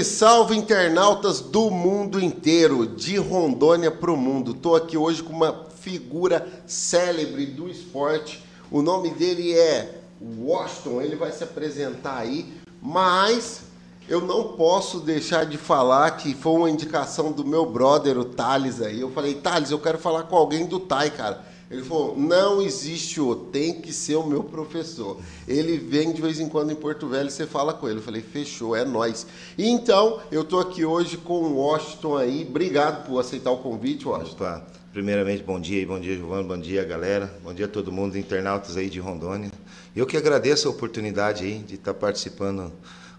Salve, 0.00 0.04
salve 0.04 0.56
internautas 0.56 1.40
do 1.40 1.70
mundo 1.70 2.22
inteiro, 2.22 2.86
de 2.86 3.16
Rondônia 3.16 3.90
para 3.90 4.10
o 4.10 4.16
mundo. 4.16 4.52
Estou 4.52 4.76
aqui 4.76 4.96
hoje 4.96 5.22
com 5.22 5.32
uma 5.32 5.66
figura 5.80 6.46
célebre 6.66 7.46
do 7.46 7.68
esporte. 7.68 8.42
O 8.70 8.82
nome 8.82 9.10
dele 9.10 9.52
é 9.52 10.00
Washington, 10.20 11.02
ele 11.02 11.16
vai 11.16 11.32
se 11.32 11.42
apresentar 11.42 12.18
aí, 12.18 12.52
mas 12.80 13.62
eu 14.08 14.20
não 14.20 14.52
posso 14.52 15.00
deixar 15.00 15.44
de 15.44 15.56
falar 15.56 16.12
que 16.12 16.34
foi 16.34 16.52
uma 16.52 16.70
indicação 16.70 17.32
do 17.32 17.44
meu 17.44 17.66
brother, 17.66 18.18
o 18.18 18.24
Thales 18.24 18.80
aí. 18.80 19.00
Eu 19.00 19.10
falei, 19.10 19.34
Thales, 19.34 19.70
eu 19.70 19.78
quero 19.78 19.98
falar 19.98 20.24
com 20.24 20.36
alguém 20.36 20.66
do 20.66 20.78
TAI, 20.78 21.10
cara. 21.10 21.44
Ele 21.70 21.84
falou: 21.84 22.16
não 22.18 22.60
existe 22.60 23.20
o, 23.20 23.34
tem 23.34 23.80
que 23.80 23.92
ser 23.92 24.16
o 24.16 24.26
meu 24.26 24.42
professor. 24.42 25.18
Ele 25.46 25.78
vem 25.78 26.12
de 26.12 26.20
vez 26.20 26.40
em 26.40 26.48
quando 26.48 26.72
em 26.72 26.74
Porto 26.74 27.06
Velho 27.06 27.28
e 27.28 27.30
você 27.30 27.46
fala 27.46 27.72
com 27.72 27.88
ele. 27.88 27.98
Eu 27.98 28.02
falei: 28.02 28.20
fechou, 28.20 28.74
é 28.74 28.84
nós. 28.84 29.26
Então, 29.56 30.20
eu 30.32 30.42
tô 30.42 30.58
aqui 30.58 30.84
hoje 30.84 31.16
com 31.16 31.34
o 31.34 31.56
Washington 31.58 32.16
aí. 32.16 32.46
Obrigado 32.48 33.06
por 33.06 33.20
aceitar 33.20 33.52
o 33.52 33.58
convite, 33.58 34.08
Washington. 34.08 34.44
Opa. 34.44 34.66
Primeiramente, 34.92 35.44
bom 35.44 35.60
dia, 35.60 35.86
bom 35.86 36.00
dia, 36.00 36.16
Giovanni, 36.16 36.48
bom 36.48 36.58
dia, 36.58 36.82
galera. 36.82 37.32
Bom 37.44 37.54
dia 37.54 37.66
a 37.66 37.68
todo 37.68 37.92
mundo, 37.92 38.18
internautas 38.18 38.76
aí 38.76 38.90
de 38.90 38.98
Rondônia. 38.98 39.48
Eu 39.94 40.04
que 40.04 40.16
agradeço 40.16 40.66
a 40.66 40.72
oportunidade 40.72 41.44
aí 41.44 41.58
de 41.60 41.76
estar 41.76 41.94
participando 41.94 42.72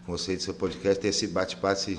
com 0.06 0.12
vocês 0.12 0.40
do 0.40 0.44
seu 0.44 0.54
podcast, 0.54 1.02
ter 1.02 1.08
esse 1.08 1.28
bate-papo, 1.28 1.98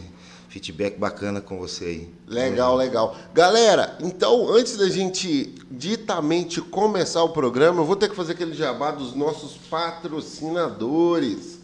feedback 0.52 0.98
bacana 0.98 1.40
com 1.40 1.58
você 1.58 1.84
aí. 1.86 2.08
Legal, 2.28 2.76
legal. 2.76 3.16
Galera, 3.32 3.96
então 4.00 4.52
antes 4.52 4.76
da 4.76 4.86
gente 4.86 5.54
ditamente 5.70 6.60
começar 6.60 7.22
o 7.22 7.30
programa, 7.30 7.80
eu 7.80 7.86
vou 7.86 7.96
ter 7.96 8.10
que 8.10 8.14
fazer 8.14 8.32
aquele 8.32 8.52
jabá 8.52 8.90
dos 8.90 9.14
nossos 9.14 9.56
patrocinadores. 9.70 11.58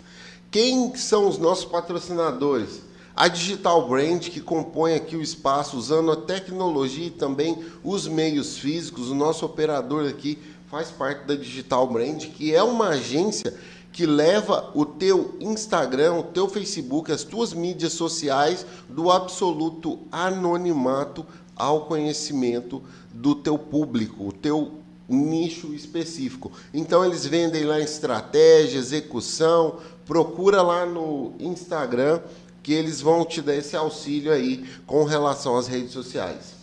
Quem 0.50 0.96
são 0.96 1.28
os 1.28 1.36
nossos 1.36 1.66
patrocinadores? 1.66 2.80
A 3.14 3.28
Digital 3.28 3.86
Brand, 3.86 4.22
que 4.22 4.40
compõe 4.40 4.94
aqui 4.94 5.16
o 5.16 5.22
espaço 5.22 5.76
usando 5.76 6.10
a 6.10 6.16
tecnologia 6.16 7.08
e 7.08 7.10
também 7.10 7.62
os 7.84 8.08
meios 8.08 8.56
físicos. 8.56 9.10
O 9.10 9.14
nosso 9.14 9.44
operador 9.44 10.08
aqui 10.08 10.38
faz 10.70 10.90
parte 10.90 11.26
da 11.26 11.34
Digital 11.34 11.86
Brand, 11.88 12.24
que 12.24 12.54
é 12.54 12.62
uma 12.62 12.88
agência 12.88 13.54
que 13.98 14.06
leva 14.06 14.70
o 14.76 14.86
teu 14.86 15.34
Instagram, 15.40 16.14
o 16.14 16.22
teu 16.22 16.48
Facebook, 16.48 17.10
as 17.10 17.24
tuas 17.24 17.52
mídias 17.52 17.94
sociais 17.94 18.64
do 18.88 19.10
absoluto 19.10 19.98
anonimato 20.12 21.26
ao 21.56 21.86
conhecimento 21.86 22.80
do 23.12 23.34
teu 23.34 23.58
público, 23.58 24.28
o 24.28 24.32
teu 24.32 24.74
nicho 25.08 25.74
específico. 25.74 26.52
Então 26.72 27.04
eles 27.04 27.26
vendem 27.26 27.64
lá 27.64 27.80
estratégia, 27.80 28.78
execução, 28.78 29.80
procura 30.06 30.62
lá 30.62 30.86
no 30.86 31.32
Instagram 31.40 32.20
que 32.62 32.72
eles 32.72 33.00
vão 33.00 33.24
te 33.24 33.42
dar 33.42 33.56
esse 33.56 33.74
auxílio 33.74 34.30
aí 34.30 34.64
com 34.86 35.02
relação 35.02 35.56
às 35.56 35.66
redes 35.66 35.90
sociais. 35.90 36.54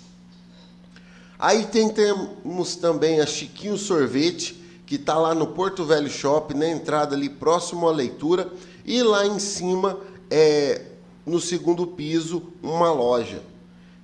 Aí 1.37 1.65
tem, 1.65 1.89
temos 1.89 2.77
também 2.77 3.19
a 3.19 3.25
Chiquinho 3.25 3.77
Sorvete, 3.77 4.63
que 4.85 4.95
está 4.95 5.17
lá 5.17 5.33
no 5.33 5.47
Porto 5.47 5.83
Velho 5.83 6.09
Shop, 6.09 6.53
na 6.53 6.67
entrada 6.67 7.15
ali 7.15 7.29
próximo 7.29 7.87
à 7.87 7.91
leitura, 7.91 8.51
e 8.85 9.01
lá 9.01 9.25
em 9.25 9.39
cima, 9.39 9.97
é, 10.29 10.81
no 11.25 11.39
segundo 11.39 11.87
piso, 11.87 12.43
uma 12.61 12.91
loja, 12.91 13.41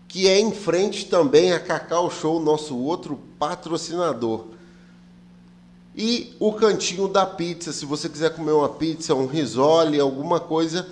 que 0.07 0.27
é 0.27 0.39
em 0.39 0.51
frente 0.51 1.05
também 1.05 1.53
a 1.53 1.59
Cacau 1.59 2.09
Show, 2.09 2.39
nosso 2.39 2.77
outro 2.77 3.19
patrocinador. 3.37 4.45
E 5.95 6.35
o 6.39 6.53
cantinho 6.53 7.07
da 7.07 7.25
pizza, 7.25 7.71
se 7.71 7.85
você 7.85 8.09
quiser 8.09 8.33
comer 8.33 8.53
uma 8.53 8.69
pizza, 8.69 9.13
um 9.13 9.27
risole, 9.27 9.99
alguma 9.99 10.39
coisa, 10.39 10.87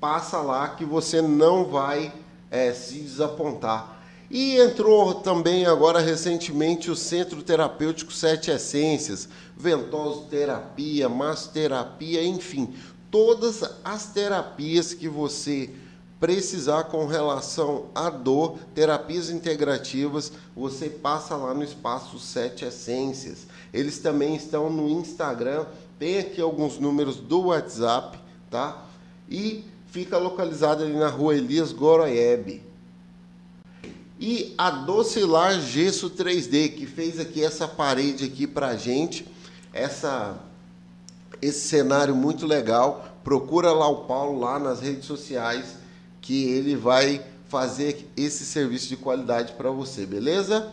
passa 0.00 0.38
lá 0.38 0.68
que 0.68 0.84
você 0.84 1.20
não 1.20 1.64
vai 1.64 2.12
é, 2.50 2.72
se 2.72 3.00
desapontar. 3.00 3.93
E 4.34 4.56
entrou 4.56 5.14
também 5.14 5.64
agora 5.64 6.00
recentemente 6.00 6.90
o 6.90 6.96
Centro 6.96 7.40
Terapêutico 7.40 8.12
Sete 8.12 8.50
Essências, 8.50 9.28
ventosoterapia, 9.56 11.08
massoterapia, 11.08 12.20
enfim, 12.24 12.74
todas 13.12 13.62
as 13.84 14.06
terapias 14.06 14.92
que 14.92 15.08
você 15.08 15.70
precisar 16.18 16.82
com 16.82 17.06
relação 17.06 17.84
à 17.94 18.10
dor, 18.10 18.58
terapias 18.74 19.30
integrativas, 19.30 20.32
você 20.56 20.88
passa 20.88 21.36
lá 21.36 21.54
no 21.54 21.62
espaço 21.62 22.18
Sete 22.18 22.64
Essências. 22.64 23.46
Eles 23.72 24.00
também 24.00 24.34
estão 24.34 24.68
no 24.68 24.88
Instagram, 24.88 25.64
tem 25.96 26.18
aqui 26.18 26.40
alguns 26.40 26.76
números 26.80 27.20
do 27.20 27.40
WhatsApp, 27.40 28.18
tá? 28.50 28.84
E 29.30 29.64
fica 29.86 30.18
localizado 30.18 30.82
ali 30.82 30.94
na 30.94 31.08
rua 31.08 31.36
Elias 31.36 31.70
Goroiebe 31.70 32.73
e 34.18 34.54
a 34.56 34.70
Docilar 34.70 35.60
Gesso 35.60 36.10
3D, 36.10 36.74
que 36.74 36.86
fez 36.86 37.18
aqui 37.18 37.44
essa 37.44 37.66
parede 37.66 38.24
aqui 38.24 38.46
pra 38.46 38.76
gente, 38.76 39.26
essa 39.72 40.38
esse 41.42 41.68
cenário 41.68 42.14
muito 42.14 42.46
legal. 42.46 43.06
Procura 43.22 43.72
lá 43.72 43.88
o 43.88 44.04
Paulo 44.04 44.38
lá 44.38 44.58
nas 44.58 44.80
redes 44.80 45.04
sociais 45.04 45.76
que 46.20 46.44
ele 46.48 46.74
vai 46.74 47.22
fazer 47.48 48.10
esse 48.16 48.44
serviço 48.44 48.88
de 48.88 48.96
qualidade 48.96 49.52
para 49.52 49.70
você, 49.70 50.06
beleza? 50.06 50.72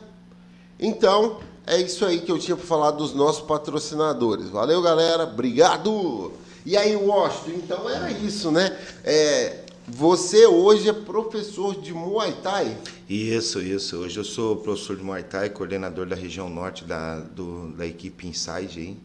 Então, 0.80 1.40
é 1.68 1.78
isso 1.80 2.06
aí 2.06 2.22
que 2.22 2.32
eu 2.32 2.40
tinha 2.40 2.56
para 2.56 2.66
falar 2.66 2.92
dos 2.92 3.14
nossos 3.14 3.46
patrocinadores. 3.46 4.50
Valeu, 4.50 4.82
galera. 4.82 5.24
Obrigado. 5.24 6.32
E 6.66 6.78
aí, 6.78 6.96
Washington, 6.96 7.52
então 7.52 7.90
era 7.90 8.10
isso, 8.12 8.50
né? 8.50 8.78
É, 9.04 9.66
você 9.88 10.46
hoje 10.48 10.90
é 10.90 10.94
professor 10.94 11.76
de 11.80 11.94
Muay 11.94 12.34
Thai? 12.42 12.78
Isso, 13.12 13.60
isso. 13.60 13.98
Hoje 13.98 14.18
eu 14.18 14.24
sou 14.24 14.56
professor 14.56 14.96
de 14.96 15.04
Muay 15.04 15.22
Thai, 15.22 15.50
coordenador 15.50 16.06
da 16.06 16.16
região 16.16 16.50
norte 16.50 16.86
da, 16.86 17.20
do, 17.20 17.68
da 17.74 17.86
equipe 17.86 18.26
Inside 18.26 18.80
aí. 18.80 18.98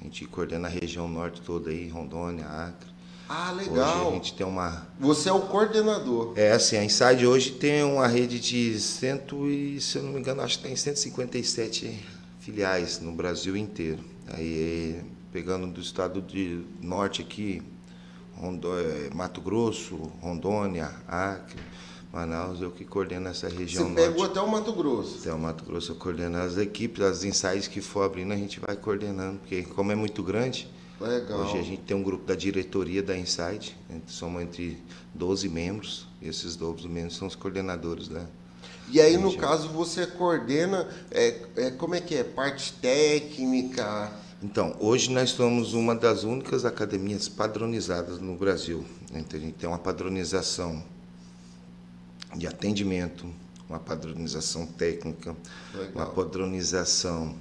A 0.00 0.04
gente 0.04 0.24
coordena 0.24 0.66
a 0.66 0.70
região 0.70 1.06
norte 1.06 1.42
toda 1.42 1.68
aí, 1.68 1.86
Rondônia, 1.86 2.46
Acre. 2.46 2.88
Ah, 3.28 3.52
legal. 3.52 3.98
Hoje 3.98 4.08
a 4.08 4.14
gente 4.14 4.34
tem 4.34 4.46
uma. 4.46 4.86
Você 4.98 5.28
é 5.28 5.32
o 5.34 5.42
coordenador. 5.42 6.32
É, 6.36 6.52
assim, 6.52 6.78
a 6.78 6.84
Inside 6.84 7.26
hoje 7.26 7.50
tem 7.50 7.84
uma 7.84 8.06
rede 8.06 8.40
de 8.40 8.80
cento 8.80 9.46
e, 9.50 9.78
se 9.78 9.98
eu 9.98 10.04
não 10.04 10.12
me 10.14 10.20
engano, 10.20 10.40
acho 10.40 10.56
que 10.56 10.64
tem 10.64 10.74
157 10.74 12.02
filiais 12.40 12.98
no 12.98 13.12
Brasil 13.12 13.54
inteiro. 13.58 14.02
Aí 14.26 15.02
pegando 15.30 15.66
do 15.66 15.82
estado 15.82 16.22
de 16.22 16.64
norte 16.80 17.20
aqui, 17.20 17.60
Rondônia, 18.34 19.10
Mato 19.14 19.42
Grosso, 19.42 19.96
Rondônia, 20.22 20.90
Acre, 21.06 21.60
Manaus, 22.14 22.60
eu 22.60 22.70
que 22.70 22.84
coordeno 22.84 23.28
essa 23.28 23.48
região 23.48 23.88
Você 23.88 23.94
pegou 23.94 24.24
até 24.24 24.40
o 24.40 24.48
Mato 24.48 24.72
Grosso? 24.72 25.18
Até 25.18 25.34
o 25.34 25.38
Mato 25.38 25.64
Grosso 25.64 25.90
eu 25.90 25.96
coordeno 25.96 26.38
as 26.38 26.56
equipes, 26.56 27.02
as 27.02 27.24
ensaios 27.24 27.66
que 27.66 27.80
for 27.80 28.02
abrindo, 28.02 28.32
a 28.32 28.36
gente 28.36 28.60
vai 28.60 28.76
coordenando, 28.76 29.40
porque 29.40 29.64
como 29.64 29.90
é 29.90 29.96
muito 29.96 30.22
grande, 30.22 30.68
Legal. 31.00 31.40
hoje 31.40 31.58
a 31.58 31.62
gente 31.62 31.82
tem 31.82 31.96
um 31.96 32.04
grupo 32.04 32.24
da 32.24 32.36
diretoria 32.36 33.02
da 33.02 33.18
Insight, 33.18 33.76
somos 34.06 34.42
entre 34.42 34.80
12 35.12 35.48
membros, 35.48 36.06
e 36.22 36.28
esses 36.28 36.54
12 36.54 36.86
membros 36.86 37.16
são 37.16 37.26
os 37.26 37.34
coordenadores 37.34 38.06
da, 38.06 38.24
e 38.90 39.00
aí, 39.00 39.16
no 39.16 39.34
caso, 39.36 39.68
você 39.68 40.06
coordena, 40.06 40.86
é, 41.10 41.40
é, 41.56 41.70
como 41.70 41.94
é 41.94 42.00
que 42.00 42.14
é? 42.14 42.22
Parte 42.22 42.72
técnica, 42.74 44.12
então, 44.42 44.76
hoje 44.78 45.10
nós 45.10 45.30
somos 45.30 45.72
uma 45.72 45.94
das 45.94 46.22
únicas 46.22 46.66
academias 46.66 47.28
padronizadas 47.28 48.20
no 48.20 48.36
Brasil. 48.36 48.84
Então, 49.10 49.40
a 49.40 49.42
gente 49.42 49.54
tem 49.54 49.66
uma 49.66 49.78
padronização 49.78 50.84
de 52.36 52.46
atendimento, 52.46 53.26
uma 53.68 53.78
padronização 53.78 54.66
técnica, 54.66 55.34
Legal. 55.74 55.90
uma 55.94 56.06
padronização 56.06 57.34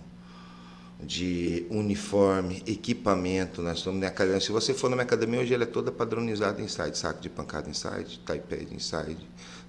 de 1.01 1.65
uniforme, 1.69 2.63
equipamento. 2.65 3.61
Nós 3.61 3.79
estamos 3.79 3.99
na 3.99 4.07
academia. 4.07 4.39
Se 4.39 4.51
você 4.51 4.73
for 4.73 4.89
na 4.89 4.95
minha 4.95 5.03
academia 5.03 5.41
hoje, 5.41 5.53
ela 5.53 5.63
é 5.63 5.67
toda 5.67 5.91
padronizada 5.91 6.61
em 6.61 6.67
side, 6.67 6.97
saco 6.97 7.21
de 7.21 7.29
pancada 7.29 7.69
em 7.69 7.73
side, 7.73 8.19
taipei 8.25 8.67
em 8.71 8.77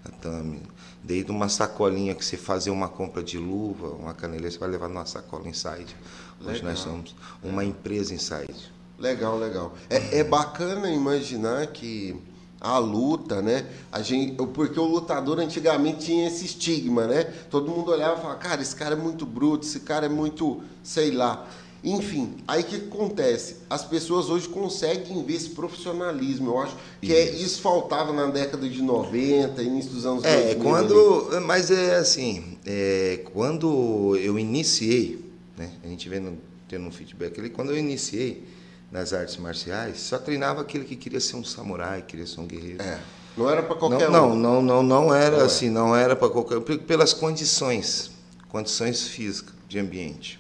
tatame. 0.05 0.63
Desde 1.03 1.31
uma 1.31 1.49
sacolinha 1.49 2.15
que 2.15 2.25
você 2.25 2.37
fazer 2.37 2.71
uma 2.71 2.89
compra 2.89 3.23
de 3.23 3.39
luva, 3.39 3.89
uma 3.89 4.15
caneleira, 4.15 4.51
você 4.51 4.59
vai 4.59 4.69
levar 4.69 4.89
numa 4.89 5.07
sacola 5.07 5.49
inside. 5.49 5.95
Hoje 6.41 6.55
legal. 6.55 6.71
nós 6.71 6.79
somos 6.79 7.17
uma 7.43 7.65
empresa 7.65 8.15
inside. 8.15 8.73
Legal, 8.99 9.39
legal. 9.39 9.75
É, 9.91 10.21
é 10.21 10.25
bacana 10.25 10.89
imaginar 10.89 11.67
que 11.69 12.17
a 12.65 12.79
luta, 12.79 13.43
né? 13.43 13.67
A 13.93 14.01
gente, 14.01 14.37
porque 14.47 14.81
o 14.81 14.85
lutador 14.85 15.39
antigamente 15.39 16.07
tinha 16.07 16.27
esse 16.27 16.47
estigma, 16.47 17.07
né? 17.07 17.25
Todo 17.51 17.71
mundo 17.71 17.91
olhava 17.91 18.19
e 18.19 18.23
falava, 18.23 18.39
cara, 18.39 18.63
esse 18.63 18.75
cara 18.75 18.95
é 18.95 18.99
muito 18.99 19.27
bruto, 19.27 19.67
esse 19.67 19.81
cara 19.81 20.07
é 20.07 20.09
muito, 20.09 20.63
sei 20.83 21.11
lá. 21.11 21.47
Enfim, 21.85 22.37
aí 22.49 22.63
o 22.63 22.65
que 22.65 22.77
acontece? 22.77 23.57
As 23.69 23.85
pessoas 23.85 24.31
hoje 24.31 24.49
conseguem 24.49 25.23
ver 25.23 25.35
esse 25.35 25.51
profissionalismo. 25.51 26.53
Eu 26.53 26.59
acho 26.61 26.75
que 27.03 27.13
isso, 27.13 27.15
é, 27.15 27.31
isso 27.33 27.61
faltava 27.61 28.11
na 28.15 28.29
década 28.29 28.67
de 28.67 28.81
90, 28.81 29.63
início 29.63 29.91
dos 29.91 30.07
anos 30.07 30.25
é, 30.25 30.55
2000. 30.55 30.61
É, 30.61 30.65
quando. 30.65 31.41
Mas 31.43 31.71
é 31.71 31.97
assim, 31.97 32.57
é, 32.65 33.21
quando 33.35 34.17
eu 34.17 34.39
iniciei, 34.39 35.23
né? 35.59 35.71
A 35.85 35.89
gente 35.89 36.09
vendo, 36.09 36.39
tendo 36.67 36.87
um 36.87 36.91
feedback 36.91 37.39
ali, 37.39 37.51
quando 37.51 37.73
eu 37.73 37.77
iniciei 37.77 38.43
nas 38.91 39.13
artes 39.13 39.37
marciais, 39.37 39.99
só 40.01 40.19
treinava 40.19 40.61
aquele 40.61 40.85
que 40.85 40.97
queria 40.97 41.21
ser 41.21 41.37
um 41.37 41.45
samurai, 41.45 42.03
queria 42.03 42.27
ser 42.27 42.41
um 42.41 42.47
guerreiro. 42.47 42.83
É. 42.83 43.01
Não 43.37 43.51
era 43.51 43.63
para 43.63 43.75
qualquer 43.75 44.09
não, 44.11 44.33
um. 44.33 44.37
Não, 44.37 44.63
não, 44.63 44.83
não, 44.83 44.83
não 44.83 45.15
era 45.15 45.39
não 45.39 45.45
assim, 45.45 45.67
é. 45.67 45.71
não 45.71 45.97
era 45.97 46.15
para 46.15 46.29
qualquer 46.29 46.61
pelas 46.61 47.13
condições, 47.13 48.13
condições 48.49 49.09
físicas 49.09 49.55
de 49.69 49.79
ambiente. 49.79 50.39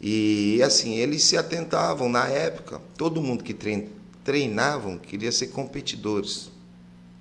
E 0.00 0.62
assim, 0.62 0.94
eles 0.94 1.22
se 1.22 1.36
atentavam 1.36 2.08
na 2.08 2.26
época, 2.26 2.80
todo 2.96 3.20
mundo 3.20 3.44
que 3.44 3.54
treinavam 4.24 4.96
queria 4.96 5.30
ser 5.30 5.48
competidores, 5.48 6.50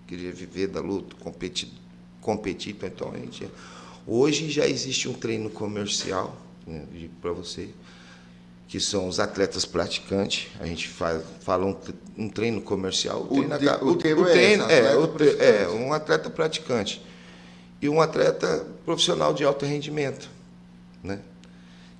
queria 0.07 0.31
viver 0.31 0.67
da 0.67 0.79
luta, 0.79 1.13
competir, 1.19 1.69
competir. 2.21 2.77
Então 2.81 3.11
a 3.11 3.17
gente, 3.17 3.49
hoje 4.07 4.49
já 4.49 4.65
existe 4.65 5.09
um 5.09 5.13
treino 5.13 5.49
comercial 5.49 6.37
né, 6.65 6.85
para 7.21 7.33
você, 7.33 7.69
que 8.69 8.79
são 8.79 9.07
os 9.07 9.19
atletas 9.19 9.65
praticantes. 9.65 10.47
A 10.59 10.65
gente 10.65 10.87
faz, 10.87 11.23
fala 11.41 11.65
um, 11.65 11.75
um 12.15 12.29
treino 12.29 12.61
comercial. 12.61 13.23
O, 13.23 13.43
treino, 13.43 13.59
de, 13.59 13.67
o, 13.67 13.85
o, 13.85 13.91
o 13.91 14.25
treino 14.25 14.69
é, 14.69 14.93
é, 14.93 14.95
o, 14.95 15.41
é 15.41 15.69
um 15.69 15.91
atleta 15.91 16.29
praticante 16.29 17.03
e 17.81 17.89
um 17.89 17.99
atleta 17.99 18.65
profissional 18.85 19.33
de 19.33 19.43
alto 19.43 19.65
rendimento, 19.65 20.29
né? 21.03 21.19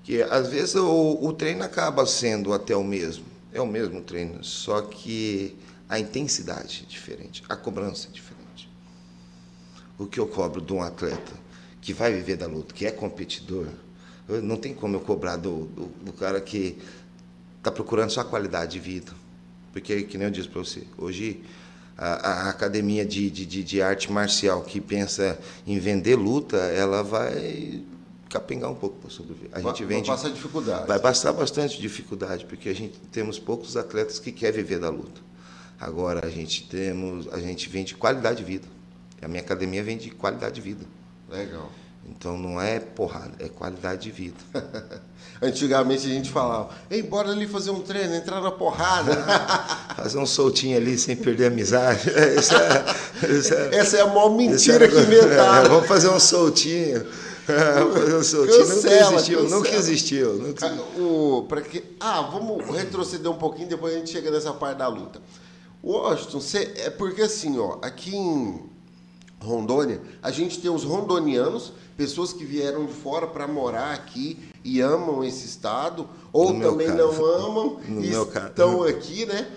que 0.04 0.22
às 0.22 0.48
vezes 0.50 0.76
o, 0.76 1.18
o 1.22 1.34
treino 1.34 1.64
acaba 1.64 2.06
sendo 2.06 2.54
até 2.54 2.76
o 2.76 2.84
mesmo, 2.84 3.26
é 3.52 3.60
o 3.60 3.68
mesmo 3.68 4.02
treino, 4.02 4.44
só 4.44 4.82
que 4.82 5.58
a 5.88 6.00
intensidade 6.00 6.86
é 6.86 6.90
diferente, 6.90 7.44
a 7.50 7.56
cobrança 7.56 8.10
é 8.10 8.12
diferente. 8.12 8.70
O 9.98 10.06
que 10.06 10.20
eu 10.20 10.28
cobro 10.28 10.62
de 10.62 10.72
um 10.72 10.84
atleta 10.84 11.34
que 11.82 11.94
vai 11.94 12.14
viver 12.14 12.38
da 12.38 12.46
luta, 12.46 12.76
que 12.76 12.86
é 12.86 12.92
competidor, 12.92 13.68
não 14.42 14.58
tem 14.58 14.74
como 14.74 14.96
eu 14.96 15.00
cobrar 15.00 15.38
do, 15.38 15.66
do, 15.66 15.86
do 16.04 16.14
cara 16.14 16.40
que 16.40 16.78
está 17.58 17.72
procurando 17.72 18.10
só 18.10 18.22
a 18.22 18.26
qualidade 18.26 18.74
de 18.74 18.80
vida. 18.80 19.12
Porque, 19.72 20.04
que 20.04 20.18
nem 20.18 20.28
eu 20.28 20.32
disse 20.32 20.48
para 20.48 20.60
você, 20.60 20.84
hoje 20.98 21.42
a, 21.98 22.48
a 22.48 22.50
academia 22.50 23.06
de, 23.06 23.30
de, 23.30 23.46
de, 23.46 23.82
arte 23.82 24.12
marcial 24.12 24.62
que 24.62 24.80
pensa 24.80 25.38
em 25.68 25.78
vender 25.80 26.16
luta, 26.16 26.58
ela 26.58 27.04
vai 27.04 27.84
capengar 28.30 28.72
um 28.72 28.76
pouco 28.76 28.98
para 29.00 29.10
sobreviver. 29.10 29.50
A 29.52 29.60
gente 29.60 29.84
vende, 29.84 30.08
vai 30.08 30.18
passar 30.18 30.30
dificuldade. 30.30 30.88
Vai 30.88 31.00
passar 31.00 31.34
bastante 31.34 31.80
dificuldade, 31.80 32.46
porque 32.46 32.70
a 32.70 32.76
gente 32.76 32.98
temos 33.12 33.38
poucos 33.38 33.76
atletas 33.76 34.18
que 34.18 34.32
querem 34.32 34.64
viver 34.64 34.80
da 34.80 34.90
luta. 34.90 35.22
Agora 35.80 36.26
a 36.26 36.30
gente 36.30 36.68
temos, 36.68 37.28
a 37.34 37.40
gente 37.40 37.68
vende 37.70 37.96
qualidade 37.96 38.38
de 38.38 38.44
vida. 38.44 38.68
A 39.22 39.28
minha 39.28 39.42
academia 39.42 39.84
vende 39.84 40.10
qualidade 40.10 40.56
de 40.56 40.62
vida. 40.62 40.86
Legal. 41.30 41.70
Então 42.10 42.38
não 42.38 42.60
é 42.60 42.80
porrada, 42.80 43.32
é 43.40 43.48
qualidade 43.48 44.04
de 44.04 44.12
vida. 44.12 44.38
Antigamente 45.42 46.06
a 46.06 46.10
gente 46.10 46.30
falava, 46.30 46.70
ei, 46.90 47.02
bora 47.02 47.32
ali 47.32 47.48
fazer 47.48 47.72
um 47.72 47.80
treino, 47.80 48.14
entrar 48.14 48.42
na 48.42 48.52
porrada. 48.52 49.16
fazer 49.96 50.18
um 50.18 50.26
soltinho 50.26 50.76
ali 50.76 50.98
sem 50.98 51.16
perder 51.16 51.46
a 51.46 51.48
amizade. 51.48 52.10
Essa 52.10 52.56
é, 53.24 53.38
essa 53.38 53.56
é, 53.56 53.76
essa 53.76 53.98
é 53.98 54.02
a 54.02 54.08
maior 54.08 54.30
mentira 54.32 54.86
é, 54.86 54.88
que 54.88 55.00
inventaram. 55.00 55.66
É, 55.66 55.70
vamos 55.70 55.88
fazer 55.88 56.10
um 56.10 56.20
soltinho. 56.20 57.06
fazer 57.46 58.16
um 58.16 58.24
soltinho. 58.24 58.68
Cancela, 58.68 59.12
nunca 59.12 59.16
existiu, 59.16 59.40
cancela. 59.40 59.58
nunca 59.58 59.76
existiu. 59.76 60.34
Nunca 60.34 60.66
existiu. 60.66 61.04
O, 61.04 61.46
pra 61.48 61.62
que, 61.62 61.84
ah, 62.00 62.22
vamos 62.22 62.66
retroceder 62.76 63.32
um 63.32 63.38
pouquinho, 63.38 63.70
depois 63.70 63.94
a 63.94 63.98
gente 63.98 64.10
chega 64.10 64.30
nessa 64.30 64.52
parte 64.52 64.78
da 64.78 64.88
luta. 64.88 65.22
Washington, 65.82 66.42
você, 66.42 66.74
é 66.76 66.90
porque 66.90 67.22
assim, 67.22 67.58
ó, 67.58 67.78
aqui 67.82 68.14
em 68.14 68.70
Rondônia, 69.42 70.02
a 70.22 70.32
gente 70.32 70.60
tem 70.60 70.70
os 70.70 70.84
rondonianos, 70.84 71.72
pessoas 71.96 72.34
que 72.34 72.44
vieram 72.44 72.86
de 72.86 72.94
fora 72.94 73.26
para 73.28 73.48
morar 73.48 73.94
aqui 73.94 74.38
e 74.64 74.82
amam 74.82 75.24
esse 75.24 75.46
estado, 75.46 76.08
ou 76.32 76.54
no 76.54 76.62
também 76.62 76.90
não 76.90 77.26
amam 77.26 77.80
no 77.88 78.04
e 78.04 78.12
estão 78.12 78.84
aqui, 78.84 79.26
né? 79.26 79.48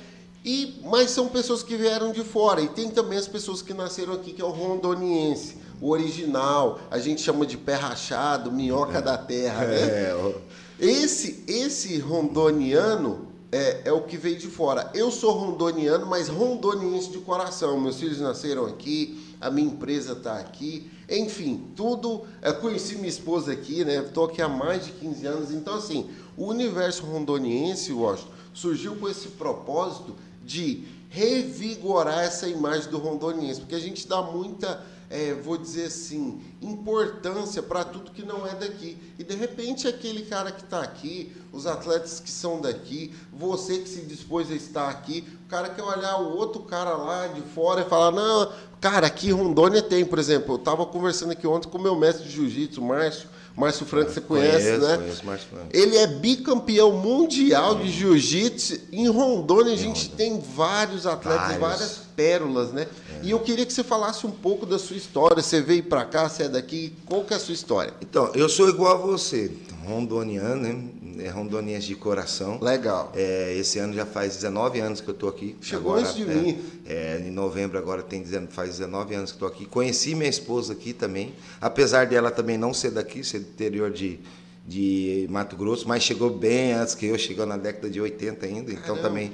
E, 0.44 0.80
mas 0.84 1.10
são 1.10 1.28
pessoas 1.28 1.62
que 1.62 1.76
vieram 1.76 2.10
de 2.10 2.24
fora. 2.24 2.60
E 2.60 2.68
tem 2.68 2.90
também 2.90 3.18
as 3.18 3.28
pessoas 3.28 3.62
que 3.62 3.72
nasceram 3.72 4.14
aqui, 4.14 4.32
que 4.32 4.42
é 4.42 4.44
o 4.44 4.50
rondoniense, 4.50 5.56
o 5.80 5.90
original. 5.90 6.80
A 6.90 6.98
gente 6.98 7.22
chama 7.22 7.46
de 7.46 7.56
pé 7.56 7.74
rachado, 7.74 8.50
minhoca 8.50 8.98
é. 8.98 9.02
da 9.02 9.16
terra, 9.16 9.64
né? 9.66 9.76
É. 9.76 10.34
Esse, 10.80 11.44
esse 11.46 11.98
rondoniano 11.98 13.28
é, 13.52 13.82
é 13.84 13.92
o 13.92 14.02
que 14.02 14.16
veio 14.16 14.36
de 14.36 14.48
fora. 14.48 14.90
Eu 14.94 15.12
sou 15.12 15.30
rondoniano, 15.32 16.06
mas 16.06 16.28
rondoniense 16.28 17.10
de 17.10 17.18
coração. 17.18 17.78
Meus 17.78 18.00
filhos 18.00 18.20
nasceram 18.20 18.66
aqui, 18.66 19.31
a 19.42 19.50
minha 19.50 19.66
empresa 19.66 20.12
está 20.12 20.38
aqui, 20.38 20.88
enfim, 21.08 21.72
tudo. 21.76 22.22
Eu 22.40 22.54
conheci 22.54 22.94
minha 22.94 23.08
esposa 23.08 23.52
aqui, 23.52 23.84
né? 23.84 23.96
Estou 23.96 24.26
aqui 24.26 24.40
há 24.40 24.48
mais 24.48 24.86
de 24.86 24.92
15 24.92 25.26
anos. 25.26 25.50
Então, 25.50 25.74
assim, 25.74 26.08
o 26.36 26.46
universo 26.46 27.04
rondoniense, 27.04 27.92
Washington, 27.92 28.30
surgiu 28.54 28.94
com 28.96 29.08
esse 29.08 29.28
propósito 29.28 30.14
de 30.44 30.84
revigorar 31.10 32.20
essa 32.20 32.48
imagem 32.48 32.88
do 32.90 32.98
rondoniense, 32.98 33.60
porque 33.60 33.74
a 33.74 33.80
gente 33.80 34.06
dá 34.06 34.22
muita 34.22 34.82
é, 35.12 35.34
vou 35.34 35.58
dizer 35.58 35.84
assim, 35.84 36.40
importância 36.62 37.62
para 37.62 37.84
tudo 37.84 38.10
que 38.10 38.24
não 38.24 38.46
é 38.46 38.54
daqui. 38.54 38.96
E 39.18 39.22
de 39.22 39.34
repente 39.36 39.86
aquele 39.86 40.22
cara 40.22 40.50
que 40.50 40.64
está 40.64 40.80
aqui, 40.80 41.30
os 41.52 41.66
atletas 41.66 42.18
que 42.18 42.30
são 42.30 42.62
daqui, 42.62 43.14
você 43.30 43.78
que 43.78 43.88
se 43.90 44.00
dispôs 44.00 44.50
a 44.50 44.54
estar 44.54 44.88
aqui, 44.88 45.22
o 45.44 45.48
cara 45.48 45.68
quer 45.68 45.82
olhar 45.82 46.16
o 46.16 46.34
outro 46.34 46.62
cara 46.62 46.96
lá 46.96 47.26
de 47.26 47.42
fora 47.42 47.82
e 47.82 47.84
falar, 47.84 48.10
não, 48.10 48.50
cara, 48.80 49.06
aqui 49.06 49.30
Rondônia 49.30 49.82
tem, 49.82 50.02
por 50.02 50.18
exemplo, 50.18 50.54
eu 50.54 50.58
estava 50.58 50.86
conversando 50.86 51.32
aqui 51.32 51.46
ontem 51.46 51.68
com 51.68 51.76
o 51.76 51.82
meu 51.82 51.94
mestre 51.94 52.24
de 52.24 52.30
jiu-jitsu, 52.30 52.80
Márcio, 52.80 53.28
Márcio 53.56 53.84
Franco, 53.84 54.10
você 54.10 54.20
conhece, 54.20 54.64
conheço, 54.64 54.86
né? 54.86 54.96
Conheço 54.96 55.26
Márcio 55.26 55.48
Franco. 55.48 55.66
Ele 55.72 55.96
é 55.96 56.06
bicampeão 56.06 56.92
mundial 56.92 57.74
de 57.76 57.90
jiu-jitsu. 57.90 58.80
Em 58.90 59.08
Rondônia, 59.08 59.72
a 59.72 59.76
gente 59.76 60.10
tem 60.10 60.40
vários 60.40 61.06
atletas, 61.06 61.58
vários. 61.58 61.60
várias 61.60 62.00
pérolas, 62.16 62.72
né? 62.72 62.86
É. 63.20 63.26
E 63.26 63.30
eu 63.30 63.40
queria 63.40 63.66
que 63.66 63.72
você 63.72 63.84
falasse 63.84 64.26
um 64.26 64.30
pouco 64.30 64.64
da 64.64 64.78
sua 64.78 64.96
história. 64.96 65.42
Você 65.42 65.60
veio 65.60 65.82
para 65.82 66.04
cá, 66.04 66.28
você 66.28 66.44
é 66.44 66.48
daqui. 66.48 66.94
Qual 67.06 67.24
que 67.24 67.34
é 67.34 67.36
a 67.36 67.40
sua 67.40 67.54
história? 67.54 67.92
Então, 68.00 68.32
eu 68.34 68.48
sou 68.48 68.68
igual 68.68 68.94
a 68.94 69.06
você, 69.06 69.52
rondoniano, 69.84 70.62
né? 70.62 71.24
É 71.24 71.28
rondoniense 71.28 71.86
de 71.86 71.94
coração. 71.94 72.58
Legal. 72.60 73.12
É, 73.14 73.54
esse 73.56 73.78
ano 73.78 73.92
já 73.92 74.06
faz 74.06 74.36
19 74.36 74.80
anos 74.80 75.00
que 75.00 75.08
eu 75.08 75.14
estou 75.14 75.28
aqui. 75.28 75.56
Chegou 75.60 75.92
agora, 75.92 76.08
antes 76.08 76.14
de 76.16 76.22
é, 76.22 76.34
mim. 76.34 76.58
É, 76.86 77.22
em 77.26 77.30
novembro 77.30 77.78
agora 77.78 78.02
tem 78.02 78.24
faz 78.50 78.70
19 78.70 79.14
anos 79.14 79.30
que 79.30 79.36
estou 79.36 79.48
aqui. 79.48 79.66
Conheci 79.66 80.14
minha 80.14 80.30
esposa 80.30 80.72
aqui 80.72 80.92
também, 80.92 81.34
apesar 81.60 82.06
dela 82.06 82.30
também 82.30 82.56
não 82.56 82.72
ser 82.72 82.90
daqui, 82.90 83.22
ser 83.22 83.40
do 83.40 83.48
interior 83.48 83.90
de, 83.90 84.20
de 84.66 85.26
Mato 85.30 85.56
Grosso, 85.56 85.86
mas 85.86 86.02
chegou 86.02 86.30
bem 86.30 86.72
antes 86.72 86.94
que 86.94 87.06
eu, 87.06 87.18
chegou 87.18 87.44
na 87.44 87.56
década 87.56 87.90
de 87.90 88.00
80 88.00 88.46
ainda, 88.46 88.72
então 88.72 88.96
Caramba. 88.96 89.02
também 89.02 89.32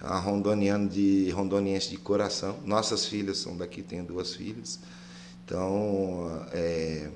a 0.00 0.18
rondoniano 0.18 0.88
de 0.88 1.30
rondoniense 1.30 1.90
de 1.90 1.96
coração. 1.96 2.56
Nossas 2.64 3.06
filhas 3.06 3.38
são 3.38 3.56
daqui, 3.56 3.82
tenho 3.82 4.04
duas 4.04 4.34
filhas. 4.34 4.78
Então, 5.44 6.46
é, 6.52 7.08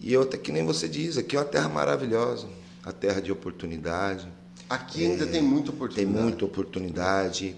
e 0.00 0.16
outra 0.16 0.38
que 0.38 0.52
nem 0.52 0.64
você 0.64 0.88
diz, 0.88 1.18
aqui 1.18 1.36
é 1.36 1.38
uma 1.38 1.44
terra 1.44 1.68
maravilhosa, 1.68 2.46
a 2.84 2.92
terra 2.92 3.20
de 3.20 3.32
oportunidade. 3.32 4.28
Aqui 4.68 5.04
ainda 5.04 5.24
é, 5.24 5.28
tem 5.28 5.42
muita 5.42 5.70
oportunidade. 5.70 6.14
Tem 6.14 6.22
muita 6.22 6.44
oportunidade. 6.44 7.56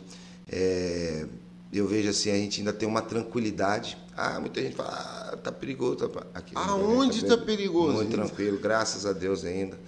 É, 0.51 1.27
eu 1.73 1.87
vejo 1.87 2.09
assim, 2.09 2.31
a 2.31 2.37
gente 2.37 2.61
ainda 2.61 2.73
tem 2.73 2.89
uma 2.89 3.03
tranquilidade. 3.03 3.97
Ah, 4.17 4.41
muita 4.41 4.61
gente 4.61 4.75
fala, 4.77 4.91
ah, 5.33 5.37
tá 5.37 5.53
perigoso. 5.53 6.11
Aqui, 6.35 6.53
Aonde 6.55 7.25
está 7.25 7.37
tá 7.37 7.45
perigoso? 7.45 7.95
Muito 7.95 8.11
tranquilo, 8.11 8.59
graças 8.59 9.07
a 9.07 9.13
Deus 9.13 9.45
ainda. 9.45 9.79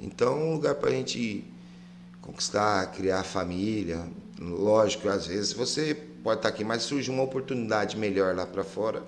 Então, 0.00 0.38
um 0.38 0.54
lugar 0.54 0.76
para 0.76 0.90
a 0.90 0.92
gente 0.92 1.44
conquistar, 2.20 2.86
criar 2.92 3.22
família. 3.22 4.06
Lógico, 4.40 5.08
às 5.08 5.26
vezes 5.26 5.52
você 5.52 5.94
pode 5.94 6.38
estar 6.38 6.48
tá 6.48 6.54
aqui, 6.54 6.64
mas 6.64 6.82
surge 6.82 7.10
uma 7.10 7.22
oportunidade 7.22 7.96
melhor 7.96 8.34
lá 8.34 8.46
para 8.46 8.64
fora, 8.64 9.02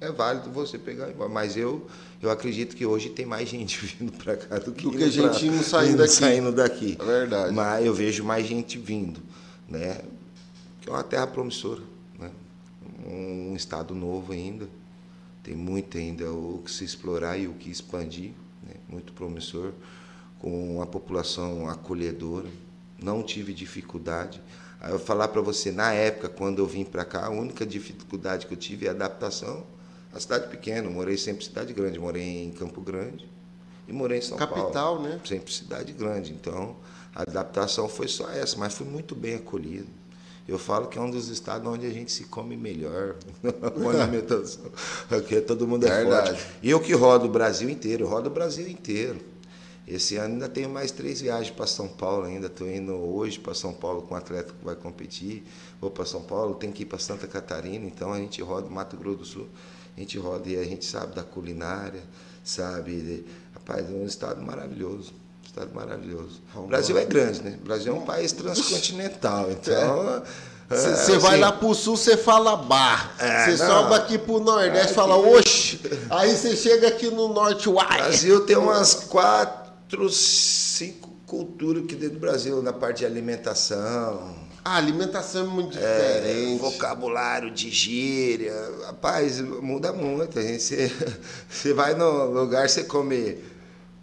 é 0.00 0.10
válido 0.10 0.50
você 0.50 0.78
pegar 0.78 1.10
embora. 1.10 1.28
Mas 1.28 1.56
eu, 1.56 1.86
eu 2.22 2.30
acredito 2.30 2.76
que 2.76 2.86
hoje 2.86 3.10
tem 3.10 3.26
mais 3.26 3.48
gente 3.48 3.76
vindo 3.84 4.12
para 4.12 4.36
cá 4.36 4.58
do 4.60 4.72
que, 4.72 4.84
do 4.84 4.92
que 4.92 5.10
gente 5.10 5.44
indo 5.44 5.62
saindo 5.64 5.98
daqui. 5.98 6.12
saindo 6.12 6.52
daqui. 6.52 6.96
É 6.98 7.04
verdade. 7.04 7.52
Mas 7.52 7.84
eu 7.84 7.92
vejo 7.92 8.22
mais 8.22 8.46
gente 8.46 8.78
vindo, 8.78 9.20
né? 9.68 10.00
Que 10.80 10.88
é 10.88 10.92
uma 10.92 11.02
terra 11.02 11.26
promissora, 11.26 11.82
né? 12.16 12.30
Um 13.04 13.56
estado 13.56 13.92
novo 13.92 14.32
ainda. 14.32 14.68
Tem 15.42 15.56
muito 15.56 15.98
ainda 15.98 16.30
o 16.30 16.62
que 16.64 16.70
se 16.70 16.84
explorar 16.84 17.36
e 17.36 17.48
o 17.48 17.54
que 17.54 17.68
expandir, 17.68 18.30
né? 18.62 18.74
muito 18.88 19.12
promissor, 19.12 19.72
com 20.38 20.76
uma 20.76 20.86
população 20.86 21.68
acolhedora. 21.68 22.48
Não 23.02 23.24
tive 23.24 23.52
dificuldade. 23.52 24.40
Aí 24.80 24.92
eu 24.92 25.00
falar 25.00 25.26
para 25.26 25.40
você, 25.40 25.72
na 25.72 25.92
época, 25.92 26.28
quando 26.28 26.60
eu 26.60 26.66
vim 26.66 26.84
para 26.84 27.04
cá, 27.04 27.26
a 27.26 27.30
única 27.30 27.66
dificuldade 27.66 28.46
que 28.46 28.54
eu 28.54 28.56
tive 28.56 28.86
é 28.86 28.90
a 28.90 28.92
adaptação 28.92 29.64
a 30.12 30.20
cidade 30.20 30.48
pequena, 30.48 30.88
morei 30.90 31.16
sempre 31.16 31.42
em 31.42 31.48
cidade 31.48 31.72
grande, 31.72 31.98
morei 31.98 32.44
em 32.44 32.52
Campo 32.52 32.80
Grande 32.80 33.28
e 33.88 33.92
morei 33.92 34.18
em 34.18 34.22
São 34.22 34.36
Capital, 34.36 34.72
Paulo. 34.72 35.02
Capital, 35.02 35.18
né? 35.18 35.20
Sempre 35.24 35.52
cidade 35.52 35.92
grande. 35.92 36.32
Então, 36.32 36.76
a 37.14 37.22
adaptação 37.22 37.88
foi 37.88 38.08
só 38.08 38.28
essa, 38.30 38.56
mas 38.56 38.74
fui 38.74 38.86
muito 38.86 39.14
bem 39.14 39.36
acolhido. 39.36 39.88
Eu 40.46 40.58
falo 40.58 40.88
que 40.88 40.98
é 40.98 41.00
um 41.00 41.10
dos 41.10 41.28
estados 41.28 41.66
onde 41.66 41.86
a 41.86 41.90
gente 41.90 42.10
se 42.10 42.24
come 42.24 42.56
melhor 42.56 43.14
com 43.74 43.88
alimentação, 43.88 44.64
porque 45.08 45.40
todo 45.40 45.66
mundo 45.68 45.86
é 45.86 45.88
Verdade. 45.88 46.30
forte. 46.30 46.46
E 46.62 46.70
eu 46.70 46.80
que 46.80 46.92
rodo 46.92 47.26
o 47.26 47.28
Brasil 47.28 47.70
inteiro, 47.70 48.06
rodo 48.06 48.28
o 48.28 48.32
Brasil 48.32 48.68
inteiro. 48.68 49.20
Esse 49.86 50.16
ano 50.16 50.34
ainda 50.34 50.48
tenho 50.48 50.68
mais 50.68 50.90
três 50.90 51.20
viagens 51.20 51.50
para 51.50 51.66
São 51.66 51.88
Paulo 51.88 52.24
ainda. 52.24 52.46
Estou 52.46 52.68
indo 52.68 52.92
hoje 52.92 53.38
para 53.38 53.52
São 53.52 53.72
Paulo 53.72 54.02
com 54.02 54.14
um 54.14 54.16
atleta 54.16 54.52
que 54.52 54.64
vai 54.64 54.76
competir. 54.76 55.44
Vou 55.80 55.90
para 55.90 56.04
São 56.04 56.22
Paulo, 56.22 56.54
tenho 56.54 56.72
que 56.72 56.84
ir 56.84 56.86
para 56.86 56.98
Santa 56.98 57.26
Catarina. 57.26 57.84
Então 57.84 58.12
a 58.12 58.18
gente 58.18 58.40
roda 58.42 58.68
Mato 58.70 58.96
Grosso 58.96 59.18
do 59.18 59.24
Sul. 59.24 59.48
A 59.96 60.00
gente 60.00 60.18
roda 60.18 60.48
e 60.48 60.58
a 60.58 60.64
gente 60.64 60.84
sabe 60.84 61.14
da 61.14 61.22
culinária, 61.22 62.02
sabe? 62.42 63.26
Rapaz, 63.54 63.88
é 63.88 63.92
um 63.92 64.06
estado 64.06 64.42
maravilhoso. 64.42 65.12
Estado 65.44 65.74
maravilhoso. 65.74 66.40
O 66.54 66.66
Brasil 66.66 66.96
é 66.96 67.04
grande, 67.04 67.42
né? 67.42 67.58
O 67.60 67.64
Brasil 67.64 67.94
é 67.94 67.96
um 67.96 68.06
país 68.06 68.32
transcontinental. 68.32 69.50
Então. 69.50 70.22
Você 70.70 71.12
é, 71.12 71.18
vai 71.18 71.38
lá 71.38 71.52
pro 71.52 71.74
sul, 71.74 71.96
você 71.96 72.16
fala 72.16 72.56
bar. 72.56 73.14
Você 73.18 73.50
é, 73.50 73.56
sobe 73.58 73.94
aqui 73.94 74.16
pro 74.16 74.40
Nordeste, 74.40 74.92
e 74.92 74.94
fala 74.94 75.16
oxe. 75.16 75.78
Aí 76.08 76.34
você 76.34 76.56
chega 76.56 76.88
aqui 76.88 77.10
no 77.10 77.28
Norte, 77.28 77.68
uai. 77.68 77.84
O 77.84 78.04
Brasil 78.04 78.46
tem 78.46 78.56
umas 78.56 78.94
quatro, 78.94 80.08
cinco 80.08 81.10
culturas 81.26 81.84
aqui 81.84 81.94
dentro 81.94 82.14
do 82.14 82.20
Brasil, 82.20 82.62
na 82.62 82.72
parte 82.72 82.98
de 82.98 83.06
alimentação. 83.06 84.34
A 84.64 84.76
alimentação 84.76 85.44
é 85.44 85.48
muito 85.48 85.78
é, 85.78 85.80
diferente. 85.80 86.54
É, 86.54 86.58
vocabulário 86.58 87.50
de 87.50 87.70
gíria. 87.70 88.54
Rapaz, 88.86 89.40
muda 89.40 89.92
muito. 89.92 90.40
Você, 90.40 90.90
você 91.48 91.72
vai 91.72 91.94
no 91.94 92.26
lugar, 92.26 92.68
você 92.68 92.84
come 92.84 93.38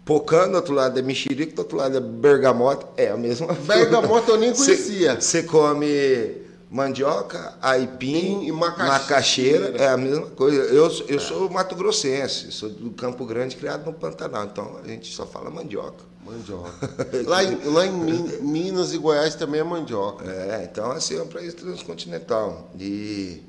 Pocã, 0.04 0.48
do 0.48 0.56
outro 0.56 0.74
lado 0.74 0.98
é 0.98 1.02
mexerica, 1.02 1.54
do 1.54 1.58
outro 1.60 1.76
lado 1.76 1.96
é 1.96 2.00
bergamota. 2.00 2.86
É 2.96 3.10
a 3.10 3.16
mesma 3.16 3.52
Bergamota 3.54 4.32
eu 4.32 4.38
nem 4.38 4.52
conhecia. 4.54 5.20
Você 5.20 5.44
come 5.44 6.48
mandioca, 6.70 7.54
aipim, 7.62 8.44
e 8.44 8.52
macaxeira. 8.52 8.98
macaxeira. 8.98 9.76
É 9.76 9.88
a 9.88 9.96
mesma 9.96 10.26
coisa. 10.26 10.62
Eu, 10.62 10.90
eu 11.08 11.16
é. 11.16 11.20
sou 11.20 11.48
mato 11.48 11.76
grossense, 11.76 12.50
sou 12.50 12.68
do 12.68 12.90
Campo 12.90 13.24
Grande, 13.24 13.56
criado 13.56 13.86
no 13.86 13.92
Pantanal. 13.92 14.44
Então 14.44 14.80
a 14.82 14.88
gente 14.88 15.14
só 15.14 15.26
fala 15.26 15.48
mandioca. 15.48 16.09
Mandioca. 16.30 16.72
lá 17.26 17.44
em, 17.44 17.64
lá 17.64 17.86
em 17.86 18.42
Minas 18.42 18.92
e 18.92 18.98
Goiás 18.98 19.34
também 19.34 19.60
é 19.60 19.64
mandioca. 19.64 20.24
É, 20.24 20.68
então 20.70 20.90
assim, 20.92 21.16
é 21.16 21.22
um 21.22 21.28
país 21.28 21.52
transcontinental. 21.54 22.70
E, 22.78 23.42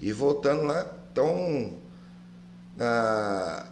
e 0.00 0.12
voltando 0.12 0.62
lá, 0.62 0.86
então, 1.12 1.74
na, 2.76 3.66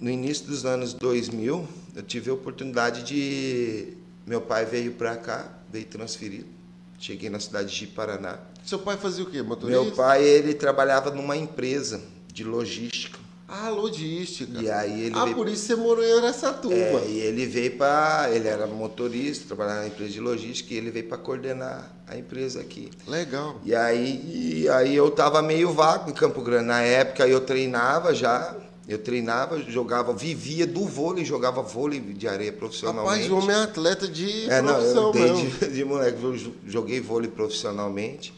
no 0.00 0.08
início 0.08 0.46
dos 0.46 0.64
anos 0.64 0.94
2000, 0.94 1.68
eu 1.96 2.02
tive 2.02 2.30
a 2.30 2.34
oportunidade 2.34 3.02
de. 3.02 3.94
Meu 4.26 4.40
pai 4.40 4.64
veio 4.64 4.92
para 4.92 5.16
cá, 5.16 5.50
veio 5.72 5.86
transferido 5.86 6.58
Cheguei 6.98 7.30
na 7.30 7.38
cidade 7.38 7.74
de 7.74 7.86
Paraná. 7.86 8.38
Seu 8.64 8.78
pai 8.78 8.96
fazia 8.96 9.22
o 9.22 9.30
quê? 9.30 9.40
Motorista? 9.40 9.80
Meu 9.80 9.92
pai, 9.92 10.24
ele 10.24 10.52
trabalhava 10.52 11.10
numa 11.10 11.36
empresa 11.36 12.02
de 12.32 12.42
logística. 12.42 13.17
Ah, 13.48 13.70
logística. 13.70 14.60
E 14.60 14.70
aí 14.70 15.04
ele 15.04 15.14
ah, 15.16 15.24
veio... 15.24 15.34
por 15.34 15.48
isso 15.48 15.64
você 15.64 15.74
morou 15.74 16.04
em 16.04 16.12
Aracatuba. 16.12 16.74
É, 16.74 17.06
e 17.08 17.18
ele 17.20 17.46
veio 17.46 17.78
para... 17.78 18.28
Ele 18.30 18.46
era 18.46 18.66
motorista, 18.66 19.46
trabalhava 19.46 19.80
na 19.80 19.86
empresa 19.86 20.12
de 20.12 20.20
logística, 20.20 20.74
e 20.74 20.76
ele 20.76 20.90
veio 20.90 21.08
para 21.08 21.16
coordenar 21.16 21.90
a 22.06 22.16
empresa 22.16 22.60
aqui. 22.60 22.90
Legal. 23.06 23.58
E 23.64 23.74
aí, 23.74 24.62
e 24.62 24.68
aí 24.68 24.94
eu 24.94 25.10
tava 25.10 25.40
meio 25.40 25.72
vago 25.72 26.10
em 26.10 26.12
Campo 26.12 26.42
Grande. 26.42 26.66
Na 26.66 26.82
época 26.82 27.26
eu 27.26 27.40
treinava 27.40 28.14
já, 28.14 28.54
eu 28.86 28.98
treinava, 28.98 29.58
jogava, 29.62 30.12
vivia 30.12 30.66
do 30.66 30.84
vôlei, 30.86 31.24
jogava 31.24 31.62
vôlei 31.62 32.00
de 32.00 32.28
areia 32.28 32.52
profissionalmente. 32.52 33.28
Rapaz, 33.28 33.30
o 33.30 33.36
homem 33.36 33.56
é 33.56 33.62
atleta 33.62 34.06
de 34.06 34.50
é, 34.50 34.62
profissão 34.62 35.12
não, 35.12 35.14
eu 35.14 35.34
desde 35.34 35.68
de 35.72 35.84
moleque, 35.84 36.22
eu 36.22 36.54
joguei 36.66 37.00
vôlei 37.00 37.30
profissionalmente. 37.30 38.34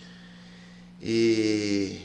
E 1.03 1.99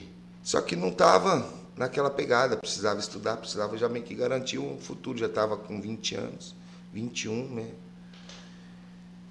só 0.43 0.61
que 0.61 0.75
não 0.75 0.89
estava 0.89 1.64
naquela 1.77 2.09
pegada, 2.09 2.57
precisava 2.57 2.99
estudar, 2.99 3.37
precisava 3.37 3.77
já 3.77 3.89
meio 3.89 4.05
que 4.05 4.15
garantir 4.15 4.57
um 4.59 4.77
futuro, 4.77 5.17
já 5.17 5.25
estava 5.25 5.57
com 5.57 5.79
20 5.81 6.15
anos, 6.15 6.55
21, 6.93 7.53
né? 7.53 7.71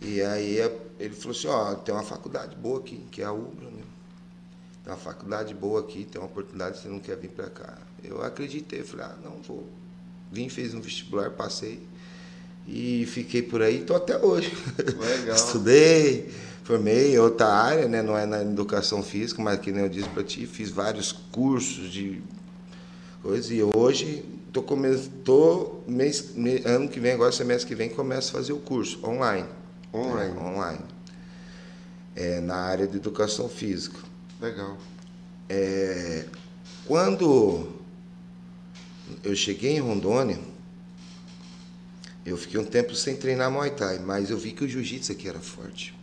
E 0.01 0.21
aí 0.21 0.59
ele 0.99 1.15
falou 1.15 1.37
assim, 1.37 1.47
ó, 1.49 1.75
tem 1.77 1.95
uma 1.95 2.03
faculdade 2.03 2.55
boa 2.57 2.81
aqui, 2.81 3.07
que 3.11 3.23
é 3.23 3.25
a 3.25 3.33
UBRA, 3.33 3.71
né? 3.71 3.83
Tem 4.83 4.93
uma 4.93 4.99
faculdade 4.99 5.55
boa 5.55 5.81
aqui, 5.81 6.05
tem 6.05 6.21
uma 6.21 6.27
oportunidade, 6.27 6.79
você 6.79 6.89
não 6.89 7.01
quer 7.01 7.17
vir 7.17 7.31
para 7.31 7.49
cá. 7.49 7.79
Eu 8.03 8.23
acreditei, 8.23 8.83
falei, 8.83 9.07
ah, 9.07 9.17
não 9.25 9.41
vou. 9.41 9.67
Vim, 10.31 10.49
fiz 10.51 10.75
um 10.75 10.81
vestibular, 10.81 11.31
passei 11.31 11.81
e 12.67 13.07
fiquei 13.07 13.43
por 13.43 13.63
aí, 13.63 13.81
estou 13.81 13.97
até 13.97 14.17
hoje. 14.19 14.53
Legal. 14.79 15.37
Estudei, 15.37 16.31
formei 16.65 17.15
em 17.15 17.19
outra 17.19 17.47
área, 17.47 17.87
né? 17.87 18.03
não 18.03 18.17
é 18.17 18.25
na 18.25 18.41
educação 18.43 19.03
física, 19.03 19.41
mas 19.41 19.61
que 19.61 19.71
nem 19.71 19.83
eu 19.83 19.89
disse 19.89 20.09
para 20.09 20.25
ti, 20.25 20.47
fiz 20.47 20.71
vários 20.71 21.13
cursos 21.13 21.93
de 21.93 22.23
coisas 23.23 23.51
e 23.51 23.63
hoje 23.63 24.25
tô 24.51 24.63
tô 24.63 25.83
mês, 25.87 26.35
ano 26.65 26.89
que 26.89 26.99
vem, 26.99 27.13
agora 27.13 27.31
semestre 27.33 27.69
que 27.69 27.75
vem, 27.75 27.91
começo 27.91 28.31
a 28.31 28.41
fazer 28.41 28.53
o 28.55 28.59
curso 28.59 29.05
online. 29.07 29.47
Online. 29.93 30.37
É, 30.37 30.43
online. 30.43 30.85
É, 32.17 32.41
na 32.41 32.57
área 32.57 32.87
de 32.87 32.97
educação 32.97 33.49
física. 33.49 33.99
Legal. 34.41 34.79
É, 35.49 36.25
quando 36.87 37.69
eu 39.23 39.37
cheguei 39.37 39.77
em 39.77 39.81
Rondônia, 39.81 40.39
eu 42.25 42.39
fiquei 42.39 42.59
um 42.59 42.65
tempo 42.65 42.95
sem 42.95 43.17
treinar 43.17 43.51
Muay 43.51 43.71
Thai, 43.71 43.99
mas 43.99 44.31
eu 44.31 44.39
vi 44.39 44.53
que 44.53 44.65
o 44.65 44.69
jiu-jitsu 44.69 45.13
aqui 45.13 45.29
era 45.29 45.41
forte. 45.41 45.95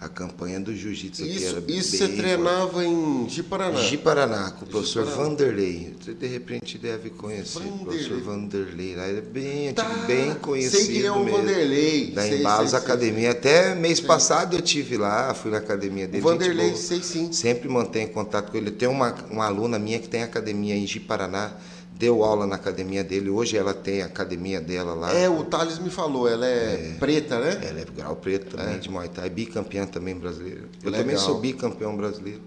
A 0.00 0.08
campanha 0.08 0.58
do 0.58 0.74
jiu-jitsu 0.74 1.22
aqui 1.22 1.44
era 1.44 1.62
Isso 1.68 1.98
você 1.98 2.08
treinava 2.08 2.82
em 2.82 3.28
Ji-Paraná? 3.28 3.80
Ji-Paraná, 3.80 4.50
com 4.52 4.64
o 4.64 4.68
professor 4.68 5.04
Vanderlei. 5.04 5.94
Você 6.00 6.14
de 6.14 6.26
repente 6.26 6.78
deve 6.78 7.10
conhecer 7.10 7.58
Vanderlei. 7.58 7.82
o 7.82 7.84
professor 7.84 8.20
Vanderlei. 8.22 8.96
Lá 8.96 9.08
ele 9.08 9.18
é 9.18 9.20
bem, 9.20 9.74
tá. 9.74 9.84
bem 10.06 10.34
conhecido 10.36 10.84
Sei 10.86 11.00
que 11.00 11.04
é 11.04 11.12
o 11.12 11.22
Vanderlei. 11.22 12.12
Da 12.12 12.26
Embalos 12.26 12.72
Academia. 12.72 13.30
Sei. 13.32 13.38
Até 13.38 13.74
mês 13.74 13.98
sei. 13.98 14.06
passado 14.06 14.56
eu 14.56 14.62
tive 14.62 14.96
lá, 14.96 15.34
fui 15.34 15.50
na 15.50 15.58
academia 15.58 16.08
dele. 16.08 16.24
O 16.24 16.26
Vanderlei, 16.26 16.74
sei 16.76 17.02
sim. 17.02 17.30
Sempre 17.30 17.68
mantenho 17.68 18.08
contato 18.08 18.50
com 18.50 18.56
ele. 18.56 18.70
Tem 18.70 18.88
uma, 18.88 19.14
uma 19.30 19.44
aluna 19.44 19.78
minha 19.78 19.98
que 19.98 20.08
tem 20.08 20.22
academia 20.22 20.74
em 20.74 20.86
Ji-Paraná 20.86 21.52
deu 22.00 22.24
aula 22.24 22.46
na 22.46 22.56
academia 22.56 23.04
dele. 23.04 23.28
Hoje 23.28 23.58
ela 23.58 23.74
tem 23.74 24.00
a 24.00 24.06
academia 24.06 24.58
dela 24.58 24.94
lá. 24.94 25.12
É, 25.12 25.28
o 25.28 25.44
Thales 25.44 25.78
me 25.78 25.90
falou, 25.90 26.26
ela 26.26 26.46
é, 26.46 26.92
é 26.92 26.96
preta, 26.98 27.38
né? 27.38 27.60
Ela 27.62 27.80
é 27.80 27.84
grau 27.84 28.16
preto 28.16 28.56
também 28.56 28.76
é. 28.76 28.78
de 28.78 28.90
Muay 28.90 29.08
Thai, 29.10 29.28
bicampeã 29.28 29.86
também 29.86 30.16
brasileira. 30.16 30.62
Eu 30.82 30.90
Legal. 30.90 31.00
também 31.00 31.18
sou 31.18 31.38
bicampeão 31.38 31.94
brasileiro. 31.94 32.40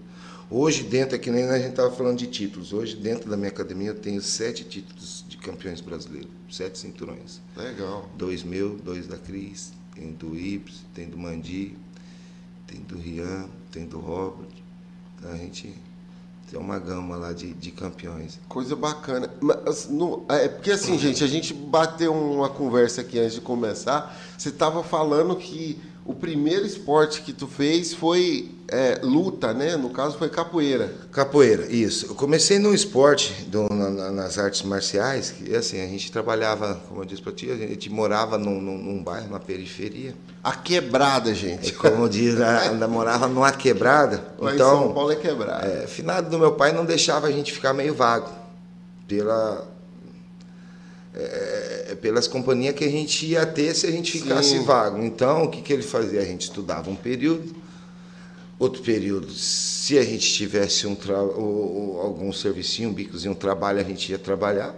Hoje 0.50 0.82
dentro, 0.82 1.14
é 1.14 1.18
que 1.18 1.30
nem 1.30 1.44
a 1.44 1.58
gente 1.58 1.70
estava 1.70 1.90
falando 1.90 2.18
de 2.18 2.26
títulos, 2.26 2.72
hoje 2.72 2.96
dentro 2.96 3.30
da 3.30 3.36
minha 3.36 3.48
academia 3.48 3.88
eu 3.90 3.94
tenho 3.94 4.20
sete 4.20 4.64
títulos 4.64 5.24
de 5.26 5.36
campeões 5.38 5.80
brasileiros, 5.80 6.30
sete 6.50 6.76
cinturões. 6.76 7.40
Legal. 7.56 8.08
Dois 8.16 8.42
mil, 8.42 8.76
dois 8.84 9.06
da 9.06 9.16
Cris, 9.16 9.72
tem 9.94 10.12
do 10.12 10.36
Ips, 10.36 10.84
tem 10.92 11.08
do 11.08 11.16
Mandi, 11.16 11.76
tem 12.66 12.80
do 12.80 12.98
Rian, 12.98 13.48
tem 13.70 13.86
do 13.86 14.00
Robert. 14.00 14.50
Então 15.16 15.32
a 15.32 15.36
gente 15.36 15.74
tem 16.54 16.60
uma 16.60 16.78
gama 16.78 17.16
lá 17.16 17.32
de, 17.32 17.52
de 17.52 17.72
campeões. 17.72 18.38
Coisa 18.48 18.76
bacana. 18.76 19.28
Mas, 19.40 19.88
no, 19.88 20.24
é 20.28 20.48
porque 20.48 20.70
assim, 20.70 20.96
gente, 20.96 21.24
a 21.24 21.26
gente 21.26 21.52
bateu 21.52 22.14
uma 22.14 22.48
conversa 22.48 23.00
aqui 23.00 23.18
antes 23.18 23.34
de 23.34 23.40
começar. 23.40 24.16
Você 24.38 24.50
estava 24.50 24.84
falando 24.84 25.34
que 25.34 25.80
o 26.06 26.14
primeiro 26.14 26.64
esporte 26.64 27.22
que 27.22 27.32
tu 27.32 27.48
fez 27.48 27.92
foi 27.92 28.53
é, 28.68 29.00
luta, 29.02 29.52
né? 29.52 29.76
No 29.76 29.90
caso 29.90 30.16
foi 30.16 30.28
capoeira. 30.28 30.92
Capoeira, 31.12 31.66
isso. 31.66 32.06
Eu 32.06 32.14
comecei 32.14 32.58
no 32.58 32.74
esporte, 32.74 33.44
do, 33.44 33.68
na, 33.68 34.10
nas 34.10 34.38
artes 34.38 34.62
marciais, 34.62 35.30
que 35.30 35.54
assim, 35.54 35.80
a 35.82 35.86
gente 35.86 36.10
trabalhava, 36.10 36.80
como 36.88 37.02
eu 37.02 37.04
disse 37.04 37.20
para 37.20 37.32
ti, 37.32 37.50
a 37.50 37.56
gente 37.56 37.90
morava 37.90 38.38
num, 38.38 38.60
num, 38.60 38.78
num, 38.78 39.02
bairro, 39.02 39.30
na 39.30 39.38
periferia. 39.38 40.14
A 40.42 40.52
quebrada, 40.52 41.34
gente. 41.34 41.70
É, 41.70 41.72
como 41.74 42.08
diz, 42.08 42.40
ainda 42.40 42.88
morava 42.88 43.28
numa 43.28 43.52
quebrada. 43.52 44.24
Lá 44.38 44.54
então, 44.54 44.76
em 44.76 44.82
São 44.84 44.94
Paulo 44.94 45.12
é 45.12 45.16
quebrada. 45.16 45.66
É, 45.66 45.86
finado 45.86 46.30
do 46.30 46.38
meu 46.38 46.52
pai 46.52 46.72
não 46.72 46.84
deixava 46.84 47.26
a 47.26 47.32
gente 47.32 47.52
ficar 47.52 47.72
meio 47.72 47.94
vago. 47.94 48.30
Pela, 49.06 49.68
é, 51.14 51.88
é, 51.90 51.94
pelas 51.94 52.26
companhias 52.26 52.74
que 52.74 52.84
a 52.84 52.90
gente 52.90 53.24
ia 53.24 53.46
ter 53.46 53.72
se 53.74 53.86
a 53.86 53.90
gente 53.90 54.10
ficasse 54.10 54.50
Sim. 54.50 54.64
vago. 54.64 55.00
Então, 55.00 55.44
o 55.44 55.48
que, 55.48 55.62
que 55.62 55.72
ele 55.72 55.82
fazia? 55.82 56.20
A 56.20 56.24
gente 56.24 56.42
estudava 56.42 56.90
um 56.90 56.96
período, 56.96 57.54
outro 58.58 58.82
período, 58.82 59.30
se 59.32 59.98
a 59.98 60.04
gente 60.04 60.32
tivesse 60.32 60.86
um 60.86 60.96
ou, 61.36 62.00
algum 62.00 62.32
servicinho, 62.32 62.90
um 62.90 62.92
bicozinho, 62.92 63.32
um 63.32 63.36
trabalho, 63.36 63.80
a 63.80 63.84
gente 63.84 64.10
ia 64.10 64.18
trabalhar, 64.18 64.74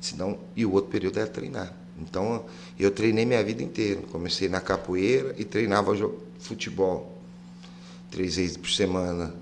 senão, 0.00 0.38
e 0.54 0.64
o 0.64 0.72
outro 0.72 0.90
período 0.90 1.18
era 1.18 1.28
treinar. 1.28 1.74
Então, 2.00 2.44
eu 2.78 2.90
treinei 2.90 3.24
minha 3.24 3.42
vida 3.42 3.62
inteira. 3.62 4.02
Comecei 4.10 4.48
na 4.48 4.60
capoeira 4.60 5.34
e 5.38 5.44
treinava 5.44 5.94
futebol. 6.38 7.18
Três 8.10 8.36
vezes 8.36 8.56
por 8.56 8.70
semana 8.70 9.34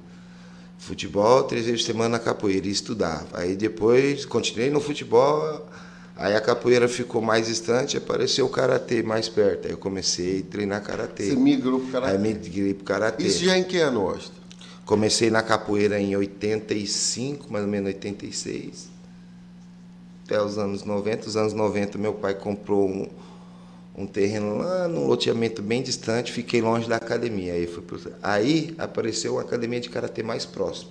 futebol, 0.78 1.44
três 1.44 1.66
vezes 1.66 1.82
por 1.82 1.86
semana 1.86 2.18
capoeira 2.18 2.66
e 2.66 2.70
estudava. 2.70 3.38
Aí 3.38 3.56
depois 3.56 4.24
continuei 4.24 4.68
no 4.68 4.80
futebol, 4.80 5.66
Aí 6.16 6.36
a 6.36 6.40
capoeira 6.40 6.88
ficou 6.88 7.22
mais 7.22 7.46
distante, 7.46 7.96
apareceu 7.96 8.46
o 8.46 8.48
karatê 8.48 9.02
mais 9.02 9.28
perto. 9.28 9.66
Aí 9.66 9.72
eu 9.72 9.78
comecei 9.78 10.40
a 10.40 10.50
treinar 10.50 10.82
karatê. 10.82 11.30
Você 11.30 11.36
migrou 11.36 11.80
pro 11.80 11.90
karatê? 11.90 12.12
Aí 12.12 12.18
migrei 12.18 12.74
pro 12.74 12.84
karatê. 12.84 13.24
Isso 13.24 13.44
já 13.44 13.56
em 13.56 13.64
que 13.64 13.78
ano, 13.78 14.08
Austin? 14.08 14.32
Comecei 14.84 15.30
na 15.30 15.42
capoeira 15.42 15.98
em 15.98 16.14
85, 16.14 17.50
mais 17.50 17.64
ou 17.64 17.70
menos 17.70 17.86
86. 17.86 18.90
até 20.26 20.42
os 20.42 20.58
anos 20.58 20.84
90. 20.84 21.28
Os 21.28 21.36
anos 21.36 21.52
90, 21.54 21.96
meu 21.98 22.12
pai 22.12 22.34
comprou 22.34 22.88
um, 22.88 23.08
um 23.96 24.06
terreno 24.06 24.58
lá 24.58 24.88
num 24.88 25.06
loteamento 25.06 25.62
bem 25.62 25.82
distante, 25.82 26.30
fiquei 26.30 26.60
longe 26.60 26.88
da 26.88 26.96
academia. 26.96 27.54
Aí, 27.54 27.66
fui 27.66 27.82
pro... 27.82 27.98
aí 28.22 28.74
apareceu 28.76 29.34
uma 29.34 29.42
academia 29.42 29.80
de 29.80 29.88
karatê 29.88 30.22
mais 30.22 30.44
próximo. 30.44 30.90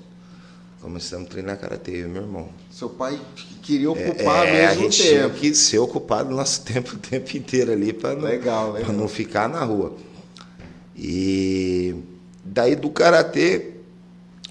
Começamos 0.81 1.27
a 1.27 1.29
treinar 1.29 1.59
karatê, 1.59 2.03
eu 2.03 2.09
meu 2.09 2.23
irmão. 2.23 2.49
Seu 2.71 2.89
pai 2.89 3.19
queria 3.61 3.91
ocupar 3.91 4.47
é, 4.47 4.51
mesmo 4.67 4.81
a 4.81 4.83
gente 4.83 5.01
o 5.01 5.05
tempo. 5.05 5.19
tinha 5.19 5.29
que 5.29 5.55
ser 5.55 5.77
ocupado 5.77 6.33
nosso 6.33 6.63
tempo 6.65 6.95
o 6.95 6.97
tempo 6.97 7.37
inteiro 7.37 7.71
ali 7.71 7.93
para 7.93 8.15
não, 8.15 8.23
Legal, 8.23 8.71
legal. 8.71 8.91
não 8.91 9.07
ficar 9.07 9.47
na 9.47 9.63
rua. 9.63 9.95
E 10.97 11.95
daí 12.43 12.75
do 12.75 12.89
karatê, 12.89 13.73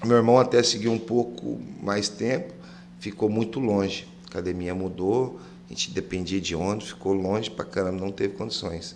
meu 0.05 0.15
irmão 0.17 0.39
até 0.39 0.63
seguiu 0.63 0.93
um 0.93 0.97
pouco 0.99 1.59
mais 1.81 2.07
tempo, 2.07 2.53
ficou 2.99 3.29
muito 3.29 3.59
longe. 3.59 4.07
A 4.25 4.29
academia 4.29 4.73
mudou, 4.73 5.37
a 5.69 5.73
gente 5.73 5.91
dependia 5.91 6.39
de 6.39 6.55
onde, 6.55 6.85
ficou 6.85 7.13
longe 7.13 7.51
pra 7.51 7.65
caramba, 7.65 7.99
não 7.99 8.11
teve 8.11 8.35
condições. 8.35 8.95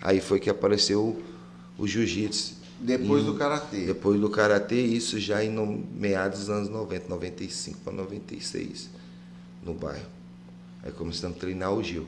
Aí 0.00 0.20
foi 0.20 0.40
que 0.40 0.48
apareceu 0.48 1.22
o 1.78 1.86
jiu-jitsu. 1.86 2.61
Depois 2.82 3.22
Em- 3.22 3.26
do 3.26 3.34
karatê. 3.34 3.86
Depois 3.86 4.20
do 4.20 4.28
karatê, 4.28 4.80
isso 4.82 5.18
já 5.18 5.42
em 5.44 5.48
no, 5.50 5.84
meados 5.94 6.40
dos 6.40 6.50
anos 6.50 6.68
90, 6.68 7.08
95 7.08 7.78
para 7.80 7.92
96, 7.92 8.90
no 9.62 9.72
bairro. 9.72 10.06
Aí 10.82 10.90
começamos 10.90 11.36
a 11.36 11.40
treinar 11.40 11.72
o 11.72 11.82
Gil. 11.82 12.06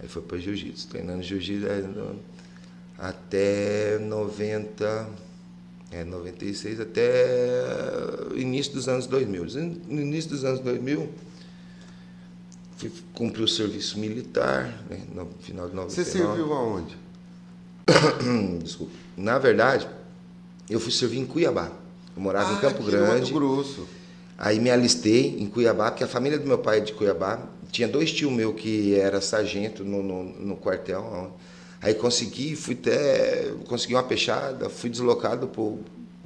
Aí 0.00 0.08
foi 0.08 0.22
para 0.22 0.38
jiu-jitsu, 0.38 0.88
treinando 0.88 1.22
jiu-jitsu 1.22 1.66
até 2.98 3.98
90, 3.98 5.06
é, 5.90 6.04
96, 6.04 6.80
até 6.80 7.26
o 8.30 8.38
início 8.38 8.72
dos 8.72 8.88
anos 8.88 9.06
2000. 9.06 9.44
No 9.88 10.00
início 10.00 10.30
dos 10.30 10.44
anos 10.44 10.60
2000, 10.60 11.06
fui 12.78 12.90
cumprir 13.12 13.42
o 13.42 13.48
serviço 13.48 13.98
militar, 13.98 14.82
né, 14.88 15.02
no 15.14 15.26
final 15.40 15.68
de 15.68 15.74
99. 15.74 15.90
Você 15.90 16.04
serviu 16.04 16.52
aonde? 16.52 16.96
Desculpa. 18.62 18.92
Na 19.16 19.38
verdade, 19.38 19.88
eu 20.68 20.78
fui 20.80 20.92
servir 20.92 21.18
em 21.18 21.26
Cuiabá. 21.26 21.70
Eu 22.16 22.22
morava 22.22 22.52
em 22.52 22.56
Ah, 22.56 22.60
Campo 22.60 22.82
aqui 22.82 22.90
no 22.96 23.00
Mato 23.00 23.12
Grande. 23.12 23.32
Grosso. 23.32 23.86
Aí 24.38 24.58
me 24.58 24.70
alistei 24.70 25.36
em 25.38 25.46
Cuiabá, 25.46 25.90
porque 25.90 26.04
a 26.04 26.08
família 26.08 26.38
do 26.38 26.46
meu 26.46 26.58
pai 26.58 26.78
é 26.78 26.80
de 26.80 26.92
Cuiabá. 26.92 27.40
Tinha 27.70 27.86
dois 27.86 28.10
tios 28.12 28.32
meus 28.32 28.54
que 28.58 28.94
era 28.94 29.20
sargento 29.20 29.84
no, 29.84 30.02
no, 30.02 30.24
no 30.24 30.56
quartel. 30.56 31.36
Aí 31.80 31.94
consegui, 31.94 32.56
fui 32.56 32.74
até. 32.74 33.52
Consegui 33.68 33.94
uma 33.94 34.02
peixada, 34.02 34.68
fui 34.68 34.90
deslocado 34.90 35.46
para 35.46 35.60
o 35.62 35.80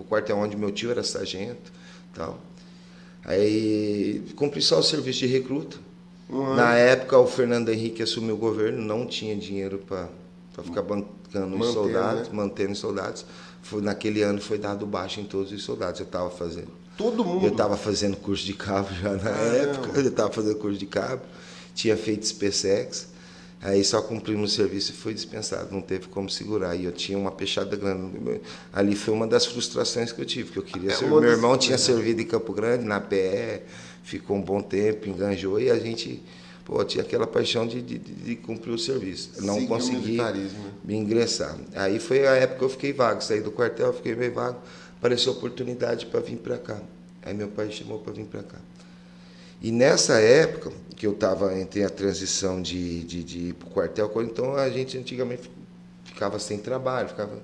quartel 0.09 0.39
onde 0.39 0.57
meu 0.57 0.71
tio 0.71 0.91
era 0.91 1.03
sargento. 1.03 1.73
Tal. 2.15 2.39
Aí 3.25 4.23
cumpri 4.37 4.61
só 4.63 4.79
o 4.79 4.83
serviço 4.83 5.21
de 5.21 5.27
recruta. 5.27 5.77
Um 6.29 6.55
Na 6.55 6.75
época, 6.75 7.19
o 7.19 7.27
Fernando 7.27 7.69
Henrique 7.69 8.03
assumiu 8.03 8.35
o 8.35 8.39
governo, 8.39 8.81
não 8.83 9.07
tinha 9.07 9.37
dinheiro 9.37 9.79
para 9.79 10.09
ficar 10.63 10.83
bancando 10.83 11.09
os 11.43 11.51
Manter, 11.59 11.73
soldados, 11.73 12.29
né? 12.29 12.35
mantendo 12.35 12.73
os 12.73 12.79
soldados. 12.79 13.25
Foi, 13.63 13.81
naquele 13.81 14.23
ano 14.23 14.41
foi 14.41 14.59
dado 14.59 14.87
baixo 14.87 15.21
em 15.21 15.25
todos 15.25 15.51
os 15.53 15.63
soldados. 15.63 16.01
Eu 16.01 16.07
estava 16.07 16.31
fazendo. 16.31 16.69
Todo 16.97 17.25
mundo. 17.25 17.45
Eu 17.47 17.53
estava 17.53 17.77
fazendo 17.77 18.17
curso 18.17 18.45
de 18.45 18.55
cabo 18.55 18.89
já 19.03 19.13
na 19.13 19.19
Caramba. 19.19 19.57
época. 19.57 20.01
Eu 20.01 20.09
estava 20.09 20.31
fazendo 20.33 20.57
curso 20.57 20.79
de 20.79 20.87
cabo, 20.87 21.23
tinha 21.75 21.97
feito 21.97 22.27
SpaceX. 22.27 23.09
Aí 23.63 23.83
só 23.83 24.03
cumprimos 24.03 24.53
o 24.53 24.55
serviço 24.57 24.93
e 24.93 24.95
foi 24.95 25.15
dispensado, 25.15 25.73
não 25.75 25.81
teve 25.81 26.07
como 26.09 26.29
segurar. 26.29 26.77
E 26.77 26.85
eu 26.85 26.93
tinha 26.93 27.17
uma 27.17 27.33
peixada 27.33 27.75
grande. 27.75 28.41
Ali 28.71 28.95
foi 28.95 29.15
uma 29.15 29.27
das 29.27 29.47
frustrações 29.47 30.13
que 30.13 30.21
eu 30.21 30.27
tive, 30.27 30.53
que 30.53 30.59
eu 30.59 30.63
queria 30.63 30.91
É, 30.93 30.95
ser. 30.95 31.07
uma 31.07 31.19
Meu 31.19 31.31
irmão 31.31 31.57
tinha 31.57 31.79
servido 31.79 32.21
em 32.21 32.27
Campo 32.27 32.53
Grande, 32.53 32.85
na 32.85 33.01
PE, 33.01 33.63
ficou 34.03 34.37
um 34.37 34.43
bom 34.43 34.61
tempo, 34.61 35.09
enganjou, 35.09 35.59
e 35.59 35.71
a 35.71 35.79
gente 35.79 36.23
pô, 36.65 36.83
tinha 36.85 37.03
aquela 37.03 37.27
paixão 37.27 37.67
de, 37.67 37.81
de, 37.83 37.99
de 37.99 38.37
cumprir 38.37 38.73
o 38.73 38.79
serviço. 38.79 39.31
Não 39.43 39.55
Seguir 39.55 39.65
o 39.65 39.69
consegui 39.69 40.19
me 40.85 40.95
ingressar. 40.95 41.57
Aí 41.75 41.99
foi 41.99 42.27
a 42.27 42.35
época 42.35 42.59
que 42.59 42.65
eu 42.65 42.71
fiquei 42.71 42.93
vago, 42.93 43.23
saí 43.23 43.41
do 43.41 43.53
quartel, 43.53 43.93
fiquei 43.93 44.15
meio 44.15 44.33
vago, 44.33 44.59
apareceu 44.99 45.33
oportunidade 45.33 46.07
para 46.07 46.21
vir 46.21 46.37
para 46.37 46.59
cá. 46.59 46.81
Aí 47.23 47.35
meu 47.35 47.49
pai 47.49 47.71
chamou 47.71 47.99
para 47.99 48.13
vir 48.13 48.25
para 48.25 48.43
cá. 48.43 48.59
E 49.63 49.71
nessa 49.71 50.21
época, 50.21 50.73
que 50.97 51.07
eu 51.07 51.13
estava 51.13 51.59
entre 51.59 51.83
a 51.85 51.89
transição 51.89 52.61
de, 52.61 53.03
de, 53.05 53.25
de 53.25 53.39
ir 53.39 53.55
para 53.55 53.69
o 53.69 53.71
quartel, 53.71 54.11
então 54.23 54.55
a 54.57 54.69
gente 54.69 54.99
antigamente 54.99 55.51
ficava 56.05 56.39
sem 56.39 56.59
trabalho, 56.59 57.09
ficava... 57.09 57.43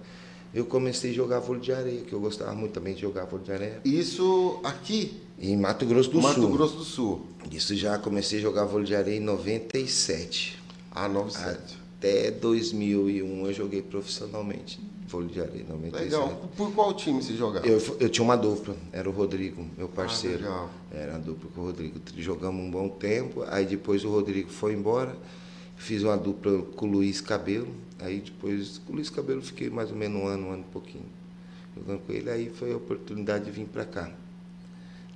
eu 0.52 0.64
comecei 0.64 1.10
a 1.10 1.14
jogar 1.14 1.38
vôlei 1.38 1.62
de 1.62 1.72
areia, 1.72 2.02
que 2.02 2.12
eu 2.12 2.20
gostava 2.20 2.54
muito 2.54 2.72
também 2.72 2.94
de 2.94 3.00
jogar 3.00 3.24
vôlei 3.24 3.46
de 3.46 3.52
areia, 3.52 3.80
Isso 3.84 4.60
aqui, 4.64 5.20
em 5.38 5.56
Mato 5.56 5.86
Grosso 5.86 6.10
do 6.10 6.20
Mato 6.20 6.40
Sul. 6.40 6.50
Grosso 6.50 6.76
do 6.76 6.84
Sul. 6.84 7.26
Isso 7.50 7.74
já 7.76 7.98
comecei 7.98 8.38
a 8.38 8.42
jogar 8.42 8.64
vôlei 8.64 8.86
de 8.86 8.94
areia 8.94 9.16
em 9.16 9.20
97. 9.20 10.58
A 10.90 11.08
97. 11.08 11.78
Até 11.98 12.30
2001 12.30 13.46
eu 13.46 13.52
joguei 13.52 13.82
profissionalmente 13.82 14.80
vôlei 15.10 15.28
de 15.28 15.40
areia, 15.40 15.64
97. 15.68 16.04
Legal. 16.04 16.50
Por 16.56 16.72
qual 16.72 16.94
time 16.94 17.22
você 17.22 17.34
jogava? 17.34 17.66
Eu, 17.66 17.78
eu 17.98 18.08
tinha 18.08 18.24
uma 18.24 18.36
dupla, 18.36 18.76
era 18.92 19.08
o 19.08 19.12
Rodrigo, 19.12 19.66
meu 19.76 19.88
parceiro. 19.88 20.38
legal. 20.38 20.70
era 20.90 21.16
a 21.16 21.18
dupla 21.18 21.50
com 21.54 21.60
o 21.60 21.64
Rodrigo. 21.64 22.00
Jogamos 22.16 22.64
um 22.64 22.70
bom 22.70 22.88
tempo, 22.88 23.44
aí 23.48 23.66
depois 23.66 24.04
o 24.04 24.10
Rodrigo 24.10 24.48
foi 24.48 24.72
embora, 24.72 25.16
fiz 25.76 26.02
uma 26.02 26.16
dupla 26.16 26.62
com 26.76 26.86
o 26.86 26.90
Luiz 26.90 27.20
Cabelo, 27.20 27.68
aí 28.02 28.20
depois 28.20 28.78
com 28.78 28.92
o 28.92 28.96
Luiz 28.96 29.10
Cabelo 29.10 29.42
fiquei 29.42 29.70
mais 29.70 29.90
ou 29.90 29.96
menos 29.96 30.20
um 30.20 30.26
ano, 30.26 30.48
um 30.48 30.52
ano 30.52 30.64
e 30.68 30.72
pouquinho 30.72 31.20
jogando 31.76 32.00
com 32.00 32.12
ele, 32.12 32.30
aí 32.30 32.50
foi 32.50 32.72
a 32.72 32.76
oportunidade 32.76 33.44
de 33.44 33.50
vir 33.50 33.66
para 33.66 33.84
cá. 33.84 34.10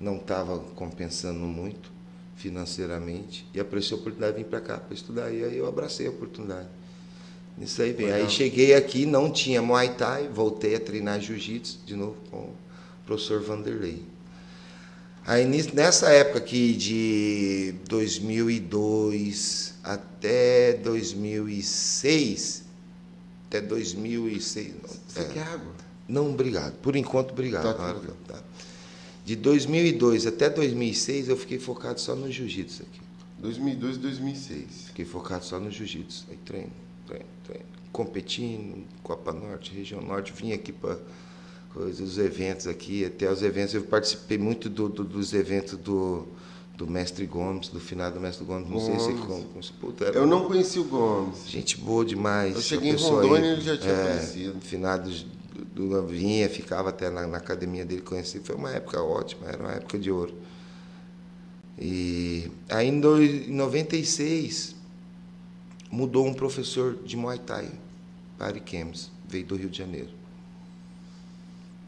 Não 0.01 0.17
estava 0.17 0.59
compensando 0.59 1.41
muito 1.41 1.93
financeiramente 2.37 3.47
e 3.55 3.61
apareceu 3.61 3.97
a 3.97 4.01
oportunidade 4.01 4.37
de 4.37 4.43
vir 4.43 4.49
para 4.49 4.61
cá 4.61 4.79
para 4.79 4.95
estudar, 4.95 5.31
e 5.33 5.45
aí 5.45 5.57
eu 5.57 5.67
abracei 5.67 6.07
a 6.07 6.11
oportunidade. 6.11 6.69
Isso 7.59 7.81
aí 7.83 7.93
vem. 7.93 8.11
Aí 8.11 8.29
cheguei 8.29 8.75
aqui, 8.75 9.07
não 9.07 9.31
tinha 9.31 9.63
Muay 9.63 9.95
Thai, 9.95 10.29
voltei 10.29 10.75
a 10.75 10.81
treinar 10.81 11.21
Jiu-Jitsu 11.21 11.81
de 11.87 11.95
novo 11.95 12.17
com 12.31 12.39
o 12.39 12.55
professor 13.07 13.41
Vanderlei. 13.41 14.03
Aí 15.27 15.47
nessa 15.47 16.11
época 16.11 16.39
aqui 16.39 16.75
de 16.75 17.77
2002 17.89 19.75
até 19.83 20.75
2006, 20.75 22.64
até 23.57 23.61
2006, 23.61 24.75
não, 24.75 24.89
Você 25.09 25.21
é, 25.21 25.25
quer 25.25 25.43
água? 25.43 25.73
não, 26.09 26.31
obrigado. 26.31 26.75
Por 26.81 26.97
enquanto, 26.97 27.31
obrigado. 27.31 27.77
Tá, 27.77 27.95
tudo 27.95 28.17
tá. 28.27 28.43
De 29.25 29.37
2002 29.37 30.27
até 30.27 30.51
2006 30.51 31.29
eu 31.29 31.37
fiquei 31.37 31.59
focado 31.59 32.01
só 32.01 32.15
no 32.15 32.31
jiu-jitsu 32.31 32.83
aqui. 32.83 33.01
2002 33.39 33.97
2006. 33.99 34.67
Fiquei 34.89 35.05
focado 35.05 35.45
só 35.45 35.59
no 35.61 35.71
jiu-jitsu. 35.71 36.27
Aí 36.31 36.37
treino, 36.45 36.73
treino, 37.07 37.25
treino. 37.45 37.65
Competindo, 37.93 38.85
Copa 39.03 39.33
Norte, 39.33 39.73
Região 39.73 40.01
Norte, 40.03 40.33
vim 40.33 40.53
aqui 40.53 40.73
para 40.73 40.99
os 41.77 42.19
eventos 42.19 42.67
aqui, 42.67 43.05
até 43.05 43.31
os 43.31 43.43
eventos. 43.43 43.75
Eu 43.75 43.83
participei 43.85 44.37
muito 44.37 44.69
do, 44.69 44.89
do- 44.89 45.05
dos 45.05 45.33
eventos 45.33 45.79
do, 45.79 46.27
do 46.77 46.87
Mestre 46.89 47.25
Gomes, 47.27 47.69
do 47.69 47.79
final 47.79 48.11
do 48.11 48.21
Mestre 48.21 48.45
Gomes. 48.45 48.69
Não 48.69 48.81
sei 48.81 48.99
se 48.99 49.13
como. 49.15 49.45
Puta, 49.81 50.05
era 50.07 50.17
Eu 50.19 50.27
não 50.27 50.45
conheci 50.47 50.79
o 50.79 50.85
Gomes. 50.85 51.49
Gente 51.49 51.79
boa 51.79 52.05
demais. 52.05 52.55
Eu 52.57 52.63
cheguei 52.63 52.91
em 52.91 52.97
Rondônia, 52.97 53.53
ele 53.53 53.61
já 53.61 53.77
tinha 53.77 53.93
é, 53.93 54.09
conhecido. 54.09 54.61
Finados 54.61 55.25
do, 55.75 56.05
vinha, 56.07 56.49
ficava 56.49 56.89
até 56.89 57.09
na, 57.11 57.27
na 57.27 57.39
academia 57.39 57.85
dele, 57.85 58.03
conheci. 58.03 58.41
Foi 58.41 58.57
uma 58.57 58.71
época 58.71 59.01
ótima, 59.03 59.47
era 59.47 59.63
uma 59.63 59.73
época 59.73 59.99
de 59.99 60.11
ouro. 60.11 60.35
E 61.79 62.51
aí 62.69 62.89
em 62.89 63.01
dois- 63.01 63.49
em 63.49 63.53
96 63.53 64.75
mudou 65.91 66.27
um 66.27 66.35
professor 66.35 66.97
de 67.05 67.17
Muay 67.17 67.39
Thai, 67.39 67.69
Pari 68.39 68.61
Kems, 68.61 69.11
veio 69.29 69.45
do 69.47 69.57
Rio 69.57 69.69
de 69.69 69.79
Janeiro. 69.79 70.09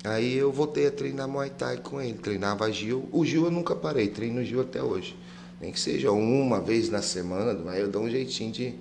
Aí 0.06 0.36
eu 0.36 0.52
voltei 0.52 0.86
a 0.86 0.90
treinar 0.90 1.28
Muay 1.28 1.50
Thai 1.50 1.78
com 1.78 2.00
ele, 2.00 2.14
treinava 2.14 2.70
Gil. 2.70 3.08
O 3.10 3.24
Gil 3.24 3.44
eu 3.44 3.50
nunca 3.50 3.74
parei, 3.74 4.06
treino 4.06 4.40
o 4.40 4.44
Gil 4.44 4.60
até 4.60 4.80
hoje. 4.80 5.16
Nem 5.60 5.72
que 5.72 5.80
seja 5.80 6.12
uma 6.12 6.60
vez 6.60 6.88
na 6.88 7.02
semana, 7.02 7.58
aí 7.70 7.80
eu 7.80 7.88
dou 7.88 8.02
um 8.02 8.10
jeitinho 8.10 8.52
de, 8.52 8.74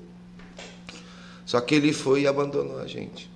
Só 1.50 1.60
que 1.60 1.74
ele 1.74 1.92
foi 1.92 2.20
e 2.20 2.26
abandonou 2.28 2.78
a 2.78 2.86
gente. 2.86 3.28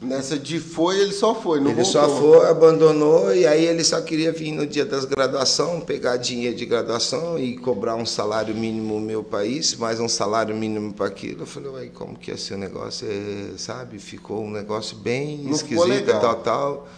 Nessa 0.00 0.38
de 0.38 0.60
foi, 0.60 1.00
ele 1.00 1.10
só 1.10 1.34
foi, 1.34 1.58
não 1.58 1.72
ele 1.72 1.82
voltou. 1.82 1.92
só 1.92 2.08
foi, 2.08 2.48
abandonou, 2.48 3.34
e 3.34 3.44
aí 3.48 3.66
ele 3.66 3.82
só 3.82 4.00
queria 4.00 4.30
vir 4.30 4.52
no 4.52 4.64
dia 4.64 4.84
das 4.84 5.04
graduação, 5.04 5.80
pegar 5.80 6.18
dinheiro 6.18 6.54
de 6.54 6.64
graduação 6.64 7.36
e 7.36 7.58
cobrar 7.58 7.96
um 7.96 8.06
salário 8.06 8.54
mínimo 8.54 9.00
no 9.00 9.04
meu 9.04 9.24
país, 9.24 9.74
mais 9.74 9.98
um 9.98 10.06
salário 10.08 10.54
mínimo 10.54 10.92
para 10.94 11.06
aquilo. 11.06 11.42
Eu 11.42 11.46
falei, 11.46 11.68
uai, 11.68 11.88
como 11.88 12.16
que 12.16 12.36
ser 12.36 12.54
o 12.54 12.58
negócio? 12.58 13.08
É, 13.10 13.58
sabe, 13.58 13.98
ficou 13.98 14.44
um 14.44 14.52
negócio 14.52 14.96
bem 14.96 15.38
Não 15.38 15.50
esquisito, 15.50 16.12
tal, 16.20 16.36
tal. 16.36 16.88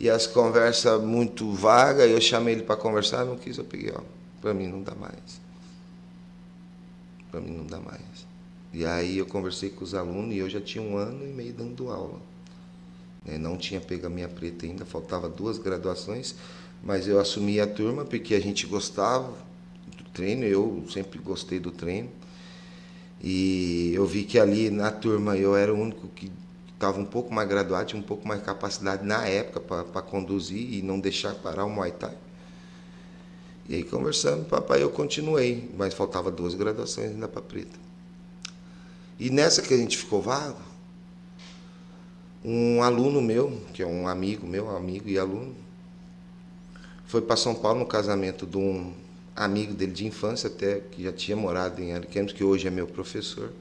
E 0.00 0.10
as 0.10 0.26
conversas 0.26 1.00
muito 1.00 1.52
vagas, 1.52 2.10
eu 2.10 2.20
chamei 2.20 2.54
ele 2.54 2.64
para 2.64 2.74
conversar, 2.74 3.24
não 3.24 3.36
quis, 3.36 3.56
eu 3.56 3.62
peguei, 3.62 3.92
ó, 3.96 4.00
para 4.40 4.52
mim 4.52 4.66
não 4.66 4.82
dá 4.82 4.96
mais. 4.96 5.40
Para 7.30 7.40
mim 7.40 7.52
não 7.52 7.64
dá 7.64 7.78
mais. 7.78 8.07
E 8.72 8.84
aí 8.84 9.18
eu 9.18 9.26
conversei 9.26 9.70
com 9.70 9.82
os 9.82 9.94
alunos 9.94 10.34
e 10.34 10.38
eu 10.38 10.48
já 10.48 10.60
tinha 10.60 10.82
um 10.82 10.96
ano 10.96 11.24
e 11.24 11.32
meio 11.32 11.52
dando 11.52 11.90
aula. 11.90 12.20
né? 13.24 13.38
Não 13.38 13.56
tinha 13.56 13.80
pego 13.80 14.06
a 14.06 14.10
minha 14.10 14.28
preta 14.28 14.66
ainda, 14.66 14.84
faltava 14.84 15.28
duas 15.28 15.58
graduações, 15.58 16.34
mas 16.82 17.08
eu 17.08 17.18
assumi 17.18 17.60
a 17.60 17.66
turma 17.66 18.04
porque 18.04 18.34
a 18.34 18.40
gente 18.40 18.66
gostava 18.66 19.32
do 19.96 20.04
treino, 20.12 20.44
eu 20.44 20.84
sempre 20.90 21.18
gostei 21.18 21.58
do 21.58 21.70
treino. 21.70 22.10
E 23.22 23.92
eu 23.94 24.06
vi 24.06 24.24
que 24.24 24.38
ali 24.38 24.70
na 24.70 24.90
turma 24.90 25.36
eu 25.36 25.56
era 25.56 25.74
o 25.74 25.78
único 25.78 26.06
que 26.08 26.30
estava 26.72 27.00
um 27.00 27.04
pouco 27.04 27.34
mais 27.34 27.48
graduado, 27.48 27.86
tinha 27.86 28.00
um 28.00 28.04
pouco 28.04 28.28
mais 28.28 28.40
capacidade 28.42 29.04
na 29.04 29.26
época 29.26 29.60
para 29.60 30.02
conduzir 30.02 30.74
e 30.74 30.82
não 30.82 31.00
deixar 31.00 31.34
parar 31.34 31.64
o 31.64 31.70
Muay 31.70 31.90
Thai. 31.90 32.16
E 33.68 33.74
aí 33.74 33.82
conversando, 33.82 34.44
papai, 34.44 34.82
eu 34.82 34.90
continuei, 34.90 35.68
mas 35.76 35.92
faltava 35.94 36.30
duas 36.30 36.54
graduações 36.54 37.10
ainda 37.10 37.26
para 37.26 37.42
preta. 37.42 37.87
E 39.18 39.30
nessa 39.30 39.60
que 39.62 39.74
a 39.74 39.76
gente 39.76 39.96
ficou 39.96 40.22
vago, 40.22 40.60
um 42.44 42.82
aluno 42.82 43.20
meu, 43.20 43.60
que 43.74 43.82
é 43.82 43.86
um 43.86 44.06
amigo 44.06 44.46
meu, 44.46 44.74
amigo 44.74 45.08
e 45.08 45.18
aluno, 45.18 45.56
foi 47.04 47.20
para 47.20 47.36
São 47.36 47.54
Paulo 47.54 47.80
no 47.80 47.86
casamento 47.86 48.46
de 48.46 48.56
um 48.56 48.92
amigo 49.34 49.74
dele 49.74 49.92
de 49.92 50.06
infância, 50.06 50.48
até 50.48 50.80
que 50.80 51.02
já 51.02 51.12
tinha 51.12 51.36
morado 51.36 51.82
em 51.82 51.94
Ariquemes, 51.94 52.32
que 52.32 52.44
hoje 52.44 52.68
é 52.68 52.70
meu 52.70 52.86
professor. 52.86 53.52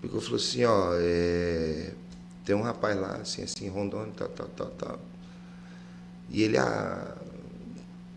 Porque 0.00 0.20
falou 0.20 0.36
assim, 0.36 0.64
ó, 0.64 0.90
é, 0.94 1.92
tem 2.44 2.54
um 2.54 2.62
rapaz 2.62 2.96
lá, 2.96 3.16
assim, 3.16 3.42
assim, 3.42 3.68
Rondônia, 3.68 4.12
tal, 4.16 4.28
tal, 4.28 4.48
tal, 4.48 4.66
tal. 4.70 5.00
E 6.30 6.42
ele, 6.42 6.58
ah, 6.58 7.16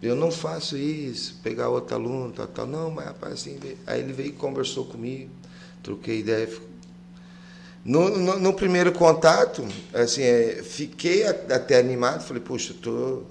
eu 0.02 0.16
não 0.16 0.32
faço 0.32 0.78
isso, 0.78 1.40
pegar 1.42 1.70
outro 1.70 1.96
aluno, 1.96 2.32
tal, 2.32 2.48
tal. 2.48 2.68
Não, 2.68 2.92
mas 2.92 3.06
rapaz, 3.06 3.34
assim, 3.34 3.58
aí 3.88 4.02
ele 4.02 4.14
veio 4.14 4.30
e 4.30 4.34
conversou 4.34 4.86
comigo, 4.86 5.32
troquei 5.84 6.20
ideia. 6.20 6.50
No, 7.84 8.10
no, 8.10 8.40
no 8.40 8.54
primeiro 8.54 8.92
contato, 8.92 9.68
assim, 9.94 10.22
é, 10.22 10.62
fiquei 10.64 11.26
até 11.26 11.80
animado, 11.80 12.24
falei, 12.24 12.42
puxa, 12.42 12.76
tô 12.80 13.24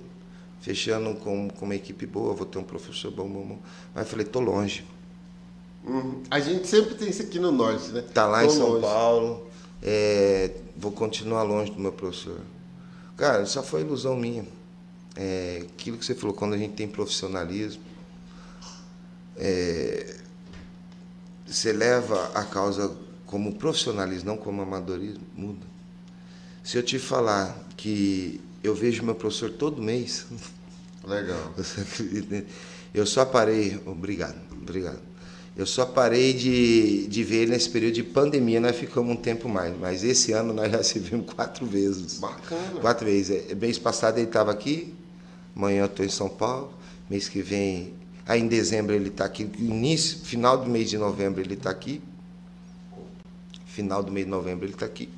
fechando 0.61 1.15
com, 1.15 1.49
com 1.49 1.65
uma 1.65 1.75
equipe 1.75 2.05
boa, 2.05 2.35
vou 2.35 2.47
ter 2.47 2.59
um 2.59 2.65
professor 2.65 3.11
bom, 3.11 3.29
bom, 3.29 3.43
bom. 3.43 3.59
Mas 3.95 4.09
falei, 4.09 4.27
tô 4.27 4.41
longe. 4.41 4.85
Uhum. 5.85 6.23
A 6.31 6.41
gente 6.41 6.67
sempre 6.67 6.95
tem 6.95 7.09
isso 7.09 7.23
aqui 7.23 7.39
no 7.39 7.51
norte, 7.51 7.91
né? 7.91 8.03
Tá 8.13 8.27
lá 8.27 8.45
em 8.45 8.49
Tô 8.49 8.53
São 8.55 8.69
longe. 8.69 8.83
Paulo, 8.83 9.47
é, 9.83 10.51
vou 10.77 10.93
continuar 10.93 11.43
longe 11.43 11.71
do 11.71 11.81
meu 11.81 11.93
professor. 11.93 12.41
Cara, 13.17 13.47
só 13.47 13.63
foi 13.63 13.83
ilusão 13.83 14.17
minha. 14.17 14.45
É, 15.17 15.63
aquilo 15.63 15.97
que 15.97 16.05
você 16.05 16.15
falou, 16.15 16.35
quando 16.35 16.55
a 16.55 16.59
gente 16.59 16.75
tem 16.75 16.87
profissionalismo, 16.87 17.83
é, 19.37 20.17
você 21.51 21.73
leva 21.73 22.31
a 22.35 22.45
causa 22.45 22.95
como 23.27 23.55
profissionalismo, 23.55 24.31
não 24.31 24.37
como 24.37 24.63
amadorismo, 24.63 25.23
muda. 25.35 25.67
Se 26.63 26.77
eu 26.77 26.83
te 26.83 26.99
falar 26.99 27.57
que 27.77 28.41
eu 28.63 28.75
vejo 28.75 29.03
meu 29.03 29.15
professor 29.15 29.51
todo 29.51 29.83
mês, 29.83 30.27
Legal. 31.05 31.55
Eu 32.93 33.07
só 33.07 33.25
parei, 33.25 33.81
obrigado, 33.87 34.37
obrigado. 34.53 35.01
Eu 35.57 35.67
só 35.67 35.85
parei 35.85 36.33
de, 36.33 37.07
de 37.09 37.25
ver 37.25 37.43
ele 37.43 37.51
nesse 37.53 37.69
período 37.69 37.95
de 37.95 38.03
pandemia, 38.03 38.61
nós 38.61 38.77
ficamos 38.77 39.13
um 39.13 39.17
tempo 39.17 39.49
mais, 39.49 39.77
mas 39.79 40.05
esse 40.05 40.33
ano 40.33 40.53
nós 40.53 40.71
já 40.71 40.83
se 40.85 40.99
vimos 40.99 41.33
quatro 41.33 41.67
vezes. 41.67 42.19
Bacana. 42.19 42.81
Quatro 42.81 43.07
vezes. 43.07 43.51
É, 43.51 43.55
Mês 43.55 43.79
passado 43.79 44.19
ele 44.19 44.27
estava 44.27 44.51
aqui, 44.51 44.95
amanhã 45.55 45.83
eu 45.83 45.87
estou 45.87 46.05
em 46.05 46.09
São 46.09 46.29
Paulo, 46.29 46.73
mês 47.09 47.29
que 47.29 47.43
vem, 47.43 47.95
aí 48.31 48.41
em 48.41 48.47
dezembro 48.47 48.95
ele 48.95 49.09
está 49.09 49.25
aqui, 49.25 49.51
início, 49.59 50.19
final 50.21 50.57
do 50.57 50.71
mês 50.71 50.89
de 50.89 50.97
novembro 50.97 51.41
ele 51.41 51.55
está 51.55 51.69
aqui, 51.69 52.01
final 53.67 54.05
do 54.05 54.13
mês 54.13 54.25
de 54.25 54.31
novembro 54.31 54.67
ele 54.67 54.73
está 54.73 54.87
aqui. 54.87 55.09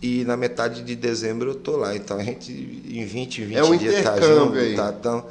E 0.00 0.24
na 0.24 0.36
metade 0.36 0.82
de 0.82 0.94
dezembro 0.94 1.50
eu 1.50 1.54
tô 1.56 1.76
lá. 1.76 1.96
Então 1.96 2.16
a 2.16 2.22
gente, 2.22 2.52
em 2.52 3.04
20, 3.04 3.44
20 3.44 3.56
É 3.56 3.64
um 3.64 3.76
dias, 3.76 3.94
tá 4.04 4.16
intercâmbio 4.16 4.64
junto, 4.64 4.76
tá, 4.76 4.94
então, 4.96 5.26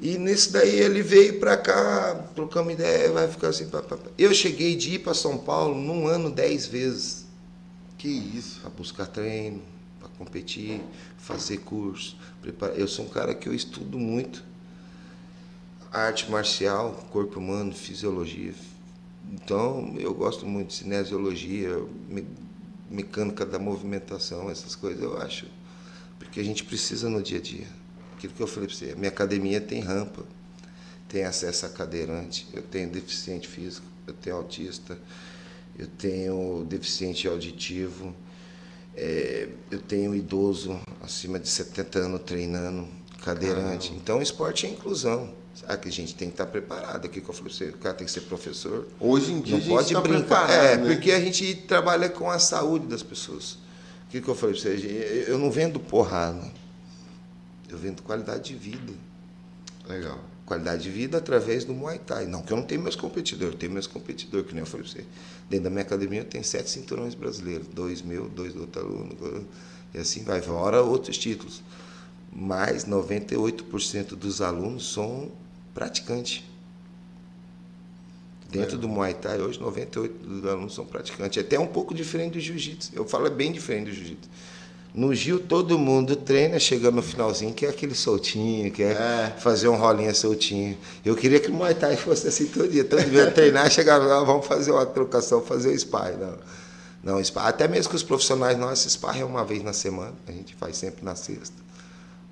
e 0.00 0.18
nesse 0.18 0.52
daí 0.52 0.78
ele 0.78 1.02
veio 1.02 1.40
para 1.40 1.56
cá, 1.56 2.14
trocamos 2.36 2.72
ideia, 2.72 3.10
vai 3.10 3.26
ficar 3.26 3.48
assim. 3.48 3.66
Pá, 3.66 3.82
pá, 3.82 3.96
pá. 3.96 4.10
Eu 4.16 4.32
cheguei 4.32 4.76
de 4.76 4.94
ir 4.94 4.98
para 5.00 5.14
São 5.14 5.36
Paulo 5.36 5.74
num 5.74 6.06
ano 6.06 6.30
dez 6.30 6.64
vezes 6.64 7.24
Que 7.98 8.08
isso. 8.08 8.60
para 8.60 8.70
buscar 8.70 9.06
treino, 9.06 9.62
para 9.98 10.08
competir, 10.10 10.80
fazer 11.18 11.58
curso. 11.58 12.16
Preparar. 12.40 12.78
Eu 12.78 12.86
sou 12.86 13.04
um 13.04 13.08
cara 13.08 13.34
que 13.34 13.48
eu 13.48 13.54
estudo 13.54 13.98
muito 13.98 14.53
arte 15.94 16.30
marcial, 16.30 16.92
corpo 17.10 17.38
humano, 17.38 17.72
fisiologia. 17.72 18.52
Então 19.32 19.94
eu 19.98 20.12
gosto 20.12 20.44
muito 20.44 20.68
de 20.68 20.74
cinesiologia, 20.74 21.78
me- 22.08 22.26
mecânica 22.90 23.46
da 23.46 23.58
movimentação, 23.58 24.50
essas 24.50 24.74
coisas 24.74 25.02
eu 25.02 25.16
acho, 25.20 25.46
porque 26.18 26.40
a 26.40 26.44
gente 26.44 26.64
precisa 26.64 27.08
no 27.08 27.22
dia 27.22 27.38
a 27.38 27.40
dia. 27.40 27.66
Aquilo 28.16 28.32
que 28.32 28.42
eu 28.42 28.46
falei 28.46 28.68
para 28.68 28.76
você, 28.76 28.92
a 28.92 28.96
minha 28.96 29.08
academia 29.08 29.60
tem 29.60 29.80
rampa, 29.80 30.22
tem 31.08 31.24
acesso 31.24 31.66
a 31.66 31.68
cadeirante, 31.68 32.46
eu 32.52 32.62
tenho 32.62 32.90
deficiente 32.90 33.48
físico, 33.48 33.86
eu 34.06 34.12
tenho 34.14 34.36
autista, 34.36 34.98
eu 35.78 35.86
tenho 35.86 36.64
deficiente 36.68 37.26
auditivo, 37.26 38.14
é, 38.96 39.48
eu 39.70 39.80
tenho 39.80 40.14
idoso 40.14 40.78
acima 41.00 41.38
de 41.38 41.48
70 41.48 41.98
anos 42.00 42.20
treinando, 42.22 42.86
cadeirante. 43.22 43.92
Então, 43.94 44.18
o 44.18 44.22
esporte 44.22 44.66
é 44.66 44.70
inclusão. 44.70 45.32
Sabe 45.54 45.82
que 45.82 45.88
a 45.88 45.92
gente 45.92 46.14
tem 46.16 46.28
que 46.28 46.34
estar 46.34 46.46
preparado. 46.46 47.06
Aqui 47.06 47.20
que 47.20 47.28
eu 47.28 47.34
falei 47.34 47.52
você, 47.52 47.66
o 47.66 47.78
cara 47.78 47.94
tem 47.94 48.04
que 48.04 48.12
ser 48.12 48.22
professor. 48.22 48.88
Hoje 48.98 49.32
em 49.32 49.40
dia 49.40 49.52
Não 49.52 49.58
a 49.58 49.60
gente 49.60 49.70
pode 49.70 49.92
tá 49.94 50.00
brincar. 50.00 50.50
É, 50.50 50.76
né? 50.76 50.92
porque 50.92 51.12
a 51.12 51.20
gente 51.20 51.54
trabalha 51.68 52.08
com 52.08 52.28
a 52.28 52.38
saúde 52.40 52.86
das 52.86 53.02
pessoas. 53.02 53.52
O 54.06 54.10
que 54.10 54.20
que 54.20 54.28
eu 54.28 54.34
falei 54.34 54.60
para 54.60 54.70
você? 54.70 55.24
Eu 55.28 55.38
não 55.38 55.50
vendo 55.50 55.78
porrada. 55.78 56.44
Eu 57.68 57.78
vendo 57.78 58.02
qualidade 58.02 58.52
de 58.52 58.54
vida. 58.54 58.92
Legal. 59.88 60.18
Qualidade 60.44 60.82
de 60.82 60.90
vida 60.90 61.18
através 61.18 61.64
do 61.64 61.72
Muay 61.72 61.98
Thai. 61.98 62.26
Não 62.26 62.42
que 62.42 62.52
eu 62.52 62.56
não 62.56 62.64
tenho 62.64 62.82
meus 62.82 62.96
competidores, 62.96 63.54
eu 63.54 63.58
tenho 63.58 63.72
meus 63.72 63.86
competidores, 63.86 64.46
que 64.46 64.54
nem 64.54 64.60
eu 64.62 64.66
falei 64.66 64.86
você. 64.86 65.04
Dentro 65.48 65.64
da 65.64 65.70
minha 65.70 65.82
academia 65.82 66.20
eu 66.20 66.24
tenho 66.24 66.44
sete 66.44 66.70
cinturões 66.70 67.14
brasileiros, 67.14 67.66
dois 67.68 68.02
meu, 68.02 68.28
dois 68.28 68.52
do 68.52 68.62
outro 68.62 68.82
aluno, 68.82 69.46
e 69.94 69.98
assim 69.98 70.22
vai, 70.22 70.42
fora 70.42 70.82
outros 70.82 71.16
títulos. 71.16 71.62
Mas 72.30 72.84
98% 72.84 74.16
dos 74.16 74.42
alunos 74.42 74.92
são 74.92 75.30
praticantes. 75.74 76.44
Dentro 78.48 78.76
é. 78.76 78.78
do 78.78 78.88
Muay 78.88 79.14
Thai, 79.14 79.40
hoje 79.40 79.60
98 79.60 80.26
dos 80.26 80.48
alunos 80.48 80.74
são 80.74 80.86
praticantes. 80.86 81.36
É 81.36 81.40
até 81.40 81.58
um 81.58 81.66
pouco 81.66 81.92
diferente 81.92 82.34
do 82.34 82.40
Jiu-Jitsu. 82.40 82.92
Eu 82.94 83.04
falo 83.04 83.26
é 83.26 83.30
bem 83.30 83.50
diferente 83.50 83.90
do 83.90 83.92
Jiu-Jitsu. 83.92 84.28
No 84.94 85.12
Gil, 85.12 85.40
todo 85.40 85.76
mundo 85.76 86.14
treina, 86.14 86.56
chega 86.60 86.88
no 86.88 87.02
finalzinho, 87.02 87.52
quer 87.52 87.68
aquele 87.68 87.96
soltinho, 87.96 88.70
quer 88.70 88.94
é. 88.94 89.34
fazer 89.38 89.66
um 89.66 89.74
rolinha 89.74 90.14
soltinho. 90.14 90.78
Eu 91.04 91.16
queria 91.16 91.40
que 91.40 91.50
o 91.50 91.52
Muay 91.52 91.74
Thai 91.74 91.96
fosse 91.96 92.28
assim 92.28 92.46
todo 92.46 92.68
dia. 92.68 92.84
Todo 92.84 93.04
dia 93.10 93.28
treinar, 93.28 93.68
chegava 93.72 94.04
lá, 94.04 94.22
vamos 94.22 94.46
fazer 94.46 94.70
uma 94.70 94.86
trocação, 94.86 95.42
fazer 95.42 95.70
o 95.70 95.72
spy. 95.72 96.16
Não, 96.16 97.14
não 97.14 97.20
spy. 97.20 97.40
Até 97.40 97.66
mesmo 97.66 97.90
que 97.90 97.96
os 97.96 98.04
profissionais 98.04 98.56
nossos, 98.56 98.92
spy 98.92 99.18
é 99.18 99.24
uma 99.24 99.44
vez 99.44 99.64
na 99.64 99.72
semana. 99.72 100.14
A 100.28 100.30
gente 100.30 100.54
faz 100.54 100.76
sempre 100.76 101.04
na 101.04 101.16
sexta, 101.16 101.56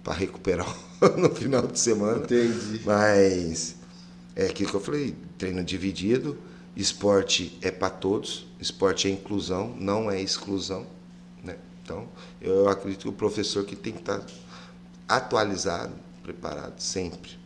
para 0.03 0.15
recuperar 0.15 0.77
no 1.17 1.35
final 1.35 1.67
de 1.67 1.79
semana. 1.79 2.25
Entendi. 2.25 2.81
Mas 2.85 3.77
é 4.35 4.47
aquilo 4.47 4.71
que 4.71 4.77
eu 4.77 4.81
falei, 4.81 5.17
treino 5.39 5.63
dividido, 5.63 6.39
esporte 6.77 7.59
é 7.61 7.71
para 7.71 7.91
todos, 7.91 8.47
esporte 8.61 9.09
é 9.09 9.11
inclusão, 9.11 9.75
não 9.79 10.11
é 10.11 10.21
exclusão. 10.21 10.87
Né? 11.43 11.57
Então, 11.83 12.09
eu 12.41 12.69
acredito 12.69 13.03
que 13.03 13.09
o 13.09 13.13
professor 13.13 13.65
que 13.65 13.77
tem 13.77 13.93
que 13.93 14.01
estar 14.01 14.25
atualizado, 15.09 15.95
preparado 16.23 16.81
sempre. 16.81 17.39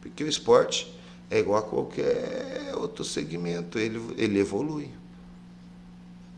Porque 0.00 0.24
o 0.24 0.28
esporte 0.28 0.92
é 1.30 1.38
igual 1.38 1.58
a 1.58 1.62
qualquer 1.62 2.74
outro 2.74 3.04
segmento, 3.04 3.78
ele, 3.78 4.00
ele 4.16 4.38
evolui. 4.38 4.90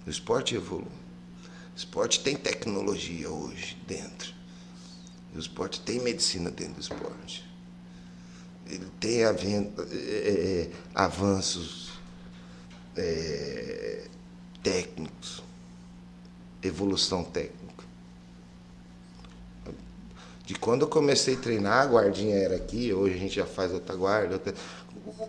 O 0.06 0.10
esporte 0.10 0.54
evolui. 0.54 0.84
O 0.84 1.76
esporte 1.76 2.20
tem 2.20 2.36
tecnologia 2.36 3.28
hoje 3.30 3.76
dentro. 3.86 4.35
Esporte 5.40 5.80
tem 5.80 6.00
medicina 6.00 6.50
dentro 6.50 6.74
do 6.74 6.80
esporte. 6.80 7.44
Ele 8.66 8.86
tem 8.98 9.22
é, 9.22 9.28
é, 9.28 10.70
avanços 10.94 11.92
é, 12.96 14.06
técnicos 14.62 15.46
evolução 16.66 17.22
técnica. 17.24 17.84
De 20.44 20.54
quando 20.54 20.82
eu 20.82 20.88
comecei 20.88 21.34
a 21.34 21.38
treinar, 21.38 21.82
a 21.82 21.90
guardinha 21.90 22.36
era 22.36 22.54
aqui, 22.54 22.92
hoje 22.92 23.14
a 23.14 23.18
gente 23.18 23.34
já 23.34 23.46
faz 23.46 23.72
outra 23.72 23.96
guarda. 23.96 24.34
Outra, 24.34 24.54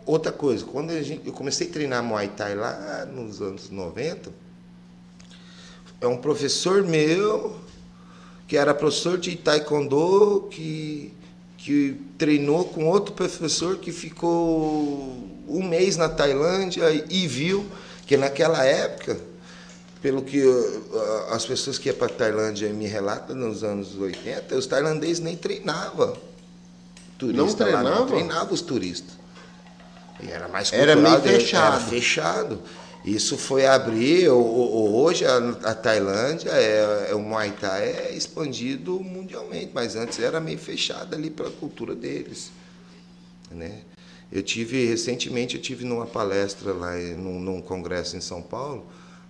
outra 0.06 0.32
coisa, 0.32 0.64
quando 0.64 0.92
gente, 1.02 1.26
eu 1.26 1.34
comecei 1.34 1.68
a 1.68 1.72
treinar 1.72 2.04
Muay 2.04 2.28
Thai 2.30 2.56
lá 2.56 3.06
nos 3.06 3.42
anos 3.42 3.70
90, 3.70 4.32
é 6.00 6.08
um 6.08 6.18
professor 6.18 6.84
meu, 6.84 7.60
que 8.48 8.58
era 8.58 8.74
professor 8.74 9.18
de 9.18 9.36
Taekwondo, 9.36 10.48
que, 10.50 11.14
que 11.58 12.00
treinou 12.18 12.66
com 12.66 12.86
outro 12.88 13.14
professor 13.14 13.78
que 13.78 13.92
ficou 13.92 15.14
um 15.48 15.64
mês 15.64 15.98
na 15.98 16.08
Tailândia 16.08 16.86
e 17.10 17.28
viu 17.28 17.66
que 18.06 18.16
naquela 18.16 18.64
época 18.64 19.20
pelo 20.02 20.22
que 20.22 20.42
as 21.32 21.46
pessoas 21.46 21.78
que 21.78 21.90
iam 21.90 21.98
para 21.98 22.08
a 22.08 22.16
Tailândia 22.16 22.72
me 22.72 22.88
relatam 22.88 23.36
nos 23.36 23.64
anos 23.64 23.98
80, 23.98 24.56
os 24.56 24.66
tailandeses 24.66 25.20
nem 25.20 25.36
treinavam. 25.36 26.16
Turista 27.18 27.44
não 27.44 27.54
treinavam? 27.54 28.00
Não 28.00 28.08
treinavam 28.08 28.54
os 28.54 28.62
turistas. 28.62 29.18
E 30.22 30.30
era 30.30 30.48
mais 30.48 30.70
cultural, 30.70 30.98
Era 30.98 31.02
meio 31.02 31.22
fechado. 31.22 31.76
Era 31.76 31.86
fechado. 31.86 32.62
Isso 33.08 33.38
foi 33.38 33.66
abrir, 33.66 34.28
hoje 34.28 35.24
a, 35.26 35.74
Tailândia, 35.74 36.50
é, 36.50 37.12
é, 37.12 37.16
o 37.16 37.20
Muay 37.20 37.54
Thai 37.54 37.86
é 37.86 38.14
expandido 38.14 39.00
mundialmente, 39.00 39.72
mas 39.74 39.96
antes 39.96 40.20
era 40.20 40.42
meio 40.42 40.58
fechado 40.58 41.16
ali 41.16 41.30
para 41.30 41.48
a 41.48 41.52
cultura 41.52 41.96
deles. 41.96 42.52
Né? 43.50 43.80
Eu 44.30 44.44
tive, 44.44 44.86
recentemente, 44.88 45.56
eu 45.56 45.62
tive 45.62 45.86
numa 45.86 46.06
palestra 46.06 46.74
lá, 46.74 46.98
num, 46.98 47.40
num 47.40 47.62
congresso 47.62 48.18
em 48.18 48.20
São 48.20 48.42
Paulo, 48.42 48.86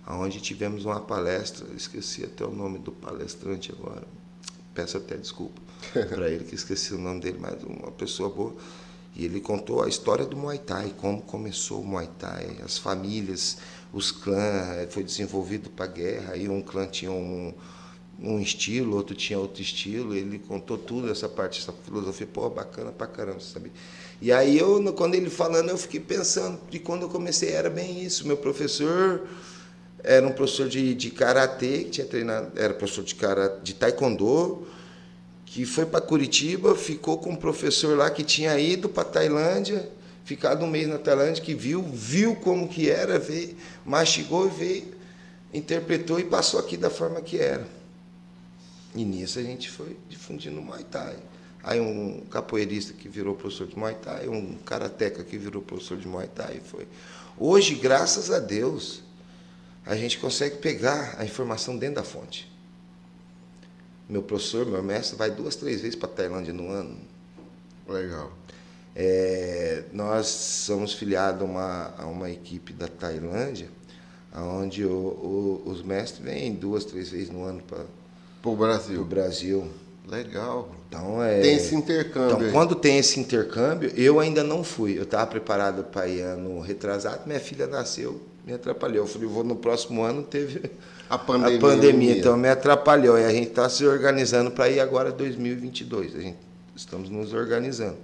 onde 0.08 0.40
tivemos 0.40 0.84
uma 0.84 0.98
palestra, 0.98 1.64
esqueci 1.76 2.24
até 2.24 2.44
o 2.44 2.50
nome 2.50 2.80
do 2.80 2.90
palestrante 2.90 3.70
agora, 3.70 4.02
peço 4.74 4.96
até 4.96 5.16
desculpa 5.16 5.62
para 5.92 6.28
ele 6.28 6.42
que 6.42 6.56
esqueci 6.56 6.94
o 6.94 6.98
nome 6.98 7.20
dele, 7.20 7.38
mas 7.40 7.62
uma 7.62 7.92
pessoa 7.92 8.28
boa. 8.28 8.56
E 9.16 9.24
ele 9.24 9.40
contou 9.40 9.82
a 9.82 9.88
história 9.88 10.24
do 10.24 10.36
Muay 10.36 10.58
Thai, 10.58 10.94
como 10.96 11.20
começou 11.22 11.80
o 11.80 11.84
Muay 11.84 12.08
Thai, 12.18 12.58
as 12.64 12.78
famílias, 12.78 13.58
os 13.92 14.12
clãs, 14.12 14.92
foi 14.92 15.02
desenvolvido 15.02 15.70
para 15.70 15.86
a 15.86 15.88
guerra, 15.88 16.32
aí 16.34 16.48
um 16.48 16.60
clã 16.62 16.86
tinha 16.86 17.10
um, 17.10 17.52
um 18.20 18.38
estilo, 18.38 18.96
outro 18.96 19.14
tinha 19.14 19.38
outro 19.38 19.62
estilo, 19.62 20.14
ele 20.14 20.38
contou 20.38 20.76
tudo, 20.76 21.10
essa 21.10 21.28
parte, 21.28 21.60
essa 21.60 21.72
filosofia, 21.84 22.26
pô, 22.26 22.48
bacana 22.50 22.92
pra 22.92 23.06
caramba, 23.06 23.40
sabe? 23.40 23.72
E 24.20 24.32
aí 24.32 24.58
eu, 24.58 24.92
quando 24.94 25.14
ele 25.14 25.30
falando, 25.30 25.70
eu 25.70 25.78
fiquei 25.78 26.00
pensando, 26.00 26.60
de 26.68 26.78
quando 26.78 27.02
eu 27.02 27.08
comecei 27.08 27.50
era 27.50 27.70
bem 27.70 28.02
isso, 28.02 28.26
meu 28.26 28.36
professor 28.36 29.26
era 30.02 30.26
um 30.26 30.32
professor 30.32 30.68
de, 30.68 30.94
de 30.94 31.10
karatê, 31.10 31.84
que 31.84 31.90
tinha 31.90 32.06
treinado, 32.06 32.52
era 32.56 32.74
professor 32.74 33.04
de, 33.04 33.14
karate, 33.14 33.60
de 33.62 33.74
taekwondo, 33.74 34.66
que 35.50 35.64
foi 35.64 35.86
para 35.86 36.00
Curitiba, 36.00 36.76
ficou 36.76 37.18
com 37.18 37.30
um 37.30 37.36
professor 37.36 37.96
lá 37.96 38.10
que 38.10 38.22
tinha 38.22 38.58
ido 38.58 38.86
para 38.86 39.04
Tailândia, 39.04 39.90
ficado 40.22 40.62
um 40.62 40.68
mês 40.68 40.86
na 40.86 40.98
Tailândia, 40.98 41.42
que 41.42 41.54
viu, 41.54 41.82
viu 41.82 42.36
como 42.36 42.68
que 42.68 42.90
era, 42.90 43.18
veio, 43.18 43.56
mastigou 43.84 44.46
e 44.46 44.50
veio, 44.50 44.94
interpretou 45.52 46.20
e 46.20 46.24
passou 46.24 46.60
aqui 46.60 46.76
da 46.76 46.90
forma 46.90 47.22
que 47.22 47.38
era. 47.38 47.66
E 48.94 49.04
nisso 49.04 49.38
a 49.38 49.42
gente 49.42 49.70
foi 49.70 49.96
difundindo 50.08 50.60
o 50.60 50.62
Muay 50.62 50.84
Thai. 50.84 51.16
Aí 51.62 51.80
um 51.80 52.20
capoeirista 52.30 52.92
que 52.92 53.08
virou 53.08 53.34
professor 53.34 53.66
de 53.66 53.76
Muay 53.76 53.94
Thai, 53.94 54.28
um 54.28 54.54
karateca 54.66 55.24
que 55.24 55.38
virou 55.38 55.62
professor 55.62 55.96
de 55.96 56.06
Muay 56.06 56.28
Thai. 56.28 56.60
Foi. 56.62 56.86
Hoje, 57.38 57.74
graças 57.74 58.30
a 58.30 58.38
Deus, 58.38 59.02
a 59.86 59.96
gente 59.96 60.18
consegue 60.18 60.58
pegar 60.58 61.16
a 61.18 61.24
informação 61.24 61.76
dentro 61.76 61.96
da 61.96 62.04
fonte. 62.04 62.47
Meu 64.08 64.22
professor, 64.22 64.64
meu 64.64 64.82
mestre, 64.82 65.16
vai 65.16 65.30
duas, 65.30 65.54
três 65.54 65.80
vezes 65.80 65.96
para 65.96 66.08
a 66.08 66.12
Tailândia 66.12 66.52
no 66.52 66.70
ano. 66.70 66.96
Legal. 67.88 68.32
É, 68.96 69.84
nós 69.92 70.26
somos 70.26 70.92
filiados 70.92 71.42
a 71.42 71.44
uma, 71.44 71.94
a 71.98 72.06
uma 72.06 72.30
equipe 72.30 72.72
da 72.72 72.88
Tailândia, 72.88 73.68
onde 74.34 74.84
o, 74.84 74.90
o, 74.90 75.62
os 75.66 75.82
mestres 75.82 76.24
vêm 76.24 76.54
duas, 76.54 76.84
três 76.84 77.10
vezes 77.10 77.30
no 77.30 77.44
ano 77.44 77.62
para 77.62 77.84
o 78.50 78.56
Brasil. 78.56 79.04
Brasil. 79.04 79.68
Legal. 80.08 80.70
Então, 80.88 81.22
é, 81.22 81.40
tem 81.40 81.56
esse 81.56 81.74
intercâmbio. 81.74 82.36
Então, 82.36 82.46
aí. 82.46 82.52
quando 82.52 82.74
tem 82.74 82.98
esse 82.98 83.20
intercâmbio, 83.20 83.92
eu 83.94 84.18
ainda 84.18 84.42
não 84.42 84.64
fui. 84.64 84.98
Eu 84.98 85.02
estava 85.02 85.26
preparado 85.26 85.84
para 85.84 86.08
ir 86.08 86.22
ano 86.22 86.60
retrasado, 86.60 87.26
minha 87.26 87.40
filha 87.40 87.66
nasceu 87.66 88.18
me 88.48 88.54
atrapalhou. 88.54 89.04
Eu 89.04 89.06
falei, 89.06 89.28
vou 89.28 89.44
no 89.44 89.56
próximo 89.56 90.02
ano 90.02 90.22
teve 90.22 90.70
a 91.08 91.18
pandemia, 91.18 91.56
a 91.56 91.60
pandemia 91.60 92.18
então 92.18 92.36
me 92.36 92.48
atrapalhou. 92.48 93.18
E 93.18 93.24
a 93.24 93.32
gente 93.32 93.48
está 93.48 93.68
se 93.68 93.86
organizando 93.86 94.50
para 94.50 94.68
ir 94.68 94.80
agora 94.80 95.10
2022. 95.10 96.14
A 96.14 96.20
gente 96.20 96.38
estamos 96.76 97.10
nos 97.10 97.32
organizando. 97.32 97.96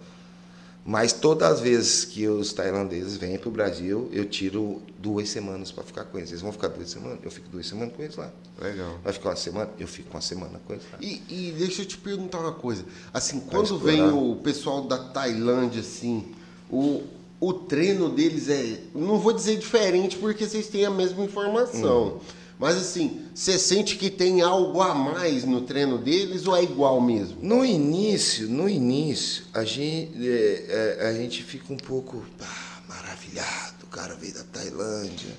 Mas 0.86 1.14
todas 1.14 1.50
as 1.50 1.60
vezes 1.60 2.04
que 2.04 2.28
os 2.28 2.52
tailandeses 2.52 3.16
vêm 3.16 3.38
para 3.38 3.48
o 3.48 3.52
Brasil, 3.52 4.10
eu 4.12 4.26
tiro 4.26 4.82
duas 4.98 5.30
semanas 5.30 5.72
para 5.72 5.82
ficar 5.82 6.04
com 6.04 6.18
eles. 6.18 6.30
Eles 6.30 6.42
vão 6.42 6.52
ficar 6.52 6.68
duas 6.68 6.90
semanas, 6.90 7.18
eu 7.22 7.30
fico 7.30 7.48
duas 7.48 7.66
semanas 7.66 7.94
com 7.96 8.02
eles 8.02 8.16
lá. 8.16 8.30
Legal. 8.60 8.98
Vai 9.02 9.12
ficar 9.14 9.30
uma 9.30 9.36
semana, 9.36 9.70
eu 9.78 9.88
fico 9.88 10.10
uma 10.10 10.20
semana 10.20 10.60
com 10.66 10.74
eles 10.74 10.84
lá. 10.92 10.98
E, 11.00 11.22
e 11.30 11.54
deixa 11.56 11.80
eu 11.80 11.86
te 11.86 11.96
perguntar 11.96 12.38
uma 12.38 12.52
coisa. 12.52 12.84
Assim, 13.14 13.40
quando 13.40 13.78
vem 13.78 14.02
o 14.10 14.36
pessoal 14.36 14.82
da 14.82 14.98
Tailândia, 14.98 15.80
assim, 15.80 16.34
o, 16.70 17.02
o 17.40 17.54
treino 17.54 18.10
deles 18.10 18.50
é, 18.50 18.80
não 18.94 19.18
vou 19.18 19.32
dizer 19.32 19.56
diferente 19.56 20.18
porque 20.18 20.46
vocês 20.46 20.66
têm 20.66 20.84
a 20.84 20.90
mesma 20.90 21.24
informação. 21.24 22.04
Uhum. 22.04 22.20
Mas 22.58 22.76
assim, 22.76 23.26
você 23.34 23.58
sente 23.58 23.96
que 23.96 24.08
tem 24.08 24.40
algo 24.40 24.80
a 24.80 24.94
mais 24.94 25.44
no 25.44 25.62
treino 25.62 25.98
deles 25.98 26.46
ou 26.46 26.56
é 26.56 26.62
igual 26.62 27.00
mesmo? 27.00 27.38
No 27.42 27.64
início, 27.64 28.48
no 28.48 28.68
início, 28.68 29.44
a 29.52 29.64
gente, 29.64 30.12
é, 30.28 30.98
é, 31.00 31.08
a 31.08 31.12
gente 31.14 31.42
fica 31.42 31.72
um 31.72 31.76
pouco 31.76 32.24
ah, 32.40 32.80
maravilhado. 32.88 33.84
O 33.84 33.86
cara 33.88 34.14
veio 34.14 34.34
da 34.34 34.44
Tailândia. 34.44 35.34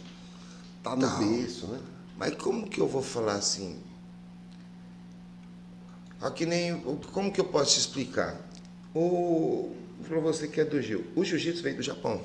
Tá 0.84 0.96
no 0.96 1.08
tal. 1.08 1.20
berço, 1.20 1.68
né? 1.68 1.80
Mas 2.18 2.36
como 2.36 2.68
que 2.68 2.80
eu 2.80 2.88
vou 2.88 3.02
falar 3.02 3.36
assim? 3.36 3.78
Aqui 6.22 6.46
nem, 6.46 6.80
como 7.12 7.32
que 7.32 7.40
eu 7.40 7.46
posso 7.46 7.74
te 7.74 7.80
explicar? 7.80 8.40
O, 8.94 9.74
para 10.08 10.20
você 10.20 10.48
que 10.48 10.60
é 10.60 10.66
do 10.66 10.82
Gil. 10.82 11.06
O 11.16 11.24
jiu-jitsu 11.24 11.62
veio 11.62 11.78
do 11.78 11.84
Japão. 11.84 12.22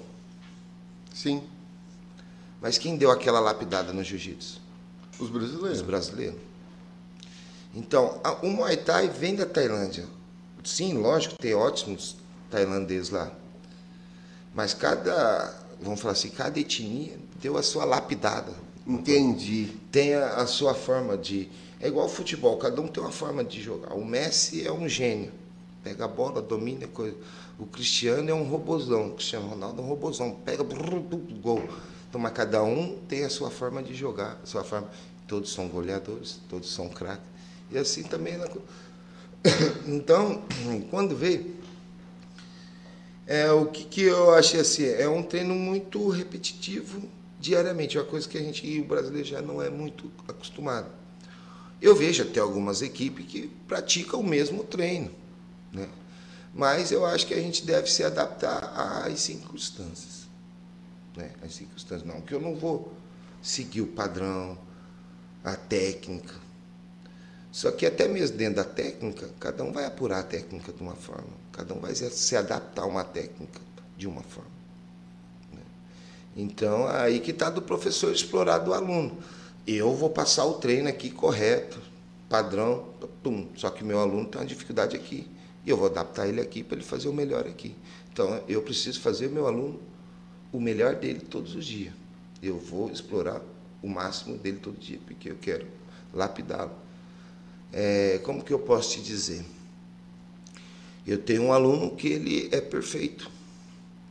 Sim. 1.13 1.43
Mas 2.61 2.79
quem 2.79 2.97
deu 2.97 3.11
aquela 3.11 3.41
lapidada 3.41 3.93
no 3.93 4.05
jiu-jitsu? 4.05 4.61
Os 5.21 5.29
brasileiros. 5.29 5.81
Os 5.81 5.87
brasileiros. 5.87 6.41
Então, 7.75 8.21
a, 8.25 8.33
o 8.45 8.51
Muay 8.51 8.77
Thai 8.77 9.09
vem 9.09 9.37
da 9.37 9.47
Tailândia. 9.47 10.07
Sim, 10.65 10.95
lógico, 10.95 11.37
tem 11.39 11.55
ótimos 11.55 12.17
tailandeses 12.51 13.11
lá. 13.11 13.31
Mas 14.55 14.75
cada, 14.75 15.55
vamos 15.81 16.01
falar 16.01 16.13
assim, 16.13 16.31
cada 16.31 16.59
etnia 16.59 17.19
deu 17.41 17.57
a 17.57 17.63
sua 17.63 17.85
lapidada. 17.85 18.53
Entendi. 18.87 19.69
Tem 19.93 20.15
a, 20.15 20.37
a 20.37 20.47
sua 20.47 20.75
forma 20.75 21.17
de. 21.17 21.49
É 21.81 21.89
igual 21.89 22.05
ao 22.05 22.11
futebol, 22.11 22.59
cada 22.59 22.81
um 22.81 22.89
tem 22.89 23.03
uma 23.03 23.13
forma 23.13 23.45
de 23.45 23.63
jogar. 23.63 23.95
O 23.95 24.05
Messi 24.05 24.67
é 24.67 24.73
um 24.73 24.89
gênio 24.89 25.33
Pega 25.83 26.05
a 26.05 26.09
bola, 26.09 26.43
domina 26.43 26.87
coisa. 26.87 27.17
O 27.59 27.67
Cristiano 27.67 28.29
é 28.29 28.35
um 28.35 28.45
robozão, 28.45 29.09
o 29.09 29.15
Cristiano 29.15 29.49
Ronaldo 29.49 29.81
é 29.81 29.85
um 29.85 29.89
robozão. 29.89 30.37
Pega, 30.45 30.63
brrr, 30.63 31.01
gol. 31.41 31.63
Então, 32.11 32.21
mas 32.21 32.33
cada 32.33 32.61
um 32.65 32.99
tem 33.09 33.25
a 33.25 33.31
sua 33.31 33.51
forma 33.51 33.81
de 33.81 33.95
jogar, 33.95 34.39
a 34.43 34.47
sua 34.47 34.65
forma. 34.65 34.91
Todos 35.29 35.53
são 35.53 35.69
goleadores, 35.69 36.41
todos 36.49 36.75
são 36.75 36.89
craques. 36.89 37.25
E 37.71 37.79
assim 37.79 38.03
também. 38.03 38.37
Na... 38.37 38.47
Então, 39.87 40.43
quando 40.91 41.17
vê, 41.17 41.47
é, 43.29 43.51
o 43.53 43.67
que, 43.67 43.85
que 43.85 44.03
eu 44.03 44.35
achei 44.35 44.59
assim, 44.59 44.85
é 44.87 45.09
um 45.09 45.23
treino 45.23 45.55
muito 45.55 46.09
repetitivo 46.09 47.01
diariamente, 47.39 47.97
uma 47.97 48.05
coisa 48.05 48.29
que 48.29 48.37
a 48.37 48.41
gente, 48.43 48.81
o 48.81 48.85
brasileiro 48.85 49.27
já 49.27 49.41
não 49.41 49.63
é 49.63 49.71
muito 49.71 50.11
acostumado. 50.27 50.89
Eu 51.81 51.95
vejo 51.95 52.25
até 52.25 52.41
algumas 52.41 52.83
equipes 52.83 53.25
que 53.27 53.49
praticam 53.69 54.21
o 54.21 54.25
mesmo 54.25 54.65
treino, 54.65 55.13
né? 55.73 55.89
mas 56.53 56.91
eu 56.91 57.07
acho 57.07 57.27
que 57.27 57.33
a 57.33 57.41
gente 57.41 57.65
deve 57.65 57.89
se 57.89 58.03
adaptar 58.03 59.05
às 59.07 59.21
circunstâncias. 59.21 60.10
Né? 61.17 61.31
Às 61.43 61.55
circunstâncias, 61.55 62.05
não, 62.05 62.21
que 62.21 62.35
eu 62.35 62.41
não 62.41 62.55
vou 62.55 62.93
seguir 63.43 63.81
o 63.81 63.87
padrão, 63.87 64.59
a 65.43 65.57
técnica. 65.57 66.35
Só 67.51 67.71
que 67.73 67.85
até 67.85 68.07
mesmo 68.07 68.37
dentro 68.37 68.57
da 68.57 68.65
técnica, 68.65 69.29
cada 69.41 69.65
um 69.65 69.73
vai 69.73 69.85
apurar 69.85 70.21
a 70.21 70.23
técnica 70.23 70.73
de 70.73 70.83
uma 70.83 70.95
forma, 70.95 71.31
cada 71.53 71.75
um 71.75 71.81
vai 71.81 71.95
se 71.95 72.37
adaptar 72.37 72.83
a 72.83 72.87
uma 72.87 73.05
técnica 73.05 73.61
de 73.97 74.07
uma 74.07 74.23
forma. 74.23 74.51
Né? 75.53 75.63
Então, 76.37 76.87
aí 76.87 77.19
que 77.19 77.33
está 77.33 77.51
do 77.51 77.61
professor 77.61 78.13
explorar 78.13 78.59
do 78.59 78.73
aluno. 78.73 79.19
Eu 79.67 79.95
vou 79.95 80.11
passar 80.11 80.47
o 80.47 80.55
treino 80.55 80.89
aqui 80.89 81.11
correto, 81.11 81.81
padrão, 82.29 82.89
pum. 83.23 83.49
só 83.57 83.69
que 83.71 83.85
meu 83.85 84.01
aluno 84.01 84.27
tem 84.27 84.41
uma 84.41 84.47
dificuldade 84.47 84.97
aqui. 84.97 85.29
E 85.67 85.71
eu 85.71 85.77
vou 85.77 85.87
adaptar 85.87 86.27
ele 86.27 86.41
aqui 86.41 86.63
para 86.63 86.77
ele 86.77 86.85
fazer 86.85 87.09
o 87.09 87.13
melhor 87.13 87.47
aqui. 87.47 87.77
Então, 88.13 88.43
eu 88.49 88.63
preciso 88.63 89.01
fazer 89.01 89.29
meu 89.29 89.47
aluno 89.47 89.79
o 90.53 90.61
melhor 90.61 90.97
dele 90.97 91.21
todos 91.21 91.55
os 91.55 91.65
dias. 91.65 91.95
Eu 92.43 92.59
vou 92.59 92.91
explorar 92.91 93.43
o 93.83 93.89
máximo 93.89 94.37
dele 94.37 94.59
todo 94.59 94.79
dia, 94.79 94.99
porque 95.07 95.31
eu 95.31 95.37
quero 95.37 95.67
lapidá-lo. 96.13 96.73
É, 97.73 98.21
como 98.25 98.43
que 98.43 98.53
eu 98.53 98.59
posso 98.59 98.93
te 98.93 99.03
dizer? 99.03 99.45
Eu 101.07 101.19
tenho 101.19 101.45
um 101.45 101.53
aluno 101.53 101.95
que 101.97 102.09
ele 102.09 102.49
é 102.53 102.61
perfeito, 102.61 103.31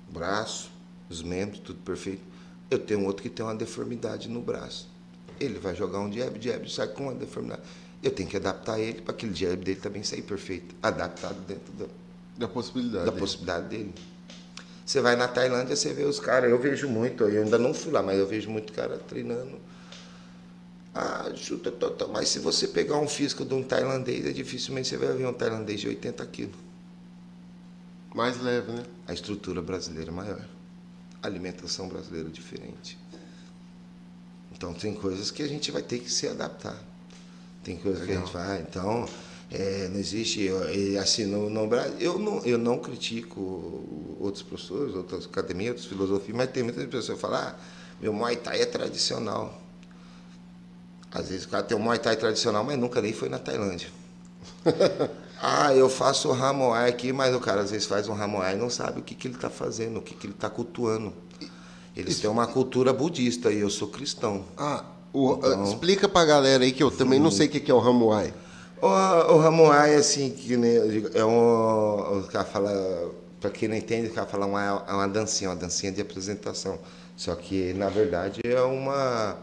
braço, 0.10 0.72
os 1.10 1.22
membros, 1.22 1.60
tudo 1.60 1.80
perfeito. 1.80 2.22
Eu 2.70 2.80
tenho 2.80 3.06
outro 3.06 3.24
que 3.24 3.30
tem 3.30 3.46
uma 3.46 3.56
deformidade 3.56 4.30
no 4.30 4.42
braço. 4.42 4.88
Ele 5.40 5.60
vai 5.60 5.76
jogar 5.76 6.00
um 6.00 6.12
jab, 6.12 6.40
jab, 6.42 6.72
sai 6.72 6.88
com 6.88 7.04
uma 7.04 7.14
deformidade. 7.14 7.62
Eu 8.02 8.12
tenho 8.12 8.30
que 8.30 8.38
adaptar 8.38 8.80
ele 8.80 9.02
para 9.02 9.14
aquele 9.14 9.34
jab 9.34 9.58
dele 9.58 9.80
também 9.80 10.04
sair 10.04 10.22
perfeito, 10.22 10.76
adaptado 10.82 11.40
dentro 11.46 11.72
da, 11.74 11.86
da 12.38 12.48
possibilidade, 12.48 13.06
da 13.06 13.12
possibilidade 13.12 13.68
dele. 13.70 13.94
Você 14.90 15.02
vai 15.02 15.16
na 15.16 15.28
Tailândia, 15.28 15.76
você 15.76 15.94
vê 15.94 16.04
os 16.04 16.20
caras, 16.20 16.50
eu 16.50 16.58
vejo 16.58 16.90
muito, 16.90 17.24
eu 17.24 17.44
ainda 17.44 17.60
não 17.60 17.76
fui 17.76 17.92
lá, 17.92 18.02
mas 18.02 18.18
eu 18.18 18.26
vejo 18.26 18.50
muito 18.50 18.74
cara 18.74 18.98
treinando. 18.98 19.60
Ah, 20.96 21.32
chuta, 21.36 21.70
tota, 21.72 22.08
mas 22.08 22.30
se 22.30 22.40
você 22.40 22.68
pegar 22.68 22.98
um 22.98 23.08
físico 23.08 23.46
de 23.46 23.54
um 23.54 23.62
tailandês, 23.62 24.26
é 24.26 24.32
dificilmente 24.32 24.88
você 24.88 24.98
vai 24.98 25.16
ver 25.16 25.28
um 25.28 25.34
tailandês 25.34 25.80
de 25.80 25.90
80 25.90 26.26
quilos. 26.26 26.56
Mais 28.16 28.42
leve, 28.42 28.72
né? 28.72 28.84
A 29.06 29.14
estrutura 29.14 29.62
brasileira 29.62 30.10
é 30.10 30.12
maior. 30.12 30.44
A 31.22 31.28
alimentação 31.28 31.88
brasileira 31.88 32.28
é 32.28 32.32
diferente. 32.32 32.98
Então 34.52 34.74
tem 34.74 34.96
coisas 34.96 35.30
que 35.30 35.44
a 35.44 35.48
gente 35.48 35.70
vai 35.70 35.84
ter 35.84 36.00
que 36.00 36.12
se 36.12 36.28
adaptar. 36.28 36.82
Tem 37.64 37.78
coisas 37.78 38.08
Legal. 38.08 38.24
que 38.24 38.24
a 38.24 38.26
gente 38.26 38.34
vai. 38.34 38.62
Então, 38.62 39.08
é, 39.52 39.88
não 39.90 40.00
existe, 40.00 40.50
assim, 41.02 41.26
no, 41.26 41.50
no 41.50 41.68
Brasil, 41.68 41.96
eu 42.00 42.20
não, 42.20 42.46
eu 42.46 42.58
não 42.58 42.78
critico 42.78 43.84
outros 44.20 44.44
professores, 44.44 44.96
outras 44.96 45.26
academias, 45.26 45.70
outras 45.70 45.88
filosofias, 45.88 46.38
mas 46.38 46.52
tem 46.52 46.62
muitas 46.62 46.86
pessoas 46.86 47.18
que 47.18 47.22
falam, 47.22 47.40
ah, 47.40 47.56
meu 48.00 48.14
Muay 48.14 48.36
Thai 48.36 48.62
é 48.62 48.66
tradicional. 48.66 49.60
Às 51.12 51.30
vezes 51.30 51.46
o 51.46 51.50
cara 51.50 51.64
tem 51.64 51.76
um 51.76 51.80
Muay 51.80 51.98
Thai 51.98 52.16
tradicional, 52.16 52.64
mas 52.64 52.78
nunca 52.78 53.02
nem 53.02 53.12
foi 53.12 53.28
na 53.28 53.40
Tailândia. 53.40 53.90
ah, 55.42 55.74
eu 55.74 55.90
faço 55.90 56.30
o 56.30 56.32
Hamoai 56.32 56.88
aqui, 56.88 57.12
mas 57.12 57.36
o 57.36 57.40
cara 57.40 57.62
às 57.62 57.72
vezes 57.72 57.88
faz 57.88 58.08
um 58.08 58.14
Hamoai 58.14 58.54
e 58.54 58.58
não 58.58 58.70
sabe 58.70 59.00
o 59.00 59.04
que, 59.04 59.16
que 59.16 59.28
ele 59.28 59.36
está 59.36 59.50
fazendo, 59.50 59.98
o 59.98 60.02
que, 60.02 60.14
que 60.14 60.28
ele 60.28 60.34
está 60.34 60.50
cultuando. 60.50 61.12
Eles 61.96 62.14
Isso. 62.14 62.22
têm 62.22 62.30
uma 62.30 62.46
cultura 62.46 62.94
budista 62.94 63.52
e 63.52 63.60
eu 63.60 63.70
sou 63.70 63.88
cristão. 63.88 64.46
Ah, 64.56 64.86
o, 65.12 65.34
então, 65.34 65.64
explica 65.64 66.08
pra 66.08 66.24
galera 66.24 66.64
aí 66.64 66.72
que 66.72 66.84
eu 66.84 66.92
também 66.92 67.20
não 67.20 67.32
sei 67.32 67.48
o 67.48 67.50
que, 67.50 67.70
é 67.70 67.74
o 67.74 67.80
Hamoai. 67.80 68.34
O, 68.82 68.88
o 68.88 69.38
Ramuai, 69.40 69.96
assim, 69.96 70.32
que 70.32 70.54
é 71.14 71.26
um. 71.26 72.20
O 72.20 72.28
cara 72.28 72.46
fala. 72.46 73.12
Para 73.42 73.50
quem 73.50 73.70
não 73.70 73.76
entende, 73.76 74.08
o 74.08 74.14
cara 74.14 74.28
fala 74.28 74.46
uma, 74.46 74.86
é 74.88 74.94
uma 74.94 75.08
dancinha, 75.08 75.50
uma 75.50 75.56
dancinha 75.56 75.92
de 75.92 76.02
apresentação. 76.02 76.78
Só 77.16 77.36
que, 77.36 77.74
na 77.74 77.90
verdade, 77.90 78.42
é 78.44 78.62
uma. 78.62 79.38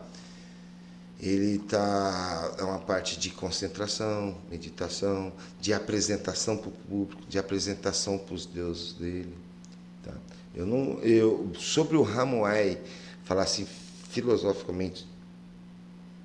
Ele 1.20 1.58
tá. 1.58 2.54
É 2.58 2.62
uma 2.62 2.78
parte 2.78 3.18
de 3.18 3.30
concentração, 3.30 4.36
meditação, 4.50 5.32
de 5.60 5.74
apresentação 5.74 6.56
para 6.56 6.68
o 6.68 6.72
público, 6.72 7.22
de 7.28 7.38
apresentação 7.38 8.16
para 8.16 8.34
os 8.34 8.46
deuses 8.46 8.94
dele. 8.94 9.34
Tá? 10.02 10.12
Eu 10.54 10.64
não. 10.64 10.98
Eu, 11.00 11.52
sobre 11.58 11.96
o 11.98 12.02
Ramuai, 12.02 12.78
falar 13.24 13.42
assim, 13.42 13.66
filosoficamente, 14.08 15.06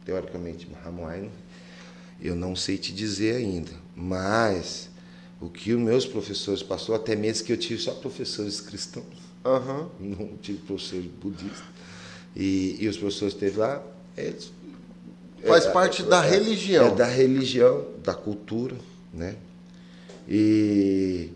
teoricamente, 0.06 0.69
Ramuai 0.84 1.30
eu 2.21 2.36
não 2.36 2.55
sei 2.55 2.77
te 2.77 2.93
dizer 2.93 3.36
ainda, 3.36 3.71
mas 3.95 4.89
o 5.39 5.49
que 5.49 5.73
os 5.73 5.81
meus 5.81 6.05
professores 6.05 6.62
passou, 6.62 6.93
até 6.93 7.15
mesmo 7.15 7.45
que 7.45 7.51
eu 7.51 7.57
tive 7.57 7.81
só 7.81 7.93
professores 7.95 8.62
cristãos, 8.62 9.05
uhum. 9.43 9.89
não 9.99 10.38
tive 10.38 10.60
professores 10.60 11.05
budistas, 11.05 11.63
e, 12.36 12.77
e 12.79 12.88
os 12.88 12.95
professores 12.95 13.34
que 13.34 13.39
teve 13.39 13.57
lá, 13.57 13.84
eles, 14.15 14.51
faz 15.45 15.65
é, 15.65 15.71
parte 15.71 16.03
é, 16.03 16.05
da 16.05 16.21
religião, 16.21 16.88
é 16.88 16.95
da 16.95 17.07
religião, 17.07 17.88
da 18.03 18.13
cultura, 18.13 18.75
né? 19.12 19.36
E, 20.27 21.31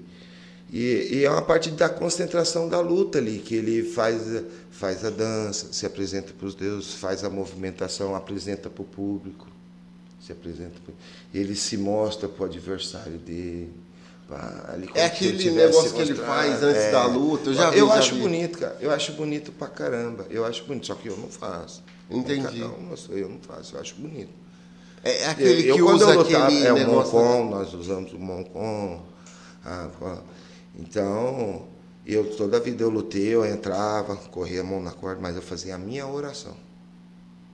e, 0.72 1.10
e, 1.12 1.26
é 1.26 1.30
uma 1.30 1.42
parte 1.42 1.72
da 1.72 1.90
concentração 1.90 2.70
da 2.70 2.80
luta 2.80 3.18
ali, 3.18 3.40
que 3.40 3.56
ele 3.56 3.84
faz, 3.84 4.44
faz 4.70 5.04
a 5.04 5.10
dança, 5.10 5.74
se 5.74 5.86
apresenta 5.86 6.32
para 6.32 6.46
os 6.46 6.54
deuses, 6.54 6.94
faz 6.94 7.24
a 7.24 7.30
movimentação, 7.30 8.16
apresenta 8.16 8.70
para 8.70 8.84
o 8.84 8.86
público 8.86 9.48
se 10.26 10.32
apresenta, 10.32 10.74
ele 11.34 11.56
se 11.56 11.78
mostra 11.78 12.28
para 12.28 12.44
o 12.44 12.46
adversário 12.46 13.18
dele. 13.20 13.72
Pá, 14.28 14.76
é 14.96 15.06
aquele 15.06 15.52
negócio 15.52 15.94
que 15.94 16.02
ele 16.02 16.16
faz 16.16 16.64
antes 16.64 16.82
é, 16.82 16.92
da 16.92 17.06
luta. 17.06 17.52
Eu 17.52 17.54
já 17.54 17.70
vi, 17.70 17.78
Eu 17.78 17.88
já 17.88 17.94
acho 17.94 18.16
vi. 18.16 18.22
bonito, 18.22 18.58
cara. 18.58 18.78
Eu 18.82 18.90
acho 18.90 19.12
bonito 19.12 19.52
pra 19.52 19.68
caramba. 19.68 20.26
Eu 20.32 20.44
acho 20.44 20.64
bonito, 20.64 20.88
só 20.88 20.96
que 20.96 21.08
eu 21.08 21.18
não 21.18 21.30
faço. 21.30 21.84
Entendi. 22.10 22.42
Cada 22.42 22.68
um, 22.70 22.96
eu 23.10 23.30
não 23.30 23.40
faço, 23.40 23.76
eu 23.76 23.82
acho 23.82 23.96
bonito. 23.96 24.32
É, 25.04 25.22
é 25.22 25.28
aquele 25.28 25.70
eu, 25.70 25.76
que 25.76 25.82
eu, 25.82 25.88
usa 25.90 26.06
eu 26.06 26.18
lutava, 26.18 26.46
aquele 26.46 26.66
é 26.66 26.74
o 26.74 26.88
Moncon, 26.88 27.50
nós 27.52 27.74
usamos 27.76 28.14
o 28.14 28.18
Moncon. 28.18 29.04
Ah, 29.64 29.90
então, 30.76 31.68
eu 32.06 32.36
toda 32.36 32.58
a 32.58 32.60
vida 32.60 32.84
eu 32.84 32.90
lutei, 32.90 33.28
eu 33.28 33.46
entrava, 33.46 34.16
corria 34.16 34.62
a 34.62 34.64
mão 34.64 34.82
na 34.82 34.92
corda, 34.92 35.22
mas 35.22 35.36
eu 35.36 35.42
fazia 35.44 35.76
a 35.76 35.78
minha 35.78 36.08
oração. 36.08 36.56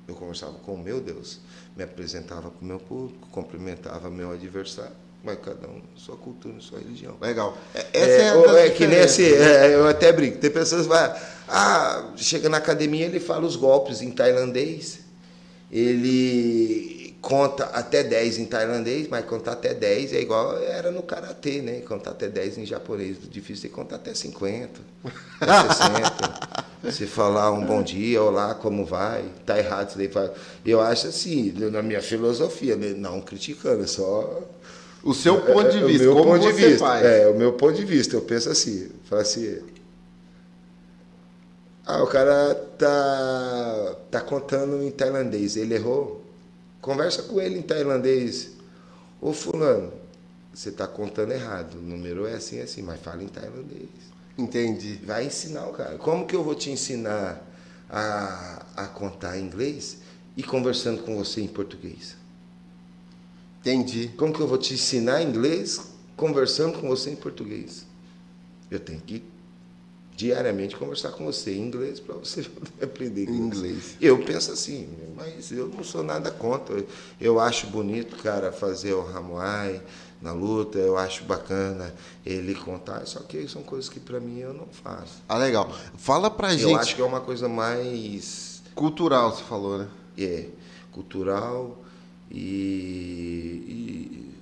Eu 0.07 0.15
conversava 0.15 0.53
com 0.53 0.75
o 0.75 0.77
meu 0.77 1.01
Deus, 1.01 1.39
me 1.75 1.83
apresentava 1.83 2.49
para 2.49 2.61
o 2.61 2.65
meu 2.65 2.79
público, 2.79 3.27
cumprimentava 3.31 4.09
meu 4.09 4.31
adversário, 4.31 4.95
mas 5.23 5.37
cada 5.39 5.67
um 5.67 5.81
sua 5.95 6.15
cultura, 6.15 6.55
sua 6.59 6.79
religião. 6.79 7.15
Legal. 7.21 7.57
É, 7.73 7.85
essa 7.93 8.21
é, 8.21 8.63
é, 8.63 8.67
é 8.67 8.69
que 8.71 8.87
nem 8.87 8.99
assim, 8.99 9.23
eu 9.23 9.87
até 9.87 10.11
brinco, 10.11 10.37
tem 10.37 10.51
pessoas 10.51 10.83
que 10.83 10.89
vai, 10.89 11.15
ah, 11.47 12.11
chega 12.17 12.49
na 12.49 12.57
academia, 12.57 13.05
ele 13.05 13.19
fala 13.19 13.45
os 13.45 13.55
golpes 13.55 14.01
em 14.01 14.11
tailandês, 14.11 14.99
ele 15.71 17.01
conta 17.21 17.65
até 17.65 18.03
10 18.03 18.39
em 18.39 18.45
tailandês, 18.45 19.07
mas 19.07 19.23
contar 19.25 19.53
até 19.53 19.73
10 19.73 20.13
é 20.13 20.21
igual 20.21 20.57
era 20.57 20.91
no 20.91 21.03
karatê, 21.03 21.61
né? 21.61 21.81
Contar 21.81 22.11
até 22.11 22.27
10 22.27 22.57
em 22.57 22.65
japonês, 22.65 23.17
difícil 23.29 23.69
é 23.69 23.73
contar 23.73 23.97
até 23.97 24.13
50, 24.13 24.81
até 25.39 25.69
60. 25.73 26.50
Se 26.89 27.05
falar 27.05 27.51
um 27.51 27.65
bom 27.65 27.83
dia, 27.83 28.21
olá, 28.23 28.55
como 28.55 28.85
vai? 28.85 29.23
Tá 29.45 29.57
errado 29.59 29.89
isso 29.89 29.97
daí. 29.97 30.31
Eu 30.65 30.81
acho 30.81 31.07
assim, 31.07 31.51
na 31.71 31.81
minha 31.81 32.01
filosofia, 32.01 32.75
né? 32.75 32.93
não 32.97 33.21
criticando, 33.21 33.83
é 33.83 33.87
só 33.87 34.41
o 35.03 35.13
seu 35.13 35.41
ponto 35.41 35.69
de 35.69 35.83
vista, 35.83 36.03
é, 36.03 36.09
o 36.09 36.13
meu 36.13 36.15
como 36.15 36.33
ponto 36.33 36.43
você 36.43 36.53
de 36.53 36.67
vista, 36.69 36.79
faz. 36.79 37.05
É, 37.05 37.27
o 37.27 37.35
meu 37.35 37.53
ponto 37.53 37.73
de 37.73 37.85
vista, 37.85 38.15
eu 38.15 38.21
penso 38.21 38.49
assim, 38.49 38.89
falo 39.05 39.21
assim, 39.21 39.59
ah, 41.85 42.03
o 42.03 42.07
cara 42.07 42.55
tá, 42.77 43.95
tá 44.09 44.21
contando 44.21 44.81
em 44.83 44.91
tailandês, 44.91 45.55
ele 45.57 45.75
errou, 45.75 46.21
Conversa 46.81 47.21
com 47.23 47.39
ele 47.39 47.59
em 47.59 47.61
tailandês. 47.61 48.49
Ô 49.21 49.31
fulano, 49.31 49.93
você 50.51 50.69
está 50.69 50.87
contando 50.87 51.31
errado. 51.31 51.75
O 51.75 51.81
número 51.81 52.25
é 52.25 52.33
assim, 52.33 52.59
assim, 52.59 52.81
mas 52.81 52.99
fala 52.99 53.23
em 53.23 53.27
tailandês. 53.27 54.10
Entendi. 54.37 54.99
Vai 55.03 55.25
ensinar 55.25 55.67
o 55.67 55.73
cara. 55.73 55.97
Como 55.97 56.25
que 56.25 56.35
eu 56.35 56.43
vou 56.43 56.55
te 56.55 56.69
ensinar 56.69 57.41
a, 57.89 58.65
a 58.75 58.87
contar 58.87 59.37
inglês 59.37 59.97
e 60.35 60.43
conversando 60.43 61.03
com 61.03 61.17
você 61.17 61.41
em 61.41 61.47
português? 61.47 62.15
Entendi. 63.59 64.09
Como 64.17 64.33
que 64.33 64.39
eu 64.39 64.47
vou 64.47 64.57
te 64.57 64.73
ensinar 64.73 65.21
inglês 65.21 65.91
conversando 66.21 66.77
com 66.77 66.87
você 66.87 67.09
em 67.09 67.15
português. 67.15 67.83
Eu 68.69 68.79
tenho 68.79 69.01
que 69.01 69.23
diariamente 70.15 70.75
conversar 70.75 71.09
com 71.13 71.25
você 71.25 71.55
em 71.55 71.61
inglês 71.61 71.99
para 71.99 72.13
você 72.13 72.45
aprender 72.79 73.23
inglês. 73.23 73.57
inglês. 73.57 73.97
Eu 73.99 74.23
penso 74.23 74.51
assim, 74.51 74.87
mas 75.15 75.51
eu 75.51 75.67
não 75.67 75.83
sou 75.83 76.03
nada 76.03 76.29
contra. 76.29 76.85
Eu 77.19 77.39
acho 77.39 77.65
bonito, 77.67 78.17
cara, 78.17 78.51
fazer 78.51 78.93
o 78.93 79.03
Ramuai 79.03 79.81
na 80.21 80.31
luta, 80.31 80.77
eu 80.77 80.97
acho 80.97 81.23
bacana 81.23 81.93
ele 82.25 82.53
contar, 82.53 83.05
só 83.07 83.19
que 83.21 83.47
são 83.47 83.63
coisas 83.63 83.89
que 83.89 83.99
para 83.99 84.19
mim 84.19 84.39
eu 84.39 84.53
não 84.53 84.67
faço. 84.67 85.21
Ah, 85.27 85.37
legal. 85.37 85.73
Fala 85.97 86.29
pra 86.29 86.53
eu 86.53 86.59
gente. 86.59 86.71
Eu 86.71 86.77
acho 86.77 86.95
que 86.95 87.01
é 87.01 87.05
uma 87.05 87.21
coisa 87.21 87.49
mais 87.49 88.61
cultural, 88.75 89.35
você 89.35 89.43
falou, 89.43 89.79
né? 89.79 89.87
É, 90.17 90.47
cultural 90.91 91.77
e, 92.29 93.63
e 93.67 94.35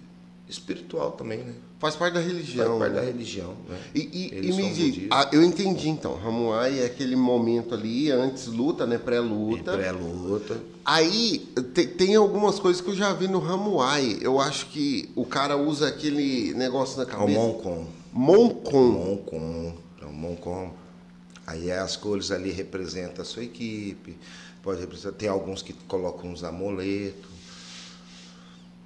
espiritual 0.50 1.12
também, 1.12 1.40
né? 1.40 1.54
Faz 1.80 1.96
parte 1.96 2.16
da 2.16 2.20
religião. 2.20 2.78
Faz 2.78 2.80
parte 2.80 2.94
da 2.96 3.02
religião, 3.02 3.56
né? 3.70 3.80
E, 3.96 4.00
e, 4.02 4.50
e 4.50 4.54
me 4.54 4.70
diz, 4.70 5.08
ah, 5.10 5.30
eu 5.32 5.42
entendi 5.42 5.88
então, 5.88 6.14
Ramuai 6.16 6.82
é 6.82 6.86
aquele 6.86 7.16
momento 7.16 7.74
ali, 7.74 8.12
antes 8.12 8.48
luta, 8.48 8.86
né? 8.86 8.98
Pré-luta. 8.98 9.78
Pré-luta. 9.78 10.62
Aí 10.84 11.40
te, 11.74 11.88
tem 11.88 12.18
algumas 12.18 12.60
coisas 12.60 12.82
que 12.82 12.90
eu 12.90 12.96
já 12.96 13.14
vi 13.14 13.30
no 13.30 13.40
Ramuai. 13.40 14.18
Eu 14.22 14.42
acho 14.42 14.66
que 14.68 15.10
o 15.16 15.26
cara 15.26 15.56
usa 15.56 15.88
aquele 15.88 16.54
negócio 16.54 16.98
na 16.98 17.06
cabeça. 17.06 17.40
É 17.40 17.42
o 17.42 17.48
Moncon. 17.48 17.88
Moncon. 18.12 18.92
Moncon. 18.92 19.74
É 20.02 20.06
o 20.06 20.12
Moncon. 20.12 20.74
Aí 21.48 21.72
as 21.72 21.96
cores 21.96 22.30
ali 22.30 22.52
representam 22.52 23.22
a 23.22 23.26
sua 23.26 23.44
equipe. 23.46 24.18
Pode 24.62 24.82
representar. 24.82 25.16
Tem 25.16 25.30
alguns 25.30 25.62
que 25.62 25.72
colocam 25.88 26.30
uns 26.30 26.44
amuletos. 26.44 27.30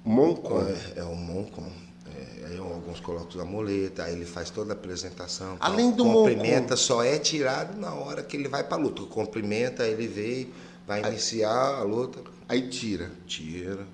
Moncon. 0.04 0.60
É, 0.60 1.00
é 1.00 1.02
o 1.02 1.16
Moncon. 1.16 1.83
É, 2.14 2.46
aí 2.46 2.58
alguns 2.58 3.00
colocam 3.00 3.40
a 3.40 3.44
muleta, 3.44 4.04
aí 4.04 4.12
ele 4.12 4.24
faz 4.24 4.50
toda 4.50 4.72
a 4.72 4.76
apresentação. 4.76 5.56
Além 5.58 5.90
do 5.90 6.04
Cumprimenta, 6.04 6.76
só 6.76 7.02
é 7.02 7.18
tirado 7.18 7.78
na 7.78 7.92
hora 7.92 8.22
que 8.22 8.36
ele 8.36 8.48
vai 8.48 8.62
para 8.62 8.76
a 8.76 8.80
luta. 8.80 9.02
Cumprimenta, 9.02 9.86
ele 9.86 10.06
veio, 10.06 10.52
vai 10.86 11.02
iniciar 11.04 11.50
a 11.50 11.82
luta. 11.82 12.20
Aí 12.48 12.68
tira. 12.68 13.10
Tira. 13.26 13.86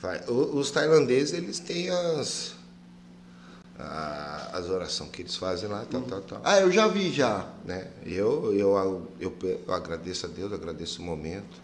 Vai. 0.00 0.24
Os 0.28 0.70
tailandeses, 0.70 1.34
eles 1.34 1.58
têm 1.58 1.90
as, 1.90 2.54
as 4.52 4.68
orações 4.70 5.10
que 5.10 5.22
eles 5.22 5.36
fazem 5.36 5.68
lá, 5.68 5.84
tal, 5.90 6.02
tal, 6.02 6.20
tal. 6.22 6.40
Ah, 6.44 6.60
eu 6.60 6.70
já 6.70 6.88
vi 6.88 7.10
já. 7.10 7.46
Né? 7.64 7.88
Eu, 8.04 8.54
eu, 8.54 9.08
eu, 9.20 9.36
eu 9.42 9.74
agradeço 9.74 10.26
a 10.26 10.28
Deus, 10.28 10.52
agradeço 10.52 11.02
o 11.02 11.04
momento, 11.04 11.60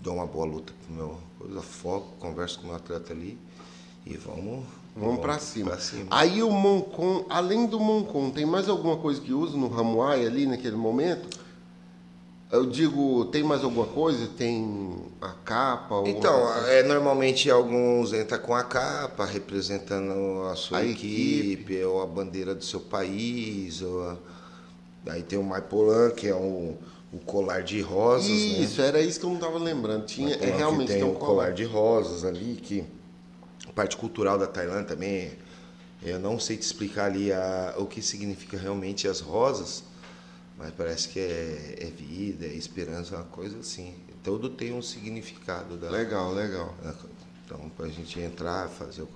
dou 0.00 0.14
uma 0.14 0.26
boa 0.26 0.46
luta 0.46 0.72
pro 0.84 0.94
meu 0.94 1.20
coisa, 1.38 1.62
foco, 1.62 2.16
converso 2.18 2.58
com 2.58 2.64
o 2.64 2.66
meu 2.68 2.76
atleta 2.76 3.12
ali 3.12 3.38
e 4.06 4.16
vamos. 4.16 4.64
Vamos, 4.94 5.20
para 5.20 5.38
cima. 5.38 5.78
cima. 5.78 6.06
Aí 6.10 6.42
o 6.42 6.50
Moncon, 6.50 7.26
além 7.28 7.66
do 7.66 7.78
Moncon, 7.78 8.30
tem 8.30 8.46
mais 8.46 8.66
alguma 8.66 8.96
coisa 8.96 9.20
que 9.20 9.32
usa 9.32 9.54
no 9.54 9.68
Ramuai 9.68 10.24
ali 10.24 10.46
naquele 10.46 10.76
momento? 10.76 11.28
Eu 12.50 12.64
digo, 12.64 13.26
tem 13.26 13.42
mais 13.42 13.62
alguma 13.62 13.86
coisa? 13.86 14.26
Tem 14.38 14.96
a 15.20 15.32
capa? 15.44 16.02
Então, 16.06 16.66
é, 16.68 16.82
normalmente 16.84 17.50
alguns 17.50 18.14
entram 18.14 18.38
com 18.38 18.54
a 18.54 18.62
capa, 18.62 19.26
representando 19.26 20.44
a 20.50 20.54
sua 20.54 20.78
a 20.78 20.84
equipe, 20.84 21.52
equipe, 21.52 21.84
ou 21.84 22.00
a 22.00 22.06
bandeira 22.06 22.54
do 22.54 22.64
seu 22.64 22.80
país. 22.80 23.82
Ou 23.82 24.02
a... 24.02 24.16
Aí 25.08 25.22
tem 25.22 25.38
o 25.38 25.42
Maipolan, 25.42 26.10
que 26.10 26.28
é 26.28 26.34
o, 26.34 26.74
o 27.12 27.18
colar 27.18 27.62
de 27.62 27.82
rosas. 27.82 28.28
Né? 28.28 28.34
Isso, 28.34 28.80
né? 28.80 28.88
era 28.88 29.00
isso 29.02 29.20
que 29.20 29.26
eu 29.26 29.30
não 29.30 29.36
estava 29.36 29.58
lembrando. 29.58 30.06
Tinha, 30.06 30.36
é, 30.36 30.56
realmente 30.56 30.88
tem, 30.88 31.00
tem 31.00 31.04
um 31.04 31.14
colar. 31.14 31.26
colar 31.26 31.52
de 31.52 31.64
rosas 31.64 32.24
ali 32.24 32.54
que 32.62 32.84
parte 33.76 33.96
cultural 33.96 34.38
da 34.38 34.46
Tailândia 34.46 34.96
também. 34.96 35.32
Eu 36.02 36.18
não 36.18 36.40
sei 36.40 36.56
te 36.56 36.62
explicar 36.62 37.06
ali 37.06 37.32
a, 37.32 37.74
o 37.76 37.86
que 37.86 38.00
significa 38.00 38.56
realmente 38.56 39.06
as 39.06 39.20
rosas, 39.20 39.84
mas 40.58 40.72
parece 40.72 41.08
que 41.08 41.20
é, 41.20 41.78
é 41.80 41.84
vida, 41.84 42.46
é 42.46 42.54
esperança, 42.54 43.14
uma 43.14 43.24
coisa 43.24 43.58
assim. 43.58 43.94
Tudo 44.24 44.48
tem 44.48 44.72
um 44.72 44.82
significado. 44.82 45.76
Da, 45.76 45.90
legal, 45.90 46.32
legal. 46.32 46.74
Da, 46.82 46.94
então, 47.44 47.68
para 47.76 47.86
a 47.86 47.88
gente 47.88 48.18
entrar, 48.18 48.68
fazer 48.68 49.02
o 49.02 49.08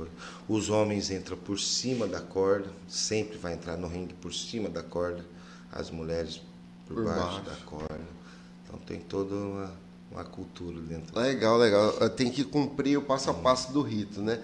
Os 0.48 0.70
homens 0.70 1.10
entram 1.10 1.36
por 1.36 1.58
cima 1.58 2.06
da 2.06 2.20
corda, 2.20 2.70
sempre 2.86 3.36
vai 3.38 3.54
entrar 3.54 3.76
no 3.76 3.88
ringue 3.88 4.14
por 4.14 4.32
cima 4.32 4.68
da 4.68 4.84
corda, 4.84 5.24
as 5.72 5.90
mulheres 5.90 6.40
por, 6.86 6.94
por 6.94 7.04
baixo, 7.06 7.42
baixo, 7.42 7.42
da 7.42 7.56
corda. 7.66 8.08
Então 8.64 8.78
tem 8.86 9.00
toda 9.00 9.34
uma 9.34 9.72
uma 10.10 10.24
cultura 10.24 10.80
dentro. 10.80 11.18
Legal, 11.18 11.56
legal. 11.56 11.92
Tem 12.10 12.30
que 12.30 12.44
cumprir 12.44 12.98
o 12.98 13.02
passo 13.02 13.30
a 13.30 13.34
passo 13.34 13.72
do 13.72 13.80
rito, 13.80 14.20
né? 14.20 14.40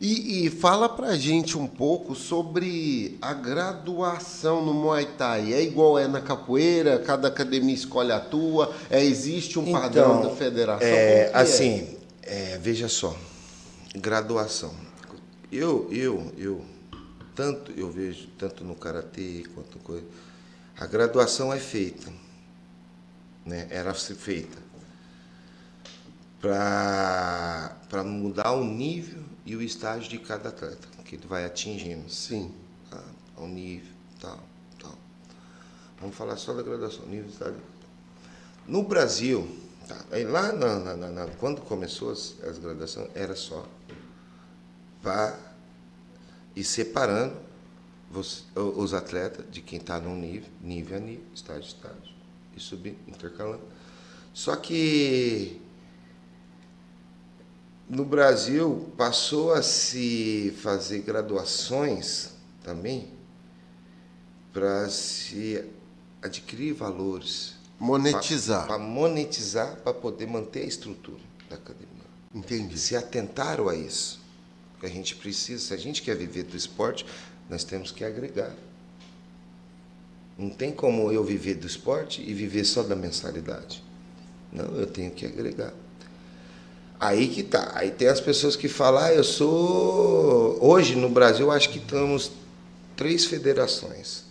E, 0.00 0.46
e, 0.46 0.50
fala 0.50 0.88
pra 0.88 1.16
gente 1.16 1.58
um 1.58 1.66
pouco 1.66 2.14
sobre 2.14 3.18
a 3.20 3.32
graduação 3.32 4.64
no 4.64 4.72
Muay 4.72 5.06
Thai. 5.16 5.52
É 5.52 5.62
igual 5.62 5.98
é 5.98 6.06
na 6.06 6.20
capoeira? 6.20 7.00
Cada 7.00 7.26
academia 7.26 7.74
escolhe 7.74 8.12
a 8.12 8.20
tua? 8.20 8.72
É, 8.90 9.04
existe 9.04 9.58
um 9.58 9.62
então, 9.62 9.80
padrão 9.80 10.22
da 10.22 10.30
federação? 10.30 10.86
É, 10.86 11.22
é? 11.22 11.30
assim, 11.34 11.96
é? 12.22 12.52
É, 12.54 12.58
veja 12.58 12.88
só, 12.88 13.16
graduação. 13.96 14.72
Eu, 15.50 15.88
eu, 15.90 16.32
eu, 16.36 16.64
tanto 17.34 17.72
eu 17.72 17.90
vejo, 17.90 18.28
tanto 18.38 18.62
no 18.62 18.76
karatê 18.76 19.42
quanto 19.52 19.78
coisa, 19.80 20.04
a 20.78 20.86
graduação 20.86 21.52
é 21.52 21.58
feita, 21.58 22.08
né? 23.44 23.66
Era 23.68 23.92
feita 23.94 24.67
para 26.40 28.04
mudar 28.04 28.52
o 28.52 28.64
nível 28.64 29.22
e 29.44 29.56
o 29.56 29.62
estágio 29.62 30.08
de 30.08 30.18
cada 30.18 30.50
atleta 30.50 30.86
que 31.08 31.16
ele 31.16 31.26
vai 31.26 31.44
atingindo. 31.44 32.08
Sim. 32.10 32.54
Tá? 32.90 33.02
O 33.38 33.46
nível, 33.46 33.90
tal, 34.20 34.38
tal. 34.78 34.94
Vamos 36.00 36.14
falar 36.14 36.36
só 36.36 36.52
da 36.52 36.62
graduação, 36.62 37.06
nível, 37.06 37.30
estágio. 37.30 37.60
No 38.66 38.82
Brasil, 38.82 39.48
tá? 39.88 39.96
Aí 40.10 40.24
lá 40.24 40.52
na, 40.52 40.78
na, 40.78 40.96
na, 40.96 41.26
quando 41.38 41.62
começou 41.62 42.10
as, 42.10 42.36
as 42.44 42.58
graduações, 42.58 43.08
era 43.14 43.34
só 43.34 43.66
para 45.02 45.38
ir 46.54 46.64
separando 46.64 47.36
os, 48.12 48.44
os 48.54 48.92
atletas 48.92 49.46
de 49.50 49.62
quem 49.62 49.78
está 49.78 49.98
num 49.98 50.14
nível, 50.14 50.50
nível 50.60 50.98
a 50.98 51.00
nível, 51.00 51.24
estágio 51.34 51.62
a 51.62 51.66
estágio, 51.66 52.14
e 52.54 52.60
subir, 52.60 52.98
intercalando. 53.06 53.62
Só 54.34 54.56
que 54.56 55.60
no 57.88 58.04
Brasil 58.04 58.92
passou 58.96 59.52
a 59.52 59.62
se 59.62 60.54
fazer 60.62 61.00
graduações 61.00 62.30
também 62.62 63.08
para 64.52 64.88
se 64.90 65.64
adquirir 66.20 66.74
valores. 66.74 67.56
Monetizar. 67.78 68.66
Para 68.66 68.78
monetizar, 68.78 69.76
para 69.76 69.94
poder 69.94 70.26
manter 70.26 70.62
a 70.62 70.66
estrutura 70.66 71.22
da 71.48 71.56
academia. 71.56 71.88
Entendi. 72.34 72.78
Se 72.78 72.94
atentaram 72.96 73.68
a 73.68 73.74
isso. 73.74 74.20
Porque 74.72 74.86
a 74.86 74.90
gente 74.90 75.16
precisa, 75.16 75.68
se 75.68 75.74
a 75.74 75.76
gente 75.76 76.02
quer 76.02 76.16
viver 76.16 76.42
do 76.44 76.56
esporte, 76.56 77.06
nós 77.48 77.64
temos 77.64 77.90
que 77.90 78.04
agregar. 78.04 78.54
Não 80.36 80.50
tem 80.50 80.70
como 80.70 81.10
eu 81.10 81.24
viver 81.24 81.54
do 81.54 81.66
esporte 81.66 82.22
e 82.22 82.34
viver 82.34 82.64
só 82.64 82.82
da 82.82 82.94
mensalidade. 82.94 83.82
Não, 84.52 84.76
eu 84.76 84.86
tenho 84.86 85.10
que 85.10 85.26
agregar. 85.26 85.72
Aí 87.00 87.28
que 87.28 87.42
tá. 87.42 87.72
Aí 87.74 87.90
tem 87.90 88.08
as 88.08 88.20
pessoas 88.20 88.56
que 88.56 88.68
falam, 88.68 89.02
ah, 89.02 89.12
eu 89.12 89.22
sou. 89.22 90.58
Hoje 90.60 90.96
no 90.96 91.08
Brasil 91.08 91.50
acho 91.50 91.70
que 91.70 91.78
temos 91.78 92.32
três 92.96 93.24
federações. 93.24 94.24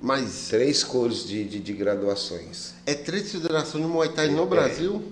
Mas. 0.00 0.48
Três 0.48 0.82
cores 0.82 1.26
de, 1.26 1.44
de, 1.44 1.60
de 1.60 1.72
graduações. 1.72 2.74
É 2.86 2.94
três 2.94 3.30
federações 3.30 3.84
de 3.84 3.90
Muay 3.90 4.08
Thai 4.08 4.28
no 4.28 4.44
é, 4.44 4.46
Brasil? 4.46 5.02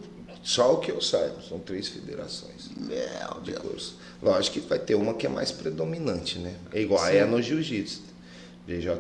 Só 0.43 0.75
o 0.75 0.77
que 0.79 0.91
eu 0.91 1.01
saiba, 1.01 1.37
são 1.47 1.59
três 1.59 1.89
federações. 1.89 2.71
Meu 2.77 3.41
de 3.43 3.53
Deus. 3.53 3.95
Lógico 4.23 4.61
que 4.61 4.67
vai 4.69 4.79
ter 4.79 4.95
uma 4.95 5.15
que 5.15 5.27
é 5.27 5.29
mais 5.29 5.51
predominante, 5.51 6.39
né? 6.39 6.55
É 6.73 6.81
igual 6.81 7.05
Sim. 7.07 7.17
é 7.17 7.25
no 7.25 7.41
jiu-jitsu. 7.41 8.03
BJJ, 8.67 8.97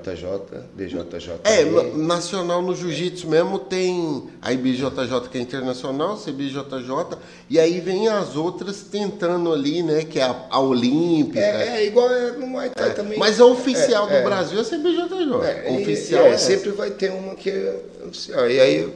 BJJ. 0.76 1.40
É, 1.42 1.64
nacional 1.96 2.60
no 2.60 2.76
jiu-jitsu 2.76 3.26
mesmo 3.26 3.58
tem 3.58 4.28
a 4.42 4.52
IBJJ 4.52 5.28
que 5.32 5.38
é 5.38 5.40
internacional, 5.40 6.18
CBJJ, 6.18 7.16
e 7.48 7.58
aí 7.58 7.80
vem 7.80 8.06
as 8.08 8.36
outras 8.36 8.82
tentando 8.82 9.50
ali, 9.50 9.82
né, 9.82 10.04
que 10.04 10.20
é 10.20 10.24
a, 10.24 10.46
a 10.50 10.60
Olímpica. 10.60 11.40
É, 11.40 11.78
é, 11.78 11.86
igual 11.86 12.12
é 12.12 12.32
no 12.32 12.46
Muay 12.46 12.68
Thai 12.68 12.90
é, 12.90 12.92
também. 12.92 13.18
Mas 13.18 13.40
a 13.40 13.46
oficial 13.46 14.06
é, 14.06 14.10
do 14.10 14.16
é. 14.16 14.22
Brasil 14.22 14.58
é 14.58 14.60
a 14.60 14.64
CBJJ. 14.64 15.32
É, 15.42 15.80
oficial 15.80 16.26
é, 16.26 16.36
sempre 16.36 16.70
vai 16.72 16.90
ter 16.90 17.10
uma 17.10 17.34
que 17.34 17.48
é 17.48 17.80
oficial. 18.06 18.50
E 18.50 18.60
aí 18.60 18.92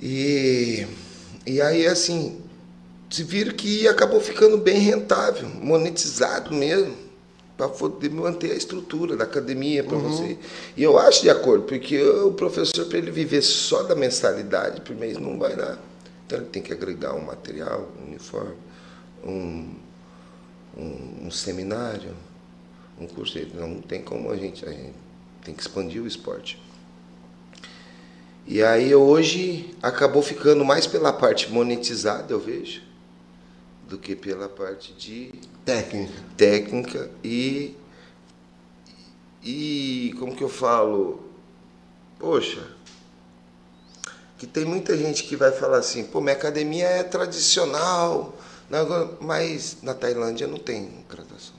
e, 0.00 0.86
e 1.46 1.60
aí 1.60 1.86
assim, 1.86 2.40
se 3.10 3.22
vira 3.24 3.52
que 3.52 3.86
acabou 3.86 4.22
ficando 4.22 4.56
bem 4.56 4.78
rentável, 4.78 5.46
monetizado 5.60 6.54
mesmo 6.54 7.11
para 7.68 7.78
poder 7.78 8.10
manter 8.10 8.52
a 8.52 8.54
estrutura 8.54 9.16
da 9.16 9.24
academia 9.24 9.84
para 9.84 9.96
uhum. 9.96 10.08
você. 10.08 10.38
E 10.76 10.82
eu 10.82 10.98
acho 10.98 11.22
de 11.22 11.30
acordo, 11.30 11.64
porque 11.64 12.02
o 12.02 12.32
professor, 12.32 12.86
para 12.86 12.98
ele 12.98 13.10
viver 13.10 13.42
só 13.42 13.82
da 13.82 13.94
mensalidade 13.94 14.80
por 14.80 14.94
mês, 14.96 15.18
não 15.18 15.38
vai 15.38 15.54
dar. 15.54 15.78
Então 16.26 16.38
ele 16.38 16.48
tem 16.48 16.62
que 16.62 16.72
agregar 16.72 17.14
um 17.14 17.24
material, 17.24 17.88
um 18.00 18.08
uniforme, 18.08 18.54
um, 19.24 19.74
um, 20.76 21.26
um 21.26 21.30
seminário, 21.30 22.14
um 22.98 23.06
curso. 23.06 23.38
Não 23.54 23.80
tem 23.80 24.02
como 24.02 24.30
a 24.30 24.36
gente, 24.36 24.64
a 24.64 24.70
gente 24.70 24.94
tem 25.44 25.54
que 25.54 25.60
expandir 25.60 26.02
o 26.02 26.06
esporte. 26.06 26.60
E 28.46 28.62
aí 28.62 28.92
hoje 28.94 29.74
acabou 29.80 30.22
ficando 30.22 30.64
mais 30.64 30.86
pela 30.86 31.12
parte 31.12 31.50
monetizada, 31.50 32.32
eu 32.32 32.40
vejo, 32.40 32.82
do 33.92 33.98
que 33.98 34.16
pela 34.16 34.48
parte 34.48 34.94
de 34.94 35.30
técnica, 35.66 36.14
técnica 36.34 37.10
e 37.22 37.76
e 39.44 40.14
como 40.18 40.34
que 40.34 40.42
eu 40.42 40.48
falo, 40.48 41.20
poxa, 42.18 42.66
que 44.38 44.46
tem 44.46 44.64
muita 44.64 44.96
gente 44.96 45.24
que 45.24 45.36
vai 45.36 45.50
falar 45.52 45.78
assim, 45.78 46.04
pô, 46.04 46.20
minha 46.20 46.32
academia 46.34 46.86
é 46.86 47.02
tradicional, 47.02 48.34
mas 49.20 49.78
na 49.82 49.92
Tailândia 49.92 50.46
não 50.46 50.58
tem 50.58 51.04
graduação. 51.10 51.56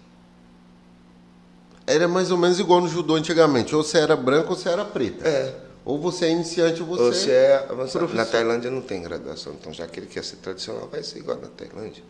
Era 1.85 2.07
mais 2.07 2.31
ou 2.31 2.37
menos 2.37 2.57
igual 2.59 2.79
no 2.81 2.87
judô 2.87 3.15
antigamente, 3.15 3.75
ou 3.75 3.83
você 3.83 3.99
era 3.99 4.15
branco 4.15 4.51
ou 4.51 4.55
você 4.55 4.69
era 4.69 4.85
preta. 4.85 5.27
É. 5.27 5.55
Ou 5.85 5.99
você 5.99 6.27
é 6.27 6.31
iniciante 6.31 6.81
ou 6.81 6.87
você, 6.87 7.03
ou 7.03 7.13
você 7.13 7.31
é 7.31 7.67
avançado. 7.69 8.13
Na 8.13 8.25
Tailândia 8.25 8.71
não 8.71 8.81
tem 8.81 9.01
graduação, 9.01 9.53
então 9.59 9.73
já 9.73 9.85
que 9.85 9.99
ele 9.99 10.07
quer 10.07 10.23
ser 10.23 10.37
tradicional, 10.37 10.87
vai 10.87 11.03
ser 11.03 11.19
igual 11.19 11.37
na 11.37 11.49
Tailândia. 11.49 12.01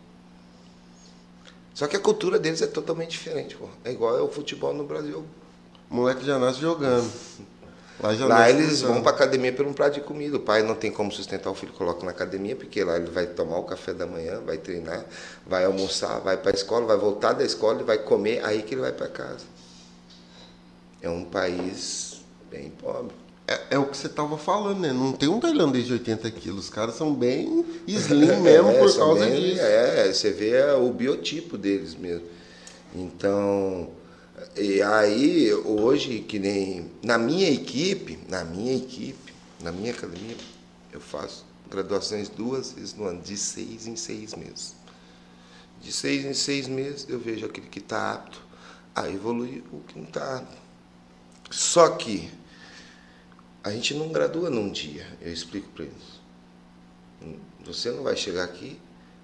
Só 1.74 1.88
que 1.88 1.96
a 1.96 2.00
cultura 2.00 2.38
deles 2.38 2.62
é 2.62 2.68
totalmente 2.68 3.10
diferente, 3.10 3.56
pô. 3.56 3.68
É 3.84 3.90
igual 3.90 4.16
ao 4.16 4.30
futebol 4.30 4.72
no 4.72 4.84
Brasil. 4.84 5.24
O 5.90 5.94
moleque 5.96 6.24
já 6.24 6.38
nasce 6.38 6.60
jogando. 6.60 7.10
Lá, 8.00 8.14
já 8.14 8.26
lá 8.26 8.48
eles 8.48 8.78
jogando. 8.78 8.94
vão 8.94 9.02
para 9.02 9.12
academia 9.12 9.52
por 9.52 9.66
um 9.66 9.72
prato 9.72 9.94
de 9.94 10.00
comida. 10.00 10.36
O 10.36 10.40
pai 10.40 10.62
não 10.62 10.76
tem 10.76 10.92
como 10.92 11.10
sustentar 11.10 11.50
o 11.50 11.54
filho, 11.54 11.72
coloca 11.72 12.04
na 12.04 12.12
academia, 12.12 12.54
porque 12.54 12.82
lá 12.84 12.96
ele 12.96 13.10
vai 13.10 13.26
tomar 13.26 13.58
o 13.58 13.64
café 13.64 13.92
da 13.92 14.06
manhã, 14.06 14.40
vai 14.40 14.56
treinar, 14.56 15.04
vai 15.44 15.64
almoçar, 15.64 16.20
vai 16.20 16.36
para 16.36 16.52
a 16.52 16.54
escola, 16.54 16.86
vai 16.86 16.96
voltar 16.96 17.32
da 17.32 17.44
escola 17.44 17.80
e 17.80 17.84
vai 17.84 17.98
comer, 17.98 18.44
aí 18.44 18.62
que 18.62 18.74
ele 18.74 18.80
vai 18.80 18.92
para 18.92 19.08
casa. 19.08 19.44
É 21.02 21.10
um 21.10 21.24
país 21.24 22.22
bem 22.50 22.70
pobre. 22.70 23.23
É, 23.46 23.60
é, 23.72 23.78
o 23.78 23.86
que 23.86 23.96
você 23.96 24.06
estava 24.06 24.38
falando, 24.38 24.80
né? 24.80 24.92
Não 24.92 25.12
tem 25.12 25.28
um 25.28 25.38
tailandês 25.38 25.86
de 25.86 25.92
80 25.92 26.30
quilos. 26.30 26.64
Os 26.64 26.70
caras 26.70 26.94
são 26.94 27.14
bem 27.14 27.64
slim 27.86 28.36
mesmo 28.40 28.70
é, 28.70 28.78
por 28.78 28.96
causa 28.96 29.26
bem, 29.26 29.40
disso. 29.40 29.60
É, 29.60 30.12
você 30.12 30.30
vê 30.30 30.62
o 30.72 30.90
biotipo 30.90 31.58
deles 31.58 31.94
mesmo. 31.94 32.26
Então, 32.94 33.90
e 34.56 34.80
aí, 34.80 35.52
hoje, 35.52 36.20
que 36.20 36.38
nem 36.38 36.90
na 37.02 37.18
minha 37.18 37.50
equipe, 37.50 38.18
na 38.28 38.44
minha 38.44 38.74
equipe, 38.74 39.34
na 39.62 39.70
minha 39.70 39.92
academia, 39.92 40.36
eu 40.92 41.00
faço 41.00 41.44
graduações 41.70 42.28
duas 42.28 42.72
vezes 42.72 42.94
no 42.94 43.04
ano, 43.04 43.20
de 43.20 43.36
seis 43.36 43.86
em 43.86 43.96
seis 43.96 44.34
meses. 44.34 44.74
De 45.82 45.92
seis 45.92 46.24
em 46.24 46.32
seis 46.32 46.66
meses, 46.66 47.06
eu 47.10 47.18
vejo 47.18 47.44
aquele 47.44 47.66
que 47.66 47.80
está 47.80 48.14
apto 48.14 48.40
a 48.94 49.08
evoluir, 49.10 49.62
o 49.70 49.80
que 49.80 49.98
não 49.98 50.06
está 50.06 50.38
apto. 50.38 50.56
Só 51.50 51.90
que 51.90 52.30
a 53.64 53.70
gente 53.70 53.94
não 53.94 54.10
gradua 54.10 54.50
num 54.50 54.70
dia, 54.70 55.06
eu 55.22 55.32
explico 55.32 55.68
para 55.70 55.84
eles. 55.84 56.20
Você 57.64 57.90
não 57.90 58.02
vai 58.02 58.14
chegar 58.14 58.44
aqui, 58.44 58.78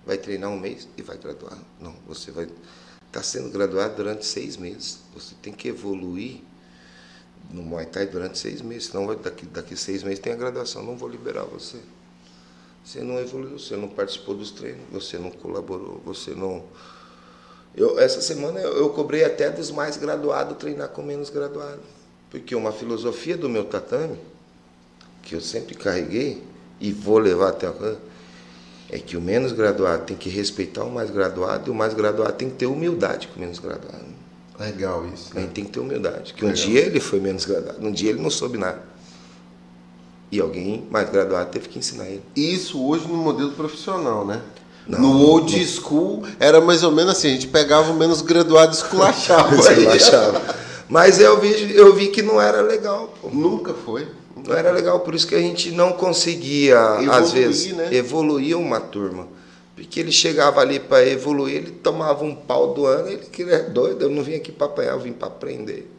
vai 0.06 0.16
treinar 0.16 0.48
um 0.48 0.58
mês 0.58 0.88
e 0.96 1.02
vai 1.02 1.18
graduar. 1.18 1.58
Não, 1.78 1.94
você 2.06 2.30
vai 2.30 2.44
estar 2.44 2.56
tá 3.12 3.22
sendo 3.22 3.50
graduado 3.50 3.96
durante 3.96 4.24
seis 4.24 4.56
meses. 4.56 5.00
Você 5.12 5.34
tem 5.42 5.52
que 5.52 5.68
evoluir 5.68 6.40
no 7.50 7.62
Muay 7.62 7.84
Thai 7.84 8.06
durante 8.06 8.38
seis 8.38 8.62
meses, 8.62 8.86
senão 8.86 9.06
vai, 9.06 9.16
daqui, 9.16 9.44
daqui 9.44 9.76
seis 9.76 10.02
meses 10.02 10.18
tem 10.18 10.32
a 10.32 10.36
graduação, 10.36 10.82
não 10.82 10.96
vou 10.96 11.08
liberar 11.08 11.44
você. 11.44 11.78
Você 12.82 13.02
não 13.02 13.20
evoluiu, 13.20 13.58
você 13.58 13.76
não 13.76 13.88
participou 13.88 14.34
dos 14.34 14.50
treinos, 14.52 14.80
você 14.90 15.18
não 15.18 15.30
colaborou, 15.30 16.00
você 16.02 16.30
não. 16.30 16.64
Eu, 17.74 17.98
essa 17.98 18.22
semana 18.22 18.58
eu, 18.58 18.78
eu 18.78 18.88
cobrei 18.90 19.22
até 19.22 19.50
dos 19.50 19.70
mais 19.70 19.98
graduados 19.98 20.56
treinar 20.56 20.88
com 20.88 21.02
menos 21.02 21.28
graduados. 21.28 21.99
Porque 22.30 22.54
uma 22.54 22.72
filosofia 22.72 23.36
do 23.36 23.48
meu 23.48 23.64
tatame, 23.64 24.16
que 25.22 25.34
eu 25.34 25.40
sempre 25.40 25.74
carreguei 25.74 26.42
e 26.80 26.92
vou 26.92 27.18
levar 27.18 27.48
até 27.48 27.66
agora, 27.66 27.98
é 28.88 28.98
que 28.98 29.16
o 29.16 29.20
menos 29.20 29.52
graduado 29.52 30.04
tem 30.04 30.16
que 30.16 30.28
respeitar 30.28 30.84
o 30.84 30.90
mais 30.90 31.10
graduado 31.10 31.68
e 31.68 31.70
o 31.70 31.74
mais 31.74 31.94
graduado 31.94 32.32
tem 32.32 32.48
que 32.48 32.56
ter 32.56 32.66
humildade 32.66 33.28
com 33.28 33.36
o 33.36 33.40
menos 33.40 33.58
graduado. 33.58 34.04
Legal 34.58 35.06
isso. 35.12 35.34
Né? 35.34 35.42
Ele 35.42 35.50
tem 35.52 35.64
que 35.64 35.70
ter 35.70 35.80
humildade. 35.80 36.34
Que 36.34 36.44
um 36.44 36.52
dia 36.52 36.80
ele 36.80 37.00
foi 37.00 37.20
menos 37.20 37.44
graduado, 37.44 37.84
um 37.84 37.90
dia 37.90 38.10
ele 38.10 38.20
não 38.20 38.30
soube 38.30 38.58
nada. 38.58 38.82
E 40.30 40.40
alguém 40.40 40.86
mais 40.90 41.10
graduado 41.10 41.50
teve 41.50 41.68
que 41.68 41.78
ensinar 41.78 42.06
ele. 42.06 42.22
Isso 42.36 42.80
hoje 42.80 43.08
no 43.08 43.16
modelo 43.16 43.50
profissional, 43.52 44.24
né? 44.24 44.40
Não, 44.86 45.00
no 45.00 45.20
old 45.20 45.56
não. 45.56 45.66
school 45.66 46.24
era 46.38 46.60
mais 46.60 46.82
ou 46.82 46.90
menos 46.90 47.12
assim, 47.12 47.28
a 47.28 47.30
gente 47.32 47.48
pegava 47.48 47.90
o 47.92 47.96
menos 47.96 48.22
graduado 48.22 48.72
e 48.72 48.76
esculachava. 48.76 49.54
esculachava. 49.56 50.59
Mas 50.90 51.20
eu 51.20 51.40
vi, 51.40 51.74
eu 51.74 51.94
vi 51.94 52.08
que 52.08 52.20
não 52.20 52.42
era 52.42 52.60
legal. 52.60 53.14
Pô. 53.22 53.28
Nunca 53.28 53.72
foi. 53.72 54.08
Não 54.44 54.54
era 54.54 54.72
legal, 54.72 55.00
por 55.00 55.14
isso 55.14 55.26
que 55.26 55.34
a 55.34 55.40
gente 55.40 55.70
não 55.70 55.92
conseguia, 55.92 56.76
evoluir, 56.76 57.12
às 57.12 57.32
vezes, 57.32 57.72
né? 57.72 57.94
evoluir 57.94 58.58
uma 58.58 58.80
turma. 58.80 59.28
Porque 59.76 60.00
ele 60.00 60.12
chegava 60.12 60.60
ali 60.60 60.80
para 60.80 61.06
evoluir, 61.06 61.56
ele 61.56 61.70
tomava 61.70 62.24
um 62.24 62.34
pau 62.34 62.74
do 62.74 62.86
ano, 62.86 63.08
ele 63.08 63.26
queria 63.26 63.54
é 63.54 63.62
doido, 63.62 64.02
eu 64.02 64.10
não 64.10 64.22
vim 64.22 64.34
aqui 64.34 64.50
para 64.50 64.66
apanhar, 64.66 64.92
eu 64.92 65.00
vim 65.00 65.12
para 65.12 65.28
aprender. 65.28 65.90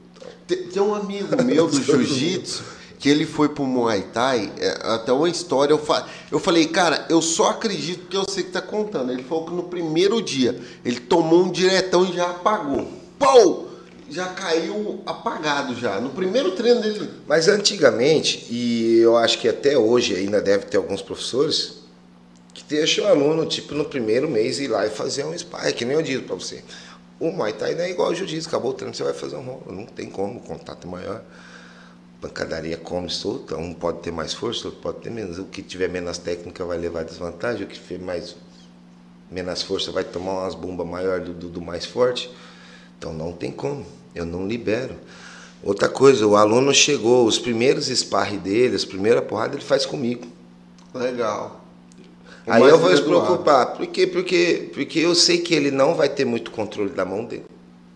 Tem, 0.46 0.58
tem, 0.64 0.82
um 0.82 0.94
amigo 0.94 1.42
meu 1.44 1.68
do 1.68 1.80
jiu-jitsu 1.82 2.64
que 3.00 3.10
ele 3.10 3.26
foi 3.26 3.50
pro 3.50 3.64
Muay 3.64 4.04
Thai, 4.14 4.52
é, 4.60 4.78
até 4.84 5.12
uma 5.12 5.28
história, 5.28 5.74
eu, 5.74 5.80
fa 5.80 6.06
eu 6.32 6.39
falei, 6.39 6.68
cara, 6.68 7.08
eu 7.10 7.20
só 7.20 7.50
acredito 7.50 8.08
que 8.08 8.16
eu 8.16 8.30
sei 8.30 8.44
que 8.44 8.52
tá 8.52 8.62
contando. 8.62 9.12
Ele 9.12 9.24
falou 9.24 9.46
que 9.46 9.54
no 9.54 9.64
primeiro 9.64 10.22
dia 10.22 10.60
ele 10.86 11.00
tomou 11.00 11.46
um 11.46 11.52
diretão 11.52 12.06
e 12.06 12.14
já 12.14 12.30
apagou. 12.30 12.88
Pou! 13.18 13.70
Já 14.12 14.28
caiu 14.28 15.01
apagado 15.05 15.74
já, 15.76 15.99
no 16.01 16.09
primeiro 16.09 16.51
treino 16.51 16.82
dele. 16.82 17.09
Mas 17.26 17.47
antigamente, 17.47 18.45
e 18.49 18.99
eu 18.99 19.16
acho 19.16 19.39
que 19.39 19.47
até 19.47 19.78
hoje 19.78 20.16
ainda 20.16 20.41
deve 20.41 20.66
ter 20.66 20.78
alguns 20.78 21.01
professores, 21.01 21.80
que 22.53 22.64
deixam 22.66 23.05
o 23.05 23.07
aluno, 23.07 23.45
tipo, 23.45 23.74
no 23.74 23.86
primeiro 23.86 24.30
mês 24.30 24.59
ir 24.59 24.68
lá 24.68 24.86
e 24.86 24.89
fazer 24.89 25.24
um 25.24 25.34
spy, 25.34 25.72
que 25.74 25.86
nem 25.86 25.95
eu 25.95 26.01
digo 26.01 26.28
para 26.28 26.36
você. 26.36 26.62
O 27.18 27.32
Muay 27.32 27.53
Thai 27.53 27.74
não 27.76 27.84
é 27.84 27.89
igual 27.89 28.09
ao 28.09 28.16
Jiu-Jitsu, 28.16 28.49
acabou 28.49 28.72
o 28.72 28.74
treino, 28.74 28.93
você 28.93 29.03
vai 29.03 29.14
fazer 29.14 29.38
um 29.38 29.43
rolo, 29.43 29.72
não 29.72 29.86
tem 29.86 30.09
como, 30.09 30.39
o 30.39 30.41
contato 30.41 30.88
é 30.88 30.91
maior. 30.91 31.24
Pancadaria 32.20 32.78
come 32.78 33.09
solta, 33.09 33.55
um 33.55 33.74
pode 33.74 33.99
ter 33.99 34.12
mais 34.12 34.34
força, 34.34 34.68
outro 34.68 34.82
pode 34.82 34.99
ter 34.99 35.09
menos. 35.09 35.39
O 35.39 35.45
que 35.45 35.62
tiver 35.62 35.88
menos 35.88 36.18
técnica 36.18 36.66
vai 36.66 36.78
levar 36.78 37.03
desvantagem, 37.03 37.64
o 37.64 37.68
que 37.68 37.80
tiver 37.80 38.03
mais 38.03 38.36
menos 39.32 39.64
força 39.64 39.91
vai 39.91 40.03
tomar 40.03 40.34
umas 40.34 40.53
bombas 40.53 40.86
maior 40.86 41.22
do, 41.22 41.34
do, 41.34 41.47
do 41.47 41.62
mais 41.62 41.86
forte. 41.86 42.30
Então 42.97 43.14
não 43.14 43.32
tem 43.32 43.51
como. 43.51 43.86
Eu 44.14 44.26
não 44.26 44.47
libero. 44.47 44.95
Outra 45.64 45.88
coisa, 45.88 46.26
o 46.26 46.36
aluno 46.36 46.74
chegou, 46.74 47.26
os 47.26 47.38
primeiros 47.38 47.88
esparre 47.88 48.38
dele, 48.38 48.76
as 48.76 48.84
primeiras 48.84 49.24
porradas, 49.24 49.57
ele 49.57 49.66
faz 49.66 49.86
comigo. 49.86 50.26
Legal. 50.93 51.64
O 52.45 52.51
Aí 52.51 52.64
eu 52.64 52.80
vou 52.80 52.95
se 52.95 53.03
preocupar. 53.03 53.68
Por 53.68 53.86
quê? 53.88 54.07
Porque, 54.07 54.70
porque 54.74 54.99
eu 54.99 55.14
sei 55.14 55.38
que 55.38 55.53
ele 55.53 55.70
não 55.70 55.93
vai 55.93 56.09
ter 56.09 56.26
muito 56.26 56.49
controle 56.49 56.89
da 56.89 57.05
mão 57.05 57.24
dele, 57.24 57.45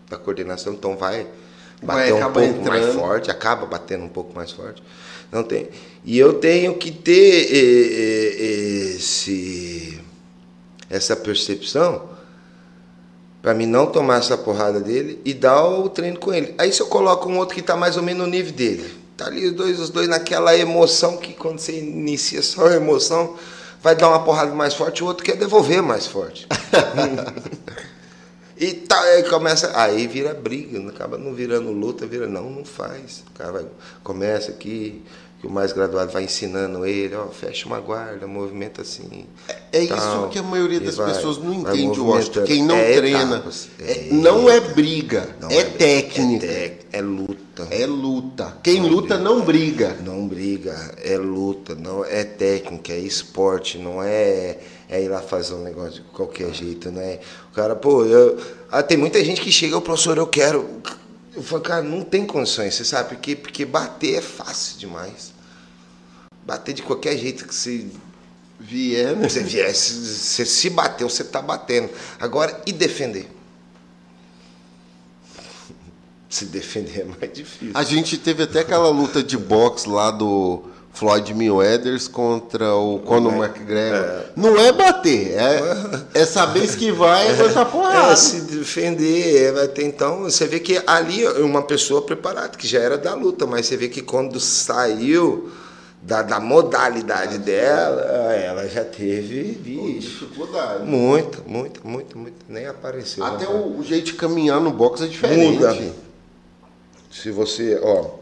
da 0.08 0.16
coordenação, 0.16 0.74
então 0.74 0.96
vai 0.96 1.26
bater 1.82 2.12
vai 2.12 2.22
um 2.22 2.32
pouco 2.32 2.40
entrando. 2.40 2.68
mais 2.68 2.94
forte, 2.94 3.30
acaba 3.30 3.66
batendo 3.66 4.04
um 4.04 4.08
pouco 4.08 4.32
mais 4.34 4.52
forte. 4.52 4.82
Não 5.32 5.42
tem. 5.42 5.68
E 6.04 6.16
eu 6.16 6.34
tenho 6.34 6.74
que 6.74 6.92
ter 6.92 7.52
esse, 8.94 10.00
essa 10.88 11.16
percepção 11.16 12.15
para 13.46 13.54
mim 13.54 13.64
não 13.64 13.86
tomar 13.86 14.18
essa 14.18 14.36
porrada 14.36 14.80
dele 14.80 15.20
e 15.24 15.32
dar 15.32 15.64
o 15.64 15.88
treino 15.88 16.18
com 16.18 16.34
ele. 16.34 16.52
Aí 16.58 16.72
se 16.72 16.80
eu 16.80 16.88
coloco 16.88 17.28
um 17.28 17.38
outro 17.38 17.54
que 17.54 17.60
está 17.60 17.76
mais 17.76 17.96
ou 17.96 18.02
menos 18.02 18.26
no 18.26 18.28
nível 18.28 18.52
dele, 18.52 18.92
tá 19.16 19.26
ali 19.26 19.46
os 19.46 19.52
dois, 19.52 19.78
os 19.78 19.88
dois 19.88 20.08
naquela 20.08 20.56
emoção 20.58 21.16
que 21.16 21.32
quando 21.32 21.60
você 21.60 21.78
inicia 21.78 22.42
só 22.42 22.66
a 22.66 22.74
emoção, 22.74 23.36
vai 23.80 23.94
dar 23.94 24.08
uma 24.08 24.18
porrada 24.24 24.52
mais 24.52 24.74
forte, 24.74 25.04
o 25.04 25.06
outro 25.06 25.24
quer 25.24 25.36
devolver 25.36 25.80
mais 25.80 26.08
forte. 26.08 26.48
e 28.58 28.72
tá, 28.74 29.00
aí 29.00 29.22
começa, 29.22 29.70
aí 29.78 30.08
vira 30.08 30.34
briga, 30.34 30.80
acaba 30.88 31.16
não 31.16 31.32
virando 31.32 31.70
luta, 31.70 32.04
vira 32.04 32.26
não, 32.26 32.50
não 32.50 32.64
faz. 32.64 33.22
O 33.30 33.38
cara 33.38 33.52
vai, 33.52 33.66
começa 34.02 34.50
aqui, 34.50 35.04
que 35.40 35.46
o 35.46 35.50
mais 35.50 35.72
graduado 35.72 36.10
vai 36.12 36.24
ensinando 36.24 36.86
ele, 36.86 37.14
ó, 37.14 37.26
fecha 37.26 37.66
uma 37.66 37.78
guarda, 37.78 38.26
movimenta 38.26 38.82
assim. 38.82 39.26
É, 39.48 39.84
é 39.84 39.86
tal, 39.86 39.98
isso 39.98 40.28
que 40.30 40.38
a 40.38 40.42
maioria 40.42 40.80
das 40.80 40.96
vai, 40.96 41.12
pessoas 41.12 41.36
não 41.38 41.52
entende, 41.52 42.00
Washington. 42.00 42.44
Quem 42.44 42.64
não 42.64 42.76
é 42.76 42.96
treina. 42.96 43.36
Etapas, 43.36 43.68
é, 43.78 44.08
não 44.12 44.48
é 44.48 44.60
briga, 44.60 45.28
não 45.40 45.50
é, 45.50 45.58
é 45.58 45.64
técnica. 45.64 46.46
É, 46.46 46.78
é, 46.92 47.02
luta. 47.02 47.68
É 47.70 47.86
luta. 47.86 48.56
Quem 48.62 48.80
não 48.80 48.88
luta 48.88 49.16
briga, 49.16 49.22
não 49.22 49.44
briga. 49.44 49.96
Não 50.02 50.26
briga, 50.26 50.94
é 51.04 51.16
luta, 51.18 51.74
não 51.74 52.04
é 52.04 52.24
técnica, 52.24 52.92
é 52.92 52.98
esporte, 52.98 53.76
não 53.76 54.02
é, 54.02 54.56
é 54.88 55.02
ir 55.02 55.08
lá 55.08 55.20
fazer 55.20 55.54
um 55.54 55.62
negócio 55.62 55.94
de 55.94 56.00
qualquer 56.12 56.52
jeito, 56.54 56.90
né? 56.90 57.18
O 57.50 57.54
cara, 57.54 57.76
pô, 57.76 58.04
eu, 58.04 58.38
ah, 58.70 58.82
tem 58.82 58.96
muita 58.96 59.22
gente 59.22 59.42
que 59.42 59.52
chega, 59.52 59.76
o 59.76 59.82
professor, 59.82 60.16
eu 60.16 60.26
quero 60.26 60.66
eu 61.36 61.42
falei 61.42 61.64
cara, 61.64 61.82
não 61.82 62.02
tem 62.02 62.26
condições, 62.26 62.74
você 62.74 62.84
sabe 62.84 63.10
por 63.10 63.18
quê? 63.18 63.36
Porque 63.36 63.66
bater 63.66 64.14
é 64.14 64.22
fácil 64.22 64.78
demais. 64.78 65.32
Bater 66.46 66.72
de 66.72 66.82
qualquer 66.82 67.16
jeito 67.18 67.46
que 67.46 67.54
você 67.54 67.86
vier, 68.58 69.14
né, 69.14 69.28
você 69.28 69.42
vier, 69.42 69.72
você 69.74 70.46
se 70.46 70.70
bateu, 70.70 71.10
você 71.10 71.22
tá 71.22 71.42
batendo. 71.42 71.90
Agora, 72.18 72.62
e 72.64 72.72
defender? 72.72 73.30
se 76.30 76.46
defender 76.46 77.00
é 77.00 77.04
mais 77.04 77.32
difícil. 77.32 77.72
A 77.74 77.82
gente 77.82 78.16
teve 78.16 78.44
até 78.44 78.60
aquela 78.60 78.88
luta 78.88 79.22
de 79.22 79.36
boxe 79.36 79.86
lá 79.86 80.10
do 80.10 80.64
Floyd 80.96 81.34
Mayweather 81.34 82.00
contra 82.10 82.74
o 82.74 82.98
Conor 83.00 83.34
McGregor. 83.34 83.98
É. 83.98 84.26
Não 84.34 84.58
é 84.58 84.72
bater, 84.72 85.36
é, 85.36 86.20
é 86.22 86.24
saber 86.24 86.64
esquivar 86.64 87.22
e 87.30 87.34
botar 87.34 87.66
porrada. 87.66 88.12
É 88.12 88.16
se 88.16 88.40
defender. 88.40 89.54
É, 89.54 89.82
então, 89.82 90.22
você 90.22 90.46
vê 90.46 90.58
que 90.58 90.82
ali 90.86 91.22
é 91.22 91.40
uma 91.40 91.60
pessoa 91.60 92.00
preparada, 92.00 92.56
que 92.56 92.66
já 92.66 92.80
era 92.80 92.96
da 92.96 93.12
luta, 93.12 93.44
mas 93.44 93.66
você 93.66 93.76
vê 93.76 93.90
que 93.90 94.00
quando 94.00 94.40
saiu 94.40 95.50
da, 96.00 96.22
da 96.22 96.40
modalidade 96.40 97.36
dela, 97.40 98.00
ela 98.32 98.66
já 98.66 98.82
teve 98.82 99.52
bicho. 99.52 100.24
Dificuldade. 100.24 100.82
Muito, 100.82 101.42
muito, 101.46 101.86
muito, 101.86 102.16
muito. 102.16 102.36
Nem 102.48 102.66
apareceu. 102.68 103.22
Até 103.22 103.46
o, 103.46 103.80
o, 103.80 103.84
jeito 103.84 104.06
de 104.06 104.14
caminhar 104.14 104.62
no 104.62 104.70
boxe 104.70 105.04
é 105.04 105.08
diferente. 105.08 105.58
Muda. 105.58 105.76
Se 107.12 107.30
você, 107.30 107.78
ó, 107.82 108.12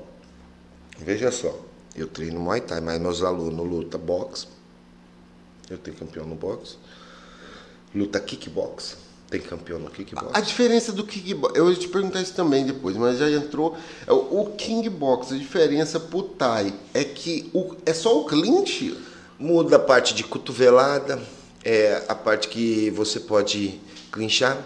veja 0.98 1.30
só. 1.30 1.63
Eu 1.96 2.08
treino 2.08 2.40
Muay 2.40 2.60
Thai, 2.60 2.80
mas 2.80 3.00
meus 3.00 3.22
alunos 3.22 3.66
lutam 3.66 4.00
boxe. 4.00 4.46
Eu 5.70 5.78
tenho 5.78 5.96
campeão 5.96 6.26
no 6.26 6.34
boxe. 6.34 6.76
Luta 7.94 8.18
kickbox. 8.18 8.96
Tem 9.30 9.40
campeão 9.40 9.78
no 9.78 9.90
kickbox. 9.90 10.30
A, 10.32 10.40
diferença 10.40 10.92
do 10.92 11.04
kickbox, 11.04 11.56
eu 11.56 11.70
ia 11.70 11.76
te 11.76 11.88
perguntar 11.88 12.20
isso 12.20 12.34
também 12.34 12.66
depois, 12.66 12.96
mas 12.96 13.18
já 13.18 13.30
entrou. 13.30 13.76
É, 14.06 14.12
o, 14.12 14.40
o 14.42 14.54
kickbox, 14.56 15.32
a 15.32 15.36
diferença 15.36 15.98
pro 15.98 16.22
Thai 16.22 16.74
é 16.92 17.04
que 17.04 17.50
o, 17.54 17.74
é 17.86 17.94
só 17.94 18.20
o 18.20 18.24
clinch? 18.24 18.96
Muda 19.38 19.76
a 19.76 19.80
parte 19.80 20.14
de 20.14 20.22
cotovelada, 20.22 21.20
é 21.64 22.04
a 22.08 22.14
parte 22.14 22.48
que 22.48 22.90
você 22.90 23.18
pode 23.18 23.80
clinchar. 24.12 24.58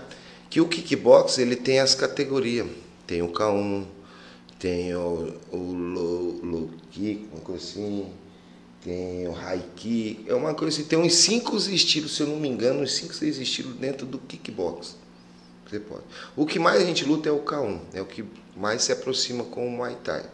Que 0.51 0.61
o 0.61 0.69
kickbox 0.69 1.39
ele 1.39 1.57
tem 1.57 1.79
as 1.81 1.95
categorias. 1.95 2.67
Tem 3.07 3.23
o 3.23 3.29
K1, 3.29 3.87
tem 4.59 4.95
o, 4.95 5.35
o 5.53 5.57
low, 5.57 6.41
low 6.43 6.71
kick, 6.91 7.29
uma 7.33 7.41
coisa 7.41 7.63
assim, 7.63 8.13
tem 8.83 9.29
o 9.29 9.33
high 9.33 9.65
kick, 9.77 10.25
é 10.29 10.35
uma 10.35 10.53
coisa 10.53 10.77
assim, 10.77 10.89
tem 10.89 10.99
uns 10.99 11.15
cinco 11.15 11.57
estilos, 11.57 12.17
se 12.17 12.23
eu 12.23 12.27
não 12.27 12.37
me 12.37 12.49
engano, 12.49 12.83
uns 12.83 12.93
cinco, 12.93 13.15
seis 13.15 13.39
estilos 13.39 13.77
dentro 13.77 14.05
do 14.05 14.19
kickbox. 14.19 14.97
Você 15.69 15.79
pode. 15.79 16.03
O 16.35 16.47
que 16.47 16.59
mais 16.59 16.83
a 16.83 16.85
gente 16.85 17.05
luta 17.05 17.29
é 17.29 17.33
o 17.33 17.41
K1, 17.41 17.79
é 17.93 18.01
o 18.01 18.07
que 18.07 18.25
mais 18.57 18.83
se 18.83 18.93
aproxima 18.93 19.45
com 19.45 19.67
o 19.67 19.71
Muay 19.71 19.97
Thai. 20.03 20.25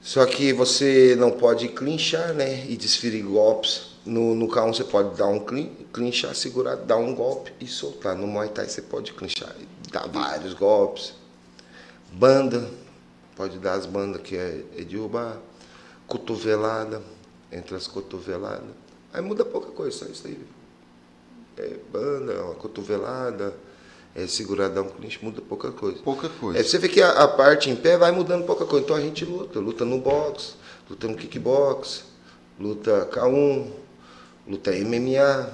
Só 0.00 0.26
que 0.26 0.52
você 0.52 1.16
não 1.18 1.30
pode 1.30 1.68
clinchar, 1.68 2.34
né, 2.34 2.66
e 2.68 2.76
desferir 2.76 3.22
golpes. 3.22 3.92
No, 4.04 4.34
no 4.34 4.48
K1 4.48 4.74
você 4.74 4.84
pode 4.84 5.16
dar 5.16 5.28
um 5.28 5.40
clin, 5.40 5.70
clinchar, 5.92 6.34
segurar, 6.34 6.74
dar 6.76 6.96
um 6.96 7.14
golpe 7.14 7.52
e 7.60 7.66
soltar. 7.66 8.16
No 8.16 8.26
Muay 8.26 8.48
Thai 8.48 8.68
você 8.68 8.82
pode 8.82 9.12
clinchar, 9.12 9.54
dar 9.90 10.08
vários 10.08 10.54
golpes 10.54 11.14
Banda, 12.12 12.68
pode 13.34 13.58
dar 13.58 13.74
as 13.74 13.86
bandas 13.86 14.20
que 14.22 14.36
é, 14.36 14.64
é 14.76 14.84
derrubar. 14.84 15.38
Cotovelada, 16.06 17.02
entre 17.50 17.74
as 17.74 17.86
cotoveladas. 17.86 18.68
Aí 19.12 19.22
muda 19.22 19.44
pouca 19.44 19.70
coisa, 19.70 19.96
só 19.98 20.06
isso 20.06 20.26
aí. 20.26 20.38
É 21.56 21.76
banda, 21.92 22.44
uma 22.44 22.54
cotovelada, 22.54 23.54
é 24.14 24.26
seguradão, 24.26 24.88
clinch, 24.88 25.22
muda 25.22 25.40
pouca 25.40 25.70
coisa. 25.70 25.98
Pouca 26.02 26.28
coisa. 26.28 26.58
É, 26.58 26.62
você 26.62 26.78
vê 26.78 26.88
que 26.88 27.00
a, 27.00 27.10
a, 27.10 27.28
parte 27.28 27.70
em 27.70 27.76
pé 27.76 27.96
vai 27.96 28.10
mudando 28.10 28.44
pouca 28.44 28.64
coisa. 28.64 28.84
Então 28.84 28.96
a 28.96 29.00
gente 29.00 29.24
luta, 29.24 29.58
luta 29.58 29.84
no 29.84 29.98
box, 29.98 30.54
luta 30.88 31.08
no 31.08 31.16
kickbox, 31.16 32.04
luta 32.58 33.08
K1, 33.12 33.70
luta 34.46 34.70
MMA. 34.70 35.52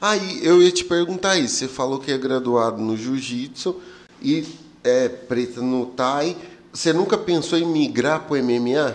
Aí 0.00 0.44
eu 0.44 0.62
ia 0.62 0.70
te 0.70 0.84
perguntar 0.84 1.36
isso. 1.36 1.56
Você 1.56 1.68
falou 1.68 1.98
que 1.98 2.12
é 2.12 2.18
graduado 2.18 2.80
no 2.82 2.96
jiu-jitsu 2.96 3.80
e 4.20 4.46
é 4.88 5.08
preta 5.08 5.60
no 5.60 5.86
Thai. 5.86 6.36
Você 6.72 6.92
nunca 6.92 7.16
pensou 7.16 7.58
em 7.58 7.66
migrar 7.66 8.20
para 8.20 8.34
o 8.34 8.42
MMA? 8.42 8.94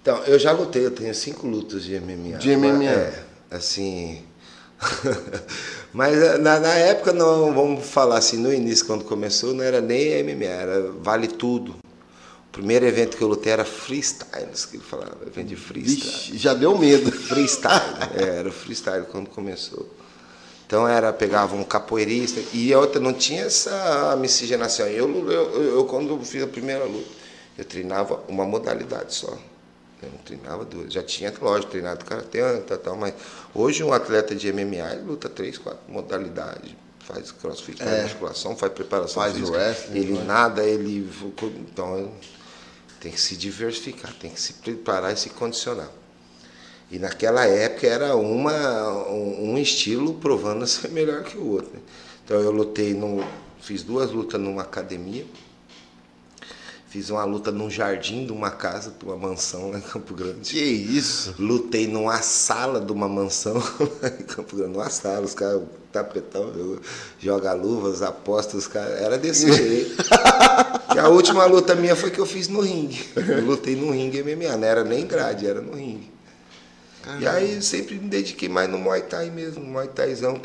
Então, 0.00 0.18
eu 0.24 0.38
já 0.38 0.52
lutei, 0.52 0.86
eu 0.86 0.90
tenho 0.90 1.12
cinco 1.14 1.46
lutas 1.46 1.82
de 1.82 1.98
MMA. 1.98 2.38
De 2.38 2.56
MMA? 2.56 2.84
É, 2.84 3.24
assim. 3.50 4.22
Mas 5.92 6.16
eh, 6.16 6.38
na, 6.38 6.60
na, 6.60 6.74
época, 6.74 7.12
não, 7.12 7.52
vamos 7.52 7.84
falar 7.86 8.18
assim, 8.18 8.36
no 8.36 8.52
início, 8.52 8.86
quando 8.86 9.04
começou, 9.04 9.52
não 9.52 9.64
era 9.64 9.80
nem 9.80 10.22
MMA, 10.22 10.44
era 10.44 10.92
vale 11.00 11.26
tudo. 11.26 11.72
O 11.72 12.52
primeiro 12.52 12.86
evento 12.86 13.16
que 13.16 13.22
eu 13.22 13.28
lutei 13.28 13.52
era 13.52 13.64
freestyle, 13.64 14.46
que 14.70 14.76
ele 14.76 14.84
falava, 14.84 15.18
evento 15.26 15.48
de 15.48 15.56
freestyle. 15.56 16.10
Vixe, 16.10 16.38
já 16.38 16.54
deu 16.54 16.78
medo. 16.78 17.10
Freestyle, 17.10 17.82
é, 18.14 18.38
era 18.38 18.52
freestyle 18.52 19.06
quando 19.10 19.28
começou. 19.28 19.88
Então 20.66 20.86
era, 20.86 21.12
pegava 21.12 21.54
um 21.54 21.62
capoeirista 21.62 22.40
e 22.52 22.74
a 22.74 22.78
outra 22.80 23.00
não 23.00 23.12
tinha 23.12 23.42
essa 23.42 24.16
miscigenação. 24.18 24.86
Eu, 24.86 25.30
eu, 25.30 25.76
eu, 25.76 25.84
quando 25.84 26.18
fiz 26.24 26.42
a 26.42 26.46
primeira 26.46 26.84
luta, 26.84 27.08
eu 27.56 27.64
treinava 27.64 28.20
uma 28.28 28.44
modalidade 28.44 29.14
só. 29.14 29.38
Eu 30.02 30.10
não 30.10 30.18
treinava 30.18 30.64
duas. 30.64 30.92
Já 30.92 31.04
tinha, 31.04 31.32
lógico, 31.40 31.70
treinado 31.70 32.04
karatê, 32.04 32.40
tal, 32.66 32.78
tal, 32.78 32.96
mas 32.96 33.14
hoje 33.54 33.84
um 33.84 33.92
atleta 33.92 34.34
de 34.34 34.52
MMA 34.52 35.04
luta 35.06 35.28
três, 35.28 35.56
quatro 35.56 35.80
modalidades. 35.88 36.74
Faz 36.98 37.30
crossfit, 37.30 37.78
faz 37.78 37.92
é. 37.92 38.02
musculação, 38.02 38.56
faz 38.56 38.72
preparação 38.72 39.22
faz 39.22 39.34
física. 39.34 39.56
Wrestling, 39.56 39.98
ele 39.98 40.18
nada, 40.24 40.64
ele. 40.64 41.08
Então 41.60 42.10
tem 43.00 43.12
que 43.12 43.20
se 43.20 43.36
diversificar, 43.36 44.12
tem 44.14 44.32
que 44.32 44.40
se 44.40 44.54
preparar 44.54 45.12
e 45.12 45.16
se 45.16 45.30
condicionar. 45.30 45.88
E 46.90 46.98
naquela 46.98 47.44
época 47.44 47.86
era 47.86 48.14
uma, 48.14 49.08
um, 49.08 49.58
estilo 49.58 50.14
provando 50.14 50.66
ser 50.68 50.88
melhor 50.90 51.24
que 51.24 51.36
o 51.36 51.46
outro. 51.46 51.72
Né? 51.74 51.80
Então 52.24 52.40
eu 52.40 52.50
lutei, 52.50 52.94
no, 52.94 53.24
fiz 53.60 53.82
duas 53.82 54.10
lutas 54.12 54.40
numa 54.40 54.62
academia, 54.62 55.26
fiz 56.88 57.10
uma 57.10 57.24
luta 57.24 57.50
num 57.50 57.68
jardim 57.68 58.24
de 58.24 58.32
uma 58.32 58.50
casa, 58.50 58.94
de 58.96 59.04
uma 59.04 59.16
mansão 59.16 59.70
lá 59.70 59.78
em 59.78 59.82
Campo 59.82 60.14
Grande. 60.14 60.50
Que 60.52 60.62
isso? 60.62 61.34
Lutei 61.38 61.88
numa 61.88 62.22
sala 62.22 62.80
de 62.80 62.92
uma 62.92 63.08
mansão 63.08 63.54
lá 64.00 64.08
em 64.08 64.22
Campo 64.22 64.56
Grande, 64.56 64.72
numa 64.72 64.88
sala, 64.88 65.22
os 65.22 65.34
caras, 65.34 65.62
tapetão, 65.92 66.52
joga 67.18 67.52
luvas, 67.52 68.02
apostas, 68.02 68.62
os 68.62 68.66
caras, 68.68 69.00
era 69.00 69.18
desse 69.18 69.50
jeito. 69.52 70.04
e 70.94 70.98
a 70.98 71.08
última 71.08 71.44
luta 71.46 71.74
minha 71.74 71.96
foi 71.96 72.10
que 72.10 72.20
eu 72.20 72.26
fiz 72.26 72.46
no 72.46 72.60
ringue. 72.60 73.08
Eu 73.16 73.44
lutei 73.44 73.74
no 73.74 73.90
ringue 73.90 74.22
MMA, 74.22 74.56
não 74.56 74.68
era 74.68 74.84
nem 74.84 75.06
grade, 75.06 75.46
era 75.46 75.60
no 75.60 75.74
ringue. 75.74 76.15
E 77.20 77.26
aí 77.26 77.62
sempre 77.62 77.94
me 77.94 78.08
dediquei 78.08 78.48
mais 78.48 78.68
no 78.68 78.78
Muay 78.78 79.02
Thai 79.02 79.30
mesmo, 79.30 79.62
no 79.62 79.70
Muay 79.70 79.88
Thaizão. 79.88 80.40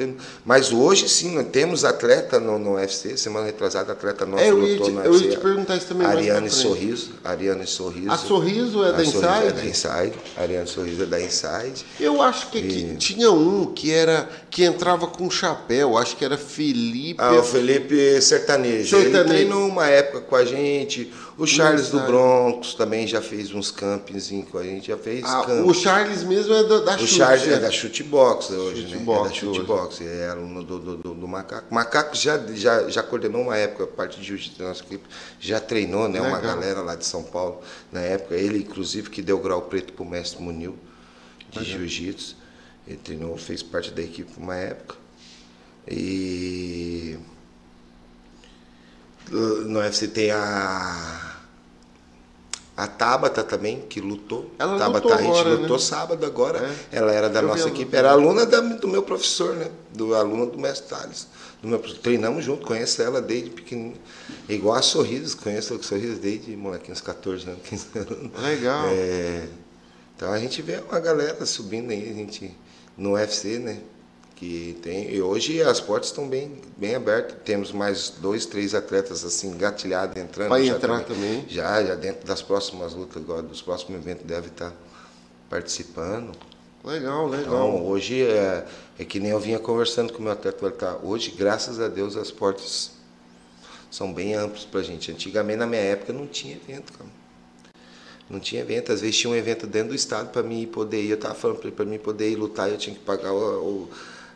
Mas 0.45 0.71
hoje 0.71 1.09
sim, 1.09 1.35
nós 1.35 1.47
temos 1.47 1.83
atleta 1.83 2.39
no, 2.39 2.59
no 2.59 2.75
UFC, 2.75 3.17
semana 3.17 3.47
retrasada, 3.47 3.93
atleta 3.93 4.25
nosso 4.25 4.43
é, 4.43 4.51
lutou 4.51 4.85
te, 4.85 4.91
no 4.91 5.01
UFC. 5.01 5.07
Eu 5.07 5.21
ia 5.21 5.29
te 5.31 5.41
perguntar 5.41 5.77
isso 5.77 5.87
também. 5.87 6.05
Ariane 6.05 6.49
Sorriso. 6.49 7.11
Ariane 7.23 7.65
Sorriso. 7.65 8.11
A 8.11 8.17
Sorriso 8.17 8.83
é 8.83 8.91
da 8.91 9.03
Inside? 9.03 9.21
Sorriso 9.21 9.47
é 9.47 9.51
da 9.51 9.65
Inside. 9.65 10.13
Ariane 10.37 10.67
Sorriso 10.67 11.03
é 11.03 11.05
da 11.05 11.21
Inside. 11.21 11.85
Eu 11.99 12.21
acho 12.21 12.49
que 12.51 12.59
e... 12.59 12.95
tinha 12.97 13.31
um 13.31 13.65
que 13.73 13.91
era 13.91 14.29
que 14.49 14.63
entrava 14.63 15.07
com 15.07 15.29
chapéu, 15.29 15.97
acho 15.97 16.15
que 16.15 16.23
era 16.23 16.37
Felipe. 16.37 17.15
Ah, 17.17 17.33
o 17.33 17.43
Felipe 17.43 18.21
Sertanejo. 18.21 18.97
Sertanejo. 18.97 19.19
Ele 19.19 19.23
treinou 19.23 19.67
uma 19.67 19.87
época 19.87 20.21
com 20.21 20.35
a 20.35 20.45
gente. 20.45 21.11
O 21.37 21.47
Charles 21.47 21.89
do 21.89 21.99
Broncos 22.01 22.73
também 22.73 23.07
já 23.07 23.21
fez 23.21 23.53
uns 23.53 23.71
campings 23.71 24.29
com 24.51 24.57
a 24.57 24.63
gente, 24.63 24.87
já 24.87 24.97
fez 24.97 25.23
ah, 25.25 25.63
O 25.65 25.73
Charles 25.73 26.23
mesmo 26.23 26.53
é 26.53 26.63
da, 26.63 26.79
da 26.79 26.95
o 26.95 26.99
chute. 26.99 27.03
O 27.03 27.07
Charles 27.07 27.47
é, 27.47 27.53
é 27.53 27.59
da 27.59 27.71
Chutebox 27.71 28.49
hoje, 28.51 28.81
chute 28.81 28.95
né? 28.95 29.03
Box, 29.03 29.19
é 29.19 29.29
da 29.29 29.35
Chutebox, 29.35 30.01
é 30.01 30.29
aluno 30.29 30.63
do, 30.63 30.79
do, 30.79 30.97
do, 30.97 31.13
do, 31.13 31.27
Macaco. 31.27 31.73
Macaco 31.73 32.15
já, 32.15 32.37
já, 32.53 32.89
já 32.89 33.01
coordenou 33.01 33.43
uma 33.43 33.57
época 33.57 33.85
a 33.85 33.87
parte 33.87 34.19
de 34.19 34.27
jiu-jitsu 34.27 34.59
da 34.59 34.67
nossa 34.67 34.83
equipe, 34.83 35.07
já 35.39 35.59
treinou 35.59 36.09
né, 36.09 36.21
uma 36.21 36.39
galera 36.39 36.81
lá 36.81 36.95
de 36.95 37.05
São 37.05 37.23
Paulo 37.23 37.61
na 37.91 38.01
época. 38.01 38.35
Ele, 38.35 38.59
inclusive, 38.59 39.09
que 39.09 39.21
deu 39.21 39.39
grau 39.39 39.61
preto 39.63 39.93
pro 39.93 40.05
mestre 40.05 40.41
Munil 40.41 40.77
de 41.49 41.63
jiu-jitsu. 41.63 42.35
Ele 42.87 42.97
treinou, 42.97 43.37
fez 43.37 43.63
parte 43.63 43.91
da 43.91 44.01
equipe 44.01 44.31
uma 44.37 44.55
época. 44.55 44.95
E 45.87 47.17
no 49.31 49.79
UFC 49.79 50.07
tem 50.07 50.31
a 50.31 51.31
a 52.75 52.87
Tabata 52.87 53.43
também, 53.43 53.81
que 53.81 54.01
lutou. 54.01 54.51
Ela 54.57 54.77
Tabata, 54.79 55.07
lutou 55.07 55.13
a 55.13 55.21
gente 55.21 55.47
lutou 55.49 55.77
né? 55.77 55.83
sábado 55.83 56.25
agora. 56.25 56.67
É. 56.91 56.97
Ela 56.97 57.11
era 57.11 57.29
da 57.29 57.41
Eu 57.41 57.47
nossa 57.47 57.67
equipe, 57.67 57.95
era 57.95 58.11
aluna 58.11 58.45
da, 58.45 58.59
do 58.59 58.87
meu 58.87 59.03
professor, 59.03 59.55
né? 59.55 59.69
Do 59.93 60.15
aluno 60.15 60.47
do 60.47 60.57
mestre 60.57 60.89
Thales. 60.89 61.27
Do 61.61 61.67
meu, 61.67 61.79
treinamos 61.79 62.43
junto, 62.43 62.65
conheço 62.65 63.01
ela 63.01 63.21
desde 63.21 63.51
pequenininho. 63.51 63.97
Igual 64.49 64.77
a 64.77 64.81
Sorrisos, 64.81 65.35
conheço 65.35 65.75
a 65.75 65.83
Sorrisos 65.83 66.17
desde 66.17 66.55
molequinho, 66.55 66.93
uns 66.93 67.01
14 67.01 67.49
anos, 67.49 67.61
15 67.63 67.87
anos. 67.99 68.41
Legal. 68.41 68.85
É, 68.87 69.47
então 70.15 70.31
a 70.31 70.39
gente 70.39 70.61
vê 70.63 70.81
uma 70.89 70.99
galera 70.99 71.45
subindo 71.45 71.91
aí, 71.91 72.09
a 72.09 72.13
gente, 72.13 72.57
no 72.97 73.13
UFC, 73.13 73.59
né? 73.59 73.79
Que 74.41 74.75
tem 74.81 75.13
e 75.13 75.21
hoje 75.21 75.61
as 75.61 75.79
portas 75.79 76.09
estão 76.09 76.27
bem 76.27 76.59
bem 76.75 76.95
abertas 76.95 77.37
temos 77.45 77.71
mais 77.71 78.09
dois 78.09 78.45
três 78.45 78.73
atletas 78.73 79.23
assim 79.23 79.51
engatilhados 79.51 80.17
entrando 80.17 80.49
vai 80.49 80.67
entrar 80.67 81.03
também, 81.03 81.41
também, 81.41 81.45
já 81.47 81.83
já 81.85 81.93
dentro 81.93 82.25
das 82.25 82.41
próximas 82.41 82.93
lutas 82.95 83.21
agora 83.21 83.43
dos 83.43 83.61
próximos 83.61 84.01
eventos 84.01 84.25
deve 84.25 84.47
estar 84.47 84.73
participando 85.47 86.31
legal 86.83 87.27
legal 87.27 87.67
então, 87.69 87.85
hoje 87.85 88.23
é, 88.23 88.65
é 88.97 89.05
que 89.05 89.19
nem 89.19 89.29
eu 89.29 89.39
vinha 89.39 89.59
conversando 89.59 90.11
com 90.11 90.17
o 90.17 90.23
meu 90.23 90.31
atleta 90.31 90.71
tá 90.71 90.97
hoje 91.03 91.31
graças 91.37 91.79
a 91.79 91.87
Deus 91.87 92.17
as 92.17 92.31
portas 92.31 92.99
são 93.91 94.13
bem 94.13 94.33
amplos 94.33 94.63
pra 94.63 94.81
gente. 94.81 95.11
Antigamente, 95.11 95.59
na 95.59 95.67
minha 95.67 95.81
época, 95.81 96.13
não 96.13 96.25
tinha 96.25 96.55
evento, 96.55 96.93
cara. 96.93 97.09
Não 98.29 98.39
tinha 98.39 98.61
evento. 98.61 98.93
Às 98.93 99.01
vezes 99.01 99.17
tinha 99.17 99.31
um 99.31 99.35
evento 99.35 99.67
dentro 99.67 99.89
do 99.89 99.95
estado 99.95 100.31
para 100.31 100.41
mim 100.41 100.65
poder 100.65 101.03
ir. 101.03 101.09
Eu 101.09 101.19
tava 101.19 101.35
falando 101.35 101.59
para 101.73 101.85
mim 101.85 101.99
poder 101.99 102.31
ir 102.31 102.37
lutar, 102.37 102.69
eu 102.69 102.77
tinha 102.77 102.95
que 102.95 103.01
pagar 103.01 103.33
o, 103.33 103.59
o 103.59 103.89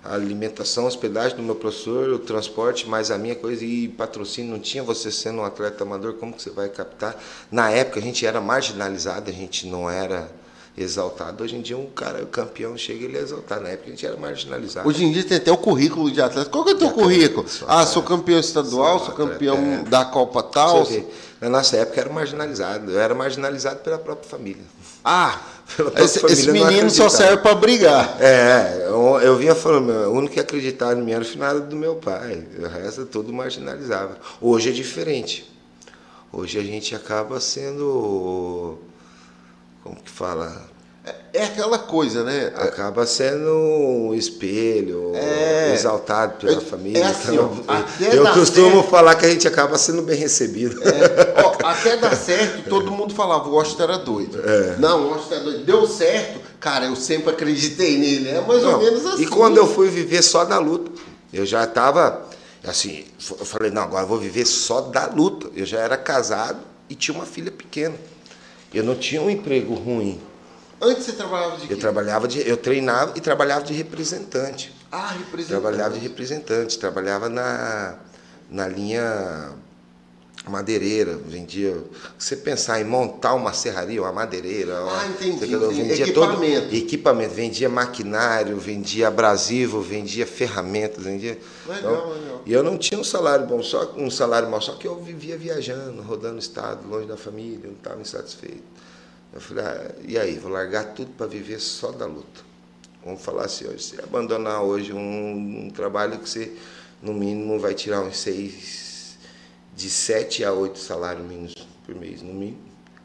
a 0.05 0.13
alimentação, 0.13 0.85
a 0.85 0.87
hospedagem 0.87 1.35
do 1.35 1.43
meu 1.43 1.55
professor, 1.55 2.09
o 2.09 2.19
transporte, 2.19 2.87
mais 2.87 3.09
a 3.09 3.17
minha 3.17 3.35
coisa 3.35 3.65
e 3.65 3.87
patrocínio. 3.87 4.51
Não 4.51 4.59
tinha 4.59 4.83
você 4.83 5.11
sendo 5.11 5.39
um 5.39 5.43
atleta 5.43 5.83
amador, 5.83 6.13
como 6.13 6.33
que 6.33 6.43
você 6.43 6.51
vai 6.51 6.69
captar? 6.69 7.21
Na 7.51 7.71
época 7.71 7.99
a 7.99 8.03
gente 8.03 8.25
era 8.25 8.39
marginalizado, 8.39 9.29
a 9.29 9.33
gente 9.33 9.67
não 9.67 9.89
era 9.89 10.29
exaltado. 10.77 11.43
Hoje 11.43 11.55
em 11.55 11.61
dia 11.61 11.77
um 11.77 11.87
cara, 11.87 12.21
o 12.21 12.27
campeão, 12.27 12.77
chega 12.77 13.01
e 13.01 13.05
ele 13.05 13.17
é 13.17 13.21
exaltado. 13.21 13.63
Na 13.63 13.69
época 13.69 13.87
a 13.87 13.89
gente 13.91 14.05
era 14.05 14.15
marginalizado. 14.15 14.87
Hoje 14.87 15.03
em 15.03 15.11
dia 15.11 15.23
tem 15.23 15.37
até 15.37 15.51
o 15.51 15.57
currículo 15.57 16.11
de 16.11 16.21
atleta. 16.21 16.49
Qual 16.49 16.63
que 16.63 16.71
é 16.71 16.73
o 16.73 16.77
teu 16.77 16.91
currículo? 16.91 17.47
Sou 17.47 17.67
ah, 17.69 17.85
sou 17.85 18.03
campeão 18.03 18.39
estadual, 18.39 18.99
sou, 18.99 19.13
campeão 19.13 19.57
é. 19.57 19.89
da 19.89 20.05
Copa 20.05 20.43
tal. 20.43 20.85
Na 21.41 21.49
nossa 21.49 21.77
época 21.77 22.01
era 22.01 22.11
marginalizado. 22.11 22.91
Eu 22.91 22.99
era 22.99 23.15
marginalizado 23.15 23.79
pela 23.79 23.97
própria 23.97 24.29
família. 24.29 24.63
Ah, 25.03 25.39
esse, 25.97 26.25
esse 26.25 26.51
menino 26.51 26.89
só 26.89 27.09
serve 27.09 27.37
para 27.37 27.55
brigar. 27.55 28.17
É, 28.21 28.85
eu, 28.87 29.19
eu 29.21 29.35
vinha 29.35 29.55
falando, 29.55 29.89
o 29.89 30.13
único 30.13 30.33
que 30.33 30.39
acreditava 30.39 30.93
em 30.93 31.01
mim 31.01 31.11
era 31.11 31.21
o 31.21 31.25
finado 31.25 31.61
do 31.61 31.75
meu 31.75 31.95
pai. 31.95 32.43
O 32.59 32.67
resto 32.67 33.01
é 33.01 33.05
tudo 33.05 33.33
marginalizava. 33.33 34.17
Hoje 34.39 34.69
é 34.69 34.71
diferente. 34.71 35.51
Hoje 36.31 36.59
a 36.59 36.63
gente 36.63 36.95
acaba 36.95 37.39
sendo. 37.39 38.77
Como 39.83 39.95
que 39.95 40.09
fala? 40.09 40.73
É 41.31 41.43
aquela 41.43 41.77
coisa, 41.77 42.23
né? 42.23 42.51
Acaba 42.55 43.05
sendo 43.05 43.51
um 43.51 44.15
espelho, 44.15 45.11
é, 45.13 45.73
exaltado 45.73 46.37
pela 46.39 46.57
é, 46.57 46.65
família. 46.65 47.03
É 47.03 47.07
assim, 47.07 47.35
então, 47.35 47.63
eu 48.11 48.33
costumo 48.33 48.83
falar 48.83 49.15
que 49.15 49.25
a 49.25 49.29
gente 49.29 49.47
acaba 49.47 49.77
sendo 49.77 50.01
bem 50.01 50.17
recebido. 50.17 50.81
É, 50.81 51.43
ó, 51.43 51.54
até 51.71 51.97
dar 51.97 52.15
certo, 52.15 52.69
todo 52.69 52.91
mundo 52.91 53.13
falava, 53.13 53.47
o 53.47 53.53
Washington 53.53 53.83
era 53.83 53.97
doido. 53.97 54.41
É. 54.47 54.77
Não, 54.77 55.03
o 55.03 55.09
Washington 55.11 55.35
era 55.35 55.43
doido. 55.43 55.65
Deu 55.65 55.87
certo, 55.87 56.39
cara, 56.59 56.85
eu 56.85 56.95
sempre 56.95 57.31
acreditei 57.31 57.97
nele. 57.97 58.29
É 58.29 58.41
mais 58.41 58.61
não, 58.61 58.73
ou 58.73 58.79
menos 58.79 59.05
assim. 59.05 59.23
E 59.23 59.27
quando 59.27 59.57
eu 59.57 59.67
fui 59.67 59.89
viver 59.89 60.21
só 60.21 60.45
da 60.45 60.59
luta, 60.59 60.91
eu 61.33 61.45
já 61.45 61.63
estava, 61.63 62.27
assim, 62.65 63.05
eu 63.29 63.45
falei, 63.45 63.71
não, 63.71 63.81
agora 63.81 64.03
eu 64.03 64.07
vou 64.07 64.19
viver 64.19 64.45
só 64.45 64.81
da 64.81 65.07
luta. 65.07 65.49
Eu 65.55 65.65
já 65.65 65.79
era 65.79 65.97
casado 65.97 66.59
e 66.89 66.95
tinha 66.95 67.15
uma 67.15 67.25
filha 67.25 67.51
pequena. 67.51 67.95
Eu 68.73 68.83
não 68.83 68.95
tinha 68.95 69.21
um 69.21 69.29
emprego 69.29 69.73
ruim. 69.73 70.21
Antes 70.81 71.05
você 71.05 71.13
trabalhava 71.13 71.57
de 71.57 71.67
quê? 71.67 71.73
Eu 71.73 71.79
trabalhava 71.79 72.27
de, 72.27 72.47
eu 72.47 72.57
treinava 72.57 73.13
e 73.15 73.21
trabalhava 73.21 73.63
de 73.63 73.73
representante. 73.73 74.73
Ah, 74.91 75.07
representante. 75.07 75.47
Trabalhava 75.47 75.93
de 75.93 75.99
representante, 75.99 76.77
trabalhava 76.77 77.29
na, 77.29 77.95
na 78.49 78.67
linha 78.67 79.53
madeireira, 80.47 81.15
vendia. 81.15 81.77
Você 82.17 82.35
pensar 82.35 82.79
em 82.79 82.83
montar 82.83 83.33
uma 83.33 83.53
serraria, 83.53 84.01
uma 84.01 84.11
madeireira, 84.11 84.77
ah, 84.77 85.07
entendi, 85.07 85.45
vendia 85.45 86.03
equipamento. 86.03 86.61
todo 86.67 86.75
equipamento, 86.75 87.33
vendia 87.33 87.69
maquinário, 87.69 88.57
vendia 88.57 89.07
abrasivo, 89.07 89.81
vendia 89.81 90.25
ferramentas, 90.25 91.03
vendia. 91.03 91.37
Legal, 91.67 91.79
então, 91.79 92.09
legal. 92.13 92.41
E 92.45 92.53
eu 92.53 92.63
não 92.63 92.77
tinha 92.77 92.99
um 92.99 93.03
salário 93.03 93.45
bom, 93.45 93.61
só 93.63 93.93
um 93.97 94.09
salário 94.09 94.49
mal, 94.49 94.61
só 94.61 94.73
que 94.73 94.87
eu 94.87 95.01
vivia 95.01 95.37
viajando, 95.37 96.01
rodando 96.01 96.35
o 96.35 96.39
estado, 96.39 96.87
longe 96.87 97.07
da 97.07 97.17
família, 97.17 97.61
não 97.63 97.73
estava 97.73 97.99
insatisfeito. 97.99 98.63
Eu 99.33 99.41
falei, 99.41 99.65
ah, 99.65 99.91
e 100.07 100.17
aí, 100.17 100.37
vou 100.37 100.51
largar 100.51 100.93
tudo 100.93 101.11
para 101.17 101.27
viver 101.27 101.59
só 101.59 101.91
da 101.91 102.05
luta. 102.05 102.45
Vamos 103.03 103.21
falar 103.21 103.45
assim, 103.45 103.67
hoje, 103.67 103.83
se 103.83 104.01
abandonar 104.01 104.63
hoje 104.63 104.91
um, 104.91 105.65
um, 105.65 105.69
trabalho 105.69 106.17
que 106.17 106.27
você, 106.27 106.51
no 107.03 107.13
mínimo, 107.13 107.59
vai 107.59 107.75
tirar 107.75 108.01
uns 108.01 108.17
seis, 108.17 108.53
de 109.75 109.89
sete 109.89 110.43
a 110.43 110.53
oito 110.53 110.79
salários 110.79 111.25
mínimos 111.27 111.53
por 111.85 111.95
mês, 111.95 112.21
no 112.21 112.33
mínimo. 112.33 112.63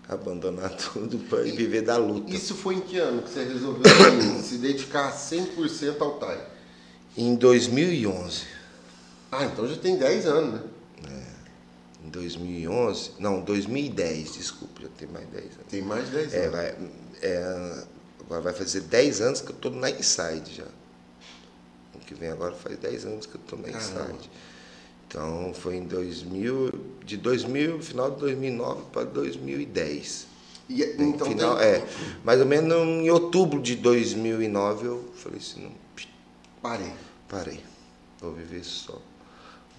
Abandonar 0.09 0.71
tudo 0.77 1.19
para 1.29 1.43
viver 1.43 1.83
da 1.83 1.97
luta. 1.97 2.33
Isso 2.33 2.55
foi 2.55 2.77
em 2.77 2.81
que 2.81 2.99
ano 2.99 3.23
que 3.23 3.31
você 3.31 3.45
resolveu 3.45 3.83
se 4.43 4.59
dedicar 4.59 5.13
100% 5.13 6.01
ao 6.01 6.19
TAI? 6.19 6.47
Em 7.17 7.35
2011. 7.35 8.43
Ah, 9.31 9.45
então 9.45 9.67
já 9.69 9.77
tem 9.77 9.97
10 9.97 10.27
anos, 10.27 10.55
né? 10.55 10.63
em 12.05 12.09
2011, 12.09 13.13
não, 13.19 13.41
2010, 13.43 14.35
desculpa, 14.35 14.83
já 14.83 14.89
tem 14.89 15.09
mais 15.09 15.27
10 15.29 15.45
anos. 15.45 15.57
Tem 15.69 15.83
mais 15.83 16.09
10 16.09 16.35
é, 16.35 16.39
anos. 16.39 16.53
Vai, 16.53 16.77
é, 17.23 17.85
agora 18.21 18.41
vai 18.41 18.53
fazer 18.53 18.81
10 18.81 19.21
anos 19.21 19.41
que 19.41 19.51
eu 19.51 19.55
estou 19.55 19.71
na 19.71 19.91
Inside 19.91 20.55
já. 20.55 20.67
O 21.95 21.99
que 21.99 22.15
vem 22.15 22.31
agora 22.31 22.55
faz 22.55 22.79
10 22.79 23.05
anos 23.05 23.27
que 23.27 23.37
eu 23.37 23.41
estou 23.41 23.59
na 23.59 23.69
Inside. 23.69 24.31
Então 25.11 25.53
foi 25.53 25.75
em 25.75 25.85
2000, 25.87 26.71
de 27.05 27.17
2000, 27.17 27.83
final 27.83 28.13
de 28.13 28.21
2009 28.21 28.83
para 28.93 29.03
2010. 29.03 30.29
E, 30.69 30.85
então 30.85 31.27
final, 31.27 31.57
tem... 31.57 31.67
é, 31.67 31.87
mais 32.23 32.39
ou 32.39 32.47
menos 32.47 32.73
em 32.73 33.11
outubro 33.11 33.61
de 33.61 33.75
2009 33.75 34.87
eu 34.87 35.05
falei 35.17 35.41
assim, 35.41 35.65
não, 35.65 35.73
parei. 36.63 36.93
Parei. 37.29 37.61
Vou 38.21 38.33
viver 38.33 38.63
só 38.63 39.03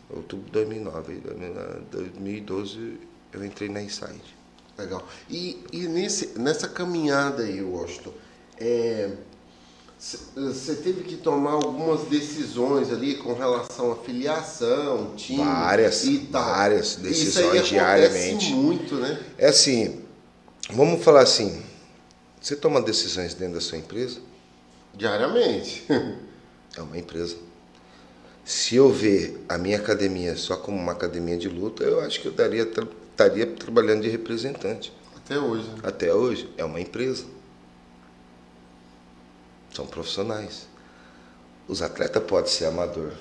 outubro 0.09 0.47
de 0.47 0.51
2009. 0.51 1.21
2012 1.89 2.99
eu 3.31 3.45
entrei 3.45 3.69
na 3.69 3.81
Inside. 3.81 4.35
Legal. 4.77 5.07
E, 5.29 5.63
e 5.71 5.87
nesse, 5.87 6.37
nessa 6.37 6.67
caminhada 6.67 7.43
aí, 7.43 7.61
Washington, 7.61 8.11
você 10.01 10.71
é, 10.71 10.75
teve 10.75 11.03
que 11.03 11.15
tomar 11.15 11.51
algumas 11.51 12.05
decisões 12.07 12.91
ali 12.91 13.17
com 13.17 13.35
relação 13.35 13.91
à 13.91 13.95
filiação, 13.97 15.13
time 15.15 15.43
várias, 15.43 16.03
e 16.05 16.17
tal. 16.21 16.43
Várias 16.43 16.95
decisões 16.95 17.45
Isso 17.45 17.51
aí 17.51 17.61
diariamente. 17.61 18.51
muito, 18.51 18.95
né? 18.95 19.23
É 19.37 19.49
assim, 19.49 20.01
vamos 20.71 21.03
falar 21.03 21.21
assim, 21.21 21.61
você 22.41 22.55
toma 22.55 22.81
decisões 22.81 23.35
dentro 23.35 23.55
da 23.55 23.61
sua 23.61 23.77
empresa? 23.77 24.19
Diariamente. 24.93 25.85
É 26.77 26.81
uma 26.81 26.97
empresa. 26.97 27.35
Se 28.45 28.77
eu 28.77 28.89
ver 28.89 29.43
a 29.49 29.57
minha 29.57 29.75
academia 29.75 30.37
só 30.37 30.55
como 30.55 30.77
uma 30.77 30.93
academia 30.93 31.35
de 31.35 31.49
luta, 31.49 31.83
eu 31.83 31.99
acho 31.99 32.21
que 32.21 32.29
eu 32.29 32.31
estaria 32.31 33.45
trabalhando 33.45 34.03
de 34.03 34.07
representante. 34.07 34.93
Até 35.17 35.37
hoje. 35.37 35.67
Né? 35.67 35.75
Até 35.83 36.13
hoje. 36.13 36.49
É 36.55 36.63
uma 36.63 36.79
empresa. 36.79 37.25
São 39.73 39.85
profissionais. 39.85 40.67
Os 41.67 41.81
atletas 41.81 42.23
podem 42.23 42.51
ser 42.51 42.65
amador. 42.65 43.13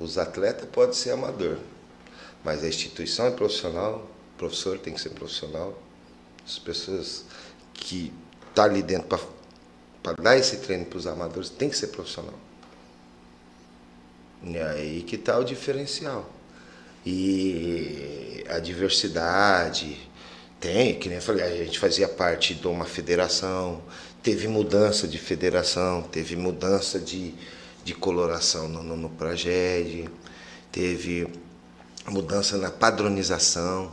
Os 0.00 0.18
atletas 0.18 0.68
podem 0.70 0.94
ser 0.94 1.10
amador. 1.10 1.58
Mas 2.44 2.62
a 2.62 2.68
instituição 2.68 3.26
é 3.26 3.30
profissional, 3.30 4.08
o 4.34 4.38
professor 4.38 4.78
tem 4.78 4.94
que 4.94 5.00
ser 5.00 5.10
profissional. 5.10 5.76
As 6.44 6.58
pessoas 6.58 7.24
que 7.74 8.12
estão 8.48 8.54
tá 8.54 8.64
ali 8.64 8.82
dentro 8.82 9.06
para 10.02 10.14
dar 10.22 10.36
esse 10.36 10.58
treino 10.58 10.86
para 10.86 10.98
os 10.98 11.06
amadores 11.06 11.50
tem 11.50 11.68
que 11.68 11.76
ser 11.76 11.88
profissional. 11.88 12.34
E 14.42 14.58
aí 14.58 15.02
que 15.02 15.16
está 15.16 15.38
o 15.38 15.44
diferencial. 15.44 16.28
E 17.04 18.44
a 18.48 18.58
diversidade 18.58 20.08
tem, 20.60 20.98
que 20.98 21.08
nem 21.08 21.18
eu 21.18 21.22
falei, 21.22 21.44
a 21.44 21.64
gente 21.64 21.78
fazia 21.78 22.08
parte 22.08 22.54
de 22.54 22.66
uma 22.66 22.84
federação, 22.84 23.82
teve 24.28 24.46
mudança 24.46 25.08
de 25.08 25.16
federação, 25.16 26.02
teve 26.02 26.36
mudança 26.36 27.00
de, 27.00 27.34
de 27.82 27.94
coloração 27.94 28.68
no, 28.68 28.82
no, 28.82 28.94
no 28.94 29.10
teve 30.70 31.26
mudança 32.06 32.58
na 32.58 32.70
padronização. 32.70 33.90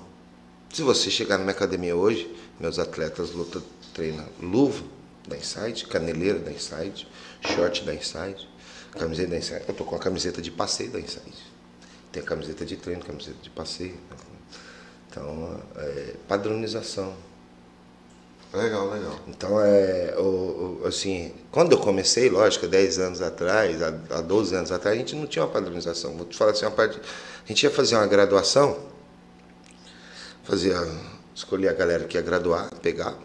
Se 0.74 0.82
você 0.82 1.10
chegar 1.10 1.38
na 1.38 1.46
minha 1.46 1.56
academia 1.56 1.96
hoje, 1.96 2.30
meus 2.60 2.78
atletas 2.80 3.32
luta, 3.32 3.64
treinam 3.94 4.28
luva 4.42 4.84
da 5.26 5.38
Inside, 5.38 5.86
caneleira 5.86 6.40
da 6.40 6.52
Inside, 6.52 7.08
short 7.56 7.86
da 7.86 7.94
Inside, 7.94 8.46
Camiseta 8.92 9.30
da 9.30 9.38
Inside. 9.38 9.64
Eu 9.70 9.74
tô 9.74 9.86
com 9.86 9.96
a 9.96 10.00
camiseta 10.00 10.42
de 10.42 10.52
passeio 10.52 10.92
da 10.92 11.00
Inside. 11.00 11.44
Tem 12.12 12.22
a 12.22 12.26
camiseta 12.26 12.66
de 12.66 12.76
treino, 12.76 13.06
camiseta 13.06 13.38
de 13.42 13.50
passeio. 13.50 13.98
Então, 15.10 15.62
é, 15.78 16.16
padronização. 16.28 17.16
Legal, 18.54 18.90
legal. 18.90 19.20
Então, 19.28 19.60
é, 19.60 20.16
o, 20.18 20.82
o, 20.82 20.88
assim, 20.88 21.34
quando 21.52 21.74
eu 21.74 21.78
comecei, 21.78 22.30
lógico, 22.30 22.68
10 22.68 23.00
anos 23.00 23.22
atrás, 23.22 23.82
há, 23.82 23.88
há 24.12 24.22
12 24.22 24.56
anos 24.56 24.72
atrás, 24.72 24.96
a 24.96 25.00
gente 25.00 25.16
não 25.16 25.28
tinha 25.28 25.44
uma 25.44 25.52
padronização. 25.52 26.16
Vou 26.16 26.26
te 26.26 26.38
falar 26.38 26.52
assim, 26.52 26.66
uma 26.66 26.72
parte, 26.72 26.98
a 27.00 27.48
gente 27.48 27.64
ia 27.64 27.72
fazer 27.72 27.96
uma 27.96 28.08
graduação, 28.08 28.78
fazia, 30.44 30.76
escolher 31.34 31.70
a 31.70 31.74
galera 31.74 32.06
que 32.06 32.18
ia 32.18 32.22
graduar, 32.22 32.70
pegar. 32.82 33.18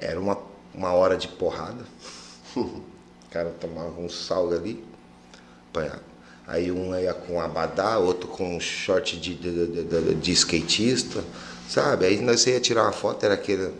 Era 0.00 0.18
uma, 0.18 0.38
uma 0.74 0.92
hora 0.92 1.16
de 1.16 1.28
porrada. 1.28 1.84
O 3.28 3.30
cara 3.30 3.50
tomava 3.60 4.00
um 4.00 4.08
salga 4.08 4.56
ali, 4.56 4.82
apanhava. 5.68 6.00
Aí 6.46 6.72
um 6.72 6.98
ia 6.98 7.12
com 7.12 7.38
abadá, 7.38 7.98
outro 7.98 8.26
com 8.26 8.58
short 8.58 9.20
de, 9.20 9.34
de, 9.34 9.66
de, 9.66 10.14
de, 10.14 10.32
skatista, 10.32 11.22
sabe? 11.68 12.06
Aí 12.06 12.20
nós 12.20 12.46
ia 12.46 12.58
tirar 12.58 12.82
uma 12.82 12.92
foto, 12.92 13.24
era 13.24 13.34
aquele. 13.34 13.72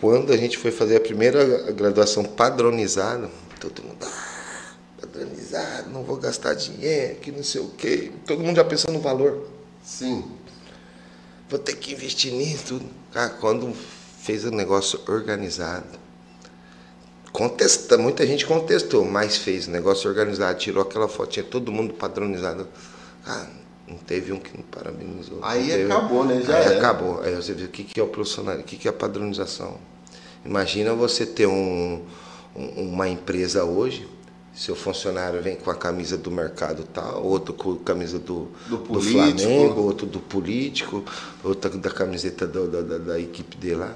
Quando 0.00 0.32
a 0.32 0.36
gente 0.36 0.58
foi 0.58 0.70
fazer 0.70 0.96
a 0.96 1.00
primeira 1.00 1.72
graduação 1.72 2.22
padronizada, 2.22 3.28
todo 3.58 3.82
mundo. 3.82 3.98
Ah, 4.02 4.74
padronizado 5.00 5.90
não 5.90 6.04
vou 6.04 6.16
gastar 6.16 6.54
dinheiro, 6.54 7.16
que 7.16 7.32
não 7.32 7.42
sei 7.42 7.60
o 7.60 7.70
quê. 7.70 8.12
Todo 8.26 8.42
mundo 8.42 8.56
já 8.56 8.64
pensando 8.64 8.92
no 8.92 9.00
valor. 9.00 9.48
Sim. 9.82 10.24
Vou 11.48 11.58
ter 11.58 11.76
que 11.76 11.92
investir 11.92 12.32
nisso. 12.32 12.64
Tudo. 12.66 12.86
Cara, 13.12 13.30
quando 13.30 13.74
fez 14.20 14.44
o 14.44 14.50
negócio 14.50 15.00
organizado, 15.08 15.98
contesta, 17.32 17.96
muita 17.96 18.26
gente 18.26 18.46
contestou, 18.46 19.04
mas 19.04 19.38
fez 19.38 19.66
o 19.66 19.70
negócio 19.70 20.08
organizado, 20.10 20.58
tirou 20.58 20.82
aquela 20.82 21.08
fotinha, 21.08 21.44
todo 21.44 21.72
mundo 21.72 21.94
padronizado. 21.94 22.68
Cara, 23.24 23.48
não 23.88 23.96
teve 23.96 24.32
um 24.32 24.38
que 24.38 24.56
não 24.56 24.64
parabenizou. 24.64 25.38
Aí 25.42 25.66
teve... 25.68 25.90
acabou, 25.92 26.24
né? 26.24 26.42
Já 26.42 26.56
Aí 26.58 26.64
era. 26.66 26.78
acabou. 26.78 27.20
Aí 27.22 27.34
você 27.34 27.52
vê 27.54 27.64
o 27.64 27.68
que, 27.68 27.84
que 27.84 27.98
é 27.98 28.02
o 28.02 28.08
profissional, 28.08 28.56
o 28.56 28.62
que, 28.62 28.76
que 28.76 28.86
é 28.86 28.90
a 28.90 28.94
padronização. 28.94 29.76
Imagina 30.44 30.94
você 30.94 31.24
ter 31.26 31.46
um, 31.46 32.02
um- 32.54 32.82
uma 32.92 33.08
empresa 33.08 33.64
hoje, 33.64 34.08
seu 34.54 34.74
funcionário 34.76 35.40
vem 35.42 35.56
com 35.56 35.70
a 35.70 35.74
camisa 35.74 36.16
do 36.18 36.30
mercado 36.30 36.82
tal, 36.92 37.22
outro 37.24 37.54
com 37.54 37.72
a 37.72 37.76
camisa 37.78 38.18
do, 38.18 38.48
Do 38.68 38.76
do. 38.78 39.00
Flamengo, 39.00 39.82
outro 39.82 40.06
do 40.06 40.18
político, 40.20 41.04
outro 41.44 41.78
da 41.78 41.90
camiseta 41.90 42.46
do- 42.46 42.68
da, 42.68 42.80
da- 42.82 42.98
da 42.98 43.20
equipe 43.20 43.56
dele 43.56 43.76
lá. 43.76 43.94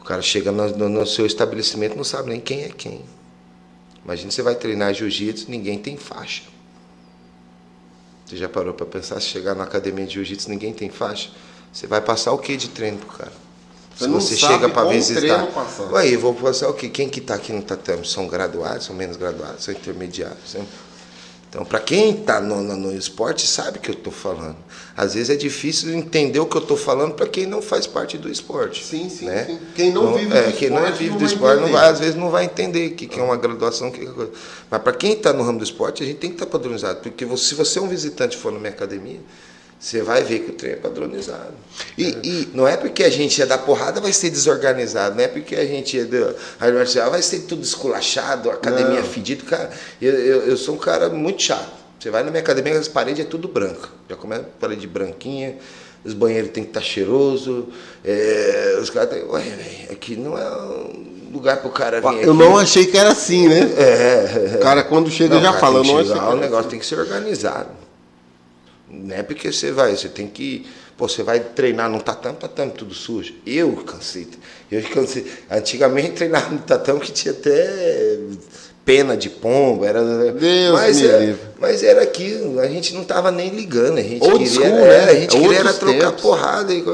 O 0.00 0.04
cara 0.04 0.22
chega 0.22 0.52
no, 0.52 0.68
no- 0.76 0.88
no 0.88 1.06
seu 1.06 1.26
estabelecimento 1.26 1.96
não 1.96 2.04
sabe 2.04 2.28
nem 2.30 2.40
quem 2.40 2.62
é 2.62 2.68
quem. 2.68 3.02
Imagina 4.04 4.30
você 4.30 4.40
vai 4.42 4.54
treinar 4.54 4.94
jiu-jitsu, 4.94 5.50
ninguém 5.50 5.78
tem 5.78 5.96
faixa. 5.96 6.42
Você 8.26 8.36
já 8.36 8.48
parou 8.48 8.74
para 8.74 8.84
pensar, 8.86 9.20
se 9.20 9.28
chegar 9.28 9.54
na 9.54 9.64
academia 9.64 10.04
de 10.04 10.14
jiu-jitsu, 10.14 10.50
ninguém 10.50 10.72
tem 10.72 10.90
faixa? 10.90 11.30
Você 11.72 11.86
vai 11.86 12.00
passar 12.00 12.32
o 12.32 12.38
que 12.38 12.56
de 12.56 12.68
treino 12.68 12.98
pro 12.98 13.08
cara? 13.16 13.32
Você 13.96 14.04
se 14.04 14.10
você 14.10 14.36
chega 14.36 14.68
para 14.68 14.82
visitar. 15.14 15.38
Ué, 15.92 16.08
eu 16.08 16.20
vou 16.20 16.34
passar 16.34 16.68
o 16.68 16.74
quê? 16.74 16.88
Quem 16.88 17.08
que 17.08 17.20
está 17.20 17.34
aqui 17.34 17.52
no 17.52 17.62
tatame? 17.62 18.06
São 18.06 18.26
graduados, 18.26 18.84
são 18.86 18.94
menos 18.96 19.16
graduados, 19.16 19.64
são 19.64 19.72
intermediários? 19.72 20.50
São- 20.50 20.66
Então, 21.56 21.64
para 21.64 21.80
quem 21.80 22.10
está 22.20 22.38
no, 22.38 22.60
no- 22.62 22.76
no 22.76 22.94
esporte, 22.94 23.46
sabe 23.46 23.78
o 23.78 23.80
que 23.80 23.88
eu 23.90 23.94
estou 23.94 24.12
falando. 24.12 24.58
Às 24.94 25.14
vezes 25.14 25.30
é 25.30 25.36
difícil 25.36 25.90
entender 25.94 26.38
o 26.38 26.44
que 26.44 26.54
eu 26.54 26.60
estou 26.60 26.76
falando 26.76 27.14
para 27.14 27.26
quem 27.26 27.46
não 27.46 27.62
faz 27.62 27.86
parte 27.86 28.18
do 28.18 28.28
esporte. 28.30 28.84
Sim, 28.84 29.08
sim, 29.08 29.24
né? 29.24 29.46
sim. 29.46 29.58
Quem 29.74 29.90
não 29.90 30.12
vive 30.12 30.26
do 30.28 30.36
é, 30.36 30.52
Quem 30.52 30.68
não 30.68 30.80
é 30.80 30.80
esporte 30.90 30.98
vive 30.98 31.10
não 31.12 31.18
do 31.18 31.24
esporte, 31.24 31.60
não 31.62 31.68
vai, 31.72 31.88
às 31.88 31.98
vezes 31.98 32.14
não 32.14 32.28
vai 32.28 32.44
entender 32.44 32.88
o 32.88 32.94
que, 32.94 33.06
que 33.06 33.18
é 33.18 33.22
uma 33.22 33.38
graduação. 33.38 33.90
que 33.90 34.00
que 34.00 34.06
é 34.06 34.10
coisa. 34.10 34.32
Mas 34.70 34.82
para 34.82 34.92
quem 34.92 35.14
está 35.14 35.32
no 35.32 35.42
ramo 35.44 35.56
do 35.56 35.64
esporte, 35.64 36.02
a 36.02 36.06
gente 36.06 36.18
tem 36.18 36.28
que 36.28 36.36
estar 36.36 36.44
padronizado. 36.44 37.00
Porque 37.00 37.24
você- 37.24 37.44
se 37.44 37.54
você 37.54 37.78
é 37.78 37.82
um 37.82 37.88
visitante 37.88 38.36
e 38.36 38.38
for 38.38 38.52
na 38.52 38.58
minha 38.58 38.70
academia, 38.72 39.20
você 39.78 40.00
vai 40.02 40.22
ver 40.22 40.40
que 40.40 40.50
o 40.50 40.54
treino 40.54 40.78
é 40.78 40.80
padronizado. 40.80 41.52
E- 41.98 42.06
É. 42.06 42.26
e- 42.26 42.48
não 42.54 42.66
é 42.66 42.76
porque 42.76 43.04
a 43.04 43.10
gente 43.10 43.40
é 43.42 43.46
da 43.46 43.58
porrada 43.58 44.00
vai 44.00 44.12
ser 44.12 44.30
desorganizado, 44.30 45.14
não 45.16 45.22
é 45.24 45.28
porque 45.28 45.54
a 45.54 45.64
gente 45.66 45.98
é 46.00 46.04
da 46.04 46.34
marcial 46.72 47.10
vai 47.10 47.20
ser 47.22 47.40
tudo 47.40 47.62
esculachado, 47.62 48.50
academia 48.50 49.00
Não. 49.00 49.06
fedida. 49.08 49.44
Cara, 49.44 49.70
eu, 50.00 50.12
eu, 50.12 50.42
eu 50.48 50.56
sou 50.56 50.74
um 50.74 50.78
cara 50.78 51.08
muito 51.10 51.42
chato. 51.42 51.68
Você 52.00 52.10
vai 52.10 52.22
na 52.22 52.30
minha 52.30 52.42
academia, 52.42 52.78
as 52.78 52.88
paredes 52.88 53.24
é 53.24 53.28
tudo 53.28 53.48
branca. 53.48 53.88
Já 54.08 54.16
começa 54.16 54.44
parede 54.60 54.86
branquinha, 54.86 55.56
os 56.04 56.14
banheiros 56.14 56.50
tem 56.52 56.62
que 56.62 56.70
estar 56.70 56.80
cheiroso. 56.82 57.68
é, 58.04 58.78
os 58.80 58.88
caras 58.90 59.10
têm. 59.10 59.24
Ué, 59.24 59.42
aqui 59.90 60.16
não 60.16 60.38
é 60.38 60.48
um 60.50 61.30
lugar 61.32 61.56
pro 61.60 61.70
cara 61.70 62.00
vir. 62.00 62.06
Eu 62.24 62.32
aqui. 62.32 62.38
não 62.42 62.56
achei 62.56 62.86
que 62.86 62.96
era 62.96 63.10
assim, 63.10 63.48
né? 63.48 63.60
É. 63.76 64.56
O 64.56 64.60
cara 64.60 64.82
quando 64.84 65.10
chega 65.10 65.34
Não, 65.34 65.42
já 65.42 65.48
cara, 65.48 65.60
fala, 65.60 65.82
não 65.82 65.98
achei 65.98 66.12
o 66.12 66.36
negócio 66.36 66.58
assim. 66.60 66.68
tem 66.70 66.78
que 66.78 66.86
ser 66.86 66.98
organizado. 66.98 67.68
Não 69.06 69.16
é 69.16 69.22
porque 69.22 69.52
você 69.52 69.72
vai, 69.72 69.96
você 69.96 70.08
tem 70.08 70.26
que. 70.26 70.66
Pô, 70.96 71.08
você 71.08 71.22
vai 71.22 71.40
treinar 71.40 71.90
no 71.90 72.00
tatame, 72.00 72.36
tatame 72.38 72.72
tudo 72.72 72.94
sujo. 72.94 73.34
Eu 73.46 73.72
cansei. 73.84 74.26
Eu 74.70 74.82
cansei. 74.82 75.26
Antigamente 75.50 76.12
treinava 76.12 76.50
no 76.50 76.58
tatame 76.60 77.00
que 77.00 77.12
tinha 77.12 77.32
até 77.32 78.18
pena 78.86 79.16
de 79.16 79.28
pombo. 79.28 79.84
Era, 79.84 80.02
Deus 80.32 80.72
mas, 80.72 81.00
me 81.00 81.06
era, 81.06 81.18
livre. 81.18 81.40
mas 81.58 81.82
era 81.82 82.02
aquilo, 82.02 82.60
a 82.60 82.68
gente 82.68 82.94
não 82.94 83.04
tava 83.04 83.30
nem 83.30 83.50
ligando. 83.50 83.98
A 83.98 84.02
gente 84.02 84.22
Old 84.22 84.38
queria, 84.38 84.68
school, 84.68 84.78
é, 84.78 84.88
né? 84.88 85.10
a 85.10 85.14
gente 85.14 85.36
queria 85.36 85.58
era 85.58 85.74
trocar 85.74 86.06
tempos. 86.10 86.22
porrada. 86.22 86.72
e 86.72 86.84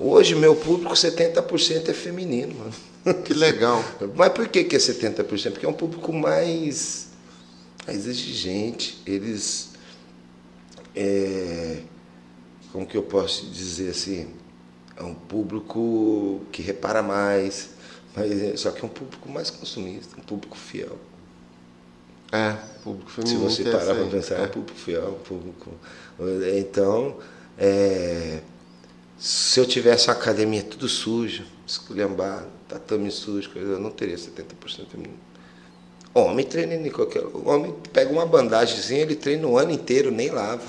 Hoje, 0.00 0.34
meu 0.34 0.56
público, 0.56 0.92
70% 0.92 1.88
é 1.88 1.92
feminino, 1.92 2.54
mano. 2.58 3.16
Que 3.22 3.34
legal. 3.34 3.84
Mas 4.16 4.32
por 4.32 4.48
que, 4.48 4.64
que 4.64 4.74
é 4.74 4.78
70%? 4.78 5.52
Porque 5.52 5.66
é 5.66 5.68
um 5.68 5.74
público 5.74 6.12
mais, 6.12 7.08
mais 7.86 8.06
exigente. 8.06 9.00
Eles. 9.06 9.73
É, 10.94 11.78
como 12.72 12.86
que 12.86 12.96
eu 12.96 13.02
posso 13.02 13.46
dizer 13.46 13.90
assim? 13.90 14.28
É 14.96 15.02
um 15.02 15.14
público 15.14 16.40
que 16.52 16.62
repara 16.62 17.02
mais, 17.02 17.70
mas, 18.14 18.30
é- 18.42 18.56
só 18.56 18.70
que 18.70 18.82
é 18.82 18.84
um 18.84 18.88
público 18.90 19.28
mais 19.28 19.50
consumista, 19.50 20.16
um 20.18 20.22
público 20.22 20.56
fiel. 20.56 20.96
É, 22.32 22.52
público 22.82 23.10
Se 23.26 23.36
você 23.36 23.64
parar 23.64 23.94
para 23.94 24.06
pensar, 24.06 24.36
é 24.36 24.42
É. 24.42 24.44
um 24.44 24.48
público 24.48 24.78
fiel, 24.78 25.08
um 25.08 25.22
público. 25.24 25.70
Então, 26.58 27.16
é, 27.58 28.40
se 29.18 29.58
eu 29.60 29.66
tivesse 29.66 30.08
uma 30.08 30.14
academia 30.14 30.62
tudo 30.62 30.88
sujo, 30.88 31.44
esculhambado, 31.66 32.46
tatame 32.68 33.10
sujo, 33.10 33.50
coisa, 33.50 33.68
eu 33.72 33.80
não 33.80 33.90
teria 33.90 34.16
70% 34.18 34.88
feminino. 34.90 35.18
Homem 36.12 36.44
treina 36.46 36.74
em 36.74 36.90
qualquer. 36.90 37.24
O 37.24 37.48
homem 37.48 37.74
pega 37.92 38.12
uma 38.12 38.26
bandagemzinha, 38.26 39.00
ele 39.02 39.16
treina 39.16 39.46
o 39.46 39.58
ano 39.58 39.72
inteiro, 39.72 40.10
nem 40.12 40.30
lava. 40.30 40.62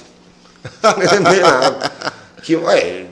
Que, 2.43 2.55
ué, 2.55 3.05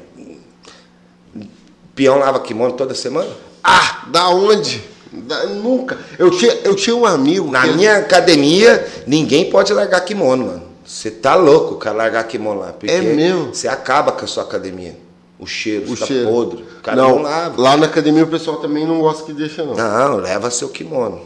peão 1.95 2.19
lava 2.19 2.39
kimono 2.39 2.73
toda 2.73 2.93
semana? 2.93 3.29
Ah, 3.63 4.05
da 4.11 4.29
onde? 4.29 4.83
Da- 5.11 5.45
nunca. 5.45 5.97
Eu 6.17 6.29
tinha, 6.31 6.53
eu 6.63 6.75
tinha 6.75 6.95
um 6.95 7.05
amigo. 7.05 7.49
Na 7.51 7.65
ele- 7.65 7.77
minha 7.77 7.97
academia, 7.97 8.85
ninguém 9.07 9.49
pode 9.49 9.73
largar 9.73 10.01
kimono, 10.01 10.45
mano. 10.47 10.63
Você 10.85 11.09
tá 11.09 11.35
louco, 11.35 11.75
cara, 11.77 11.95
largar 11.95 12.23
kimono 12.25 12.59
lá. 12.59 12.73
Porque 12.73 12.91
É 12.93 13.01
mesmo? 13.01 13.53
Você 13.53 13.67
acaba 13.67 14.11
com 14.11 14.25
a 14.25 14.27
sua 14.27 14.43
academia. 14.43 14.97
O 15.39 15.45
cheiro, 15.47 15.85
O 15.91 15.95
fica 15.95 16.05
cheiro. 16.05 16.29
podre. 16.29 16.61
O 16.63 16.81
cara 16.81 16.97
não, 16.97 17.15
não, 17.15 17.21
lava. 17.23 17.61
lá 17.61 17.77
na 17.77 17.85
academia 17.87 18.23
o 18.23 18.27
pessoal 18.27 18.57
também 18.57 18.85
não 18.85 18.99
gosta 18.99 19.23
que 19.23 19.33
deixa, 19.33 19.63
não. 19.63 19.73
Não, 19.75 20.17
leva 20.17 20.49
seu 20.51 20.69
kimono. 20.69 21.21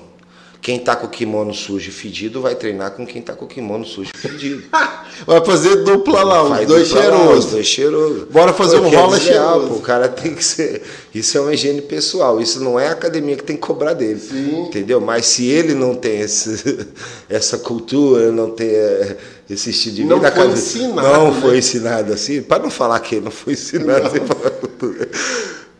Quem 0.61 0.79
tá 0.79 0.95
com 0.95 1.07
o 1.07 1.09
kimono 1.09 1.53
sujo 1.53 1.89
e 1.89 1.91
fedido 1.93 2.41
vai 2.41 2.55
treinar 2.55 2.91
com 2.91 3.05
quem 3.05 3.21
tá 3.21 3.33
com 3.33 3.45
o 3.45 3.47
kimono 3.47 3.85
sujo 3.85 4.11
e 4.13 4.17
fedido. 4.17 4.63
Vai 5.25 5.43
fazer 5.43 5.77
dupla 5.83 6.21
lá, 6.23 6.43
os 6.43 6.49
Faz 6.49 6.67
dois 6.67 6.87
cheirosos. 6.89 7.45
Os 7.45 7.51
dois 7.51 7.65
cheirosos. 7.65 8.23
Bora 8.25 8.53
fazer 8.53 8.77
um 8.77 8.81
Porque 8.83 8.95
rola 8.95 9.17
é 9.17 9.19
cheiroso. 9.19 9.67
pô, 9.67 9.73
O 9.75 9.81
cara 9.81 10.07
tem 10.07 10.35
que 10.35 10.43
ser. 10.43 10.83
Isso 11.13 11.37
é 11.37 11.41
uma 11.41 11.53
higiene 11.53 11.81
pessoal. 11.81 12.39
Isso 12.39 12.63
não 12.63 12.79
é 12.79 12.89
a 12.89 12.91
academia 12.91 13.35
que 13.35 13.43
tem 13.43 13.55
que 13.55 13.61
cobrar 13.61 13.93
dele. 13.93 14.19
Sim. 14.19 14.65
Entendeu? 14.67 15.01
Mas 15.01 15.25
se 15.25 15.47
ele 15.47 15.73
não 15.73 15.95
tem 15.95 16.19
esse, 16.21 16.87
essa 17.29 17.57
cultura, 17.57 18.31
não 18.31 18.51
tem 18.51 18.67
eh, 18.69 19.17
esse 19.49 19.71
estilo 19.71 19.95
de 19.95 20.03
vida. 20.03 20.15
Não 20.15 20.21
foi 20.31 20.47
ensinado, 20.51 21.07
Não 21.07 21.33
né? 21.33 21.41
foi 21.41 21.57
ensinado 21.57 22.13
assim. 22.13 22.41
Para 22.43 22.61
não 22.63 22.69
falar 22.69 22.99
que 22.99 23.15
ele 23.15 23.25
não 23.25 23.31
foi 23.31 23.53
ensinado 23.53 24.07
assim, 24.07 24.19
cultura. 24.59 25.09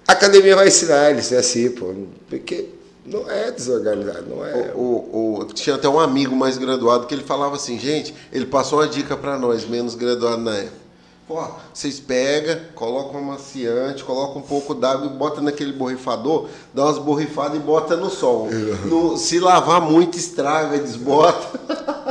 A 0.08 0.14
academia 0.14 0.56
vai 0.56 0.68
ensinar 0.70 1.12
ele 1.12 1.20
a 1.20 1.24
ser 1.24 1.36
assim, 1.36 1.70
pô. 1.70 1.94
Porque 2.30 2.66
não 3.08 3.30
é 3.32 3.50
desorganizado, 3.52 4.26
não 4.30 4.46
é. 4.46 4.72
O, 4.76 4.80
o- 4.80 5.40
o- 5.40 5.46
tinha 5.46 5.76
até 5.76 5.88
um 5.88 6.00
amigo 6.00 6.36
mais 6.36 6.58
graduado 6.58 7.08
que 7.08 7.16
ele 7.16 7.24
falava 7.24 7.56
assim, 7.56 7.80
gente, 7.80 8.14
ele 8.32 8.46
passou 8.46 8.80
uma 8.80 8.88
dica 8.88 9.16
pra 9.18 9.38
nós, 9.38 9.66
menos 9.68 9.96
graduado 9.96 10.38
na 10.42 10.56
época. 10.58 10.88
Ó, 11.30 11.46
vocês 11.74 12.00
pegam, 12.00 12.58
colocam 12.74 13.20
um 13.20 13.24
maciante, 13.26 14.02
colocam 14.04 14.38
um 14.38 14.46
pouco 14.46 14.74
d'água 14.74 15.08
e 15.08 15.10
bota 15.10 15.42
naquele 15.42 15.74
borrifador, 15.74 16.48
dá 16.74 16.86
umas 16.86 16.98
borrifadas 17.00 17.58
e 17.58 17.60
bota 17.60 17.98
no 17.98 18.10
sol. 18.10 18.48
No- 18.86 19.18
se 19.18 19.38
lavar 19.40 19.82
muito, 19.82 20.18
estraga, 20.18 20.78
desbota. 20.78 21.60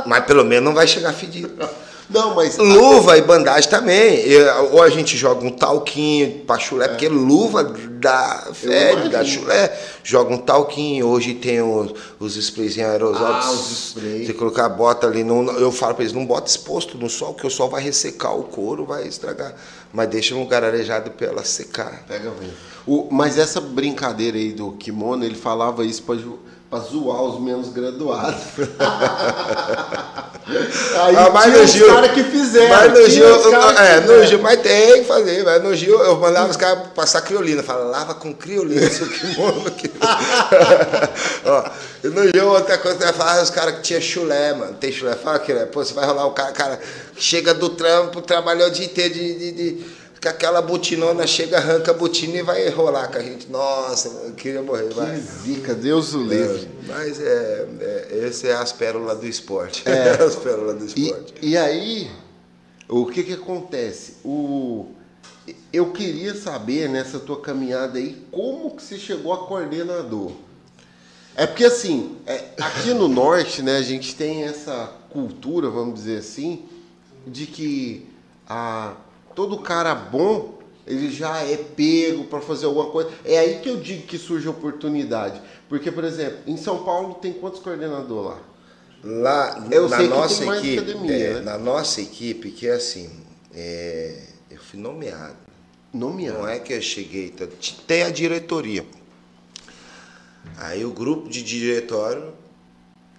Mas 0.05 0.23
pelo 0.25 0.43
menos 0.45 0.65
não 0.65 0.75
vai 0.75 0.85
chegar 0.87 1.13
fedido. 1.13 1.51
Não, 2.09 2.33
mas. 2.35 2.57
Luva 2.57 3.17
e 3.17 3.21
bandagem 3.21 3.69
também. 3.69 4.19
Eu- 4.21 4.73
Ou 4.73 4.83
a 4.83 4.89
gente 4.89 5.17
joga 5.17 5.45
um 5.45 5.49
talquinho 5.51 6.39
pra 6.45 6.57
chulé, 6.57 6.87
porque 6.87 7.09
luva 7.09 7.63
dá 7.63 8.47
fede, 8.53 9.09
dá 9.09 9.23
chulé. 9.25 9.77
Joga 10.03 10.33
um 10.33 10.37
talquinho. 10.37 11.05
Hoje 11.07 11.33
tem 11.33 11.61
os, 11.61 11.93
os 12.19 12.35
sprayzinhos 12.37 12.89
aerosol. 12.91 13.25
Ah, 13.27 13.51
os 13.51 13.71
spray. 13.89 14.25
Você 14.25 14.33
colocar, 14.33 14.69
bota 14.69 15.05
ali. 15.07 15.23
No, 15.23 15.51
eu 15.59 15.71
falo 15.71 15.95
pra 15.95 16.03
eles, 16.03 16.13
não 16.13 16.25
bota 16.25 16.49
exposto 16.49 16.97
no 16.97 17.09
sol, 17.09 17.33
porque 17.33 17.47
o 17.47 17.51
sol 17.51 17.69
vai 17.69 17.81
ressecar 17.81 18.35
o 18.37 18.43
couro, 18.43 18.85
vai 18.85 19.05
estragar. 19.05 19.53
Mas 19.91 20.07
deixa 20.09 20.33
um 20.35 20.39
lugar 20.39 20.63
arejado 20.63 21.11
pra 21.11 21.27
ela 21.27 21.43
secar. 21.43 22.03
Pega. 22.07 22.31
O, 22.85 23.07
mas 23.11 23.37
essa 23.37 23.59
brincadeira 23.59 24.37
aí 24.37 24.53
do 24.53 24.71
kimono, 24.73 25.25
ele 25.25 25.35
falava 25.35 25.83
isso 25.83 26.03
pra, 26.03 26.15
pra 26.69 26.79
zoar 26.79 27.21
os 27.23 27.39
menos 27.41 27.69
graduados. 27.69 28.41
aí 30.97 31.15
Ah, 31.15 31.29
mas 31.33 31.45
tinha 31.45 31.57
no 31.57 31.63
os 31.63 31.69
Gil- 31.71 31.87
caras 31.93 32.11
que 32.11 32.23
fizeram. 32.23 32.69
Mas 32.69 32.93
no 32.93 33.09
Gil, 33.09 33.25
é, 33.77 33.99
no. 34.01 34.25
Gil, 34.25 34.39
mas 34.39 34.61
tem 34.61 35.01
que 35.01 35.07
fazer. 35.07 35.43
Mas 35.43 35.63
no 35.63 35.75
Gil, 35.75 35.99
eu 36.01 36.15
mandava 36.17 36.49
os 36.49 36.57
caras 36.57 36.87
passar 36.95 37.21
criolina. 37.21 37.61
Fala, 37.63 37.85
lava 37.85 38.15
com 38.15 38.33
criolina 38.33 38.89
seu 38.89 39.07
kimono. 39.07 39.67
aqui." 39.67 39.91
Ó, 41.45 41.63
e 42.03 42.07
no 42.09 42.23
Gil, 42.31 42.47
outra 42.47 42.77
coisa 42.77 42.97
que 42.97 43.03
eu 43.03 43.07
ia 43.07 43.13
falar, 43.13 43.41
os 43.41 43.49
caras 43.49 43.75
que 43.75 43.81
tinha 43.81 44.01
chulé, 44.01 44.53
mano. 44.53 44.73
Tem 44.73 44.91
chulé, 44.91 45.15
fala 45.15 45.39
que, 45.39 45.53
né? 45.53 45.65
Pô, 45.65 45.83
você 45.83 45.93
vai 45.93 46.05
rolar 46.05 46.25
o 46.25 46.31
cara, 46.31 46.51
cara, 46.51 46.79
chega 47.17 47.53
do 47.53 47.69
trampo, 47.69 48.21
trabalhou 48.21 48.67
o 48.67 48.71
dia 48.71 48.85
inteiro 48.85 49.13
de. 49.13 49.33
de, 49.35 49.51
de 49.51 49.96
com 50.21 50.29
aquela 50.29 50.61
botinona, 50.61 51.27
chega, 51.27 51.57
arranca 51.57 51.91
a 51.91 51.93
botina 51.93 52.37
e 52.37 52.41
vai 52.41 52.69
rolar 52.69 53.07
com 53.07 53.17
a 53.17 53.21
gente. 53.21 53.49
Nossa, 53.49 54.07
eu 54.25 54.33
queria 54.33 54.61
morrer. 54.61 54.89
Que 54.89 55.19
zica, 55.19 55.75
Deus 55.75 56.13
o 56.13 56.23
livre. 56.23 56.67
É, 56.67 56.87
mas 56.87 57.19
é, 57.19 57.67
é, 57.79 58.25
esse 58.27 58.47
é 58.47 58.53
as 58.53 58.71
pérolas 58.71 59.19
do 59.19 59.27
esporte. 59.27 59.83
É. 59.87 60.11
as 60.23 60.35
pérolas 60.35 60.77
do 60.77 60.85
esporte. 60.85 61.33
E, 61.41 61.49
e 61.51 61.57
aí, 61.57 62.09
o 62.87 63.05
que 63.05 63.23
que 63.23 63.33
acontece? 63.33 64.15
O, 64.23 64.87
eu 65.71 65.91
queria 65.91 66.33
saber, 66.35 66.89
nessa 66.89 67.19
tua 67.19 67.39
caminhada 67.39 67.97
aí, 67.99 68.21
como 68.31 68.75
que 68.75 68.81
você 68.81 68.97
chegou 68.97 69.33
a 69.33 69.45
coordenador? 69.45 70.31
É 71.35 71.45
porque 71.45 71.65
assim, 71.65 72.17
é, 72.25 72.45
aqui 72.59 72.93
no 72.95 73.07
norte, 73.07 73.61
né, 73.61 73.77
a 73.77 73.81
gente 73.83 74.15
tem 74.15 74.43
essa 74.43 74.91
cultura, 75.11 75.69
vamos 75.69 75.93
dizer 75.93 76.17
assim, 76.17 76.65
de 77.27 77.45
que 77.45 78.07
a, 78.49 78.95
todo 79.37 79.59
cara 79.59 79.93
bom 79.93 80.57
ele 80.87 81.11
já 81.11 81.43
é 81.43 81.57
pego 81.57 82.23
para 82.23 82.41
fazer 82.41 82.65
alguma 82.65 82.89
coisa. 82.89 83.11
É 83.23 83.37
aí 83.37 83.59
que 83.59 83.69
eu 83.69 83.77
digo 83.77 84.07
que 84.07 84.17
surge 84.17 84.47
oportunidade. 84.47 85.39
Porque, 85.69 85.91
por 85.91 86.03
exemplo, 86.03 86.39
em 86.47 86.57
São 86.57 86.83
Paulo 86.83 87.15
tem 87.15 87.33
quantos 87.33 87.59
coordenadores 87.59 88.31
lá? 88.31 88.39
Lá, 89.03 89.67
eu 89.69 89.87
na 89.87 90.01
nossa 90.01 90.43
equipe, 90.43 90.79
academia, 90.79 91.15
é, 91.15 91.33
né? 91.35 91.41
na 91.41 91.57
nossa 91.57 92.01
equipe, 92.01 92.49
que 92.49 92.67
é 92.67 92.73
assim, 92.73 93.11
é, 93.53 94.23
eu 94.49 94.57
fui 94.57 94.79
nomeado. 94.79 95.35
Nomeado. 95.93 96.39
Não 96.39 96.47
é 96.47 96.57
que 96.57 96.73
eu 96.73 96.81
cheguei, 96.81 97.29
tá, 97.29 97.45
tem 97.85 98.03
a 98.03 98.09
diretoria. 98.09 98.85
Aí 100.57 100.83
o 100.83 100.91
grupo 100.91 101.29
de 101.29 101.43
diretório 101.43 102.33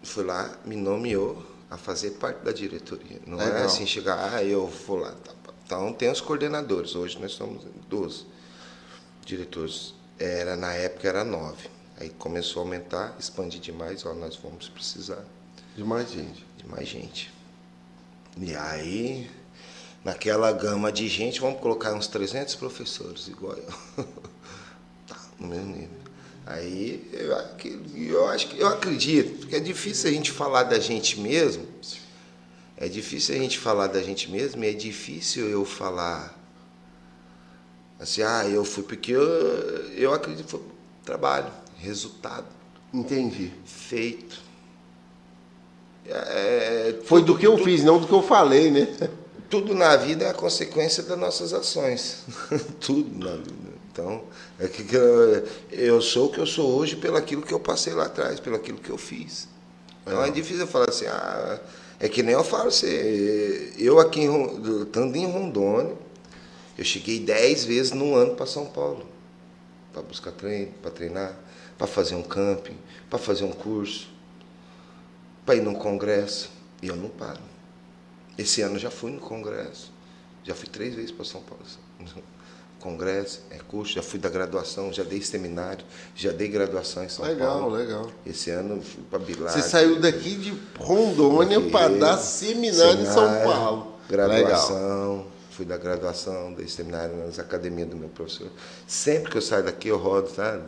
foi 0.02 0.24
lá, 0.24 0.58
me 0.64 0.74
nomeou 0.74 1.40
a 1.70 1.76
fazer 1.76 2.12
parte 2.12 2.42
da 2.42 2.50
diretoria. 2.50 3.20
Não 3.26 3.40
é 3.40 3.44
Legal. 3.44 3.60
é 3.60 3.64
assim 3.66 3.86
chegar, 3.86 4.32
ah, 4.34 4.42
eu 4.42 4.66
vou 4.66 4.96
lá. 4.96 5.12
Tá, 5.12 5.32
então 5.68 5.92
tem 5.92 6.10
os 6.10 6.18
coordenadores. 6.18 6.94
Hoje 6.94 7.18
nós 7.20 7.32
somos 7.32 7.62
12 7.90 8.24
diretores. 9.22 9.92
Era 10.18 10.56
na 10.56 10.72
época 10.72 11.06
era 11.06 11.22
nove. 11.22 11.68
Aí 12.00 12.08
começou 12.08 12.62
a 12.62 12.64
aumentar, 12.64 13.14
expandir 13.20 13.60
demais, 13.60 14.06
ó, 14.06 14.14
nós 14.14 14.34
vamos 14.36 14.70
precisar 14.70 15.22
de 15.76 15.84
mais 15.84 16.10
gente, 16.10 16.46
de 16.56 16.66
mais 16.66 16.88
gente. 16.88 17.30
E 18.38 18.54
aí 18.54 19.30
naquela 20.02 20.50
gama 20.52 20.90
de 20.90 21.06
gente, 21.06 21.38
vamos 21.38 21.60
colocar 21.60 21.92
uns 21.92 22.06
300 22.06 22.54
professores 22.54 23.28
igual 23.28 23.54
eu. 23.54 24.04
tá, 25.06 25.20
no 25.38 25.48
mesmo 25.48 25.66
nível. 25.66 25.98
Aí 26.46 27.10
eu, 27.12 27.36
eu 27.94 28.26
acho 28.28 28.48
que 28.48 28.58
eu 28.58 28.68
acredito, 28.68 29.40
porque 29.40 29.56
é 29.56 29.60
difícil 29.60 30.08
a 30.08 30.12
gente 30.14 30.32
falar 30.32 30.62
da 30.62 30.78
gente 30.78 31.20
mesmo. 31.20 31.67
É 32.80 32.88
difícil 32.88 33.34
a 33.34 33.38
gente 33.38 33.58
falar 33.58 33.88
da 33.88 34.00
gente 34.00 34.30
mesmo 34.30 34.62
e 34.62 34.68
é 34.68 34.72
difícil 34.72 35.48
eu 35.48 35.64
falar 35.64 36.38
assim, 37.98 38.22
ah, 38.22 38.46
eu 38.46 38.64
fui 38.64 38.84
porque 38.84 39.10
eu, 39.10 39.22
eu 39.96 40.14
acredito 40.14 40.44
que 40.44 40.50
foi 40.52 40.62
trabalho, 41.04 41.50
resultado. 41.78 42.46
Entendi. 42.94 43.52
Feito. 43.64 44.40
É, 46.06 46.12
é 46.14 47.00
foi 47.04 47.20
tudo, 47.20 47.32
do 47.32 47.38
que 47.38 47.46
eu 47.46 47.56
tudo, 47.56 47.64
fiz, 47.64 47.82
não 47.82 47.98
do 47.98 48.06
que 48.06 48.12
eu 48.12 48.22
falei, 48.22 48.70
né? 48.70 48.86
Tudo 49.50 49.74
na 49.74 49.96
vida 49.96 50.26
é 50.26 50.30
a 50.30 50.34
consequência 50.34 51.02
das 51.02 51.18
nossas 51.18 51.52
ações. 51.52 52.24
tudo 52.78 53.18
na 53.18 53.34
vida. 53.34 53.68
Então, 53.90 54.22
é 54.60 54.68
que 54.68 54.94
eu, 54.94 55.48
eu 55.72 56.00
sou 56.00 56.26
o 56.26 56.30
que 56.30 56.38
eu 56.38 56.46
sou 56.46 56.76
hoje 56.76 56.94
pelo 56.94 57.16
aquilo 57.16 57.42
que 57.42 57.52
eu 57.52 57.58
passei 57.58 57.92
lá 57.92 58.06
atrás, 58.06 58.38
pelo 58.38 58.54
aquilo 58.54 58.78
que 58.78 58.90
eu 58.90 58.98
fiz. 58.98 59.48
Então 60.02 60.22
é, 60.22 60.28
é 60.28 60.30
difícil 60.30 60.60
eu 60.60 60.66
falar 60.68 60.88
assim, 60.88 61.06
ah, 61.06 61.58
é 62.00 62.08
que 62.08 62.22
nem 62.22 62.34
eu 62.34 62.44
falo 62.44 62.68
assim, 62.68 62.86
eu 63.76 63.98
aqui 63.98 64.20
estando 64.82 65.16
em 65.16 65.26
Rondônia, 65.26 65.96
eu 66.76 66.84
cheguei 66.84 67.18
dez 67.18 67.64
vezes 67.64 67.92
no 67.92 68.14
ano 68.14 68.34
para 68.36 68.46
São 68.46 68.66
Paulo, 68.66 69.04
para 69.92 70.02
buscar 70.02 70.30
treino, 70.30 70.72
para 70.80 70.90
treinar, 70.90 71.36
para 71.76 71.86
fazer 71.86 72.14
um 72.14 72.22
camping, 72.22 72.76
para 73.10 73.18
fazer 73.18 73.44
um 73.44 73.52
curso, 73.52 74.08
para 75.44 75.56
ir 75.56 75.62
num 75.62 75.74
congresso, 75.74 76.50
e 76.80 76.86
eu 76.86 76.94
não 76.94 77.08
paro. 77.08 77.40
Esse 78.36 78.62
ano 78.62 78.76
eu 78.76 78.80
já 78.80 78.90
fui 78.90 79.10
no 79.10 79.20
congresso, 79.20 79.90
já 80.44 80.54
fui 80.54 80.68
três 80.68 80.94
vezes 80.94 81.10
para 81.10 81.24
São 81.24 81.42
Paulo 81.42 81.64
congresso, 82.88 83.42
é 83.50 83.58
curso, 83.58 83.94
já 83.94 84.02
fui 84.02 84.18
da 84.18 84.28
graduação, 84.28 84.92
já 84.92 85.02
dei 85.02 85.20
seminário, 85.20 85.84
já 86.14 86.32
dei 86.32 86.48
graduação 86.48 87.04
em 87.04 87.08
São 87.08 87.24
legal, 87.24 87.58
Paulo. 87.58 87.76
Legal, 87.76 88.02
legal. 88.02 88.12
Esse 88.24 88.50
ano 88.50 88.80
fui 88.82 89.02
para 89.10 89.18
Bilar. 89.18 89.52
Você 89.52 89.62
saiu 89.62 90.00
daqui 90.00 90.34
de 90.36 90.58
Rondônia 90.78 91.60
para 91.70 91.88
dar 91.94 92.16
seminário, 92.16 92.74
seminário, 92.74 93.02
em 93.02 93.06
São 93.06 93.52
Paulo. 93.52 93.94
Graduação. 94.08 95.10
Legal. 95.12 95.26
Fui 95.50 95.66
da 95.66 95.76
graduação, 95.76 96.52
dei 96.52 96.68
seminário 96.68 97.16
nas 97.16 97.38
academias 97.38 97.88
do 97.88 97.96
meu 97.96 98.08
professor. 98.08 98.48
Sempre 98.86 99.32
que 99.32 99.38
eu 99.38 99.42
saio 99.42 99.64
daqui, 99.64 99.88
eu 99.88 99.98
rodo, 99.98 100.30
sabe? 100.30 100.62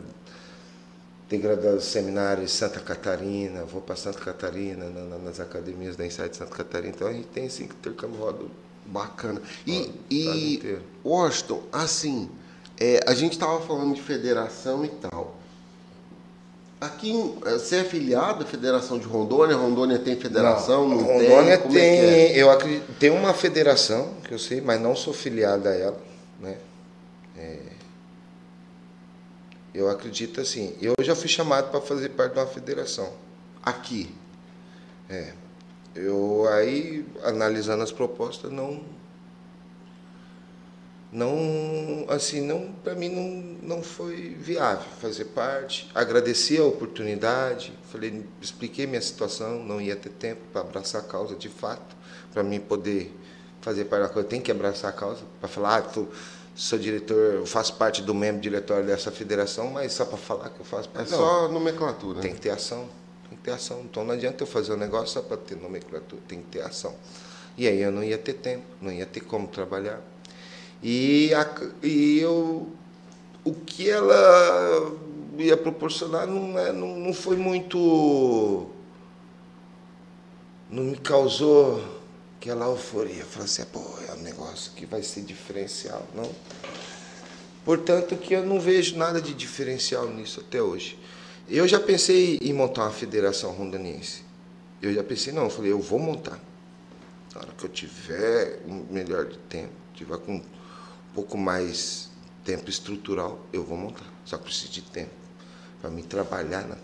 Tem 1.29 1.39
graduação, 1.39 1.79
seminário 1.79 2.43
em 2.43 2.47
Santa 2.47 2.81
Catarina, 2.81 3.63
vou 3.63 3.81
para 3.81 3.95
Santa 3.95 4.19
Catarina, 4.19 4.85
nas 5.23 5.39
academias 5.39 5.95
da 5.95 6.05
Insight 6.05 6.31
de 6.31 6.37
Santa 6.37 6.53
Catarina. 6.53 6.93
Então 6.93 7.07
a 7.07 7.13
gente 7.13 7.27
tem 7.27 7.45
assim, 7.45 7.63
intercâmbio 7.63 8.19
rodo 8.19 8.51
Bacana. 8.85 9.41
E, 9.65 9.91
e 10.09 10.79
Washington, 11.03 11.63
assim, 11.71 12.29
é, 12.79 12.99
a 13.07 13.13
gente 13.13 13.33
estava 13.33 13.61
falando 13.61 13.93
de 13.93 14.01
federação 14.01 14.83
e 14.83 14.89
tal. 14.89 15.35
Aqui, 16.81 17.11
é, 17.45 17.51
você 17.51 17.77
é 17.77 17.83
filiado 17.83 18.43
à 18.43 18.47
Federação 18.47 18.97
de 18.97 19.05
Rondônia? 19.05 19.55
Rondônia 19.55 19.99
tem 19.99 20.15
federação? 20.15 20.89
Não, 20.89 20.97
não 20.97 21.03
Rondônia 21.03 21.57
tem? 21.59 21.71
tem, 21.71 21.81
é 21.81 22.31
é? 22.31 22.41
eu 22.41 22.49
acredito, 22.49 22.91
tem 22.99 23.11
uma 23.11 23.33
federação, 23.35 24.15
que 24.23 24.33
eu 24.33 24.39
sei, 24.39 24.61
mas 24.61 24.81
não 24.81 24.95
sou 24.95 25.13
filiado 25.13 25.67
a 25.67 25.75
ela, 25.75 26.01
né? 26.39 26.57
É, 27.37 27.59
eu 29.73 29.89
acredito 29.89 30.41
assim, 30.41 30.75
eu 30.81 30.95
já 31.01 31.15
fui 31.15 31.29
chamado 31.29 31.69
para 31.69 31.79
fazer 31.81 32.09
parte 32.09 32.33
de 32.33 32.39
uma 32.39 32.47
federação. 32.47 33.13
Aqui? 33.63 34.13
É. 35.09 35.33
Eu 35.95 36.47
aí, 36.47 37.05
analisando 37.23 37.83
as 37.83 37.91
propostas, 37.91 38.51
não. 38.51 38.81
Não, 41.11 42.05
assim, 42.07 42.39
não, 42.39 42.71
para 42.83 42.95
mim 42.95 43.09
não, 43.09 43.75
não 43.75 43.83
foi 43.83 44.29
viável 44.39 44.87
fazer 45.01 45.25
parte. 45.25 45.91
Agradeci 45.93 46.57
a 46.57 46.63
oportunidade, 46.63 47.77
falei, 47.91 48.25
expliquei 48.41 48.87
minha 48.87 49.01
situação, 49.01 49.61
não 49.61 49.81
ia 49.81 49.95
ter 49.97 50.09
tempo 50.09 50.39
para 50.53 50.61
abraçar 50.61 51.01
a 51.01 51.03
causa 51.03 51.35
de 51.35 51.49
fato, 51.49 51.97
para 52.31 52.41
mim 52.43 52.61
poder 52.61 53.13
fazer 53.59 53.85
parte 53.85 54.03
da 54.03 54.09
coisa. 54.09 54.29
Tem 54.29 54.39
que 54.39 54.51
abraçar 54.51 54.89
a 54.89 54.93
causa, 54.93 55.21
para 55.41 55.49
falar, 55.49 55.77
ah, 55.79 55.81
tô, 55.81 56.07
sou 56.55 56.79
diretor, 56.79 57.33
eu 57.33 57.45
faço 57.45 57.75
parte 57.75 58.01
do 58.01 58.15
membro 58.15 58.39
diretório 58.39 58.85
dessa 58.85 59.11
federação, 59.11 59.69
mas 59.69 59.91
só 59.91 60.05
para 60.05 60.17
falar 60.17 60.47
que 60.47 60.61
eu 60.61 60.65
faço 60.65 60.87
parte. 60.87 61.13
É 61.13 61.17
só 61.17 61.49
nomenclatura. 61.49 62.21
Tem 62.21 62.33
que 62.33 62.39
ter 62.39 62.51
ação 62.51 62.87
tem 63.31 63.37
que 63.37 63.43
ter 63.43 63.51
ação. 63.51 63.81
Então 63.81 64.03
não 64.03 64.13
adianta 64.13 64.43
eu 64.43 64.47
fazer 64.47 64.73
um 64.73 64.77
negócio 64.77 65.07
só 65.07 65.21
para 65.21 65.37
ter 65.37 65.55
nomenclatura, 65.55 66.21
tem 66.27 66.41
que 66.41 66.47
ter 66.47 66.61
ação. 66.61 66.93
E 67.57 67.67
aí 67.67 67.81
eu 67.81 67.91
não 67.91 68.03
ia 68.03 68.17
ter 68.17 68.33
tempo, 68.33 68.65
não 68.81 68.91
ia 68.91 69.05
ter 69.05 69.21
como 69.21 69.47
trabalhar. 69.47 70.01
E, 70.83 71.33
a, 71.33 71.49
e 71.81 72.19
eu, 72.19 72.69
o 73.43 73.53
que 73.53 73.89
ela 73.89 74.97
ia 75.37 75.55
proporcionar 75.55 76.27
não, 76.27 76.59
é, 76.59 76.73
não, 76.73 76.97
não 76.97 77.13
foi 77.13 77.37
muito. 77.37 78.67
não 80.69 80.83
me 80.83 80.97
causou 80.97 82.01
aquela 82.37 82.65
euforia. 82.65 83.23
Falei 83.23 83.45
assim, 83.45 83.63
pô, 83.65 83.81
é 84.09 84.13
um 84.13 84.21
negócio 84.21 84.73
que 84.73 84.85
vai 84.85 85.03
ser 85.03 85.21
diferencial. 85.21 86.05
Não. 86.13 86.29
Portanto, 87.63 88.15
que 88.17 88.33
eu 88.33 88.45
não 88.45 88.59
vejo 88.59 88.97
nada 88.97 89.21
de 89.21 89.33
diferencial 89.33 90.07
nisso 90.09 90.41
até 90.45 90.61
hoje. 90.61 90.97
Eu 91.53 91.67
já 91.67 91.81
pensei 91.81 92.39
em 92.41 92.53
montar 92.53 92.83
uma 92.83 92.91
federação 92.91 93.51
rondoniense. 93.51 94.23
Eu 94.81 94.93
já 94.93 95.03
pensei, 95.03 95.33
não, 95.33 95.43
eu 95.43 95.49
falei, 95.49 95.69
eu 95.69 95.81
vou 95.81 95.99
montar. 95.99 96.39
Na 97.35 97.41
hora 97.41 97.51
que 97.51 97.65
eu 97.65 97.69
tiver 97.69 98.61
um 98.65 98.85
melhor 98.89 99.25
de 99.25 99.37
tempo, 99.37 99.73
tiver 99.93 100.17
com 100.19 100.35
um 100.35 100.43
pouco 101.13 101.37
mais 101.37 102.09
tempo 102.45 102.69
estrutural, 102.69 103.45
eu 103.51 103.65
vou 103.65 103.77
montar. 103.77 104.05
Só 104.23 104.37
preciso 104.37 104.71
de 104.71 104.81
tempo 104.81 105.11
para 105.81 105.89
me 105.89 106.03
trabalhar. 106.03 106.65
Na... 106.65 106.75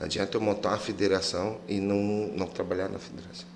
Não 0.00 0.06
adianta 0.06 0.36
eu 0.36 0.40
montar 0.40 0.70
uma 0.70 0.78
federação 0.78 1.60
e 1.68 1.78
não, 1.78 2.32
não 2.36 2.48
trabalhar 2.48 2.88
na 2.88 2.98
federação. 2.98 3.46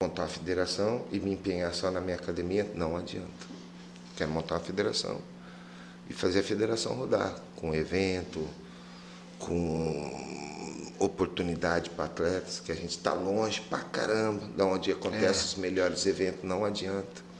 Montar 0.00 0.22
uma 0.22 0.28
federação 0.28 1.04
e 1.10 1.18
me 1.18 1.32
empenhar 1.32 1.74
só 1.74 1.90
na 1.90 2.00
minha 2.00 2.16
academia, 2.16 2.70
não 2.76 2.96
adianta. 2.96 3.28
Quero 4.16 4.30
montar 4.30 4.54
uma 4.54 4.60
federação 4.60 5.20
e 6.10 6.12
fazer 6.12 6.40
a 6.40 6.42
federação 6.42 6.94
rodar, 6.94 7.36
com 7.54 7.72
evento, 7.72 8.44
com 9.38 10.98
oportunidade 10.98 11.88
para 11.88 12.06
atletas, 12.06 12.58
que 12.58 12.72
a 12.72 12.74
gente 12.74 12.90
está 12.90 13.14
longe 13.14 13.60
pra 13.60 13.78
caramba 13.78 14.42
da 14.56 14.66
onde 14.66 14.90
acontecem 14.90 15.28
é. 15.28 15.46
os 15.46 15.54
melhores 15.54 16.04
eventos, 16.04 16.42
não 16.42 16.64
adianta. 16.64 17.30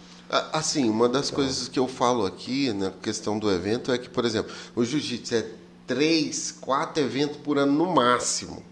Assim, 0.52 0.88
uma 0.88 1.08
das 1.08 1.26
então, 1.26 1.42
coisas 1.42 1.66
que 1.66 1.80
eu 1.80 1.88
falo 1.88 2.24
aqui 2.24 2.72
na 2.72 2.92
questão 2.92 3.36
do 3.36 3.50
evento 3.50 3.90
é 3.90 3.98
que, 3.98 4.08
por 4.08 4.24
exemplo, 4.24 4.52
o 4.76 4.84
jiu-jitsu 4.84 5.34
é 5.34 5.46
três, 5.84 6.52
quatro 6.52 7.02
eventos 7.02 7.38
por 7.38 7.58
ano 7.58 7.72
no 7.72 7.92
máximo. 7.92 8.62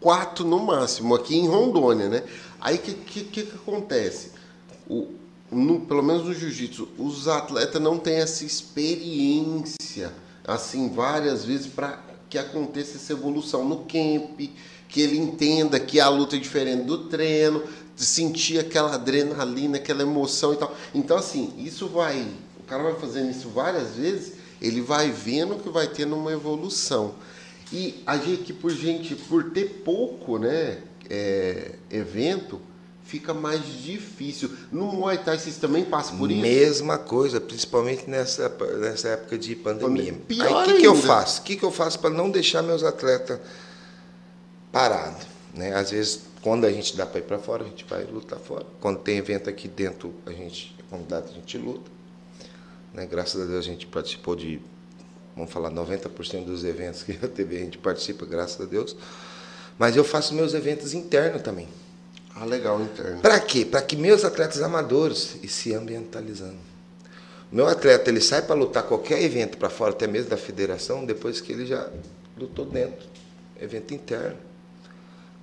Quatro 0.00 0.44
no 0.44 0.58
máximo, 0.58 1.14
aqui 1.14 1.36
em 1.36 1.46
Rondônia, 1.46 2.08
né? 2.08 2.24
Aí 2.60 2.74
o 2.74 2.78
que, 2.80 2.92
que, 2.92 3.22
que, 3.22 3.54
acontece? 3.54 4.32
O, 4.88 5.14
no, 5.54 5.80
pelo 5.80 6.02
menos 6.02 6.24
no 6.24 6.34
jiu-jitsu, 6.34 6.88
os 6.98 7.28
atletas 7.28 7.80
não 7.80 7.98
têm 7.98 8.16
essa 8.16 8.44
experiência, 8.44 10.12
assim, 10.46 10.88
várias 10.88 11.44
vezes 11.44 11.66
para 11.66 12.02
que 12.28 12.38
aconteça 12.38 12.96
essa 12.96 13.12
evolução 13.12 13.64
no 13.64 13.78
camp, 13.78 14.40
que 14.88 15.00
ele 15.00 15.16
entenda 15.16 15.78
que 15.78 16.00
a 16.00 16.08
luta 16.08 16.36
é 16.36 16.38
diferente 16.38 16.84
do 16.84 17.08
treino, 17.08 17.62
sentir 17.96 18.58
aquela 18.58 18.94
adrenalina, 18.94 19.76
aquela 19.76 20.02
emoção 20.02 20.52
e 20.52 20.56
tal. 20.56 20.74
Então, 20.94 21.16
assim, 21.16 21.52
isso 21.58 21.88
vai. 21.88 22.26
O 22.58 22.62
cara 22.64 22.82
vai 22.82 22.94
fazendo 22.94 23.30
isso 23.30 23.48
várias 23.48 23.96
vezes, 23.96 24.34
ele 24.60 24.80
vai 24.80 25.10
vendo 25.10 25.62
que 25.62 25.68
vai 25.68 25.86
tendo 25.86 26.16
uma 26.16 26.32
evolução. 26.32 27.14
E 27.72 28.02
a 28.06 28.16
gente, 28.16 28.52
por 28.52 28.70
gente, 28.70 29.14
por 29.14 29.50
ter 29.50 29.82
pouco, 29.84 30.38
né, 30.38 30.78
é, 31.08 31.74
evento, 31.90 32.60
fica 33.04 33.34
mais 33.34 33.62
difícil. 33.82 34.50
No 34.72 34.90
Muay 34.90 35.18
Thai 35.18 35.38
vocês 35.38 35.56
também 35.58 35.84
passam 35.84 36.16
por 36.16 36.30
isso? 36.30 36.40
Mesma 36.40 36.98
coisa, 36.98 37.40
principalmente 37.40 38.08
nessa, 38.08 38.48
nessa 38.78 39.08
época 39.08 39.38
de 39.38 39.54
pandemia. 39.54 40.14
Pior 40.26 40.46
Aí 40.46 40.54
o 40.54 40.64
que, 40.64 40.80
que 40.80 40.86
eu 40.86 40.96
faço? 40.96 41.42
O 41.42 41.44
que, 41.44 41.56
que 41.56 41.64
eu 41.64 41.70
faço 41.70 41.98
para 41.98 42.10
não 42.10 42.30
deixar 42.30 42.62
meus 42.62 42.82
atletas 42.82 43.38
parados? 44.72 45.26
Né? 45.54 45.74
Às 45.74 45.90
vezes, 45.90 46.22
quando 46.40 46.64
a 46.64 46.72
gente 46.72 46.96
dá 46.96 47.06
para 47.06 47.20
ir 47.20 47.24
para 47.24 47.38
fora, 47.38 47.64
a 47.64 47.66
gente 47.66 47.84
vai 47.84 48.04
lutar 48.04 48.38
fora. 48.38 48.66
Quando 48.80 48.98
tem 49.00 49.18
evento 49.18 49.48
aqui 49.48 49.68
dentro, 49.68 50.14
a 50.26 50.32
gente 50.32 50.74
é 50.78 50.82
convidado, 50.90 51.28
a 51.30 51.32
gente 51.32 51.58
luta. 51.58 51.90
Né? 52.92 53.06
Graças 53.06 53.40
a 53.40 53.44
Deus 53.44 53.66
a 53.66 53.68
gente 53.68 53.86
participou 53.86 54.34
de, 54.34 54.60
vamos 55.36 55.52
falar, 55.52 55.70
90% 55.70 56.44
dos 56.44 56.64
eventos 56.64 57.02
que 57.02 57.12
a 57.22 57.28
TV 57.28 57.56
a 57.56 57.60
gente 57.60 57.78
participa, 57.78 58.24
graças 58.24 58.60
a 58.60 58.64
Deus. 58.64 58.96
Mas 59.78 59.94
eu 59.94 60.04
faço 60.04 60.34
meus 60.34 60.54
eventos 60.54 60.94
internos 60.94 61.42
também. 61.42 61.68
Ah, 62.36 62.44
legal, 62.44 62.80
interno. 62.80 63.20
Para 63.20 63.38
quê? 63.38 63.64
Para 63.64 63.80
que 63.80 63.96
meus 63.96 64.24
atletas 64.24 64.60
amadores 64.60 65.36
e 65.42 65.48
se 65.48 65.72
ambientalizando. 65.72 66.58
O 67.52 67.54
meu 67.56 67.68
atleta 67.68 68.10
ele 68.10 68.20
sai 68.20 68.42
para 68.42 68.54
lutar 68.56 68.82
qualquer 68.82 69.22
evento 69.22 69.56
para 69.56 69.70
fora, 69.70 69.92
até 69.92 70.06
mesmo 70.06 70.30
da 70.30 70.36
federação, 70.36 71.04
depois 71.04 71.40
que 71.40 71.52
ele 71.52 71.64
já 71.64 71.88
lutou 72.36 72.64
dentro, 72.64 73.06
evento 73.60 73.94
interno. 73.94 74.36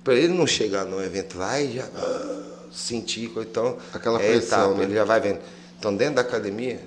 Para 0.04 0.14
ele 0.14 0.34
não 0.34 0.46
chegar 0.46 0.84
num 0.84 1.00
evento 1.00 1.38
lá 1.38 1.58
e 1.60 1.76
já 1.76 1.84
ah, 1.84 2.42
sentir, 2.70 3.32
então 3.36 3.78
Aquela 3.94 4.20
é 4.20 4.32
pressão, 4.32 4.58
etapa, 4.58 4.74
né? 4.74 4.84
ele 4.84 4.94
já 4.94 5.04
vai 5.04 5.20
vendo. 5.20 5.40
Então 5.78 5.96
dentro 5.96 6.16
da 6.16 6.20
academia, 6.20 6.80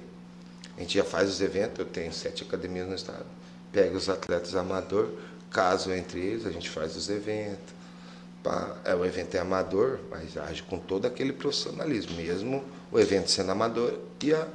a 0.77 0.81
gente 0.81 0.97
já 0.97 1.03
faz 1.03 1.29
os 1.29 1.41
eventos, 1.41 1.79
eu 1.79 1.85
tenho 1.85 2.13
sete 2.13 2.43
academias 2.43 2.87
no 2.87 2.93
estado. 2.93 3.25
Pega 3.71 3.97
os 3.97 4.07
atletas 4.07 4.55
amador, 4.55 5.09
caso 5.49 5.91
entre 5.91 6.19
eles, 6.19 6.45
a 6.45 6.51
gente 6.51 6.69
faz 6.69 6.95
os 6.95 7.09
eventos. 7.09 7.74
É, 8.83 8.93
o 8.95 9.03
evento 9.05 9.35
é 9.35 9.39
amador, 9.39 9.99
mas 10.09 10.37
age 10.37 10.63
com 10.63 10.77
todo 10.77 11.05
aquele 11.05 11.33
profissionalismo, 11.33 12.15
mesmo 12.15 12.63
o 12.91 12.99
evento 12.99 13.29
sendo 13.31 13.51
amador 13.51 13.93
e 14.21 14.33
a- 14.33 14.47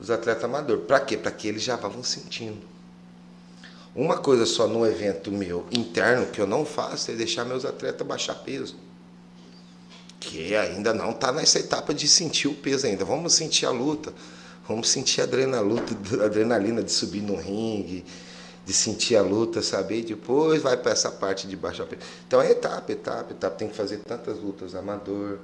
os 0.00 0.10
atletas 0.10 0.44
amador. 0.44 0.78
Para 0.80 1.00
quê? 1.00 1.16
Para 1.16 1.30
que 1.30 1.48
eles 1.48 1.62
já 1.62 1.76
vão 1.76 2.02
sentindo. 2.02 2.62
Uma 3.94 4.18
coisa 4.18 4.44
só 4.44 4.66
no 4.66 4.86
evento 4.86 5.32
meu 5.32 5.66
interno 5.72 6.26
que 6.26 6.40
eu 6.40 6.46
não 6.46 6.66
faço 6.66 7.10
é 7.10 7.14
deixar 7.14 7.44
meus 7.44 7.64
atletas 7.64 8.06
baixar 8.06 8.34
peso. 8.34 8.76
Que 10.20 10.54
ainda 10.54 10.92
não 10.92 11.10
está 11.10 11.32
nessa 11.32 11.58
etapa 11.58 11.94
de 11.94 12.06
sentir 12.06 12.48
o 12.48 12.54
peso 12.54 12.86
ainda. 12.86 13.04
Vamos 13.04 13.32
sentir 13.34 13.64
a 13.64 13.70
luta, 13.70 14.12
vamos 14.68 14.88
sentir 14.90 15.20
a 15.22 15.24
adrenalina, 15.24 15.82
a 16.20 16.24
adrenalina 16.24 16.82
de 16.82 16.92
subir 16.92 17.22
no 17.22 17.36
ringue, 17.36 18.04
de 18.66 18.72
sentir 18.72 19.14
a 19.16 19.22
luta, 19.22 19.62
saber? 19.62 20.02
Depois 20.02 20.60
vai 20.60 20.76
para 20.76 20.90
essa 20.90 21.08
parte 21.10 21.46
de 21.46 21.54
baixar 21.56 21.86
peso. 21.86 22.02
Então 22.26 22.42
é 22.42 22.50
etapa, 22.50 22.90
etapa, 22.90 23.32
etapa. 23.32 23.54
Tem 23.56 23.68
que 23.68 23.76
fazer 23.76 23.98
tantas 23.98 24.38
lutas 24.40 24.74
amador, 24.74 25.38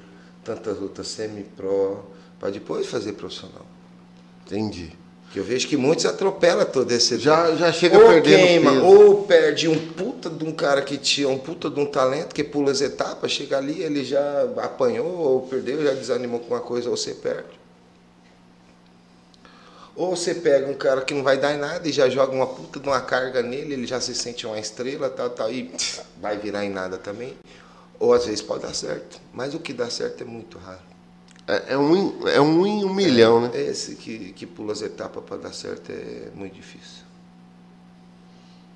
tantas 0.45 0.77
lutas 0.79 1.07
semi-pro, 1.07 2.05
para 2.41 2.51
depois 2.51 2.87
fazer 2.89 3.13
profissional. 3.13 3.65
Entendi. 4.45 4.91
Que 5.33 5.39
eu 5.39 5.45
vejo 5.45 5.67
que 5.69 5.77
muitos 5.79 6.05
atropelam 6.05 6.67
todo 6.67 6.91
esse 6.91 7.17
Já- 7.19 7.55
já 7.55 7.73
chega 7.73 7.97
ou 7.97 8.07
perdendo 8.09 8.37
queima, 8.47 8.73
peso. 8.73 8.85
ou 8.85 9.23
perde 9.23 9.69
um 9.69 9.79
puta 9.93 10.29
de 10.29 10.45
um 10.45 10.53
cara 10.53 10.83
que 10.83 10.99
tinha 10.99 11.29
um 11.29 11.39
puta 11.39 11.71
de 11.71 11.81
um 11.81 11.87
talento, 11.87 12.35
que 12.35 12.43
pula 12.45 12.71
as 12.73 12.81
etapas, 12.83 13.31
chega 13.31 13.57
ali, 13.57 13.81
ele 13.81 14.05
já 14.05 14.43
apanhou, 14.59 15.07
ou 15.07 15.43
perdeu, 15.43 15.83
já 15.83 15.95
desanimou 15.95 16.41
com 16.41 16.53
uma 16.53 16.61
coisa, 16.61 16.91
ou 16.91 16.97
você 16.97 17.15
perde. 17.15 17.62
Ou 19.95 20.17
você 20.17 20.35
pega 20.35 20.71
um 20.71 20.75
cara 20.75 21.03
que 21.03 21.13
não 21.13 21.23
vai 21.23 21.37
dar 21.37 21.55
em 21.55 21.59
nada 21.59 21.87
e 21.87 21.93
já 21.93 22.09
joga 22.09 22.33
uma 22.33 22.47
puta 22.47 22.81
de 22.81 22.89
uma 22.89 23.01
carga 23.01 23.43
nele, 23.43 23.75
ele 23.75 23.87
já 23.87 24.01
se 24.01 24.15
sente 24.15 24.47
uma 24.47 24.59
estrela, 24.59 25.11
tal, 25.11 25.31
tal, 25.31 25.53
e 25.53 25.71
vai 26.21 26.39
virar 26.39 26.65
em 26.65 26.71
nada 26.71 26.97
também. 26.97 27.37
Ou 27.99 28.13
às 28.13 28.25
vezes 28.25 28.41
pode 28.41 28.63
dar 28.63 28.75
certo, 28.75 29.21
mas 29.33 29.55
o 29.55 29.61
que 29.61 29.73
dá 29.73 29.91
certo 29.91 30.23
é 30.23 30.25
muito 30.25 30.59
raro. 30.59 30.81
É, 31.47 31.75
é 31.75 31.79
um, 31.79 32.29
é 32.29 32.41
um 32.41 32.67
em 32.67 32.85
um 32.85 32.95
milhão, 32.95 33.41
né? 33.43 33.51
Esse 33.55 33.97
que, 33.97 34.33
que 34.33 34.47
pula 34.47 34.73
as 34.73 34.81
etapas 34.81 35.23
para 35.25 35.37
dar 35.37 35.53
certo 35.53 35.93
é 35.93 36.31
muito 36.35 36.55
difícil. 36.55 37.03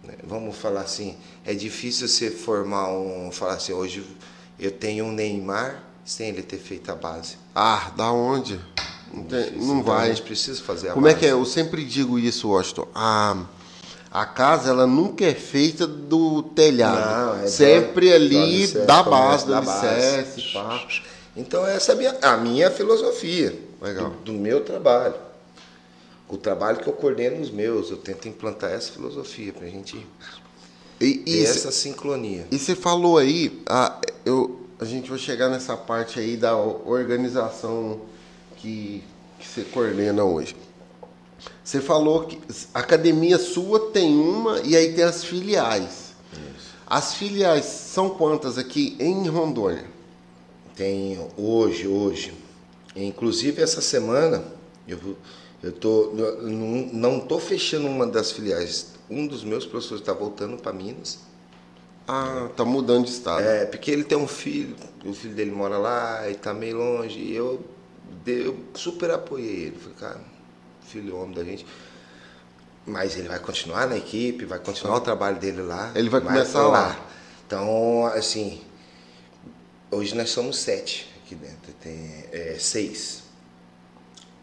Né? 0.05 0.15
Vamos 0.25 0.57
falar 0.57 0.83
assim, 0.83 1.17
é 1.45 1.55
difícil 1.55 2.09
você 2.09 2.31
formar 2.31 2.91
um. 2.91 3.31
Falar 3.33 3.55
assim, 3.55 3.73
hoje 3.73 4.07
eu 4.59 4.71
tenho 4.71 5.07
um 5.07 5.13
Neymar 5.13 5.83
sem 6.05 6.29
ele 6.29 6.43
ter 6.43 6.59
feito 6.59 6.91
a 6.91 6.95
base. 6.95 7.37
Ah, 7.55 7.93
da 7.97 8.13
onde? 8.13 8.61
Não, 9.13 9.25
tem- 9.25 9.51
não 9.53 9.63
Então, 9.79 9.83
vai. 9.83 10.07
A 10.07 10.15
gente 10.15 10.23
precisa 10.23 10.63
fazer 10.63 10.91
a 10.91 10.93
Como 10.93 11.07
é 11.07 11.11
base. 11.13 11.21
que 11.21 11.27
é? 11.27 11.33
Eu 11.33 11.45
sempre 11.45 11.85
digo 11.85 12.19
isso, 12.19 12.49
Washington. 12.49 12.87
A, 12.95 13.45
a 14.11 14.27
casa, 14.27 14.71
ela 14.71 14.87
nunca 14.87 15.25
é 15.25 15.35
feita 15.35 15.87
do 15.87 16.43
telhado. 16.43 17.37
Não, 17.37 17.45
é 17.45 17.47
sempre 17.47 18.09
do- 18.11 18.15
ali 18.15 18.67
da 18.69 19.03
começa 19.05 19.11
base, 19.11 19.45
do 19.47 19.51
da 19.53 19.61
base. 19.61 19.87
alicerce, 19.87 20.53
pá. 20.53 20.87
Então 21.37 21.67
essa 21.67 21.93
é 21.93 21.95
a 21.95 21.99
minha, 21.99 22.19
a 22.23 22.37
minha 22.39 22.71
filosofia 22.71 23.59
Legal. 23.81 24.11
Do, 24.11 24.17
do 24.17 24.33
meu 24.33 24.63
trabalho. 24.65 25.15
O 26.29 26.37
trabalho 26.37 26.79
que 26.79 26.89
eu 26.89 26.93
coordeno 26.95 27.41
os 27.41 27.51
meus, 27.51 27.91
eu 27.91 27.99
tento 27.99 28.27
implantar 28.27 28.71
essa 28.73 28.91
filosofia 28.91 29.53
para 29.53 29.67
a 29.67 29.71
gente 29.71 30.05
E, 31.01 31.23
e, 31.27 31.45
essa 31.45 31.71
sincronia. 31.71 32.47
e 32.51 32.59
você 32.59 32.75
falou 32.75 33.19
aí, 33.19 33.63
a, 33.67 34.01
eu, 34.25 34.67
a 34.81 34.85
gente 34.85 35.09
vai 35.11 35.19
chegar 35.19 35.49
nessa 35.51 35.77
parte 35.77 36.19
aí 36.19 36.37
da 36.37 36.57
organização 36.57 38.01
que, 38.57 39.03
que 39.39 39.47
você 39.47 39.63
coordena 39.63 40.25
hoje. 40.25 40.57
Você 41.63 41.81
falou 41.81 42.25
que 42.25 42.41
a 42.73 42.81
academia 42.81 43.39
sua 43.39 43.91
tem 43.91 44.17
uma 44.17 44.61
e 44.61 44.77
aí 44.77 44.95
tem 44.95 45.05
as 45.05 45.25
filiais. 45.25 46.15
As 46.87 47.15
filiais 47.15 47.65
são 47.65 48.11
quantas 48.11 48.59
aqui 48.59 48.97
em 49.01 49.27
Rondônia? 49.29 49.85
Tem 50.77 51.19
hoje, 51.37 51.89
hoje. 51.89 52.33
Inclusive 52.95 53.61
essa 53.61 53.81
semana 53.81 54.45
eu 54.87 55.17
eu 55.63 55.73
tô 55.73 56.13
eu 56.17 56.43
não, 56.43 57.19
tô 57.19 57.39
fechando 57.39 57.89
uma 57.89 58.07
das 58.07 58.31
filiais. 58.31 58.95
Um 59.11 59.27
dos 59.27 59.43
meus 59.43 59.67
professores 59.67 60.01
está 60.01 60.13
voltando 60.13 60.57
para 60.57 60.73
Minas. 60.73 61.19
Ah, 62.07 62.49
tá 62.57 62.65
mudando 62.65 63.05
de 63.05 63.11
estado. 63.11 63.43
É, 63.43 63.67
porque 63.67 63.91
ele 63.91 64.05
tem 64.05 64.17
um 64.17 64.29
filho, 64.29 64.77
o 65.05 65.13
filho 65.13 65.35
dele 65.35 65.51
mora 65.51 65.77
lá 65.77 66.31
e 66.31 66.35
tá 66.35 66.55
meio 66.55 66.77
longe. 66.77 67.19
E 67.19 67.35
eu, 67.35 67.61
eu 68.27 68.65
super 68.75 69.11
apoiei 69.11 69.67
ele. 69.67 69.79
Falei, 69.79 69.97
cara, 69.99 70.21
filho 70.83 71.17
homem 71.17 71.35
da 71.35 71.45
gente. 71.45 71.67
Mas 72.87 73.17
ele 73.17 73.29
vai 73.29 73.39
continuar 73.41 73.87
na 73.89 73.97
equipe, 73.97 74.45
vai 74.45 74.59
continuar 74.61 74.97
o 74.97 75.01
trabalho 75.01 75.39
dele 75.39 75.63
lá. 75.63 75.93
Ele 75.95 76.09
vai 76.09 76.21
começar 76.21 76.67
lá. 76.69 76.97
Então, 77.47 78.07
assim, 78.07 78.63
hoje 79.91 80.15
nós 80.15 80.31
somos 80.31 80.59
sete 80.59 81.13
aqui 81.25 81.35
dentro. 81.35 81.73
Tem 81.81 82.25
é, 82.33 82.57
seis. 82.59 83.25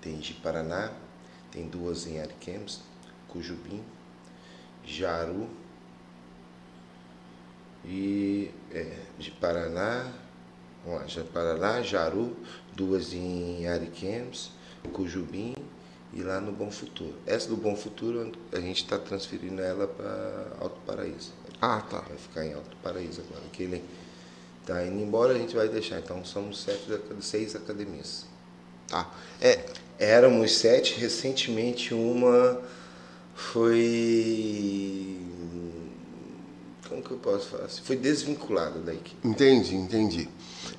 Tem 0.02 0.18
de 0.18 0.34
Paraná, 0.34 0.92
tem 1.52 1.66
duas 1.68 2.06
em 2.06 2.20
Ariquemes, 2.20 2.82
Cujubim, 3.30 3.82
Jaru, 4.86 5.48
e 7.86 8.52
é, 8.72 8.98
de 9.18 9.32
Paraná, 9.32 10.12
vamos 10.84 11.02
lá, 11.02 11.08
já- 11.08 11.24
Paraná, 11.24 11.82
Jaru, 11.82 12.36
duas 12.76 13.14
em 13.14 13.68
Ariquemes, 13.68 14.52
Cujubim 14.92 15.56
e 16.14 16.22
lá 16.22 16.40
no 16.40 16.52
Bom 16.52 16.70
Futuro. 16.72 17.14
Essa 17.26 17.48
do 17.48 17.56
Bom 17.58 17.76
Futuro 17.76 18.32
a 18.52 18.60
gente 18.60 18.84
está 18.84 18.98
transferindo 18.98 19.62
ela 19.62 19.88
para 19.88 20.48
Alto 20.60 20.80
Paraíso. 20.86 21.32
Ah, 21.62 21.82
tá. 21.82 22.02
Vai 22.02 22.18
ficar 22.18 22.46
em 22.46 22.54
Alto 22.54 22.76
Paraíso 22.84 23.22
agora. 23.22 23.44
Que 23.52 23.64
ele 23.64 23.84
está 24.62 24.86
indo 24.86 25.02
embora, 25.02 25.34
a 25.34 25.38
gente 25.38 25.56
vai 25.56 25.68
deixar. 25.70 26.00
Então 26.00 26.24
somos 26.26 26.62
sete, 26.62 26.84
seis 27.22 27.56
academias. 27.56 28.26
Tá. 28.88 29.10
É, 29.42 29.66
Éramos 30.00 30.58
sete, 30.58 31.00
recentemente 31.00 31.94
uma 31.94 32.60
foi. 33.36 35.18
Como 36.90 37.02
que 37.02 37.12
eu 37.12 37.18
posso 37.18 37.48
falar? 37.48 37.66
assim? 37.66 37.82
Foi 37.84 37.96
desvinculada 37.96 38.80
da 38.80 38.94
equipe. 38.94 39.28
entendi, 39.28 39.76
entendi. 39.76 40.30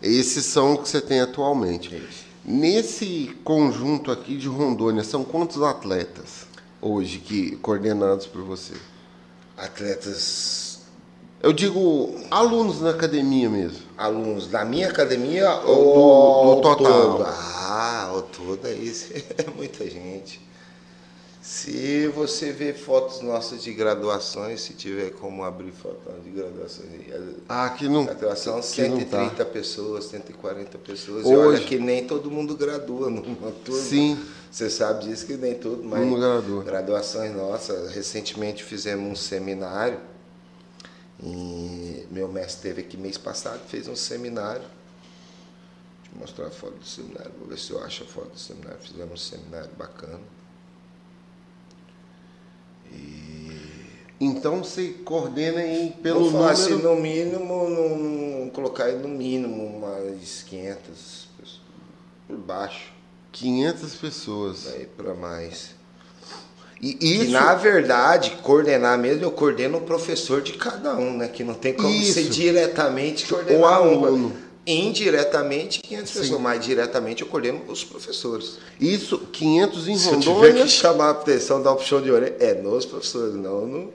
Esses 0.03 0.45
são 0.47 0.75
os 0.75 0.81
que 0.83 0.89
você 0.89 1.01
tem 1.01 1.21
atualmente. 1.21 1.95
Isso. 1.95 2.25
Nesse 2.45 3.35
conjunto 3.43 4.11
aqui 4.11 4.37
de 4.37 4.49
Rondônia, 4.49 5.03
são 5.03 5.25
quantos 5.25 5.63
atletas 5.63 6.47
hoje 6.81 7.19
que 7.19 7.57
coordenados 7.57 8.27
por 8.27 8.43
você? 8.43 8.75
Atletas, 9.57 10.81
Eu 11.43 11.53
digo 11.53 12.15
alunos 12.31 12.81
na 12.81 12.91
academia 12.91 13.49
mesmo. 13.49 13.79
alunos 13.97 14.47
da 14.47 14.65
minha 14.65 14.89
academia 14.89 15.49
Do- 15.57 15.71
ou 15.71 16.57
do 16.57 16.61
total. 16.63 17.13
todo? 17.19 17.25
Ah, 17.27 18.07
ao 18.11 18.23
todo 18.23 18.67
aí 18.67 18.93
é 19.39 19.51
muita 19.57 19.89
gente. 19.89 20.41
Se 21.45 22.09
você 22.09 22.53
ver 22.53 22.73
fotos 22.73 23.21
nossas 23.21 23.63
de 23.63 23.71
graduações, 23.75 24.63
se 24.63 24.73
tiver 24.73 25.11
como 25.11 25.45
abrir 25.45 25.73
fotos 25.73 26.25
de 26.25 26.31
graduações, 26.31 26.89
ah, 27.47 27.67
aqui 27.67 27.87
não, 27.87 28.07
graduação 28.07 28.57
aqui 28.57 28.67
130 28.69 29.19
não 29.19 29.29
tá. 29.29 29.45
pessoas, 29.45 30.07
140 30.07 30.79
pessoas. 30.79 31.27
Hoje, 31.27 31.35
e 31.35 31.37
olha 31.37 31.61
que 31.61 31.79
nem 31.79 32.07
todo 32.07 32.31
mundo 32.31 32.57
gradua 32.57 33.11
numa 33.11 33.53
turma. 33.63 33.83
Sim. 33.83 34.19
Você 34.51 34.71
sabe 34.71 35.05
disso 35.05 35.27
que 35.27 35.37
nem 35.37 35.55
todo, 35.55 35.85
mas 35.85 36.01
não 36.01 36.19
gradua. 36.19 36.65
graduações 36.65 37.37
nossas. 37.37 37.91
Recentemente 37.91 38.65
fizemos 38.65 39.07
um 39.07 39.15
seminário. 39.15 40.01
E 41.23 42.07
meu 42.11 42.27
mestre 42.27 42.71
teve 42.71 42.81
aqui 42.81 42.97
mês 42.97 43.19
passado, 43.19 43.61
fez 43.69 43.87
um 43.87 43.97
seminário. 43.97 44.65
Deixa 46.05 46.15
eu 46.15 46.21
mostrar 46.21 46.47
a 46.47 46.51
foto 46.51 46.79
do 46.79 46.87
seminário, 46.87 47.33
vou 47.39 47.49
ver 47.49 47.59
se 47.59 47.71
eu 47.71 47.85
acho 47.85 48.05
a 48.05 48.07
foto 48.07 48.31
do 48.31 48.39
seminário. 48.39 48.79
Fizemos 48.81 49.13
um 49.13 49.17
seminário 49.37 49.71
bacana. 49.77 50.21
Então 54.21 54.63
você 54.63 54.95
coordena 55.05 55.61
aí 55.61 55.95
pelo 56.03 56.31
número... 56.31 56.45
assim, 56.45 56.75
no 56.77 56.97
mínimo, 56.97 57.69
no, 57.69 58.51
colocar 58.53 58.85
aí 58.85 58.97
no 58.97 59.09
mínimo 59.09 59.65
umas 59.65 60.43
500 60.43 61.29
pessoas, 61.39 61.61
por 62.27 62.37
baixo. 62.37 62.93
500 63.33 63.95
pessoas. 63.97 64.69
Aí 64.69 64.87
para 64.87 65.15
mais. 65.15 65.75
E 66.81 66.97
E 67.01 67.23
isso... 67.23 67.31
na 67.33 67.55
verdade, 67.55 68.39
coordenar 68.43 68.99
mesmo, 68.99 69.25
eu 69.25 69.31
coordeno 69.31 69.79
o 69.79 69.81
professor 69.81 70.41
de 70.43 70.53
cada 70.53 70.95
um, 70.97 71.17
né? 71.17 71.29
Que 71.29 71.43
não 71.43 71.55
tem 71.55 71.73
como 71.73 71.89
Isso. 71.89 72.15
ser 72.15 72.29
diretamente 72.29 73.25
O 73.25 73.29
coordenar 73.29 73.83
um. 73.83 74.33
Indiretamente, 74.67 75.81
500 75.81 76.11
Sim. 76.11 76.19
pessoas, 76.21 76.41
mas 76.41 76.65
diretamente 76.65 77.23
eu 77.23 77.29
coordeno 77.29 77.61
os 77.69 77.85
professores. 77.85 78.59
Isso, 78.81 79.19
500 79.19 79.89
em 79.89 79.97
Se 79.99 80.09
eu 80.09 80.21
tiver 80.21 80.33
Rondônia. 80.33 80.63
que 80.65 80.69
chamar 80.71 81.07
a 81.07 81.11
atenção 81.11 81.63
da 81.63 81.71
opção 81.71 82.01
de 82.01 82.11
orelha, 82.11 82.35
é 82.41 82.55
nos 82.55 82.87
professores, 82.87 83.35
não 83.35 83.67
no, 83.67 83.93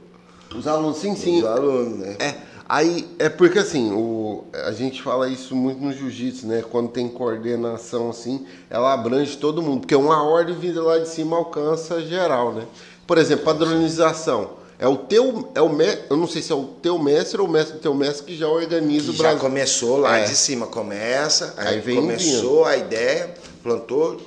Os 0.56 0.68
alunos, 0.68 0.98
sim, 0.98 1.16
sim. 1.16 1.42
nos 1.42 1.50
alunos, 1.50 1.98
né? 1.98 2.16
É, 2.20 2.36
aí 2.68 3.08
é 3.18 3.30
porque 3.30 3.58
assim, 3.60 3.92
o, 3.92 4.44
a 4.66 4.72
gente 4.72 5.02
fala 5.02 5.28
isso 5.28 5.56
muito 5.56 5.82
no 5.82 5.92
jiu-jitsu, 5.92 6.46
né? 6.46 6.64
Quando 6.70 6.90
tem 6.90 7.08
coordenação 7.10 8.10
assim, 8.12 8.46
ela 8.70 8.94
abrange 8.94 9.38
todo 9.38 9.62
mundo, 9.64 9.82
porque 9.82 9.96
uma 9.96 10.22
ordem 10.24 10.56
vinda 10.56 10.84
lá 10.84 11.00
de 11.00 11.10
cima 11.10 11.36
alcança 11.36 12.00
geral, 12.04 12.54
né? 12.54 12.66
Por 13.08 13.18
exemplo, 13.18 13.44
padronização. 13.46 14.59
É 14.82 14.88
o 14.88 14.96
teu, 14.96 15.52
é 15.54 15.62
o 15.62 15.68
me, 15.68 15.86
eu 16.10 16.16
não 16.16 16.26
sei 16.26 16.42
se 16.42 16.54
é 16.54 16.56
o 16.56 16.64
teu 16.64 16.98
mestre 16.98 17.42
ou 17.42 17.48
o 17.48 17.52
mestre 17.52 17.74
do 17.74 17.82
teu 17.82 17.94
mestre 17.94 18.26
que 18.26 18.38
já 18.38 18.48
organiza 18.48 19.08
Que 19.08 19.12
o 19.12 19.14
já 19.14 19.24
Brasil. 19.24 19.40
começou 19.42 19.98
lá 19.98 20.20
É. 20.20 20.24
de 20.24 20.36
cima, 20.38 20.68
começa, 20.68 21.54
aí, 21.58 21.68
Aí 21.76 21.80
vem 21.82 21.98
começou 21.98 22.64
a 22.64 22.78
ideia, 22.78 23.34
plantou, 23.62 24.22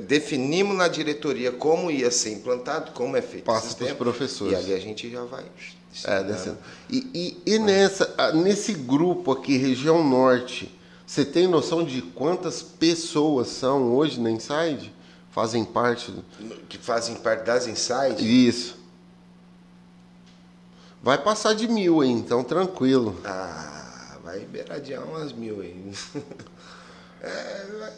definimos 0.00 0.76
na 0.76 0.88
diretoria 0.88 1.52
como 1.52 1.90
ia 1.90 2.10
ser 2.10 2.32
implantado, 2.32 2.92
como 2.92 3.16
é 3.18 3.20
feito 3.22 3.44
Passa 3.44 3.58
o 3.58 3.62
pros 3.62 3.76
sistema, 3.76 3.96
professores. 3.96 4.52
E 4.52 4.56
ali 4.56 4.72
a 4.72 4.78
gente 4.80 5.10
já 5.10 5.24
vai. 5.24 5.44
É, 6.04 6.22
descendo. 6.22 6.56
E, 6.88 7.36
e, 7.46 7.54
e 7.54 7.58
nessa, 7.58 8.32
nesse 8.32 8.72
grupo 8.72 9.32
aqui, 9.32 9.56
região 9.58 10.02
norte, 10.02 10.74
você 11.06 11.24
tem 11.24 11.46
noção 11.48 11.84
de 11.84 12.00
quantas 12.00 12.62
pessoas 12.62 13.48
são 13.48 13.92
hoje 13.92 14.20
na 14.20 14.30
Inside? 14.30 14.90
Fazem 15.32 15.64
parte 15.64 16.10
do... 16.12 16.24
Que 16.68 16.78
fazem 16.78 17.16
parte 17.16 17.44
das 17.44 17.66
insights. 17.66 18.20
Isso. 18.24 18.79
Vai 21.02 21.16
passar 21.22 21.54
de 21.54 21.66
mil 21.66 22.00
aí, 22.00 22.10
então 22.10 22.44
tranquilo. 22.44 23.18
Ah, 23.24 24.16
vai 24.22 24.40
beiradear 24.40 25.02
umas 25.04 25.32
mil 25.32 25.60
aí. 25.60 25.92
É, 27.22 27.90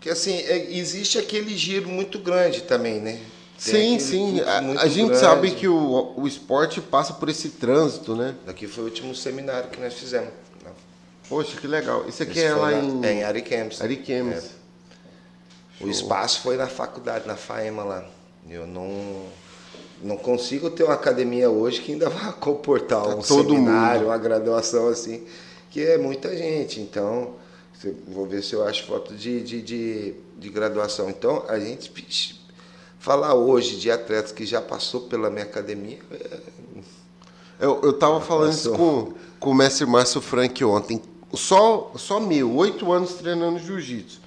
que 0.00 0.10
assim, 0.10 0.32
é, 0.34 0.72
existe 0.76 1.16
aquele 1.16 1.56
giro 1.56 1.88
muito 1.88 2.18
grande 2.18 2.62
também, 2.62 3.00
né? 3.00 3.20
Sim, 3.56 3.70
Tem 3.72 3.98
sim. 4.00 4.32
fluxo 4.38 4.48
A, 4.48 4.58
a 4.82 4.88
gente 4.88 5.06
grande. 5.06 5.20
sabe 5.20 5.50
que 5.52 5.68
o, 5.68 6.12
o 6.16 6.26
esporte 6.26 6.80
passa 6.80 7.12
por 7.12 7.28
esse 7.28 7.50
trânsito, 7.50 8.16
né? 8.16 8.34
Daqui 8.44 8.66
foi 8.66 8.82
o 8.82 8.86
último 8.88 9.14
seminário 9.14 9.70
que 9.70 9.80
nós 9.80 9.94
fizemos. 9.94 10.30
Poxa, 11.28 11.56
que 11.60 11.68
legal. 11.68 12.04
Isso 12.08 12.24
aqui 12.24 12.32
Esse 12.40 12.46
é 12.46 12.54
lá 12.54 12.70
na- 12.72 12.78
em 12.82 13.06
é 13.06 13.12
em 13.14 13.22
Ariquemes. 13.22 13.80
Ariquemes. 13.80 14.50
É. 15.80 15.84
O 15.84 15.88
espaço 15.88 16.40
foi 16.40 16.56
na 16.56 16.66
faculdade, 16.66 17.28
na 17.28 17.36
FAEMA 17.36 17.84
lá. 17.84 18.04
Eu 18.50 18.66
não, 18.66 19.26
não 20.02 20.16
consigo 20.16 20.68
ter 20.70 20.84
uma 20.84 20.94
academia 20.94 21.48
hoje 21.50 21.80
que 21.80 21.92
ainda 21.92 22.08
vai 22.10 22.32
comportar 22.32 23.02
Tá 23.02 23.14
um 23.14 23.22
seminário, 23.22 24.00
mundo. 24.02 24.10
uma 24.10 24.18
graduação 24.18 24.88
assim, 24.88 25.24
que 25.70 25.80
é 25.80 25.96
muita 25.98 26.36
gente. 26.36 26.80
Então, 26.80 27.34
vou 28.08 28.26
ver 28.26 28.42
se 28.42 28.54
eu 28.54 28.64
acho 28.66 28.84
foto 28.86 29.14
de, 29.14 29.40
de, 29.42 29.62
de, 29.62 30.14
de 30.38 30.48
graduação. 30.48 31.08
Então, 31.08 31.44
a 31.48 31.58
gente 31.58 31.90
falar 32.98 33.34
hoje 33.34 33.76
de 33.76 33.90
atletas 33.90 34.32
que 34.32 34.46
já 34.46 34.60
passou 34.60 35.02
pela 35.02 35.28
minha 35.30 35.44
academia, 35.44 35.98
é, 36.12 36.40
Eu, 37.60 37.80
eu 37.82 37.92
tava 37.92 38.20
falando 38.20 38.52
isso 38.52 38.72
com, 38.72 39.12
com 39.38 39.50
o 39.50 39.54
mestre 39.54 39.86
Márcio 39.86 40.20
Frank 40.20 40.64
ontem. 40.64 41.00
Só, 41.34 41.92
só 41.96 42.18
meu, 42.20 42.54
oito 42.56 42.92
anos 42.92 43.14
treinando 43.14 43.58
jiu-jitsu. 43.58 44.20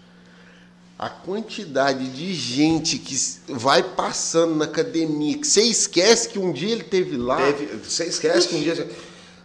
A 0.98 1.10
quantidade 1.10 2.08
de 2.10 2.34
gente 2.34 2.98
que 2.98 3.16
vai 3.50 3.84
passando 3.84 4.56
na 4.56 4.64
academia, 4.66 5.38
que 5.38 5.46
você 5.46 5.62
esquece 5.62 6.30
que 6.30 6.40
um 6.40 6.54
dia 6.54 6.72
ele 6.72 6.84
teve 6.86 7.18
lá. 7.18 7.36
Teve- 7.52 7.78
você 7.84 8.06
esquece 8.06 8.48
que 8.48 8.56
um 8.56 8.62
dia. 8.62 8.90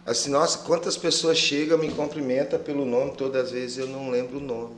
Assim, 0.05 0.29
nossa, 0.29 0.59
quantas 0.59 0.95
pessoas 0.95 1.37
chegam, 1.37 1.77
me 1.77 1.91
cumprimentam 1.91 2.57
pelo 2.57 2.85
nome, 2.85 3.11
todas 3.17 3.45
as 3.47 3.51
vezes 3.51 3.77
eu 3.77 3.87
não 3.87 4.09
lembro 4.09 4.37
o 4.37 4.41
nome. 4.41 4.75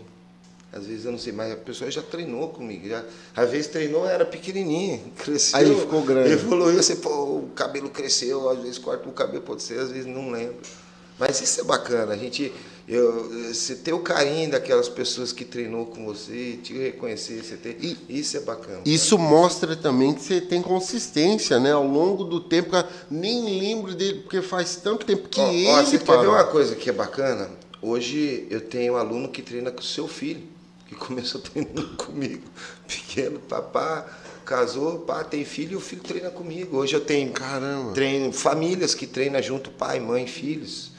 Às 0.72 0.88
vezes 0.88 1.06
eu 1.06 1.12
não 1.12 1.20
sei, 1.20 1.32
mas 1.32 1.54
a 1.54 1.56
pessoa 1.56 1.92
já 1.92 2.02
treinou 2.02 2.50
comigo. 2.50 2.88
Já, 2.90 3.04
às 3.36 3.50
vezes 3.52 3.68
treinou, 3.68 4.08
era 4.10 4.26
pequenininha, 4.26 5.00
cresceu. 5.16 5.60
Aí 5.60 5.76
ficou 5.80 6.02
grande. 6.02 6.32
Evoluiu, 6.32 6.82
você, 6.82 6.96
pô, 6.96 7.10
o 7.10 7.52
cabelo 7.56 7.90
cresceu, 7.92 8.50
às 8.50 8.58
vezes 8.60 8.80
corta 8.80 9.08
o 9.08 9.12
cabelo, 9.12 9.44
pode 9.44 9.62
ser, 9.62 9.80
às 9.80 9.92
vezes 9.92 10.08
não 10.08 10.32
lembro. 10.32 10.56
Mas 11.20 11.40
isso 11.40 11.62
é 11.62 11.64
bacana, 11.64 12.14
a 12.14 12.18
gente. 12.18 12.52
Eu, 12.86 13.30
você 13.54 13.76
ter 13.76 13.94
o 13.94 14.00
carinho 14.00 14.52
daquelas 14.52 14.90
pessoas 14.90 15.32
que 15.32 15.46
treinou 15.46 15.86
com 15.86 16.04
você, 16.06 16.60
te 16.62 16.74
reconhecer, 16.74 17.42
você 17.42 17.56
ter, 17.56 17.78
E- 17.82 17.98
isso 18.10 18.36
é 18.36 18.42
bacana. 18.42 18.82
Isso 18.86 19.18
mostra 19.18 19.74
também 19.76 20.14
que 20.14 20.22
você 20.22 20.42
tem 20.42 20.62
consistência, 20.62 21.60
né? 21.62 21.72
Ao 21.72 21.88
longo 21.88 22.26
do 22.26 22.42
tempo, 22.42 22.72
cara, 22.72 22.90
nem 23.10 23.58
lembro 23.60 23.96
dele, 23.96 24.20
porque 24.20 24.42
faz 24.42 24.76
tanto 24.76 25.06
tempo 25.06 25.30
que 25.30 25.40
Ó, 25.40 25.50
ele 25.50 25.68
ó, 25.68 25.82
você 25.84 25.92
quer 25.92 26.00
ver 26.00 26.06
parou. 26.06 26.34
uma 26.34 26.44
coisa 26.44 26.76
que 26.76 26.90
é 26.90 26.94
bacana? 26.94 27.50
Hoje 27.82 28.48
eu 28.50 28.60
tenho 28.60 28.94
um 28.94 28.98
aluno 28.98 29.30
que 29.30 29.42
treina 29.42 29.72
com 29.72 29.80
o 29.80 29.84
seu 29.84 30.08
filho, 30.08 30.44
que 30.86 30.96
começou 30.96 31.40
treinando 31.40 31.96
comigo. 31.96 32.44
Pequeno, 32.88 33.40
papá 33.40 34.06
casou, 34.46 35.00
pá, 35.00 35.24
tem 35.24 35.46
filho 35.46 35.72
e 35.72 35.76
o 35.78 35.80
filho 35.80 36.02
treina 36.04 36.30
comigo. 36.30 36.76
Hoje 36.78 36.94
eu 36.94 37.00
tenho 37.02 37.32
Caramba. 37.32 37.94
treino, 37.94 38.34
famílias 38.34 38.94
que 38.94 39.08
treinam 39.08 39.42
junto, 39.42 39.72
pai, 39.72 40.02
mãe, 40.02 40.28
filhos, 40.28 40.92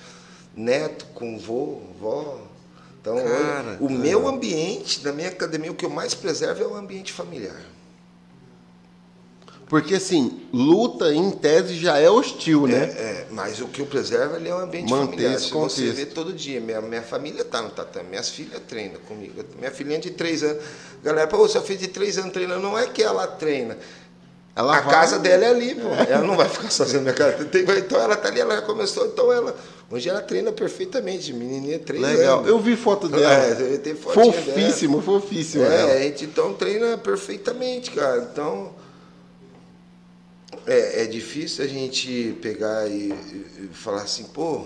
neto 0.56 1.06
com 1.14 1.38
vô, 1.38 1.80
vó. 2.00 2.40
Então, 3.00 3.16
Cara, 3.16 3.76
o 3.80 3.88
cara. 3.88 4.00
meu 4.00 4.26
ambiente, 4.26 5.00
da 5.00 5.12
minha 5.12 5.28
academia, 5.28 5.70
o 5.70 5.74
que 5.74 5.84
eu 5.84 5.90
mais 5.90 6.14
preservo 6.14 6.62
é 6.62 6.66
o 6.66 6.74
ambiente 6.74 7.12
familiar. 7.12 7.60
Porque 9.66 9.94
assim, 9.94 10.42
luta 10.52 11.12
em 11.12 11.30
tese 11.30 11.76
já 11.78 11.98
é 11.98 12.08
hostil, 12.08 12.66
né? 12.66 12.84
É, 12.84 13.26
mas 13.30 13.60
o 13.60 13.66
que 13.66 13.80
eu 13.80 13.86
preservo 13.86 14.36
ali 14.36 14.48
é 14.48 14.54
o 14.54 14.58
ambiente 14.58 14.90
Manter 14.90 15.10
familiar. 15.12 15.32
esse 15.34 15.44
Se 15.44 15.50
você 15.50 15.56
contexto. 15.58 15.96
vê 15.96 16.06
todo 16.06 16.32
dia, 16.34 16.60
minha, 16.60 16.80
minha 16.82 17.02
família 17.02 17.40
está 17.40 17.62
no 17.62 17.70
tatame, 17.70 18.10
minhas 18.10 18.28
filhas 18.28 18.60
treinam 18.68 19.00
comigo. 19.00 19.42
Minha 19.58 19.70
filhinha 19.70 19.98
de 19.98 20.10
três 20.10 20.42
anos. 20.42 20.62
Galera, 21.02 21.26
pô, 21.26 21.48
sua 21.48 21.62
filha 21.62 21.78
de 21.78 21.88
três 21.88 22.18
anos 22.18 22.32
treinando, 22.32 22.60
não 22.62 22.78
é 22.78 22.86
que 22.86 23.02
ela 23.02 23.26
treina. 23.26 23.76
Ela 24.56 24.76
a 24.78 24.80
vai- 24.80 24.94
casa 24.94 25.18
dela 25.18 25.44
é 25.46 25.48
ali, 25.50 25.74
pô. 25.74 25.88
Ela 26.08 26.24
não 26.24 26.36
vai 26.36 26.48
ficar 26.48 26.70
sozinha 26.70 26.98
na 26.98 27.02
minha 27.02 27.14
casa. 27.14 27.48
Então 27.78 28.00
ela 28.00 28.16
tá 28.16 28.28
ali, 28.28 28.40
ela 28.40 28.54
já 28.56 28.62
começou, 28.62 29.06
então 29.06 29.32
ela. 29.32 29.54
Hoje 29.90 30.08
ela 30.08 30.22
treina 30.22 30.50
perfeitamente, 30.52 31.32
menininha 31.32 31.78
três 31.78 32.02
Legal. 32.02 32.38
anos. 32.38 32.48
Eu 32.50 32.58
vi 32.60 32.76
foto 32.76 33.08
dela. 33.08 33.32
É, 33.32 33.76
tem 33.78 33.94
fotinha 33.94 34.30
dela. 34.30 34.42
fofíssima, 34.44 35.02
fofíssima. 35.02 35.64
ela. 35.64 35.90
É, 35.92 35.98
a 35.98 36.02
gente 36.02 36.24
então 36.24 36.54
treina 36.54 36.96
perfeitamente, 36.96 37.90
cara. 37.90 38.28
Então 38.32 38.72
é, 40.66 41.02
é 41.02 41.06
difícil 41.06 41.64
a 41.64 41.68
gente 41.68 42.38
pegar 42.40 42.86
e, 42.88 43.10
e- 43.10 43.68
e 43.70 43.74
falar 43.74 44.02
assim, 44.02 44.24
pô, 44.24 44.64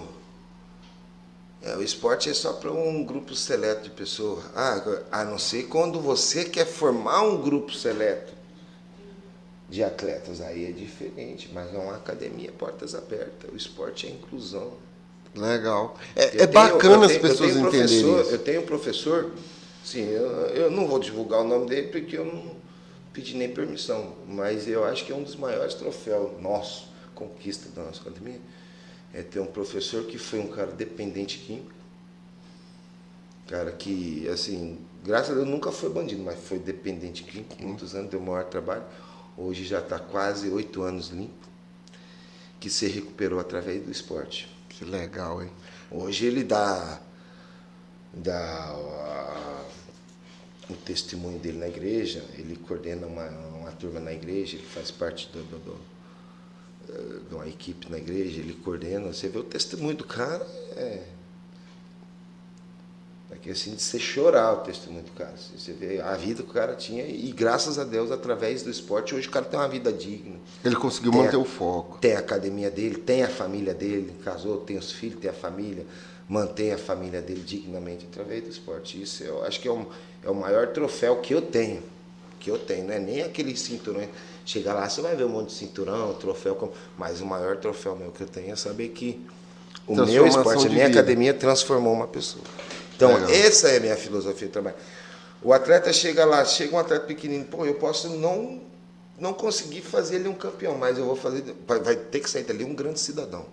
é, 1.62 1.74
o 1.76 1.82
esporte 1.82 2.30
é 2.30 2.34
só 2.34 2.52
para 2.52 2.70
um 2.70 3.02
grupo 3.04 3.34
seleto 3.34 3.82
de 3.82 3.90
pessoas. 3.90 4.44
Ah, 4.54 4.80
a 5.10 5.24
não 5.24 5.38
ser 5.38 5.64
quando 5.64 6.00
você 6.00 6.44
quer 6.44 6.66
formar 6.66 7.22
um 7.22 7.40
grupo 7.40 7.72
seleto 7.72 8.32
de 9.68 9.82
atletas, 9.82 10.40
aí 10.40 10.64
é 10.66 10.72
diferente, 10.72 11.50
mas 11.52 11.72
é 11.74 11.78
uma 11.78 11.96
academia 11.96 12.50
portas 12.52 12.94
abertas. 12.94 13.50
O 13.52 13.56
esporte 13.56 14.06
é 14.06 14.10
inclusão. 14.10 14.72
Legal. 15.34 15.94
É, 16.16 16.24
é 16.24 16.28
tenho- 16.46 16.52
bacana 16.52 17.04
as 17.06 17.12
tenho- 17.12 17.24
eu 17.24 17.28
pessoas 17.30 17.50
entenderem 17.50 17.70
professor- 17.70 18.20
isso. 18.22 18.30
Eu 18.30 18.38
tenho 18.38 18.60
um 18.62 18.66
professor, 18.66 19.30
sim, 19.84 20.02
eu, 20.08 20.26
eu 20.48 20.70
não 20.70 20.86
vou 20.88 20.98
divulgar 20.98 21.40
o 21.42 21.44
nome 21.44 21.66
dele 21.66 21.88
porque 21.88 22.16
eu 22.16 22.24
não 22.24 22.56
pedi 23.12 23.36
nem 23.36 23.50
permissão, 23.52 24.14
mas 24.26 24.66
eu 24.66 24.84
acho 24.84 25.04
que 25.04 25.12
é 25.12 25.14
um 25.14 25.22
dos 25.22 25.36
maiores 25.36 25.74
troféus 25.74 26.40
nosso, 26.40 26.88
conquista 27.14 27.68
da 27.70 27.84
nossa 27.86 28.00
academia, 28.00 28.40
é 29.12 29.22
ter 29.22 29.40
um 29.40 29.46
professor 29.46 30.04
que 30.04 30.16
foi 30.18 30.38
um 30.38 30.48
cara 30.48 30.72
dependente 30.72 31.38
químico, 31.38 31.72
Cara, 33.46 33.72
que, 33.72 34.28
assim, 34.28 34.78
graças 35.02 35.30
a 35.30 35.34
Deus 35.34 35.48
nunca 35.48 35.72
foi 35.72 35.88
bandido, 35.88 36.22
mas 36.22 36.38
foi 36.38 36.58
dependente 36.58 37.24
de 37.24 37.64
muitos 37.64 37.94
anos, 37.94 38.10
deu 38.10 38.20
maior 38.20 38.44
trabalho. 38.44 38.82
Hoje 39.40 39.64
já 39.64 39.78
está 39.78 40.00
quase 40.00 40.48
oito 40.50 40.82
anos 40.82 41.10
limpo, 41.10 41.46
que 42.58 42.68
se 42.68 42.88
recuperou 42.88 43.38
através 43.38 43.80
do 43.84 43.88
esporte. 43.88 44.52
Que 44.68 44.84
legal, 44.84 45.40
hein? 45.40 45.50
Hoje 45.88 46.26
ele 46.26 46.42
dá, 46.42 47.00
dá 48.12 48.74
o 50.68 50.74
testemunho 50.74 51.38
dele 51.38 51.58
na 51.58 51.68
igreja, 51.68 52.24
ele 52.36 52.56
coordena 52.56 53.06
uma, 53.06 53.28
uma 53.28 53.70
turma 53.70 54.00
na 54.00 54.12
igreja, 54.12 54.56
ele 54.56 54.66
faz 54.66 54.90
parte 54.90 55.28
do, 55.28 55.40
do, 55.44 55.58
do, 55.60 57.28
de 57.28 57.34
uma 57.36 57.46
equipe 57.46 57.88
na 57.88 57.98
igreja, 57.98 58.40
ele 58.40 58.54
coordena. 58.54 59.12
Você 59.12 59.28
vê 59.28 59.38
o 59.38 59.44
testemunho 59.44 59.96
do 59.96 60.04
cara, 60.04 60.44
é 60.76 61.06
que 63.36 63.50
assim 63.50 63.74
de 63.74 63.82
você 63.82 63.98
chorar 63.98 64.52
o 64.54 64.56
testemunho 64.58 65.04
do 65.04 65.12
cara. 65.12 65.34
Você 65.36 65.72
vê 65.72 66.00
a 66.00 66.14
vida 66.14 66.42
que 66.42 66.50
o 66.50 66.52
cara 66.52 66.74
tinha 66.74 67.04
e 67.04 67.30
graças 67.30 67.78
a 67.78 67.84
Deus 67.84 68.10
através 68.10 68.62
do 68.62 68.70
esporte 68.70 69.14
hoje 69.14 69.28
o 69.28 69.30
cara 69.30 69.44
tem 69.44 69.58
uma 69.58 69.68
vida 69.68 69.92
digna. 69.92 70.36
Ele 70.64 70.76
conseguiu 70.76 71.12
tem 71.12 71.22
manter 71.22 71.36
a, 71.36 71.38
o 71.38 71.44
foco. 71.44 71.98
Tem 71.98 72.14
a 72.14 72.20
academia 72.20 72.70
dele, 72.70 72.96
tem 72.96 73.22
a 73.22 73.28
família 73.28 73.74
dele, 73.74 74.14
casou, 74.24 74.58
tem 74.58 74.78
os 74.78 74.90
filhos, 74.90 75.20
tem 75.20 75.30
a 75.30 75.34
família, 75.34 75.84
mantém 76.26 76.72
a 76.72 76.78
família 76.78 77.20
dele 77.20 77.42
dignamente 77.42 78.06
através 78.10 78.44
do 78.44 78.50
esporte. 78.50 79.00
Isso 79.00 79.22
eu 79.22 79.44
acho 79.44 79.60
que 79.60 79.68
é, 79.68 79.72
um, 79.72 79.84
é 80.24 80.30
o 80.30 80.34
maior 80.34 80.68
troféu 80.68 81.16
que 81.16 81.34
eu 81.34 81.42
tenho, 81.42 81.82
que 82.40 82.50
eu 82.50 82.58
tenho, 82.58 82.86
não 82.86 82.94
é 82.94 82.98
nem 82.98 83.22
aquele 83.22 83.54
cinturão. 83.56 84.08
Chegar 84.46 84.72
lá 84.72 84.88
você 84.88 85.02
vai 85.02 85.14
ver 85.14 85.24
um 85.24 85.28
monte 85.28 85.48
de 85.48 85.54
cinturão, 85.54 86.14
troféu, 86.14 86.72
mas 86.96 87.20
o 87.20 87.26
maior 87.26 87.58
troféu 87.58 87.94
meu 87.94 88.10
que 88.10 88.22
eu 88.22 88.26
tenho 88.26 88.52
é 88.52 88.56
saber 88.56 88.88
que 88.88 89.22
o 89.86 89.94
meu 89.94 90.26
esporte, 90.26 90.66
a 90.66 90.70
minha 90.70 90.86
vida. 90.86 91.00
academia 91.00 91.34
transformou 91.34 91.92
uma 91.92 92.06
pessoa. 92.06 92.44
Então, 92.98 93.14
Legal. 93.14 93.30
essa 93.30 93.68
é 93.68 93.76
a 93.76 93.80
minha 93.80 93.96
filosofia 93.96 94.48
de 94.48 94.52
trabalho. 94.52 94.74
O 95.40 95.52
atleta 95.52 95.92
chega 95.92 96.24
lá, 96.24 96.44
chega 96.44 96.74
um 96.74 96.78
atleta 96.80 97.06
pequenino, 97.06 97.44
pô, 97.44 97.64
eu 97.64 97.74
posso 97.74 98.08
não 98.10 98.66
não 99.16 99.32
conseguir 99.32 99.82
fazer 99.82 100.16
ele 100.16 100.28
um 100.28 100.34
campeão, 100.34 100.76
mas 100.76 100.96
eu 100.96 101.04
vou 101.04 101.16
fazer, 101.16 101.44
vai 101.66 101.96
ter 101.96 102.20
que 102.20 102.30
sair 102.30 102.44
dali 102.44 102.64
um 102.64 102.74
grande 102.74 103.00
cidadão 103.00 103.46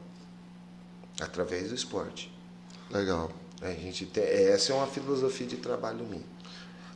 através 1.20 1.70
do 1.70 1.76
esporte. 1.76 2.32
Legal. 2.90 3.32
A 3.62 3.72
gente 3.72 4.06
tem, 4.06 4.24
essa 4.24 4.74
é 4.74 4.76
uma 4.76 4.88
filosofia 4.88 5.48
de 5.48 5.58
trabalho 5.58 6.04
minha. 6.06 6.24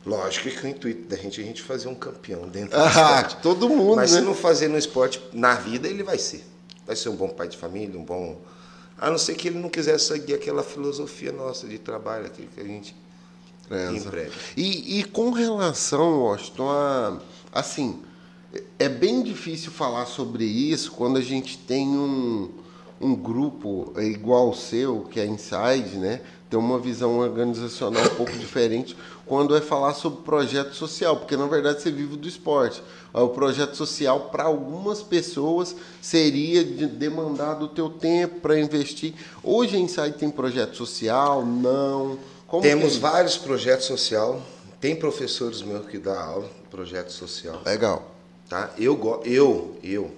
Lógico 0.04 0.48
que 0.48 0.66
o 0.66 0.68
intuito 0.68 1.08
da 1.08 1.16
gente 1.16 1.40
é 1.40 1.44
a 1.44 1.46
gente 1.46 1.62
fazer 1.62 1.88
um 1.88 1.94
campeão 1.94 2.48
dentro 2.48 2.76
do 2.78 2.82
ah, 2.82 2.88
esporte. 2.88 3.36
Todo 3.42 3.68
mundo, 3.68 3.96
Mas 3.96 4.12
né? 4.12 4.18
se 4.18 4.24
não 4.24 4.34
fazer 4.34 4.68
no 4.68 4.78
esporte, 4.78 5.22
na 5.32 5.54
vida 5.54 5.88
ele 5.88 6.02
vai 6.02 6.18
ser. 6.18 6.44
Vai 6.86 6.96
ser 6.96 7.10
um 7.10 7.16
bom 7.16 7.28
pai 7.28 7.48
de 7.48 7.56
família, 7.56 7.98
um 7.98 8.04
bom 8.04 8.40
a 9.00 9.10
não 9.10 9.16
ser 9.16 9.34
que 9.34 9.48
ele 9.48 9.58
não 9.58 9.70
quisesse 9.70 10.08
seguir 10.08 10.34
aquela 10.34 10.62
filosofia 10.62 11.32
nossa 11.32 11.66
de 11.66 11.78
trabalho, 11.78 12.26
aquilo 12.26 12.48
que 12.48 12.60
a 12.60 12.64
gente 12.64 12.94
emprega. 13.96 14.30
E, 14.56 15.00
e 15.00 15.04
com 15.04 15.30
relação, 15.30 16.20
Washington, 16.20 16.68
a, 16.68 17.18
assim, 17.50 18.02
é 18.78 18.88
bem 18.88 19.22
difícil 19.22 19.70
falar 19.70 20.04
sobre 20.04 20.44
isso 20.44 20.92
quando 20.92 21.16
a 21.16 21.22
gente 21.22 21.56
tem 21.56 21.88
um, 21.88 22.50
um 23.00 23.14
grupo 23.14 23.94
igual 23.98 24.48
ao 24.48 24.54
seu, 24.54 25.02
que 25.10 25.18
é 25.18 25.24
Inside, 25.24 25.96
né? 25.96 26.20
Tem 26.50 26.58
uma 26.58 26.80
visão 26.80 27.16
organizacional 27.20 28.02
um 28.02 28.16
pouco 28.16 28.32
diferente 28.32 28.96
quando 29.24 29.54
é 29.54 29.60
falar 29.60 29.94
sobre 29.94 30.24
projeto 30.24 30.74
social, 30.74 31.16
porque 31.16 31.36
na 31.36 31.46
verdade 31.46 31.80
você 31.80 31.92
vive 31.92 32.16
do 32.16 32.26
esporte. 32.26 32.82
O 33.14 33.28
projeto 33.28 33.76
social 33.76 34.28
para 34.32 34.42
algumas 34.42 35.00
pessoas 35.00 35.76
seria 36.02 36.64
de 36.64 36.86
demandar 36.86 37.54
do 37.54 37.68
teu 37.68 37.88
tempo 37.88 38.40
para 38.40 38.58
investir. 38.58 39.14
Hoje 39.44 39.76
a 39.76 39.78
Insight 39.78 40.18
tem 40.18 40.28
projeto 40.28 40.76
social? 40.76 41.46
Não. 41.46 42.18
Como 42.48 42.62
Temos 42.62 42.96
é? 42.96 42.98
vários 42.98 43.36
projetos 43.36 43.86
social. 43.86 44.42
Tem 44.80 44.96
professores 44.96 45.62
meus 45.62 45.86
que 45.86 45.98
dão 45.98 46.18
aula, 46.18 46.50
projeto 46.68 47.12
social. 47.12 47.62
Legal. 47.64 48.10
Tá? 48.48 48.70
Eu, 48.76 48.98
eu, 49.24 49.78
eu, 49.84 50.10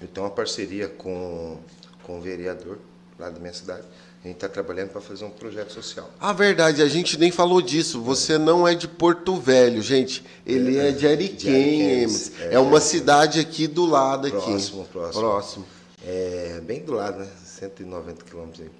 eu 0.00 0.08
tenho 0.08 0.26
uma 0.26 0.32
parceria 0.32 0.88
com, 0.88 1.56
com 2.02 2.18
o 2.18 2.20
vereador 2.20 2.78
lá 3.16 3.30
da 3.30 3.38
minha 3.38 3.52
cidade 3.52 3.84
a 4.24 4.28
gente 4.28 4.36
está 4.36 4.48
trabalhando 4.48 4.88
para 4.88 5.02
fazer 5.02 5.26
um 5.26 5.30
projeto 5.30 5.70
social. 5.70 6.10
A 6.18 6.32
verdade, 6.32 6.80
a 6.80 6.88
gente 6.88 7.18
nem 7.18 7.30
falou 7.30 7.60
disso. 7.60 8.00
Você 8.00 8.38
não 8.38 8.66
é 8.66 8.74
de 8.74 8.88
Porto 8.88 9.36
Velho, 9.36 9.82
gente. 9.82 10.24
Ele 10.46 10.78
é, 10.78 10.88
é 10.88 10.92
de 10.92 11.06
Ariquemes. 11.06 12.32
É, 12.40 12.54
é, 12.54 12.58
uma 12.58 12.80
cidade 12.80 13.38
aqui 13.38 13.66
do 13.66 13.84
lado 13.84 14.30
próximo, 14.30 14.40
aqui. 14.40 14.52
Próximo, 14.54 14.84
próximo. 14.86 15.20
Próximo. 15.20 15.66
É 16.02 16.58
bem 16.64 16.82
do 16.82 16.94
lado, 16.94 17.18
né? 17.18 17.28
190 17.44 18.24
quilômetros 18.24 18.62
aí. 18.62 18.70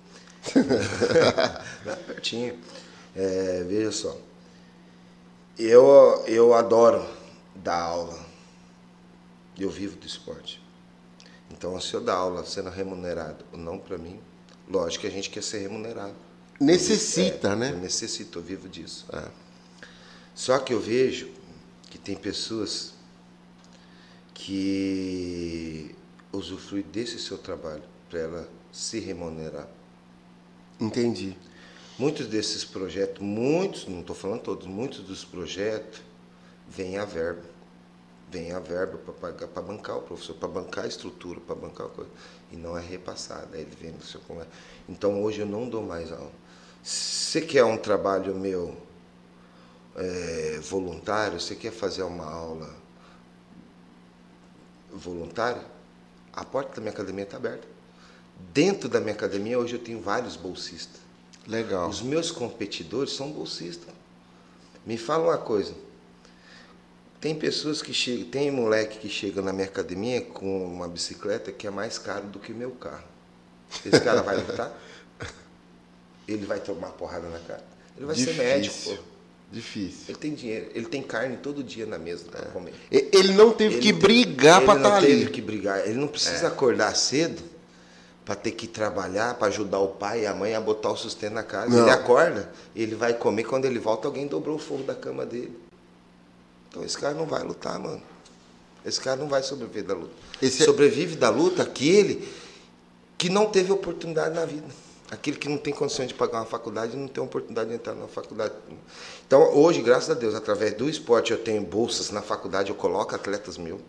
pertinho. 2.07 2.59
É, 3.15 3.65
veja 3.69 3.93
só. 3.93 4.17
Eu, 5.59 6.25
eu 6.27 6.55
adoro 6.55 7.05
dar 7.55 7.83
aula. 7.83 8.19
Eu 9.59 9.69
vivo 9.69 9.95
do 9.97 10.07
esporte. 10.07 10.59
Então, 11.51 11.79
se 11.79 11.93
eu 11.93 12.01
dar 12.01 12.15
aula 12.15 12.47
sendo 12.47 12.71
remunerado 12.71 13.45
ou 13.53 13.59
não 13.59 13.79
para 13.79 13.99
mim, 13.99 14.19
Lógico 14.69 15.03
que 15.03 15.07
a 15.07 15.11
gente 15.11 15.31
quer 15.31 15.43
ser 15.43 15.59
remunerado. 15.59 16.15
Necessita, 16.61 17.49
é, 17.49 17.57
né? 17.57 17.71
Eu 17.73 17.79
necessito, 17.79 18.39
eu 18.39 18.43
vivo 18.43 18.69
disso. 18.69 19.07
É. 19.13 19.29
Só 20.35 20.59
que 20.59 20.73
eu 20.73 20.81
vejo 20.81 21.29
que 21.91 21.99
tem 21.99 22.17
pessoas 22.17 22.95
que 24.33 25.95
usufruem 26.33 26.85
desse 26.93 27.19
seu 27.19 27.39
trabalho 27.39 27.83
para 28.09 28.19
ela 28.19 28.49
se 28.73 28.99
remunerar. 28.99 29.69
Entendi. 30.81 31.37
Muitos 31.99 32.27
desses 32.27 32.65
projetos, 32.65 33.23
muitos, 33.23 33.87
não 33.87 34.01
estou 34.01 34.17
falando 34.17 34.43
todos, 34.43 34.67
muitos 34.67 35.01
dos 35.01 35.25
projetos 35.25 36.01
vêm 36.69 36.99
a 36.99 37.05
verba. 37.05 37.55
Vem 38.31 38.51
a 38.51 38.59
verba 38.59 38.99
para 38.99 39.63
bancar 39.63 39.99
o 39.99 40.03
professor, 40.03 40.35
para 40.35 40.49
bancar 40.49 40.85
a 40.85 40.89
estrutura, 40.89 41.41
para 41.41 41.55
bancar 41.55 41.87
a 41.87 41.91
coisa 41.91 42.11
e 42.55 42.57
não 42.57 42.79
é 42.79 42.81
repassada. 42.81 43.59
Ele 43.59 43.75
vem 43.79 43.93
do 43.93 44.05
seu 44.05 44.21
Então 44.89 45.23
hoje 45.23 45.41
eu 45.41 45.47
não 45.47 45.69
dou 45.69 45.83
mais 45.83 46.11
aula. 46.11 46.33
Se 46.83 47.41
quer 47.41 47.65
um 47.65 47.77
trabalho 47.77 48.35
meu 48.35 48.77
é, 49.97 50.61
voluntário, 50.63 51.41
você 51.41 51.55
quer 51.55 51.73
fazer 51.73 52.03
uma 52.05 52.25
aula 52.25 52.75
voluntária, 54.93 55.63
a 56.33 56.45
porta 56.45 56.77
da 56.77 56.81
minha 56.81 56.93
academia 56.93 57.25
está 57.25 57.37
aberta. 57.37 57.67
Dentro 58.53 58.89
da 58.89 59.01
minha 59.01 59.15
academia 59.15 59.59
hoje 59.59 59.75
eu 59.75 59.81
tenho 59.81 60.01
vários 60.01 60.37
bolsistas. 60.37 61.01
Legal. 61.47 61.89
Os 61.89 62.03
meus 62.03 62.31
competidores 62.31 63.13
são 63.13 63.31
bolsistas. 63.31 63.93
Me 64.87 64.97
fala 64.97 65.25
uma 65.25 65.39
coisa. 65.39 65.75
Tem 67.25 67.35
pessoas 67.35 67.81
que 67.81 67.95
chegam, 67.95 68.27
tem 68.27 68.51
moleque 68.51 68.99
que 68.99 69.09
chega 69.09 69.41
na 69.41 69.51
minha 69.51 69.65
academia 69.65 70.21
com 70.21 70.63
uma 70.67 70.87
bicicleta 70.87 71.51
que 71.51 71.67
é 71.67 71.71
mais 71.71 71.97
caro 71.97 72.27
do 72.27 72.39
que 72.39 72.53
meu 72.53 72.73
carro. 72.73 73.07
Esse 73.83 73.99
cara 73.99 74.21
vai 74.21 74.37
lutar? 74.37 74.79
Ele 76.29 76.45
vai 76.45 76.61
tomar 76.61 76.91
porrada 76.91 77.27
na 77.31 77.39
cara. 77.39 77.65
Ele 77.97 78.05
vai 78.05 78.15
Difícil. 78.15 78.43
ser 78.43 78.47
médico, 78.47 78.77
pô. 78.85 79.03
Difícil. 79.51 80.05
Ele 80.09 80.19
tem 80.19 80.35
dinheiro, 80.35 80.71
ele 80.75 80.85
tem 80.85 81.03
carne 81.03 81.39
todo 81.39 81.65
dia 81.65 81.87
na 81.87 81.97
mesa 81.97 82.27
para 82.31 82.43
é. 82.43 82.51
comer. 82.51 82.75
Ele 82.91 83.33
não 83.33 83.53
teve 83.55 83.77
ele 83.77 83.83
que 83.83 83.93
brigar 83.95 84.61
para 84.63 84.77
estar 84.77 84.91
tá 84.91 84.97
ali. 84.99 85.07
Ele 85.07 85.15
não 85.15 85.21
teve 85.21 85.33
que 85.33 85.41
brigar. 85.41 85.89
Ele 85.89 85.99
não 85.99 86.09
precisa 86.09 86.45
é. 86.45 86.49
acordar 86.49 86.95
cedo 86.95 87.43
para 88.23 88.35
ter 88.35 88.51
que 88.51 88.67
trabalhar, 88.67 89.33
para 89.37 89.49
ajudar 89.49 89.79
o 89.79 89.89
pai 89.89 90.25
e 90.25 90.27
a 90.27 90.35
mãe 90.35 90.55
a 90.55 90.61
botar 90.61 90.91
o 90.91 90.97
sustento 90.97 91.33
na 91.33 91.43
casa. 91.43 91.71
Não. 91.71 91.85
Ele 91.85 91.91
acorda, 91.91 92.53
ele 92.77 92.95
vai 92.95 93.15
comer, 93.15 93.45
quando 93.45 93.65
ele 93.65 93.79
volta, 93.79 94.09
alguém 94.09 94.27
dobrou 94.27 94.57
o 94.57 94.59
fogo 94.59 94.83
da 94.83 94.95
cama 94.95 95.25
dele. 95.25 95.64
Então 96.75 96.85
esse 96.85 96.99
cara 96.99 97.15
não 97.15 97.25
vai 97.25 97.41
lutar, 97.45 97.79
mano. 97.79 98.03
Esse 98.85 99.01
cara 99.01 99.17
não 99.17 99.29
vai 99.29 99.43
sobreviver 99.45 99.85
da 99.85 99.95
luta. 99.95 100.13
Esse 100.43 100.63
é- 100.63 100.67
Sobrevive 100.67 101.15
da 101.15 101.31
luta 101.31 101.63
aquele 101.63 102.29
que 103.17 103.29
não 103.29 103.47
teve 103.47 103.71
oportunidade 103.71 104.35
na 104.35 104.45
vida. 104.45 104.67
Aquele 105.09 105.37
que 105.37 105.49
não 105.49 105.57
tem 105.57 105.73
condições 105.73 106.09
de 106.09 106.15
pagar 106.15 106.39
uma 106.41 106.47
faculdade 106.47 106.97
não 106.97 107.07
tem 107.07 107.23
oportunidade 107.23 107.69
de 107.71 107.77
entrar 107.77 107.95
na 107.95 108.09
faculdade. 108.09 108.55
Então, 109.25 109.55
hoje, 109.55 109.81
graças 109.83 110.11
a 110.11 110.15
Deus, 110.15 110.35
através 110.35 110.75
do 110.75 110.89
esporte, 110.89 111.31
eu 111.31 111.39
tenho 111.39 111.63
bolsas 111.63 112.11
na 112.11 112.21
faculdade, 112.21 112.71
eu 112.71 112.75
coloco 112.75 113.15
atletas 113.15 113.57
mil. 113.57 113.81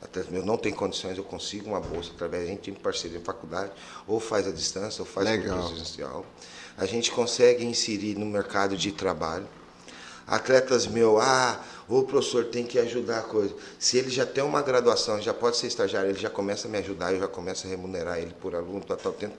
Atletas 0.00 0.32
mil 0.32 0.44
não 0.46 0.56
tem 0.56 0.72
condições, 0.72 1.18
eu 1.18 1.24
consigo 1.24 1.68
uma 1.68 1.80
bolsa 1.80 2.10
através, 2.14 2.44
a 2.44 2.46
gente 2.46 2.60
tem 2.60 2.74
parceria 2.74 3.18
em 3.18 3.22
faculdade, 3.22 3.72
ou 4.06 4.18
faz 4.18 4.46
a 4.48 4.50
distância, 4.52 5.02
ou 5.02 5.06
faz 5.06 5.28
Legal. 5.28 5.68
presencial. 5.68 6.24
A 6.78 6.86
gente 6.86 7.10
consegue 7.10 7.64
inserir 7.64 8.16
no 8.16 8.24
mercado 8.24 8.76
de 8.76 8.92
trabalho 8.92 9.46
atletas 10.26 10.86
meu, 10.86 11.20
ah, 11.20 11.60
o 11.88 12.02
professor 12.04 12.44
tem 12.46 12.64
que 12.64 12.78
ajudar 12.78 13.18
a 13.18 13.22
coisa. 13.22 13.54
Se 13.78 13.98
ele 13.98 14.10
já 14.10 14.24
tem 14.24 14.42
uma 14.42 14.62
graduação, 14.62 15.20
já 15.20 15.34
pode 15.34 15.56
ser 15.56 15.66
estagiário, 15.66 16.10
ele 16.10 16.18
já 16.18 16.30
começa 16.30 16.68
a 16.68 16.70
me 16.70 16.78
ajudar, 16.78 17.12
eu 17.12 17.20
já 17.20 17.28
começo 17.28 17.66
a 17.66 17.70
remunerar 17.70 18.18
ele 18.18 18.34
por 18.40 18.54
aluno, 18.54 18.82
tal, 18.84 18.96
tal, 18.96 19.12
tenta, 19.12 19.36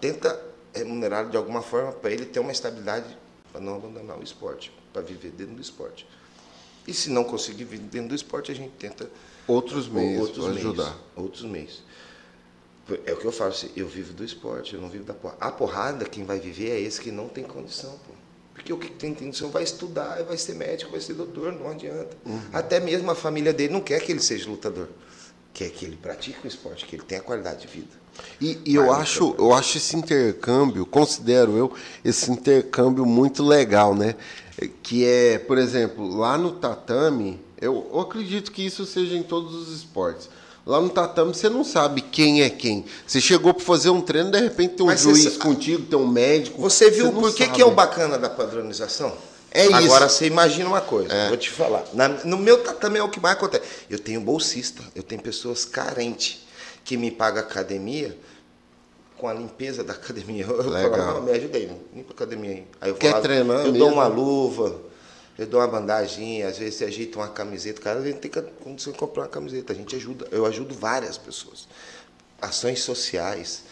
tenta 0.00 0.40
remunerar 0.74 1.28
de 1.28 1.36
alguma 1.36 1.62
forma 1.62 1.92
para 1.92 2.10
ele 2.10 2.24
ter 2.24 2.40
uma 2.40 2.52
estabilidade 2.52 3.16
para 3.52 3.60
não 3.60 3.76
abandonar 3.76 4.18
o 4.18 4.22
esporte, 4.22 4.72
para 4.92 5.02
viver 5.02 5.30
dentro 5.30 5.54
do 5.54 5.62
esporte. 5.62 6.06
E 6.86 6.94
se 6.94 7.10
não 7.10 7.22
conseguir 7.22 7.64
viver 7.64 7.84
dentro 7.84 8.08
do 8.08 8.14
esporte, 8.14 8.50
a 8.50 8.54
gente 8.54 8.72
tenta 8.78 9.08
outros 9.46 9.88
meios 9.88 10.20
outros 10.20 10.46
meios, 10.46 10.58
ajudar. 10.58 10.96
Outros 11.14 11.42
meios. 11.42 11.82
É 13.06 13.12
o 13.12 13.16
que 13.16 13.24
eu 13.24 13.32
falo, 13.32 13.54
eu 13.76 13.86
vivo 13.86 14.12
do 14.12 14.24
esporte, 14.24 14.74
eu 14.74 14.80
não 14.80 14.88
vivo 14.88 15.04
da 15.04 15.14
porrada. 15.14 15.44
A 15.44 15.52
porrada, 15.52 16.04
quem 16.04 16.24
vai 16.24 16.40
viver 16.40 16.70
é 16.70 16.80
esse 16.80 17.00
que 17.00 17.12
não 17.12 17.28
tem 17.28 17.44
condição, 17.44 17.92
pô. 18.06 18.21
Porque 18.62 18.72
o 18.72 18.78
que 18.78 18.88
tem 18.92 19.12
condição 19.12 19.50
vai 19.50 19.64
estudar, 19.64 20.22
vai 20.22 20.36
ser 20.36 20.54
médico, 20.54 20.92
vai 20.92 21.00
ser 21.00 21.14
doutor, 21.14 21.52
não 21.52 21.68
adianta. 21.68 22.16
Uhum. 22.24 22.40
Até 22.52 22.78
mesmo 22.78 23.10
a 23.10 23.14
família 23.14 23.52
dele 23.52 23.72
não 23.72 23.80
quer 23.80 24.00
que 24.00 24.12
ele 24.12 24.20
seja 24.20 24.48
lutador. 24.48 24.88
Quer 25.52 25.68
que 25.70 25.84
ele 25.84 25.96
pratique 25.96 26.38
o 26.44 26.46
esporte, 26.46 26.86
que 26.86 26.94
ele 26.94 27.02
tenha 27.02 27.20
qualidade 27.20 27.62
de 27.62 27.66
vida. 27.66 27.90
E, 28.40 28.60
e 28.64 28.76
eu 28.76 28.92
acho, 28.92 29.34
eu 29.36 29.52
acho 29.52 29.78
esse 29.78 29.96
intercâmbio, 29.96 30.86
considero 30.86 31.56
eu 31.56 31.72
esse 32.04 32.30
intercâmbio 32.30 33.04
muito 33.04 33.42
legal, 33.42 33.96
né? 33.96 34.14
Que 34.80 35.04
é, 35.04 35.38
por 35.38 35.58
exemplo, 35.58 36.16
lá 36.16 36.38
no 36.38 36.52
tatame, 36.52 37.40
eu, 37.60 37.90
eu 37.92 37.98
acredito 37.98 38.52
que 38.52 38.64
isso 38.64 38.86
seja 38.86 39.16
em 39.16 39.24
todos 39.24 39.54
os 39.56 39.74
esportes. 39.74 40.30
Lá 40.64 40.80
no 40.80 40.88
tatame 40.88 41.34
você 41.34 41.48
não 41.48 41.64
sabe 41.64 42.00
quem 42.00 42.42
é 42.42 42.48
quem. 42.50 42.84
Você 43.06 43.20
chegou 43.20 43.52
para 43.52 43.64
fazer 43.64 43.90
um 43.90 44.00
treino, 44.00 44.30
de 44.30 44.38
repente 44.38 44.74
tem 44.74 44.84
um 44.86 44.88
Mas 44.88 45.00
juiz 45.00 45.24
você, 45.24 45.38
contigo, 45.38 45.84
tem 45.86 45.98
um 45.98 46.06
médico. 46.06 46.60
Você 46.60 46.88
viu 46.90 47.10
você 47.10 47.20
por 47.20 47.34
que, 47.34 47.48
que 47.48 47.60
é 47.60 47.64
o 47.64 47.72
bacana 47.72 48.16
da 48.16 48.30
padronização? 48.30 49.12
É 49.50 49.66
isso. 49.66 49.74
Agora 49.74 50.08
você 50.08 50.26
imagina 50.26 50.68
uma 50.68 50.80
coisa, 50.80 51.12
é. 51.12 51.28
vou 51.28 51.36
te 51.36 51.50
falar. 51.50 51.84
Na, 51.92 52.08
no 52.08 52.38
meu 52.38 52.62
tatame 52.62 52.98
é 52.98 53.02
o 53.02 53.08
que 53.08 53.20
mais 53.20 53.36
acontece. 53.36 53.64
Eu 53.90 53.98
tenho 53.98 54.20
bolsista, 54.20 54.82
eu 54.94 55.02
tenho 55.02 55.20
pessoas 55.20 55.64
carentes 55.64 56.46
que 56.84 56.96
me 56.96 57.10
pagam 57.10 57.42
academia 57.42 58.16
com 59.18 59.28
a 59.28 59.34
limpeza 59.34 59.84
da 59.84 59.92
academia. 59.94 60.46
Eu 60.48 60.70
Legal. 60.70 60.92
falo, 60.92 61.22
me 61.22 61.32
ajudei, 61.32 61.70
limpa 61.94 62.12
a 62.12 62.14
academia 62.14 62.50
aí. 62.50 62.64
aí 62.80 62.90
eu 62.90 62.94
Quer 62.94 63.12
lá, 63.14 63.20
treinar 63.20 63.58
Eu 63.58 63.72
mesmo? 63.72 63.78
dou 63.78 63.92
uma 63.92 64.06
luva, 64.06 64.74
eu 65.42 65.46
dou 65.46 65.60
uma 65.60 65.66
bandagem, 65.66 66.42
às 66.42 66.58
vezes 66.58 66.76
você 66.76 66.84
ajeita 66.84 67.18
uma 67.18 67.28
camiseta. 67.28 67.80
Cara, 67.80 67.98
a 67.98 68.02
gente 68.02 68.18
tem 68.18 68.30
que 68.30 68.40
condição 68.62 68.92
de 68.92 68.98
comprar 68.98 69.22
uma 69.22 69.28
camiseta. 69.28 69.72
A 69.72 69.76
gente 69.76 69.94
ajuda. 69.96 70.26
Eu 70.30 70.46
ajudo 70.46 70.74
várias 70.74 71.18
pessoas. 71.18 71.66
Ações 72.40 72.80
sociais. 72.80 73.62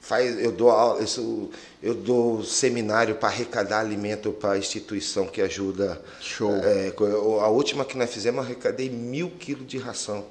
Faz, 0.00 0.40
eu 0.42 0.52
dou 0.52 0.70
eu, 0.70 1.50
eu 1.82 1.94
dou 1.94 2.42
seminário 2.42 3.16
para 3.16 3.28
arrecadar 3.28 3.80
alimento 3.80 4.32
para 4.32 4.52
a 4.52 4.58
instituição 4.58 5.26
que 5.26 5.42
ajuda. 5.42 6.00
Show. 6.20 6.54
É, 6.56 6.92
a 7.42 7.48
última 7.48 7.84
que 7.84 7.96
nós 7.96 8.10
fizemos, 8.10 8.44
arrecadei 8.44 8.88
mil 8.88 9.30
quilos 9.30 9.66
de 9.66 9.76
ração. 9.76 10.24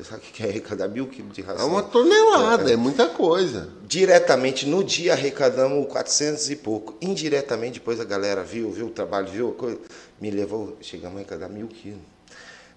Você 0.00 0.10
sabe 0.10 0.26
o 0.26 0.32
que 0.32 0.42
é 0.42 0.48
arrecadar 0.48 0.88
mil 0.88 1.06
quilos 1.06 1.34
de 1.34 1.42
ração? 1.42 1.66
É 1.66 1.68
uma 1.70 1.82
tonelada, 1.82 2.70
é, 2.70 2.72
é 2.72 2.76
muita 2.76 3.06
coisa. 3.08 3.68
Diretamente, 3.86 4.66
no 4.66 4.82
dia 4.82 5.12
arrecadamos 5.12 5.86
400 5.88 6.50
e 6.50 6.56
pouco. 6.56 6.96
Indiretamente, 7.02 7.74
depois 7.80 8.00
a 8.00 8.04
galera 8.04 8.42
viu, 8.42 8.70
viu 8.70 8.86
o 8.86 8.90
trabalho, 8.90 9.28
viu 9.28 9.50
a 9.50 9.52
coisa, 9.52 9.78
me 10.18 10.30
levou, 10.30 10.76
chegamos 10.80 11.18
a 11.18 11.20
arrecadar 11.20 11.50
mil 11.50 11.68
quilos. 11.68 12.00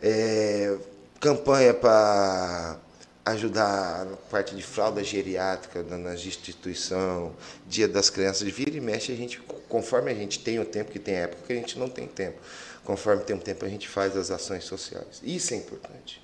É, 0.01 0.75
campanha 1.21 1.73
para 1.73 2.77
ajudar 3.25 4.05
na 4.05 4.17
parte 4.29 4.53
de 4.53 4.61
fralda 4.61 5.01
geriátrica 5.01 5.81
nas 5.81 6.25
instituições, 6.25 7.31
dia 7.65 7.87
das 7.87 8.09
crianças, 8.09 8.49
vira 8.49 8.75
e 8.75 8.81
mexe, 8.81 9.13
a 9.13 9.15
gente, 9.15 9.39
conforme 9.69 10.11
a 10.11 10.13
gente 10.13 10.39
tem 10.39 10.59
o 10.59 10.65
tempo, 10.65 10.91
que 10.91 10.99
tem 10.99 11.15
época 11.15 11.43
que 11.47 11.53
a 11.53 11.55
gente 11.55 11.79
não 11.79 11.87
tem 11.87 12.05
tempo, 12.05 12.37
conforme 12.83 13.23
tem 13.23 13.33
o 13.33 13.39
tempo 13.39 13.63
a 13.63 13.69
gente 13.69 13.87
faz 13.87 14.17
as 14.17 14.29
ações 14.29 14.65
sociais. 14.65 15.21
Isso 15.23 15.53
é 15.53 15.57
importante. 15.57 16.22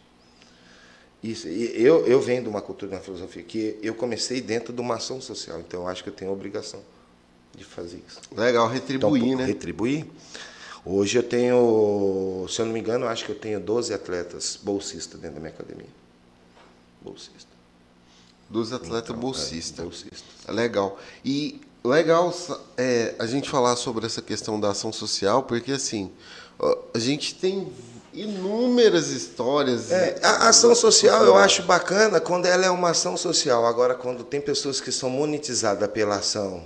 Isso, 1.22 1.48
eu, 1.48 2.06
eu 2.08 2.22
venho 2.22 2.44
de 2.44 2.50
uma 2.50 2.62
cultura 2.62 2.94
da 2.94 3.00
filosofia 3.00 3.44
que 3.44 3.78
eu 3.82 3.94
comecei 3.94 4.40
dentro 4.40 4.72
de 4.72 4.80
uma 4.80 4.96
ação 4.96 5.20
social, 5.20 5.60
então 5.60 5.82
eu 5.82 5.88
acho 5.88 6.02
que 6.02 6.10
eu 6.10 6.14
tenho 6.14 6.32
a 6.32 6.34
obrigação 6.34 6.82
de 7.56 7.66
fazer 7.66 8.02
isso. 8.08 8.22
Legal, 8.36 8.68
retribuir, 8.70 9.24
então, 9.26 9.38
né? 9.40 9.46
Retribuir. 9.46 10.06
Hoje 10.86 11.18
eu 11.18 11.24
tenho, 11.24 12.46
se 12.50 12.62
eu 12.62 12.66
não 12.66 12.74
me 12.74 12.80
engano, 12.80 13.06
acho 13.06 13.26
que 13.26 13.32
eu 13.32 13.36
tenho 13.36 13.60
12 13.60 13.94
atletas 13.94 14.58
bolsistas 14.62 15.20
dentro 15.20 15.36
da 15.36 15.41
minha 15.41 15.54
academia. 15.54 15.90
Bolsista. 17.02 17.50
12 18.50 18.74
atletas 18.74 19.10
então, 19.10 19.20
bolsistas. 19.20 19.80
É, 19.80 19.84
bolsista. 19.84 20.26
É 20.48 20.52
legal. 20.54 20.98
E 21.24 21.60
legal 21.84 22.34
é, 22.78 23.14
a 23.20 23.28
gente 23.28 23.50
falar 23.50 23.76
sobre 23.76 24.06
essa 24.06 24.22
questão 24.22 24.60
da 24.60 24.72
ação 24.72 24.91
social, 24.94 25.44
porque 25.44 25.74
assim, 25.74 26.12
a 26.94 27.00
gente 27.00 27.36
tem 27.36 27.72
inúmeras 28.14 29.10
histórias. 29.10 29.91
É, 29.91 30.19
a 30.23 30.49
ação 30.49 30.73
social 30.76 31.23
eu 31.26 31.36
acho 31.36 31.64
bacana 31.64 32.19
quando 32.19 32.45
ela 32.45 32.65
é 32.65 32.69
uma 32.69 32.91
ação 32.91 33.15
social. 33.15 33.65
Agora, 33.65 33.95
quando 33.95 34.23
tem 34.23 34.41
pessoas 34.41 34.81
que 34.81 34.91
são 34.91 35.10
monetizadas 35.10 35.90
pela 35.91 36.15
ação 36.15 36.64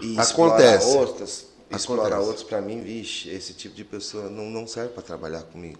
e 0.00 0.18
Acontece. 0.18 0.20
explorar 0.20 0.82
outras, 0.84 1.46
explorar 1.70 2.20
outros, 2.20 2.42
para 2.42 2.60
mim, 2.60 2.80
vixe, 2.80 3.28
esse 3.30 3.52
tipo 3.54 3.74
de 3.74 3.84
pessoa 3.84 4.28
não, 4.28 4.44
não 4.44 4.66
serve 4.66 4.90
para 4.90 5.02
trabalhar 5.02 5.42
comigo. 5.42 5.78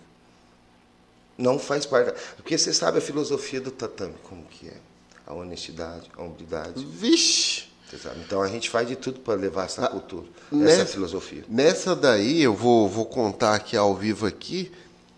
Não 1.36 1.58
faz 1.58 1.86
parte. 1.86 2.12
Porque 2.36 2.56
você 2.56 2.72
sabe 2.72 2.98
a 2.98 3.00
filosofia 3.00 3.60
do 3.60 3.70
tatame, 3.70 4.14
como 4.24 4.44
que 4.44 4.68
é. 4.68 4.76
A 5.26 5.32
honestidade, 5.32 6.10
a 6.16 6.22
humildade. 6.22 6.84
Vixe! 6.84 7.69
Então 8.24 8.42
a 8.42 8.48
gente 8.48 8.70
faz 8.70 8.86
de 8.86 8.96
tudo 8.96 9.20
para 9.20 9.34
levar 9.34 9.64
essa 9.64 9.84
ah, 9.84 9.88
cultura, 9.88 10.26
nessa, 10.50 10.82
essa 10.82 10.92
filosofia. 10.92 11.44
Nessa 11.48 11.96
daí, 11.96 12.42
eu 12.42 12.54
vou, 12.54 12.88
vou 12.88 13.06
contar 13.06 13.54
aqui 13.54 13.76
ao 13.76 13.94
vivo 13.94 14.26
aqui, 14.26 14.70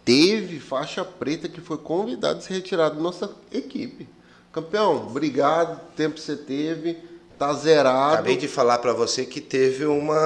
teve 0.05 0.59
faixa 0.59 1.05
preta 1.05 1.49
que 1.49 1.61
foi 1.61 1.79
convidado 1.79 2.39
a 2.39 2.43
se 2.43 2.53
retirar 2.53 2.91
da 2.91 3.01
nossa 3.01 3.31
equipe. 3.53 4.09
Campeão, 4.53 5.07
obrigado, 5.07 5.81
tempo 5.97 6.17
que 6.17 6.21
você 6.21 6.37
teve, 6.37 6.99
tá 7.39 7.53
zerado. 7.55 8.15
Acabei 8.15 8.37
de 8.37 8.47
falar 8.47 8.79
para 8.79 8.93
você 8.93 9.25
que 9.25 9.41
teve 9.41 9.85
uma 9.85 10.17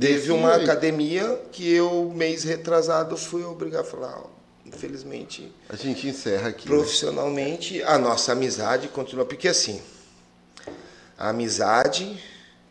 teve 0.00 0.32
uma 0.32 0.54
academia 0.56 1.40
que 1.50 1.72
eu 1.72 2.12
mês 2.14 2.44
retrasado 2.44 3.16
fui 3.16 3.44
obrigado 3.44 3.82
a 3.82 3.84
falar, 3.84 4.22
infelizmente. 4.66 5.52
A 5.68 5.76
gente 5.76 6.06
encerra 6.08 6.48
aqui. 6.48 6.68
Né? 6.68 6.76
Profissionalmente, 6.76 7.78
né? 7.78 7.84
a 7.86 7.96
nossa 7.98 8.32
amizade 8.32 8.88
continua 8.88 9.24
porque 9.24 9.48
assim, 9.48 9.80
a 11.22 11.28
amizade 11.28 12.20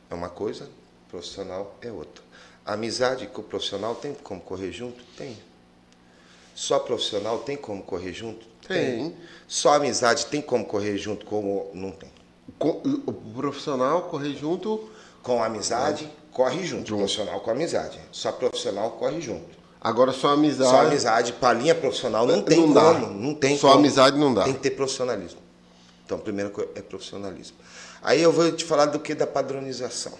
é 0.09 0.13
uma 0.13 0.27
coisa, 0.27 0.67
profissional 1.07 1.73
é 1.81 1.89
outra. 1.89 2.21
A 2.65 2.73
amizade 2.73 3.25
com 3.27 3.39
o 3.39 3.43
profissional 3.45 3.95
tem 3.95 4.13
como 4.13 4.41
correr 4.41 4.73
junto? 4.73 5.01
Tem. 5.15 5.37
Só 6.53 6.77
profissional 6.77 7.39
tem 7.39 7.55
como 7.55 7.81
correr 7.81 8.11
junto? 8.11 8.45
Tem. 8.67 8.77
tem. 8.77 9.17
Só 9.47 9.75
amizade 9.75 10.25
tem 10.25 10.41
como 10.41 10.65
correr 10.65 10.97
junto 10.97 11.25
como 11.25 11.71
não 11.73 11.91
tem? 11.91 12.11
O 12.59 13.13
profissional 13.13 14.01
correr 14.09 14.35
junto 14.35 14.89
com 15.23 15.41
a 15.41 15.45
amizade, 15.45 16.03
é. 16.03 16.09
corre 16.33 16.65
junto. 16.65 16.89
junto. 16.89 16.97
Profissional 16.97 17.39
com 17.39 17.51
amizade. 17.51 18.01
Só 18.11 18.33
profissional 18.33 18.91
corre 18.91 19.21
junto. 19.21 19.61
Agora 19.79 20.11
só 20.11 20.33
amizade. 20.33 20.69
Só 20.69 20.81
amizade 20.81 21.31
para 21.31 21.57
linha 21.57 21.73
profissional 21.73 22.27
não 22.27 22.41
tem 22.41 22.59
não 22.59 22.73
como. 22.73 22.99
Dá. 22.99 23.07
Não 23.07 23.33
tem 23.33 23.57
só 23.57 23.69
como. 23.69 23.79
amizade 23.79 24.17
não 24.17 24.33
dá. 24.33 24.43
Tem 24.43 24.53
que 24.53 24.59
ter 24.59 24.71
profissionalismo. 24.71 25.39
Então, 26.05 26.17
a 26.17 26.21
primeira 26.21 26.49
coisa 26.49 26.69
é 26.75 26.81
profissionalismo. 26.81 27.55
Aí 28.01 28.21
eu 28.21 28.31
vou 28.31 28.51
te 28.51 28.65
falar 28.65 28.87
do 28.87 28.99
que 28.99 29.13
da 29.13 29.27
padronização. 29.27 30.17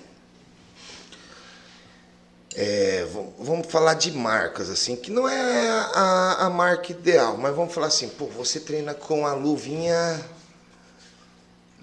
É, 2.53 3.05
vamos 3.39 3.67
falar 3.67 3.93
de 3.93 4.11
marcas, 4.11 4.69
assim, 4.69 4.95
que 4.95 5.09
não 5.09 5.27
é 5.27 5.69
a, 5.69 6.45
a, 6.45 6.49
marca 6.49 6.91
ideal, 6.91 7.37
mas 7.37 7.55
vamos 7.55 7.73
falar 7.73 7.87
assim, 7.87 8.09
pô, 8.09 8.25
você 8.25 8.59
treina 8.59 8.93
com 8.93 9.25
a 9.25 9.33
luvinha 9.33 10.21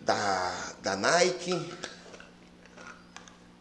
da, 0.03 0.75
da 0.83 0.95
Nike, 0.95 1.75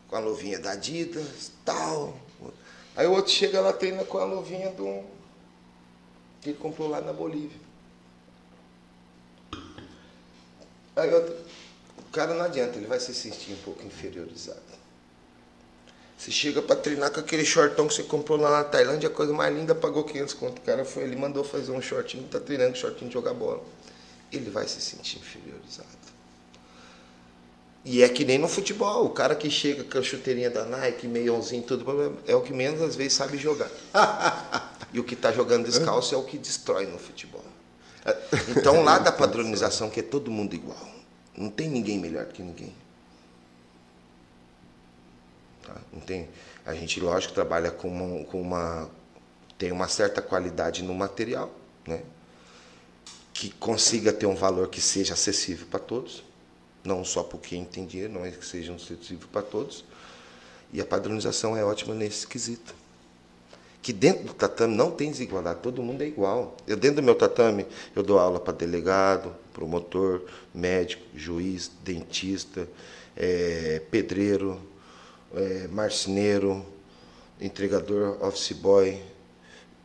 com 0.09 0.15
a 0.17 0.19
luvinha 0.19 0.59
da 0.59 0.71
Adidas, 0.71 1.51
tal. 1.63 2.13
Aí 2.95 3.07
o 3.07 3.13
outro 3.13 3.31
chega 3.31 3.61
lá, 3.61 3.71
treina 3.71 4.03
com 4.03 4.17
a 4.17 4.25
luvinha 4.25 4.69
do 4.71 5.03
que 6.41 6.49
ele 6.49 6.57
comprou 6.57 6.89
lá 6.89 6.99
na 6.99 7.13
Bolívia. 7.13 7.59
Aí 10.95 11.13
outro, 11.13 11.35
cara 12.17 12.33
não 12.33 12.45
adianta, 12.45 12.77
ele 12.77 12.87
vai 12.87 12.99
se 12.99 13.13
sentir 13.13 13.53
um 13.53 13.57
pouco 13.57 13.85
inferiorizado. 13.85 14.59
Você 16.17 16.31
chega 16.31 16.63
para 16.63 16.75
treinar 16.75 17.11
com 17.11 17.19
aquele 17.19 17.45
shortão 17.45 17.87
que 17.87 17.93
você 17.93 18.01
comprou 18.01 18.39
lá 18.39 18.49
na 18.49 18.63
Tailândia, 18.63 19.07
a 19.07 19.11
coisa 19.11 19.31
mais 19.31 19.55
linda, 19.55 19.75
pagou 19.75 20.03
500 20.03 20.33
conto. 20.33 20.57
O 20.57 20.61
cara 20.61 20.83
foi, 20.83 21.03
ele 21.03 21.15
mandou 21.15 21.43
fazer 21.43 21.71
um 21.71 21.79
shortinho, 21.79 22.23
tá 22.23 22.39
treinando 22.39 22.71
com 22.71 22.77
shortinho 22.77 23.07
de 23.07 23.13
jogar 23.13 23.35
bola. 23.35 23.63
Ele 24.31 24.49
vai 24.49 24.67
se 24.67 24.81
sentir 24.81 25.19
inferiorizado. 25.19 25.87
E 27.85 28.01
é 28.01 28.09
que 28.09 28.25
nem 28.25 28.39
no 28.39 28.47
futebol, 28.47 29.05
o 29.05 29.11
cara 29.11 29.35
que 29.35 29.49
chega 29.51 29.83
com 29.83 29.99
a 29.99 30.01
chuteirinha 30.01 30.49
da 30.49 30.65
Nike, 30.65 31.07
meiãozinho, 31.07 31.61
tudo, 31.61 32.17
é 32.25 32.35
o 32.35 32.41
que 32.41 32.51
menos 32.51 32.81
às 32.81 32.95
vezes 32.95 33.13
sabe 33.13 33.37
jogar. 33.37 33.69
e 34.91 34.99
o 34.99 35.03
que 35.03 35.13
está 35.13 35.31
jogando 35.31 35.65
descalço 35.65 36.15
é 36.15 36.17
o 36.17 36.23
que 36.23 36.39
destrói 36.39 36.87
no 36.87 36.97
futebol. 36.97 37.45
Então 38.49 38.83
lá 38.83 38.97
da 38.97 39.11
padronização, 39.11 39.87
que 39.87 39.99
é 39.99 40.03
todo 40.03 40.31
mundo 40.31 40.55
igual. 40.55 40.96
Não 41.37 41.51
tem 41.51 41.69
ninguém 41.69 41.99
melhor 41.99 42.25
que 42.25 42.41
ninguém. 42.41 42.73
Tá? 45.61 45.75
Não 45.93 45.99
tem, 45.99 46.27
a 46.65 46.73
gente, 46.73 46.99
lógico, 46.99 47.33
trabalha 47.33 47.69
com 47.69 47.87
uma, 47.87 48.25
com 48.25 48.41
uma. 48.41 48.89
tem 49.57 49.71
uma 49.71 49.87
certa 49.87 50.21
qualidade 50.21 50.81
no 50.81 50.95
material, 50.95 51.53
né? 51.85 52.01
que 53.33 53.51
consiga 53.51 54.11
ter 54.11 54.25
um 54.25 54.33
valor 54.33 54.67
que 54.67 54.81
seja 54.81 55.13
acessível 55.13 55.67
para 55.69 55.79
todos, 55.79 56.23
não 56.83 57.05
só 57.05 57.21
para 57.21 57.37
quem 57.37 57.63
tem 57.63 57.85
dinheiro, 57.85 58.11
não 58.13 58.25
é 58.25 58.31
que 58.31 58.43
seja 58.43 58.73
acessível 58.73 59.27
para 59.31 59.43
todos. 59.43 59.85
E 60.73 60.81
a 60.81 60.85
padronização 60.85 61.55
é 61.55 61.63
ótima 61.63 61.93
nesse 61.93 62.25
quesito. 62.25 62.73
que 63.79 63.93
dentro 63.93 64.25
do 64.25 64.33
tatame 64.33 64.75
não 64.75 64.89
tem 64.89 65.11
desigualdade, 65.11 65.59
todo 65.61 65.83
mundo 65.83 66.01
é 66.01 66.07
igual. 66.07 66.57
Eu 66.67 66.75
dentro 66.75 66.97
do 66.97 67.03
meu 67.03 67.13
tatame, 67.13 67.67
eu 67.95 68.01
dou 68.01 68.17
aula 68.17 68.39
para 68.39 68.53
delegado, 68.53 69.33
promotor, 69.57 70.21
médico, 70.53 71.03
juiz, 71.15 71.71
dentista, 71.83 72.69
é, 73.15 73.81
pedreiro, 73.89 74.61
é, 75.33 75.67
marceneiro, 75.69 76.63
entregador, 77.41 78.23
office 78.23 78.51
boy, 78.53 79.01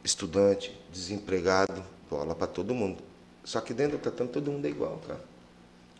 estudante, 0.04 0.78
desempregado, 0.92 1.82
dou 2.10 2.20
aula 2.20 2.34
para 2.34 2.46
todo 2.46 2.74
mundo. 2.74 3.02
Só 3.42 3.62
que 3.62 3.72
dentro 3.72 3.96
do 3.96 4.02
tatame 4.02 4.28
todo 4.28 4.52
mundo 4.52 4.66
é 4.66 4.68
igual, 4.68 5.00
cara. 5.08 5.24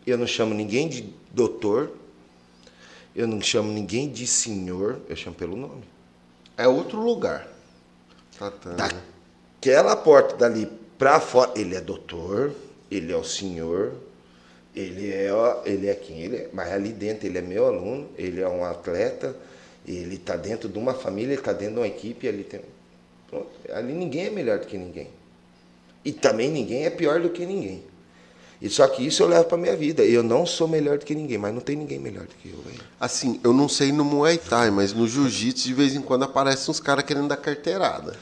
Eu 0.05 0.19
não 0.19 0.27
chamo 0.27 0.53
ninguém 0.53 0.87
de 0.87 1.11
doutor, 1.31 1.91
eu 3.15 3.27
não 3.27 3.41
chamo 3.41 3.71
ninguém 3.71 4.07
de 4.07 4.27
senhor, 4.27 5.01
eu 5.09 5.15
chamo 5.15 5.35
pelo 5.35 5.57
nome. 5.57 5.83
É 6.55 6.67
outro 6.67 7.01
lugar. 7.01 7.47
Tatame. 8.37 8.77
Daquela 8.77 9.95
porta 9.95 10.37
dali 10.37 10.69
para 10.95 11.19
fora, 11.19 11.51
ele 11.55 11.75
é 11.75 11.81
doutor, 11.81 12.53
ele 12.95 13.11
é 13.11 13.15
o 13.15 13.23
senhor, 13.23 13.93
ele 14.75 15.11
é, 15.11 15.29
ele 15.65 15.87
é 15.87 15.95
quem 15.95 16.19
ele 16.19 16.35
é, 16.37 16.49
mas 16.53 16.71
ali 16.71 16.89
dentro 16.89 17.27
ele 17.27 17.37
é 17.37 17.41
meu 17.41 17.65
aluno, 17.65 18.07
ele 18.17 18.41
é 18.41 18.47
um 18.47 18.63
atleta, 18.63 19.35
ele 19.87 20.15
está 20.15 20.35
dentro 20.35 20.69
de 20.69 20.77
uma 20.77 20.93
família, 20.93 21.33
ele 21.33 21.41
está 21.41 21.53
dentro 21.53 21.75
de 21.75 21.79
uma 21.81 21.87
equipe, 21.87 22.27
ali 22.27 22.43
tem. 22.43 22.61
Pronto, 23.29 23.49
ali 23.71 23.93
ninguém 23.93 24.27
é 24.27 24.29
melhor 24.29 24.59
do 24.59 24.67
que 24.67 24.77
ninguém. 24.77 25.09
E 26.05 26.11
também 26.11 26.51
ninguém 26.51 26.85
é 26.85 26.89
pior 26.89 27.19
do 27.19 27.29
que 27.29 27.45
ninguém. 27.45 27.83
E 28.61 28.69
só 28.69 28.87
que 28.87 29.05
isso 29.05 29.21
eu 29.23 29.27
levo 29.27 29.45
para 29.45 29.57
minha 29.57 29.75
vida. 29.75 30.03
Eu 30.03 30.23
não 30.23 30.45
sou 30.45 30.69
melhor 30.69 30.97
do 30.97 31.05
que 31.05 31.13
ninguém, 31.13 31.37
mas 31.37 31.53
não 31.53 31.59
tem 31.59 31.75
ninguém 31.75 31.99
melhor 31.99 32.25
do 32.25 32.33
que 32.35 32.49
eu. 32.49 32.61
Véio. 32.61 32.79
Assim, 32.97 33.39
eu 33.43 33.51
não 33.51 33.67
sei 33.67 33.91
no 33.91 34.05
Muay 34.05 34.37
Thai, 34.37 34.71
mas 34.71 34.93
no 34.93 35.05
Jiu-Jitsu 35.05 35.67
de 35.67 35.73
vez 35.73 35.93
em 35.95 36.01
quando 36.01 36.23
aparecem 36.23 36.71
uns 36.71 36.79
caras 36.79 37.03
querendo 37.03 37.27
dar 37.27 37.35
carteirada. 37.35 38.17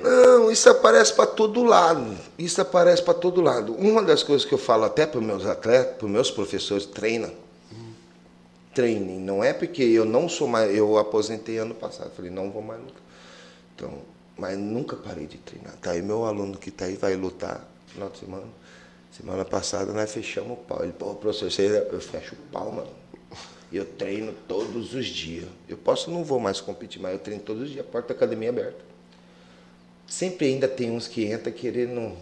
Não, 0.00 0.50
isso 0.50 0.68
aparece 0.68 1.12
para 1.12 1.26
todo 1.26 1.64
lado. 1.64 2.16
Isso 2.38 2.60
aparece 2.60 3.02
para 3.02 3.14
todo 3.14 3.40
lado. 3.40 3.74
Uma 3.74 4.02
das 4.02 4.22
coisas 4.22 4.46
que 4.46 4.54
eu 4.54 4.58
falo 4.58 4.84
até 4.84 5.06
para 5.06 5.20
meus 5.20 5.44
atletas, 5.46 5.96
para 5.96 6.08
meus 6.08 6.30
professores, 6.30 6.86
treina. 6.86 7.32
Hum. 7.72 7.92
Treinem. 8.74 9.18
Não 9.18 9.42
é 9.42 9.52
porque 9.52 9.82
eu 9.82 10.04
não 10.04 10.28
sou 10.28 10.46
mais. 10.46 10.74
Eu 10.74 10.98
aposentei 10.98 11.58
ano 11.58 11.74
passado. 11.74 12.10
Falei, 12.14 12.30
não 12.30 12.50
vou 12.50 12.62
mais 12.62 12.80
lutar. 12.80 13.02
Então, 13.74 13.92
mas 14.36 14.58
nunca 14.58 14.96
parei 14.96 15.26
de 15.26 15.38
treinar. 15.38 15.74
Tá 15.76 15.92
aí 15.92 16.02
meu 16.02 16.24
aluno 16.24 16.56
que 16.58 16.68
está 16.68 16.84
aí 16.84 16.96
vai 16.96 17.16
lutar 17.16 17.66
no 17.86 17.92
final 17.92 18.10
de 18.10 18.18
semana. 18.18 18.46
Semana 19.10 19.44
passada 19.46 19.92
nós 19.92 20.12
fechamos 20.12 20.52
o 20.52 20.56
pau. 20.56 20.82
Ele, 20.82 20.92
pô, 20.92 21.14
professor, 21.14 21.50
você, 21.50 21.88
eu 21.90 22.00
fecho 22.00 22.34
o 22.34 22.52
pau, 22.52 22.70
mano. 22.70 22.90
Eu 23.72 23.84
treino 23.84 24.32
todos 24.46 24.94
os 24.94 25.06
dias. 25.06 25.48
Eu 25.68 25.76
posso, 25.76 26.10
não 26.10 26.22
vou 26.22 26.38
mais 26.38 26.60
competir, 26.60 27.00
mas 27.00 27.12
eu 27.12 27.18
treino 27.18 27.42
todos 27.42 27.62
os 27.62 27.70
dias, 27.70 27.84
porta 27.86 28.08
da 28.08 28.14
academia 28.14 28.50
aberta. 28.50 28.95
Sempre 30.06 30.46
ainda 30.46 30.68
tem 30.68 30.90
uns 30.90 31.08
que 31.08 31.24
entram 31.32 31.52
querendo 31.52 32.16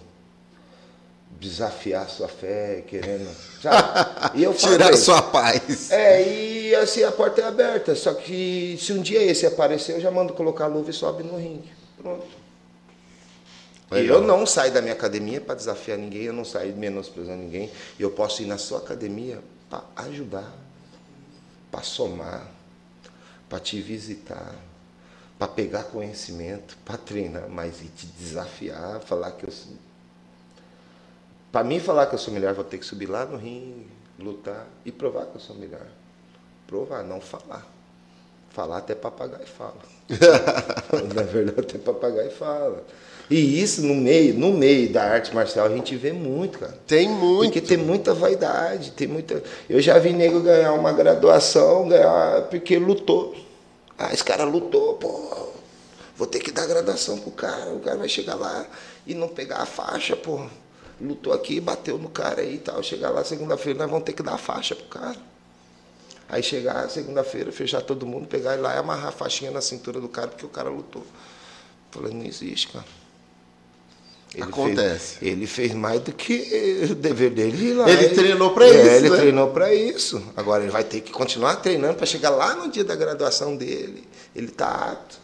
desafiar 1.38 2.08
sua 2.08 2.28
fé, 2.28 2.82
querendo. 2.86 3.28
Sabe? 3.60 4.38
E 4.38 4.44
eu 4.44 4.54
Tirar 4.54 4.96
sua 4.96 5.20
paz. 5.20 5.90
É, 5.90 6.26
e 6.26 6.74
assim 6.74 7.02
a 7.02 7.12
porta 7.12 7.42
é 7.42 7.44
aberta. 7.44 7.94
Só 7.94 8.14
que 8.14 8.78
se 8.80 8.92
um 8.92 9.02
dia 9.02 9.22
esse 9.22 9.46
aparecer, 9.46 9.96
eu 9.96 10.00
já 10.00 10.10
mando 10.10 10.32
colocar 10.32 10.64
a 10.64 10.68
luva 10.68 10.90
e 10.90 10.92
sobe 10.92 11.22
no 11.22 11.36
ringue. 11.36 11.70
Pronto. 12.00 12.44
Legal. 13.90 14.16
Eu 14.16 14.22
não 14.22 14.46
saio 14.46 14.72
da 14.72 14.80
minha 14.80 14.94
academia 14.94 15.40
para 15.40 15.54
desafiar 15.54 15.98
ninguém, 15.98 16.22
eu 16.22 16.32
não 16.32 16.44
saio 16.44 16.74
menosprezando 16.74 17.42
ninguém. 17.42 17.70
Eu 17.98 18.10
posso 18.10 18.42
ir 18.42 18.46
na 18.46 18.58
sua 18.58 18.78
academia 18.78 19.38
para 19.68 19.84
ajudar, 19.96 20.52
para 21.70 21.82
somar, 21.82 22.46
para 23.48 23.60
te 23.60 23.80
visitar, 23.80 24.54
para 25.38 25.48
pegar 25.48 25.84
conhecimento, 25.84 26.76
para 26.84 26.96
treinar, 26.96 27.48
mas 27.48 27.82
e 27.82 27.86
te 27.86 28.06
desafiar, 28.06 29.00
falar 29.00 29.32
que 29.32 29.46
eu 29.46 29.50
sou. 29.50 29.72
Para 31.50 31.64
mim 31.64 31.78
falar 31.78 32.06
que 32.06 32.14
eu 32.14 32.18
sou 32.18 32.32
melhor, 32.32 32.54
vou 32.54 32.64
ter 32.64 32.78
que 32.78 32.84
subir 32.84 33.06
lá 33.06 33.24
no 33.24 33.36
ringue, 33.36 33.86
lutar 34.18 34.66
e 34.84 34.92
provar 34.92 35.26
que 35.26 35.36
eu 35.36 35.40
sou 35.40 35.56
melhor. 35.56 35.86
Provar, 36.66 37.02
não 37.04 37.20
falar. 37.20 37.66
Falar 38.50 38.78
até 38.78 38.94
papagaio 38.94 39.46
fala. 39.46 39.74
Na 41.14 41.22
verdade, 41.22 41.60
até 41.60 41.78
papagaio 41.78 42.30
fala. 42.30 42.84
E 43.30 43.60
isso 43.60 43.82
no 43.82 43.94
meio, 43.94 44.34
no 44.34 44.52
meio 44.52 44.92
da 44.92 45.02
arte 45.02 45.34
marcial 45.34 45.66
a 45.66 45.70
gente 45.70 45.96
vê 45.96 46.12
muito, 46.12 46.58
cara. 46.58 46.78
Tem 46.86 47.08
muito. 47.08 47.52
Porque 47.52 47.60
tem 47.60 47.78
muita 47.78 48.12
vaidade, 48.12 48.92
tem 48.92 49.08
muita. 49.08 49.42
Eu 49.68 49.80
já 49.80 49.98
vi 49.98 50.12
nego 50.12 50.40
ganhar 50.40 50.72
uma 50.74 50.92
graduação, 50.92 51.88
ganhar 51.88 52.42
porque 52.50 52.78
lutou. 52.78 53.34
Ah, 53.98 54.12
esse 54.12 54.24
cara 54.24 54.44
lutou, 54.44 54.94
pô. 54.94 55.52
Vou 56.16 56.26
ter 56.26 56.40
que 56.40 56.50
dar 56.50 56.66
graduação 56.66 57.18
pro 57.18 57.30
cara. 57.30 57.72
O 57.72 57.80
cara 57.80 57.96
vai 57.96 58.08
chegar 58.08 58.34
lá 58.34 58.66
e 59.06 59.14
não 59.14 59.28
pegar 59.28 59.58
a 59.58 59.66
faixa, 59.66 60.16
pô. 60.16 60.46
Lutou 61.00 61.32
aqui, 61.32 61.60
bateu 61.60 61.98
no 61.98 62.08
cara 62.08 62.40
aí 62.40 62.54
e 62.54 62.58
tal. 62.58 62.82
Chegar 62.82 63.10
lá 63.10 63.24
segunda-feira, 63.24 63.80
nós 63.80 63.90
vamos 63.90 64.04
ter 64.04 64.12
que 64.12 64.22
dar 64.22 64.34
a 64.34 64.38
faixa 64.38 64.74
pro 64.74 64.86
cara. 64.86 65.18
Aí 66.28 66.42
chegar 66.42 66.88
segunda-feira, 66.88 67.52
fechar 67.52 67.82
todo 67.82 68.06
mundo, 68.06 68.26
pegar 68.26 68.54
ele 68.54 68.62
lá 68.62 68.74
e 68.74 68.78
amarrar 68.78 69.08
a 69.08 69.12
faixinha 69.12 69.50
na 69.50 69.60
cintura 69.60 70.00
do 70.00 70.08
cara 70.08 70.28
porque 70.28 70.46
o 70.46 70.48
cara 70.48 70.70
lutou. 70.70 71.04
Falei, 71.90 72.12
não 72.12 72.24
existe, 72.24 72.68
cara. 72.68 73.03
Ele 74.34 74.42
Acontece. 74.42 75.18
Fez, 75.18 75.32
ele 75.32 75.46
fez 75.46 75.74
mais 75.74 76.00
do 76.00 76.12
que 76.12 76.88
o 76.90 76.94
dever 76.94 77.30
dele 77.30 77.68
ir 77.68 77.74
lá. 77.74 77.88
Ele, 77.88 78.08
treinou 78.08 78.50
para 78.50 78.66
é, 78.66 78.70
isso. 78.70 78.90
Ele 78.90 79.10
né? 79.10 79.16
treinou 79.16 79.50
para 79.50 79.74
isso. 79.74 80.22
Agora 80.36 80.62
ele 80.62 80.72
vai 80.72 80.82
ter 80.82 81.00
que 81.00 81.12
continuar 81.12 81.56
treinando 81.56 81.94
para 81.94 82.06
chegar 82.06 82.30
lá 82.30 82.54
no 82.54 82.68
dia 82.68 82.82
da 82.82 82.96
graduação 82.96 83.56
dele. 83.56 84.04
Ele 84.34 84.48
está 84.48 84.90
apto. 84.92 85.22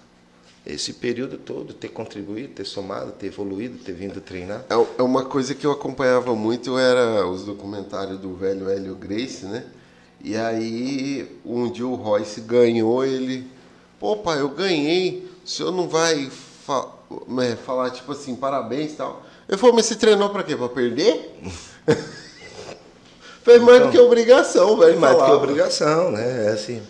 Esse 0.64 0.92
período 0.92 1.38
todo, 1.38 1.72
ter 1.72 1.88
contribuído, 1.88 2.54
ter 2.54 2.64
somado, 2.64 3.12
ter 3.12 3.26
evoluído, 3.26 3.78
ter 3.78 3.92
vindo 3.92 4.20
treinar. 4.20 4.64
É, 4.70 4.74
é 4.98 5.02
uma 5.02 5.24
coisa 5.24 5.54
que 5.54 5.66
eu 5.66 5.72
acompanhava 5.72 6.34
muito, 6.36 6.78
era 6.78 7.26
os 7.26 7.44
documentários 7.44 8.18
do 8.20 8.34
velho 8.34 8.68
Hélio 8.68 8.94
Grace, 8.94 9.46
né? 9.46 9.64
E 10.22 10.36
aí, 10.36 11.40
um 11.44 11.70
dia 11.70 11.86
o 11.86 11.94
Royce 11.94 12.42
ganhou, 12.42 13.04
ele... 13.04 13.46
Pô, 13.98 14.18
pai, 14.18 14.40
eu 14.40 14.50
ganhei, 14.50 15.26
o 15.44 15.48
senhor 15.48 15.72
não 15.72 15.88
vai 15.88 16.30
né, 17.26 17.56
falar 17.64 17.90
tipo 17.90 18.12
assim, 18.12 18.34
parabéns 18.36 18.92
e 18.92 18.96
tal. 18.96 19.22
Ele 19.48 19.58
falou, 19.58 19.74
mas 19.74 19.86
você 19.86 19.96
treinou 19.96 20.30
pra 20.30 20.42
quê? 20.42 20.56
Pra 20.56 20.68
perder? 20.68 21.34
Mais 23.46 23.58
então, 23.58 23.86
do 23.86 23.90
que 23.90 23.98
obrigação, 23.98 24.76
velho. 24.76 25.00
Mais 25.00 25.16
do 25.16 25.24
que 25.24 25.30
obrigação, 25.30 26.12
né? 26.12 26.46
É 26.46 26.48
assim. 26.50 26.82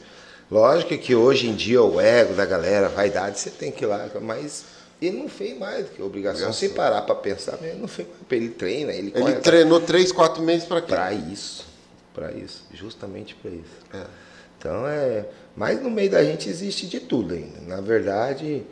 Lógico 0.50 0.98
que 0.98 1.14
hoje 1.14 1.48
em 1.48 1.54
dia 1.54 1.80
o 1.80 2.00
ego 2.00 2.34
da 2.34 2.44
galera, 2.44 2.86
a 2.86 2.90
vaidade, 2.90 3.38
você 3.38 3.50
tem 3.50 3.70
que 3.70 3.84
ir 3.84 3.86
lá, 3.86 4.10
mas 4.20 4.64
ele 5.00 5.16
não 5.16 5.28
fez 5.28 5.56
mais 5.56 5.86
do 5.86 5.92
que 5.92 6.02
obrigação. 6.02 6.48
obrigação. 6.48 6.52
Se 6.52 6.68
parar 6.70 7.02
para 7.02 7.14
pensar, 7.14 7.56
ele 7.62 7.78
não 7.78 7.88
fez 7.88 8.08
mais. 8.08 8.20
Ele 8.30 8.48
treina, 8.48 8.92
ele 8.92 9.12
Ele 9.14 9.34
treinou 9.36 9.80
três, 9.80 10.10
quatro 10.10 10.42
meses 10.42 10.66
para 10.66 10.82
quê? 10.82 10.88
Para 10.88 11.12
isso. 11.12 11.66
Para 12.12 12.32
isso. 12.32 12.64
Justamente 12.74 13.34
para 13.36 13.50
isso. 13.52 13.78
É. 13.94 14.06
Então 14.58 14.86
é. 14.86 15.26
Mas 15.56 15.80
no 15.80 15.88
meio 15.88 16.10
da 16.10 16.22
gente 16.22 16.48
existe 16.48 16.86
de 16.86 17.00
tudo 17.00 17.32
ainda. 17.32 17.60
Na 17.66 17.80
verdade, 17.80 18.64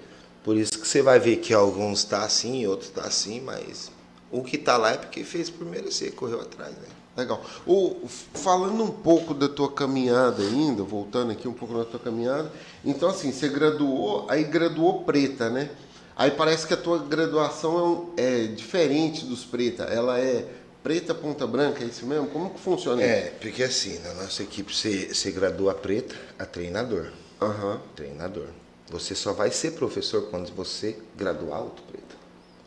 por 0.48 0.56
isso 0.56 0.78
que 0.78 0.88
você 0.88 1.02
vai 1.02 1.20
ver 1.20 1.36
que 1.36 1.52
alguns 1.52 2.04
tá 2.04 2.22
assim, 2.22 2.66
outros 2.66 2.88
tá 2.88 3.02
assim, 3.02 3.38
mas 3.38 3.90
o 4.32 4.42
que 4.42 4.56
tá 4.56 4.78
lá 4.78 4.92
é 4.92 4.96
porque 4.96 5.22
fez 5.22 5.50
por 5.50 5.66
merecer, 5.66 6.14
correu 6.14 6.40
atrás, 6.40 6.72
né? 6.72 6.88
Legal. 7.14 7.44
O, 7.66 8.08
falando 8.32 8.82
um 8.82 8.90
pouco 8.90 9.34
da 9.34 9.46
tua 9.46 9.70
caminhada 9.70 10.42
ainda, 10.42 10.82
voltando 10.82 11.32
aqui 11.32 11.46
um 11.46 11.52
pouco 11.52 11.76
na 11.76 11.84
tua 11.84 12.00
caminhada, 12.00 12.50
então 12.82 13.10
assim, 13.10 13.30
você 13.30 13.46
graduou, 13.46 14.24
aí 14.30 14.42
graduou 14.42 15.04
preta, 15.04 15.50
né? 15.50 15.68
Aí 16.16 16.30
parece 16.30 16.66
que 16.66 16.72
a 16.72 16.78
tua 16.78 16.96
graduação 16.96 18.14
é, 18.16 18.44
é 18.44 18.46
diferente 18.46 19.26
dos 19.26 19.44
preta, 19.44 19.82
ela 19.82 20.18
é 20.18 20.46
preta 20.82 21.14
ponta 21.14 21.46
branca, 21.46 21.84
é 21.84 21.88
isso 21.88 22.06
mesmo? 22.06 22.26
Como 22.28 22.54
que 22.54 22.60
funciona 22.60 23.02
isso? 23.02 23.12
É, 23.12 23.20
porque 23.38 23.62
assim, 23.62 23.98
na 23.98 24.14
nossa 24.14 24.42
equipe 24.42 24.74
você, 24.74 25.12
você 25.12 25.30
gradua 25.30 25.74
preta 25.74 26.16
a 26.38 26.46
treinador. 26.46 27.12
Uhum. 27.38 27.78
Treinador. 27.94 28.46
Você 28.90 29.14
só 29.14 29.32
vai 29.32 29.50
ser 29.50 29.72
professor 29.72 30.28
quando 30.30 30.50
você 30.54 30.96
graduar 31.16 31.62
outro 31.62 31.84
preto. 31.84 32.16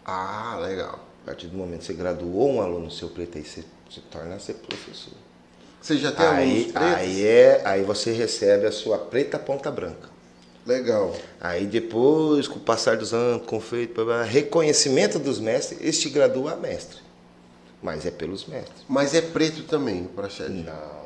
Ah, 0.06 0.60
legal. 0.62 1.00
A 1.24 1.26
partir 1.26 1.48
do 1.48 1.58
momento 1.58 1.80
que 1.80 1.86
você 1.86 1.94
graduou 1.94 2.52
um 2.52 2.62
aluno 2.62 2.92
seu 2.92 3.10
preto, 3.10 3.38
aí 3.38 3.44
você 3.44 3.64
se 3.90 4.02
torna 4.02 4.40
ser 4.40 4.56
professor. 4.56 5.14
Você 5.82 5.98
já 5.98 6.12
tem 6.12 6.26
aí, 6.26 6.52
alunos 6.52 6.72
pretos? 6.72 6.94
Aí, 6.98 7.26
é, 7.26 7.62
aí 7.66 7.84
você 7.84 8.12
recebe 8.12 8.68
a 8.68 8.72
sua 8.72 8.98
preta 8.98 9.40
ponta 9.40 9.72
branca. 9.72 10.10
Legal. 10.66 11.16
Aí 11.40 11.66
depois, 11.66 12.48
com 12.48 12.58
o 12.58 12.62
passar 12.62 12.98
dos 12.98 13.14
anos, 13.14 13.46
com 13.48 13.60
feito, 13.60 14.06
reconhecimento 14.24 15.18
dos 15.18 15.40
mestres, 15.40 15.80
este 15.82 16.10
gradua 16.10 16.54
a 16.54 16.56
mestre. 16.56 17.00
Mas 17.82 18.06
é 18.06 18.12
pelos 18.12 18.46
mestres. 18.46 18.84
Mas 18.88 19.16
é 19.16 19.22
preto 19.22 19.64
também 19.64 20.04
o 20.04 20.10
processo? 20.10 20.52
Não. 20.52 21.02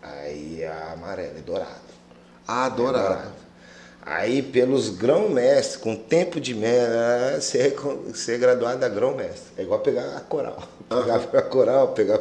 Aí 0.00 0.62
é 0.62 0.92
amarelo, 0.92 1.38
é 1.38 1.40
dourado. 1.40 1.90
Ah, 2.46 2.68
dourado. 2.68 3.04
É 3.04 3.08
dourado. 3.08 3.39
Aí, 4.12 4.42
pelos 4.42 4.88
grão-mestre, 4.88 5.78
com 5.78 5.94
tempo 5.94 6.40
de 6.40 6.52
média, 6.52 7.40
você 7.40 7.58
é, 7.58 7.70
você 8.12 8.34
é 8.34 8.38
graduado 8.38 8.84
a 8.84 8.88
grão-mestre. 8.88 9.52
É 9.56 9.62
igual 9.62 9.78
pegar 9.78 10.16
a 10.16 10.20
coral. 10.20 10.60
Pegar 10.90 11.38
a 11.38 11.42
coral, 11.42 11.88
pegar. 11.92 12.18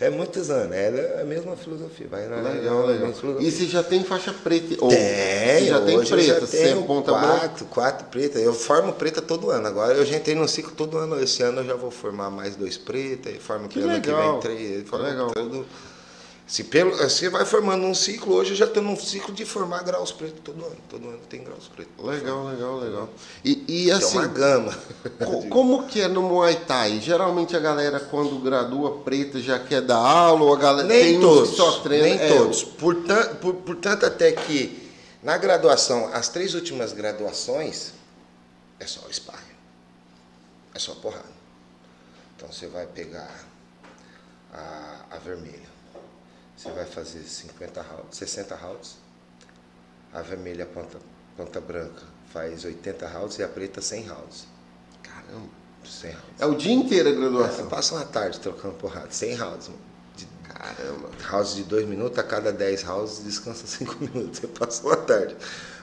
É 0.00 0.10
muitos 0.10 0.50
anos, 0.50 0.72
é 0.74 1.20
a 1.20 1.24
mesma 1.24 1.54
filosofia. 1.54 2.08
Vai 2.10 2.26
na, 2.26 2.40
Legal, 2.40 2.84
legal. 2.84 3.12
filosofia. 3.12 3.46
E 3.46 3.52
você 3.52 3.66
já 3.66 3.84
tem 3.84 4.02
faixa 4.02 4.32
preta? 4.32 4.74
Ou, 4.80 4.88
Tem, 4.88 4.98
você 4.98 5.66
já 5.66 5.80
tem 5.82 6.04
preta, 6.04 6.40
você 6.44 6.70
é 6.70 6.74
ponta 6.74 7.12
quatro, 7.12 7.64
quatro 7.66 8.06
pretas. 8.08 8.42
Eu 8.42 8.52
formo 8.52 8.92
preta 8.94 9.22
todo 9.22 9.48
ano. 9.52 9.68
Agora 9.68 9.94
eu 9.94 10.04
já 10.04 10.16
entrei 10.16 10.34
no 10.34 10.48
ciclo 10.48 10.72
todo 10.74 10.98
ano. 10.98 11.22
Esse 11.22 11.44
ano 11.44 11.60
eu 11.60 11.66
já 11.66 11.74
vou 11.76 11.92
formar 11.92 12.30
mais 12.30 12.56
dois 12.56 12.76
pretas, 12.76 13.32
e 13.32 13.38
formo 13.38 13.68
que, 13.68 13.74
Que 13.78 13.84
ano 13.84 13.92
legal. 13.92 14.40
que 14.40 14.48
vem 14.48 14.56
três. 14.56 14.88
formo 14.88 15.04
Legal. 15.04 15.30
Todo... 15.30 15.64
Se 16.50 16.64
pelo, 16.64 16.96
você 16.96 17.28
vai 17.28 17.44
formando 17.46 17.86
um 17.86 17.94
ciclo, 17.94 18.34
hoje 18.34 18.50
eu 18.50 18.56
já 18.56 18.64
estou 18.64 18.82
num 18.82 18.96
ciclo 18.96 19.32
de 19.32 19.44
formar 19.44 19.84
graus 19.84 20.10
pretos 20.10 20.40
todo 20.42 20.64
ano. 20.64 20.76
Todo 20.88 21.08
ano 21.08 21.20
tem 21.28 21.44
graus 21.44 21.68
pretos. 21.68 22.04
Legal, 22.04 22.44
legal, 22.44 22.76
legal. 22.80 23.08
E, 23.44 23.64
e 23.68 23.88
É 23.88 23.94
assim, 23.94 24.18
uma 24.18 24.26
gama. 24.26 24.76
co- 25.24 25.46
como 25.48 25.86
que 25.86 26.00
é 26.00 26.08
no 26.08 26.22
Muay 26.22 26.56
Thai? 26.66 26.98
Geralmente 26.98 27.54
a 27.54 27.60
galera 27.60 28.00
quando 28.00 28.36
gradua 28.40 28.98
preta 29.04 29.38
já 29.38 29.60
quer 29.60 29.80
dar 29.80 29.98
aula 29.98 30.42
ou 30.42 30.52
a 30.52 30.56
galera 30.58 30.88
Nem 30.88 31.12
tem 31.12 31.20
todos, 31.20 31.50
só 31.56 31.78
treina? 31.82 32.04
nem 32.08 32.18
é, 32.18 32.36
todos. 32.36 32.64
Portanto, 32.64 33.36
por, 33.36 33.54
portanto, 33.54 34.04
até 34.04 34.32
que 34.32 34.90
na 35.22 35.38
graduação, 35.38 36.10
as 36.12 36.28
três 36.30 36.54
últimas 36.54 36.92
graduações, 36.92 37.92
é 38.80 38.88
só 38.88 39.02
sparring. 39.12 39.54
É 40.74 40.80
só 40.80 40.96
porrada. 40.96 41.30
Então 42.36 42.50
você 42.50 42.66
vai 42.66 42.86
pegar 42.86 43.30
a, 44.52 45.04
a 45.12 45.18
vermelha. 45.18 45.59
Você 46.60 46.70
vai 46.72 46.84
fazer 46.84 47.20
50 47.20 47.80
rounds, 47.80 48.18
60 48.18 48.54
rounds. 48.54 48.96
A 50.12 50.20
vermelha 50.20 50.66
ponta, 50.66 50.98
ponta 51.34 51.58
branca 51.58 52.02
faz 52.30 52.66
80 52.66 53.08
rounds 53.08 53.38
e 53.38 53.42
a 53.42 53.48
preta 53.48 53.80
100 53.80 54.08
rounds. 54.08 54.46
Caramba. 55.02 55.48
100 55.82 56.10
rounds. 56.10 56.26
É 56.38 56.44
o 56.44 56.54
dia 56.54 56.72
inteiro 56.74 57.08
a 57.08 57.12
Você 57.12 57.18
graduação. 57.18 57.66
passa 57.68 57.94
uma 57.94 58.04
tarde 58.04 58.40
trocando 58.40 58.74
porrada, 58.74 59.08
100 59.10 59.34
rounds. 59.36 59.68
mano. 59.68 59.80
De 60.14 60.26
Caramba. 60.52 61.08
House 61.30 61.54
de 61.54 61.62
2 61.62 61.88
minutos, 61.88 62.18
a 62.18 62.22
cada 62.22 62.52
10 62.52 62.86
houses 62.86 63.24
descansa 63.24 63.64
5 63.66 63.96
minutos. 63.98 64.40
Você 64.40 64.46
passa 64.46 64.86
uma 64.86 64.96
tarde. 64.98 65.34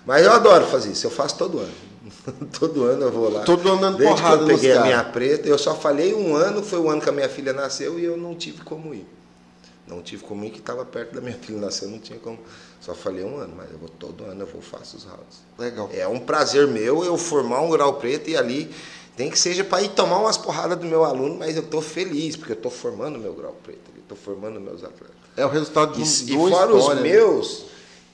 Mas 0.05 0.23
eu 0.23 0.31
adoro 0.31 0.67
fazer 0.67 0.91
isso, 0.91 1.07
eu 1.07 1.11
faço 1.11 1.37
todo 1.39 1.57
ano. 1.57 1.73
todo 2.59 2.83
ano 2.83 3.01
eu 3.05 3.11
vou 3.11 3.31
lá. 3.33 3.43
Todo 3.43 3.67
ano 3.67 3.81
dando 3.81 3.97
Desde 3.97 4.15
porrada 4.15 4.37
que 4.37 4.43
eu 4.43 4.47
nos 4.49 4.61
peguei 4.61 4.77
a 4.77 4.83
minha 4.83 5.03
preta, 5.03 5.49
eu 5.49 5.57
só 5.57 5.73
falhei 5.73 6.13
um 6.13 6.35
ano, 6.35 6.61
foi 6.61 6.77
o 6.77 6.87
ano 6.87 7.01
que 7.01 7.09
a 7.09 7.11
minha 7.11 7.27
filha 7.27 7.51
nasceu 7.51 7.97
e 7.97 8.05
eu 8.05 8.15
não 8.15 8.35
tive 8.35 8.61
como 8.61 8.93
ir. 8.93 9.16
Não 9.87 10.01
tive 10.01 10.23
como 10.23 10.43
ir, 10.43 10.49
que 10.51 10.59
estava 10.59 10.83
perto 10.85 11.13
da 11.15 11.21
minha 11.21 11.35
filha 11.41 11.59
nascer, 11.59 11.87
não 11.87 11.99
tinha 11.99 12.19
como. 12.19 12.37
Só 12.81 12.93
falhei 12.93 13.23
um 13.23 13.37
ano, 13.37 13.53
mas 13.55 13.71
eu 13.71 13.77
vou 13.77 13.89
todo 13.89 14.23
ano, 14.25 14.41
eu 14.41 14.47
vou 14.47 14.61
faço 14.61 14.97
os 14.97 15.03
rounds. 15.03 15.39
Legal. 15.57 15.89
É 15.93 16.07
um 16.07 16.19
prazer 16.19 16.67
meu 16.67 17.03
eu 17.03 17.17
formar 17.17 17.61
um 17.61 17.69
grau 17.69 17.93
preto 17.95 18.29
e 18.29 18.37
ali 18.37 18.69
tem 19.15 19.29
que 19.31 19.39
seja 19.39 19.63
para 19.63 19.81
ir 19.81 19.89
tomar 19.89 20.19
umas 20.19 20.37
porradas 20.37 20.77
do 20.77 20.85
meu 20.85 21.03
aluno, 21.03 21.35
mas 21.39 21.55
eu 21.55 21.63
tô 21.63 21.81
feliz, 21.81 22.35
porque 22.35 22.51
eu 22.51 22.55
tô 22.57 22.69
formando 22.69 23.17
meu 23.17 23.33
grau 23.33 23.55
preto, 23.63 23.79
tô 24.07 24.15
formando 24.15 24.59
meus 24.61 24.83
atletas. 24.83 25.15
É 25.35 25.45
o 25.45 25.49
resultado 25.49 25.93
de, 25.93 26.01
um- 26.01 26.03
E, 26.03 26.33
e 26.45 26.49
fora 26.49 26.71
história, 26.71 26.75
os 26.75 26.95
né? 26.95 27.01
meus, 27.01 27.65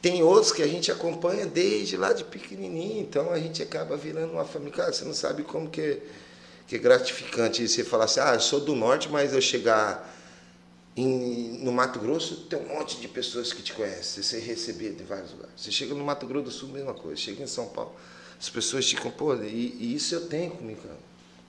tem 0.02 0.24
outros 0.24 0.52
que 0.52 0.64
a 0.64 0.68
gente 0.68 0.92
acompanha 0.92 1.46
desde 1.46 1.98
lá 1.98 2.14
de 2.14 2.24
pequenininho, 2.24 3.02
então 3.02 3.32
a 3.32 3.38
gente 3.40 3.62
acaba 3.62 3.96
virando 3.98 4.34
uma 4.34 4.46
família. 4.46 4.74
Cara, 4.74 4.94
você 4.94 5.04
não 5.06 5.14
sabe 5.14 5.44
como 5.44 5.70
que 5.70 6.00
que 6.66 6.78
é 6.78 6.80
gratificante 6.80 7.68
você 7.68 7.84
falar 7.84 8.06
assim, 8.06 8.22
ah, 8.22 8.34
eu 8.36 8.40
sou 8.40 8.62
do 8.62 8.74
norte, 8.74 9.10
mas 9.10 9.34
eu 9.34 9.42
chegar 9.42 10.13
em- 10.96 11.60
no 11.64 11.72
Mato 11.72 12.00
Grosso, 12.00 12.46
tem 12.46 12.60
um 12.60 12.68
monte 12.68 13.00
de 13.00 13.08
pessoas 13.08 13.52
que 13.52 13.62
te 13.64 13.74
conhecem, 13.74 14.22
você 14.24 14.40
receber 14.40 14.92
de 14.94 15.04
vários 15.04 15.32
lugares. 15.32 15.54
Você 15.58 15.72
chega 15.72 15.94
no 15.94 16.04
Mato 16.04 16.26
Grosso 16.28 16.46
do 16.46 16.52
Sul, 16.52 16.70
mesma 16.70 16.94
coisa. 16.94 17.16
Chega 17.20 17.44
em 17.44 17.48
São 17.48 17.68
Paulo, 17.68 17.96
as 18.40 18.50
pessoas 18.50 18.86
te 18.86 18.96
pô, 19.12 19.34
e, 19.36 19.48
e 19.80 19.96
isso 19.96 20.14
eu 20.14 20.28
tenho 20.28 20.52
comigo, 20.52 20.82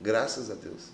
graças 0.01 0.51
a 0.51 0.55
Deus. 0.55 0.89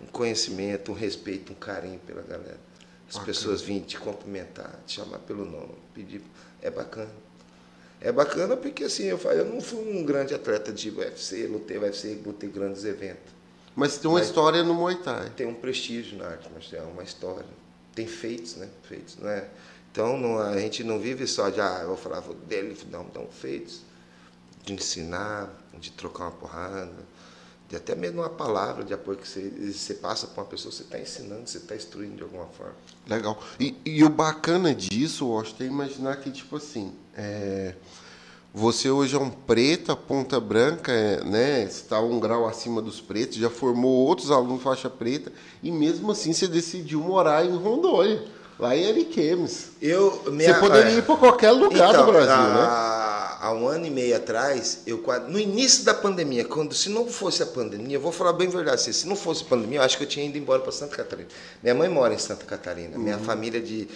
Um 0.00 0.06
conhecimento, 0.06 0.92
um 0.92 0.94
respeito, 0.94 1.52
um 1.52 1.56
carinho 1.56 1.98
pela 2.06 2.22
galera. 2.22 2.60
As 3.08 3.14
Bacana. 3.14 3.26
pessoas 3.26 3.60
virem 3.62 3.82
te 3.82 3.98
cumprimentar, 3.98 4.78
te 4.86 4.94
chamar 4.96 5.18
pelo 5.20 5.44
nome, 5.44 5.74
pedir. 5.94 6.22
É 6.62 6.70
bacana. 6.70 7.10
É 8.00 8.12
bacana 8.12 8.56
porque 8.56 8.84
assim, 8.84 9.04
eu, 9.06 9.18
falo, 9.18 9.34
eu 9.38 9.44
não 9.46 9.60
fui 9.60 9.80
um 9.98 10.04
grande 10.04 10.32
atleta 10.34 10.70
de 10.72 10.88
UFC, 10.90 11.48
lutei 11.48 11.78
UFC, 11.78 12.20
lutei 12.24 12.48
grandes 12.48 12.84
eventos 12.84 13.32
Mas 13.74 13.98
tem 13.98 14.08
uma 14.08 14.18
Mas- 14.20 14.28
história 14.28 14.62
no 14.62 14.72
Muay 14.72 14.94
Thai. 15.02 15.30
tem 15.30 15.46
um 15.48 15.54
prestígio 15.54 16.16
na 16.16 16.26
arte 16.28 16.48
marcial, 16.52 16.86
uma 16.92 17.02
história. 17.02 17.44
Tem 17.98 18.06
feitos, 18.06 18.54
né? 18.54 18.68
Feitos, 18.84 19.16
né? 19.16 19.48
Então 19.90 20.16
não, 20.16 20.38
a 20.38 20.56
gente 20.60 20.84
não 20.84 21.00
vive 21.00 21.26
só 21.26 21.50
de, 21.50 21.60
ah, 21.60 21.80
eu 21.82 21.96
vou 21.96 22.34
dele, 22.46 22.78
não, 22.92 23.04
não, 23.12 23.26
feitos. 23.26 23.80
De 24.62 24.72
ensinar, 24.72 25.52
de 25.76 25.90
trocar 25.90 26.26
uma 26.26 26.30
porrada, 26.30 26.92
de 27.68 27.74
até 27.74 27.96
mesmo 27.96 28.20
uma 28.20 28.30
palavra 28.30 28.84
de 28.84 28.94
apoio 28.94 29.18
que 29.18 29.26
você, 29.26 29.50
você 29.50 29.94
passa 29.94 30.28
para 30.28 30.44
uma 30.44 30.48
pessoa, 30.48 30.70
você 30.70 30.84
está 30.84 30.96
ensinando, 30.96 31.48
você 31.48 31.58
está 31.58 31.74
instruindo 31.74 32.14
de 32.14 32.22
alguma 32.22 32.46
forma. 32.46 32.76
Legal. 33.04 33.42
E, 33.58 33.76
e 33.84 34.04
o 34.04 34.08
bacana 34.08 34.72
disso, 34.72 35.26
Washington, 35.26 35.64
é 35.64 35.66
imaginar 35.66 36.16
que, 36.18 36.30
tipo 36.30 36.54
assim, 36.54 36.94
é, 37.16 37.74
você 38.54 38.90
hoje 38.90 39.14
é 39.14 39.18
um 39.18 39.30
preto, 39.30 39.92
a 39.92 39.96
ponta 39.96 40.40
branca, 40.40 40.90
é, 40.90 41.22
né? 41.22 41.62
Está 41.64 42.00
um 42.00 42.18
grau 42.18 42.46
acima 42.48 42.80
dos 42.82 43.00
pretos, 43.00 43.36
já 43.36 43.50
formou 43.50 43.90
outros 44.06 44.30
alunos 44.30 44.62
faixa 44.62 44.88
preta, 44.90 45.30
e 45.62 45.70
mesmo 45.70 46.10
assim 46.10 46.32
você 46.32 46.48
decidiu 46.48 47.00
morar 47.00 47.44
em 47.44 47.54
Rondônia, 47.56 48.24
lá 48.58 48.76
em 48.76 48.86
Ariquemes. 48.88 49.72
Eu, 49.80 50.10
Você 50.24 50.54
poderia 50.54 50.92
ir 50.92 51.02
para 51.02 51.16
qualquer 51.16 51.52
lugar 51.52 51.90
Então, 51.90 52.06
do 52.06 52.12
Brasil, 52.12 52.34
há, 52.34 52.48
né? 52.54 53.38
há 53.40 53.52
um 53.52 53.68
ano 53.68 53.86
e 53.86 53.90
meio 53.90 54.16
atrás, 54.16 54.80
eu 54.86 55.04
no 55.28 55.38
início 55.38 55.84
da 55.84 55.94
pandemia, 55.94 56.44
quando 56.44 56.74
se 56.74 56.88
não 56.88 57.06
fosse 57.06 57.42
a 57.42 57.46
pandemia, 57.46 57.96
eu 57.96 58.00
vou 58.00 58.10
falar 58.10 58.32
bem 58.32 58.48
a 58.48 58.50
verdade, 58.50 58.92
se 58.92 59.06
não 59.06 59.14
fosse 59.14 59.44
a 59.44 59.46
pandemia, 59.46 59.78
eu 59.78 59.82
acho 59.84 59.96
que 59.96 60.02
eu 60.04 60.08
tinha 60.08 60.26
ido 60.26 60.36
embora 60.38 60.60
para 60.60 60.72
Santa 60.72 60.96
Catarina. 60.96 61.28
Minha 61.62 61.74
mãe 61.74 61.88
mora 61.88 62.14
em 62.14 62.18
Santa 62.18 62.44
Catarina, 62.44 62.96
Uhum. 62.96 63.02
minha 63.04 63.18
família 63.18 63.60
de 63.60 63.86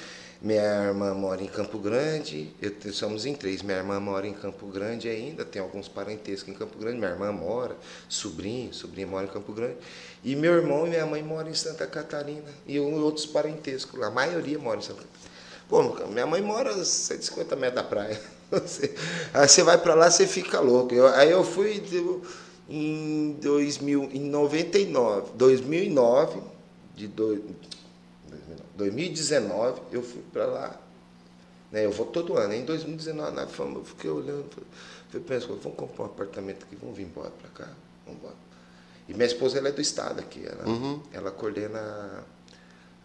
minha 0.42 0.88
irmã 0.88 1.14
mora 1.14 1.42
em 1.42 1.46
Campo 1.46 1.78
Grande, 1.78 2.50
eu 2.60 2.92
somos 2.92 3.24
em 3.24 3.34
três. 3.34 3.62
Minha 3.62 3.78
irmã 3.78 4.00
mora 4.00 4.26
em 4.26 4.32
Campo 4.32 4.66
Grande 4.66 5.08
ainda, 5.08 5.44
tem 5.44 5.62
alguns 5.62 5.88
parentescos 5.88 6.52
em 6.52 6.56
Campo 6.56 6.76
Grande. 6.78 6.98
Minha 6.98 7.10
irmã 7.10 7.30
mora, 7.32 7.76
sobrinho, 8.08 8.74
sobrinha 8.74 9.06
mora 9.06 9.26
em 9.26 9.28
Campo 9.28 9.52
Grande. 9.52 9.76
E 10.24 10.34
meu 10.34 10.54
irmão 10.54 10.86
e 10.86 10.90
minha 10.90 11.06
mãe 11.06 11.22
moram 11.22 11.48
em 11.50 11.54
Santa 11.54 11.86
Catarina. 11.86 12.44
E 12.66 12.78
outros 12.80 13.24
parentescos 13.26 13.98
lá. 14.00 14.08
A 14.08 14.10
maioria 14.10 14.58
mora 14.58 14.78
em 14.78 14.82
Santa 14.82 15.02
Catarina. 15.02 15.22
Pô, 15.68 16.06
minha 16.08 16.26
mãe 16.26 16.42
mora 16.42 16.70
a 16.74 16.84
150 16.84 17.56
metros 17.56 17.76
da 17.82 17.88
praia. 17.88 18.20
Aí 19.32 19.48
você 19.48 19.62
vai 19.62 19.78
pra 19.78 19.94
lá, 19.94 20.10
você 20.10 20.26
fica 20.26 20.60
louco. 20.60 20.94
Eu- 20.94 21.08
aí 21.08 21.30
eu 21.30 21.42
fui 21.42 21.82
em 22.68 23.32
2000, 23.40 24.08
em 24.12 24.20
99, 24.20 25.32
2009, 25.34 26.40
de 26.94 27.06
dois, 27.08 27.40
2019, 28.90 29.80
eu 29.92 30.02
fui 30.02 30.22
pra 30.32 30.46
lá. 30.46 30.80
Né, 31.70 31.84
eu 31.86 31.90
vou 31.92 32.06
todo 32.06 32.36
ano. 32.36 32.52
Em 32.52 32.64
2019, 32.64 33.34
na 33.34 33.46
fama, 33.46 33.78
eu 33.78 33.84
fiquei 33.84 34.10
olhando. 34.10 34.44
falei- 34.50 34.68
Falei, 35.10 35.26
pensa, 35.26 35.46
vamos 35.46 35.76
comprar 35.76 36.02
um 36.04 36.06
apartamento 36.06 36.64
aqui, 36.64 36.74
vamos 36.76 36.96
vir 36.96 37.04
embora 37.04 37.30
pra 37.30 37.50
cá. 37.50 37.70
Vamos 38.06 38.20
embora. 38.20 38.34
E 39.08 39.12
minha 39.14 39.26
esposa 39.26 39.58
ela 39.58 39.68
é 39.68 39.72
do 39.72 39.80
estado 39.80 40.20
aqui. 40.20 40.42
Ela, 40.46 40.66
Uhum. 40.68 41.02
ela 41.12 41.30
coordena 41.30 42.24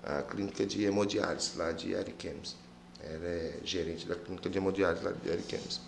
a, 0.03 0.19
a 0.19 0.23
clínica 0.23 0.65
de 0.65 0.83
hemodiálise 0.85 1.57
lá 1.57 1.71
de 1.73 1.95
Ariquemes. 1.95 2.55
Ela 3.03 3.25
é 3.25 3.59
gerente 3.63 4.07
da 4.07 4.15
clínica 4.15 4.49
de 4.49 4.57
hemodiálise 4.57 5.03
lá 5.03 5.11
de 5.11 5.29
Ariquemes. 5.31 5.81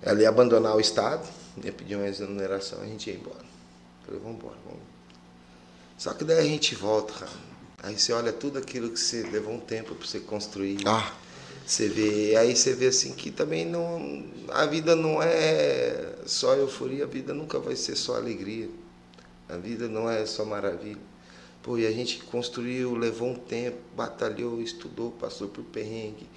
Ela 0.00 0.20
ia 0.22 0.28
abandonar 0.28 0.74
o 0.76 0.80
estado, 0.80 1.28
ia 1.62 1.72
pedir 1.72 1.94
uma 1.96 2.06
exoneração, 2.08 2.80
a 2.80 2.86
gente 2.86 3.08
ia 3.10 3.16
embora. 3.16 3.44
Falei, 4.04 4.20
vamos 4.20 4.38
embora, 4.38 4.56
vamos. 4.64 4.80
Só 5.96 6.12
que 6.14 6.24
daí 6.24 6.38
a 6.40 6.42
gente 6.42 6.74
volta, 6.74 7.12
cara. 7.12 7.51
Aí 7.82 7.98
você 7.98 8.12
olha 8.12 8.32
tudo 8.32 8.58
aquilo 8.58 8.90
que 8.90 8.98
você 8.98 9.22
levou 9.24 9.54
um 9.54 9.60
tempo 9.60 9.94
para 9.94 10.06
você 10.06 10.20
construir. 10.20 10.78
Ah, 10.86 11.12
Você 11.66 11.88
vê, 11.88 12.36
aí 12.36 12.54
você 12.54 12.74
vê 12.74 12.86
assim 12.86 13.12
que 13.12 13.30
também 13.30 13.64
não, 13.66 14.24
a 14.48 14.66
vida 14.66 14.94
não 14.94 15.20
é 15.22 16.14
só 16.24 16.54
euforia, 16.54 17.04
a 17.04 17.06
vida 17.06 17.34
nunca 17.34 17.58
vai 17.58 17.74
ser 17.74 17.96
só 17.96 18.16
alegria. 18.16 18.68
A 19.48 19.56
vida 19.56 19.88
não 19.88 20.08
é 20.08 20.24
só 20.26 20.44
maravilha. 20.44 21.00
Pô, 21.62 21.76
e 21.78 21.86
a 21.86 21.92
gente 21.92 22.18
construiu, 22.24 22.94
levou 22.94 23.28
um 23.28 23.34
tempo, 23.34 23.78
batalhou, 23.96 24.60
estudou, 24.60 25.12
passou 25.12 25.48
por 25.48 25.62
perrengue. 25.64 26.28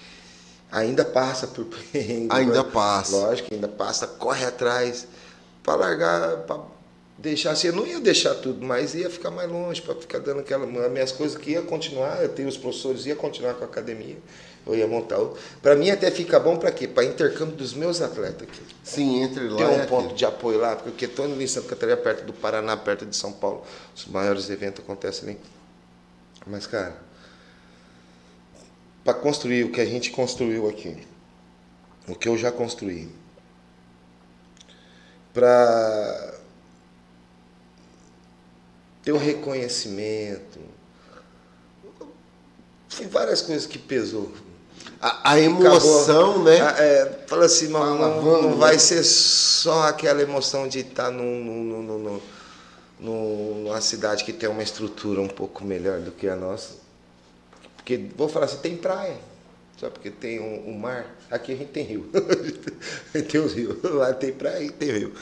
Ainda 0.71 1.05
passa 1.05 1.47
por 1.47 1.65
perrengue. 1.91 2.27
Ainda 2.31 2.63
né? 2.63 2.69
passa. 2.71 3.15
Lógico, 3.15 3.53
ainda 3.53 3.67
passa, 3.67 4.07
corre 4.07 4.45
atrás 4.45 5.07
para 5.63 5.75
largar, 5.75 6.37
para 6.45 6.59
deixar 7.17 7.51
assim. 7.51 7.67
Eu 7.67 7.73
não 7.73 7.85
ia 7.85 7.99
deixar 7.99 8.35
tudo, 8.35 8.65
mas 8.65 8.93
ia 8.93 9.09
ficar 9.09 9.31
mais 9.31 9.49
longe, 9.49 9.81
para 9.81 9.95
ficar 9.95 10.19
dando 10.19 10.39
aquela. 10.41 10.65
As 10.85 10.91
minhas 10.91 11.11
coisas 11.11 11.37
que 11.37 11.51
ia 11.51 11.61
continuar, 11.61 12.21
eu 12.21 12.29
tenho 12.29 12.47
os 12.47 12.57
professores, 12.57 13.05
ia 13.05 13.15
continuar 13.15 13.53
com 13.55 13.63
a 13.63 13.67
academia, 13.67 14.17
eu 14.65 14.75
ia 14.75 14.87
montar 14.87 15.17
outro. 15.17 15.39
Para 15.61 15.75
mim 15.75 15.89
até 15.89 16.11
fica 16.11 16.39
bom 16.39 16.57
para 16.57 16.71
quê? 16.71 16.87
Para 16.87 17.05
intercâmbio 17.05 17.55
dos 17.55 17.73
meus 17.73 18.01
atletas 18.01 18.43
aqui. 18.43 18.61
sim, 18.83 19.21
entre 19.23 19.47
lá 19.47 19.57
Tem 19.57 19.65
um 19.67 19.75
aqui. 19.77 19.87
ponto 19.87 20.15
de 20.15 20.25
apoio 20.25 20.59
lá, 20.59 20.75
porque 20.75 21.05
estou 21.05 21.27
em 21.27 21.47
Santa 21.47 21.69
Catarina, 21.69 21.97
perto 21.97 22.25
do 22.25 22.33
Paraná, 22.33 22.75
perto 22.77 23.05
de 23.05 23.15
São 23.15 23.31
Paulo. 23.31 23.63
Os 23.95 24.05
maiores 24.07 24.49
eventos 24.49 24.83
acontecem 24.83 25.29
ali. 25.29 25.39
Mas, 26.47 26.67
cara, 26.67 26.95
para 29.03 29.13
construir 29.13 29.63
o 29.63 29.71
que 29.71 29.81
a 29.81 29.85
gente 29.85 30.11
construiu 30.11 30.67
aqui, 30.67 30.97
o 32.07 32.15
que 32.15 32.27
eu 32.27 32.37
já 32.37 32.51
construí, 32.51 33.09
para 35.33 36.34
ter 39.05 39.13
um 39.13 39.17
reconhecimento. 39.17 40.59
Tem 42.97 43.07
várias 43.07 43.41
coisas 43.41 43.67
que 43.67 43.77
pesou. 43.77 44.31
A, 44.99 45.33
a 45.33 45.39
emoção, 45.39 46.31
Acabou, 46.31 46.43
né? 46.43 46.57
É, 46.57 47.19
fala 47.27 47.45
assim, 47.45 47.67
não, 47.67 47.97
não, 47.97 48.41
não 48.41 48.57
vai 48.57 48.73
né? 48.73 48.79
ser 48.79 49.03
só 49.03 49.83
aquela 49.83 50.21
emoção 50.21 50.67
de 50.67 50.79
estar 50.79 51.11
num, 51.11 51.43
num, 51.43 51.83
num, 51.83 52.21
num, 52.99 53.63
numa 53.63 53.79
cidade 53.81 54.23
que 54.23 54.33
tem 54.33 54.49
uma 54.49 54.63
estrutura 54.63 55.21
um 55.21 55.27
pouco 55.27 55.63
melhor 55.63 55.99
do 55.99 56.11
que 56.11 56.27
a 56.27 56.35
nossa. 56.35 56.73
Porque, 57.75 58.09
vou 58.17 58.27
falar 58.27 58.45
assim, 58.47 58.57
tem 58.57 58.75
praia. 58.75 59.17
Só 59.77 59.89
porque 59.89 60.09
tem 60.09 60.39
um, 60.39 60.69
um 60.69 60.77
mar. 60.79 61.05
Aqui 61.29 61.51
a 61.51 61.55
gente 61.55 61.69
tem 61.69 61.83
rio. 61.83 62.09
tem 63.29 63.41
os 63.41 63.53
rios. 63.53 63.77
Lá 63.83 64.13
tem 64.13 64.31
praia 64.31 64.63
e 64.63 64.71
tem 64.71 64.89
rio. 64.89 65.13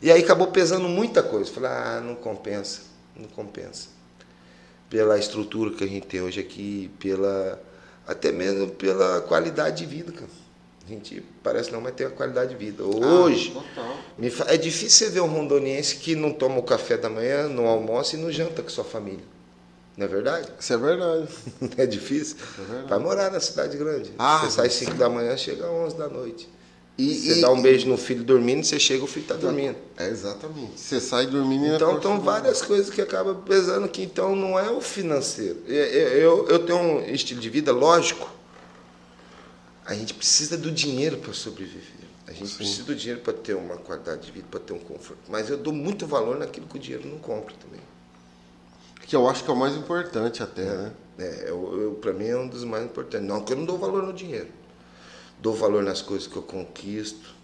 E 0.00 0.10
aí 0.10 0.22
acabou 0.22 0.48
pesando 0.48 0.88
muita 0.88 1.22
coisa. 1.22 1.52
Falei, 1.52 1.70
ah, 1.70 2.00
não 2.02 2.16
compensa. 2.16 2.87
Não 3.18 3.28
compensa. 3.28 3.88
Pela 4.88 5.18
estrutura 5.18 5.74
que 5.74 5.84
a 5.84 5.86
gente 5.86 6.06
tem 6.06 6.20
hoje 6.20 6.40
aqui, 6.40 6.90
pela 6.98 7.60
até 8.06 8.32
mesmo 8.32 8.70
pela 8.70 9.20
qualidade 9.20 9.78
de 9.78 9.86
vida, 9.86 10.10
cara. 10.12 10.30
A 10.86 10.88
gente 10.88 11.22
parece 11.42 11.70
não, 11.70 11.82
mas 11.82 11.94
tem 11.94 12.06
a 12.06 12.10
qualidade 12.10 12.50
de 12.50 12.56
vida. 12.56 12.82
Ah, 12.82 12.86
hoje, 12.86 13.54
ah, 13.76 13.94
é 14.46 14.56
difícil 14.56 15.06
você 15.06 15.12
ver 15.12 15.20
um 15.20 15.26
rondoniense 15.26 15.96
que 15.96 16.16
não 16.16 16.32
toma 16.32 16.58
o 16.58 16.62
café 16.62 16.96
da 16.96 17.10
manhã, 17.10 17.46
não 17.46 17.66
almoça 17.66 18.16
e 18.16 18.18
não 18.18 18.32
janta 18.32 18.62
com 18.62 18.70
sua 18.70 18.84
família. 18.84 19.24
Não 19.98 20.06
é 20.06 20.08
verdade? 20.08 20.48
Isso 20.58 20.72
é 20.72 20.76
verdade. 20.78 21.28
é 21.76 21.84
difícil? 21.84 22.38
É 22.40 22.62
verdade. 22.62 22.88
Vai 22.88 22.98
morar 23.00 23.30
na 23.30 23.40
cidade 23.40 23.76
grande. 23.76 24.12
Ah, 24.18 24.38
você 24.38 24.52
sai 24.52 24.70
5 24.70 24.94
da 24.94 25.10
manhã, 25.10 25.36
chega 25.36 25.66
às 25.66 25.70
11 25.70 25.96
da 25.98 26.08
noite. 26.08 26.48
E, 26.98 27.14
você 27.14 27.38
e, 27.38 27.40
dá 27.40 27.52
um 27.52 27.62
beijo 27.62 27.86
no 27.86 27.96
filho 27.96 28.24
dormindo, 28.24 28.64
você 28.64 28.76
chega, 28.80 29.04
o 29.04 29.06
filho 29.06 29.22
está 29.22 29.36
dormindo. 29.36 29.76
É, 29.96 30.08
exatamente. 30.08 30.80
Você 30.80 31.00
sai 31.00 31.28
dormindo 31.28 31.66
e 31.66 31.68
Então, 31.76 31.94
estão 31.94 32.20
várias 32.20 32.60
coisas 32.60 32.90
que 32.90 33.00
acabam 33.00 33.40
pesando 33.42 33.88
que 33.88 34.02
então 34.02 34.34
não 34.34 34.58
é 34.58 34.68
o 34.68 34.80
financeiro. 34.80 35.62
Eu, 35.68 35.76
eu, 35.76 36.48
eu 36.48 36.58
tenho 36.66 36.78
um 36.78 37.00
estilo 37.04 37.40
de 37.40 37.48
vida 37.48 37.70
lógico. 37.70 38.28
A 39.86 39.94
gente 39.94 40.12
precisa 40.12 40.58
do 40.58 40.72
dinheiro 40.72 41.18
para 41.18 41.32
sobreviver. 41.32 42.08
A 42.26 42.32
gente 42.32 42.48
Sim. 42.48 42.56
precisa 42.56 42.82
do 42.82 42.94
dinheiro 42.96 43.20
para 43.20 43.32
ter 43.32 43.54
uma 43.54 43.76
qualidade 43.76 44.22
de 44.22 44.32
vida, 44.32 44.48
para 44.50 44.58
ter 44.58 44.72
um 44.72 44.80
conforto. 44.80 45.22
Mas 45.28 45.48
eu 45.48 45.56
dou 45.56 45.72
muito 45.72 46.04
valor 46.04 46.36
naquilo 46.36 46.66
que 46.66 46.76
o 46.76 46.80
dinheiro 46.80 47.08
não 47.08 47.18
compra 47.18 47.54
também. 47.64 47.80
Que 49.06 49.14
eu 49.14 49.26
acho 49.28 49.44
que 49.44 49.50
é 49.50 49.52
o 49.54 49.56
mais 49.56 49.76
importante 49.76 50.42
até, 50.42 50.62
é, 50.62 50.76
né? 50.76 50.92
É, 51.20 51.52
para 52.00 52.12
mim 52.12 52.26
é 52.26 52.36
um 52.36 52.48
dos 52.48 52.64
mais 52.64 52.84
importantes. 52.84 53.26
Não 53.26 53.40
que 53.40 53.52
eu 53.52 53.56
não 53.56 53.64
dou 53.64 53.78
valor 53.78 54.02
no 54.02 54.12
dinheiro 54.12 54.57
dou 55.40 55.54
valor 55.54 55.82
nas 55.82 56.02
coisas 56.02 56.26
que 56.26 56.36
eu 56.36 56.42
conquisto, 56.42 57.34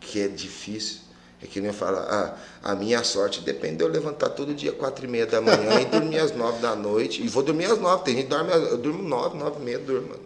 que 0.00 0.20
é 0.20 0.28
difícil. 0.28 1.00
É 1.40 1.46
que 1.46 1.60
nem 1.60 1.68
eu 1.68 1.74
falo, 1.74 1.98
ah, 1.98 2.36
a 2.64 2.74
minha 2.74 3.02
sorte 3.04 3.42
depende 3.42 3.76
de 3.76 3.84
eu 3.84 3.88
levantar 3.88 4.30
todo 4.30 4.52
dia 4.52 4.72
quatro 4.72 5.04
e 5.04 5.08
meia 5.08 5.24
da 5.24 5.40
manhã 5.40 5.80
e 5.80 5.84
dormir 5.84 6.18
às 6.18 6.34
nove 6.34 6.60
da 6.60 6.74
noite. 6.74 7.22
E 7.22 7.28
vou 7.28 7.44
dormir 7.44 7.66
às 7.66 7.78
nove, 7.78 8.02
tem 8.02 8.16
gente 8.16 8.24
que 8.24 8.30
dorme, 8.30 8.50
eu 8.52 8.76
durmo 8.76 9.02
nove, 9.04 9.38
nove 9.38 9.60
e 9.60 9.64
meia, 9.64 9.78
durmo 9.78 10.16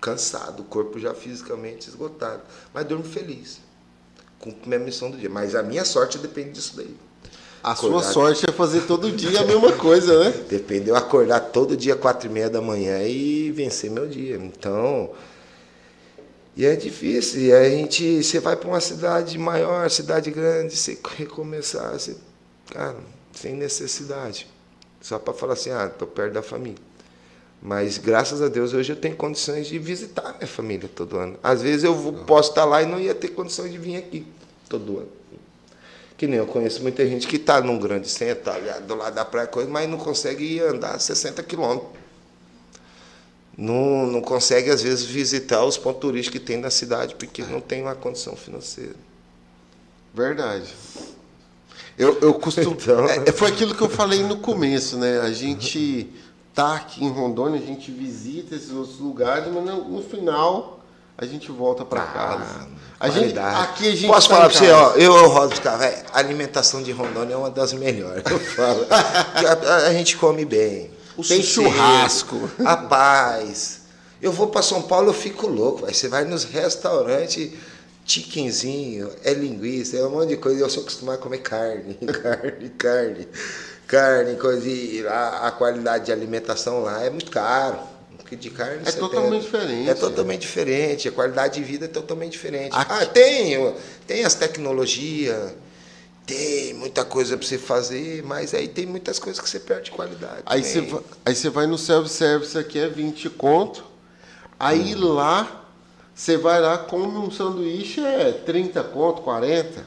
cansado, 0.00 0.60
o 0.60 0.64
corpo 0.64 0.98
já 0.98 1.14
fisicamente 1.14 1.88
esgotado. 1.88 2.42
Mas 2.74 2.84
durmo 2.84 3.04
feliz, 3.04 3.60
a 4.42 4.68
minha 4.68 4.80
missão 4.80 5.10
do 5.10 5.16
dia. 5.16 5.30
Mas 5.30 5.54
a 5.54 5.62
minha 5.62 5.84
sorte 5.84 6.18
depende 6.18 6.50
disso 6.50 6.76
daí. 6.76 6.94
A 7.62 7.72
acordar. 7.72 8.02
sua 8.02 8.12
sorte 8.12 8.44
é 8.46 8.52
fazer 8.52 8.82
todo 8.82 9.10
dia 9.10 9.40
a 9.40 9.44
mesma 9.44 9.72
coisa, 9.72 10.24
né? 10.24 10.34
Depende 10.50 10.86
de 10.86 10.90
eu 10.90 10.96
acordar 10.96 11.38
todo 11.38 11.76
dia 11.76 11.94
quatro 11.94 12.28
e 12.28 12.32
meia 12.32 12.50
da 12.50 12.60
manhã 12.60 13.00
e 13.04 13.52
vencer 13.52 13.88
meu 13.88 14.08
dia. 14.08 14.34
Então, 14.34 15.10
e 16.56 16.66
é 16.66 16.76
difícil. 16.76 17.40
E 17.40 17.52
a 17.52 17.68
gente, 17.68 18.22
você 18.22 18.40
vai 18.40 18.56
para 18.56 18.68
uma 18.68 18.80
cidade 18.80 19.38
maior, 19.38 19.90
cidade 19.90 20.30
grande, 20.30 20.76
você 20.76 20.98
recomeçar, 21.16 21.92
você, 21.92 22.16
cara, 22.70 22.96
sem 23.32 23.54
necessidade. 23.54 24.46
Só 25.00 25.18
para 25.18 25.34
falar 25.34 25.54
assim, 25.54 25.70
ah, 25.70 25.86
estou 25.86 26.06
perto 26.06 26.34
da 26.34 26.42
família. 26.42 26.78
Mas 27.60 27.96
graças 27.96 28.42
a 28.42 28.48
Deus 28.48 28.72
hoje 28.72 28.92
eu 28.92 28.96
tenho 28.96 29.16
condições 29.16 29.68
de 29.68 29.78
visitar 29.78 30.34
minha 30.34 30.46
família 30.46 30.88
todo 30.92 31.16
ano. 31.16 31.38
Às 31.42 31.62
vezes 31.62 31.84
eu 31.84 31.94
vou, 31.94 32.12
posso 32.12 32.50
estar 32.50 32.64
lá 32.64 32.82
e 32.82 32.86
não 32.86 33.00
ia 33.00 33.14
ter 33.14 33.28
condições 33.28 33.70
de 33.70 33.78
vir 33.78 33.96
aqui 33.96 34.26
todo 34.68 34.98
ano. 34.98 35.08
Que 36.16 36.26
nem 36.26 36.38
eu 36.38 36.46
conheço 36.46 36.82
muita 36.82 37.06
gente 37.06 37.26
que 37.26 37.36
está 37.36 37.60
num 37.60 37.78
grande 37.78 38.08
centro, 38.08 38.44
tá 38.44 38.58
do 38.80 38.94
lado 38.94 39.14
da 39.14 39.24
praia, 39.24 39.46
coisa, 39.46 39.70
mas 39.70 39.88
não 39.88 39.98
consegue 39.98 40.60
andar 40.60 40.98
60 41.00 41.42
quilômetros 41.44 42.01
não, 43.56 44.06
não 44.06 44.20
consegue, 44.20 44.70
às 44.70 44.82
vezes, 44.82 45.04
visitar 45.04 45.64
os 45.64 45.76
pontos 45.76 46.00
turísticos 46.00 46.40
que 46.40 46.44
tem 46.44 46.56
na 46.56 46.70
cidade, 46.70 47.14
porque 47.14 47.42
não 47.42 47.60
tem 47.60 47.82
uma 47.82 47.94
condição 47.94 48.34
financeira. 48.34 48.94
Verdade. 50.14 50.66
Eu, 51.98 52.18
eu 52.20 52.34
costumo. 52.34 52.76
Então... 52.82 53.06
É, 53.06 53.32
foi 53.32 53.48
aquilo 53.48 53.74
que 53.74 53.82
eu 53.82 53.90
falei 53.90 54.22
no 54.22 54.38
começo, 54.38 54.96
né? 54.96 55.20
A 55.20 55.32
gente 55.32 56.08
tá 56.54 56.76
aqui 56.76 57.04
em 57.04 57.10
Rondônia, 57.10 57.60
a 57.60 57.64
gente 57.64 57.90
visita 57.90 58.54
esses 58.54 58.72
outros 58.72 58.98
lugares, 58.98 59.52
mas 59.52 59.64
no, 59.64 59.88
no 59.88 60.02
final 60.02 60.80
a 61.16 61.26
gente 61.26 61.50
volta 61.52 61.84
para 61.84 62.02
ah, 62.02 62.06
casa. 62.06 62.68
A 62.98 63.08
gente, 63.10 63.38
aqui 63.38 63.88
a 63.88 63.94
gente 63.94 64.06
Posso 64.06 64.28
tá 64.28 64.34
falar 64.36 64.48
para 64.48 64.58
você, 64.58 64.70
ó, 64.70 64.92
eu, 64.92 65.14
eu 65.16 65.28
rodo 65.28 65.60
cara, 65.60 66.04
a 66.12 66.18
alimentação 66.18 66.82
de 66.82 66.92
Rondônia 66.92 67.34
é 67.34 67.36
uma 67.36 67.50
das 67.50 67.72
melhores. 67.72 68.24
Eu 68.30 68.38
falo. 68.38 68.86
a, 68.90 69.52
a, 69.52 69.76
a 69.88 69.92
gente 69.92 70.16
come 70.16 70.44
bem 70.44 70.90
o 71.16 71.22
tem 71.22 71.42
churrasco. 71.42 72.50
A 72.64 72.76
paz. 72.76 73.82
Eu 74.20 74.30
vou 74.30 74.48
para 74.48 74.62
São 74.62 74.82
Paulo, 74.82 75.10
eu 75.10 75.14
fico 75.14 75.46
louco. 75.46 75.84
Aí 75.84 75.92
você 75.92 76.08
vai 76.08 76.24
nos 76.24 76.44
restaurantes, 76.44 77.50
chiquenzinho, 78.04 79.10
é 79.24 79.34
linguiça, 79.34 79.96
é 79.96 80.06
um 80.06 80.10
monte 80.10 80.28
de 80.28 80.36
coisa. 80.36 80.60
Eu 80.60 80.70
sou 80.70 80.82
acostumado 80.82 81.16
a 81.16 81.22
comer 81.22 81.38
carne, 81.38 81.94
carne, 82.22 82.68
carne, 82.70 83.28
carne, 83.86 84.36
coisa. 84.36 84.68
E 84.68 85.04
a, 85.06 85.48
a 85.48 85.50
qualidade 85.50 86.06
de 86.06 86.12
alimentação 86.12 86.82
lá 86.82 87.02
é 87.02 87.10
muito 87.10 87.30
caro. 87.30 87.78
Porque 88.16 88.36
de 88.36 88.50
carne 88.50 88.82
é 88.84 88.92
totalmente 88.92 89.42
diferente. 89.42 89.90
É 89.90 89.94
totalmente 89.94 90.40
diferente. 90.40 91.08
A 91.08 91.12
qualidade 91.12 91.54
de 91.54 91.64
vida 91.64 91.86
é 91.86 91.88
totalmente 91.88 92.32
diferente. 92.32 92.70
Aqui. 92.72 92.92
Ah, 92.92 93.06
tem, 93.06 93.74
tem 94.06 94.24
as 94.24 94.34
tecnologias 94.34 95.52
tem 96.26 96.74
muita 96.74 97.04
coisa 97.04 97.36
para 97.36 97.46
você 97.46 97.58
fazer, 97.58 98.22
mas 98.22 98.54
aí 98.54 98.68
tem 98.68 98.86
muitas 98.86 99.18
coisas 99.18 99.42
que 99.42 99.48
você 99.48 99.58
perde 99.58 99.90
qualidade. 99.90 100.42
Aí 100.46 100.62
você, 100.62 100.80
vai, 100.80 101.00
aí 101.24 101.34
você 101.34 101.50
vai 101.50 101.66
no 101.66 101.76
self-service 101.76 102.56
aqui, 102.56 102.78
é 102.78 102.88
20 102.88 103.28
conto. 103.30 103.84
Aí 104.58 104.94
hum. 104.94 105.14
lá, 105.14 105.66
você 106.14 106.36
vai 106.36 106.60
lá, 106.60 106.78
come 106.78 107.18
um 107.18 107.30
sanduíche, 107.30 108.00
é 108.00 108.32
30 108.32 108.82
conto, 108.84 109.22
40. 109.22 109.86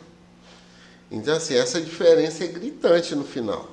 Então, 1.10 1.36
assim, 1.36 1.56
essa 1.56 1.80
diferença 1.80 2.44
é 2.44 2.48
gritante 2.48 3.16
no 3.16 3.24
final. 3.24 3.70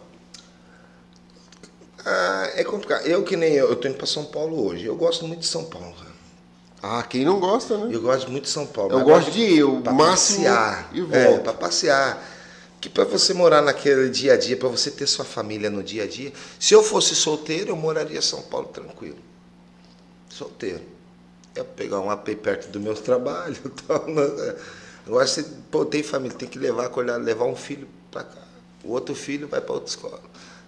Ah, 2.05 2.51
é 2.55 2.63
complicado. 2.63 3.07
Eu 3.07 3.25
que 3.25 3.37
nem 3.37 3.55
eu, 3.55 3.71
eu 3.71 3.77
tô 3.77 3.89
indo 3.89 3.97
para 3.97 4.07
São 4.07 4.25
Paulo 4.25 4.67
hoje. 4.67 4.87
Eu 4.87 4.95
gosto 4.95 5.27
muito 5.27 5.41
de 5.41 5.47
São 5.47 5.65
Paulo. 5.65 5.95
Ah, 6.83 7.03
quem 7.03 7.25
não 7.25 7.39
gosta, 7.39 7.79
né? 7.79 7.95
Eu 7.95 8.03
gosto 8.03 8.31
muito 8.31 8.45
de 8.45 8.51
São 8.51 8.67
Paulo. 8.67 8.93
Eu 8.93 9.05
gosto 9.05 9.31
de 9.31 9.41
ir, 9.41 9.63
o 9.63 9.81
máximo 9.81 10.45
passear. 10.45 10.91
e 10.93 11.01
volto. 11.01 11.15
É, 11.15 11.39
para 11.39 11.53
passear 11.53 12.32
que 12.83 12.89
para 12.89 13.05
você 13.05 13.33
morar 13.33 13.63
naquele 13.63 14.11
dia 14.11 14.33
a 14.33 14.37
dia, 14.37 14.57
para 14.57 14.69
você 14.69 14.91
ter 14.91 15.07
sua 15.07 15.25
família 15.25 15.71
no 15.71 15.85
dia 15.85 16.03
a 16.03 16.07
dia, 16.07 16.33
se 16.59 16.75
eu 16.75 16.83
fosse 16.83 17.15
solteiro, 17.15 17.71
eu 17.71 17.77
moraria 17.77 18.19
em 18.19 18.23
São 18.23 18.43
Paulo 18.43 18.67
tranquilo. 18.67 19.19
Solteiro. 20.29 20.83
Eu 21.55 21.65
pegar 21.65 22.01
um 22.01 22.11
AP 22.11 22.31
perto 22.43 22.73
do 22.73 22.81
meu 22.81 22.95
trabalho. 23.01 23.57
Tal, 23.87 24.05
né? 24.09 24.57
Agora, 25.07 25.25
se 25.29 25.45
pô, 25.71 25.85
tem 25.85 26.03
família, 26.03 26.37
tem 26.37 26.49
que 26.49 26.59
levar, 26.59 26.91
levar 27.21 27.45
um 27.45 27.55
filho 27.55 27.87
para 28.11 28.25
cá. 28.25 28.43
O 28.83 28.91
outro 28.91 29.15
filho 29.15 29.47
vai 29.47 29.61
para 29.61 29.75
outra 29.75 29.89
escola. 29.89 30.21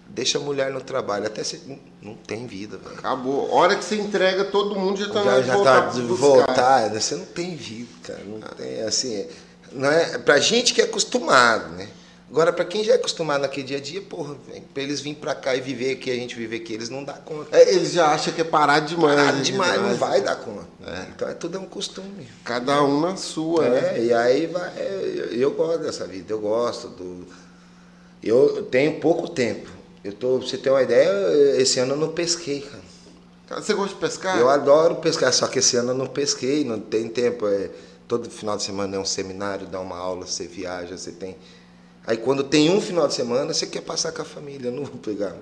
Deixa 0.07 0.37
a 0.37 0.41
mulher 0.41 0.71
no 0.71 0.79
trabalho. 0.79 1.27
Até 1.27 1.43
se. 1.43 1.81
Não, 2.01 2.15
tem 2.15 2.47
vida, 2.47 2.77
velho. 2.77 2.97
Acabou. 2.97 3.51
A 3.51 3.55
hora 3.55 3.75
que 3.75 3.83
você 3.83 3.95
entrega, 3.95 4.45
todo 4.45 4.79
mundo 4.79 4.97
já 4.97 5.07
está 5.07 5.21
já, 5.21 5.41
já 5.41 5.53
voltar. 5.53 5.81
Tá 5.81 5.99
voltar. 5.99 6.89
Né? 6.91 7.01
Você 7.01 7.15
não 7.15 7.25
tem 7.25 7.57
vida, 7.57 7.89
cara. 8.03 8.23
Não 8.23 8.39
tem, 8.39 8.81
assim. 8.83 9.27
Não 9.73 9.91
é, 9.91 10.17
pra 10.17 10.39
gente 10.39 10.73
que 10.73 10.79
é 10.79 10.85
acostumado, 10.85 11.75
né? 11.75 11.89
Agora, 12.35 12.51
para 12.51 12.65
quem 12.65 12.83
já 12.83 12.91
é 12.91 12.95
acostumado 12.97 13.43
naquele 13.43 13.65
dia 13.65 13.77
a 13.77 13.79
dia, 13.79 14.01
porra, 14.01 14.35
para 14.73 14.83
eles 14.83 14.99
virem 14.99 15.17
para 15.17 15.33
cá 15.33 15.55
e 15.55 15.61
viver 15.61 15.95
que 15.95 16.11
a 16.11 16.15
gente 16.15 16.35
viver 16.35 16.57
aqui, 16.57 16.73
eles 16.73 16.89
não 16.89 17.01
dá 17.01 17.13
conta. 17.13 17.57
É, 17.57 17.73
eles 17.73 17.93
já 17.93 18.07
acham 18.07 18.33
que 18.33 18.41
é 18.41 18.43
parar 18.43 18.81
demais. 18.81 19.15
Parar 19.15 19.31
né? 19.31 19.41
demais, 19.41 19.81
não 19.81 19.95
vai 19.95 20.19
dar 20.19 20.35
conta. 20.35 20.67
É. 20.85 21.05
Então 21.15 21.29
é 21.29 21.33
tudo 21.33 21.55
é 21.57 21.61
um 21.61 21.65
costume. 21.65 22.27
Cada 22.43 22.83
um 22.83 22.99
na 22.99 23.15
sua, 23.15 23.65
é, 23.65 23.69
né? 23.69 24.03
E 24.03 24.13
aí 24.13 24.47
vai. 24.47 24.67
É, 24.75 25.29
eu 25.31 25.51
gosto 25.51 25.83
dessa 25.83 26.05
vida, 26.05 26.33
eu 26.33 26.41
gosto 26.41 26.89
do. 26.89 27.25
Eu 28.21 28.63
tenho 28.63 28.99
pouco 28.99 29.29
tempo. 29.29 29.69
Eu 30.03 30.11
tô, 30.11 30.39
pra 30.39 30.45
você 30.45 30.57
ter 30.57 30.71
uma 30.71 30.83
ideia, 30.83 31.09
esse 31.55 31.79
ano 31.79 31.93
eu 31.93 31.97
não 31.97 32.09
pesquei, 32.09 32.59
cara. 32.59 33.61
Você 33.61 33.73
gosta 33.73 33.93
de 33.93 34.01
pescar? 34.01 34.37
Eu 34.37 34.49
adoro 34.49 34.95
pescar, 34.95 35.31
só 35.31 35.47
que 35.47 35.59
esse 35.59 35.77
ano 35.77 35.91
eu 35.91 35.95
não 35.95 36.07
pesquei, 36.07 36.65
não 36.65 36.81
tem 36.81 37.07
tempo. 37.07 37.47
É, 37.47 37.69
todo 38.09 38.29
final 38.29 38.57
de 38.57 38.63
semana 38.63 38.97
é 38.97 38.99
um 38.99 39.05
seminário, 39.05 39.67
dá 39.67 39.79
uma 39.79 39.97
aula, 39.97 40.25
você 40.25 40.45
viaja, 40.45 40.97
você 40.97 41.13
tem 41.13 41.37
Aí 42.07 42.17
quando 42.17 42.43
tem 42.43 42.69
um 42.69 42.79
final 42.79 43.07
de 43.07 43.13
semana, 43.13 43.53
você 43.53 43.65
quer 43.65 43.81
passar 43.81 44.11
com 44.11 44.21
a 44.21 44.25
família, 44.25 44.69
não 44.69 44.83
vou 44.85 44.97
pegar. 44.97 45.35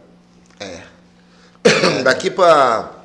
É. 0.59 0.83
Daqui 2.03 2.29
para 2.29 3.03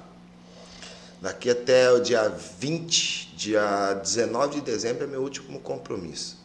daqui 1.20 1.50
até 1.50 1.90
o 1.90 2.00
dia 2.00 2.28
20, 2.28 3.34
dia 3.36 3.94
19 3.94 4.56
de 4.56 4.60
dezembro 4.60 5.04
é 5.04 5.06
meu 5.06 5.22
último 5.22 5.60
compromisso. 5.60 6.38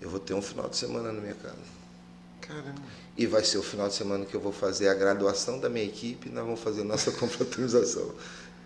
eu 0.00 0.08
vou 0.08 0.20
ter 0.20 0.34
um 0.34 0.42
final 0.42 0.68
de 0.68 0.76
semana 0.76 1.12
na 1.12 1.20
minha 1.20 1.34
casa. 1.34 1.56
Caramba. 2.40 2.80
E 3.16 3.26
vai 3.26 3.44
ser 3.44 3.58
o 3.58 3.62
final 3.62 3.88
de 3.88 3.94
semana 3.94 4.24
que 4.24 4.34
eu 4.34 4.40
vou 4.40 4.52
fazer 4.52 4.88
a 4.88 4.94
graduação 4.94 5.58
da 5.58 5.68
minha 5.68 5.84
equipe 5.84 6.28
e 6.28 6.32
nós 6.32 6.44
vamos 6.44 6.60
fazer 6.60 6.84
nossa 6.84 7.10
confraternização. 7.18 8.10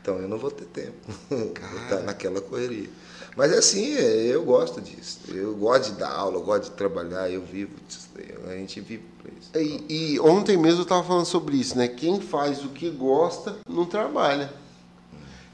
Então 0.01 0.19
eu 0.19 0.29
não 0.29 0.39
vou 0.39 0.51
ter 0.51 0.67
tempo. 0.67 0.95
Vou 1.31 1.83
estar 1.83 2.01
naquela 2.03 2.41
correria. 2.41 2.91
Mas 3.37 3.53
é 3.53 3.59
assim, 3.59 3.95
é, 3.97 4.27
eu 4.27 4.45
gosto 4.45 4.81
disso. 4.81 5.21
Eu 5.29 5.55
gosto 5.57 5.93
de 5.93 5.99
dar 5.99 6.11
aula, 6.11 6.37
eu 6.37 6.43
gosto 6.43 6.65
de 6.65 6.71
trabalhar, 6.73 7.31
eu 7.31 7.43
vivo 7.43 7.73
disso. 7.89 8.05
A 8.47 8.55
gente 8.55 8.81
vive 8.81 9.03
para 9.23 9.33
isso. 9.33 9.51
E, 9.89 10.15
e 10.15 10.21
ontem 10.21 10.57
mesmo 10.57 10.81
eu 10.81 10.85
estava 10.85 11.03
falando 11.03 11.25
sobre 11.25 11.57
isso, 11.57 11.77
né? 11.77 11.89
Quem 11.89 12.21
faz 12.21 12.65
o 12.65 12.69
que 12.69 12.91
gosta 12.91 13.57
não 13.69 13.85
trabalha. 13.85 14.53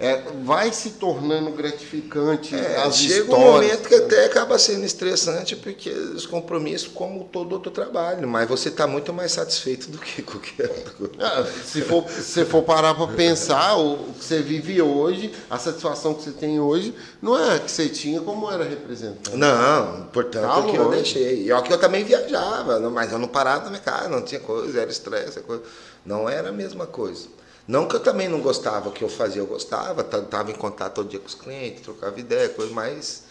É, 0.00 0.22
vai 0.44 0.72
se 0.72 0.92
tornando 0.92 1.50
gratificante 1.50 2.54
É, 2.54 2.76
as 2.78 2.96
chega 2.96 3.20
histórias. 3.24 3.38
um 3.48 3.52
momento 3.52 3.86
que 3.88 3.94
até 3.94 4.24
acaba 4.24 4.58
sendo 4.58 4.82
estressante, 4.84 5.54
porque 5.54 5.90
os 5.90 6.24
compromissos, 6.24 6.88
como 6.88 7.24
todo 7.24 7.52
outro 7.52 7.70
trabalho, 7.70 8.26
mas 8.26 8.48
você 8.48 8.70
está 8.70 8.86
muito 8.86 9.12
mais 9.12 9.32
satisfeito 9.32 9.90
do 9.90 9.98
que 9.98 10.22
qualquer 10.22 10.70
outra 10.70 10.90
coisa. 10.94 11.12
Ah, 11.20 11.44
se 11.64 11.82
for, 11.82 12.08
se 12.08 12.46
for 12.46 12.62
parar 12.62 12.94
para 12.94 13.08
pensar, 13.08 13.76
o, 13.76 13.98
que 14.18 14.24
você 14.24 14.40
vive 14.40 14.80
hoje, 14.80 15.32
a 15.50 15.58
satisfação 15.58 16.14
que 16.14 16.22
você 16.22 16.30
tem 16.32 16.58
hoje, 16.58 16.94
não 17.20 17.38
é 17.38 17.56
a 17.56 17.58
que 17.58 17.70
você 17.70 17.88
tinha 17.90 18.22
como 18.22 18.50
era 18.50 18.64
representante. 18.64 19.36
Não, 19.36 20.08
portanto, 20.12 20.62
Tá 20.62 20.66
é 20.66 20.70
que 20.70 20.76
eu 20.76 20.88
deixei. 20.90 21.44
E 21.44 21.52
ó 21.52 21.60
que 21.60 21.70
eu 21.72 21.78
também 21.78 22.04
viajava, 22.04 22.80
mas 22.88 23.12
eu 23.12 23.18
não 23.18 23.28
parava 23.28 23.64
na 23.64 23.70
minha 23.70 23.82
casa, 23.82 24.08
não 24.08 24.22
tinha 24.22 24.40
coisa, 24.40 24.80
era 24.80 24.90
estresse, 24.90 25.40
coisa. 25.40 25.62
não 26.06 26.26
era 26.26 26.48
a 26.48 26.52
mesma 26.52 26.86
coisa. 26.86 27.28
Não 27.66 27.86
que 27.86 27.94
eu 27.96 28.00
também 28.00 28.28
não 28.28 28.40
gostava 28.40 28.88
o 28.88 28.92
que 28.92 29.02
eu 29.02 29.08
fazia, 29.08 29.40
eu 29.40 29.46
gostava, 29.46 30.02
estava 30.02 30.50
em 30.50 30.54
contato 30.54 30.94
todo 30.94 31.08
dia 31.08 31.20
com 31.20 31.26
os 31.26 31.34
clientes, 31.34 31.82
trocava 31.82 32.18
ideia, 32.18 32.48
coisa, 32.48 32.72
mas 32.72 33.24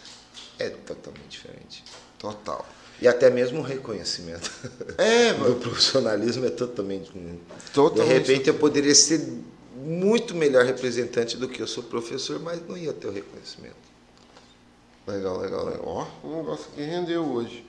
é 0.57 0.69
totalmente 0.69 1.30
diferente. 1.30 1.84
Total. 2.18 2.65
E 3.01 3.07
até 3.07 3.30
mesmo 3.30 3.60
o 3.60 3.64
reconhecimento 3.64 4.51
É, 4.97 5.31
do 5.34 5.56
profissionalismo 5.56 6.45
é 6.45 6.49
totalmente 6.49 7.06
diferente. 7.06 7.41
Totalmente 7.73 8.07
De 8.07 8.31
repente 8.31 8.49
eu 8.49 8.56
poderia 8.56 8.93
ser 8.93 9.26
muito 9.76 10.35
melhor 10.35 10.65
representante 10.65 11.38
do 11.38 11.47
que 11.47 11.61
eu 11.61 11.68
sou 11.68 11.84
professor, 11.84 12.39
mas 12.39 12.61
não 12.68 12.77
ia 12.77 12.91
ter 12.91 13.07
o 13.07 13.11
reconhecimento. 13.11 13.76
Legal, 15.07 15.39
legal, 15.39 15.65
legal. 15.65 15.84
Ó, 15.85 16.27
o 16.27 16.35
negócio 16.38 16.65
que 16.76 16.81
rendeu 16.81 17.26
hoje. 17.26 17.65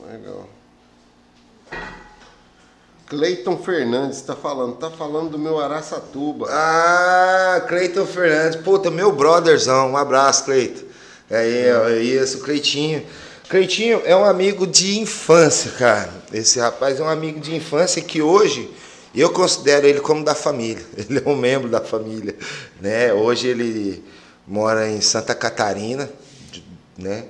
Legal. 0.00 0.48
Cleiton 3.06 3.56
Fernandes 3.58 4.16
está 4.18 4.34
falando, 4.34 4.76
tá 4.76 4.90
falando 4.90 5.30
do 5.30 5.38
meu 5.38 5.60
Araçatuba. 5.60 6.48
Ah, 6.50 7.64
Cleiton 7.68 8.04
Fernandes. 8.04 8.56
Puta, 8.56 8.90
meu 8.90 9.12
brotherzão. 9.12 9.92
Um 9.92 9.96
abraço, 9.96 10.44
Cleiton. 10.44 10.84
Aí, 11.30 11.72
ó, 11.72 11.88
isso, 11.90 12.40
Cleitinho. 12.40 13.06
Cleitinho 13.48 14.02
é 14.04 14.16
um 14.16 14.24
amigo 14.24 14.66
de 14.66 14.98
infância, 14.98 15.70
cara. 15.72 16.12
Esse 16.32 16.58
rapaz 16.58 16.98
é 16.98 17.02
um 17.02 17.08
amigo 17.08 17.38
de 17.38 17.54
infância 17.54 18.02
que 18.02 18.20
hoje 18.20 18.68
eu 19.14 19.30
considero 19.30 19.86
ele 19.86 20.00
como 20.00 20.24
da 20.24 20.34
família. 20.34 20.84
Ele 20.98 21.22
é 21.24 21.28
um 21.28 21.36
membro 21.36 21.70
da 21.70 21.80
família, 21.80 22.36
né? 22.80 23.14
Hoje 23.14 23.48
ele 23.48 24.04
mora 24.46 24.90
em 24.90 25.00
Santa 25.00 25.34
Catarina, 25.34 26.10
né? 26.98 27.24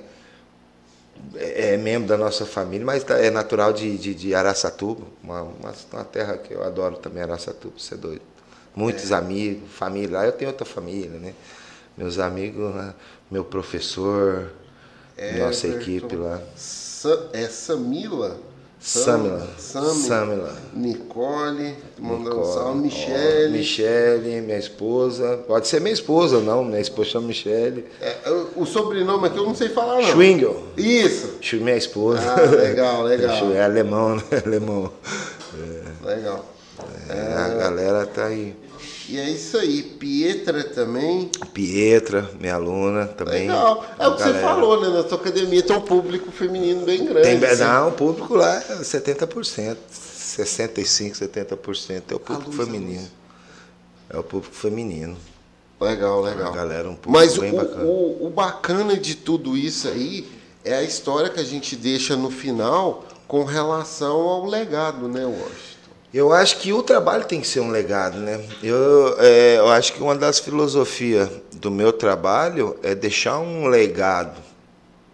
É 1.35 1.73
é 1.73 1.77
membro 1.77 2.07
da 2.07 2.17
nossa 2.17 2.45
família, 2.45 2.85
mas 2.85 3.03
tá- 3.03 3.17
é 3.19 3.29
natural 3.31 3.73
de, 3.73 3.97
de, 3.97 4.13
de 4.15 4.35
Araçatuba, 4.35 5.03
uma, 5.23 5.41
uma, 5.43 5.73
uma 5.93 6.03
terra 6.05 6.37
que 6.37 6.53
eu 6.53 6.63
adoro 6.63 6.97
também, 6.97 7.23
Araçatuba, 7.23 7.73
você 7.77 7.95
é 7.95 7.97
doido. 7.97 8.21
Muitos 8.75 9.11
amigos, 9.11 9.71
família, 9.71 10.19
lá 10.19 10.25
eu 10.25 10.31
tenho 10.31 10.51
outra 10.51 10.65
família, 10.65 11.19
né? 11.19 11.33
Meus 11.97 12.19
amigos, 12.19 12.73
né? 12.75 12.93
meu 13.31 13.43
professor, 13.43 14.51
nossa 15.29 15.67
Everton. 15.67 15.81
equipe 15.83 16.15
lá. 16.15 16.41
Sa- 16.55 17.29
é 17.33 17.47
Samila? 17.47 18.39
Samila. 18.79 19.47
Samila. 19.57 20.55
Nicole, 20.73 21.75
mandando 21.99 22.39
um 22.41 22.45
salve. 22.45 22.69
ó, 22.69 22.73
Michele. 22.75 23.57
Michele, 23.57 24.41
minha 24.41 24.57
esposa. 24.59 25.37
Pode 25.47 25.67
ser 25.67 25.81
minha 25.81 25.93
esposa, 25.93 26.39
não. 26.39 26.63
Minha 26.63 26.79
esposa 26.79 27.09
chama 27.09 27.27
Michele. 27.27 27.85
É, 27.99 28.29
o, 28.29 28.61
o 28.61 28.65
sobrenome 28.65 29.27
aqui 29.27 29.37
eu 29.37 29.45
não 29.45 29.55
sei 29.55 29.69
falar, 29.69 29.95
não. 29.95 30.03
Schwingel. 30.03 30.63
Isso. 30.77 31.37
Minha 31.53 31.75
esposa. 31.75 32.21
Ah, 32.21 32.41
legal, 32.41 33.03
legal. 33.03 33.51
É 33.51 33.63
alemão, 33.63 34.15
né? 34.15 34.23
Alemão. 34.45 34.91
Legal. 36.03 36.45
É, 37.09 37.33
a 37.33 37.49
galera 37.49 38.05
tá 38.05 38.25
aí. 38.25 38.55
E 39.09 39.17
é 39.17 39.29
isso 39.29 39.57
aí. 39.57 39.83
Pietra 39.83 40.63
também. 40.63 41.29
Pietra, 41.53 42.29
minha 42.39 42.55
aluna 42.55 43.05
também. 43.05 43.47
Legal. 43.47 43.85
É 43.97 44.07
o 44.07 44.15
que 44.15 44.21
você 44.21 44.33
galera. 44.33 44.47
falou, 44.47 44.81
né? 44.81 44.89
Na 44.89 45.07
sua 45.07 45.17
academia 45.17 45.63
tem 45.63 45.75
um 45.75 45.81
público 45.81 46.31
feminino 46.31 46.85
bem 46.85 47.05
grande. 47.05 47.39
Tem, 47.39 47.49
assim. 47.49 47.63
não, 47.63 47.89
o 47.89 47.91
público 47.93 48.35
lá 48.35 48.57
é 48.57 48.79
70%. 48.79 49.77
65%, 50.37 51.13
70% 51.13 52.03
é 52.11 52.15
o 52.15 52.19
público 52.19 52.51
luz, 52.51 52.65
feminino. 52.69 53.07
É 54.09 54.17
o 54.17 54.23
público 54.23 54.53
feminino. 54.53 55.17
Legal, 55.79 56.21
legal. 56.21 56.51
A 56.51 56.55
galera 56.55 56.89
um 56.89 56.95
pouco 56.95 57.11
Mas 57.11 57.37
o, 57.37 57.41
bem 57.41 57.53
bacana. 57.53 57.83
o, 57.83 58.27
o 58.27 58.29
bacana 58.29 58.97
de 58.97 59.15
tudo 59.15 59.55
isso 59.55 59.87
aí 59.87 60.27
é 60.65 60.75
a 60.75 60.83
história 60.83 61.29
que 61.29 61.39
a 61.39 61.43
gente 61.43 61.75
deixa 61.75 62.15
no 62.15 62.29
final 62.29 63.05
com 63.27 63.43
relação 63.43 64.21
ao 64.21 64.45
legado, 64.45 65.07
né, 65.07 65.25
Washington? 65.25 65.76
Eu 66.13 66.31
acho 66.31 66.59
que 66.59 66.71
o 66.71 66.81
trabalho 66.81 67.25
tem 67.25 67.41
que 67.41 67.47
ser 67.47 67.59
um 67.59 67.69
legado, 67.69 68.17
né? 68.17 68.43
Eu, 68.63 69.15
é, 69.19 69.57
eu 69.57 69.67
acho 69.69 69.93
que 69.93 70.01
uma 70.01 70.15
das 70.15 70.39
filosofias 70.39 71.29
do 71.53 71.69
meu 71.69 71.91
trabalho 71.91 72.77
é 72.81 72.95
deixar 72.95 73.39
um 73.39 73.67
legado, 73.67 74.41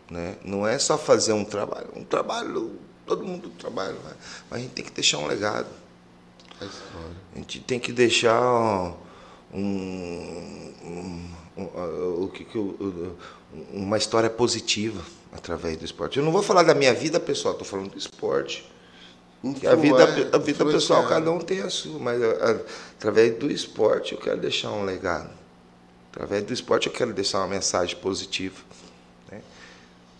né? 0.09 0.35
Não 0.45 0.67
é 0.67 0.77
só 0.77 0.97
fazer 0.97 1.33
um 1.33 1.43
trabalho. 1.43 1.87
Um 1.95 2.03
trabalho, 2.03 2.73
todo 3.07 3.25
mundo 3.25 3.49
trabalha, 3.57 3.93
né? 3.93 4.13
mas 4.49 4.59
a 4.59 4.61
gente 4.63 4.71
tem 4.73 4.85
que 4.85 4.91
deixar 4.91 5.17
um 5.17 5.25
legado. 5.27 5.67
A 6.61 7.37
gente 7.39 7.59
tem 7.61 7.79
que 7.79 7.91
deixar 7.91 8.39
um, 9.53 10.73
um- 10.85 11.29
um- 11.57 13.15
uma 13.73 13.97
história 13.97 14.29
positiva 14.29 15.01
através 15.31 15.75
do 15.77 15.85
esporte. 15.85 16.17
Eu 16.19 16.25
não 16.25 16.31
vou 16.31 16.43
falar 16.43 16.63
da 16.63 16.73
minha 16.73 16.93
vida 16.93 17.19
pessoal, 17.19 17.53
estou 17.53 17.67
falando 17.67 17.91
do 17.91 17.97
esporte. 17.97 18.71
Que 19.51 19.67
a 19.67 19.75
vida, 19.75 20.29
a 20.31 20.37
vida 20.37 20.65
pessoal, 20.65 21.05
cada 21.05 21.29
um 21.29 21.39
tem 21.39 21.59
a 21.59 21.69
sua, 21.69 21.99
mas 21.99 22.21
através 22.97 23.37
do 23.37 23.51
esporte 23.51 24.13
eu 24.13 24.17
quero 24.17 24.39
deixar 24.39 24.71
um 24.71 24.85
legado. 24.85 25.29
Através 26.13 26.43
do 26.43 26.53
esporte 26.53 26.87
eu 26.87 26.93
quero 26.93 27.11
deixar 27.11 27.39
uma 27.39 27.47
mensagem 27.47 27.97
positiva. 27.97 28.55
Né? 29.29 29.41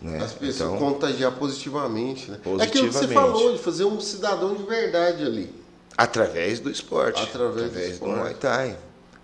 Né? 0.02 0.18
As 0.22 0.34
pessoas 0.34 0.74
Então, 0.74 0.78
contagiar 0.78 1.32
positivamente, 1.32 2.30
né? 2.30 2.38
É 2.44 2.64
aquilo 2.64 2.88
que 2.88 2.94
você 2.94 3.06
Positivamente. 3.06 3.14
falou, 3.14 3.54
de 3.54 3.60
fazer 3.60 3.86
um 3.86 4.02
cidadão 4.02 4.56
de 4.56 4.64
verdade 4.64 5.24
ali. 5.24 5.56
Através 5.98 6.60
do 6.60 6.70
esporte. 6.70 7.22
Através 7.22 7.72
do 7.72 7.80
esporte. 7.80 8.20
Muay 8.20 8.34
Thai. 8.34 8.78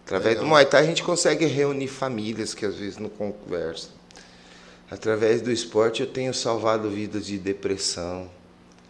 Através 0.05 0.35
Legal. 0.35 0.43
do 0.45 0.47
Muay 0.47 0.65
Thai 0.65 0.83
a 0.83 0.85
gente 0.85 1.03
consegue 1.03 1.45
reunir 1.45 1.89
famílias 1.89 2.53
que 2.53 2.65
às 2.65 2.75
vezes 2.75 2.97
não 2.97 3.09
conversam. 3.09 3.89
Através 4.89 5.41
do 5.41 5.51
esporte 5.51 6.01
eu 6.01 6.07
tenho 6.07 6.33
salvado 6.33 6.89
vidas 6.89 7.25
de 7.25 7.37
depressão. 7.37 8.29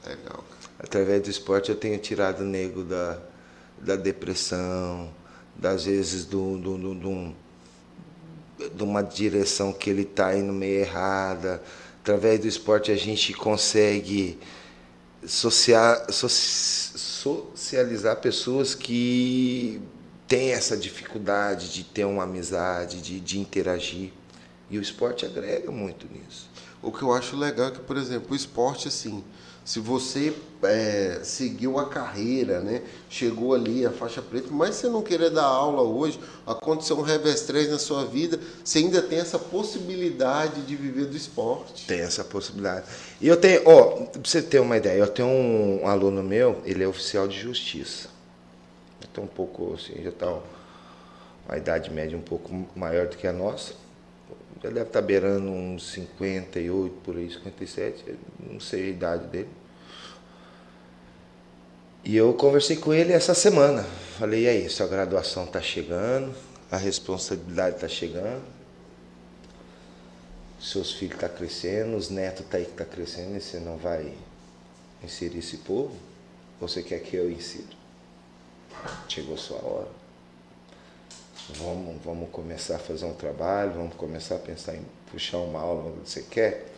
Legal. 0.05 0.43
Através 0.79 1.21
do 1.23 1.29
esporte 1.29 1.69
eu 1.69 1.75
tenho 1.75 1.97
tirado 1.99 2.41
o 2.41 2.45
nego 2.45 2.83
da, 2.83 3.19
da 3.79 3.95
depressão, 3.95 5.09
das 5.55 5.85
vezes 5.85 6.25
do, 6.25 6.57
do, 6.57 6.77
do, 6.77 6.95
do- 6.95 7.35
de 8.75 8.83
uma 8.83 9.01
direção 9.01 9.71
que 9.71 9.89
ele 9.89 10.03
está 10.03 10.35
indo 10.35 10.51
meio 10.53 10.79
errada. 10.81 11.61
Através 12.01 12.39
do 12.39 12.47
esporte 12.47 12.91
a 12.91 12.95
gente 12.95 13.33
consegue 13.33 14.39
socia- 15.25 16.05
soci- 16.09 16.97
socializar 16.97 18.17
pessoas 18.17 18.75
que 18.75 19.81
têm 20.27 20.51
essa 20.51 20.77
dificuldade 20.77 21.73
de 21.73 21.83
ter 21.83 22.05
uma 22.05 22.23
amizade, 22.23 23.01
de, 23.01 23.19
de 23.19 23.39
interagir. 23.39 24.11
E 24.69 24.77
o 24.77 24.81
esporte 24.81 25.25
agrega 25.25 25.71
muito 25.71 26.07
nisso. 26.07 26.49
O 26.81 26.91
que 26.91 27.01
eu 27.01 27.11
acho 27.13 27.35
legal 27.35 27.69
é 27.69 27.71
que, 27.71 27.79
por 27.79 27.97
exemplo, 27.97 28.31
o 28.31 28.35
esporte, 28.35 28.87
assim, 28.87 29.23
se 29.69 29.79
você 29.79 30.33
é, 30.63 31.19
seguiu 31.21 31.77
a 31.77 31.87
carreira, 31.87 32.59
né? 32.59 32.81
Chegou 33.07 33.53
ali 33.53 33.85
a 33.85 33.91
faixa 33.91 34.19
preta, 34.19 34.47
mas 34.49 34.73
você 34.73 34.87
não 34.87 35.03
querer 35.03 35.29
dar 35.29 35.43
aula 35.43 35.83
hoje, 35.83 36.19
aconteceu 36.43 36.97
um 36.97 37.03
revés 37.03 37.41
3 37.41 37.69
na 37.69 37.77
sua 37.77 38.03
vida, 38.03 38.39
você 38.63 38.79
ainda 38.79 38.99
tem 38.99 39.19
essa 39.19 39.37
possibilidade 39.37 40.63
de 40.63 40.75
viver 40.75 41.05
do 41.05 41.15
esporte. 41.15 41.85
Tem 41.85 41.99
essa 41.99 42.23
possibilidade. 42.23 42.87
E 43.21 43.27
eu 43.27 43.37
tenho, 43.37 43.61
ó, 43.69 44.05
pra 44.07 44.21
você 44.23 44.41
ter 44.41 44.59
uma 44.59 44.75
ideia, 44.75 44.97
eu 44.97 45.07
tenho 45.07 45.27
um 45.27 45.87
aluno 45.87 46.23
meu, 46.23 46.59
ele 46.65 46.83
é 46.83 46.87
oficial 46.87 47.27
de 47.27 47.39
justiça. 47.39 48.09
Então 49.11 49.25
um 49.25 49.27
pouco 49.27 49.75
assim, 49.75 50.01
já 50.01 50.09
está 50.09 50.35
uma 51.47 51.57
idade 51.57 51.93
média 51.93 52.17
um 52.17 52.23
pouco 52.23 52.49
maior 52.75 53.05
do 53.05 53.15
que 53.15 53.27
a 53.27 53.31
nossa. 53.31 53.73
Já 54.63 54.69
deve 54.71 54.87
estar 54.87 55.03
beirando 55.03 55.47
uns 55.47 55.91
58 55.91 56.95
por 57.03 57.15
aí, 57.15 57.31
57, 57.31 58.03
não 58.39 58.59
sei 58.59 58.85
a 58.85 58.87
idade 58.87 59.27
dele. 59.27 59.58
E 62.09 62.17
eu 62.17 62.33
conversei 62.33 62.75
com 62.75 62.91
ele 62.91 63.13
essa 63.13 63.35
semana. 63.35 63.83
Falei, 64.17 64.45
e 64.45 64.47
aí, 64.47 64.67
sua 64.67 64.87
graduação 64.87 65.43
está 65.43 65.61
chegando, 65.61 66.33
a 66.71 66.75
responsabilidade 66.75 67.75
está 67.75 67.87
chegando. 67.87 68.41
seus 70.59 70.93
filhos 70.93 71.13
estão 71.13 71.29
tá 71.29 71.35
crescendo, 71.35 71.95
os 71.95 72.09
netos 72.09 72.47
tá 72.47 72.57
aí 72.57 72.65
que 72.65 72.71
tá 72.71 72.83
crescendo 72.83 73.37
e 73.37 73.39
você 73.39 73.59
não 73.59 73.77
vai 73.77 74.11
inserir 75.03 75.37
esse 75.37 75.57
povo? 75.57 75.95
Você 76.59 76.81
quer 76.81 76.97
que 76.97 77.15
eu 77.15 77.29
insira? 77.29 77.77
Chegou 79.07 79.37
sua 79.37 79.63
hora. 79.63 79.89
Vamos, 81.57 82.03
vamos 82.03 82.31
começar 82.31 82.77
a 82.77 82.79
fazer 82.79 83.05
um 83.05 83.13
trabalho, 83.13 83.73
vamos 83.73 83.93
começar 83.93 84.37
a 84.37 84.39
pensar 84.39 84.73
em 84.73 84.81
puxar 85.11 85.37
uma 85.37 85.59
aula. 85.59 85.93
Você 86.03 86.23
quer? 86.23 86.71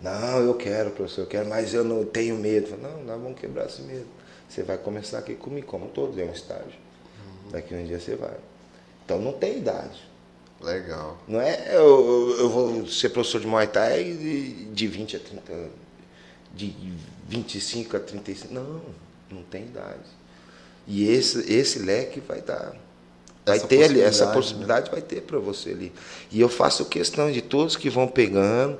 Não, 0.00 0.38
eu 0.38 0.54
quero, 0.54 0.92
professor, 0.92 1.22
eu 1.22 1.26
quero, 1.26 1.48
mas 1.48 1.74
eu 1.74 1.82
não 1.82 2.04
tenho 2.04 2.36
medo. 2.36 2.76
Não, 2.76 3.02
nós 3.02 3.20
vamos 3.20 3.40
quebrar 3.40 3.66
esse 3.66 3.82
medo. 3.82 4.15
Você 4.48 4.62
vai 4.62 4.78
começar 4.78 5.18
aqui 5.18 5.34
comigo, 5.34 5.66
como 5.66 5.88
todos 5.88 6.18
é 6.18 6.24
um 6.24 6.32
estágio. 6.32 6.64
Uhum. 6.66 7.50
Daqui 7.50 7.74
um 7.74 7.84
dia 7.84 7.98
você 7.98 8.14
vai. 8.14 8.36
Então 9.04 9.20
não 9.20 9.32
tem 9.32 9.58
idade. 9.58 10.06
Legal. 10.60 11.18
Não 11.28 11.40
é 11.40 11.76
eu, 11.76 12.36
eu 12.38 12.48
vou 12.48 12.86
ser 12.86 13.10
professor 13.10 13.40
de 13.40 13.46
Muay 13.46 13.66
Thai 13.66 14.04
de, 14.04 14.64
de 14.66 14.86
20 14.86 15.16
a 15.16 15.20
30, 15.20 15.70
de 16.54 16.74
25 17.28 17.96
a 17.96 18.00
35. 18.00 18.54
Não, 18.54 18.80
não 19.30 19.42
tem 19.42 19.64
idade. 19.64 20.08
E 20.86 21.08
esse, 21.08 21.52
esse 21.52 21.78
leque 21.80 22.20
vai 22.20 22.40
dar. 22.40 22.74
Vai 23.44 23.58
essa 23.58 23.66
ter 23.68 23.84
ali, 23.84 24.00
essa 24.00 24.26
possibilidade 24.32 24.86
né? 24.86 24.92
vai 24.92 25.02
ter 25.02 25.22
para 25.22 25.38
você 25.38 25.70
ali. 25.70 25.92
E 26.32 26.40
eu 26.40 26.48
faço 26.48 26.84
questão 26.86 27.30
de 27.30 27.40
todos 27.40 27.76
que 27.76 27.88
vão 27.88 28.08
pegando, 28.08 28.76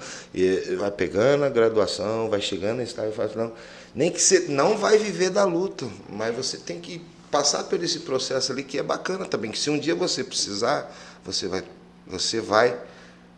vai 0.79 0.91
pegando 0.91 1.45
a 1.45 1.49
graduação, 1.49 2.29
vai 2.29 2.41
chegando 2.41 2.79
nesse 2.79 2.91
estágio, 2.91 3.13
faz 3.13 3.37
não, 3.37 3.53
nem 3.97 4.13
que 4.13 4.21
você 4.21 4.41
não 4.41 4.77
vai 4.77 4.99
viver 4.99 5.31
da 5.31 5.45
luta, 5.45 5.89
mas 6.11 6.37
você 6.37 6.59
tem 6.59 6.79
que 6.79 7.03
passar 7.31 7.65
por 7.65 7.83
esse 7.83 8.01
processo 8.01 8.53
ali 8.53 8.63
que 8.63 8.79
é 8.79 8.83
bacana 8.83 9.25
também, 9.25 9.51
que 9.51 9.59
se 9.59 9.71
um 9.71 9.79
dia 9.79 9.95
você 9.95 10.23
precisar, 10.23 10.95
você 11.25 11.49
vai, 11.49 11.65
você 12.07 12.39
vai 12.39 12.79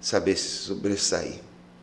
saber 0.00 0.36
se 0.36 0.48
sobressair. 0.48 1.40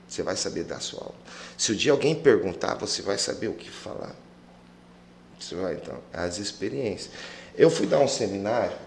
Você 0.07 0.21
vai 0.21 0.35
saber 0.35 0.65
dar 0.65 0.81
sua 0.81 0.99
aula. 0.99 1.15
Se 1.57 1.71
o 1.71 1.75
dia 1.75 1.93
alguém 1.93 2.13
perguntar, 2.13 2.75
você 2.75 3.01
vai 3.01 3.17
saber 3.17 3.47
o 3.47 3.53
que 3.53 3.71
falar. 3.71 4.13
Você 5.39 5.55
vai, 5.55 5.75
então, 5.75 5.97
as 6.13 6.37
experiências. 6.37 7.11
Eu 7.55 7.71
fui 7.71 7.87
dar 7.87 7.99
um 7.99 8.07
seminário 8.07 8.77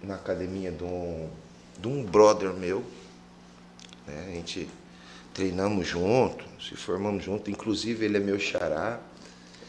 na 0.00 0.14
academia 0.14 0.70
de 0.70 0.84
um, 0.84 1.28
de 1.78 1.88
um 1.88 2.04
brother 2.04 2.52
meu. 2.52 2.84
Né? 4.06 4.28
A 4.28 4.34
gente 4.34 4.68
treinamos 5.34 5.86
junto, 5.86 6.44
se 6.60 6.76
formamos 6.76 7.24
junto. 7.24 7.50
Inclusive, 7.50 8.04
ele 8.04 8.16
é 8.16 8.20
meu 8.20 8.38
xará. 8.38 9.00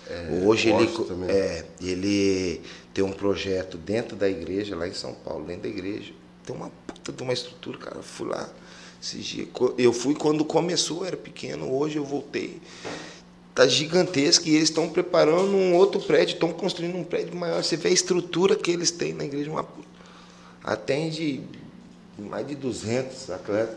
É, 0.07 0.41
Hoje 0.43 0.69
ele, 0.69 0.89
é, 1.29 1.65
ele 1.81 2.61
tem 2.93 3.03
um 3.03 3.11
projeto 3.11 3.77
dentro 3.77 4.15
da 4.15 4.29
igreja, 4.29 4.75
lá 4.75 4.87
em 4.87 4.93
São 4.93 5.13
Paulo, 5.13 5.45
dentro 5.45 5.63
da 5.63 5.69
igreja. 5.69 6.13
Tem 6.45 6.55
uma 6.55 6.71
puta 6.87 7.11
de 7.11 7.23
uma 7.23 7.33
estrutura, 7.33 7.77
cara. 7.77 7.97
Eu 7.97 8.03
fui 8.03 8.27
lá 8.27 8.49
esses 9.01 9.25
dias. 9.25 9.47
Eu 9.77 9.93
fui 9.93 10.15
quando 10.15 10.43
começou, 10.43 11.05
era 11.05 11.17
pequeno. 11.17 11.73
Hoje 11.73 11.97
eu 11.97 12.05
voltei. 12.05 12.61
Tá 13.53 13.67
gigantesco 13.67 14.47
e 14.47 14.55
eles 14.55 14.69
estão 14.69 14.89
preparando 14.89 15.51
um 15.55 15.75
outro 15.75 15.99
prédio, 15.99 16.33
estão 16.33 16.53
construindo 16.53 16.95
um 16.97 17.03
prédio 17.03 17.35
maior. 17.35 17.63
Você 17.63 17.75
vê 17.75 17.89
a 17.89 17.91
estrutura 17.91 18.55
que 18.55 18.71
eles 18.71 18.91
têm 18.91 19.13
na 19.13 19.25
igreja, 19.25 19.51
uma 19.51 19.67
atende 20.63 21.41
mais 22.17 22.47
de 22.47 22.55
200 22.55 23.29
atletas. 23.29 23.75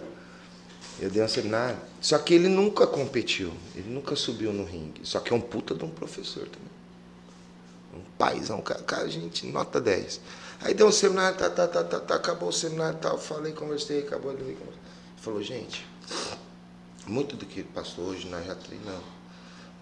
Eu 0.98 1.10
dei 1.10 1.22
um 1.22 1.28
seminário. 1.28 1.78
Só 2.00 2.18
que 2.18 2.34
ele 2.34 2.48
nunca 2.48 2.86
competiu, 2.86 3.52
ele 3.74 3.90
nunca 3.90 4.14
subiu 4.14 4.52
no 4.52 4.64
ringue. 4.64 5.00
Só 5.04 5.20
que 5.20 5.32
é 5.32 5.36
um 5.36 5.40
puta 5.40 5.74
de 5.74 5.84
um 5.84 5.90
professor 5.90 6.48
também. 6.48 6.74
Um 7.94 8.02
paizão, 8.18 8.60
cara, 8.60 8.82
cara 8.82 9.08
gente, 9.08 9.46
nota 9.46 9.80
10. 9.80 10.20
Aí 10.60 10.74
deu 10.74 10.86
um 10.86 10.92
seminário, 10.92 11.36
tá, 11.38 11.50
tá, 11.50 11.66
tá, 11.66 11.84
tá, 11.84 12.00
tá 12.00 12.14
acabou 12.14 12.48
o 12.48 12.52
seminário, 12.52 12.98
tal, 12.98 13.18
falei, 13.18 13.52
conversei, 13.52 14.00
acabou 14.00 14.32
ele 14.32 14.56
falou, 15.16 15.42
gente, 15.42 15.86
muito 17.06 17.36
do 17.36 17.46
que 17.46 17.62
passou 17.62 18.06
hoje 18.06 18.28
nós 18.28 18.46
já 18.46 18.54
treinamos. 18.54 19.14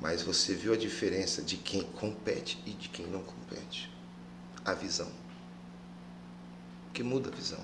Mas 0.01 0.23
você 0.23 0.55
viu 0.55 0.73
a 0.73 0.77
diferença 0.77 1.43
de 1.43 1.57
quem 1.57 1.83
compete 1.83 2.61
e 2.67 2.71
de 2.71 2.89
quem 2.89 3.07
não 3.07 3.23
compete. 3.23 3.91
A 4.65 4.75
visão. 4.75 5.11
Porque 6.87 7.03
muda 7.03 7.31
a 7.31 7.33
visão. 7.33 7.61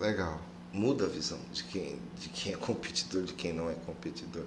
Legal. 0.00 0.40
Muda 0.72 1.04
a 1.04 1.08
visão 1.08 1.38
de 1.52 1.64
quem, 1.64 1.98
de 2.18 2.28
quem 2.30 2.52
é 2.54 2.56
competidor, 2.56 3.22
de 3.24 3.34
quem 3.34 3.52
não 3.52 3.68
é 3.68 3.74
competidor. 3.86 4.46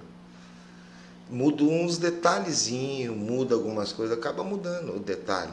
Muda 1.30 1.62
uns 1.64 1.98
detalhezinhos, 1.98 3.16
muda 3.16 3.54
algumas 3.54 3.92
coisas, 3.92 4.16
acaba 4.16 4.42
mudando 4.42 4.96
o 4.96 4.98
detalhe. 4.98 5.52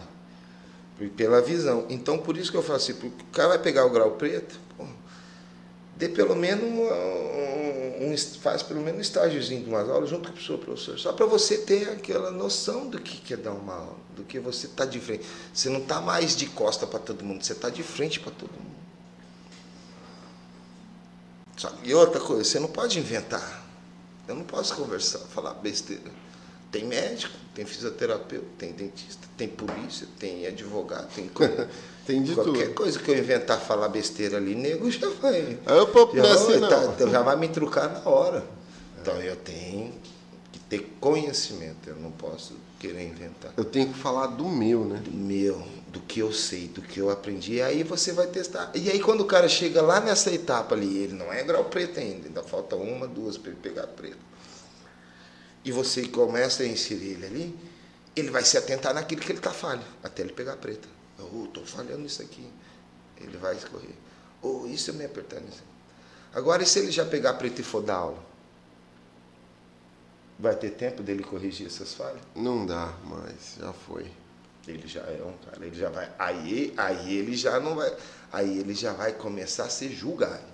Pela 1.17 1.41
visão. 1.41 1.85
Então, 1.89 2.17
por 2.17 2.37
isso 2.37 2.51
que 2.51 2.57
eu 2.57 2.63
falo 2.63 2.77
assim, 2.77 2.93
o 2.93 3.11
cara 3.31 3.49
vai 3.49 3.59
pegar 3.59 3.85
o 3.85 3.89
grau 3.89 4.11
preto, 4.11 4.59
pô, 4.77 4.85
dê 5.97 6.07
pelo 6.07 6.35
menos 6.35 6.63
um, 6.63 8.11
um, 8.11 8.17
faz 8.39 8.63
pelo 8.63 8.79
menos 8.79 8.99
um 8.99 9.01
estágiozinho 9.01 9.63
de 9.63 9.69
umas 9.69 9.89
aulas 9.89 10.09
junto 10.09 10.23
com 10.23 10.29
o 10.29 10.33
professor, 10.33 10.57
professor. 10.59 10.99
Só 10.99 11.13
para 11.13 11.25
você 11.25 11.57
ter 11.57 11.89
aquela 11.89 12.31
noção 12.31 12.87
do 12.87 12.99
que 12.99 13.33
é 13.33 13.37
dar 13.37 13.51
uma 13.51 13.73
aula 13.73 14.03
do 14.15 14.23
que 14.23 14.39
você 14.39 14.67
está 14.67 14.85
de 14.85 14.99
frente. 14.99 15.25
Você 15.53 15.69
não 15.69 15.79
está 15.79 15.99
mais 15.99 16.35
de 16.35 16.45
costa 16.47 16.85
para 16.87 16.99
todo 16.99 17.23
mundo, 17.23 17.43
você 17.43 17.53
está 17.53 17.69
de 17.69 17.83
frente 17.83 18.19
para 18.19 18.31
todo 18.31 18.51
mundo. 18.51 18.82
E 21.83 21.93
outra 21.93 22.19
coisa, 22.19 22.43
você 22.43 22.59
não 22.59 22.67
pode 22.67 22.99
inventar. 22.99 23.63
Eu 24.27 24.35
não 24.35 24.43
posso 24.43 24.75
conversar, 24.75 25.19
falar 25.19 25.53
besteira. 25.55 26.11
Tem 26.71 26.85
médico, 26.85 27.33
tem 27.53 27.65
fisioterapeuta, 27.65 28.47
tem 28.57 28.71
dentista, 28.71 29.27
tem 29.37 29.47
polícia, 29.47 30.07
tem 30.17 30.47
advogado, 30.47 31.07
tem 31.13 31.27
coisa. 31.27 31.69
tem 32.05 32.23
de 32.23 32.33
Qualquer 32.33 32.67
tudo. 32.67 32.73
coisa 32.75 32.99
que 32.99 33.11
eu 33.11 33.17
inventar 33.17 33.59
falar 33.59 33.89
besteira 33.89 34.37
ali, 34.37 34.55
nego 34.55 34.89
já 34.89 35.07
vai. 35.09 35.59
Eu, 35.65 35.85
já, 36.15 36.35
vai, 36.35 36.57
não. 36.57 36.69
Tá, 36.69 37.07
já 37.07 37.21
vai 37.21 37.35
me 37.35 37.47
trucar 37.49 37.91
na 37.91 38.09
hora. 38.09 38.43
Então 38.99 39.21
eu 39.21 39.35
tenho 39.35 39.93
que 40.51 40.59
ter 40.59 40.95
conhecimento, 40.99 41.87
eu 41.87 41.95
não 41.97 42.11
posso 42.11 42.55
querer 42.79 43.07
inventar. 43.07 43.53
Eu 43.55 43.65
tenho 43.65 43.89
que 43.89 43.99
falar 43.99 44.27
do 44.27 44.47
meu, 44.47 44.83
né? 44.85 44.99
Do 45.03 45.11
meu, 45.11 45.63
do 45.93 45.99
que 45.99 46.19
eu 46.19 46.33
sei, 46.33 46.67
do 46.67 46.81
que 46.81 46.99
eu 46.99 47.11
aprendi. 47.11 47.53
E 47.53 47.61
aí 47.61 47.83
você 47.83 48.11
vai 48.11 48.25
testar. 48.25 48.71
E 48.73 48.89
aí 48.89 48.99
quando 48.99 49.21
o 49.21 49.25
cara 49.25 49.47
chega 49.47 49.79
lá 49.79 50.01
nessa 50.01 50.33
etapa 50.33 50.73
ali, 50.73 50.97
ele 50.97 51.13
não 51.13 51.31
é 51.31 51.43
grau 51.43 51.65
preto 51.65 51.99
ainda, 51.99 52.27
ainda 52.27 52.41
falta 52.41 52.75
uma, 52.75 53.07
duas 53.07 53.37
para 53.37 53.51
ele 53.51 53.59
pegar 53.61 53.85
preto. 53.85 54.17
E 55.63 55.71
você 55.71 56.07
começa 56.07 56.63
a 56.63 56.65
inserir 56.65 57.11
ele 57.11 57.25
ali, 57.27 57.59
ele 58.15 58.31
vai 58.31 58.43
se 58.43 58.57
atentar 58.57 58.91
naquilo 58.91 59.21
que 59.21 59.31
ele 59.31 59.37
está 59.37 59.51
falho, 59.51 59.83
até 60.03 60.23
ele 60.23 60.33
pegar 60.33 60.57
preta. 60.57 60.89
Oh, 61.19 61.45
estou 61.45 61.63
falhando 61.63 61.99
nisso 61.99 62.23
aqui. 62.23 62.51
Ele 63.21 63.37
vai 63.37 63.55
escorrer. 63.55 63.95
Oh, 64.41 64.65
isso 64.65 64.89
eu 64.89 64.95
me 64.95 65.05
apertando. 65.05 65.45
Agora, 66.33 66.63
e 66.63 66.65
se 66.65 66.79
ele 66.79 66.91
já 66.91 67.05
pegar 67.05 67.35
preto 67.35 67.61
e 67.61 67.63
for 67.63 67.83
dar 67.83 67.97
aula? 67.97 68.33
Vai 70.39 70.55
ter 70.55 70.71
tempo 70.71 71.03
dele 71.03 71.23
corrigir 71.23 71.67
essas 71.67 71.93
falhas? 71.93 72.21
Não 72.35 72.65
dá, 72.65 72.91
mas 73.05 73.57
já 73.59 73.71
foi. 73.71 74.11
Ele 74.67 74.87
já 74.87 75.01
é 75.01 75.21
um 75.23 75.33
cara, 75.45 75.65
ele 75.65 75.75
já 75.75 75.89
vai. 75.89 76.09
Aí, 76.17 76.73
aí 76.77 77.17
ele 77.17 77.35
já 77.35 77.59
não 77.59 77.75
vai. 77.75 77.93
Aí 78.31 78.59
ele 78.59 78.73
já 78.73 78.93
vai 78.93 79.11
começar 79.11 79.65
a 79.65 79.69
ser 79.69 79.89
julgado. 79.89 80.53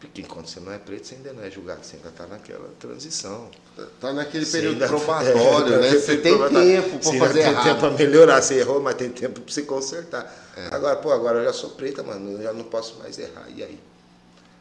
Porque 0.00 0.20
enquanto 0.20 0.48
você 0.48 0.60
não 0.60 0.72
é 0.72 0.78
preto, 0.78 1.06
você 1.06 1.14
ainda 1.14 1.32
não 1.32 1.42
é 1.42 1.50
julgado, 1.50 1.82
você 1.82 1.96
ainda 1.96 2.08
está 2.08 2.26
naquela 2.26 2.68
transição. 2.78 3.50
Está 3.78 4.12
naquele 4.12 4.44
período 4.44 4.74
ainda, 4.74 4.86
probatório, 4.86 5.74
é, 5.74 5.78
né? 5.78 5.90
Você 5.92 6.16
tem 6.18 6.36
tempo 6.36 6.98
para 6.98 7.18
fazer 7.18 7.32
tem 7.32 7.42
errado. 7.42 7.64
tempo 7.64 7.80
para 7.80 7.90
melhorar, 7.90 8.42
você 8.42 8.54
errou, 8.56 8.82
mas 8.82 8.94
tem 8.96 9.10
tempo 9.10 9.40
para 9.40 9.52
você 9.52 9.62
consertar. 9.62 10.52
É. 10.56 10.74
Agora, 10.74 10.96
pô, 10.96 11.10
agora 11.10 11.38
eu 11.38 11.44
já 11.44 11.52
sou 11.52 11.70
preta, 11.70 12.02
mano, 12.02 12.32
eu 12.32 12.42
já 12.42 12.52
não 12.52 12.64
posso 12.64 12.98
mais 12.98 13.18
errar. 13.18 13.46
E 13.48 13.62
aí? 13.62 13.78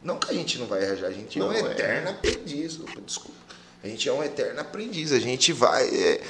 Não 0.02 0.18
que 0.18 0.32
a 0.32 0.34
gente 0.34 0.58
não 0.60 0.66
vai 0.66 0.84
errar, 0.84 1.08
a 1.08 1.12
gente 1.12 1.40
não 1.40 1.52
é 1.52 1.62
um 1.62 1.68
é. 1.68 1.72
eterno 1.72 2.10
aprendiz. 2.12 2.80
Desculpa. 3.06 3.44
A 3.84 3.88
gente 3.88 4.08
é 4.08 4.14
um 4.14 4.24
eterno 4.24 4.62
aprendiz. 4.62 5.12
A 5.12 5.20
gente 5.20 5.52
vai. 5.52 5.88
É, 5.88 6.22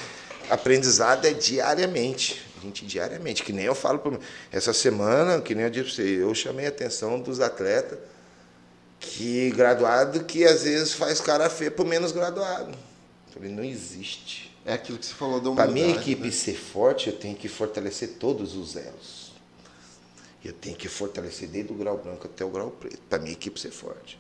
aprendizado 0.54 1.26
é 1.26 1.34
diariamente. 1.34 2.44
Gente 2.62 2.86
diariamente. 2.86 3.44
Que 3.44 3.52
nem 3.52 3.66
eu 3.66 3.76
falo 3.76 4.00
para 4.00 4.18
Essa 4.52 4.74
semana, 4.74 5.42
que 5.42 5.54
nem 5.54 5.66
eu 5.66 5.70
disse 5.70 5.86
para 5.86 5.96
você, 5.96 6.24
eu 6.24 6.36
chamei 6.36 6.66
a 6.66 6.70
atenção 6.70 7.20
dos 7.20 7.40
atletas 7.40 8.00
que 9.00 9.52
graduado 9.52 10.24
que 10.24 10.46
às 10.46 10.64
vezes 10.64 10.94
faz 10.94 11.20
cara 11.20 11.50
feia 11.50 11.74
o 11.78 11.84
menos 11.86 12.14
graduado. 12.14 12.74
Falei, 13.34 13.52
não 13.52 13.64
existe. 13.64 14.56
É 14.66 14.74
aquilo 14.74 14.98
que 14.98 15.06
você 15.06 15.14
falou 15.14 15.42
da 15.42 15.50
humildade. 15.50 15.74
Para 15.74 15.82
minha 15.82 15.96
equipe 15.96 16.24
né? 16.24 16.32
ser 16.32 16.56
forte, 16.56 17.10
eu 17.10 17.16
tenho 17.18 17.36
que 17.36 17.50
fortalecer 17.50 18.14
todos 18.18 18.56
os 18.56 18.78
elos. 18.78 19.34
Eu 20.44 20.54
tenho 20.54 20.76
que 20.76 20.88
fortalecer 20.88 21.50
desde 21.50 21.74
o 21.74 21.76
grau 21.76 21.98
branco 21.98 22.28
até 22.28 22.46
o 22.46 22.50
grau 22.50 22.72
preto, 22.72 23.00
para 23.10 23.20
minha 23.20 23.34
equipe 23.34 23.60
ser 23.60 23.72
forte. 23.72 24.18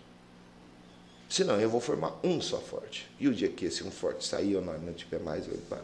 Senão 1.29 1.59
eu 1.59 1.69
vou 1.69 1.81
formar 1.81 2.19
um 2.23 2.41
só 2.41 2.59
forte. 2.59 3.09
E 3.19 3.27
o 3.27 3.33
dia 3.33 3.49
que 3.49 3.65
esse 3.65 3.83
um 3.83 3.91
forte 3.91 4.25
sair 4.25 4.55
ou 4.55 4.61
não, 4.61 4.77
não 4.79 4.93
tiver 4.93 5.19
mais, 5.19 5.47
eu 5.47 5.57
paro. 5.69 5.83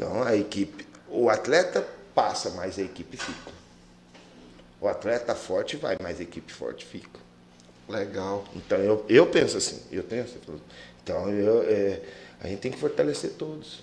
Então 0.00 0.22
a 0.22 0.34
equipe, 0.34 0.86
o 1.10 1.28
atleta 1.28 1.86
passa, 2.14 2.48
mas 2.52 2.78
a 2.78 2.82
equipe 2.82 3.18
fica. 3.18 3.52
O 4.80 4.88
atleta 4.88 5.34
forte 5.34 5.76
vai, 5.76 5.98
mas 6.02 6.18
a 6.18 6.22
equipe 6.22 6.50
forte 6.50 6.86
fica. 6.86 7.20
Legal. 7.86 8.46
Então 8.56 8.78
eu, 8.78 9.04
eu 9.10 9.26
penso 9.26 9.58
assim, 9.58 9.78
eu 9.92 10.02
tenho 10.02 10.22
essa 10.22 10.38
Então 11.04 11.28
eu, 11.28 11.62
é, 11.64 12.00
a 12.40 12.48
gente 12.48 12.60
tem 12.60 12.72
que 12.72 12.78
fortalecer 12.78 13.32
todos. 13.32 13.82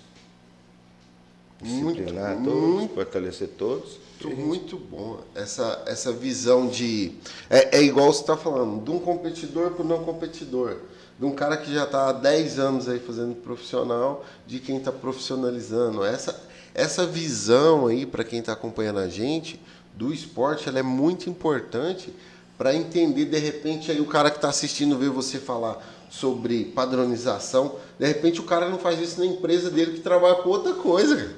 disciplinar 1.62 2.34
muito, 2.34 2.50
todos, 2.50 2.68
muito, 2.68 2.94
fortalecer 2.94 3.48
todos. 3.56 4.00
Muito 4.24 4.76
bom. 4.76 5.20
Essa, 5.36 5.84
essa 5.86 6.12
visão 6.12 6.66
de. 6.66 7.12
É, 7.48 7.78
é 7.78 7.82
igual 7.82 8.12
você 8.12 8.22
está 8.22 8.36
falando, 8.36 8.82
de 8.82 8.90
um 8.90 8.98
competidor 8.98 9.70
para 9.70 9.84
o 9.84 9.86
não 9.86 10.02
competidor. 10.02 10.78
De 11.18 11.24
um 11.24 11.32
cara 11.32 11.56
que 11.56 11.72
já 11.72 11.84
está 11.84 12.08
há 12.08 12.12
10 12.12 12.58
anos 12.58 12.88
aí 12.88 13.00
fazendo 13.00 13.34
profissional, 13.34 14.24
de 14.46 14.60
quem 14.60 14.76
está 14.76 14.92
profissionalizando. 14.92 16.04
Essa, 16.04 16.40
essa 16.74 17.06
visão 17.06 17.86
aí, 17.88 18.06
para 18.06 18.22
quem 18.22 18.38
está 18.38 18.52
acompanhando 18.52 19.00
a 19.00 19.08
gente, 19.08 19.60
do 19.94 20.14
esporte, 20.14 20.68
ela 20.68 20.78
é 20.78 20.82
muito 20.82 21.28
importante 21.28 22.14
para 22.56 22.74
entender, 22.74 23.24
de 23.24 23.38
repente, 23.38 23.90
aí 23.90 24.00
o 24.00 24.06
cara 24.06 24.30
que 24.30 24.36
está 24.36 24.48
assistindo 24.48 24.96
ver 24.96 25.10
você 25.10 25.38
falar 25.38 25.84
sobre 26.10 26.66
padronização, 26.66 27.76
de 27.98 28.06
repente 28.06 28.40
o 28.40 28.44
cara 28.44 28.68
não 28.68 28.78
faz 28.78 28.98
isso 29.00 29.20
na 29.20 29.26
empresa 29.26 29.70
dele 29.70 29.92
que 29.92 30.00
trabalha 30.00 30.36
com 30.36 30.48
outra 30.48 30.74
coisa. 30.74 31.36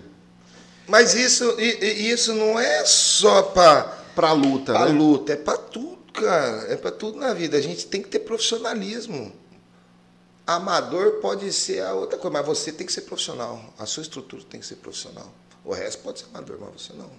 Mas 0.87 1.15
isso, 1.15 1.45
isso 1.61 2.35
não 2.35 2.59
é 2.59 2.85
só 2.85 3.43
para 3.43 3.99
para 4.15 4.33
luta, 4.33 4.73
pra 4.73 4.87
né? 4.87 4.93
luta, 4.93 5.33
é 5.33 5.37
para 5.37 5.57
tudo, 5.57 5.99
cara, 6.13 6.67
é 6.69 6.77
para 6.77 6.91
tudo 6.91 7.19
na 7.19 7.33
vida. 7.33 7.57
A 7.57 7.61
gente 7.61 7.87
tem 7.87 8.03
que 8.03 8.09
ter 8.09 8.19
profissionalismo. 8.21 9.33
Amador 10.57 11.21
pode 11.21 11.53
ser 11.53 11.83
a 11.83 11.95
outra 11.95 12.19
coisa, 12.19 12.39
mas 12.39 12.47
você 12.47 12.73
tem 12.73 12.85
que 12.85 12.93
ser 12.93 13.03
profissional. 13.03 13.63
A 13.79 13.87
sua 13.87 14.03
estrutura 14.03 14.43
tem 14.51 14.59
que 14.59 14.67
ser 14.67 14.77
profissional. 14.77 15.33
O 15.65 15.73
resto 15.73 16.03
pode 16.03 16.19
ser 16.19 16.27
amador, 16.33 16.59
mas 16.61 16.83
você 16.83 16.93
não. 16.93 17.11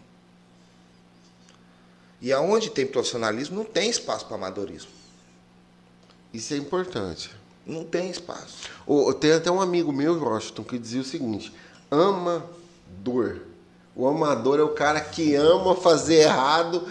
E 2.21 2.33
aonde 2.33 2.69
tem 2.69 2.85
profissionalismo, 2.85 3.55
não 3.55 3.63
tem 3.63 3.89
espaço 3.89 4.25
para 4.25 4.35
amadorismo. 4.35 4.91
Isso 6.33 6.53
é 6.53 6.57
importante. 6.57 7.31
Não 7.65 7.85
tem 7.85 8.09
espaço. 8.09 8.69
Oh, 8.85 9.13
tem 9.13 9.31
até 9.31 9.49
um 9.49 9.61
amigo 9.61 9.93
meu, 9.93 10.21
Washington, 10.21 10.63
que 10.63 10.77
dizia 10.77 10.99
o 10.99 11.05
seguinte: 11.05 11.53
amador. 11.89 13.41
O 13.95 14.07
amador 14.07 14.59
é 14.59 14.63
o 14.63 14.73
cara 14.73 14.99
que 14.99 15.35
ama 15.35 15.73
fazer 15.75 16.23
errado, 16.23 16.85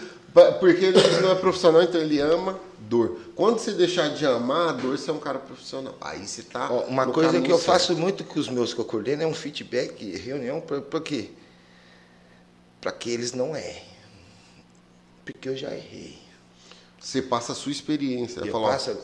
porque 0.59 0.85
ele 0.85 1.21
não 1.21 1.31
é 1.31 1.35
profissional, 1.35 1.83
então 1.83 2.01
ele 2.01 2.19
ama 2.19 2.59
dor. 2.91 3.17
Quando 3.35 3.57
você 3.57 3.71
deixar 3.71 4.09
de 4.09 4.25
amar 4.25 4.69
a 4.69 4.71
dor, 4.73 4.97
você 4.97 5.09
é 5.09 5.13
um 5.13 5.19
cara 5.19 5.39
profissional. 5.39 5.95
Aí 6.01 6.27
você 6.27 6.43
tá. 6.43 6.69
uma 6.69 7.07
coisa 7.07 7.41
que 7.41 7.49
eu 7.49 7.57
certo. 7.57 7.65
faço 7.65 7.95
muito 7.95 8.25
com 8.25 8.37
os 8.37 8.49
meus 8.49 8.73
que 8.73 8.81
eu 8.81 8.85
coordeno 8.85 9.23
é 9.23 9.25
um 9.25 9.33
feedback, 9.33 10.17
reunião, 10.17 10.59
para 10.59 10.99
quê? 10.99 11.29
Para 12.81 12.91
que 12.91 13.09
eles 13.09 13.31
não 13.31 13.55
errem. 13.55 13.89
Porque 15.23 15.47
eu 15.47 15.55
já 15.55 15.73
errei. 15.73 16.19
Você 16.99 17.21
passa 17.21 17.53
a 17.53 17.55
sua 17.55 17.71
experiência. 17.71 18.41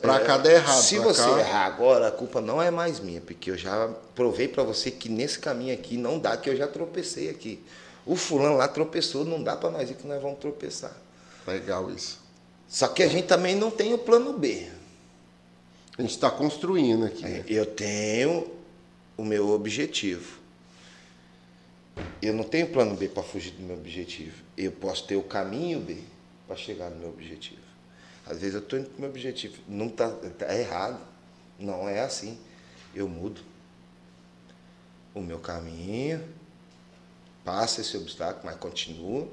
Para 0.01 0.15
é, 0.21 0.25
cada 0.25 0.51
errado. 0.51 0.81
Se 0.81 0.99
você 0.99 1.21
cá... 1.21 1.39
errar 1.39 1.65
agora, 1.65 2.09
a 2.09 2.11
culpa 2.11 2.41
não 2.41 2.61
é 2.61 2.69
mais 2.69 2.99
minha, 2.99 3.21
porque 3.21 3.49
eu 3.49 3.57
já 3.57 3.89
provei 4.13 4.49
para 4.49 4.63
você 4.63 4.91
que 4.91 5.07
nesse 5.07 5.39
caminho 5.39 5.73
aqui 5.73 5.95
não 5.95 6.19
dá, 6.19 6.35
que 6.35 6.49
eu 6.49 6.55
já 6.57 6.67
tropecei 6.67 7.29
aqui. 7.29 7.63
O 8.05 8.15
fulano 8.15 8.57
lá 8.57 8.67
tropeçou, 8.67 9.23
não 9.23 9.41
dá 9.41 9.55
para 9.55 9.69
nós 9.69 9.89
ir 9.89 9.93
que 9.93 10.05
nós 10.05 10.21
vamos 10.21 10.39
tropeçar. 10.39 10.95
Legal 11.47 11.89
isso. 11.89 12.26
Só 12.67 12.87
que 12.87 13.01
a 13.01 13.07
gente 13.07 13.27
também 13.27 13.55
não 13.55 13.71
tem 13.71 13.93
o 13.93 13.97
plano 13.97 14.33
B. 14.33 14.69
A 15.97 16.01
gente 16.01 16.11
está 16.11 16.29
construindo 16.29 17.05
aqui. 17.05 17.25
É, 17.25 17.43
eu 17.47 17.65
tenho 17.65 18.51
o 19.15 19.23
meu 19.23 19.49
objetivo. 19.49 20.37
Eu 22.21 22.33
não 22.33 22.43
tenho 22.43 22.67
plano 22.67 22.95
B 22.95 23.07
para 23.07 23.23
fugir 23.23 23.51
do 23.51 23.63
meu 23.63 23.75
objetivo. 23.75 24.43
Eu 24.55 24.71
posso 24.71 25.05
ter 25.05 25.15
o 25.15 25.23
caminho 25.23 25.79
B 25.79 25.97
para 26.45 26.55
chegar 26.55 26.89
no 26.89 26.97
meu 26.97 27.09
objetivo. 27.09 27.61
Às 28.25 28.39
vezes 28.39 28.55
eu 28.55 28.61
estou 28.61 28.77
indo 28.77 28.89
para 28.89 28.97
o 28.97 29.01
meu 29.01 29.09
objetivo. 29.09 29.55
Não 29.67 29.87
está 29.87 30.09
tá 30.09 30.55
errado. 30.55 30.99
Não 31.57 31.87
é 31.87 32.01
assim. 32.01 32.37
Eu 32.93 33.07
mudo 33.07 33.41
o 35.15 35.21
meu 35.21 35.39
caminho, 35.39 36.23
passa 37.43 37.81
esse 37.81 37.97
obstáculo, 37.97 38.45
mas 38.45 38.55
continua 38.57 39.27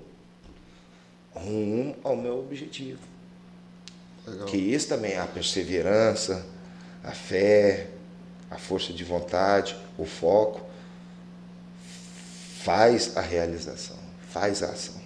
rumo 1.34 1.96
ao 2.02 2.16
meu 2.16 2.38
objetivo. 2.38 3.13
Legal. 4.26 4.46
Que 4.46 4.56
isso 4.56 4.88
também 4.88 5.12
é 5.12 5.20
a 5.20 5.26
perseverança, 5.26 6.44
a 7.02 7.12
fé, 7.12 7.88
a 8.50 8.56
força 8.56 8.92
de 8.92 9.04
vontade, 9.04 9.76
o 9.98 10.04
foco, 10.04 10.60
faz 12.62 13.16
a 13.16 13.20
realização, 13.20 13.96
faz 14.30 14.62
a 14.62 14.68
ação, 14.68 15.00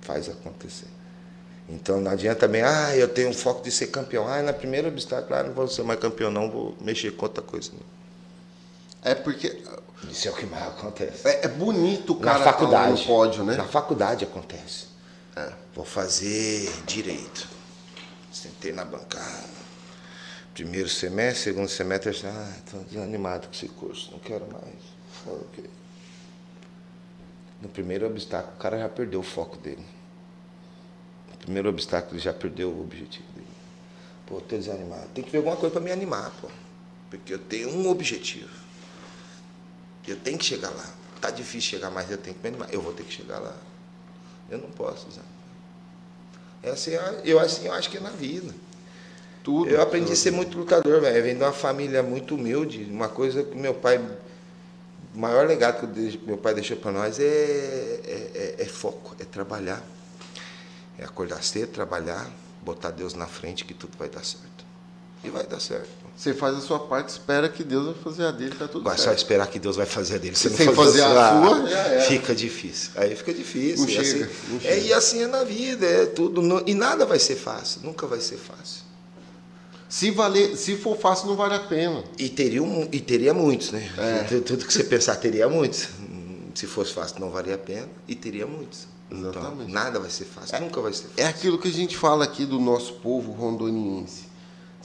faz 0.00 0.28
acontecer. 0.28 0.88
Então 1.68 2.00
não 2.00 2.10
adianta 2.10 2.40
também, 2.40 2.62
ah, 2.62 2.96
eu 2.96 3.06
tenho 3.06 3.28
um 3.28 3.32
foco 3.32 3.62
de 3.62 3.70
ser 3.70 3.86
campeão. 3.88 4.26
Ah, 4.26 4.42
na 4.42 4.52
primeira 4.52 4.88
obstáculo, 4.88 5.38
ah, 5.38 5.42
não 5.44 5.52
vou 5.52 5.68
ser 5.68 5.84
mais 5.84 6.00
campeão, 6.00 6.30
não, 6.30 6.50
vou 6.50 6.76
mexer 6.80 7.12
com 7.12 7.26
outra 7.26 7.42
coisa. 7.42 7.70
É 9.02 9.14
porque. 9.14 9.62
Isso 10.10 10.28
é 10.28 10.30
o 10.30 10.34
que 10.34 10.46
mais 10.46 10.66
acontece. 10.66 11.28
É, 11.28 11.44
é 11.44 11.48
bonito 11.48 12.14
o 12.14 12.16
cara 12.16 12.38
na 12.38 12.44
faculdade, 12.44 13.00
no 13.02 13.06
pódio, 13.06 13.44
né? 13.44 13.54
Na 13.54 13.66
faculdade 13.66 14.24
acontece. 14.24 14.86
É. 15.36 15.52
Vou 15.74 15.84
fazer 15.84 16.72
direito. 16.86 17.46
Sentei 18.32 18.72
na 18.72 18.84
bancada. 18.84 19.48
Primeiro 20.54 20.88
semestre, 20.88 21.44
segundo 21.44 21.68
semestre, 21.68 22.10
ah, 22.26 22.54
estou 22.58 22.84
desanimado 22.84 23.48
com 23.48 23.54
esse 23.54 23.68
curso, 23.68 24.10
não 24.12 24.18
quero 24.18 24.46
mais. 24.50 24.74
Okay. 25.26 25.70
No 27.62 27.68
primeiro 27.68 28.06
obstáculo, 28.06 28.54
o 28.54 28.58
cara 28.58 28.78
já 28.78 28.88
perdeu 28.88 29.20
o 29.20 29.22
foco 29.22 29.56
dele 29.58 29.84
primeiro 31.40 31.68
obstáculo, 31.68 32.14
ele 32.14 32.22
já 32.22 32.32
perdeu 32.32 32.70
o 32.70 32.80
objetivo 32.80 33.26
dele. 33.32 33.46
Pô, 34.26 34.40
tô 34.40 34.56
desanimado. 34.56 35.08
Tem 35.14 35.24
que 35.24 35.30
ver 35.30 35.38
alguma 35.38 35.56
coisa 35.56 35.72
para 35.72 35.82
me 35.82 35.90
animar, 35.90 36.30
pô. 36.40 36.48
Porque 37.08 37.34
eu 37.34 37.38
tenho 37.38 37.70
um 37.70 37.88
objetivo. 37.88 38.50
Eu 40.06 40.16
tenho 40.16 40.38
que 40.38 40.44
chegar 40.44 40.70
lá. 40.70 40.88
Tá 41.20 41.30
difícil 41.30 41.70
chegar, 41.70 41.90
mas 41.90 42.10
eu 42.10 42.18
tenho 42.18 42.36
que 42.36 42.42
me 42.42 42.48
animar. 42.48 42.72
Eu 42.72 42.80
vou 42.80 42.92
ter 42.92 43.02
que 43.04 43.12
chegar 43.12 43.38
lá. 43.38 43.56
Eu 44.48 44.58
não 44.58 44.70
posso 44.70 45.06
desanimar. 46.62 46.62
É 46.62 46.70
assim, 46.70 46.90
eu, 47.24 47.38
assim, 47.38 47.66
eu 47.66 47.72
acho 47.72 47.90
que 47.90 47.96
é 47.96 48.00
na 48.00 48.10
vida. 48.10 48.52
Tudo. 49.42 49.70
Eu 49.70 49.80
aprendi 49.80 50.06
tudo. 50.06 50.14
a 50.14 50.16
ser 50.16 50.30
muito 50.30 50.58
lutador, 50.58 51.00
velho. 51.00 51.22
Vem 51.22 51.36
de 51.36 51.42
uma 51.42 51.52
família 51.52 52.02
muito 52.02 52.34
humilde. 52.34 52.84
Uma 52.90 53.08
coisa 53.08 53.42
que 53.42 53.56
meu 53.56 53.74
pai. 53.74 53.98
O 55.14 55.18
maior 55.18 55.46
legado 55.46 55.80
que 55.80 56.18
meu 56.24 56.38
pai 56.38 56.54
deixou 56.54 56.76
para 56.76 56.92
nós 56.92 57.18
é, 57.18 57.24
é, 57.24 58.54
é, 58.58 58.62
é 58.62 58.64
foco, 58.64 59.16
é 59.18 59.24
trabalhar. 59.24 59.82
É 60.98 61.04
acordar 61.04 61.42
cedo, 61.42 61.72
trabalhar, 61.72 62.30
botar 62.62 62.90
Deus 62.90 63.14
na 63.14 63.26
frente 63.26 63.64
que 63.64 63.74
tudo 63.74 63.96
vai 63.98 64.08
dar 64.08 64.24
certo. 64.24 64.49
E 65.22 65.28
vai 65.28 65.46
dar 65.46 65.60
certo. 65.60 65.88
Você 66.16 66.34
faz 66.34 66.56
a 66.56 66.60
sua 66.60 66.78
parte, 66.78 67.08
espera 67.08 67.48
que 67.48 67.64
Deus 67.64 67.86
vai 67.86 67.94
fazer 67.94 68.26
a 68.26 68.30
dele, 68.30 68.54
tá 68.58 68.66
tudo 68.68 68.84
vai 68.84 68.96
certo. 68.96 69.06
Vai 69.06 69.16
só 69.16 69.22
esperar 69.22 69.46
que 69.48 69.58
Deus 69.58 69.76
vai 69.76 69.86
fazer 69.86 70.16
a 70.16 70.18
dele. 70.18 70.36
Você 70.36 70.50
Sem 70.50 70.66
fazer, 70.74 71.00
fazer 71.00 71.02
a 71.02 71.42
sua, 71.42 71.70
é. 71.70 72.00
fica 72.02 72.34
difícil. 72.34 72.90
Aí 72.96 73.14
fica 73.14 73.32
difícil. 73.32 73.78
Não 73.78 73.88
e, 73.88 73.90
chega, 73.90 74.24
assim, 74.24 74.48
não 74.48 74.60
é, 74.64 74.80
e 74.80 74.92
assim 74.92 75.22
é 75.22 75.26
na 75.26 75.44
vida, 75.44 75.86
é 75.86 76.06
tudo. 76.06 76.62
e 76.66 76.74
nada 76.74 77.06
vai 77.06 77.18
ser 77.18 77.36
fácil, 77.36 77.82
nunca 77.84 78.06
vai 78.06 78.20
ser 78.20 78.36
fácil. 78.36 78.82
Se, 79.88 80.10
valer, 80.10 80.56
se 80.56 80.76
for 80.76 80.96
fácil, 80.96 81.26
não 81.26 81.36
vale 81.36 81.54
a 81.54 81.60
pena. 81.60 82.04
E 82.16 82.28
teria, 82.28 82.60
e 82.92 83.00
teria 83.00 83.34
muitos, 83.34 83.72
né? 83.72 83.90
É. 83.98 84.40
Tudo 84.40 84.64
que 84.64 84.72
você 84.72 84.84
pensar, 84.84 85.16
teria 85.16 85.48
muitos. 85.48 85.88
Se 86.54 86.66
fosse 86.66 86.92
fácil, 86.92 87.18
não 87.18 87.30
valia 87.30 87.56
a 87.56 87.58
pena. 87.58 87.88
E 88.06 88.14
teria 88.14 88.46
muitos. 88.46 88.86
Exatamente. 89.10 89.62
Então, 89.62 89.68
nada 89.68 89.98
vai 89.98 90.10
ser 90.10 90.26
fácil, 90.26 90.54
é, 90.54 90.60
nunca 90.60 90.80
vai 90.80 90.92
ser 90.92 91.08
fácil. 91.08 91.24
É 91.24 91.26
aquilo 91.26 91.58
que 91.58 91.66
a 91.66 91.72
gente 91.72 91.96
fala 91.96 92.24
aqui 92.24 92.46
do 92.46 92.60
nosso 92.60 92.94
povo 92.94 93.32
rondoniense. 93.32 94.29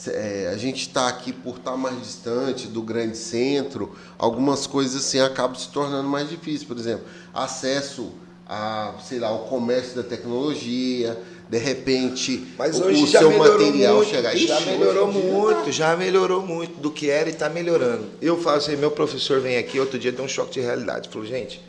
É, 0.07 0.51
a 0.53 0.57
gente 0.57 0.81
está 0.81 1.07
aqui 1.07 1.31
por 1.31 1.57
estar 1.57 1.71
tá 1.71 1.77
mais 1.77 1.99
distante 2.01 2.67
do 2.67 2.81
grande 2.81 3.17
centro, 3.17 3.95
algumas 4.17 4.67
coisas 4.67 5.05
assim 5.05 5.19
acabam 5.19 5.55
se 5.55 5.69
tornando 5.69 6.07
mais 6.07 6.29
difíceis. 6.29 6.63
Por 6.63 6.77
exemplo, 6.77 7.05
acesso 7.33 8.11
a, 8.47 8.93
sei 9.01 9.19
lá, 9.19 9.33
o 9.33 9.47
comércio 9.47 9.95
da 9.95 10.03
tecnologia, 10.03 11.17
de 11.49 11.57
repente 11.57 12.45
Mas 12.57 12.79
hoje 12.79 13.03
o, 13.03 13.07
seu 13.07 13.37
material 13.37 13.97
muito, 13.97 14.09
chegar. 14.09 14.35
Já 14.35 14.59
Ixi, 14.59 14.69
melhorou 14.69 15.11
muito, 15.11 15.71
já 15.71 15.95
melhorou 15.95 16.41
muito 16.41 16.79
do 16.79 16.91
que 16.91 17.09
era 17.09 17.29
e 17.29 17.31
está 17.31 17.49
melhorando. 17.49 18.05
Eu 18.21 18.41
falo 18.41 18.57
assim, 18.57 18.75
meu 18.75 18.91
professor 18.91 19.39
vem 19.39 19.57
aqui, 19.57 19.79
outro 19.79 19.97
dia 19.97 20.11
deu 20.11 20.25
um 20.25 20.27
choque 20.27 20.53
de 20.53 20.59
realidade. 20.59 21.07
Falou, 21.09 21.25
gente, 21.25 21.61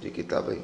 dia 0.00 0.10
que 0.10 0.20
estava 0.20 0.52
aí 0.52 0.62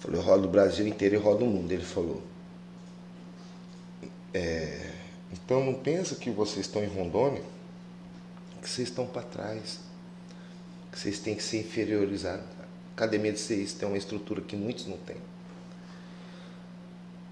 Falei, 0.00 0.20
eu 0.20 0.24
rodo 0.24 0.46
o 0.46 0.50
Brasil 0.50 0.86
inteiro 0.86 1.16
e 1.16 1.18
rodo 1.18 1.44
o 1.44 1.48
mundo. 1.48 1.70
Ele 1.70 1.84
falou. 1.84 2.22
É, 4.32 4.92
então 5.32 5.64
não 5.64 5.74
pensa 5.74 6.14
que 6.14 6.30
vocês 6.30 6.66
estão 6.66 6.82
em 6.82 6.88
Rondônia, 6.88 7.42
que 8.60 8.68
vocês 8.68 8.88
estão 8.88 9.06
para 9.06 9.22
trás, 9.22 9.80
que 10.92 10.98
vocês 10.98 11.18
têm 11.18 11.34
que 11.34 11.42
ser 11.42 11.60
inferiorizados. 11.60 12.44
A 12.60 12.92
academia 12.94 13.32
de 13.32 13.38
vocês 13.38 13.72
tem 13.72 13.88
uma 13.88 13.98
estrutura 13.98 14.40
que 14.40 14.56
muitos 14.56 14.86
não 14.86 14.96
têm. 14.98 15.16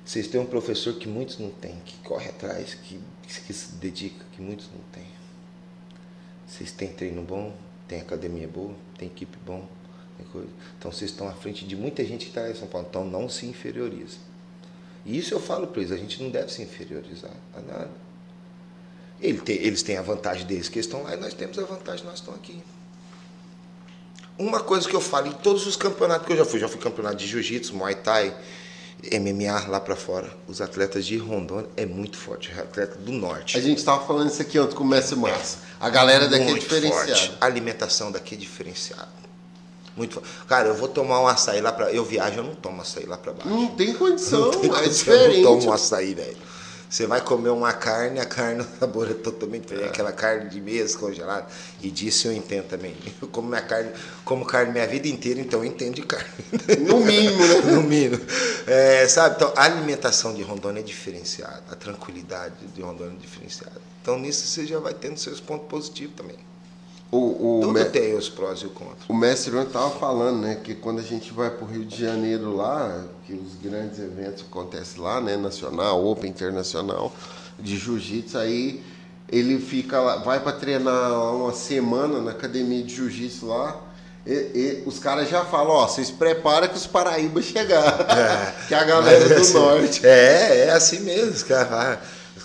Vocês 0.04 0.28
têm 0.28 0.40
um 0.40 0.46
professor 0.46 0.94
que 0.94 1.08
muitos 1.08 1.38
não 1.38 1.50
têm, 1.50 1.74
que 1.84 1.96
corre 1.98 2.28
atrás, 2.28 2.74
que, 2.74 3.00
que 3.22 3.52
se 3.52 3.74
dedica, 3.74 4.24
que 4.32 4.40
muitos 4.40 4.68
não 4.72 4.80
têm. 4.92 5.06
Vocês 6.46 6.70
têm 6.70 6.92
treino 6.92 7.22
bom, 7.22 7.52
tem 7.88 8.00
academia 8.00 8.46
boa, 8.46 8.74
tem 8.96 9.08
equipe 9.08 9.36
bom, 9.44 9.66
então 10.78 10.90
vocês 10.90 11.10
estão 11.10 11.28
à 11.28 11.32
frente 11.32 11.66
de 11.66 11.76
muita 11.76 12.04
gente 12.04 12.26
que 12.26 12.30
está 12.30 12.50
em 12.50 12.54
São 12.54 12.68
Paulo. 12.68 12.86
Então 12.88 13.04
não 13.04 13.28
se 13.28 13.46
inferioriza. 13.46 14.18
E 15.06 15.16
isso 15.16 15.32
eu 15.32 15.40
falo 15.40 15.68
para 15.68 15.80
eles, 15.80 15.92
a 15.92 15.96
gente 15.96 16.20
não 16.20 16.30
deve 16.30 16.52
se 16.52 16.60
inferiorizar 16.60 17.30
a 17.56 17.60
nada. 17.60 17.90
Ele 19.20 19.38
tem, 19.38 19.56
eles 19.56 19.82
têm 19.82 19.96
a 19.96 20.02
vantagem 20.02 20.44
deles 20.44 20.68
que 20.68 20.80
estão 20.80 21.04
lá 21.04 21.14
e 21.14 21.16
nós 21.16 21.32
temos 21.32 21.58
a 21.58 21.62
vantagem 21.62 22.04
nós 22.04 22.16
estamos 22.16 22.40
aqui. 22.40 22.60
uma 24.36 24.60
coisa 24.60 24.86
que 24.86 24.94
eu 24.94 25.00
falo 25.00 25.28
em 25.28 25.32
todos 25.32 25.64
os 25.66 25.76
campeonatos 25.76 26.26
que 26.26 26.32
eu 26.32 26.36
já 26.36 26.44
fui, 26.44 26.58
já 26.58 26.68
fui 26.68 26.80
campeonato 26.80 27.16
de 27.16 27.26
jiu-jitsu, 27.26 27.74
muay 27.74 27.94
thai, 27.94 28.36
MMA 29.12 29.68
lá 29.68 29.78
para 29.78 29.94
fora. 29.94 30.30
Os 30.48 30.60
atletas 30.60 31.06
de 31.06 31.16
Rondônia 31.16 31.70
é 31.76 31.86
muito 31.86 32.16
forte, 32.16 32.52
atleta 32.58 32.98
do 32.98 33.12
norte. 33.12 33.56
A 33.56 33.60
gente 33.60 33.78
estava 33.78 34.04
falando 34.04 34.28
isso 34.28 34.42
aqui 34.42 34.58
antes 34.58 34.74
com 34.74 34.82
o 34.82 34.86
Messi 34.86 35.14
Massa. 35.14 35.58
A 35.78 35.88
galera 35.88 36.28
daqui 36.28 36.42
é 36.42 36.46
muito 36.46 36.56
é 36.56 36.60
diferenciada. 36.60 37.16
Forte. 37.16 37.38
A 37.40 37.46
alimentação 37.46 38.10
daqui 38.10 38.34
é 38.34 38.38
diferenciada. 38.38 39.25
Muito. 39.96 40.22
Cara, 40.46 40.68
eu 40.68 40.74
vou 40.74 40.88
tomar 40.88 41.20
um 41.20 41.26
açaí 41.26 41.60
lá 41.60 41.72
para 41.72 41.90
eu 41.90 42.04
viajo, 42.04 42.38
eu 42.38 42.44
não 42.44 42.54
tomo 42.54 42.82
açaí 42.82 43.06
lá 43.06 43.16
para 43.16 43.32
baixo. 43.32 43.48
Não 43.48 43.68
tem 43.68 43.94
condição, 43.94 44.52
não 44.52 44.60
tem 44.60 44.70
é 44.70 44.88
diferente. 44.88 45.40
Eu 45.40 45.42
não 45.42 45.60
tomo 45.60 45.70
um 45.70 45.72
açaí, 45.72 46.14
velho. 46.14 46.36
Você 46.88 47.06
vai 47.06 47.20
comer 47.20 47.50
uma 47.50 47.72
carne, 47.72 48.20
a 48.20 48.24
carne, 48.24 48.62
o 48.76 48.78
sabor 48.78 49.10
é 49.10 49.14
totalmente 49.14 49.62
diferente. 49.62 49.86
É. 49.86 49.88
Aquela 49.88 50.12
carne 50.12 50.48
de 50.48 50.60
mesa 50.60 50.96
congelada. 50.98 51.46
E 51.82 51.90
disso 51.90 52.28
eu 52.28 52.32
entendo 52.32 52.68
também. 52.68 52.94
Eu 53.20 53.28
como 53.28 53.48
minha 53.48 53.62
carne, 53.62 53.90
como 54.24 54.44
carne 54.44 54.72
minha 54.72 54.86
vida 54.86 55.08
inteira, 55.08 55.40
então 55.40 55.60
eu 55.60 55.64
entendo 55.64 55.94
de 55.94 56.02
carne. 56.02 56.28
No 56.80 57.00
mínimo, 57.00 57.44
né? 57.46 57.60
no 57.72 57.82
mínimo. 57.82 58.20
É, 58.66 59.06
sabe? 59.08 59.36
Então, 59.36 59.52
a 59.56 59.64
alimentação 59.64 60.34
de 60.34 60.42
Rondônia 60.42 60.80
é 60.80 60.82
diferenciada. 60.82 61.62
A 61.70 61.74
tranquilidade 61.74 62.54
de 62.74 62.82
Rondônia 62.82 63.14
é 63.14 63.20
diferenciada. 63.20 63.80
Então, 64.02 64.18
nisso 64.18 64.46
você 64.46 64.66
já 64.66 64.78
vai 64.78 64.94
tendo 64.94 65.18
seus 65.18 65.40
pontos 65.40 65.66
positivos 65.68 66.14
também. 66.16 66.38
O, 67.10 67.58
o 67.58 67.60
Tudo 67.62 67.72
me... 67.72 67.84
tem 67.84 68.16
os 68.16 68.28
prós 68.28 68.60
e 68.60 68.66
os 68.66 68.72
contras. 68.72 69.08
O 69.08 69.14
mestre 69.14 69.52
Ron 69.54 69.62
estava 69.62 69.90
falando, 69.90 70.40
né, 70.40 70.56
que 70.62 70.74
quando 70.74 70.98
a 70.98 71.02
gente 71.02 71.32
vai 71.32 71.50
para 71.50 71.64
o 71.64 71.68
Rio 71.68 71.84
de 71.84 72.00
Janeiro 72.00 72.56
lá, 72.56 73.04
que 73.24 73.32
os 73.32 73.54
grandes 73.62 73.98
eventos 74.00 74.44
acontecem 74.50 75.00
lá, 75.00 75.20
né, 75.20 75.36
nacional, 75.36 76.04
Open 76.04 76.30
Internacional, 76.30 77.12
de 77.58 77.76
Jiu-Jitsu, 77.78 78.38
aí 78.38 78.82
ele 79.30 79.58
fica 79.58 80.00
lá, 80.00 80.16
vai 80.16 80.40
para 80.40 80.52
treinar 80.52 81.12
uma 81.34 81.52
semana 81.52 82.20
na 82.20 82.32
academia 82.32 82.82
de 82.82 82.94
Jiu-Jitsu 82.94 83.46
lá, 83.46 83.80
e, 84.26 84.32
e, 84.32 84.82
os 84.84 84.98
caras 84.98 85.30
já 85.30 85.44
falam, 85.44 85.70
ó, 85.70 85.86
vocês 85.86 86.10
preparam 86.10 86.66
que 86.66 86.74
os 86.74 86.84
Paraíba 86.84 87.40
chegar. 87.40 88.00
É, 88.10 88.52
que 88.66 88.74
é 88.74 88.78
a 88.78 88.82
galera 88.82 89.24
é 89.24 89.28
do 89.28 89.40
assim, 89.40 89.52
norte. 89.52 90.04
É, 90.04 90.66
é 90.66 90.70
assim 90.72 90.98
mesmo, 91.00 91.30
os 91.30 91.44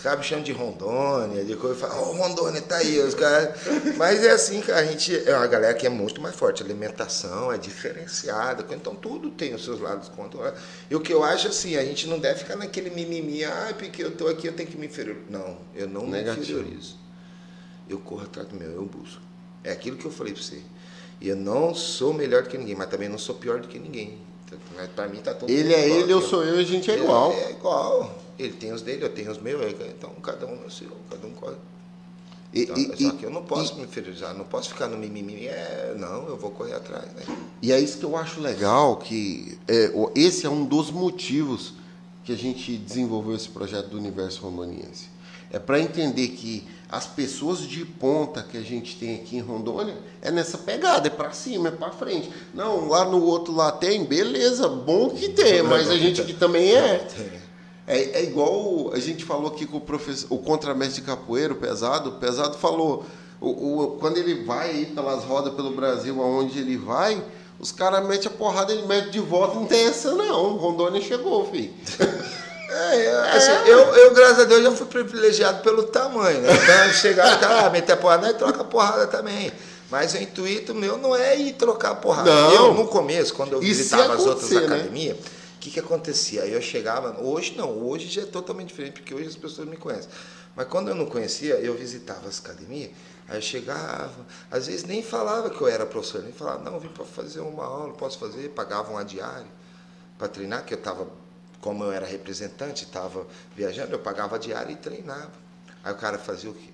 caras 0.02 0.11
caras 0.11 0.19
me 0.19 0.26
chamam 0.26 0.44
de 0.44 0.52
Rondônia, 0.52 1.45
de 1.45 1.56
coisa, 1.56 1.76
falam, 1.76 2.10
oh, 2.10 2.14
Rondônia, 2.14 2.61
tá 2.61 2.78
aí, 2.78 2.99
os 2.99 3.14
caras. 3.14 3.56
Mas 3.98 4.23
é 4.23 4.32
assim 4.32 4.61
que 4.61 4.72
a 4.72 4.84
gente, 4.84 5.15
é 5.28 5.36
uma 5.36 5.48
galera 5.48 5.73
que 5.73 5.86
é 5.86 5.90
muito 5.90 6.19
mais 6.22 6.36
forte, 6.36 6.61
a 6.61 6.65
alimentação 6.65 7.52
é 7.52 7.57
diferenciada, 7.57 8.65
então 8.73 8.94
tudo 8.94 9.30
tem 9.30 9.53
os 9.53 9.64
seus 9.64 9.80
lados 9.80 10.10
contra. 10.10 10.53
E 10.90 10.95
o 10.95 10.99
que 10.99 11.14
eu 11.14 11.23
acho 11.23 11.48
assim, 11.48 11.78
a 11.78 11.86
gente 11.86 12.07
não 12.07 12.19
deve 12.19 12.40
ficar 12.40 12.56
naquele 12.56 12.90
mimimi, 12.90 13.44
ah, 13.45 13.73
porque 13.78 14.03
eu 14.03 14.11
tô 14.11 14.28
aqui, 14.28 14.48
eu 14.48 14.53
tenho 14.53 14.69
que 14.69 14.78
me 14.78 14.88
inferiorizar. 14.88 15.30
Não, 15.30 15.57
eu 15.76 15.88
não 15.88 16.07
Negativo. 16.07 16.36
me 16.36 16.44
inferiorizo. 16.44 16.95
Eu 17.90 17.99
corro 17.99 18.23
atrás 18.23 18.48
do 18.48 18.56
meu, 18.56 18.69
eu 18.69 18.86
busco. 18.86 19.22
É 19.64 19.72
aquilo 19.72 19.98
que 19.98 20.06
eu 20.06 20.11
falei 20.11 20.34
para 20.34 20.41
você. 20.41 20.61
Eu 21.22 21.36
não 21.36 21.76
sou 21.76 22.14
melhor 22.14 22.44
do 22.44 22.49
que 22.49 22.57
ninguém, 22.57 22.76
mas 22.76 22.90
também 22.90 23.07
não 23.07 23.18
sou 23.18 23.36
pior 23.36 23.60
do 23.60 23.68
que 23.68 23.78
ninguém. 23.78 24.18
Para 24.95 25.07
mim 25.07 25.22
tá 25.22 25.34
todo 25.34 25.49
Ele 25.49 25.73
é 25.73 25.88
ele, 25.88 26.11
eu 26.11 26.22
sou 26.22 26.44
eu, 26.44 26.60
a 26.60 26.64
gente 26.64 26.91
é 26.91 26.98
igual. 26.98 27.32
É 27.32 27.52
igual. 27.52 28.20
Ele 28.42 28.54
tem 28.54 28.72
os 28.74 28.82
dele, 28.82 29.04
eu 29.04 29.10
tenho 29.10 29.32
os 29.32 29.40
meus, 29.40 29.74
então 29.74 30.10
cada 30.24 30.46
um 30.46 30.66
é 30.66 30.70
seu, 30.70 30.92
cada 31.10 31.26
um 31.28 31.32
corre. 31.32 31.56
E, 32.54 32.64
então, 32.64 32.76
e, 32.78 33.04
só 33.04 33.12
que 33.12 33.26
eu 33.26 33.30
não 33.30 33.44
posso 33.44 33.74
e, 33.74 33.78
me 33.78 33.84
inferiorizar, 33.84 34.34
não 34.34 34.44
posso 34.44 34.70
ficar 34.70 34.88
no 34.88 34.98
mimimi, 34.98 35.48
é, 35.48 35.96
não, 35.98 36.28
eu 36.28 36.38
vou 36.38 36.52
correr 36.52 36.74
atrás. 36.74 37.06
Né? 37.14 37.24
E 37.62 37.72
é 37.72 37.80
isso 37.80 37.98
que 37.98 38.04
eu 38.04 38.18
acho 38.18 38.42
legal, 38.42 38.98
que 38.98 39.58
é, 39.68 39.92
esse 40.16 40.46
é 40.46 40.50
um 40.50 40.66
dos 40.66 40.92
motivos 40.92 41.74
que 42.24 42.32
a 42.32 42.36
gente 42.36 42.78
desenvolveu 42.78 43.36
esse 43.36 43.50
projeto 43.50 43.88
do 43.88 43.98
Universo 43.98 44.42
Rondoniense. 44.42 45.10
É 45.50 45.60
para 45.60 45.80
entender 45.80 46.30
que 46.30 46.66
as 46.90 47.06
pessoas 47.08 47.60
de 47.60 47.86
ponta 47.86 48.44
que 48.44 48.58
a 48.58 48.62
gente 48.62 48.98
tem 48.98 49.16
aqui 49.16 49.38
em 49.38 49.42
Rondônia 49.42 49.98
é 50.22 50.30
nessa 50.30 50.58
pegada, 50.58 51.08
é 51.08 51.10
para 51.10 51.32
cima, 51.32 51.70
é 51.70 51.72
para 51.72 51.92
frente. 51.92 52.30
Não, 52.54 52.88
lá 52.90 53.06
no 53.06 53.24
outro 53.24 53.54
lá 53.54 53.72
tem, 53.72 54.04
beleza, 54.04 54.68
bom 54.68 55.10
que 55.10 55.30
tem, 55.30 55.62
mas 55.62 55.90
a 55.90 55.98
gente 55.98 56.22
aqui 56.22 56.34
também 56.34 56.74
é. 56.74 57.08
É, 57.92 58.20
é 58.20 58.24
igual 58.24 58.94
a 58.94 59.00
gente 59.00 59.26
falou 59.26 59.48
aqui 59.48 59.66
com 59.66 59.76
o 59.76 59.82
professor, 59.82 60.28
o 60.30 60.38
contramestre 60.38 61.02
de 61.02 61.08
capoeira, 61.08 61.52
o 61.52 61.58
pesado, 61.58 62.12
o 62.12 62.14
pesado 62.14 62.58
falou, 62.58 63.06
o, 63.42 63.50
o, 63.50 63.98
quando 64.00 64.16
ele 64.16 64.46
vai 64.46 64.70
aí 64.70 64.86
pelas 64.86 65.26
rodas 65.26 65.54
pelo 65.54 65.72
Brasil, 65.72 66.22
aonde 66.22 66.58
ele 66.58 66.78
vai, 66.78 67.22
os 67.60 67.74
caras 67.74 68.08
metem 68.08 68.28
a 68.28 68.30
porrada, 68.30 68.72
ele 68.72 68.88
mete 68.88 69.10
de 69.10 69.20
volta, 69.20 69.56
não 69.56 69.66
tem 69.66 69.88
essa 69.88 70.14
não. 70.14 70.56
Rondônia 70.56 71.02
chegou, 71.02 71.46
filho. 71.52 71.74
É, 72.74 73.04
é, 73.04 73.32
assim, 73.36 73.52
eu, 73.70 73.80
eu, 73.80 74.14
graças 74.14 74.40
a 74.40 74.44
Deus, 74.46 74.64
já 74.64 74.72
fui 74.72 74.86
privilegiado 74.86 75.62
pelo 75.62 75.84
tamanho, 75.84 76.40
né? 76.40 76.54
Então, 76.54 76.94
chegar 76.94 77.42
e 77.42 77.44
ah, 77.44 77.70
meter 77.70 77.92
a 77.92 77.98
porrada, 77.98 78.30
e 78.30 78.34
troca 78.34 78.62
a 78.62 78.64
porrada 78.64 79.08
também. 79.08 79.52
Mas 79.90 80.14
o 80.14 80.18
intuito 80.18 80.74
meu 80.74 80.98
não 80.98 81.14
é 81.14 81.38
ir 81.38 81.52
trocar 81.52 81.92
a 81.92 81.96
porrada. 81.96 82.34
Não. 82.34 82.54
Eu, 82.54 82.74
no 82.74 82.88
começo, 82.88 83.34
quando 83.34 83.52
eu 83.52 83.60
visitava 83.60 84.14
as 84.14 84.26
outras 84.26 84.50
né? 84.52 84.66
academias, 84.66 85.18
que, 85.62 85.70
que 85.70 85.80
acontecia? 85.80 86.42
Aí 86.42 86.52
eu 86.52 86.62
chegava, 86.62 87.22
hoje 87.22 87.56
não, 87.56 87.70
hoje 87.70 88.08
já 88.08 88.24
é 88.24 88.26
totalmente 88.26 88.70
diferente, 88.70 88.94
porque 88.94 89.14
hoje 89.14 89.28
as 89.28 89.36
pessoas 89.36 89.68
me 89.68 89.78
conhecem. 89.78 90.10
Mas 90.56 90.68
quando 90.68 90.90
eu 90.90 90.96
não 90.96 91.06
conhecia, 91.06 91.54
eu 91.56 91.76
visitava 91.78 92.28
as 92.28 92.40
academias, 92.40 92.92
aí 93.30 93.38
eu 93.38 93.42
chegava, 93.42 94.26
às 94.50 94.66
vezes 94.66 94.84
nem 94.84 95.04
falava 95.04 95.52
que 95.52 95.62
eu 95.62 95.68
era 95.68 95.86
professor, 95.86 96.24
nem 96.24 96.34
falava, 96.34 96.64
não, 96.64 96.80
vim 96.80 96.90
para 96.90 97.06
fazer 97.06 97.40
uma 97.42 97.64
aula, 97.64 97.94
posso 97.94 98.18
fazer, 98.18 98.50
pagava 98.50 98.92
uma 98.92 99.06
diária 99.06 99.48
para 100.18 100.28
treinar, 100.28 100.66
que 100.66 100.74
eu 100.74 100.80
estava, 100.80 101.08
como 101.62 101.84
eu 101.84 101.92
era 101.92 102.08
representante, 102.08 102.84
estava 102.84 103.26
viajando, 103.56 103.94
eu 103.94 104.00
pagava 104.00 104.36
a 104.36 104.40
diária 104.40 104.74
e 104.74 104.76
treinava. 104.76 105.32
Aí 105.84 105.94
o 105.94 105.98
cara 105.98 106.18
fazia 106.18 106.50
o 106.50 106.54
quê? 106.54 106.70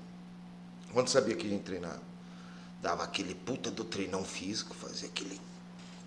Quando 0.94 1.10
sabia 1.10 1.36
que 1.36 1.46
a 1.46 1.50
gente 1.50 1.64
treinava? 1.64 2.02
Dava 2.82 3.04
aquele 3.04 3.36
puta 3.36 3.70
do 3.70 3.84
treinão 3.84 4.24
físico, 4.24 4.74
fazia 4.74 5.10
aquele 5.10 5.40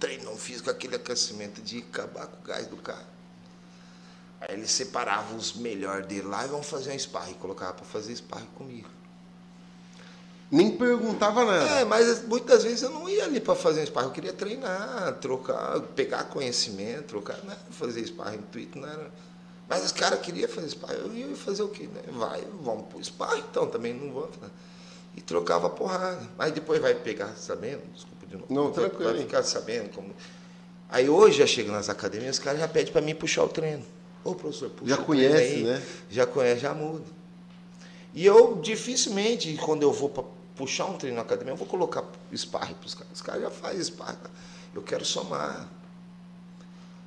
treino 0.01 0.35
físico, 0.37 0.71
aquele 0.71 0.97
aquecimento 0.97 1.61
de 1.61 1.79
acabar 1.79 2.27
com 2.27 2.39
o 2.39 2.43
gás 2.43 2.67
do 2.67 2.79
carro. 2.79 3.07
Aí 4.41 4.55
ele 4.55 4.67
separava 4.67 5.35
os 5.37 5.53
melhores 5.53 6.07
dele 6.07 6.23
lá 6.23 6.47
e 6.47 6.49
vão 6.49 6.63
fazer 6.63 6.93
um 6.93 6.99
sparring, 6.99 7.35
colocava 7.35 7.75
para 7.75 7.85
fazer 7.85 8.17
sparring 8.17 8.49
comigo. 8.57 8.89
Nem 10.51 10.77
perguntava 10.77 11.45
nada. 11.45 11.65
É, 11.67 11.85
mas 11.85 12.27
muitas 12.27 12.65
vezes 12.65 12.83
eu 12.83 12.91
não 12.91 13.09
ia 13.09 13.25
ali 13.25 13.39
para 13.39 13.55
fazer 13.55 13.83
um 13.83 13.87
sparring, 13.87 14.09
eu 14.09 14.13
queria 14.13 14.33
treinar, 14.33 15.19
trocar, 15.21 15.81
pegar 15.95 16.25
conhecimento, 16.25 17.05
trocar, 17.09 17.37
não 17.45 17.53
era 17.53 17.61
fazer 17.71 18.05
sparring, 18.07 18.39
intuito 18.39 18.79
não 18.79 18.89
era. 18.89 19.11
Mas 19.69 19.85
os 19.85 19.93
caras 19.93 20.19
queriam 20.21 20.49
fazer 20.49 20.71
sparring, 20.71 20.97
eu 20.97 21.15
ia 21.15 21.37
fazer 21.37 21.63
o 21.63 21.69
quê? 21.69 21.85
Né? 21.87 22.03
Vai, 22.11 22.43
vamos 22.63 22.87
pro 22.87 23.05
sparring 23.05 23.45
então, 23.49 23.69
também 23.69 23.93
não 23.93 24.13
vamos. 24.13 24.37
Né? 24.39 24.49
E 25.17 25.21
trocava 25.21 25.69
porrada. 25.69 26.27
Mas 26.37 26.53
depois 26.53 26.81
vai 26.81 26.95
pegar, 26.95 27.37
sabendo, 27.37 27.83
desculpa 27.93 28.20
de 28.31 28.37
novo. 28.37 28.55
Não, 28.55 28.71
tranquilo. 28.71 29.13
Vai 29.13 29.21
ficar 29.21 29.43
sabendo 29.43 29.93
como. 29.93 30.15
Aí 30.89 31.09
hoje 31.09 31.39
já 31.39 31.47
chega 31.47 31.71
nas 31.71 31.89
academias, 31.89 32.39
os 32.39 32.43
caras 32.43 32.61
já 32.61 32.69
pedem 32.69 32.93
para 32.93 33.03
mim 33.03 33.15
puxar 33.15 33.45
o 33.45 33.49
treino. 33.49 33.85
Ô 34.25 34.35
professor, 34.35 34.71
puxa 34.71 34.91
Já 34.91 34.97
conhece, 35.03 35.37
aí, 35.37 35.65
né? 35.65 35.83
Já 36.11 36.27
conhece, 36.27 36.61
já 36.61 36.75
muda. 36.75 37.05
E 38.15 38.25
eu 38.25 38.59
dificilmente, 38.61 39.57
quando 39.57 39.83
eu 39.83 39.93
vou 39.93 40.09
para 40.09 40.25
puxar 40.57 40.87
um 40.87 40.97
treino 40.97 41.17
na 41.17 41.23
academia, 41.23 41.53
eu 41.53 41.57
vou 41.57 41.67
colocar 41.67 42.05
sparring 42.35 42.75
para 42.75 42.87
os 42.87 42.95
caras. 42.95 43.13
Os 43.15 43.23
caras 43.23 43.43
já 43.43 43.51
fazem 43.51 43.83
sparring. 43.83 44.19
Eu 44.75 44.83
quero 44.83 45.05
somar. 45.05 45.69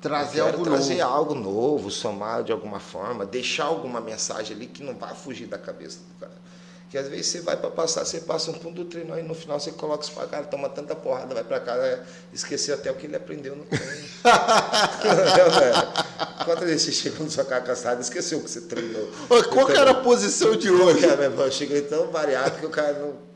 Trazer 0.00 0.40
algo 0.40 0.64
trazer 0.64 0.98
novo. 0.98 1.14
algo 1.14 1.34
novo, 1.34 1.90
somar 1.90 2.44
de 2.44 2.52
alguma 2.52 2.78
forma, 2.78 3.24
deixar 3.24 3.64
alguma 3.64 4.02
mensagem 4.02 4.54
ali 4.54 4.66
que 4.66 4.82
não 4.82 4.94
vai 4.94 5.14
fugir 5.14 5.46
da 5.46 5.56
cabeça 5.56 6.00
do 6.00 6.20
cara. 6.20 6.43
Que 6.90 6.98
às 6.98 7.08
vezes 7.08 7.26
você 7.26 7.40
vai 7.40 7.56
para 7.56 7.70
passar, 7.70 8.04
você 8.04 8.20
passa 8.20 8.50
um 8.50 8.54
ponto 8.54 8.74
do 8.74 8.84
treino, 8.84 9.14
aí 9.14 9.22
no 9.22 9.34
final 9.34 9.58
você 9.58 9.72
coloca 9.72 10.04
isso 10.04 10.12
para 10.12 10.28
cara, 10.28 10.44
toma 10.44 10.68
tanta 10.68 10.94
porrada, 10.94 11.34
vai 11.34 11.42
para 11.42 11.58
casa, 11.58 12.04
esqueceu 12.32 12.74
até 12.74 12.90
o 12.90 12.94
que 12.94 13.06
ele 13.06 13.16
aprendeu 13.16 13.56
no 13.56 13.64
treino. 13.64 14.08
Quantas 16.44 16.64
vezes 16.64 16.82
você 16.82 16.92
chegou 16.92 17.24
no 17.24 17.30
sua 17.30 17.44
casa 17.44 17.62
cansado, 17.62 18.00
esqueceu 18.00 18.38
o 18.38 18.44
que 18.44 18.50
você 18.50 18.60
treinou? 18.60 19.10
Qual 19.52 19.66
que 19.66 19.76
era 19.76 19.90
a 19.90 19.94
posição 19.94 20.56
de 20.56 20.70
hoje? 20.70 21.04
Eu 21.04 21.50
cheguei 21.50 21.82
tão 21.82 22.10
variado 22.10 22.60
que 22.60 22.66
o 22.66 22.70
cara 22.70 22.92
não. 22.92 23.34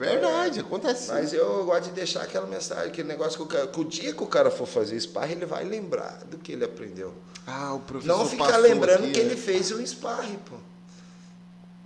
Verdade, 0.00 0.60
acontece. 0.60 1.12
Mas 1.12 1.34
eu 1.34 1.62
gosto 1.66 1.84
de 1.84 1.90
deixar 1.90 2.22
aquela 2.22 2.46
mensagem, 2.46 2.86
aquele 2.86 3.06
negócio 3.06 3.36
que 3.36 3.42
o, 3.42 3.46
cara, 3.46 3.66
que 3.66 3.80
o 3.80 3.84
dia 3.84 4.14
que 4.14 4.22
o 4.22 4.26
cara 4.26 4.50
for 4.50 4.66
fazer 4.66 4.98
sparring, 4.98 5.32
ele 5.32 5.44
vai 5.44 5.62
lembrar 5.62 6.22
do 6.30 6.38
que 6.38 6.52
ele 6.52 6.64
aprendeu. 6.64 7.12
Ah, 7.46 7.74
o 7.74 7.80
professor 7.80 8.16
Não 8.16 8.26
ficar 8.26 8.56
lembrando 8.56 9.04
aqui, 9.04 9.12
que 9.12 9.22
né? 9.22 9.26
ele 9.26 9.36
fez 9.36 9.70
um 9.70 9.86
sparring, 9.86 10.38
pô. 10.48 10.56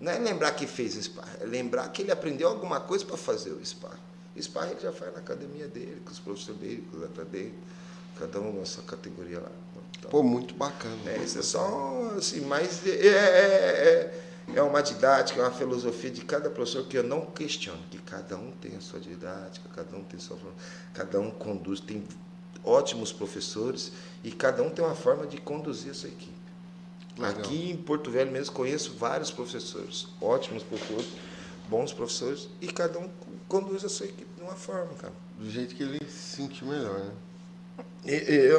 Não 0.00 0.10
é 0.10 0.18
lembrar 0.18 0.52
que 0.52 0.66
fez 0.66 0.96
o 0.96 1.02
sparring, 1.02 1.36
é 1.40 1.44
lembrar 1.44 1.88
que 1.88 2.02
ele 2.02 2.10
aprendeu 2.10 2.48
alguma 2.48 2.80
coisa 2.80 3.04
para 3.04 3.16
fazer 3.16 3.50
o 3.50 3.64
sparring. 3.64 4.00
O 4.36 4.42
sparring 4.42 4.72
ele 4.72 4.80
já 4.80 4.92
faz 4.92 5.12
na 5.12 5.20
academia 5.20 5.68
dele, 5.68 6.02
com 6.04 6.10
os 6.10 6.18
professores 6.18 6.60
dele, 6.60 6.86
com 6.90 6.98
os 6.98 7.04
atletas 7.04 7.32
dele, 7.32 7.54
cada 8.18 8.40
um 8.40 8.58
na 8.58 8.64
sua 8.64 8.82
categoria 8.84 9.40
lá. 9.40 9.50
Então, 9.98 10.10
Pô, 10.10 10.22
muito 10.22 10.54
bacana. 10.54 10.96
É, 11.06 11.18
isso 11.18 11.38
é 11.38 11.42
só 11.42 12.14
assim, 12.16 12.40
mas 12.42 12.86
é, 12.86 12.90
é, 12.90 14.20
é, 14.52 14.56
é 14.56 14.62
uma 14.62 14.82
didática, 14.82 15.40
é 15.40 15.44
uma 15.44 15.52
filosofia 15.52 16.10
de 16.10 16.24
cada 16.24 16.50
professor 16.50 16.86
que 16.86 16.98
eu 16.98 17.02
não 17.02 17.26
questiono, 17.26 17.80
que 17.90 17.98
cada 17.98 18.36
um 18.36 18.50
tem 18.52 18.76
a 18.76 18.80
sua 18.80 19.00
didática, 19.00 19.68
cada 19.74 19.96
um 19.96 20.02
tem 20.02 20.18
a 20.18 20.22
sua 20.22 20.36
cada 20.92 21.20
um 21.20 21.30
conduz, 21.30 21.80
tem 21.80 22.04
ótimos 22.64 23.12
professores 23.12 23.92
e 24.22 24.30
cada 24.32 24.62
um 24.62 24.70
tem 24.70 24.84
uma 24.84 24.94
forma 24.94 25.26
de 25.26 25.38
conduzir 25.38 25.92
a 25.92 25.94
sua 25.94 26.08
equipe. 26.08 26.43
Legal. 27.16 27.30
Aqui 27.30 27.70
em 27.70 27.76
Porto 27.76 28.10
Velho 28.10 28.30
mesmo 28.32 28.52
conheço 28.54 28.94
vários 28.98 29.30
professores, 29.30 30.08
ótimos 30.20 30.62
professores, 30.62 31.06
bons 31.68 31.92
professores, 31.92 32.48
e 32.60 32.66
cada 32.66 32.98
um 32.98 33.08
conduz 33.46 33.84
a 33.84 33.88
sua 33.88 34.06
equipe 34.06 34.26
de 34.36 34.42
uma 34.42 34.54
forma, 34.54 34.92
cara. 34.94 35.12
do 35.38 35.48
jeito 35.48 35.74
que 35.74 35.82
ele 35.82 36.00
se 36.08 36.36
sentir 36.36 36.64
melhor, 36.64 36.98
né? 36.98 37.12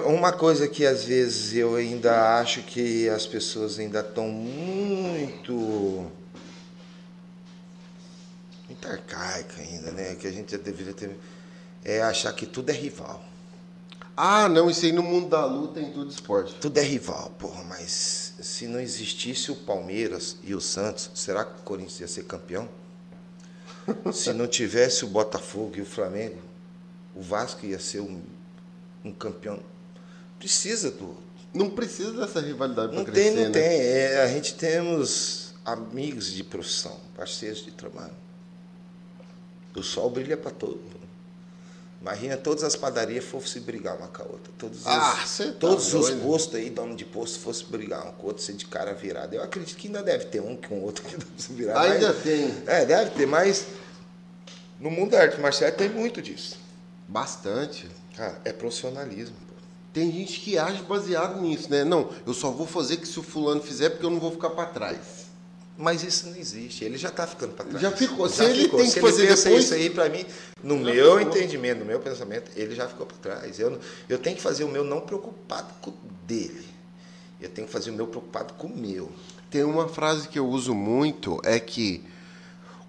Uma 0.08 0.34
coisa 0.34 0.68
que 0.68 0.86
às 0.86 1.06
vezes 1.06 1.54
eu 1.54 1.76
ainda 1.76 2.40
acho 2.40 2.64
que 2.64 3.08
as 3.10 3.28
pessoas 3.28 3.78
ainda 3.80 4.00
estão 4.00 4.28
muito. 4.28 6.12
muito 8.68 8.88
arcaica 8.88 9.62
ainda, 9.62 9.92
né? 9.92 10.16
Que 10.16 10.28
a 10.28 10.32
gente 10.32 10.52
já 10.52 10.58
deveria 10.58 10.94
ter. 10.94 11.16
É 11.84 12.02
achar 12.02 12.34
que 12.34 12.46
tudo 12.46 12.72
é 12.72 12.74
rival. 12.74 13.24
Ah, 14.18 14.48
não, 14.48 14.70
isso 14.70 14.86
aí 14.86 14.94
no 14.94 15.04
mundo 15.04 15.30
da 15.30 15.46
luta 15.46 15.80
em 15.82 15.92
todo 15.92 16.10
esporte. 16.10 16.56
Tudo 16.56 16.78
é 16.78 16.84
rival, 16.84 17.32
porra, 17.38 17.64
mas 17.66 18.34
se 18.40 18.66
não 18.68 18.80
existisse 18.80 19.52
o 19.52 19.56
Palmeiras 19.56 20.38
e 20.44 20.56
o 20.56 20.62
Santos, 20.62 21.12
será 21.14 21.44
que 21.44 21.60
o 21.60 21.64
Corinthians 21.64 22.00
ia 22.00 22.08
ser 22.08 22.24
campeão? 22.24 22.70
se 24.14 24.32
não 24.32 24.48
tivesse 24.48 25.04
o 25.04 25.08
Botafogo 25.08 25.74
e 25.78 25.82
o 25.82 25.86
Flamengo, 25.86 26.42
o 27.14 27.22
Vasco 27.22 27.66
ia 27.66 27.80
ser 27.80 28.00
um, 28.00 28.22
um 29.04 29.12
campeão. 29.12 29.60
Precisa 30.40 30.92
do. 30.92 31.18
Não 31.54 31.70
precisa 31.70 32.12
dessa 32.12 32.40
rivalidade 32.40 32.90
para 32.90 32.98
Não 32.98 33.06
crescer, 33.06 33.24
tem, 33.24 33.36
não 33.36 33.44
né? 33.44 33.50
tem. 33.50 33.64
É, 33.64 34.22
a 34.22 34.28
gente 34.28 34.56
temos 34.56 35.54
amigos 35.64 36.32
de 36.32 36.44
profissão, 36.44 37.00
parceiros 37.16 37.64
de 37.64 37.72
trabalho. 37.72 38.14
O 39.76 39.84
sol 39.84 40.10
brilha 40.10 40.38
para 40.38 40.52
todo 40.52 40.78
mundo. 40.78 41.05
Imagina 42.02 42.38
todas 42.38 42.64
as 42.64 42.76
padarias 42.76 43.26
fossem 43.26 43.62
brigar 43.62 43.98
uma 43.98 44.08
com 44.08 44.22
a 44.22 44.26
outra. 44.26 44.54
Todos 44.60 44.82
os, 44.82 44.88
Ah, 44.88 45.18
tá 45.38 45.52
todos 45.60 45.92
os 45.94 46.12
postos 46.12 46.56
aí, 46.56 46.70
dono 46.70 46.96
de 46.96 47.04
posto, 47.06 47.40
fossem 47.40 47.66
brigar 47.68 48.06
um 48.06 48.12
com 48.12 48.24
o 48.24 48.28
outro, 48.28 48.44
ser 48.44 48.54
de 48.54 48.66
cara 48.68 48.94
virada. 48.94 49.36
Eu 49.36 49.42
acredito 49.44 49.76
que 49.76 49.88
ainda 49.88 50.04
deve 50.04 50.26
ter 50.26 50.40
um 50.40 50.56
com 50.56 50.76
o 50.76 50.84
outro 50.84 51.04
que 51.08 51.16
deve 51.18 51.26
se 51.38 51.52
virar. 51.54 51.82
Ainda 51.82 52.14
mas- 52.14 52.24
tem. 52.24 52.54
É, 52.68 52.86
deve 52.86 53.12
ter, 53.12 53.26
mas 53.26 53.66
no 54.80 54.92
mundo 54.92 55.12
da 55.12 55.22
arte 55.22 55.40
marcial 55.40 55.72
tem 55.72 55.90
muito 55.90 56.22
disso. 56.22 56.58
Bastante. 57.08 57.88
Cara, 58.16 58.40
é 58.46 58.54
profissionalismo. 58.54 59.36
pô. 59.48 59.56
Tem 59.94 60.12
gente 60.12 60.40
que 60.42 60.58
age 60.60 60.84
baseado 60.84 61.42
nisso, 61.42 61.70
né? 61.72 61.84
Não, 61.84 62.12
eu 62.28 62.34
só 62.34 62.52
vou 62.52 62.68
fazer 62.68 62.98
que 62.98 63.08
se 63.08 63.20
o 63.20 63.24
fulano 63.24 63.62
fizer 63.64 63.90
porque 63.90 64.06
eu 64.06 64.10
não 64.12 64.20
vou 64.20 64.32
ficar 64.32 64.52
para 64.52 64.66
trás. 64.68 65.25
Mas 65.78 66.04
isso 66.04 66.28
não 66.30 66.36
existe. 66.38 66.86
Ele 66.86 66.98
já 66.98 67.10
está 67.10 67.28
ficando 67.28 67.54
para 67.54 67.66
trás. 67.66 67.82
Já 67.82 67.92
ficou. 67.92 68.30
Se 68.30 68.44
ele 68.46 68.70
tem 68.70 68.80
que 68.86 68.92
Se 68.92 69.02
fazer 69.02 69.24
ele 69.24 69.28
pensa 69.32 69.44
depois- 69.50 69.66
isso 69.66 69.74
aí 69.74 69.90
para 69.90 70.10
mim, 70.10 70.26
no 70.64 70.78
Já 70.78 70.84
meu 70.94 71.18
ficou. 71.18 71.22
entendimento, 71.22 71.80
no 71.80 71.86
meu 71.86 72.00
pensamento, 72.00 72.50
ele 72.56 72.74
já 72.74 72.88
ficou 72.88 73.06
para 73.06 73.18
trás. 73.18 73.60
Eu, 73.60 73.78
eu 74.08 74.18
tenho 74.18 74.36
que 74.38 74.42
fazer 74.42 74.64
o 74.64 74.70
meu 74.70 74.84
não 74.86 75.02
preocupado 75.02 75.68
com 75.82 75.90
o 75.92 75.94
dele. 76.26 76.66
Eu 77.42 77.50
tenho 77.50 77.68
que 77.68 77.74
fazer 77.74 77.90
o 77.90 77.94
meu 77.94 78.08
preocupado 78.08 78.54
com 78.54 78.68
o 78.68 78.78
meu. 78.78 79.12
Tem 79.52 79.64
uma 79.64 79.88
frase 79.90 80.30
que 80.30 80.40
eu 80.40 80.48
uso 80.48 80.74
muito, 80.74 81.40
é 81.44 81.60
que 81.60 82.04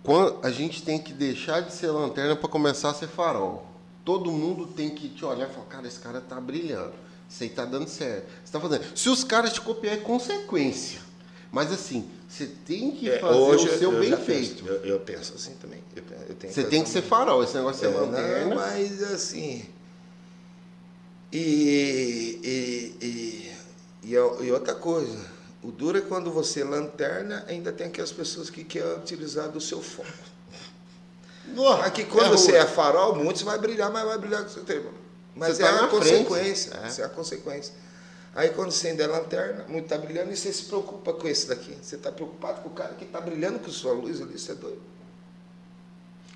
quando 0.02 0.38
a 0.44 0.50
gente 0.52 0.82
tem 0.82 0.98
que 1.00 1.12
deixar 1.12 1.60
de 1.62 1.72
ser 1.74 1.88
lanterna 1.88 2.36
para 2.36 2.48
começar 2.48 2.90
a 2.90 2.94
ser 2.94 3.08
farol. 3.08 3.66
Todo 4.04 4.30
mundo 4.30 4.68
tem 4.68 4.90
que 4.90 5.08
te 5.08 5.24
olhar 5.24 5.50
e 5.50 5.52
falar, 5.52 5.66
cara, 5.66 5.88
esse 5.88 5.98
cara 5.98 6.20
tá 6.20 6.40
brilhando. 6.40 6.92
Isso 7.28 7.42
aí 7.42 7.48
tá 7.48 7.64
dando 7.64 7.88
certo. 7.88 8.26
Você 8.44 8.52
tá 8.52 8.60
fazendo. 8.60 8.84
Se 8.96 9.08
os 9.08 9.24
caras 9.24 9.52
te 9.52 9.60
copiar 9.60 9.94
é 9.94 9.96
consequência. 9.96 11.00
Mas 11.50 11.72
assim, 11.72 12.08
você 12.36 12.46
tem 12.66 12.90
que 12.90 13.08
É, 13.10 13.18
fazer 13.18 13.38
hoje 13.38 13.68
o 13.68 13.78
seu 13.78 13.92
eu 13.92 14.00
bem 14.00 14.16
feito. 14.16 14.62
penso, 14.64 14.68
eu, 14.68 14.84
eu 14.84 15.00
penso 15.00 15.34
assim 15.34 15.54
também. 15.54 15.82
Você 16.50 16.64
tem 16.64 16.82
que 16.82 16.88
ser 16.88 17.02
farol, 17.02 17.42
esse 17.42 17.54
negócio 17.54 17.86
É, 17.86 17.90
ser 17.92 17.96
lanterna. 17.98 18.44
não, 18.46 18.56
mas 18.56 19.02
assim. 19.02 19.64
E, 21.32 22.40
e, 23.02 23.52
e, 24.04 24.10
e, 24.12 24.50
outra 24.52 24.74
coisa, 24.74 25.18
o 25.62 25.70
duro 25.70 25.98
é 25.98 26.00
quando 26.00 26.30
você 26.30 26.62
lanterna, 26.62 27.44
ainda 27.48 27.72
tem 27.72 27.88
aquelas 27.88 28.12
pessoas 28.12 28.48
que 28.48 28.64
querem 28.64 28.96
utilizar 28.98 29.48
do 29.48 29.60
seu 29.60 29.82
foco. 29.82 30.08
Nossa, 31.54 31.84
Aqui 31.84 32.04
quando 32.04 32.26
é 32.26 32.30
você 32.36 32.52
é 32.56 32.66
farol, 32.66 33.14
muitos 33.16 33.42
vai 33.42 33.58
brilhar, 33.58 33.90
mas 33.90 34.04
vai 34.04 34.18
brilhar 34.18 34.42
com 34.42 34.48
o 34.48 34.52
seu 34.52 34.64
tempo. 34.64 34.88
Mas 35.34 35.56
Você 35.56 35.62
é 35.62 35.66
tá 35.66 35.84
a 35.84 35.88
consequência. 35.88 36.72
é. 36.82 36.88
Isso 36.88 37.00
é 37.02 37.04
a 37.04 37.08
consequência. 37.08 37.74
Aí 38.36 38.50
quando 38.50 38.70
você 38.70 38.88
ainda 38.88 39.02
é 39.02 39.06
lanterna, 39.06 39.64
muito 39.66 39.88
tá 39.88 39.96
brilhando 39.96 40.30
e 40.30 40.36
você 40.36 40.52
se 40.52 40.64
preocupa 40.64 41.14
com 41.14 41.26
esse 41.26 41.48
daqui. 41.48 41.74
Você 41.80 41.96
tá 41.96 42.12
preocupado 42.12 42.60
com 42.60 42.68
o 42.68 42.72
cara 42.72 42.92
que 42.92 43.06
tá 43.06 43.18
brilhando 43.18 43.58
com 43.58 43.70
sua 43.70 43.94
luz 43.94 44.20
ali, 44.20 44.38
você 44.38 44.52
é 44.52 44.54
doido. 44.54 44.82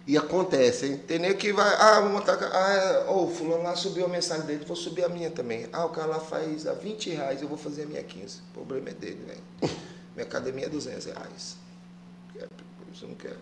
E 0.06 0.16
acontece, 0.16 0.86
hein? 0.86 0.96
Tem 0.96 1.18
nem 1.18 1.36
que 1.36 1.52
vai, 1.52 1.74
ah, 1.74 2.00
vou 2.00 2.10
montar, 2.10 2.42
ah, 2.42 3.10
ô, 3.10 3.28
fulano 3.28 3.64
lá 3.64 3.76
subiu 3.76 4.06
a 4.06 4.08
mensagem 4.08 4.46
dele, 4.46 4.64
vou 4.64 4.74
subir 4.74 5.04
a 5.04 5.10
minha 5.10 5.30
também. 5.30 5.68
Ah, 5.74 5.84
o 5.84 5.90
cara 5.90 6.06
lá 6.06 6.20
faz 6.20 6.66
a 6.66 6.72
20 6.72 7.10
reais, 7.10 7.42
eu 7.42 7.48
vou 7.48 7.58
fazer 7.58 7.82
a 7.82 7.86
minha 7.86 8.02
15. 8.02 8.38
O 8.38 8.52
problema 8.54 8.88
é 8.88 8.94
dele, 8.94 9.22
velho. 9.26 9.74
Minha 10.16 10.26
academia 10.26 10.66
é 10.66 10.68
200 10.68 11.04
reais. 11.04 11.56
Você 12.92 13.06
não 13.06 13.14
quer. 13.14 13.36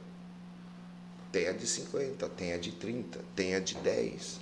Tem 1.33 1.49
a 1.49 1.53
de 1.53 1.67
50, 1.67 2.29
tem 2.31 2.53
a 2.53 2.59
de 2.59 2.73
30, 2.73 3.21
tem 3.35 3.55
a 3.55 3.61
de 3.61 3.75
10. 3.77 4.41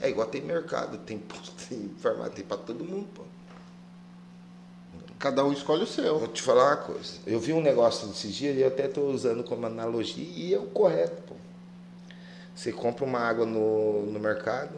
É 0.00 0.08
igual 0.08 0.28
tem 0.28 0.42
mercado, 0.42 0.98
tem 0.98 1.18
posto, 1.18 1.52
tem 1.68 1.90
farmácia, 1.98 2.34
tem 2.34 2.44
pra 2.44 2.56
todo 2.56 2.84
mundo, 2.84 3.08
pô. 3.14 3.22
Cada 5.24 5.42
um 5.42 5.54
escolhe 5.54 5.80
o 5.80 5.84
Eu 5.84 5.86
seu. 5.86 6.18
vou 6.18 6.28
te 6.28 6.42
falar 6.42 6.66
uma 6.66 6.76
coisa. 6.76 7.14
Eu 7.26 7.40
vi 7.40 7.54
um 7.54 7.62
negócio 7.62 8.06
desses 8.08 8.30
dias 8.34 8.54
e 8.58 8.60
eu 8.60 8.68
até 8.68 8.84
estou 8.84 9.10
usando 9.10 9.42
como 9.42 9.64
analogia 9.64 10.22
e 10.22 10.52
é 10.52 10.58
o 10.58 10.66
correto, 10.66 11.22
pô. 11.22 11.34
Você 12.54 12.70
compra 12.70 13.06
uma 13.06 13.20
água 13.20 13.46
no, 13.46 14.02
no 14.04 14.20
mercado, 14.20 14.74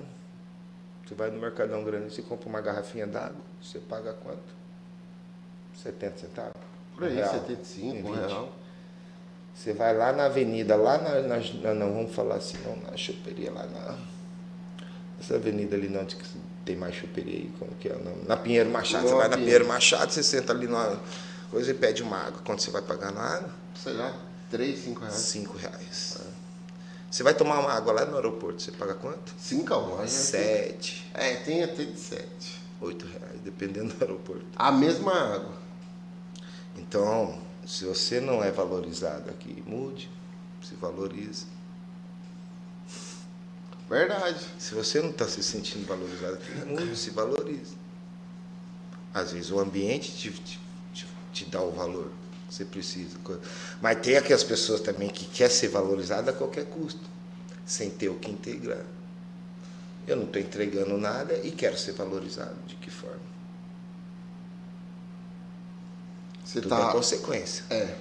você 1.04 1.16
vai 1.16 1.32
no 1.32 1.40
Mercadão 1.40 1.82
Grande, 1.82 2.14
você 2.14 2.22
compra 2.22 2.48
uma 2.48 2.60
garrafinha 2.60 3.08
d'água, 3.08 3.40
você 3.60 3.80
paga 3.80 4.12
quanto? 4.12 4.54
70 5.82 6.16
centavos? 6.18 6.52
Por 6.94 7.02
aí, 7.04 7.16
real? 7.16 7.28
75, 7.28 8.08
um 8.08 8.12
20. 8.12 8.14
real. 8.28 8.52
Você 9.52 9.72
vai 9.72 9.96
lá 9.96 10.12
na 10.12 10.26
avenida, 10.26 10.76
lá 10.76 10.96
na, 10.96 11.22
na- 11.22 11.74
não 11.74 11.92
vamos 11.92 12.14
falar 12.14 12.36
assim, 12.36 12.58
não, 12.64 12.76
na 12.88 12.96
choperia, 12.96 13.50
lá 13.50 13.66
na. 13.66 13.98
Essa 15.18 15.34
avenida 15.34 15.74
ali 15.74 15.88
não, 15.88 16.06
tem 16.66 16.74
mais 16.76 16.96
choperia 16.96 17.32
aí, 17.38 17.50
como 17.60 17.70
que 17.76 17.88
é? 17.88 17.96
Na, 18.26 18.36
Pinheiro 18.36 18.68
Machado. 18.68 19.08
Você 19.08 19.14
vai 19.14 19.28
na 19.28 19.36
Pinheiro. 19.36 19.66
Machado, 19.66 20.12
você 20.12 20.22
senta 20.22 20.52
ali 20.52 20.66
na 20.66 20.98
coisa 21.48 21.70
e 21.70 21.74
pede 21.74 22.02
uma 22.02 22.18
água. 22.18 22.42
Quando 22.44 22.60
você 22.60 22.72
vai 22.72 22.82
pagar 22.82 23.12
na 23.12 23.22
água? 23.22 23.50
Sei 23.80 23.92
lá, 23.92 24.14
3, 24.50 24.76
5 24.78 25.00
reais. 25.00 25.14
Cinco 25.14 25.56
reais. 25.56 26.18
Você 27.08 27.22
vai 27.22 27.32
tomar 27.34 27.60
uma 27.60 27.72
água 27.72 27.92
lá 27.92 28.04
no 28.04 28.16
aeroporto, 28.16 28.60
você 28.60 28.72
paga 28.72 28.94
quanto? 28.94 29.32
5 29.38 29.72
a 29.72 29.78
1. 30.02 30.08
Sete, 30.08 31.08
É, 31.14 31.36
tem 31.36 31.62
até 31.62 31.84
de 31.84 31.98
7. 31.98 32.26
oito 32.80 33.06
reais, 33.06 33.40
dependendo 33.44 33.94
do 33.94 34.02
aeroporto. 34.02 34.44
A 34.56 34.72
mesma 34.72 35.12
água. 35.12 35.54
Então, 36.76 37.38
se 37.64 37.84
você 37.84 38.20
não 38.20 38.42
é 38.42 38.50
valorizado 38.50 39.30
aqui, 39.30 39.62
mude, 39.64 40.10
se 40.62 40.74
valorize. 40.74 41.46
Verdade. 43.88 44.40
Se 44.58 44.74
você 44.74 45.00
não 45.00 45.10
está 45.10 45.28
se 45.28 45.42
sentindo 45.42 45.86
valorizado 45.86 46.34
aqui, 46.34 46.50
mude, 46.66 46.96
se 46.96 47.10
valorize. 47.10 47.76
Às 49.14 49.32
vezes 49.32 49.50
o 49.50 49.58
ambiente 49.60 50.12
te, 50.12 50.30
te, 50.32 50.60
te- 50.92 51.06
te 51.32 51.44
dá 51.46 51.60
o 51.62 51.70
valor 51.70 52.10
que 52.48 52.54
você 52.54 52.64
precisa. 52.64 53.16
Mas 53.80 54.00
tem 54.00 54.16
aquelas 54.16 54.42
pessoas 54.44 54.80
também 54.80 55.08
que 55.08 55.24
quer 55.26 55.48
ser 55.50 55.68
valorizada 55.68 56.30
a 56.32 56.34
qualquer 56.34 56.66
custo, 56.66 57.00
sem 57.64 57.88
ter 57.90 58.08
o 58.08 58.16
que 58.16 58.30
integrar. 58.30 58.84
Eu 60.06 60.16
não 60.16 60.24
estou 60.24 60.40
entregando 60.42 60.96
nada 60.98 61.34
e 61.42 61.50
quero 61.52 61.78
ser 61.78 61.92
valorizado. 61.92 62.54
De 62.66 62.74
que 62.76 62.90
forma? 62.90 63.20
Você 66.44 66.60
Tudo 66.60 66.70
tá. 66.76 66.88
é 66.88 66.92
consequência. 66.92 67.64
É. 67.70 67.96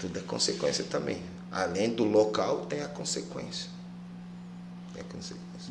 Tudo 0.00 0.18
é 0.18 0.22
consequência 0.22 0.84
também. 0.84 1.22
Além 1.50 1.90
do 1.94 2.04
local, 2.04 2.64
tem 2.66 2.82
a 2.82 2.88
consequência. 2.88 3.68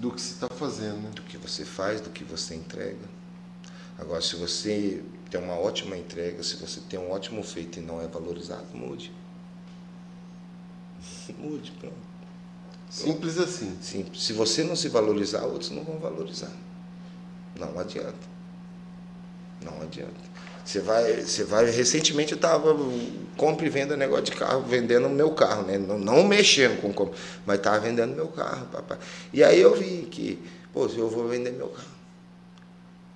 Do 0.01 0.11
que 0.11 0.19
você 0.19 0.33
tá 0.39 0.53
fazendo, 0.55 0.97
né? 0.97 1.11
do 1.11 1.21
que 1.21 1.37
você 1.37 1.63
faz, 1.63 2.01
do 2.01 2.09
que 2.09 2.23
você 2.23 2.55
entrega. 2.55 3.07
Agora, 3.99 4.19
se 4.19 4.35
você 4.35 5.03
tem 5.29 5.39
uma 5.39 5.53
ótima 5.53 5.95
entrega, 5.95 6.41
se 6.41 6.55
você 6.55 6.81
tem 6.81 6.97
um 6.97 7.11
ótimo 7.11 7.43
feito 7.43 7.77
e 7.77 7.83
não 7.83 8.01
é 8.01 8.07
valorizado, 8.07 8.65
mude. 8.73 9.13
Mude, 11.37 11.71
pronto. 11.79 11.95
Simples 12.89 13.37
assim. 13.37 13.77
Simples. 13.79 14.23
Se 14.23 14.33
você 14.33 14.63
não 14.63 14.75
se 14.75 14.89
valorizar, 14.89 15.43
outros 15.43 15.69
não 15.69 15.83
vão 15.83 15.99
valorizar. 15.99 16.51
Não 17.55 17.77
adianta. 17.79 18.27
Não 19.61 19.81
adianta. 19.83 20.30
Você 20.63 20.79
vai, 20.79 21.21
você 21.21 21.43
vai. 21.43 21.69
Recentemente 21.69 22.31
eu 22.33 22.35
estava 22.35 22.75
compra 23.37 23.65
e 23.65 23.69
venda 23.69 23.97
negócio 23.97 24.25
de 24.25 24.31
carro, 24.33 24.61
vendendo 24.61 25.07
o 25.07 25.09
meu 25.09 25.31
carro, 25.31 25.63
né? 25.63 25.77
Não, 25.77 25.97
não 25.97 26.23
mexendo 26.23 26.79
com 26.81 26.93
compra, 26.93 27.17
mas 27.45 27.57
estava 27.57 27.79
vendendo 27.79 28.15
meu 28.15 28.27
carro, 28.27 28.67
papai. 28.67 28.97
E 29.33 29.43
aí 29.43 29.59
eu 29.59 29.75
vi 29.75 30.07
que, 30.11 30.37
pô, 30.71 30.85
eu 30.87 31.09
vou 31.09 31.27
vender 31.27 31.51
meu 31.51 31.69
carro. 31.69 31.89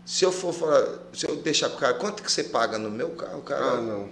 Se 0.05 0.23
eu 0.23 0.31
for 0.31 0.53
falar, 0.53 0.85
se 1.13 1.27
eu 1.27 1.35
deixar 1.37 1.69
pro 1.69 1.79
cara, 1.79 1.93
quanto 1.95 2.21
que 2.21 2.31
você 2.31 2.43
paga 2.43 2.77
no 2.77 2.91
meu 2.91 3.11
carro, 3.11 3.41
cara? 3.41 3.63
Ah, 3.63 3.81
não. 3.81 4.09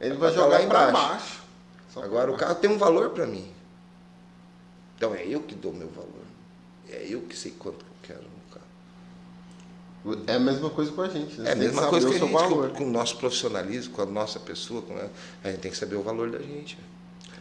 Ele 0.00 0.14
Vai 0.14 0.32
jogar 0.32 0.62
embaixo. 0.62 1.40
Agora 1.96 2.30
o 2.30 2.36
carro 2.36 2.54
tem 2.54 2.70
um 2.70 2.78
valor 2.78 3.10
para 3.10 3.26
mim. 3.26 3.52
Então 4.96 5.14
é 5.14 5.26
eu 5.26 5.40
que 5.40 5.54
dou 5.54 5.72
meu 5.72 5.88
valor. 5.88 6.24
É 6.88 7.04
eu 7.08 7.22
que 7.22 7.36
sei 7.36 7.52
quanto 7.52 7.78
que 7.78 7.90
eu 7.90 7.96
quero 8.02 8.22
no 8.22 8.54
carro. 8.54 8.66
baixo. 8.66 9.89
É 10.26 10.34
a 10.34 10.38
mesma 10.38 10.70
coisa 10.70 10.90
com 10.92 11.02
a 11.02 11.08
gente, 11.08 11.40
né? 11.40 11.50
É 11.50 11.52
a 11.52 11.56
mesma 11.56 11.86
coisa 11.88 12.08
que 12.08 12.14
a 12.14 12.18
gente, 12.18 12.30
com, 12.30 12.38
valor. 12.38 12.70
com 12.70 12.84
o 12.84 12.90
nosso 12.90 13.16
profissionalismo, 13.18 13.92
com 13.92 14.02
a 14.02 14.06
nossa 14.06 14.40
pessoa, 14.40 14.82
a, 15.44 15.48
a 15.48 15.50
gente 15.50 15.60
tem 15.60 15.70
que 15.70 15.76
saber 15.76 15.96
o 15.96 16.02
valor 16.02 16.30
da 16.30 16.38
gente. 16.38 16.78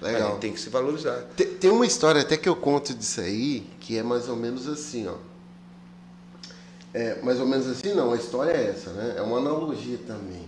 Legal. 0.02 0.22
A 0.22 0.31
gente 0.31 0.40
tem 0.40 0.53
que 0.53 0.60
se 0.60 0.69
valorizar. 0.69 1.23
Tem, 1.36 1.48
tem 1.48 1.69
uma 1.69 1.86
história 1.86 2.22
até 2.22 2.36
que 2.38 2.49
eu 2.49 2.56
conto 2.56 2.94
disso 2.94 3.22
aí, 3.22 3.65
que 3.80 3.98
é 3.98 4.03
mais 4.03 4.27
ou 4.27 4.36
menos 4.36 4.68
assim, 4.68 5.07
ó. 5.07 5.15
É, 6.94 7.22
mais 7.22 7.40
ou 7.40 7.45
menos 7.45 7.68
assim, 7.68 7.94
não, 7.94 8.11
a 8.11 8.15
história 8.15 8.52
é 8.52 8.69
essa, 8.69 8.91
né? 8.91 9.15
É 9.18 9.22
uma 9.22 9.38
analogia 9.38 9.98
também. 10.07 10.48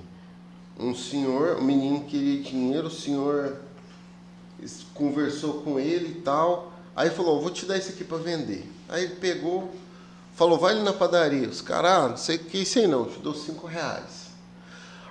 Um 0.80 0.96
senhor, 0.96 1.58
um 1.58 1.64
menino 1.64 2.04
queria 2.06 2.42
dinheiro, 2.42 2.88
o 2.88 2.92
senhor 2.92 3.58
conversou 4.94 5.62
com 5.62 5.80
ele 5.80 6.18
e 6.18 6.22
tal, 6.22 6.74
aí 6.96 7.10
falou, 7.10 7.42
vou 7.42 7.52
te 7.52 7.66
dar 7.66 7.78
isso 7.78 7.90
aqui 7.90 8.04
para 8.04 8.18
vender. 8.18 8.66
Aí 8.90 9.04
ele 9.04 9.16
pegou, 9.16 9.72
falou, 10.34 10.58
vai 10.58 10.74
ali 10.74 10.84
na 10.84 10.94
padaria. 10.94 11.48
Os 11.48 11.62
caras, 11.62 11.91
ah, 11.91 12.10
não 12.10 12.18
sei 12.18 12.38
o 12.38 12.40
que 12.40 12.64
aí 12.78 12.88
não, 12.88 13.06
te 13.06 13.20
dou 13.20 13.34
cinco 13.34 13.68
reais. 13.68 14.22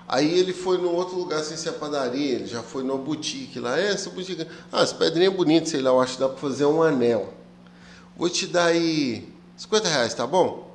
Aí 0.09 0.39
ele 0.39 0.53
foi 0.53 0.77
no 0.77 0.91
outro 0.91 1.17
lugar 1.17 1.43
sem 1.45 1.57
ser 1.57 1.69
a 1.69 1.73
padaria, 1.73 2.35
ele 2.35 2.47
já 2.47 2.65
foi 2.65 2.83
numa 2.83 2.99
boutique 2.99 3.61
lá, 3.61 3.79
é, 3.79 3.93
essa 3.93 4.11
boutique, 4.11 4.45
ah, 4.73 4.83
essa 4.83 4.95
pedrinha 4.97 5.29
é 5.29 5.31
bonita, 5.31 5.67
sei 5.67 5.81
lá, 5.81 5.91
eu 5.91 6.01
acho 6.01 6.15
que 6.15 6.21
dá 6.21 6.29
para 6.29 6.39
fazer 6.39 6.67
um 6.67 6.83
anel. 6.83 7.33
Vou 8.17 8.29
te 8.29 8.47
dar 8.49 8.67
aí 8.67 9.33
50 9.57 9.89
reais, 9.89 10.13
tá 10.13 10.27
bom? 10.27 10.69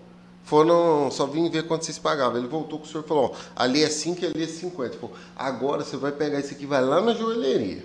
Foram, 0.46 1.10
só 1.12 1.26
vim 1.26 1.50
ver 1.50 1.64
quanto 1.64 1.84
vocês 1.86 1.98
pagavam. 1.98 2.38
Ele 2.38 2.48
voltou 2.48 2.80
com 2.80 2.86
o 2.86 2.88
senhor 2.88 3.04
e 3.04 3.08
falou, 3.08 3.36
ó, 3.36 3.62
ali 3.62 3.84
é 3.84 3.90
5 3.90 4.24
e 4.24 4.28
ali 4.28 4.44
é 4.44 4.48
50. 4.48 4.98
Falou, 4.98 5.16
agora 5.36 5.84
você 5.84 5.98
vai 5.98 6.12
pegar 6.12 6.40
isso 6.40 6.54
aqui, 6.54 6.66
vai 6.66 6.86
lá 6.86 7.02
na 7.02 7.14
joalheria. 7.14 7.84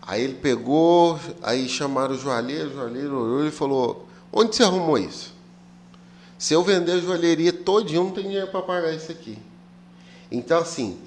Aí 0.00 0.22
ele 0.22 0.34
pegou, 0.34 1.18
aí 1.42 1.68
chamaram 1.68 2.14
o 2.14 2.18
joalheiro, 2.18 2.70
o 2.70 2.72
joalheiro 2.72 3.18
olhou 3.18 3.46
e 3.46 3.50
falou, 3.50 4.06
onde 4.32 4.56
você 4.56 4.62
arrumou 4.62 4.96
isso? 4.96 5.34
Se 6.40 6.54
eu 6.54 6.64
vender 6.64 6.92
a 6.92 6.98
joalheria 6.98 7.52
todinho, 7.52 8.04
não 8.04 8.12
tem 8.12 8.24
dinheiro 8.24 8.46
para 8.46 8.62
pagar 8.62 8.94
isso 8.94 9.12
aqui. 9.12 9.36
Então, 10.32 10.58
assim, 10.58 10.98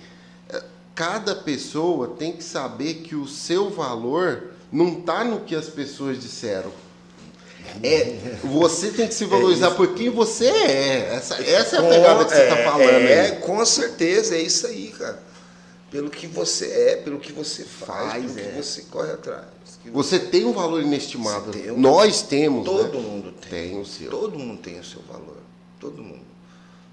é, 0.47 0.61
cada 0.93 1.33
pessoa 1.33 2.09
tem 2.09 2.33
que 2.33 2.43
saber 2.43 3.01
que 3.01 3.15
o 3.15 3.27
seu 3.27 3.71
valor 3.71 4.51
não 4.71 4.99
está 4.99 5.23
no 5.23 5.39
que 5.39 5.55
as 5.55 5.67
pessoas 5.67 6.21
disseram. 6.21 6.71
É, 7.81 8.37
você 8.43 8.91
tem 8.91 9.07
que 9.07 9.13
se 9.15 9.25
valorizar 9.25 9.71
é 9.71 9.73
por 9.73 9.95
quem 9.95 10.11
você 10.11 10.45
é. 10.45 11.15
Essa, 11.15 11.43
essa 11.43 11.77
é 11.77 11.79
a 11.79 11.89
pegada 11.89 12.25
que 12.25 12.31
você 12.31 12.43
está 12.43 12.59
é, 12.59 12.63
falando. 12.63 13.07
É, 13.07 13.21
aí. 13.21 13.35
com 13.37 13.65
certeza, 13.65 14.35
é 14.35 14.41
isso 14.41 14.67
aí, 14.67 14.89
cara. 14.95 15.17
Pelo 15.89 16.11
que 16.11 16.27
você 16.27 16.67
é, 16.71 16.95
pelo 16.97 17.17
que 17.17 17.31
você 17.31 17.63
faz, 17.63 18.11
Faz, 18.11 18.31
pelo 18.33 18.47
é. 18.47 18.51
que 18.51 18.61
você 18.61 18.81
corre 18.83 19.13
atrás. 19.13 19.45
Que 19.83 19.89
Você 19.91 20.17
tem 20.17 20.45
um 20.45 20.53
valor 20.53 20.81
inestimável. 20.81 21.51
Tem 21.51 21.71
um- 21.71 21.77
Nós 21.79 22.21
temos. 22.21 22.65
Todo 22.65 22.97
né? 22.97 23.07
mundo 23.07 23.33
tem. 23.33 23.49
Tem 23.69 23.79
o 23.81 23.85
seu. 23.85 24.09
Todo 24.09 24.39
mundo 24.39 24.59
tem 24.61 24.79
o 24.79 24.83
seu 24.83 25.01
valor. 25.11 25.37
Todo 25.79 26.01
mundo. 26.01 26.23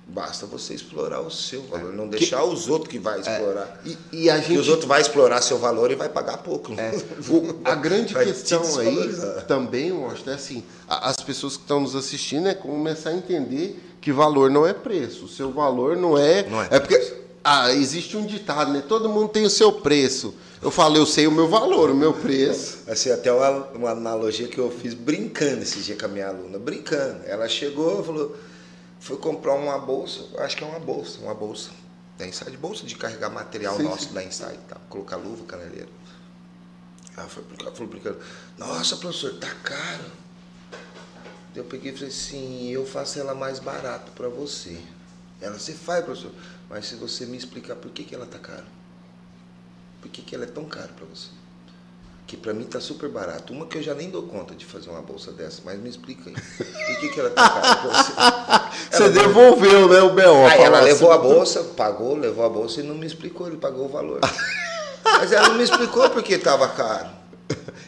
Basta 0.08 0.44
você 0.44 0.74
explorar 0.74 1.20
o 1.20 1.30
seu 1.30 1.62
valor, 1.68 1.92
não 1.94 2.08
Que- 2.08 2.18
deixar 2.18 2.42
os 2.42 2.68
outros 2.68 2.90
que 2.90 2.98
vai 2.98 3.20
explorar. 3.20 3.80
E, 3.86 3.96
e 4.24 4.28
a 4.30 4.34
Porque 4.38 4.52
os 4.54 4.58
gente. 4.58 4.70
outros 4.70 4.88
vai 4.88 5.00
explorar 5.00 5.40
seu 5.40 5.56
valor 5.56 5.88
e 5.92 5.94
vai 5.94 6.08
pagar 6.08 6.38
pouco. 6.38 6.72
É, 6.72 6.90
o- 7.30 7.60
a 7.64 7.76
grande 7.76 8.12
questão 8.12 8.60
aí 8.80 9.08
também, 9.46 9.90
eu 9.90 10.10
acho, 10.10 10.28
é 10.28 10.34
assim, 10.34 10.64
as 10.88 11.14
pessoas 11.18 11.56
que 11.56 11.62
estão 11.62 11.78
nos 11.78 11.94
assistindo 11.94 12.48
é 12.48 12.54
começar 12.54 13.10
a 13.10 13.14
entender 13.14 13.80
que 14.00 14.10
valor 14.10 14.50
não 14.50 14.66
é 14.66 14.72
preço. 14.72 15.26
O 15.26 15.28
seu 15.28 15.52
valor 15.52 15.96
não 15.96 16.18
é. 16.18 16.42
Não 16.42 16.60
é 16.60 16.80
porque 16.80 17.14
ah, 17.44 17.72
existe 17.72 18.16
um 18.16 18.26
ditado, 18.26 18.72
né? 18.72 18.82
Todo 18.86 19.08
mundo 19.08 19.28
tem 19.28 19.44
o 19.44 19.50
seu 19.50 19.70
preço. 19.70 20.34
Eu 20.62 20.70
falo, 20.70 20.96
eu 20.96 21.06
sei 21.06 21.26
o 21.26 21.32
meu 21.32 21.48
valor, 21.48 21.90
o 21.90 21.94
meu 21.94 22.12
preço. 22.12 22.80
Assim, 22.86 23.10
até 23.10 23.32
uma, 23.32 23.66
uma 23.68 23.90
analogia 23.90 24.46
que 24.46 24.58
eu 24.58 24.70
fiz 24.70 24.92
brincando 24.92 25.62
esse 25.62 25.80
dia 25.80 25.96
com 25.96 26.04
a 26.04 26.08
minha 26.08 26.28
aluna, 26.28 26.58
brincando. 26.58 27.24
Ela 27.24 27.48
chegou 27.48 28.02
e 28.02 28.04
falou, 28.04 28.36
foi 29.00 29.16
comprar 29.16 29.54
uma 29.54 29.78
bolsa, 29.78 30.26
acho 30.38 30.56
que 30.56 30.62
é 30.62 30.66
uma 30.66 30.78
bolsa, 30.78 31.18
uma 31.20 31.34
bolsa 31.34 31.70
da 32.18 32.26
Insight, 32.26 32.54
bolsa 32.58 32.84
de 32.84 32.94
carregar 32.94 33.30
material 33.30 33.74
Sim, 33.78 33.84
nosso 33.84 34.08
sim. 34.08 34.12
da 34.12 34.22
Insight, 34.22 34.58
tá? 34.68 34.76
colocar 34.90 35.16
luva, 35.16 35.44
caneleira. 35.46 35.88
Ela 37.16 37.26
foi 37.26 37.42
ela 37.58 37.72
falou 37.72 37.88
brincando, 37.88 38.18
nossa 38.58 38.96
professor, 38.96 39.32
tá 39.38 39.52
caro. 39.62 40.04
Eu 41.56 41.64
peguei 41.64 41.92
e 41.92 41.94
falei 41.94 42.08
assim, 42.08 42.68
eu 42.68 42.84
faço 42.84 43.18
ela 43.18 43.34
mais 43.34 43.58
barato 43.58 44.12
para 44.12 44.28
você. 44.28 44.78
Ela, 45.40 45.58
você 45.58 45.72
faz, 45.72 46.04
professor, 46.04 46.32
mas 46.68 46.86
se 46.86 46.96
você 46.96 47.24
me 47.24 47.38
explicar 47.38 47.76
por 47.76 47.90
que, 47.90 48.04
que 48.04 48.14
ela 48.14 48.26
tá 48.26 48.38
cara, 48.38 48.66
por 50.00 50.10
que, 50.10 50.22
que 50.22 50.34
ela 50.34 50.44
é 50.44 50.48
tão 50.48 50.64
cara 50.64 50.88
para 50.88 51.06
você? 51.06 51.28
que 52.30 52.36
pra 52.36 52.54
mim 52.54 52.62
tá 52.62 52.78
super 52.78 53.08
barato. 53.08 53.52
Uma 53.52 53.66
que 53.66 53.78
eu 53.78 53.82
já 53.82 53.92
nem 53.92 54.08
dou 54.08 54.22
conta 54.22 54.54
de 54.54 54.64
fazer 54.64 54.88
uma 54.88 55.02
bolsa 55.02 55.32
dessa, 55.32 55.62
mas 55.64 55.80
me 55.80 55.90
explica 55.90 56.30
aí. 56.30 56.36
Por 56.36 57.00
que, 57.00 57.08
que 57.08 57.18
ela 57.18 57.30
tá 57.30 57.50
cara 57.50 57.76
pra 57.76 57.90
você? 57.90 58.12
Você 58.96 59.02
Ela- 59.02 59.12
devolveu, 59.12 59.88
né, 59.88 60.00
o 60.00 60.10
B.O. 60.10 60.46
Aí 60.46 60.62
ela 60.62 60.80
levou 60.80 61.10
a 61.10 61.16
assim, 61.16 61.22
bolsa, 61.24 61.64
pagou, 61.76 62.16
levou 62.16 62.44
a 62.44 62.48
bolsa 62.48 62.80
e 62.80 62.82
não 62.84 62.94
me 62.94 63.04
explicou, 63.04 63.48
ele 63.48 63.56
pagou 63.56 63.86
o 63.86 63.88
valor. 63.88 64.20
Mas 65.04 65.32
ela 65.32 65.48
não 65.48 65.56
me 65.56 65.64
explicou 65.64 66.08
porque 66.10 66.38
tava 66.38 66.68
caro. 66.68 67.08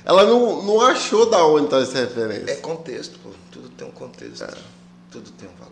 Ela 0.04 0.24
não, 0.24 0.60
não 0.64 0.80
achou 0.80 1.30
da 1.30 1.46
onde 1.46 1.68
tá 1.68 1.78
essa 1.78 1.98
referência. 1.98 2.50
É 2.50 2.56
contexto, 2.56 3.20
pô. 3.20 3.30
Tudo 3.52 3.68
tem 3.68 3.86
um 3.86 3.92
contexto. 3.92 4.44
Tudo 5.10 5.30
tem 5.30 5.48
um 5.48 5.54
valor. 5.54 5.71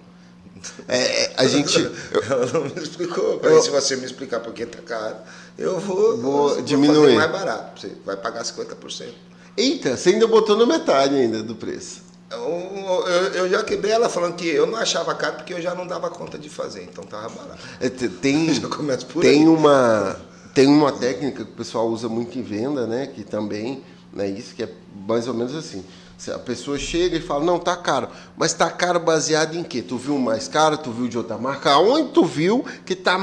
É, 0.89 1.24
é, 1.24 1.32
a 1.37 1.47
gente. 1.47 1.78
eu- 2.12 2.23
Ela 2.28 2.47
não 2.53 2.62
me 2.65 2.73
explicou. 2.82 3.41
Eu 3.43 3.51
Eu- 3.51 3.62
se 3.62 3.70
você 3.70 3.97
me 3.97 4.05
explicar 4.07 4.41
por 4.41 4.53
que 4.53 4.66
tá 4.66 4.78
caro, 4.82 5.16
eu 5.59 5.78
vou, 5.81 6.16
Vou 6.19 6.62
diminuir. 6.62 7.01
fazer 7.05 7.16
mais 7.16 7.32
barato. 7.32 7.81
Você 7.81 7.93
vai 8.05 8.16
pagar 8.16 8.43
50%. 8.45 9.09
Eita, 9.57 9.97
você 9.97 10.11
ainda 10.11 10.27
botou 10.27 10.57
na 10.57 10.65
metade 10.66 11.15
ainda 11.15 11.43
do 11.43 11.55
preço. 11.55 12.03
Eu, 12.31 13.09
eu, 13.35 13.49
já 13.49 13.62
quebrei 13.65 13.91
ela 13.91 14.09
falando 14.09 14.37
que 14.37 14.47
eu 14.47 14.65
não 14.65 14.77
achava 14.78 15.12
caro 15.16 15.35
porque 15.37 15.53
eu 15.53 15.61
já 15.61 15.74
não 15.74 15.85
dava 15.87 16.09
conta 16.11 16.39
de 16.39 16.49
fazer, 16.49 16.85
então 16.85 17.03
tava 17.03 17.28
barato. 17.28 17.59
É, 17.81 17.89
te- 17.89 18.09
tem, 18.09 18.47
tem 19.20 19.41
aí. 19.43 19.49
uma 19.49 20.16
tem 20.55 20.66
uma 20.69 20.93
técnica 20.93 21.45
que 21.45 21.51
o 21.51 21.55
pessoal 21.55 21.89
usa 21.89 22.09
muito 22.09 22.39
em 22.39 22.43
venda, 22.43 22.87
né? 22.87 23.07
Que 23.09 23.24
também 23.24 23.82
é 24.16 24.27
isso 24.28 24.55
que 24.55 24.62
é 24.62 24.69
mais 25.09 25.27
ou 25.27 25.35
menos 25.35 25.55
assim. 25.57 25.85
Se 26.21 26.31
a 26.31 26.39
pessoa 26.39 26.79
chega 26.79 27.17
e 27.17 27.21
fala, 27.23 27.43
não, 27.43 27.59
tá 27.59 27.75
caro. 27.75 28.07
Mas 28.37 28.53
tá 28.53 28.71
caro 28.71 29.01
baseado 29.01 29.57
em 29.57 29.63
quê? 29.63 29.81
Tu 29.81 29.97
viu 29.97 30.19
mais 30.19 30.47
caro, 30.47 30.77
tu 30.77 30.93
viu 30.93 31.09
de 31.09 31.17
outra 31.17 31.39
marca? 31.39 31.71
Aonde 31.71 32.13
tu 32.13 32.27
viu 32.27 32.63
que 32.85 32.95
tá 32.95 33.17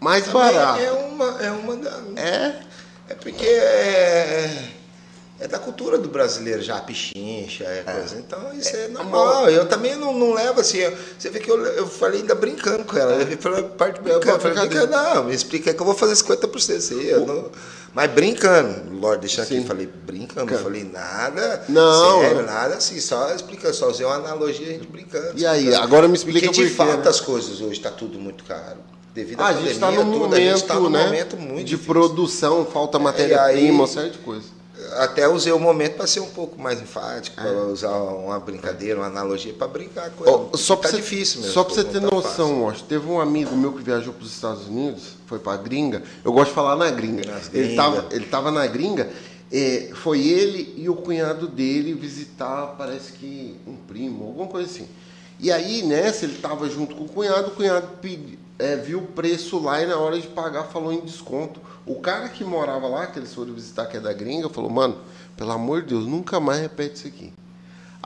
mais 0.00 0.26
Também 0.26 0.40
barato? 0.54 0.80
É 0.80 0.92
uma, 0.92 1.42
é 1.42 1.50
uma 1.50 1.76
da, 1.76 1.90
É, 2.14 2.60
É 3.08 3.14
porque 3.14 3.44
é, 3.44 4.68
é 5.40 5.48
da 5.48 5.58
cultura 5.58 5.98
do 5.98 6.08
brasileiro 6.08 6.62
já, 6.62 6.80
pichincha, 6.80 7.64
é 7.64 7.82
coisa. 7.82 8.18
Então 8.20 8.54
isso 8.56 8.76
é, 8.76 8.86
normal. 8.86 9.50
Eu 9.50 9.66
também 9.66 9.96
não, 9.96 10.16
não 10.16 10.32
levo 10.32 10.60
assim. 10.60 10.78
eu- 10.78 10.96
você 11.18 11.30
vê 11.30 11.40
que 11.40 11.50
eu, 11.50 11.60
eu 11.66 11.88
falei 11.88 12.20
ainda 12.20 12.36
brincando 12.36 12.84
com 12.84 12.96
ela. 12.96 13.14
Eu 13.14 13.36
falei, 13.36 13.64
parte 13.64 14.00
brincando. 14.00 14.30
Eu 14.30 14.38
falei, 14.38 14.86
não, 14.86 15.24
me 15.24 15.34
explica 15.34 15.74
que 15.74 15.80
eu 15.82 15.84
vou 15.84 15.94
fazer 15.96 16.14
50% 16.14 16.76
isso 16.78 16.94
aí. 16.94 17.08
Eu 17.10 17.26
não, 17.26 17.50
mas 17.94 18.10
brincando, 18.10 18.90
Lorde, 18.98 19.20
deixa 19.20 19.42
aqui, 19.42 19.54
Sim. 19.54 19.60
eu 19.60 19.66
falei, 19.66 19.86
brincando, 19.86 20.52
não 20.52 20.58
falei 20.58 20.84
nada. 20.84 21.64
Não. 21.68 22.20
Sério, 22.20 22.42
nada 22.44 22.74
assim, 22.74 22.98
só 23.00 23.32
explicando, 23.34 23.74
só 23.74 23.88
usei 23.88 24.04
uma 24.04 24.16
analogia 24.16 24.66
a 24.66 24.72
gente 24.72 24.86
brincando. 24.88 25.32
E 25.36 25.46
aí, 25.46 25.58
explicando. 25.60 25.84
agora 25.84 26.08
me 26.08 26.14
explica 26.14 26.40
Porque 26.40 26.52
de 26.54 26.62
por 26.62 26.68
quê, 26.70 26.74
fato 26.76 27.04
né? 27.04 27.08
as 27.08 27.20
coisas 27.20 27.60
hoje 27.60 27.80
tá 27.80 27.90
tudo 27.90 28.18
muito 28.18 28.42
caro. 28.44 28.78
Devido 29.14 29.40
à 29.40 29.44
Ah, 29.44 29.48
a 29.50 29.52
gente 29.52 29.70
está 29.70 29.86
pandemia, 29.86 30.04
num 30.04 30.20
tudo, 30.20 30.34
a 30.34 30.38
gente 30.40 30.48
momento, 30.50 30.66
tá 30.66 30.74
num 30.74 30.90
né? 30.90 31.04
momento 31.04 31.36
muito 31.36 31.58
de 31.58 31.64
difícil. 31.64 31.92
produção, 31.94 32.64
falta 32.66 32.98
É, 32.98 33.00
matéria-prima, 33.00 33.72
uma 33.78 33.86
série 33.86 34.10
de 34.10 34.18
coisas. 34.18 34.46
Até 34.96 35.28
usei 35.28 35.52
o 35.52 35.58
momento 35.58 35.96
para 35.96 36.06
ser 36.06 36.20
um 36.20 36.28
pouco 36.30 36.60
mais 36.60 36.80
enfático, 36.80 37.40
É. 37.40 37.42
para 37.42 37.64
usar 37.66 37.90
uma 37.92 38.38
brincadeira, 38.38 39.00
uma 39.00 39.06
analogia 39.06 39.52
para 39.52 39.66
brincar 39.68 40.10
com 40.10 40.24
ela. 40.24 40.48
Ó, 40.52 40.56
só 40.56 40.76
tá 40.76 40.88
você, 40.88 40.96
difícil 40.96 41.40
mesmo. 41.40 41.52
Só 41.52 41.64
pra 41.64 41.74
você 41.74 41.84
ter 41.84 42.00
tá 42.00 42.08
noção, 42.10 42.64
ó, 42.64 42.72
teve 42.72 43.06
um 43.08 43.20
amigo 43.20 43.56
meu 43.56 43.72
que 43.72 43.82
viajou 43.82 44.12
para 44.12 44.24
os 44.24 44.32
Estados 44.32 44.66
Unidos, 44.66 45.16
foi 45.26 45.38
para 45.38 45.56
gringa. 45.56 46.02
Eu 46.24 46.32
gosto 46.32 46.48
de 46.50 46.54
falar 46.54 46.76
na 46.76 46.90
gringa. 46.90 47.30
Nas 47.30 47.50
Ele 47.52 47.66
gringa. 47.68 47.82
tava, 47.82 48.06
ele 48.10 48.26
tava 48.26 48.50
na 48.50 48.66
gringa. 48.66 49.10
é, 49.52 49.90
foi 49.94 50.20
ele 50.26 50.74
e 50.76 50.88
o 50.88 50.96
cunhado 50.96 51.46
dele 51.46 51.94
visitar, 51.94 52.74
parece 52.78 53.12
que 53.12 53.56
um 53.66 53.76
primo, 53.76 54.24
alguma 54.26 54.48
coisa 54.48 54.68
assim. 54.68 54.88
E 55.38 55.52
aí, 55.52 55.82
nessa, 55.82 56.24
ele 56.24 56.38
tava 56.38 56.68
junto 56.68 56.94
com 56.96 57.04
o 57.04 57.08
cunhado, 57.08 57.48
o 57.48 57.50
cunhado 57.52 57.86
pedi- 58.00 58.38
é, 58.58 58.74
viu 58.76 58.98
o 59.00 59.06
preço 59.06 59.58
lá 59.62 59.82
e 59.82 59.86
na 59.86 59.96
hora 59.98 60.18
de 60.18 60.26
pagar 60.28 60.64
falou 60.64 60.92
em 60.92 61.00
desconto. 61.00 61.60
O 61.86 61.96
cara 61.96 62.28
que 62.28 62.42
morava 62.42 62.88
lá, 62.88 63.06
que 63.06 63.18
eles 63.18 63.34
foram 63.34 63.52
visitar, 63.52 63.86
que 63.86 63.96
é 63.96 64.00
da 64.00 64.12
gringa, 64.12 64.48
falou, 64.48 64.70
mano, 64.70 64.96
pelo 65.36 65.52
amor 65.52 65.82
de 65.82 65.88
Deus, 65.88 66.06
nunca 66.06 66.40
mais 66.40 66.60
repete 66.60 66.94
isso 66.94 67.06
aqui. 67.06 67.32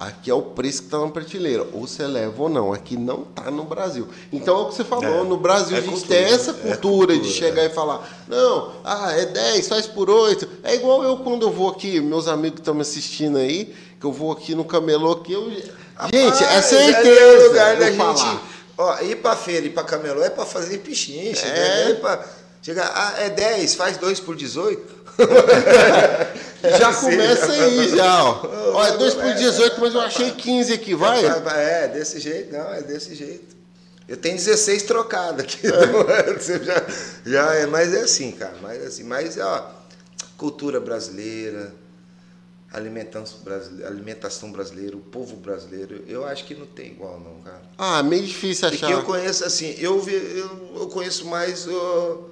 Aqui 0.00 0.30
é 0.30 0.34
o 0.34 0.42
preço 0.42 0.82
que 0.82 0.86
está 0.86 1.00
na 1.00 1.08
prateleira. 1.08 1.66
Ou 1.72 1.84
você 1.84 2.06
leva 2.06 2.44
ou 2.44 2.48
não. 2.48 2.72
Aqui 2.72 2.96
não 2.96 3.22
está 3.22 3.50
no 3.50 3.64
Brasil. 3.64 4.06
Então 4.32 4.56
é 4.56 4.60
o 4.62 4.66
que 4.66 4.76
você 4.76 4.84
falou. 4.84 5.04
É, 5.04 5.24
no 5.24 5.36
Brasil 5.36 5.76
é 5.76 5.80
a 5.80 5.82
gente 5.82 5.90
cultura, 5.90 6.14
tem 6.14 6.32
essa 6.32 6.52
é 6.52 6.54
cultura, 6.54 7.14
de 7.14 7.20
cultura, 7.20 7.24
chegar 7.24 7.62
é. 7.62 7.66
e 7.66 7.70
falar: 7.70 8.24
não, 8.28 8.74
ah, 8.84 9.12
é 9.12 9.26
10, 9.26 9.66
faz 9.66 9.88
por 9.88 10.08
8. 10.08 10.48
É 10.62 10.76
igual 10.76 11.02
eu 11.02 11.16
quando 11.16 11.42
eu 11.42 11.50
vou 11.50 11.68
aqui, 11.68 12.00
meus 12.00 12.28
amigos 12.28 12.54
que 12.54 12.60
estão 12.60 12.74
me 12.74 12.82
assistindo 12.82 13.38
aí, 13.38 13.74
que 13.98 14.06
eu 14.06 14.12
vou 14.12 14.30
aqui 14.30 14.54
no 14.54 14.64
camelô 14.64 15.10
aqui. 15.10 15.32
Eu... 15.32 15.50
gente, 15.50 15.74
é 16.14 16.46
Rapaz, 16.46 16.64
certeza. 16.66 17.20
É 17.20 17.48
lugar 17.48 17.76
da 17.76 17.90
eu 17.90 17.96
falar. 17.96 18.16
gente. 18.16 18.40
Ó, 18.78 19.00
ir 19.00 19.16
pra 19.16 19.34
feira, 19.34 19.66
ir 19.66 19.70
pra 19.70 19.82
camelô 19.82 20.22
é 20.22 20.30
pra 20.30 20.46
fazer 20.46 20.78
pichincha. 20.78 21.44
É. 21.44 21.86
né? 21.86 21.90
É 21.90 21.94
pra 21.94 22.24
chegar, 22.68 22.92
ah, 22.94 23.14
é 23.22 23.30
10, 23.30 23.74
faz 23.74 23.96
2 23.96 24.20
por 24.20 24.36
18. 24.36 24.98
Já 26.78 26.92
começa 27.00 27.52
aí, 27.52 27.88
já, 27.96 28.24
ó. 28.24 28.72
Ó, 28.74 28.86
é 28.86 28.96
2 28.96 29.14
por 29.14 29.24
É, 29.24 29.34
18, 29.34 29.80
mas 29.80 29.94
eu 29.94 30.00
achei 30.00 30.30
15 30.32 30.72
aqui, 30.72 30.94
vai? 30.94 31.24
É, 31.24 31.88
desse 31.88 32.20
jeito, 32.20 32.52
não, 32.52 32.72
é 32.72 32.82
desse 32.82 33.14
jeito. 33.14 33.56
Eu 34.06 34.16
tenho 34.16 34.36
16 34.36 34.82
trocados 34.82 35.44
aqui. 35.44 35.60
Você 36.36 36.62
já, 36.62 36.86
já 37.24 37.54
é, 37.54 37.66
mas 37.66 37.94
é 37.94 38.00
assim, 38.00 38.32
cara. 38.32 38.56
Mas 38.60 38.82
é 38.82 38.86
assim, 38.86 39.04
mas 39.04 39.38
ó, 39.38 39.72
cultura 40.36 40.80
brasileira, 40.80 41.72
alimentação 42.72 43.38
brasileira, 43.40 43.88
alimentação 43.88 44.52
brasileira, 44.52 44.96
o 44.96 45.00
povo 45.00 45.36
brasileiro, 45.36 46.04
eu 46.06 46.24
acho 46.24 46.44
que 46.44 46.54
não 46.54 46.66
tem 46.66 46.88
igual 46.88 47.20
não, 47.20 47.40
cara. 47.42 47.62
Ah, 47.76 48.02
meio 48.02 48.24
difícil 48.24 48.68
achar. 48.68 48.78
Porque 48.78 48.92
eu 48.92 49.02
conheço 49.04 49.44
assim, 49.44 49.74
eu, 49.78 50.00
vi, 50.00 50.14
eu, 50.14 50.80
eu 50.80 50.88
conheço 50.88 51.26
mais 51.26 51.66
o, 51.68 52.30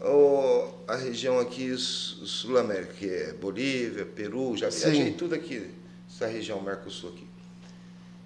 o, 0.00 0.68
a 0.88 0.96
região 0.96 1.38
aqui 1.38 1.76
sul-américa, 1.76 2.92
que 2.94 3.08
é 3.08 3.32
Bolívia, 3.32 4.04
Peru, 4.04 4.56
já 4.56 4.68
viajei 4.68 5.06
Sim. 5.06 5.12
tudo 5.12 5.34
aqui, 5.34 5.70
essa 6.08 6.26
região 6.26 6.60
Mercosul 6.60 7.10
aqui. 7.10 7.26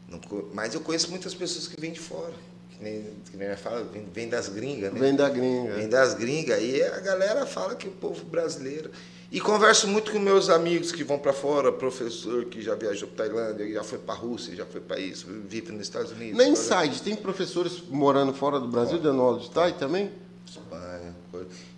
Não, 0.08 0.20
mas 0.52 0.74
eu 0.74 0.80
conheço 0.80 1.10
muitas 1.10 1.34
pessoas 1.34 1.66
que 1.66 1.80
vêm 1.80 1.92
de 1.92 2.00
fora 2.00 2.34
que 2.76 2.82
nem, 2.82 3.04
que 3.30 3.36
nem 3.36 3.56
fala, 3.56 3.84
vem, 3.84 4.06
vem 4.12 4.28
das 4.28 4.48
gringas, 4.48 4.92
né? 4.92 4.98
Vem 4.98 5.14
da 5.14 5.28
gringa. 5.28 5.74
Vem 5.74 5.88
das 5.88 6.14
gringas. 6.14 6.60
E 6.62 6.82
a 6.82 7.00
galera 7.00 7.46
fala 7.46 7.74
que 7.74 7.86
o 7.86 7.92
povo 7.92 8.24
brasileiro. 8.24 8.90
E 9.30 9.40
converso 9.40 9.88
muito 9.88 10.12
com 10.12 10.18
meus 10.18 10.48
amigos 10.48 10.92
que 10.92 11.02
vão 11.02 11.18
para 11.18 11.32
fora, 11.32 11.72
professor 11.72 12.44
que 12.44 12.62
já 12.62 12.74
viajou 12.74 13.08
para 13.08 13.26
Tailândia, 13.26 13.72
já 13.72 13.82
foi 13.82 13.98
para 13.98 14.14
Rússia, 14.14 14.54
já 14.54 14.64
foi 14.64 14.80
para 14.80 14.98
isso, 15.00 15.26
vive 15.48 15.72
nos 15.72 15.82
Estados 15.82 16.12
Unidos. 16.12 16.38
Na 16.38 16.46
Inside, 16.46 17.02
tem 17.02 17.16
professores 17.16 17.82
morando 17.88 18.32
fora 18.32 18.60
do 18.60 18.68
Brasil, 18.68 18.98
dando 18.98 19.20
aula 19.20 19.40
de 19.40 19.50
Thai 19.50 19.72
também? 19.72 20.12
Espanha. 20.46 20.93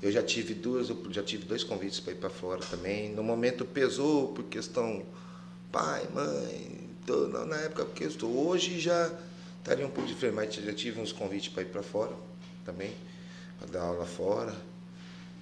Eu 0.02 0.12
já 0.12 0.22
tive 0.22 0.54
duas, 0.54 0.88
já 1.10 1.22
tive 1.22 1.44
dois 1.44 1.64
convites 1.64 2.00
para 2.00 2.12
ir 2.12 2.16
para 2.16 2.30
fora 2.30 2.60
também. 2.70 3.12
No 3.12 3.22
momento 3.22 3.64
pesou 3.64 4.28
por 4.28 4.44
questão 4.44 5.04
pai, 5.72 6.06
mãe, 6.14 6.88
tô, 7.04 7.28
na 7.28 7.56
época 7.56 7.84
porque 7.84 8.04
eu 8.04 8.08
estou. 8.08 8.48
Hoje 8.48 8.80
já 8.80 9.12
estaria 9.58 9.86
um 9.86 9.90
pouco 9.90 10.08
diferente, 10.08 10.34
mas 10.34 10.54
já 10.54 10.72
tive 10.72 11.00
uns 11.00 11.12
convites 11.12 11.48
para 11.48 11.62
ir 11.62 11.66
para 11.66 11.82
fora 11.82 12.12
também, 12.64 12.92
para 13.58 13.68
dar 13.68 13.82
aula 13.82 14.06
fora. 14.06 14.54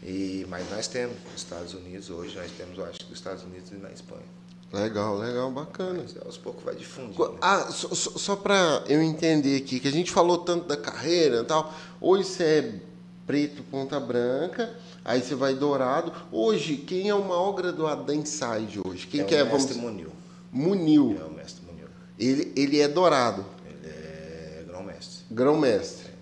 E, 0.02 0.44
mas 0.48 0.68
nós 0.70 0.86
temos 0.86 1.16
nos 1.24 1.36
Estados 1.36 1.72
Unidos 1.72 2.10
hoje, 2.10 2.36
nós 2.36 2.50
temos, 2.52 2.76
eu 2.76 2.84
acho 2.84 3.00
que 3.00 3.10
nos 3.10 3.18
Estados 3.18 3.42
Unidos 3.42 3.70
e 3.70 3.76
na 3.76 3.90
Espanha. 3.90 4.44
Legal, 4.72 5.16
legal, 5.16 5.50
bacana. 5.52 6.02
Mas 6.02 6.16
aos 6.26 6.36
poucos 6.36 6.64
vai 6.64 6.74
difundindo. 6.74 7.32
Né? 7.32 7.38
Ah, 7.40 7.70
só, 7.70 7.94
só 7.94 8.36
para 8.36 8.82
eu 8.88 9.00
entender 9.00 9.56
aqui, 9.56 9.78
que 9.78 9.86
a 9.86 9.92
gente 9.92 10.10
falou 10.10 10.38
tanto 10.38 10.66
da 10.66 10.76
carreira 10.76 11.42
e 11.42 11.44
tal. 11.44 11.72
Hoje 12.00 12.24
você 12.24 12.44
é 12.44 12.93
preto, 13.26 13.62
ponta 13.64 13.98
branca, 13.98 14.74
aí 15.04 15.22
você 15.22 15.34
vai 15.34 15.54
dourado. 15.54 16.12
Hoje, 16.30 16.76
quem 16.76 17.08
é 17.08 17.14
o 17.14 17.24
maior 17.24 17.52
graduado 17.52 18.04
da 18.04 18.14
Inside 18.14 18.80
hoje? 18.84 19.06
Quem 19.06 19.20
é 19.20 19.24
que 19.24 19.34
é? 19.34 19.42
O 19.42 19.52
mestre 19.52 19.74
vamos... 19.74 19.90
Munil. 19.90 20.12
Munil. 20.52 21.18
É 21.20 21.24
o 21.24 21.32
mestre 21.32 21.64
Munil. 21.66 21.86
Ele, 22.18 22.52
ele 22.56 22.80
é 22.80 22.88
dourado 22.88 23.44
grão-mestre. 25.34 26.12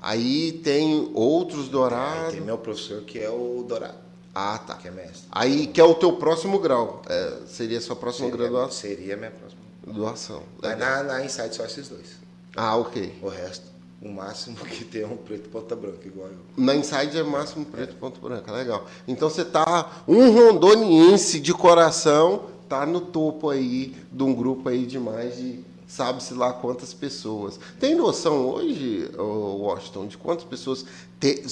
Aí 0.00 0.52
tem 0.52 1.10
outros 1.14 1.68
dourados. 1.68 2.32
tem 2.32 2.40
meu 2.40 2.58
professor 2.58 3.02
que 3.02 3.18
é 3.18 3.30
o 3.30 3.64
dourado. 3.66 3.98
Ah, 4.34 4.58
tá. 4.58 4.74
Que 4.74 4.88
é 4.88 4.90
mestre. 4.90 5.26
Aí 5.32 5.66
que 5.66 5.80
é 5.80 5.84
o 5.84 5.94
teu 5.94 6.12
próximo 6.12 6.60
grau. 6.60 7.02
É, 7.08 7.38
seria 7.46 7.78
a 7.78 7.80
sua 7.80 7.96
próxima 7.96 8.28
seria, 8.28 8.46
graduação? 8.46 8.70
Seria 8.70 9.14
a 9.14 9.16
minha 9.16 9.30
próxima. 9.30 9.62
Doação. 9.84 10.42
Mas 10.62 10.78
na, 10.78 11.02
na 11.02 11.24
Insight 11.24 11.56
só 11.56 11.64
esses 11.64 11.88
dois. 11.88 12.16
Ah, 12.54 12.76
ok. 12.76 13.18
O 13.22 13.28
resto, 13.28 13.66
o 14.00 14.08
máximo 14.08 14.56
que 14.56 14.84
tem 14.84 15.02
é 15.02 15.06
um 15.06 15.16
preto 15.16 15.48
ponta 15.48 15.74
branca, 15.74 16.06
igual 16.06 16.28
eu. 16.28 16.38
Na 16.56 16.74
Inside 16.74 17.18
é 17.18 17.22
máximo 17.22 17.64
preto 17.64 17.94
é. 17.94 17.98
ponta 17.98 18.20
branca, 18.20 18.52
legal. 18.52 18.86
Então 19.06 19.28
você 19.28 19.44
tá 19.44 20.02
um 20.06 20.30
rondoniense 20.30 21.40
de 21.40 21.52
coração, 21.52 22.46
tá 22.68 22.86
no 22.86 23.00
topo 23.00 23.50
aí 23.50 23.96
de 24.12 24.22
um 24.22 24.32
grupo 24.32 24.68
aí 24.68 24.86
de 24.86 24.98
mais 24.98 25.36
de 25.36 25.64
sabe-se 25.88 26.34
lá 26.34 26.52
quantas 26.52 26.92
pessoas. 26.94 27.58
Tem 27.80 27.94
noção 27.94 28.46
hoje, 28.46 29.10
Washington, 29.16 30.06
de 30.06 30.18
quantas 30.18 30.44
pessoas 30.44 30.84
te, 31.18 31.44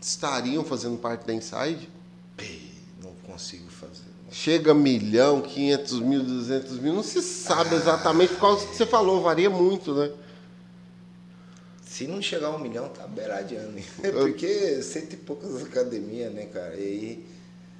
estariam 0.00 0.64
fazendo 0.64 0.98
parte 0.98 1.26
da 1.26 1.32
Inside? 1.32 1.88
Não 3.02 3.12
consigo 3.26 3.70
fazer. 3.70 4.10
Chega 4.30 4.72
a 4.72 4.74
milhão, 4.74 5.40
500 5.40 6.00
mil, 6.00 6.22
200 6.22 6.78
mil, 6.78 6.94
não 6.94 7.02
se 7.02 7.22
sabe 7.22 7.74
ah. 7.74 7.78
exatamente, 7.78 8.34
por 8.34 8.40
causa 8.40 8.66
que 8.66 8.76
você 8.76 8.86
falou, 8.86 9.22
varia 9.22 9.50
muito, 9.50 9.94
né? 9.94 10.10
Se 12.00 12.06
não 12.06 12.22
chegar 12.22 12.46
a 12.46 12.56
um 12.56 12.58
milhão, 12.58 12.88
tá 12.88 13.06
beiradiano. 13.06 13.78
Porque 14.00 14.82
cento 14.82 15.12
e 15.12 15.16
poucas 15.18 15.62
academias, 15.62 16.32
né, 16.32 16.46
cara? 16.46 16.74
E 16.74 16.82
aí. 16.82 17.26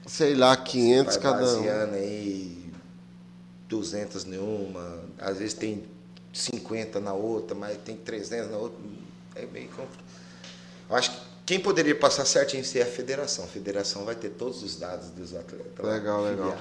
Sei 0.06 0.34
lá, 0.34 0.54
500 0.54 1.16
cada 1.16 1.56
um. 1.56 1.94
aí 1.94 2.70
200 3.66 4.26
nenhuma, 4.26 5.04
às 5.18 5.38
vezes 5.38 5.54
tem 5.54 5.86
50 6.34 7.00
na 7.00 7.14
outra, 7.14 7.54
mas 7.54 7.78
tem 7.78 7.96
300 7.96 8.50
na 8.50 8.58
outra. 8.58 8.78
É 9.36 9.46
bem 9.46 9.68
complicado. 9.68 10.04
Eu 10.90 10.96
acho 10.96 11.12
que 11.12 11.20
quem 11.46 11.58
poderia 11.58 11.94
passar 11.94 12.26
certinho 12.26 12.62
ser 12.62 12.82
a 12.82 12.86
federação. 12.86 13.46
A 13.46 13.48
federação 13.48 14.04
vai 14.04 14.16
ter 14.16 14.32
todos 14.32 14.62
os 14.62 14.76
dados 14.76 15.08
dos 15.08 15.34
atletas. 15.34 15.82
Legal, 15.82 16.24
legal. 16.24 16.58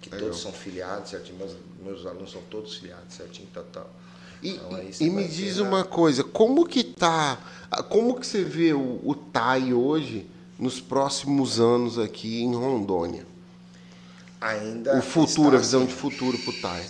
Que 0.00 0.08
legal. 0.08 0.28
todos 0.28 0.40
são 0.40 0.54
filiados, 0.54 1.10
certinho. 1.10 1.36
Meus, 1.36 1.54
meus 1.82 2.06
alunos 2.06 2.32
são 2.32 2.40
todos 2.48 2.76
filiados, 2.76 3.14
certinho, 3.14 3.46
tal, 3.52 3.64
tal. 3.64 3.90
E, 4.44 4.50
então, 4.50 4.80
e 5.00 5.10
me 5.10 5.26
diz 5.26 5.58
uma 5.58 5.82
coisa, 5.82 6.22
como 6.22 6.66
que 6.66 6.84
tá, 6.84 7.38
como 7.88 8.20
que 8.20 8.26
você 8.26 8.44
vê 8.44 8.74
o, 8.74 9.00
o 9.02 9.14
TAI 9.14 9.72
hoje 9.72 10.26
nos 10.58 10.80
próximos 10.80 11.58
anos 11.58 11.98
aqui 11.98 12.42
em 12.42 12.54
Rondônia? 12.54 13.26
ainda. 14.44 14.98
O 14.98 15.02
futuro, 15.02 15.56
a 15.56 15.58
visão 15.58 15.82
assim. 15.82 15.88
de 15.88 15.94
futuro 15.94 16.38
pro 16.38 16.52
TAI. 16.60 16.86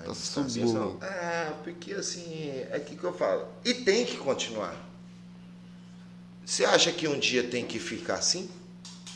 Está 0.00 0.14
subindo. 0.14 0.98
É, 1.02 1.52
porque 1.62 1.92
assim, 1.92 2.50
é 2.70 2.76
aqui 2.76 2.96
que 2.96 3.04
eu 3.04 3.12
falo. 3.12 3.46
E 3.64 3.74
tem 3.74 4.04
que 4.04 4.16
continuar. 4.16 4.74
Você 6.44 6.64
acha 6.64 6.90
que 6.92 7.06
um 7.06 7.18
dia 7.18 7.44
tem 7.44 7.64
que 7.64 7.78
ficar 7.78 8.14
assim? 8.14 8.48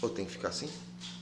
Ou 0.00 0.08
tem 0.08 0.24
que 0.24 0.32
ficar 0.32 0.48
assim? 0.48 0.68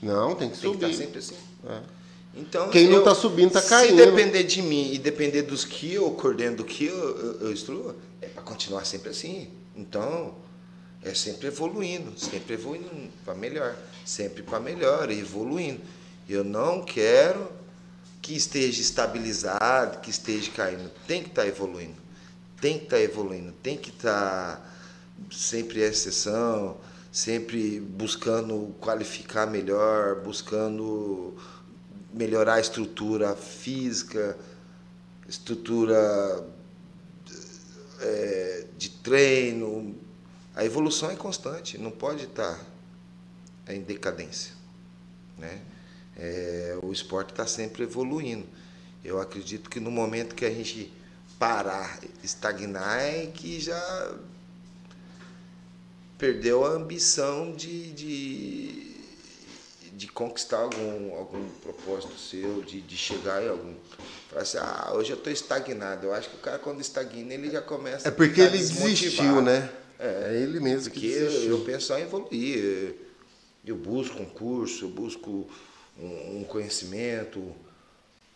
Não, 0.01 0.35
tem 0.35 0.49
que 0.49 0.57
tem 0.57 0.71
subir. 0.71 0.79
Tem 0.79 0.89
que 0.89 0.95
estar 0.95 1.05
sempre 1.05 1.19
assim. 1.19 1.35
É. 1.67 2.02
Então, 2.35 2.69
Quem 2.69 2.89
não 2.89 2.99
está 2.99 3.13
subindo 3.13 3.49
está 3.49 3.61
caindo. 3.61 3.99
Se 3.99 4.05
depender 4.05 4.43
de 4.43 4.61
mim 4.61 4.91
e 4.91 4.97
depender 4.97 5.43
dos 5.43 5.63
que 5.63 5.93
eu 5.93 6.09
coordeno, 6.11 6.57
do 6.57 6.63
que 6.63 6.85
eu, 6.85 6.95
eu, 6.95 7.41
eu 7.41 7.53
instruo, 7.53 7.95
é 8.21 8.27
para 8.27 8.41
continuar 8.41 8.85
sempre 8.85 9.09
assim. 9.11 9.49
Então, 9.75 10.35
é 11.03 11.13
sempre 11.13 11.47
evoluindo, 11.47 12.17
sempre 12.17 12.53
evoluindo 12.53 12.89
para 13.23 13.35
melhor, 13.35 13.75
sempre 14.03 14.41
para 14.41 14.59
melhor, 14.59 15.11
evoluindo. 15.11 15.81
Eu 16.27 16.43
não 16.43 16.83
quero 16.83 17.51
que 18.21 18.33
esteja 18.33 18.81
estabilizado, 18.81 19.99
que 19.99 20.09
esteja 20.09 20.49
caindo. 20.51 20.89
Tem 21.05 21.21
que 21.21 21.29
estar 21.29 21.43
tá 21.43 21.47
evoluindo. 21.47 22.01
Tem 22.59 22.77
que 22.79 22.85
estar 22.85 22.97
tá 22.97 23.03
evoluindo. 23.03 23.51
Tem 23.61 23.77
que 23.77 23.89
estar 23.89 24.55
tá 24.55 24.73
sempre 25.29 25.81
exceção, 25.81 26.77
sempre 27.11 27.79
buscando 27.79 28.73
qualificar 28.79 29.45
melhor, 29.45 30.21
buscando 30.21 31.35
melhorar 32.13 32.55
a 32.55 32.59
estrutura 32.59 33.35
física, 33.35 34.37
estrutura 35.27 36.45
é, 37.99 38.67
de 38.77 38.89
treino. 38.89 39.95
A 40.55 40.63
evolução 40.63 41.09
é 41.09 41.15
constante, 41.15 41.77
não 41.77 41.91
pode 41.91 42.25
estar 42.25 42.59
em 43.67 43.81
decadência. 43.81 44.53
Né? 45.37 45.59
é, 46.17 46.77
o 46.81 46.91
esporte 46.91 47.31
está 47.31 47.45
sempre 47.45 47.83
evoluindo. 47.83 48.45
Eu 49.03 49.19
acredito 49.19 49.69
que 49.69 49.79
no 49.79 49.91
momento 49.91 50.35
que 50.35 50.45
a 50.45 50.49
gente 50.49 50.91
parar, 51.37 51.99
estagnar, 52.23 52.99
é 52.99 53.25
que 53.27 53.59
já 53.59 54.15
perdeu 56.17 56.65
a 56.65 56.69
ambição 56.69 57.53
de, 57.53 57.91
de, 57.91 58.82
de 59.95 60.07
conquistar 60.07 60.57
algum, 60.57 61.15
algum 61.15 61.47
propósito 61.61 62.17
seu, 62.17 62.61
de, 62.63 62.81
de 62.81 62.97
chegar 62.97 63.43
em 63.43 63.49
algum. 63.49 63.73
Falar 64.29 64.41
assim, 64.41 64.57
ah, 64.59 64.91
hoje 64.95 65.11
eu 65.11 65.17
estou 65.17 65.31
estagnado. 65.31 66.07
Eu 66.07 66.13
acho 66.13 66.29
que 66.29 66.35
o 66.35 66.39
cara, 66.39 66.57
quando 66.59 66.81
estagna, 66.81 67.33
ele 67.33 67.49
já 67.49 67.61
começa 67.61 68.07
É 68.07 68.11
porque 68.11 68.41
ele 68.41 68.57
desistiu, 68.57 69.41
né? 69.41 69.69
É, 69.99 70.31
é 70.31 70.41
ele 70.41 70.59
mesmo 70.59 70.91
porque 70.91 71.07
que 71.07 71.13
desistiu. 71.13 71.49
eu 71.51 71.59
penso 71.63 71.87
só 71.87 71.97
em 71.97 72.03
evoluir. 72.03 72.95
Eu 73.65 73.75
busco 73.75 74.21
um 74.21 74.25
curso, 74.25 74.85
eu 74.85 74.89
busco 74.89 75.47
um, 75.97 76.39
um 76.39 76.43
conhecimento, 76.43 77.55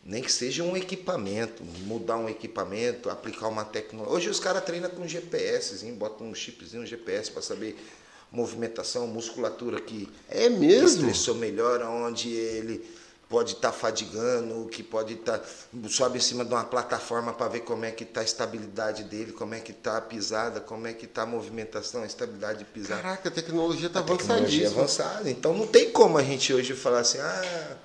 nem 0.06 0.24
que 0.24 0.32
seja 0.32 0.64
um 0.64 0.78
equipamento, 0.78 1.64
mudar 1.86 2.16
um 2.16 2.30
equipamento, 2.30 3.10
aplicar 3.10 3.50
uma 3.50 3.66
tecnologia. 3.66 4.16
Hoje 4.16 4.30
os 4.30 4.40
caras 4.40 4.64
treinam 4.64 4.90
com 4.90 5.06
GPS, 5.06 5.86
hein? 5.86 5.96
botam 5.96 6.28
um 6.28 6.36
chipzinho, 6.36 6.84
um 6.84 6.86
GPS 6.86 7.30
para 7.30 7.42
saber 7.42 7.76
movimentação, 8.32 9.08
musculatura 9.08 9.80
que, 9.80 10.10
é 10.30 10.50
mesmo? 10.50 11.04
que 11.04 11.10
estressou 11.10 11.36
melhor, 11.36 11.82
onde 11.82 12.30
ele 12.30 12.86
pode 13.30 13.54
estar 13.54 13.72
tá 13.72 13.78
fadigando, 13.78 14.68
que 14.68 14.82
pode 14.82 15.14
estar. 15.14 15.40
Tá, 15.40 15.46
sobe 15.90 16.18
em 16.18 16.22
cima 16.22 16.46
de 16.46 16.54
uma 16.54 16.64
plataforma 16.64 17.34
para 17.34 17.48
ver 17.50 17.60
como 17.62 17.86
é 17.86 17.92
que 17.92 18.04
está 18.04 18.22
a 18.22 18.24
estabilidade 18.24 19.04
dele, 19.04 19.32
como 19.32 19.54
é 19.54 19.60
que 19.60 19.72
está 19.72 19.98
a 19.98 20.02
pisada, 20.02 20.60
como 20.60 20.88
é 20.88 20.94
que 20.94 21.06
está 21.06 21.24
a 21.24 21.26
movimentação, 21.26 22.04
a 22.04 22.06
estabilidade 22.06 22.60
de 22.60 22.66
pisada. 22.66 23.02
Caraca, 23.02 23.30
a 23.30 23.32
tecnologia 23.32 23.88
está 23.88 24.00
avançadíssima. 24.00 24.38
Tecnologia 24.38 24.68
avançada. 24.70 25.30
Então 25.30 25.54
não 25.54 25.68
tem 25.68 25.92
como 25.92 26.18
a 26.18 26.24
gente 26.24 26.54
hoje 26.54 26.74
falar 26.74 27.00
assim, 27.00 27.20
ah, 27.20 27.78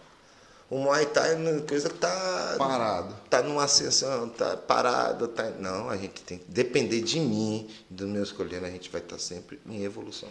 o 0.73 0.79
Muay 0.79 1.05
Thai 1.05 1.35
é 1.35 1.61
coisa 1.69 1.91
que 1.91 1.97
está. 1.97 2.55
Parado. 2.57 3.15
Está 3.27 3.43
numa 3.43 3.65
ascensão, 3.65 4.27
está 4.27 4.57
parado. 4.57 5.29
Tá... 5.29 5.51
Não, 5.59 5.91
a 5.91 5.99
gente 5.99 6.23
tem 6.23 6.39
que 6.39 6.47
depender 6.51 7.03
de 7.03 7.21
mim, 7.21 7.69
dos 7.91 8.09
meus 8.09 8.33
colegas, 8.33 8.71
a 8.71 8.73
gente 8.73 8.89
vai 8.89 9.03
estar 9.03 9.17
tá 9.17 9.23
sempre 9.23 9.61
em 9.67 9.85
evolução. 9.85 10.31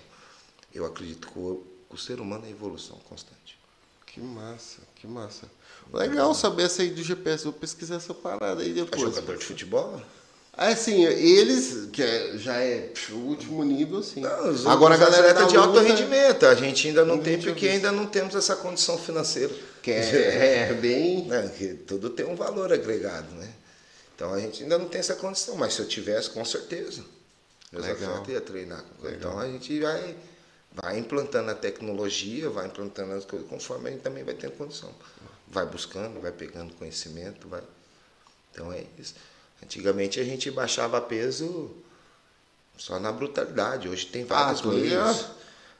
Eu 0.73 0.83
acredito 0.83 1.27
que 1.27 1.37
o 1.37 1.63
O 1.87 1.95
ser 1.97 2.19
humano 2.19 2.45
é 2.47 2.49
evolução 2.49 2.97
constante. 3.07 3.59
Que 4.07 4.19
massa, 4.19 4.79
que 4.95 5.05
massa. 5.05 5.45
Legal 5.93 6.33
saber 6.33 6.63
essa 6.63 6.81
aí 6.81 6.89
do 6.89 7.03
GPS. 7.03 7.43
Vou 7.43 7.53
pesquisar 7.53 7.97
essa 7.97 8.13
parada 8.13 8.63
aí 8.63 8.71
É 8.71 8.73
depois. 8.73 8.99
jogador 8.99 9.37
de 9.37 9.45
futebol? 9.45 10.01
Ah, 10.53 10.75
sim, 10.75 11.05
eles, 11.05 11.87
que 11.93 12.01
é- 12.01 12.37
já 12.37 12.55
é 12.55 12.91
o 13.11 13.15
último 13.15 13.63
nível, 13.63 14.01
sim. 14.01 14.21
Não, 14.21 14.49
os 14.49 14.65
Agora 14.65 14.95
a 14.95 14.97
galera 14.97 15.33
da 15.33 15.43
de 15.43 15.55
alto 15.55 15.79
rendimento. 15.79 16.47
A 16.47 16.55
gente 16.55 16.87
ainda 16.87 17.05
não 17.05 17.19
tem, 17.19 17.39
porque 17.39 17.67
ainda 17.67 17.91
não 17.91 18.07
temos 18.07 18.33
essa 18.33 18.55
condição 18.55 18.97
financeira. 18.97 19.53
Que 19.81 19.91
é, 19.91 20.69
é 20.69 20.73
bem. 20.73 21.25
né, 21.25 21.51
que 21.57 21.73
tudo 21.73 22.09
tem 22.09 22.25
um 22.25 22.35
valor 22.35 22.71
agregado, 22.71 23.31
né? 23.35 23.51
Então 24.15 24.33
a 24.33 24.39
gente 24.39 24.61
ainda 24.63 24.77
não 24.77 24.87
tem 24.87 24.99
essa 24.99 25.15
condição, 25.15 25.55
mas 25.55 25.73
se 25.73 25.81
eu 25.81 25.87
tivesse, 25.87 26.29
com 26.29 26.45
certeza. 26.45 27.03
Meus 27.71 27.85
Legal. 27.85 28.23
iam 28.27 28.41
treinar. 28.41 28.83
com- 28.83 29.03
Legal. 29.03 29.17
Então 29.17 29.39
a 29.39 29.47
gente 29.47 29.79
vai, 29.79 30.15
vai 30.73 30.99
implantando 30.99 31.49
a 31.49 31.55
tecnologia, 31.55 32.49
vai 32.49 32.67
implantando 32.67 33.13
as 33.13 33.25
coisas, 33.25 33.47
conforme 33.47 33.89
a 33.89 33.91
gente 33.93 34.01
também 34.01 34.23
vai 34.23 34.35
tendo 34.35 34.51
condição. 34.57 34.93
Vai 35.47 35.65
buscando, 35.65 36.19
vai 36.21 36.31
pegando 36.31 36.73
conhecimento, 36.75 37.47
vai. 37.47 37.63
Então 38.51 38.71
é 38.71 38.83
isso. 38.99 39.15
Antigamente 39.63 40.19
a 40.19 40.23
gente 40.23 40.51
baixava 40.51 40.99
peso 41.01 41.71
só 42.77 42.99
na 42.99 43.11
brutalidade. 43.11 43.87
Hoje 43.89 44.05
tem 44.07 44.23
vários 44.25 44.61
Ah, 44.61 44.67
meios. 44.67 45.25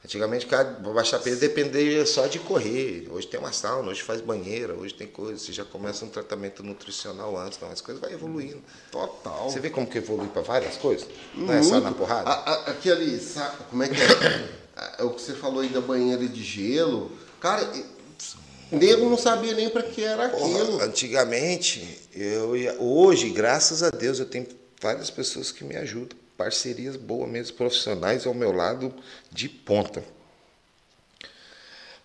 Antigamente, 0.04 0.46
cara, 0.46 0.64
baixar 0.92 1.20
peso 1.20 1.38
dependia 1.38 2.04
só 2.04 2.26
de 2.26 2.40
correr. 2.40 3.06
Hoje 3.08 3.26
tem 3.28 3.38
uma 3.38 3.52
sauna, 3.52 3.88
hoje 3.88 4.02
faz 4.02 4.20
banheira, 4.20 4.74
hoje 4.74 4.92
tem 4.94 5.06
coisa. 5.06 5.38
Você 5.38 5.52
já 5.52 5.64
começa 5.64 6.04
um 6.04 6.08
tratamento 6.08 6.60
nutricional 6.64 7.36
antes, 7.38 7.56
então 7.56 7.70
as 7.70 7.80
coisas 7.80 8.00
vão 8.00 8.10
evoluindo. 8.10 8.60
Total. 8.90 9.48
Você 9.48 9.60
vê 9.60 9.70
como 9.70 9.86
que 9.86 9.98
evolui 9.98 10.26
para 10.26 10.42
várias 10.42 10.76
coisas? 10.76 11.06
Não 11.34 11.52
é 11.54 11.62
só 11.62 11.74
Muito. 11.74 11.84
na 11.84 11.92
porrada? 11.92 12.28
A- 12.28 12.50
a- 12.52 12.70
aquele, 12.72 13.20
sa- 13.20 13.56
como 13.70 13.82
é 13.84 13.88
que 13.88 13.94
é? 13.94 14.62
É 14.98 15.02
o 15.04 15.10
que 15.10 15.20
você 15.20 15.34
falou 15.34 15.60
aí 15.60 15.68
da 15.68 15.80
banheira 15.82 16.26
de 16.26 16.42
gelo. 16.42 17.12
Cara, 17.38 17.70
nego 18.72 19.08
não 19.08 19.18
sabia 19.18 19.52
nem 19.54 19.68
pra 19.68 19.82
que 19.82 20.02
era 20.02 20.26
aquilo. 20.26 20.72
Porra, 20.72 20.86
antigamente, 20.86 22.00
eu 22.14 22.56
ia, 22.56 22.74
hoje, 22.80 23.28
graças 23.30 23.82
a 23.82 23.90
Deus, 23.90 24.18
eu 24.18 24.24
tenho 24.26 24.46
várias 24.80 25.10
pessoas 25.10 25.52
que 25.52 25.62
me 25.62 25.76
ajudam, 25.76 26.16
parcerias 26.42 26.96
boas 26.96 27.30
mesmo, 27.30 27.56
profissionais 27.56 28.26
ao 28.26 28.34
meu 28.34 28.50
lado 28.50 28.92
de 29.30 29.48
ponta. 29.48 30.02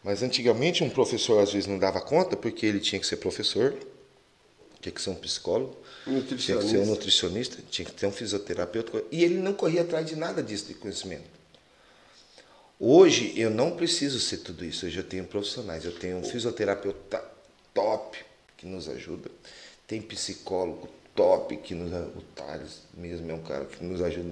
Mas 0.03 0.21
antigamente 0.21 0.83
um 0.83 0.89
professor 0.91 1.41
às 1.41 1.51
vezes 1.51 1.67
não 1.67 1.79
dava 1.79 1.99
conta 1.99 2.37
porque 2.37 2.67
ele 2.67 2.79
tinha 2.79 3.01
que 3.01 3.07
ser 3.07 3.17
professor, 3.17 3.75
tinha 4.79 4.93
que 4.93 5.01
ser 5.01 5.09
um 5.09 5.15
psicólogo, 5.15 5.75
tinha 6.05 6.23
que 6.37 6.69
ser 6.69 6.77
um 6.77 6.85
Nutricionista. 6.85 7.57
tinha 7.71 7.83
que 7.83 7.91
ter 7.93 8.05
um 8.05 8.11
fisioterapeuta 8.11 9.03
e 9.11 9.23
ele 9.23 9.39
não 9.39 9.53
corria 9.53 9.81
atrás 9.81 10.05
de 10.05 10.15
nada 10.15 10.43
disso 10.43 10.67
de 10.67 10.75
conhecimento. 10.75 11.25
Hoje 12.79 13.33
eu 13.35 13.49
não 13.49 13.75
preciso 13.75 14.19
ser 14.19 14.37
tudo 14.37 14.63
isso. 14.63 14.85
Hoje 14.85 14.99
eu 14.99 15.03
tenho 15.03 15.25
profissionais. 15.25 15.83
Eu 15.83 15.93
tenho 15.93 16.17
um 16.17 16.23
fisioterapeuta 16.23 17.23
top 17.73 18.19
que 18.55 18.67
nos 18.67 18.87
ajuda. 18.87 19.31
Tem 19.87 19.99
psicólogo 19.99 20.87
top 21.17 21.57
que 21.57 21.73
nos 21.73 21.91
o 21.91 22.21
Thales 22.35 22.83
mesmo 22.93 23.29
é 23.31 23.33
um 23.33 23.41
cara 23.41 23.65
que 23.65 23.83
nos 23.83 24.01
ajuda. 24.01 24.29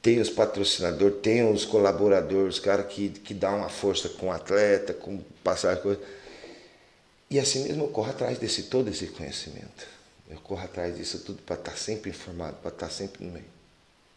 Tem 0.00 0.20
os 0.20 0.30
patrocinadores, 0.30 1.20
tem 1.20 1.48
os 1.50 1.64
colaboradores, 1.64 2.54
os 2.54 2.60
caras 2.60 2.86
que, 2.86 3.08
que 3.08 3.34
dão 3.34 3.58
uma 3.58 3.68
força 3.68 4.08
com 4.08 4.28
o 4.28 4.32
atleta, 4.32 4.94
com 4.94 5.20
passar 5.44 5.76
coisa. 5.76 6.00
E 7.28 7.38
assim 7.38 7.64
mesmo 7.64 7.84
eu 7.84 7.88
corro 7.88 8.10
atrás 8.10 8.38
desse 8.38 8.64
todo 8.64 8.88
esse 8.88 9.08
conhecimento. 9.08 9.86
Eu 10.30 10.38
corro 10.38 10.64
atrás 10.64 10.96
disso 10.96 11.18
tudo 11.20 11.42
para 11.42 11.56
estar 11.56 11.76
sempre 11.76 12.10
informado, 12.10 12.56
para 12.62 12.70
estar 12.70 12.90
sempre 12.90 13.24
no 13.24 13.32
meio. 13.32 13.44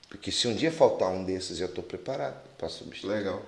Porque 0.07 0.31
se 0.31 0.47
um 0.47 0.53
dia 0.53 0.72
faltar 0.72 1.10
um 1.10 1.23
desses, 1.23 1.60
eu 1.60 1.68
estou 1.68 1.84
preparado 1.84 2.38
para 2.57 2.69
substituir. 2.69 3.18
Legal. 3.18 3.41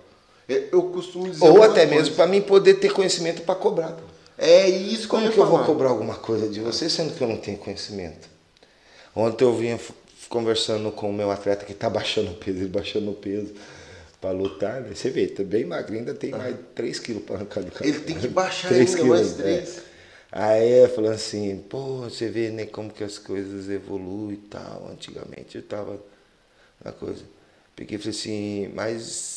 Eu, 0.50 0.70
eu 0.72 0.84
costumo 0.90 1.30
dizer. 1.30 1.46
Ou 1.46 1.64
até 1.64 1.86
coisa. 1.86 2.02
mesmo 2.02 2.16
para 2.16 2.28
mim 2.28 2.42
poder 2.42 2.76
ter 2.76 2.92
conhecimento 2.92 3.44
para 3.44 3.56
cobrar. 3.56 3.92
pô. 3.92 4.17
É 4.38 4.70
isso 4.70 5.04
que 5.04 5.08
Como 5.10 5.24
eu 5.24 5.28
ia 5.28 5.34
que 5.34 5.40
eu 5.40 5.46
vou 5.46 5.64
cobrar 5.66 5.90
alguma 5.90 6.16
coisa 6.16 6.48
de 6.48 6.60
você 6.62 6.90
sendo 6.90 7.14
que 7.16 7.22
eu 7.24 7.28
não 7.28 7.38
tenho 7.38 7.58
conhecimento? 7.58 8.30
Ontem 9.16 9.44
eu 9.46 9.56
vinha 9.56 9.80
conversando 10.30 10.92
com 10.92 11.10
o 11.10 11.14
meu 11.14 11.32
atleta 11.32 11.66
que 11.66 11.72
está 11.72 11.90
baixando 11.90 12.34
peso, 12.38 12.60
ele 12.60 12.68
baixando 12.70 13.14
peso 13.14 13.54
para 14.22 14.32
lutar, 14.32 14.82
né? 14.82 14.94
Você 14.94 15.10
vê, 15.10 15.28
tá 15.28 15.44
bem 15.44 15.66
magrinho, 15.66 16.00
ainda 16.02 16.14
tem 16.14 16.34
mais 16.34 16.56
3 16.76 17.00
quilos 17.00 17.24
para 17.24 17.36
arrancar 17.38 17.64
do 17.64 17.72
cara. 17.72 17.90
Ele 17.90 18.00
tem 18.02 18.18
que 18.20 18.28
baixar 18.28 18.70
Três 18.70 18.96
ainda 18.96 19.06
mais 19.06 19.32
quilos, 19.32 19.34
três. 19.34 19.78
é. 19.80 19.88
Aí 20.32 20.72
eu 20.84 20.90
falando 20.90 21.14
assim, 21.14 21.58
pô, 21.70 22.02
você 22.02 22.30
vê 22.30 22.50
né, 22.52 22.66
como 22.66 22.92
que 22.92 23.04
as 23.04 23.18
coisas 23.18 23.70
evoluem 23.70 24.36
e 24.36 24.38
tal. 24.38 24.90
Antigamente 24.92 25.56
eu 25.58 25.64
tava 25.64 26.00
na 26.84 26.92
coisa. 26.92 27.24
Peguei 27.76 27.98
e 27.98 28.00
falei 28.00 28.18
assim, 28.18 28.72
mas 28.74 29.37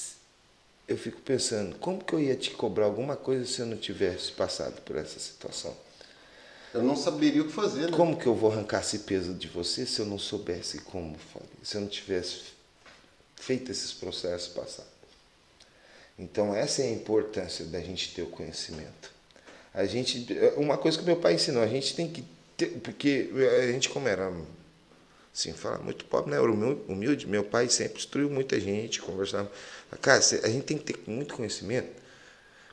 eu 0.90 0.98
fico 0.98 1.20
pensando, 1.20 1.76
como 1.76 2.02
que 2.04 2.12
eu 2.12 2.20
ia 2.20 2.34
te 2.34 2.50
cobrar 2.50 2.84
alguma 2.86 3.16
coisa 3.16 3.44
se 3.46 3.60
eu 3.60 3.66
não 3.66 3.76
tivesse 3.76 4.32
passado 4.32 4.82
por 4.82 4.96
essa 4.96 5.18
situação? 5.20 5.74
Eu 6.74 6.82
não 6.82 6.96
saberia 6.96 7.42
o 7.42 7.46
que 7.46 7.52
fazer, 7.52 7.90
né? 7.90 7.96
Como 7.96 8.18
que 8.18 8.26
eu 8.26 8.34
vou 8.34 8.50
arrancar 8.50 8.80
esse 8.80 9.00
peso 9.00 9.34
de 9.34 9.48
você 9.48 9.86
se 9.86 10.00
eu 10.00 10.06
não 10.06 10.18
soubesse 10.18 10.80
como 10.80 11.16
fazer, 11.16 11.46
se 11.62 11.76
eu 11.76 11.80
não 11.80 11.88
tivesse 11.88 12.42
feito 13.36 13.70
esses 13.70 13.92
processos 13.92 14.48
passar? 14.48 14.86
Então 16.18 16.54
essa 16.54 16.82
é 16.82 16.86
a 16.86 16.92
importância 16.92 17.64
da 17.64 17.80
gente 17.80 18.14
ter 18.14 18.22
o 18.22 18.26
conhecimento. 18.26 19.10
A 19.72 19.86
gente, 19.86 20.26
uma 20.56 20.76
coisa 20.76 20.98
que 20.98 21.04
meu 21.04 21.16
pai 21.16 21.34
ensinou, 21.34 21.62
a 21.62 21.66
gente 21.66 21.94
tem 21.94 22.08
que 22.08 22.24
ter, 22.56 22.66
porque 22.80 23.30
a 23.62 23.72
gente 23.72 23.88
como 23.88 24.08
era 24.08 24.32
assim, 25.34 25.52
fala 25.52 25.78
muito 25.78 26.04
pobre, 26.04 26.30
né? 26.30 26.36
Era 26.36 26.50
humil- 26.50 26.84
humilde. 26.88 27.26
Meu 27.26 27.44
pai 27.44 27.68
sempre 27.68 27.98
instruiu 27.98 28.28
muita 28.30 28.58
gente, 28.60 29.00
conversava. 29.00 29.50
Cara, 29.98 30.18
a 30.18 30.48
gente 30.48 30.64
tem 30.64 30.78
que 30.78 30.92
ter 30.92 31.10
muito 31.10 31.34
conhecimento, 31.34 31.90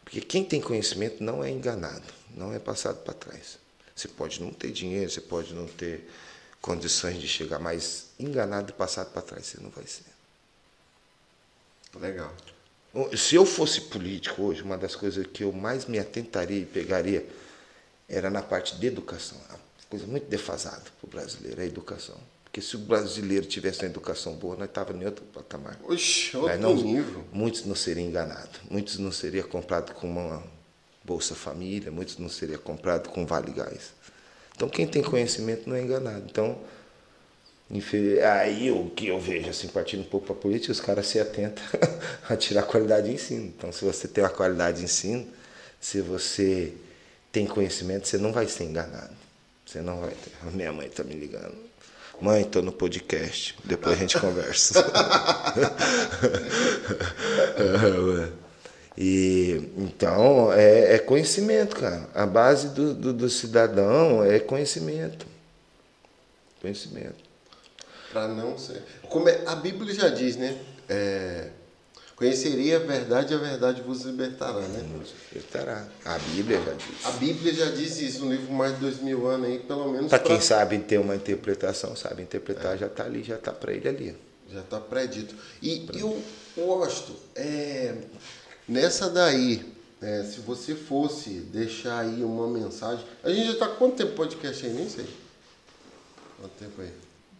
porque 0.03 0.21
quem 0.21 0.43
tem 0.43 0.61
conhecimento 0.61 1.23
não 1.23 1.43
é 1.43 1.49
enganado, 1.49 2.05
não 2.35 2.53
é 2.53 2.59
passado 2.59 3.03
para 3.03 3.13
trás. 3.13 3.57
Você 3.95 4.07
pode 4.07 4.39
não 4.41 4.53
ter 4.53 4.71
dinheiro, 4.71 5.09
você 5.09 5.21
pode 5.21 5.53
não 5.53 5.65
ter 5.65 6.07
condições 6.61 7.19
de 7.19 7.27
chegar, 7.27 7.59
mas 7.59 8.07
enganado 8.19 8.71
e 8.71 8.73
passado 8.73 9.11
para 9.11 9.21
trás 9.21 9.47
você 9.47 9.59
não 9.59 9.69
vai 9.69 9.87
ser. 9.87 10.05
Legal. 11.99 12.33
Se 13.15 13.35
eu 13.35 13.45
fosse 13.45 13.81
político 13.81 14.43
hoje, 14.43 14.61
uma 14.61 14.77
das 14.77 14.95
coisas 14.95 15.25
que 15.27 15.43
eu 15.43 15.51
mais 15.51 15.85
me 15.85 15.99
atentaria 15.99 16.61
e 16.61 16.65
pegaria 16.65 17.27
era 18.07 18.29
na 18.29 18.41
parte 18.41 18.75
de 18.75 18.87
educação. 18.87 19.37
Uma 19.49 19.59
coisa 19.89 20.07
muito 20.07 20.27
defasada 20.27 20.83
para 20.99 21.07
o 21.07 21.09
brasileiro, 21.09 21.59
é 21.59 21.63
a 21.63 21.67
educação. 21.67 22.17
Porque 22.47 22.61
se 22.61 22.75
o 22.75 22.79
brasileiro 22.79 23.45
tivesse 23.45 23.81
uma 23.81 23.89
educação 23.89 24.33
boa, 24.35 24.55
nós 24.55 24.69
estávamos 24.69 25.01
em 25.01 25.05
outro 25.05 25.23
patamar. 25.25 25.77
Oxe, 25.83 26.31
Nós 26.33 26.43
outro 26.43 26.59
não- 26.59 26.75
nível. 26.75 27.23
Muitos 27.31 27.65
não 27.65 27.75
seriam 27.75 28.07
enganados, 28.07 28.61
muitos 28.71 28.97
não 28.97 29.11
seriam 29.11 29.47
comprados 29.47 29.93
com 29.93 30.07
uma 30.09 30.41
Bolsa 31.03 31.35
Família, 31.35 31.91
muitos 31.91 32.17
não 32.17 32.29
seriam 32.29 32.59
comprados 32.59 33.11
com 33.11 33.25
Vale 33.25 33.51
Gás. 33.51 33.91
Então 34.55 34.67
quem 34.69 34.87
tem 34.87 35.03
conhecimento 35.03 35.69
não 35.69 35.75
é 35.75 35.81
enganado. 35.81 36.25
Então, 36.29 36.57
aí 38.39 38.71
o 38.71 38.89
que 38.91 39.07
eu 39.07 39.19
vejo, 39.19 39.49
assim, 39.49 39.67
partindo 39.67 40.01
um 40.01 40.05
pouco 40.05 40.27
para 40.27 40.35
a 40.35 40.39
política, 40.39 40.71
os 40.71 40.79
caras 40.79 41.05
se 41.07 41.19
atentam 41.19 41.63
a 42.29 42.35
tirar 42.35 42.63
qualidade 42.63 43.07
de 43.09 43.13
ensino. 43.13 43.45
Então, 43.45 43.71
se 43.71 43.83
você 43.85 44.07
tem 44.07 44.23
uma 44.23 44.29
qualidade 44.29 44.77
de 44.79 44.85
ensino, 44.85 45.27
se 45.79 46.01
você 46.01 46.73
tem 47.31 47.45
conhecimento, 47.45 48.07
você 48.07 48.17
não 48.17 48.31
vai 48.31 48.47
ser 48.47 48.63
enganado. 48.63 49.13
Você 49.65 49.81
não 49.81 49.99
vai 49.99 50.11
ter. 50.11 50.31
A 50.47 50.49
minha 50.51 50.71
mãe 50.71 50.87
está 50.87 51.03
me 51.03 51.13
ligando. 51.13 51.66
Mãe, 52.19 52.41
estou 52.41 52.63
no 52.63 52.71
podcast. 52.71 53.55
Depois 53.63 53.95
a 53.95 53.99
gente 53.99 54.17
conversa. 54.21 54.83
e 58.97 59.71
então 59.77 60.51
é, 60.51 60.95
é 60.95 60.99
conhecimento, 60.99 61.75
cara. 61.75 62.07
A 62.15 62.25
base 62.25 62.69
do, 62.69 62.93
do, 62.93 63.13
do 63.13 63.29
cidadão 63.29 64.23
é 64.23 64.39
conhecimento. 64.39 65.27
Conhecimento. 66.61 67.27
Pra 68.11 68.27
não 68.27 68.57
ser. 68.57 68.81
Como 69.09 69.29
é- 69.29 69.41
a 69.45 69.55
Bíblia 69.55 69.93
já 69.93 70.09
diz, 70.09 70.35
né? 70.37 70.57
É, 70.89 71.49
conheceria 72.17 72.77
a 72.77 72.79
verdade 72.79 73.31
e 73.31 73.35
a 73.35 73.39
verdade 73.39 73.81
vos 73.83 74.01
libertará, 74.01 74.59
né? 74.59 74.83
Estará. 75.33 75.87
A 76.03 76.17
Bíblia 76.17 76.59
já 76.61 76.73
diz. 76.73 77.05
A 77.05 77.11
Bíblia 77.11 77.53
já 77.53 77.65
diz 77.67 78.01
isso, 78.01 78.25
um 78.25 78.31
livro 78.31 78.51
mais 78.51 78.73
de 78.73 78.81
dois 78.81 78.99
mil 78.99 79.27
anos 79.27 79.47
aí, 79.47 79.59
pelo 79.59 79.89
menos. 79.89 80.09
Para 80.09 80.19
quem 80.19 80.41
sabe 80.41 80.79
ter 80.79 80.97
uma 80.97 81.15
interpretação, 81.15 81.95
sabe 81.95 82.23
interpretar, 82.23 82.77
já 82.77 82.87
está 82.87 83.05
ali, 83.05 83.23
já 83.23 83.35
está 83.35 83.53
para 83.53 83.71
ele 83.71 83.87
ali. 83.87 84.17
Já 84.51 84.61
está 84.61 84.79
predito. 84.79 85.35
E, 85.61 85.85
e 85.93 86.03
o 86.03 86.23
Osto, 86.57 87.15
é, 87.35 87.95
nessa 88.67 89.09
daí, 89.09 89.73
é, 90.01 90.23
se 90.23 90.39
você 90.39 90.73
fosse 90.73 91.29
deixar 91.29 91.99
aí 91.99 92.23
uma 92.23 92.47
mensagem. 92.47 93.05
A 93.23 93.29
gente 93.29 93.45
já 93.45 93.53
está 93.53 93.67
quanto 93.67 93.95
tempo 93.95 94.13
podcast 94.13 94.65
aí? 94.65 94.73
Nem 94.73 94.89
sei. 94.89 95.05
Quanto 96.39 96.53
tempo 96.53 96.81
aí? 96.81 96.91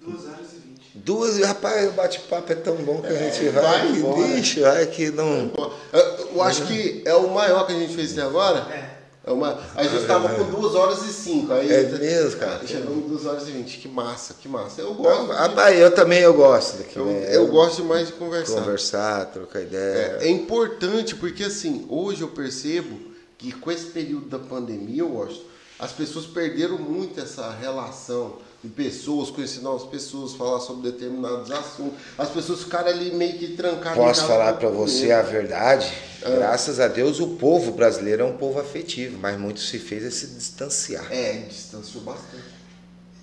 Duas 0.02 0.26
horas 0.26 0.54
e 0.54 0.68
vinte. 0.68 0.77
Duas, 1.04 1.40
rapaz, 1.40 1.90
o 1.90 1.92
bate-papo 1.94 2.52
é 2.52 2.56
tão 2.56 2.76
bom 2.78 3.02
que 3.02 3.08
a 3.08 3.14
gente 3.14 3.50
vai, 3.50 3.64
vai 3.64 3.88
embora. 3.90 4.28
deixa, 4.28 4.62
vai 4.62 4.86
que 4.88 5.12
não. 5.12 5.52
Eu, 5.94 6.00
eu 6.34 6.42
acho 6.42 6.66
que 6.66 7.04
é 7.06 7.14
o 7.14 7.30
maior 7.30 7.66
que 7.66 7.74
a 7.74 7.76
gente 7.76 7.96
fez 7.96 8.14
até 8.14 8.22
agora. 8.22 8.60
É. 8.72 8.98
É 9.28 9.32
uma, 9.32 9.60
a 9.76 9.84
gente 9.84 9.98
estava 9.98 10.30
com 10.30 10.46
2 10.46 10.74
horas 10.74 11.04
e 11.04 11.12
5. 11.12 11.52
Aí, 11.52 11.70
é 11.70 11.84
mesmo, 11.84 12.40
cara. 12.40 12.66
Chegamos 12.66 13.10
2 13.10 13.26
horas 13.26 13.46
e 13.50 13.52
20. 13.52 13.80
Que 13.80 13.88
massa, 13.90 14.34
que 14.34 14.48
massa. 14.48 14.80
Eu 14.80 14.94
gosto. 14.94 15.34
Ah, 15.34 15.70
de... 15.70 15.80
eu 15.80 15.94
também 15.94 16.20
eu 16.20 16.34
gosto. 16.34 16.78
Daqui, 16.78 16.96
eu, 16.96 17.06
né? 17.06 17.36
eu, 17.36 17.46
gosto 17.48 17.82
demais 17.82 18.08
de 18.08 18.14
conversar. 18.14 18.62
Conversar, 18.62 19.26
trocar 19.26 19.62
ideia. 19.62 20.20
É, 20.22 20.28
é, 20.28 20.30
importante 20.30 21.14
porque, 21.14 21.44
assim, 21.44 21.86
hoje 21.90 22.22
eu 22.22 22.30
percebo 22.30 22.98
que 23.38 23.52
com 23.52 23.70
esse 23.70 23.88
período 23.88 24.30
da 24.30 24.40
pandemia, 24.40 25.02
eu 25.02 25.10
gosto, 25.10 25.44
as 25.78 25.92
pessoas 25.92 26.26
perderam 26.26 26.78
muito 26.78 27.20
essa 27.20 27.52
relação 27.52 28.38
de 28.64 28.70
pessoas, 28.70 29.30
conhecer 29.30 29.62
novas 29.62 29.88
pessoas, 29.88 30.34
falar 30.34 30.60
sobre 30.60 30.92
determinados 30.92 31.52
assuntos. 31.52 32.00
As 32.18 32.30
pessoas 32.30 32.64
ficaram 32.64 32.90
ali 32.90 33.12
meio 33.12 33.38
que 33.38 33.50
trancadas. 33.50 33.98
Posso 33.98 34.26
falar 34.26 34.54
para 34.54 34.70
você 34.70 35.12
a 35.12 35.22
verdade? 35.22 35.92
Ah. 36.24 36.30
Graças 36.32 36.80
a 36.80 36.88
Deus 36.88 37.20
o 37.20 37.36
povo 37.36 37.72
brasileiro 37.72 38.24
é 38.24 38.26
um 38.26 38.38
povo 38.38 38.60
afetivo, 38.60 39.18
mas 39.20 39.40
muito 39.40 39.60
se 39.60 39.78
fez 39.78 40.04
é 40.04 40.10
se 40.10 40.28
distanciar. 40.28 41.12
É, 41.12 41.34
distanciou 41.48 42.04
bastante. 42.04 42.58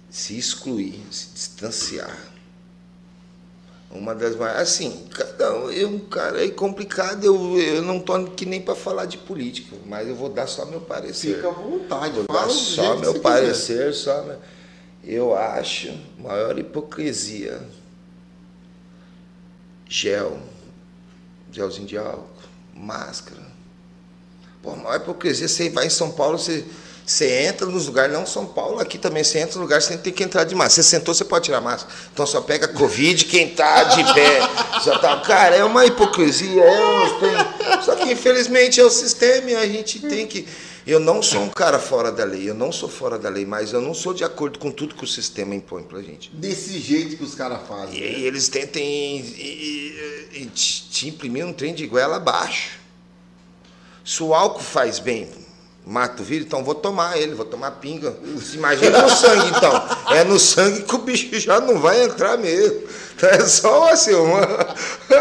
Se 0.08 0.38
excluir, 0.38 1.02
se 1.10 1.28
distanciar. 1.34 2.16
Uma 3.90 4.14
das 4.14 4.34
mais. 4.36 4.56
Assim, 4.56 5.06
cada 5.12 5.56
um, 5.56 5.70
eu, 5.70 6.00
cara, 6.10 6.44
é 6.44 6.48
complicado, 6.48 7.24
eu, 7.24 7.58
eu 7.60 7.82
não 7.82 8.00
tô 8.00 8.12
aqui 8.12 8.44
nem 8.44 8.60
para 8.60 8.74
falar 8.74 9.06
de 9.06 9.18
política, 9.18 9.76
mas 9.86 10.08
eu 10.08 10.16
vou 10.16 10.28
dar 10.28 10.48
só 10.48 10.64
meu 10.66 10.80
parecer. 10.80 11.36
Fica 11.36 11.48
à 11.48 11.52
vontade, 11.52 12.14
vou 12.14 12.26
dar 12.26 12.50
só 12.50 12.96
meu 12.96 13.20
parecer, 13.20 13.90
quiser. 13.90 13.92
só 13.92 14.22
meu 14.22 14.36
eu 15.06 15.36
acho 15.36 15.92
maior 16.18 16.58
hipocrisia. 16.58 17.60
Gel, 19.88 20.38
gelzinho 21.52 21.86
de 21.86 21.98
álcool, 21.98 22.28
máscara. 22.74 23.42
Pô, 24.62 24.74
maior 24.76 24.96
hipocrisia, 24.96 25.46
você 25.46 25.68
vai 25.68 25.86
em 25.86 25.90
São 25.90 26.10
Paulo, 26.10 26.38
você, 26.38 26.64
você 27.06 27.42
entra 27.42 27.66
nos 27.66 27.86
lugares, 27.86 28.12
não 28.12 28.24
São 28.24 28.46
Paulo, 28.46 28.80
aqui 28.80 28.96
também 28.96 29.22
você 29.22 29.38
entra 29.38 29.56
no 29.56 29.62
lugar, 29.62 29.82
você 29.82 29.96
tem 29.98 30.12
que 30.12 30.24
entrar 30.24 30.44
de 30.44 30.54
máscara. 30.54 30.82
Você 30.82 30.90
sentou, 30.96 31.14
você 31.14 31.24
pode 31.24 31.44
tirar 31.44 31.60
máscara. 31.60 31.94
Então 32.12 32.26
só 32.26 32.40
pega 32.40 32.66
Covid 32.66 33.26
quem 33.26 33.50
tá 33.50 33.84
de 33.84 34.14
pé. 34.14 34.40
Já 34.84 34.98
tá, 34.98 35.20
cara, 35.20 35.54
é 35.54 35.64
uma 35.64 35.84
hipocrisia. 35.84 36.64
É, 36.64 37.08
tem, 37.20 37.82
só 37.82 37.94
que 37.94 38.10
infelizmente 38.10 38.80
é 38.80 38.84
o 38.84 38.90
sistema 38.90 39.50
e 39.50 39.54
a 39.54 39.66
gente 39.66 40.00
tem 40.00 40.26
que. 40.26 40.48
Eu 40.86 41.00
não 41.00 41.22
sou 41.22 41.42
um 41.42 41.48
cara 41.48 41.78
fora 41.78 42.12
da 42.12 42.24
lei, 42.24 42.48
eu 42.48 42.54
não 42.54 42.70
sou 42.70 42.88
fora 42.88 43.18
da 43.18 43.30
lei, 43.30 43.46
mas 43.46 43.72
eu 43.72 43.80
não 43.80 43.94
sou 43.94 44.12
de 44.12 44.22
acordo 44.22 44.58
com 44.58 44.70
tudo 44.70 44.94
que 44.94 45.04
o 45.04 45.06
sistema 45.06 45.54
impõe 45.54 45.82
pra 45.82 46.02
gente. 46.02 46.30
Desse 46.30 46.78
jeito 46.78 47.16
que 47.16 47.24
os 47.24 47.34
caras 47.34 47.66
fazem. 47.66 47.96
E 47.96 48.00
né? 48.00 48.20
eles 48.20 48.48
tentem 48.48 49.22
te 50.52 51.08
imprimir 51.08 51.46
um 51.46 51.52
trem 51.52 51.74
de 51.74 51.86
goela 51.86 52.16
abaixo. 52.16 52.78
Se 54.04 54.22
o 54.22 54.34
álcool 54.34 54.62
faz 54.62 54.98
bem, 54.98 55.30
mata 55.86 56.22
o 56.22 56.24
vírus, 56.24 56.46
então 56.46 56.64
vou 56.64 56.74
tomar 56.74 57.18
ele, 57.18 57.34
vou 57.34 57.44
tomar 57.44 57.72
pinga. 57.72 58.16
Imagina 58.54 59.02
no 59.02 59.10
sangue, 59.10 59.48
então. 59.48 59.88
É 60.14 60.24
no 60.24 60.38
sangue 60.38 60.82
que 60.82 60.94
o 60.94 60.98
bicho 60.98 61.38
já 61.38 61.60
não 61.60 61.78
vai 61.78 62.02
entrar 62.02 62.38
mesmo. 62.38 62.82
É 63.22 63.40
só 63.40 63.90
assim, 63.90 64.12
uma, 64.12 64.40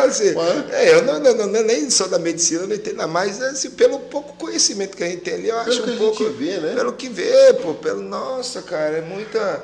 assim 0.03 0.33
é, 0.71 0.95
eu 0.95 1.03
não, 1.03 1.19
não, 1.19 1.47
não, 1.47 1.63
nem 1.63 1.89
sou 1.91 2.07
da 2.07 2.17
medicina, 2.17 2.65
não 2.65 2.75
entendo 2.75 2.97
nada, 2.97 3.07
mas 3.07 3.39
assim, 3.41 3.69
pelo 3.69 3.99
pouco 3.99 4.33
conhecimento 4.33 4.97
que 4.97 5.03
a 5.03 5.07
gente 5.07 5.21
tem 5.21 5.35
ali, 5.35 5.49
eu 5.49 5.59
acho 5.59 5.83
pelo 5.83 5.93
um 5.93 5.97
pouco. 5.97 6.29
Vê, 6.31 6.57
né? 6.57 6.73
Pelo 6.73 6.93
que 6.93 7.07
vê, 7.07 7.53
pô, 7.53 7.75
pelo. 7.75 8.01
Nossa, 8.01 8.63
cara, 8.63 8.97
é 8.97 9.01
muita. 9.01 9.63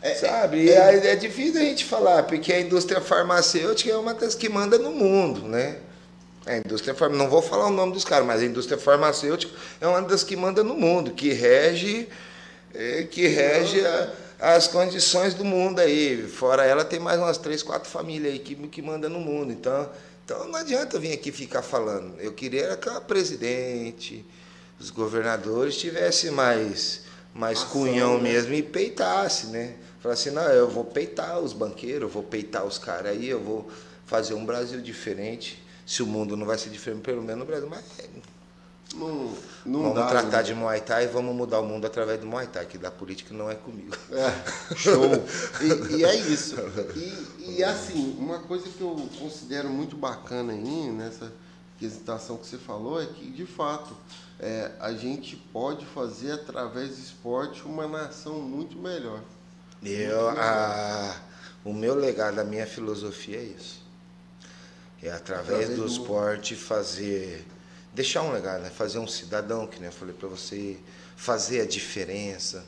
É, 0.00 0.14
sabe? 0.14 0.70
É, 0.70 0.74
é, 0.74 1.06
é 1.08 1.16
difícil 1.16 1.60
a 1.60 1.64
gente 1.64 1.84
falar, 1.84 2.22
porque 2.22 2.52
a 2.52 2.60
indústria 2.60 3.00
farmacêutica 3.00 3.90
é 3.90 3.96
uma 3.96 4.14
das 4.14 4.34
que 4.34 4.48
manda 4.48 4.78
no 4.78 4.92
mundo, 4.92 5.48
né? 5.48 5.78
A 6.46 6.58
indústria 6.58 6.94
não 7.08 7.28
vou 7.28 7.40
falar 7.40 7.68
o 7.68 7.72
nome 7.72 7.92
dos 7.92 8.04
caras, 8.04 8.26
mas 8.26 8.42
a 8.42 8.44
indústria 8.44 8.76
farmacêutica 8.76 9.54
é 9.80 9.86
uma 9.86 10.02
das 10.02 10.22
que 10.22 10.36
manda 10.36 10.62
no 10.62 10.74
mundo, 10.74 11.12
que 11.12 11.32
rege, 11.32 12.06
é, 12.74 13.04
que 13.04 13.26
rege 13.26 13.80
a, 13.86 14.12
as 14.38 14.66
condições 14.66 15.32
do 15.32 15.44
mundo 15.44 15.78
aí. 15.80 16.22
Fora 16.28 16.64
ela, 16.64 16.84
tem 16.84 17.00
mais 17.00 17.18
umas 17.18 17.38
três, 17.38 17.62
quatro 17.62 17.88
famílias 17.88 18.34
aí 18.34 18.38
que, 18.38 18.54
que 18.68 18.82
manda 18.82 19.08
no 19.08 19.20
mundo. 19.20 19.52
Então, 19.52 19.88
então 20.22 20.46
não 20.46 20.56
adianta 20.56 20.98
vir 20.98 21.14
aqui 21.14 21.32
ficar 21.32 21.62
falando. 21.62 22.20
Eu 22.20 22.32
queria 22.34 22.76
que 22.76 22.90
a 22.90 23.00
presidente, 23.00 24.24
os 24.78 24.90
governadores 24.90 25.76
tivessem 25.76 26.30
mais, 26.30 27.02
mais 27.32 27.58
Ação, 27.60 27.70
cunhão 27.70 28.18
né? 28.18 28.32
mesmo 28.32 28.52
e 28.52 28.62
peitasse, 28.62 29.46
né? 29.46 29.76
Falar 30.00 30.12
assim, 30.12 30.30
não, 30.30 30.42
eu 30.42 30.68
vou 30.68 30.84
peitar 30.84 31.40
os 31.40 31.54
banqueiros, 31.54 32.02
eu 32.02 32.08
vou 32.10 32.22
peitar 32.22 32.66
os 32.66 32.76
caras 32.76 33.12
aí, 33.12 33.30
eu 33.30 33.40
vou 33.40 33.66
fazer 34.04 34.34
um 34.34 34.44
Brasil 34.44 34.82
diferente. 34.82 35.63
Se 35.86 36.02
o 36.02 36.06
mundo 36.06 36.36
não 36.36 36.46
vai 36.46 36.58
ser 36.58 36.70
diferente, 36.70 37.02
pelo 37.02 37.22
menos 37.22 37.40
no 37.40 37.44
Brasil, 37.44 37.68
mas 37.68 37.84
não, 38.94 39.32
não 39.66 39.82
vamos 39.82 39.94
dá, 39.96 40.06
tratar 40.06 40.42
de 40.42 40.54
Muay 40.54 40.80
Thai 40.80 41.04
e 41.04 41.08
vamos 41.08 41.34
mudar 41.34 41.60
o 41.60 41.64
mundo 41.64 41.86
através 41.86 42.20
do 42.20 42.26
Muay 42.26 42.46
Thai, 42.46 42.66
que 42.66 42.78
da 42.78 42.90
política 42.90 43.34
não 43.34 43.50
é 43.50 43.54
comigo. 43.54 43.96
É, 44.10 44.76
show. 44.76 45.04
e, 45.60 45.96
e, 45.96 46.04
é 46.04 46.14
isso. 46.14 46.56
E, 46.94 47.56
e, 47.58 47.64
assim, 47.64 48.16
uma 48.18 48.38
coisa 48.40 48.68
que 48.68 48.80
eu 48.80 49.08
considero 49.18 49.68
muito 49.68 49.96
bacana 49.96 50.52
aí 50.52 50.90
nessa 50.90 51.32
quesitação 51.78 52.36
que 52.36 52.46
você 52.46 52.56
falou 52.56 53.02
é 53.02 53.06
que, 53.06 53.30
de 53.30 53.46
fato, 53.46 53.96
é, 54.38 54.70
a 54.78 54.92
gente 54.92 55.36
pode 55.36 55.84
fazer 55.86 56.32
através 56.32 56.90
do 56.90 57.00
esporte 57.00 57.62
uma 57.64 57.88
nação 57.88 58.40
muito 58.40 58.78
melhor. 58.78 59.20
Eu, 59.82 60.22
muito 60.22 60.36
melhor. 60.36 60.38
A, 60.38 61.16
o 61.64 61.72
meu 61.72 61.94
legado, 61.94 62.38
a 62.38 62.44
minha 62.44 62.66
filosofia 62.66 63.38
é 63.38 63.44
isso. 63.44 63.83
É 65.04 65.12
através, 65.12 65.48
através 65.48 65.68
do, 65.70 65.82
do 65.82 65.86
esporte 65.86 66.54
fazer 66.54 67.44
deixar 67.94 68.22
um 68.22 68.32
legado, 68.32 68.62
né? 68.62 68.70
fazer 68.70 68.98
um 68.98 69.06
cidadão, 69.06 69.66
que 69.66 69.78
nem 69.78 69.86
eu 69.86 69.92
falei 69.92 70.14
para 70.14 70.28
você, 70.28 70.76
fazer 71.16 71.60
a 71.60 71.64
diferença, 71.64 72.64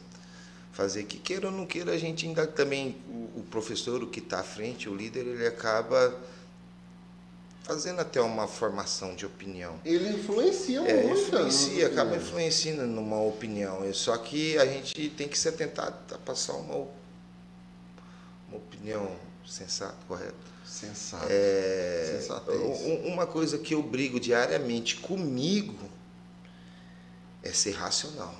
fazer 0.72 1.04
que 1.04 1.18
queira 1.18 1.48
ou 1.48 1.52
não 1.52 1.66
queira, 1.66 1.92
a 1.92 1.98
gente 1.98 2.26
ainda 2.26 2.46
também, 2.46 2.96
o, 3.08 3.40
o 3.40 3.46
professor, 3.50 4.02
o 4.02 4.06
que 4.06 4.20
está 4.20 4.40
à 4.40 4.44
frente, 4.44 4.88
o 4.88 4.94
líder, 4.94 5.26
ele 5.26 5.46
acaba 5.46 6.16
fazendo 7.64 7.98
até 7.98 8.20
uma 8.20 8.46
formação 8.46 9.16
de 9.16 9.26
opinião. 9.26 9.80
Ele 9.84 10.08
influencia 10.10 10.80
é, 10.82 11.02
muito. 11.02 11.22
Influencia, 11.22 11.86
acaba 11.88 12.14
influenciando 12.14 12.86
numa 12.86 13.20
opinião. 13.20 13.92
Só 13.92 14.16
que 14.16 14.56
a 14.56 14.64
gente 14.64 15.08
tem 15.10 15.26
que 15.26 15.36
se 15.36 15.48
atentar 15.48 15.92
a 16.12 16.18
passar 16.18 16.52
uma, 16.52 16.86
uma 18.48 18.58
opinião 18.58 19.10
sensata, 19.44 19.96
correta. 20.06 20.55
Sensato. 20.66 21.26
É, 21.30 22.20
uma 23.04 23.26
coisa 23.26 23.56
que 23.56 23.74
eu 23.74 23.82
brigo 23.82 24.18
diariamente 24.18 24.96
comigo 24.96 25.88
é 27.42 27.52
ser 27.52 27.72
racional. 27.72 28.34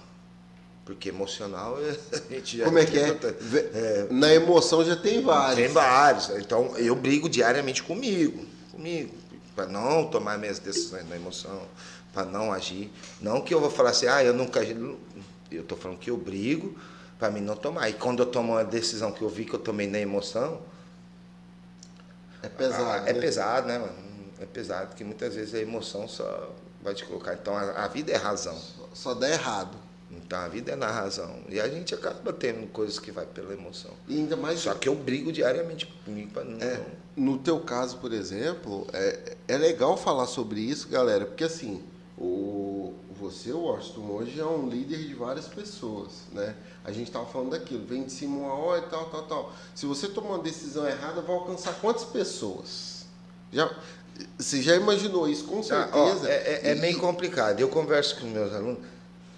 Porque 0.85 1.09
emocional 1.09 1.77
a 2.13 2.35
gente 2.35 2.59
já 2.59 2.65
Como 2.65 2.79
é 2.79 2.85
que 2.85 2.99
é? 2.99 3.09
é? 3.09 4.07
Na 4.11 4.33
emoção 4.33 4.85
já 4.85 4.97
tem 4.97 5.23
vários. 5.23 5.57
Tem 5.57 5.69
vários. 5.69 6.31
Então 6.31 6.77
eu 6.77 6.95
brigo 6.95 7.29
diariamente 7.29 7.83
comigo. 7.83 8.45
Comigo. 8.73 9.15
Para 9.55 9.67
não 9.67 10.07
tomar 10.09 10.39
minhas 10.39 10.59
decisões 10.59 11.09
na 11.09 11.17
emoção. 11.17 11.63
Para 12.13 12.25
não 12.25 12.53
agir. 12.53 12.91
Não 13.21 13.41
que 13.41 13.55
eu 13.55 13.61
vou 13.61 13.71
falar 13.71 13.91
assim, 13.91 14.07
ah, 14.07 14.23
eu 14.23 14.35
nunca 14.35 14.61
agi. 14.61 14.77
Eu 15.51 15.63
estou 15.63 15.79
falando 15.79 15.99
que 15.99 16.11
eu 16.11 16.17
brigo 16.17 16.77
para 17.19 17.31
mim 17.31 17.41
não 17.41 17.57
tomar. 17.57 17.89
E 17.89 17.95
quando 17.95 18.21
eu 18.21 18.27
tomo 18.27 18.53
uma 18.53 18.65
decisão 18.65 19.13
que 19.13 19.23
eu 19.23 19.29
vi 19.29 19.45
que 19.45 19.55
eu 19.55 19.61
tomei 19.61 19.87
na 19.87 19.99
emoção, 19.99 20.61
é 22.43 22.49
pesado. 22.49 22.85
Ah, 22.85 23.09
é 23.09 23.13
né? 23.13 23.21
pesado, 23.21 23.67
né, 23.69 23.79
mano? 23.79 24.07
É 24.41 24.47
pesado, 24.47 24.89
porque 24.89 25.05
muitas 25.05 25.35
vezes 25.35 25.55
a 25.55 25.61
emoção 25.61 26.07
só 26.07 26.55
vai 26.83 26.95
te 26.95 27.05
colocar. 27.05 27.35
Então 27.35 27.57
a, 27.57 27.85
a 27.85 27.89
vida 27.89 28.13
é 28.13 28.17
razão. 28.17 28.57
Só, 28.57 28.89
só 28.93 29.15
dá 29.15 29.29
errado. 29.29 29.77
Então 30.11 30.39
a 30.39 30.49
vida 30.49 30.73
é 30.73 30.77
na 30.77 30.91
razão. 30.91 31.41
E 31.49 31.61
a 31.61 31.69
gente 31.69 31.95
acaba 31.95 32.33
tendo 32.33 32.67
coisas 32.69 32.99
que 32.99 33.11
vai 33.11 33.27
pela 33.27 33.53
emoção. 33.53 33.91
E 34.07 34.17
ainda 34.17 34.37
mais. 34.37 34.61
Só 34.61 34.75
que 34.75 34.89
eu 34.89 34.95
brigo 34.95 35.33
diariamente 35.33 35.87
comigo 36.05 36.31
para 36.31 36.45
não. 36.45 36.61
É, 36.61 36.81
no 37.17 37.39
teu 37.39 37.61
caso, 37.61 37.99
por 37.99 38.13
exemplo, 38.13 38.87
é, 38.93 39.37
é 39.49 39.57
legal 39.57 39.97
falar 39.97 40.27
sobre 40.27 40.61
isso, 40.61 40.89
galera, 40.89 41.25
porque 41.25 41.45
assim, 41.45 41.83
o, 42.19 42.95
você, 43.19 43.53
Washington, 43.53 44.11
hoje 44.11 44.39
é 44.39 44.45
um 44.45 44.69
líder 44.69 44.99
de 44.99 45.15
várias 45.15 45.47
pessoas, 45.47 46.27
né? 46.33 46.55
A 46.87 46.93
gente 46.93 47.09
estava 47.09 47.27
falando 47.27 47.51
daquilo, 47.51 47.85
vem 47.85 48.05
de 48.05 48.13
cima 48.13 48.37
uma 48.37 48.55
hora 48.55 48.87
e 48.87 48.89
tal, 48.89 49.07
tal, 49.07 49.23
tal. 49.25 49.53
Se 49.75 49.87
você 49.87 50.07
tomar 50.07 50.37
uma 50.37 50.39
decisão 50.39 50.87
errada, 50.87 51.21
vai 51.21 51.35
alcançar 51.35 51.75
quantas 51.81 52.05
pessoas? 52.05 53.05
Já, 53.53 53.69
você 54.39 54.63
já 54.63 54.77
imaginou 54.77 55.29
isso, 55.29 55.47
com 55.47 55.65
certeza. 55.65 55.89
Ah, 55.93 56.23
ó, 56.23 56.27
é, 56.27 56.31
é, 56.31 56.61
é 56.71 56.75
meio 56.77 56.97
complicado. 57.01 57.59
Eu 57.59 57.69
converso 57.69 58.21
com 58.21 58.29
meus 58.29 58.55
alunos, 58.55 58.79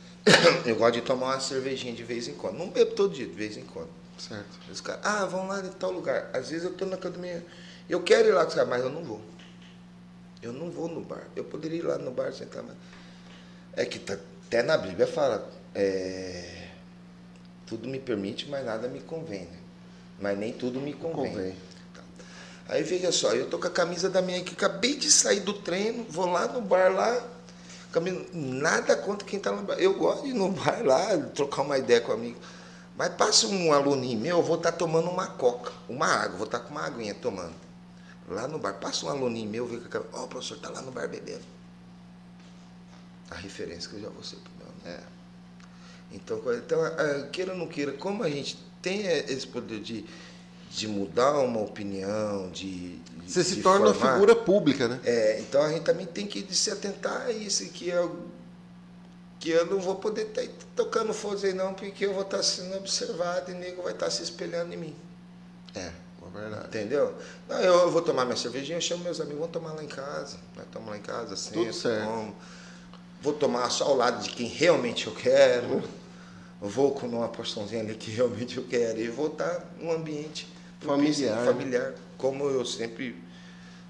eu 0.67 0.77
gosto 0.77 0.97
de 0.97 1.01
tomar 1.01 1.29
uma 1.29 1.41
cervejinha 1.41 1.95
de 1.95 2.05
vez 2.05 2.29
em 2.29 2.35
quando. 2.35 2.59
Não 2.59 2.69
bebo 2.69 2.91
todo 2.91 3.15
dia, 3.15 3.27
de 3.27 3.33
vez 3.33 3.57
em 3.57 3.65
quando. 3.65 3.89
Certo. 4.19 4.59
Os 4.71 4.83
caras, 4.83 5.01
ah, 5.03 5.25
vamos 5.25 5.49
lá 5.49 5.65
em 5.65 5.71
tal 5.71 5.91
lugar. 5.91 6.29
Às 6.35 6.51
vezes 6.51 6.65
eu 6.65 6.73
estou 6.73 6.87
na 6.87 6.97
academia, 6.97 7.47
eu 7.89 8.03
quero 8.03 8.29
ir 8.29 8.33
lá 8.33 8.43
com 8.43 8.49
os 8.49 8.55
caras, 8.55 8.69
mas 8.69 8.83
eu 8.83 8.91
não 8.91 9.03
vou. 9.03 9.23
Eu 10.43 10.53
não 10.53 10.71
vou 10.71 10.87
no 10.87 11.01
bar. 11.01 11.27
Eu 11.35 11.45
poderia 11.45 11.79
ir 11.79 11.83
lá 11.83 11.97
no 11.97 12.11
bar 12.11 12.31
sentar, 12.35 12.63
mas. 12.63 12.77
É 13.73 13.87
que 13.87 13.99
tá, 13.99 14.19
até 14.47 14.63
na 14.63 14.77
Bíblia 14.77 15.07
fala. 15.07 15.51
É, 15.75 16.58
tudo 17.69 17.89
me 17.89 17.99
permite, 17.99 18.49
mas 18.49 18.65
nada 18.65 18.89
me 18.89 19.01
convém. 19.01 19.43
Né? 19.43 19.59
Mas 20.21 20.39
nem 20.39 20.53
tudo 20.53 20.81
me 20.81 20.93
convém. 20.93 21.31
convém. 21.31 21.57
Tá. 21.95 22.03
Aí 22.69 22.83
veja 22.83 23.13
só, 23.13 23.33
eu 23.33 23.49
tô 23.49 23.59
com 23.59 23.67
a 23.67 23.71
camisa 23.71 24.09
da 24.09 24.23
minha 24.23 24.43
que 24.43 24.55
acabei 24.55 24.97
de 24.97 25.11
sair 25.11 25.41
do 25.41 25.53
treino, 25.53 26.05
vou 26.09 26.27
lá 26.27 26.49
no 26.49 26.61
bar 26.61 26.93
lá, 26.93 27.23
nada 28.33 28.97
contra 28.97 29.27
quem 29.27 29.39
está 29.39 29.53
no 29.53 29.63
bar. 29.63 29.75
Eu 29.79 29.95
gosto 29.95 30.25
de 30.25 30.31
ir 30.31 30.35
no 30.35 30.51
bar 30.51 30.83
lá, 30.85 31.17
trocar 31.35 31.63
uma 31.63 31.79
ideia 31.79 32.01
com 32.01 32.13
um 32.13 32.15
amigo. 32.15 32.39
Mas 32.97 33.15
passa 33.15 33.47
um 33.47 33.73
aluninho 33.73 34.19
meu, 34.19 34.39
eu 34.39 34.43
vou 34.43 34.57
estar 34.57 34.73
tá 34.73 34.79
tomando 34.79 35.09
uma 35.09 35.29
coca, 35.29 35.73
uma 35.89 36.07
água, 36.07 36.37
vou 36.37 36.47
estar 36.47 36.59
tá 36.59 36.65
com 36.65 36.73
uma 36.73 36.85
aguinha 36.85 37.15
tomando. 37.15 37.55
Lá 38.29 38.49
no 38.49 38.59
bar, 38.59 38.75
passa 38.75 39.07
um 39.07 39.09
aluninho 39.09 39.49
meu, 39.49 39.67
vê 39.67 39.79
que 39.79 39.97
ó, 39.97 40.03
oh, 40.15 40.25
o 40.25 40.29
professor 40.29 40.57
está 40.57 40.69
lá 40.69 40.83
no 40.83 40.91
bar 40.91 41.09
bebendo. 41.09 41.45
A 43.31 43.37
referência 43.37 43.89
que 43.89 43.97
eu 43.97 44.03
já 44.03 44.09
vou 44.09 44.23
ser 44.23 44.37
pro 44.37 44.53
meu. 44.59 44.93
É. 44.93 45.18
Então, 46.11 46.41
então, 46.55 46.87
é, 46.87 47.29
queira 47.31 47.53
ou 47.53 47.59
não 47.59 47.67
queira, 47.67 47.93
como 47.93 48.23
a 48.23 48.31
gente 48.31 48.59
tem 48.81 49.07
esse 49.07 49.47
poder 49.47 49.81
de, 49.81 50.05
de 50.71 50.89
mudar 50.89 51.39
uma 51.41 51.61
opinião, 51.61 52.51
de. 52.51 52.99
Você 53.27 53.43
de 53.43 53.49
se 53.49 53.63
torna 53.63 53.93
formar, 53.93 54.07
uma 54.07 54.13
figura 54.15 54.37
pública, 54.37 54.89
né? 54.89 55.01
É, 55.05 55.41
então 55.41 55.63
a 55.63 55.71
gente 55.71 55.83
também 55.83 56.07
tem 56.07 56.27
que 56.27 56.47
se 56.55 56.71
atentar 56.71 57.27
a 57.27 57.33
isso, 57.33 57.69
que 57.71 57.89
eu, 57.89 58.27
que 59.39 59.51
eu 59.51 59.67
não 59.67 59.79
vou 59.79 59.97
poder 59.97 60.29
estar 60.29 60.43
tá 60.43 60.49
tocando 60.75 61.13
foda 61.13 61.47
aí 61.47 61.53
não, 61.53 61.75
porque 61.75 62.07
eu 62.07 62.15
vou 62.15 62.23
estar 62.23 62.39
tá 62.39 62.43
sendo 62.43 62.77
observado 62.77 63.51
e 63.51 63.55
o 63.55 63.59
nego 63.59 63.83
vai 63.83 63.93
estar 63.93 64.07
tá 64.07 64.11
se 64.11 64.23
espelhando 64.23 64.73
em 64.73 64.77
mim. 64.79 64.97
É, 65.75 65.81
é 65.81 65.93
verdade. 66.33 66.67
Entendeu? 66.69 67.15
Não, 67.47 67.61
eu 67.61 67.91
vou 67.91 68.01
tomar 68.01 68.25
minha 68.25 68.37
cervejinha, 68.37 68.79
eu 68.79 68.83
chamo 68.83 69.05
meus 69.05 69.21
amigos, 69.21 69.41
vamos 69.41 69.53
tomar 69.53 69.75
lá 69.75 69.85
em 69.85 69.89
casa. 69.89 70.39
Nós 70.57 70.67
tomamos 70.73 70.93
lá 70.93 70.99
em 70.99 71.03
casa, 71.03 71.35
assim, 71.35 71.53
Tudo 71.53 71.73
certo. 71.73 72.35
Vou 73.21 73.33
tomar 73.33 73.69
só 73.69 73.85
ao 73.85 73.97
lado 73.97 74.23
de 74.23 74.31
quem 74.31 74.47
realmente 74.47 75.09
eu 75.09 75.15
quero. 75.15 75.83
Vou 76.61 76.91
com 76.93 77.07
uma 77.07 77.29
porçãozinha 77.29 77.83
ali 77.83 77.95
que 77.95 78.11
realmente 78.11 78.57
eu 78.57 78.65
quero 78.65 79.01
e 79.01 79.09
vou 79.09 79.29
estar 79.29 79.65
num 79.81 79.93
ambiente 79.93 80.53
familiar, 80.81 81.45
familiar 81.45 81.95
como 82.17 82.45
eu 82.49 82.65
sempre 82.65 83.17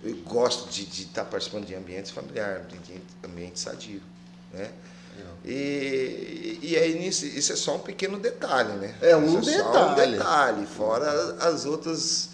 eu 0.05 0.15
gosto 0.19 0.71
de, 0.71 0.85
de 0.85 1.03
estar 1.05 1.25
participando 1.25 1.67
de 1.67 1.75
ambientes 1.75 2.11
familiares, 2.11 2.67
de 2.69 3.01
ambiente 3.25 3.59
sadio, 3.59 4.03
né? 4.53 4.71
E, 5.45 6.59
e 6.63 6.77
aí 6.77 6.97
nisso, 6.99 7.27
isso 7.27 7.53
é 7.53 7.57
só 7.57 7.77
um 7.77 7.81
pequeno 7.81 8.19
detalhe, 8.19 8.73
né? 8.75 8.95
É 9.01 9.17
um 9.17 9.41
detalhe. 9.41 9.57
É 9.57 9.63
só 9.63 9.91
um 9.91 9.95
detalhe, 9.95 10.67
fora 10.67 11.11
as 11.41 11.65
outras 11.65 12.31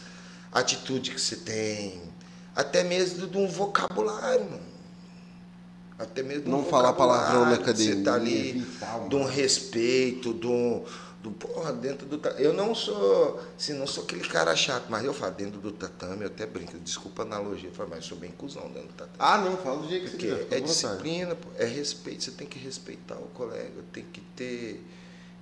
atitudes 0.52 1.14
que 1.14 1.20
você 1.20 1.36
tem, 1.36 2.02
até 2.54 2.84
mesmo 2.84 3.26
de 3.26 3.38
um 3.38 3.48
vocabulário, 3.48 4.44
mano 4.44 4.73
até 5.98 6.22
mesmo 6.22 6.48
não 6.48 6.64
falar 6.64 6.92
palavrão 6.92 7.46
na 7.46 7.54
academia, 7.54 7.94
você 7.94 8.02
tá 8.02 8.14
ali, 8.14 8.66
de 9.08 9.16
um 9.16 9.24
respeito, 9.24 10.34
de 10.34 10.46
um, 10.46 10.84
do 11.22 11.30
porra, 11.30 11.72
dentro 11.72 12.06
do 12.06 12.20
eu 12.38 12.52
não 12.52 12.74
sou, 12.74 13.40
se 13.56 13.72
não 13.72 13.86
sou 13.86 14.04
aquele 14.04 14.28
cara 14.28 14.54
chato, 14.54 14.86
mas 14.90 15.04
eu 15.04 15.14
falo 15.14 15.34
dentro 15.34 15.60
do 15.60 15.72
tatame, 15.72 16.22
eu 16.22 16.26
até 16.26 16.44
brinco, 16.44 16.78
desculpa 16.78 17.22
a 17.22 17.24
analogia, 17.24 17.70
eu 17.70 17.74
falo, 17.74 17.90
mas 17.90 18.00
eu 18.00 18.08
sou 18.10 18.18
bem 18.18 18.30
cuzão 18.32 18.68
dentro 18.68 18.88
do 18.88 18.94
tatame. 18.94 19.16
Ah, 19.18 19.38
não, 19.38 19.56
fala 19.56 19.80
do 19.80 19.88
jeito 19.88 20.04
que 20.04 20.10
Porque 20.10 20.46
você 20.48 20.54
é 20.54 20.60
disciplina, 20.60 21.36
é 21.56 21.64
respeito, 21.64 22.24
você 22.24 22.30
tem 22.32 22.46
que 22.46 22.58
respeitar 22.58 23.16
o 23.16 23.28
colega, 23.28 23.82
tem 23.92 24.04
que 24.04 24.20
ter 24.36 24.84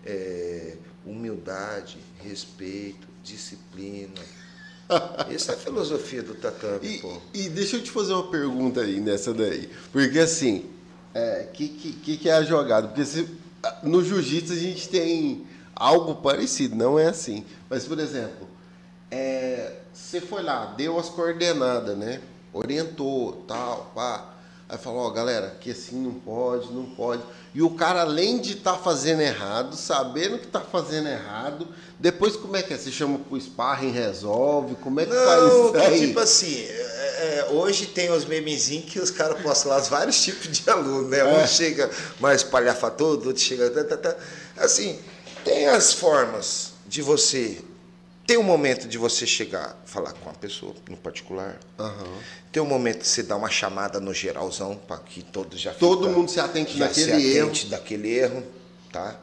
é, 0.05 0.77
humildade, 1.05 1.99
respeito, 2.21 3.09
disciplina. 3.23 4.21
Essa 5.31 5.53
é 5.53 5.55
a 5.55 5.59
filosofia 5.59 6.23
do 6.23 6.35
tatame, 6.35 6.97
e, 6.97 6.99
pô. 6.99 7.19
E 7.33 7.49
deixa 7.49 7.77
eu 7.77 7.83
te 7.83 7.91
fazer 7.91 8.13
uma 8.13 8.31
pergunta 8.31 8.81
aí 8.81 9.01
nessa 9.01 9.33
daí. 9.33 9.69
Porque 9.91 10.19
assim, 10.19 10.67
o 11.15 11.19
é, 11.19 11.49
que, 11.53 11.69
que, 11.69 12.17
que 12.17 12.29
é 12.29 12.35
a 12.35 12.43
jogada? 12.43 12.89
Porque 12.89 13.05
se, 13.05 13.29
no 13.83 14.05
jiu-jitsu 14.05 14.53
a 14.53 14.57
gente 14.57 14.89
tem 14.89 15.47
algo 15.75 16.17
parecido, 16.17 16.75
não 16.75 16.99
é 16.99 17.09
assim. 17.09 17.45
Mas, 17.69 17.87
por 17.87 17.99
exemplo, 17.99 18.49
é, 19.11 19.79
você 19.93 20.21
foi 20.21 20.43
lá, 20.43 20.67
deu 20.77 20.99
as 20.99 21.09
coordenadas, 21.09 21.97
né? 21.97 22.21
Orientou, 22.53 23.45
tal, 23.47 23.91
pá. 23.95 24.32
Aí 24.73 24.79
falou, 24.79 25.01
ó, 25.01 25.11
galera, 25.11 25.55
que 25.61 25.71
assim 25.71 26.01
não 26.01 26.15
pode, 26.15 26.73
não 26.73 26.87
pode. 26.87 27.23
E 27.55 27.61
o 27.61 27.69
cara, 27.69 28.01
além 28.01 28.41
de 28.41 28.55
estar 28.55 28.73
tá 28.73 28.79
fazendo 28.79 29.21
errado, 29.21 29.77
sabendo 29.77 30.39
que 30.39 30.47
está 30.47 30.63
fazendo 30.63 31.09
errado, 31.09 31.69
depois 32.01 32.37
como 32.37 32.57
é 32.57 32.63
que 32.63 32.73
é? 32.73 32.79
Você 32.79 32.91
chama 32.91 33.19
pro 33.19 33.39
sparring, 33.39 33.91
resolve? 33.91 34.75
Como 34.77 34.99
é 34.99 35.05
que 35.05 35.13
não, 35.13 35.27
faz 35.27 35.45
isso 35.45 35.77
aí? 35.77 36.07
tipo 36.07 36.21
assim, 36.21 36.57
é, 36.57 36.71
é, 36.71 37.49
hoje 37.51 37.85
tem 37.85 38.11
os 38.11 38.25
memezinhos 38.25 38.91
que 38.91 38.99
os 38.99 39.11
caras 39.11 39.43
postam 39.43 39.73
lá 39.73 39.79
vários 39.81 40.23
tipos 40.25 40.49
de 40.49 40.71
aluno, 40.71 41.07
né? 41.07 41.19
É. 41.19 41.45
Um 41.45 41.47
chega 41.47 41.91
mais 42.19 42.41
espalhafatoso, 42.41 43.27
outro 43.27 43.43
chega... 43.43 43.69
Tá, 43.69 43.85
tá, 43.85 43.99
tá. 43.99 44.17
Assim, 44.57 44.99
tem 45.45 45.67
as 45.67 45.93
formas 45.93 46.73
de 46.87 47.03
você 47.03 47.59
tem 48.33 48.39
um 48.39 48.43
momento 48.43 48.89
de 48.89 48.97
você 48.97 49.27
chegar, 49.27 49.77
falar 49.85 50.15
com 50.15 50.31
a 50.31 50.33
pessoa 50.33 50.75
no 50.89 50.97
particular. 50.97 51.61
Uhum. 51.79 52.19
Tem 52.51 52.63
um 52.63 52.67
momento 52.67 53.01
de 53.01 53.07
você 53.07 53.23
dar 53.23 53.37
uma 53.37 53.51
chamada 53.51 54.01
no 54.01 54.15
geralzão 54.15 54.75
para 54.75 54.97
que 54.97 55.23
todos 55.23 55.61
já 55.61 55.75
todo 55.75 56.09
mundo 56.09 56.31
se 56.31 56.41
atente 56.41 56.79
já 56.79 56.87
daquele 56.87 57.05
se 57.05 57.13
atente 57.13 57.61
erro. 57.67 57.71
daquele 57.71 58.09
erro, 58.11 58.43
tá? 58.91 59.21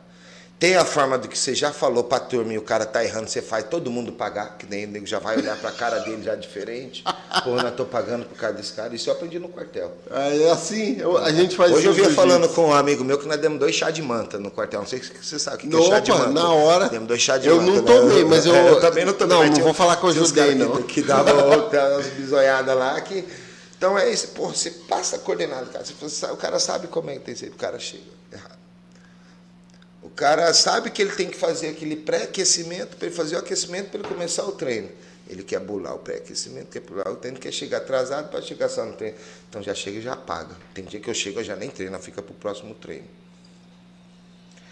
Tem 0.59 0.75
a 0.75 0.83
forma 0.83 1.17
do 1.17 1.29
que 1.29 1.39
você 1.39 1.55
já 1.55 1.71
falou 1.71 2.03
para 2.03 2.17
a 2.17 2.19
turma 2.19 2.51
e 2.51 2.57
o 2.57 2.61
cara 2.61 2.85
tá 2.85 3.01
errando, 3.01 3.29
você 3.29 3.41
faz 3.41 3.63
todo 3.63 3.89
mundo 3.89 4.11
pagar, 4.11 4.57
que 4.57 4.65
nem 4.65 4.83
ele 4.83 5.05
já 5.05 5.17
vai 5.17 5.37
olhar 5.37 5.55
para 5.55 5.69
a 5.69 5.71
cara 5.71 5.99
dele 5.99 6.21
já 6.21 6.35
diferente. 6.35 7.01
Pô, 7.45 7.55
eu 7.55 7.71
tô 7.71 7.85
pagando 7.85 8.25
por 8.25 8.37
causa 8.37 8.57
desse 8.57 8.73
cara. 8.73 8.93
Isso 8.93 9.09
eu 9.09 9.13
aprendi 9.13 9.39
no 9.39 9.47
quartel. 9.47 9.95
É 10.11 10.51
assim, 10.51 10.99
eu, 10.99 11.17
a 11.17 11.31
gente 11.31 11.55
faz 11.55 11.71
Hoje 11.71 11.85
eu 11.85 11.93
vinha 11.93 12.09
falando 12.09 12.49
com 12.49 12.67
um 12.67 12.73
amigo 12.73 13.05
meu 13.05 13.17
que 13.17 13.25
nós 13.25 13.39
demos 13.39 13.57
dois 13.57 13.73
chá 13.73 13.89
de 13.89 14.01
manta 14.01 14.37
no 14.37 14.51
quartel. 14.51 14.81
Não 14.81 14.87
sei 14.87 15.01
se 15.01 15.13
você 15.21 15.39
sabe 15.39 15.55
o 15.55 15.59
que, 15.59 15.69
que 15.69 15.77
é 15.77 15.81
chá 15.81 15.99
de 16.01 16.11
manta. 16.11 16.29
na 16.31 16.51
hora. 16.51 16.89
Demos 16.89 17.07
dois 17.07 17.21
chá 17.21 17.37
de 17.37 17.47
eu 17.47 17.61
manta. 17.61 17.69
Eu 17.69 17.75
não 17.75 17.85
tomei, 17.85 18.23
né? 18.23 18.29
mas 18.29 18.45
eu, 18.45 18.53
é, 18.53 18.67
eu 18.69 18.81
também 18.81 19.05
não 19.05 19.13
tomei. 19.13 19.37
Não, 19.37 19.45
não 19.45 19.63
vou 19.63 19.73
falar 19.73 19.95
que 19.95 20.03
eu 20.03 20.09
ajudei, 20.09 20.55
não. 20.55 20.75
Que, 20.81 20.95
que 20.95 21.01
dava 21.03 21.31
umas 21.55 22.07
bisoiadas 22.07 22.75
lá 22.75 22.99
que... 22.99 23.23
Então 23.77 23.97
é 23.97 24.11
isso, 24.11 24.29
pô, 24.29 24.49
você 24.49 24.71
passa 24.71 25.15
a 25.15 25.19
coordenada, 25.19 25.67
cara. 25.67 25.85
Você, 26.01 26.25
o 26.25 26.35
cara 26.35 26.59
sabe 26.59 26.87
como 26.87 27.09
é 27.11 27.13
que 27.13 27.21
tem 27.21 27.33
que 27.33 27.39
ser, 27.39 27.47
o 27.47 27.55
cara 27.55 27.79
chega 27.79 28.03
errado. 28.29 28.58
O 30.09 30.15
cara 30.15 30.51
sabe 30.53 30.89
que 30.89 31.01
ele 31.01 31.11
tem 31.11 31.29
que 31.29 31.37
fazer 31.37 31.69
aquele 31.69 31.95
pré-aquecimento 31.95 32.97
para 32.97 33.07
ele 33.07 33.15
fazer 33.15 33.35
o 33.35 33.39
aquecimento 33.39 33.89
para 33.91 33.99
ele 33.99 34.07
começar 34.07 34.43
o 34.43 34.51
treino. 34.51 34.89
Ele 35.29 35.43
quer 35.43 35.59
bular 35.59 35.93
o 35.93 35.99
pré-aquecimento, 35.99 36.69
quer 36.71 36.79
bular 36.79 37.09
o 37.09 37.15
treino, 37.15 37.39
quer 37.39 37.53
chegar 37.53 37.77
atrasado 37.77 38.29
para 38.29 38.41
chegar 38.41 38.67
só 38.67 38.83
no 38.83 38.93
treino. 38.93 39.15
Então 39.47 39.61
já 39.61 39.75
chega 39.75 39.99
e 39.99 40.01
já 40.01 40.15
paga. 40.15 40.57
Tem 40.73 40.83
dia 40.83 40.99
que 40.99 41.09
eu 41.09 41.13
chego 41.13 41.39
e 41.39 41.43
já 41.43 41.55
nem 41.55 41.69
treino, 41.69 41.97
fica 41.99 42.23
para 42.23 42.31
o 42.31 42.35
próximo 42.35 42.73
treino. 42.73 43.07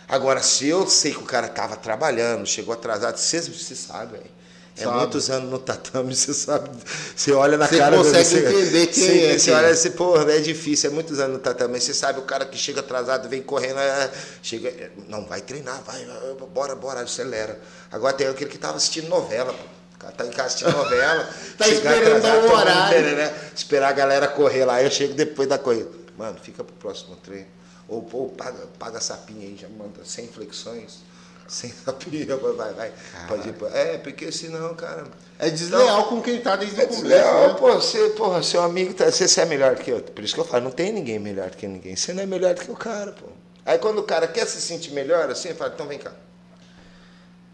Agora, 0.08 0.42
se 0.42 0.68
eu 0.68 0.88
sei 0.88 1.12
que 1.14 1.20
o 1.20 1.26
cara 1.26 1.48
estava 1.48 1.78
trabalhando, 1.78 2.48
chegou 2.48 2.74
atrasado, 2.74 3.18
você, 3.18 3.40
você 3.40 3.76
sabe, 3.76 4.18
hein? 4.18 4.32
É 4.80 4.86
muitos 4.86 5.30
anos 5.30 5.50
no 5.50 5.58
tatame, 5.58 6.14
você 6.16 6.34
sabe. 6.34 6.70
Você 7.16 7.32
olha 7.32 7.58
na 7.58 7.68
você 7.68 7.78
cara 7.78 7.98
consegue 7.98 8.24
você 8.24 8.42
consegue 8.42 8.62
entender 8.62 8.88
quem 8.88 9.04
você, 9.04 9.26
é. 9.26 9.38
Você 9.40 9.52
olha 9.52 9.70
assim, 9.70 9.92
porra, 9.92 10.32
é 10.32 10.40
difícil, 10.40 10.92
é 10.92 10.94
muitos 10.94 11.20
anos 11.20 11.38
no 11.38 11.40
tatame. 11.40 11.80
Você 11.80 11.94
sabe 11.94 12.20
o 12.20 12.24
cara 12.24 12.46
que 12.46 12.58
chega 12.58 12.82
atrasado, 12.82 13.28
vem 13.28 13.42
correndo, 13.42 13.80
é, 13.80 14.12
chega. 14.44 14.92
Não, 15.08 15.26
vai 15.26 15.42
treinar, 15.42 15.82
vai, 15.84 16.06
bora, 16.54 16.76
bora, 16.76 17.02
acelera. 17.02 17.60
Agora 17.92 18.14
tem 18.14 18.28
aquele 18.28 18.50
que 18.50 18.56
estava 18.56 18.78
assistindo 18.78 19.08
novela, 19.08 19.52
pô. 19.52 19.64
O 19.96 20.00
cara 20.00 20.14
tá 20.14 20.26
em 20.26 20.30
casa 20.30 20.48
assistindo 20.48 20.72
novela. 20.78 21.28
tá 21.58 21.68
esperando 21.68 22.18
atrasado, 22.18 22.48
o 22.48 22.52
horário. 22.52 23.16
né? 23.16 23.34
Esperar 23.56 23.90
a 23.90 23.94
galera 23.94 24.28
correr 24.28 24.64
lá. 24.64 24.82
Eu 24.84 24.92
chego 24.92 25.16
depois 25.16 25.50
da 25.50 25.58
corrida. 25.58 25.90
Mano, 26.16 26.38
fica 26.42 26.64
pro 26.64 26.76
próximo 26.76 27.16
treino. 27.16 27.48
Ou, 27.88 28.04
pô, 28.04 28.28
paga, 28.30 28.68
paga 28.78 29.02
sapinha 29.02 29.48
aí, 29.48 29.58
já 29.60 29.68
manda 29.70 30.04
100 30.04 30.28
flexões 30.28 31.00
sem 31.48 31.72
sapinha, 31.86 32.36
vai, 32.38 32.74
vai. 32.74 32.92
Pode 33.28 33.50
ir, 33.50 33.56
é, 33.74 33.98
porque 33.98 34.32
senão, 34.32 34.74
cara. 34.76 35.06
É 35.40 35.50
desleal 35.50 35.84
então, 35.84 36.04
com 36.10 36.22
quem 36.22 36.42
tá 36.42 36.56
desde 36.56 36.80
é 36.80 36.84
o 36.84 36.88
começo. 36.88 37.04
Desleal, 37.04 37.48
né? 37.48 37.54
pô, 37.56 37.74
você, 37.74 38.10
porra, 38.10 38.44
seu 38.44 38.62
amigo, 38.62 38.94
tá, 38.94 39.06
você, 39.06 39.28
você 39.28 39.42
é 39.42 39.46
melhor 39.46 39.76
que 39.76 39.92
eu. 39.92 40.02
Por 40.02 40.24
isso 40.24 40.34
que 40.34 40.40
eu 40.40 40.46
falo, 40.46 40.66
não 40.66 40.72
tem 40.72 40.92
ninguém 40.92 41.20
melhor 41.20 41.50
que 41.52 41.68
ninguém. 41.68 41.96
Você 41.96 42.14
não 42.14 42.24
é 42.24 42.26
melhor 42.26 42.54
do 42.54 42.62
que 42.62 42.72
o 42.72 42.76
cara, 42.76 43.12
pô. 43.12 43.28
Aí 43.66 43.78
quando 43.78 44.00
o 44.00 44.04
cara 44.04 44.28
quer 44.28 44.46
se 44.48 44.62
sentir 44.62 44.92
melhor, 44.92 45.30
assim, 45.30 45.54
fala, 45.54 45.72
então 45.74 45.88
vem 45.88 46.00
cá. 46.00 46.12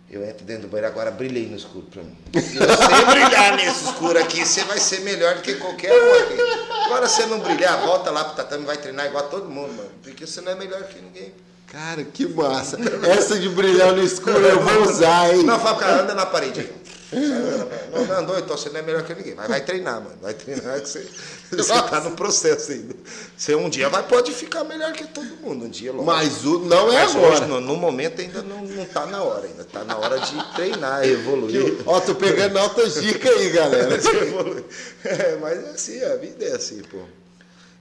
Eu 0.10 0.24
entro 0.24 0.46
dentro 0.46 0.64
do 0.64 0.68
banheiro, 0.68 0.88
agora 0.92 1.10
brilhei 1.10 1.48
no 1.48 1.56
escuro 1.58 1.88
pra 1.88 2.04
mim. 2.04 2.16
Se 2.34 2.56
você 2.60 3.06
brilhar 3.10 3.58
nesse 3.58 3.86
escuro 3.86 4.20
aqui, 4.20 4.46
você 4.46 4.64
vai 4.64 4.80
ser 4.80 5.00
melhor 5.00 5.36
do 5.36 5.42
que 5.42 5.56
qualquer 5.56 5.92
um 5.92 6.24
aqui. 6.24 6.38
Agora, 6.86 7.10
se 7.10 7.16
você 7.16 7.26
não 7.26 7.40
brilhar, 7.40 7.84
volta 7.84 8.12
lá 8.12 8.24
pro 8.24 8.36
tatame, 8.36 8.64
vai 8.64 8.78
treinar 8.78 9.08
igual 9.08 9.26
a 9.26 9.28
todo 9.28 9.50
mundo, 9.50 9.74
mano. 9.74 9.90
Porque 10.04 10.28
você 10.28 10.40
não 10.42 10.52
é 10.52 10.56
melhor 10.56 10.84
que 10.84 11.02
ninguém. 11.02 11.34
Cara, 11.74 12.03
que 12.03 12.27
massa. 12.27 12.77
Essa 13.10 13.40
de 13.40 13.50
brilhar 13.50 13.93
no 13.93 14.03
escuro 14.03 14.38
eu 14.38 14.60
vou 14.60 14.84
usar, 14.84 15.34
hein? 15.34 15.42
Não, 15.42 15.60
fala, 15.60 15.80
cara, 15.80 16.03
anda 16.03 16.14
na 16.14 16.24
parede. 16.24 16.69
Não, 17.11 18.06
não 18.06 18.16
andou, 18.16 18.38
então 18.38 18.56
você 18.56 18.69
não 18.69 18.80
é 18.80 18.84
melhor 18.84 19.02
que 19.02 19.16
ninguém. 19.16 19.34
Mas 19.34 19.48
vai 19.48 19.60
treinar, 19.60 19.95
mano. 19.95 20.16
Vai 20.22 20.35
treinar 20.35 20.80
que 20.80 20.88
você, 20.88 21.08
você 21.52 21.74
tá 21.74 22.00
no 22.02 22.11
processo 22.11 22.74
ainda. 22.74 22.93
Você 23.35 23.56
um 23.56 23.72
dia 23.72 23.90
vai, 23.90 24.03
pode 24.03 24.32
ficar 24.34 24.64
melhor 24.64 24.93
que 24.93 25.08
todo 25.08 25.26
mundo. 25.42 25.66
Um 25.66 25.69
dia 25.69 25.92
logo. 25.92 26.03
Mas 26.03 26.45
o, 26.45 26.60
não 26.60 26.93
é 26.93 27.06
Mas 27.06 27.16
agora. 27.16 27.34
Hoje, 27.34 27.45
no, 27.45 27.60
no, 27.60 27.76
momento 27.76 28.22
ainda 28.22 28.43
não, 28.43 28.61
não 28.61 28.85
tá 28.85 29.08
na 29.08 29.24
hora. 29.24 29.48
Ainda 29.48 29.64
tá 29.64 29.84
na 29.84 29.98
hora 29.98 30.19
de 30.19 30.53
treinar, 30.53 31.03
evoluir. 31.03 31.77
Que, 31.77 31.84
ó, 31.88 32.00
tô 32.00 32.14
pegando 32.14 32.60
altas 32.60 33.02
dicas 33.02 33.35
aí, 33.35 33.50
galera. 33.50 33.95
é, 35.06 35.38
mas 35.42 35.64
é 35.64 35.69
assim, 35.72 36.03
a 36.03 36.16
vida 36.18 36.45
é 36.45 36.56
assim, 36.56 36.84
pô. 36.84 37.00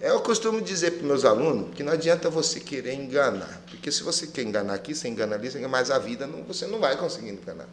É, 0.02 0.10
eu 0.10 0.20
costumo 0.20 0.60
dizer 0.60 0.90
para 0.90 1.06
meus 1.06 1.24
alunos 1.24 1.72
que 1.76 1.82
não 1.84 1.92
adianta 1.92 2.28
você 2.28 2.58
querer 2.58 2.94
enganar. 2.94 3.62
Porque 3.70 3.92
se 3.92 4.02
você 4.02 4.26
quer 4.26 4.42
enganar 4.42 4.74
aqui, 4.74 4.97
você 4.97 5.06
engana 5.06 5.36
ali, 5.36 5.48
você 5.48 5.58
engana, 5.58 5.70
mas 5.70 5.92
a 5.92 5.98
vida 6.00 6.26
não, 6.26 6.42
você 6.42 6.66
não 6.66 6.81
vai 6.81 6.97
conseguir 6.97 7.31
enganar. 7.31 7.68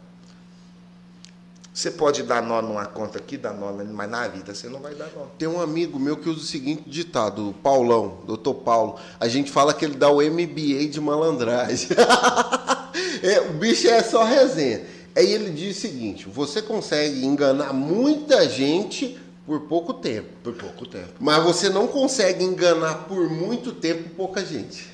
Você 1.74 1.90
pode 1.90 2.22
dar 2.22 2.40
nó 2.40 2.62
numa 2.62 2.86
conta 2.86 3.18
aqui, 3.18 3.36
dar 3.36 3.52
nó, 3.52 3.72
mas 3.72 4.08
na 4.08 4.28
vida 4.28 4.54
você 4.54 4.68
não 4.68 4.78
vai 4.78 4.94
dar 4.94 5.10
nó. 5.16 5.24
Tem 5.36 5.48
um 5.48 5.60
amigo 5.60 5.98
meu 5.98 6.16
que 6.16 6.28
usa 6.28 6.38
o 6.38 6.44
seguinte 6.44 6.88
ditado, 6.88 7.48
o 7.48 7.52
Paulão, 7.52 8.18
doutor 8.24 8.54
Paulo. 8.54 9.00
A 9.18 9.26
gente 9.26 9.50
fala 9.50 9.74
que 9.74 9.84
ele 9.84 9.96
dá 9.96 10.08
o 10.08 10.22
MBA 10.22 10.86
de 10.88 11.00
malandragem. 11.00 11.88
é, 13.24 13.40
o 13.40 13.54
bicho 13.54 13.88
é 13.88 14.04
só 14.04 14.22
resenha. 14.22 14.86
Aí 15.16 15.32
ele 15.32 15.50
diz 15.50 15.76
o 15.76 15.80
seguinte: 15.80 16.28
você 16.28 16.62
consegue 16.62 17.24
enganar 17.24 17.72
muita 17.72 18.48
gente 18.48 19.18
por 19.46 19.60
pouco 19.62 19.94
tempo. 19.94 20.28
Por 20.42 20.54
pouco 20.54 20.86
tempo. 20.86 21.12
Mas 21.18 21.42
você 21.42 21.68
não 21.68 21.86
consegue 21.86 22.44
enganar 22.44 23.04
por 23.08 23.28
muito 23.28 23.72
tempo 23.72 24.08
pouca 24.10 24.44
gente. 24.44 24.88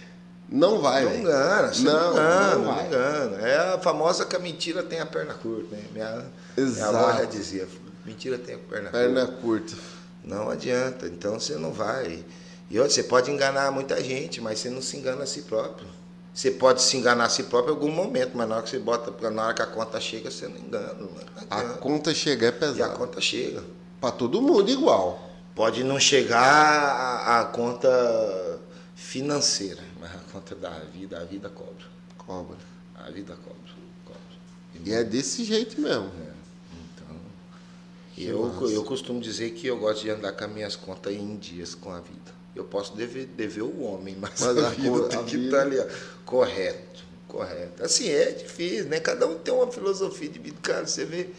Não 0.49 0.81
vai, 0.81 1.05
Não 1.05 1.16
engana, 1.16 1.75
você 1.75 1.83
Não, 1.83 1.92
não, 1.92 2.12
engana, 2.12 2.55
não 2.57 2.65
não, 2.76 2.86
engana. 2.86 3.36
É 3.49 3.75
a 3.75 3.78
famosa 3.78 4.25
que 4.25 4.36
a 4.36 4.39
mentira 4.39 4.83
tem 4.83 5.00
a 5.00 5.07
perna 5.07 5.34
curta, 5.34 5.75
né? 5.75 5.83
Minha, 5.92 6.10
minha 6.57 6.68
Exato. 6.68 6.97
avó 6.97 7.18
já 7.18 7.25
dizia, 7.25 7.66
mentira 8.05 8.39
tem 8.39 8.55
a 8.55 8.58
perna, 8.58 8.91
Perna 8.91 9.26
curta. 9.26 9.42
curta. 9.42 9.76
Não 10.25 10.49
adianta, 10.49 11.07
então 11.07 11.39
você 11.41 11.57
não 11.57 11.73
vai. 11.73 12.25
E 12.70 12.78
você 12.78 13.02
pode 13.02 13.28
enganar 13.31 13.73
muita 13.73 14.02
gente, 14.02 14.41
mas 14.41 14.60
você 14.60 14.70
não 14.70 14.81
se 14.81 14.97
engana 14.97 15.25
a 15.25 15.26
si 15.26 15.42
próprio. 15.42 15.89
Você 16.33 16.50
pode 16.52 16.81
se 16.83 16.97
enganar 16.97 17.25
a 17.25 17.28
si 17.28 17.42
próprio 17.44 17.73
em 17.73 17.75
algum 17.76 17.91
momento, 17.91 18.33
mas 18.34 18.49
na 18.49 18.57
hora 18.57 18.62
que 18.65 18.70
você 18.70 18.78
bota, 18.78 19.31
na 19.31 19.47
hora 19.47 19.55
que 19.55 19.62
a 19.62 19.66
conta 19.66 19.99
chega, 20.00 20.31
você 20.31 20.47
não 20.47 20.58
engana. 20.58 20.94
Não 20.94 21.08
A 21.50 21.62
conta 21.78 22.15
chegar 22.15 22.47
é 22.47 22.50
E 22.50 22.55
a 22.55 22.58
pesada. 22.58 22.94
conta 22.94 23.20
chega. 23.20 23.65
Pra 24.00 24.10
todo 24.10 24.41
mundo 24.42 24.70
igual. 24.70 25.23
Pode 25.55 25.83
não 25.83 25.99
chegar 25.99 26.42
a, 26.42 27.41
a 27.41 27.44
conta 27.47 27.89
financeira, 28.94 29.83
mas 29.99 30.15
a 30.15 30.18
conta 30.31 30.55
da 30.55 30.70
vida, 30.70 31.18
a 31.18 31.25
vida 31.25 31.49
cobra. 31.49 31.86
Cobra. 32.18 32.57
A 32.94 33.10
vida 33.10 33.34
cobra. 33.36 33.73
cobra. 34.05 34.20
E 34.84 34.92
é 34.92 35.02
desse 35.02 35.44
jeito 35.44 35.81
mesmo. 35.81 36.10
Então, 36.73 37.16
Que 38.15 38.26
eu, 38.26 38.42
massa. 38.47 38.65
eu 38.66 38.84
costumo 38.84 39.18
dizer 39.20 39.52
que 39.52 39.66
eu 39.66 39.78
gosto 39.78 40.02
de 40.02 40.10
andar 40.10 40.33
com 40.33 40.44
as 40.44 40.50
minhas 40.50 40.76
contas 40.76 41.15
em 41.15 41.36
dias 41.36 41.75
com 41.75 41.91
a 41.91 42.00
vida. 42.00 42.36
Eu 42.55 42.65
posso 42.65 42.94
dever, 42.94 43.26
dever 43.26 43.62
o 43.62 43.83
homem, 43.83 44.15
mas, 44.20 44.41
Mas 44.41 44.58
a, 44.58 44.66
a 44.66 44.70
vida 44.70 45.08
tem 45.08 45.18
a 45.20 45.23
que 45.25 45.36
estar 45.36 45.60
ali, 45.62 45.78
ó, 45.78 45.86
correto, 46.25 47.05
correto. 47.28 47.83
Assim, 47.83 48.08
é 48.08 48.31
difícil, 48.33 48.86
né? 48.86 49.00
Cada 49.00 49.26
um 49.26 49.39
tem 49.39 49.55
uma 49.55 49.70
filosofia 49.70 50.28
de 50.28 50.39
vida. 50.39 50.57
Cara, 50.62 50.86
você 50.86 51.05
vê, 51.05 51.31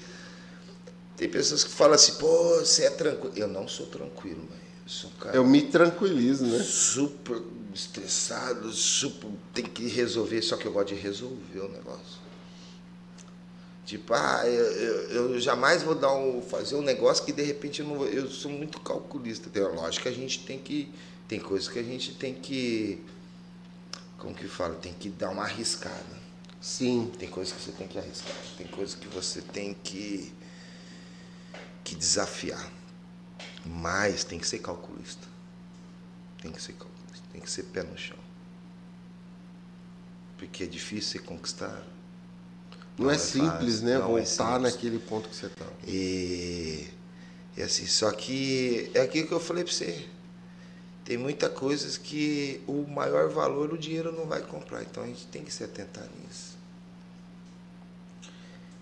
tem 1.18 1.28
pessoas 1.28 1.64
que 1.64 1.72
falam 1.72 1.96
assim, 1.96 2.14
pô, 2.14 2.60
você 2.60 2.86
é 2.86 2.92
tranquilo. 2.92 3.34
Eu 3.36 3.48
não 3.48 3.68
sou 3.68 3.88
tranquilo, 3.88 4.38
mãe. 4.38 4.60
Eu 4.84 4.90
sou 4.90 5.10
um 5.10 5.14
cara 5.14 5.36
Eu 5.36 5.44
me 5.44 5.64
tranquilizo, 5.64 6.46
né? 6.46 6.64
super 6.64 7.42
estressado, 7.74 8.72
super, 8.72 9.30
tem 9.54 9.66
que 9.66 9.88
resolver, 9.88 10.42
só 10.42 10.58
que 10.58 10.66
eu 10.66 10.72
gosto 10.72 10.90
de 10.90 10.96
resolver 10.96 11.60
o 11.60 11.70
negócio. 11.70 12.28
Tipo, 13.86 14.14
ah, 14.14 14.42
eu, 14.46 14.66
eu, 14.66 15.34
eu 15.34 15.40
jamais 15.40 15.82
vou 15.82 15.96
dar 15.96 16.14
um, 16.14 16.42
fazer 16.42 16.76
um 16.76 16.82
negócio 16.82 17.24
que 17.24 17.32
de 17.32 17.42
repente 17.42 17.82
eu 17.82 17.88
não 17.88 17.96
vou. 17.96 18.08
Eu 18.08 18.30
sou 18.30 18.52
muito 18.52 18.82
calculista. 18.82 19.50
Lógico 19.74 20.04
que 20.04 20.10
a 20.10 20.12
gente 20.12 20.44
tem 20.44 20.60
que. 20.60 20.92
Tem 21.26 21.40
coisas 21.40 21.70
que 21.70 21.80
a 21.80 21.84
gente 21.84 22.14
tem 22.16 22.34
que. 22.34 23.02
Como 24.18 24.36
que 24.36 24.46
fala? 24.46 24.76
Tem 24.76 24.94
que 24.94 25.08
dar 25.08 25.30
uma 25.30 25.44
arriscada. 25.44 26.18
Sim. 26.60 27.10
Tem 27.18 27.30
coisas 27.30 27.54
que 27.54 27.62
você 27.62 27.72
tem 27.72 27.88
que 27.88 27.98
arriscar. 27.98 28.36
Tem 28.58 28.68
coisas 28.68 28.94
que 28.94 29.08
você 29.08 29.42
tem 29.42 29.74
que. 29.74 30.34
Que 31.88 31.96
desafiar. 31.96 32.70
Mas 33.66 34.26
tem 34.26 34.38
que 34.38 34.48
ser 34.48 34.60
calculista. 34.60 35.26
Tem 36.42 36.52
que 36.52 36.62
ser 36.62 36.74
calculista. 36.74 37.26
Tem 37.32 37.40
que 37.40 37.50
ser 37.50 37.64
pé 37.64 37.84
no 37.84 37.98
chão. 37.98 38.18
Porque 40.38 40.64
é 40.64 40.68
difícil 40.68 41.12
você 41.12 41.20
conquistar. 41.20 41.82
Não, 42.98 43.10
é, 43.10 43.16
é 43.16 43.18
simples, 43.18 43.76
fácil, 43.76 43.86
né? 43.86 44.00
não 44.00 44.18
é 44.18 44.22
Voltar 44.22 44.26
simples. 44.26 44.74
naquele 44.74 45.00
ponto 45.00 45.30
que 45.30 45.36
você 45.36 45.50
tá. 45.50 45.66
E, 45.88 46.88
e 47.56 47.62
assim, 47.62 47.86
só 47.86 48.12
que 48.12 48.92
é 48.94 49.02
aquilo 49.02 49.28
que 49.28 49.34
eu 49.34 49.40
falei 49.40 49.64
para 49.64 49.72
você. 49.74 50.08
Tem 51.06 51.18
muitas 51.18 51.52
coisas 51.54 51.98
que 51.98 52.62
o 52.68 52.86
maior 52.86 53.30
valor 53.30 53.72
o 53.72 53.78
dinheiro 53.78 54.12
não 54.12 54.26
vai 54.26 54.42
comprar. 54.42 54.82
Então 54.82 55.04
a 55.04 55.08
gente 55.08 55.26
tem 55.28 55.42
que 55.42 55.54
se 55.54 55.64
atentar 55.64 56.06
nisso. 56.22 56.47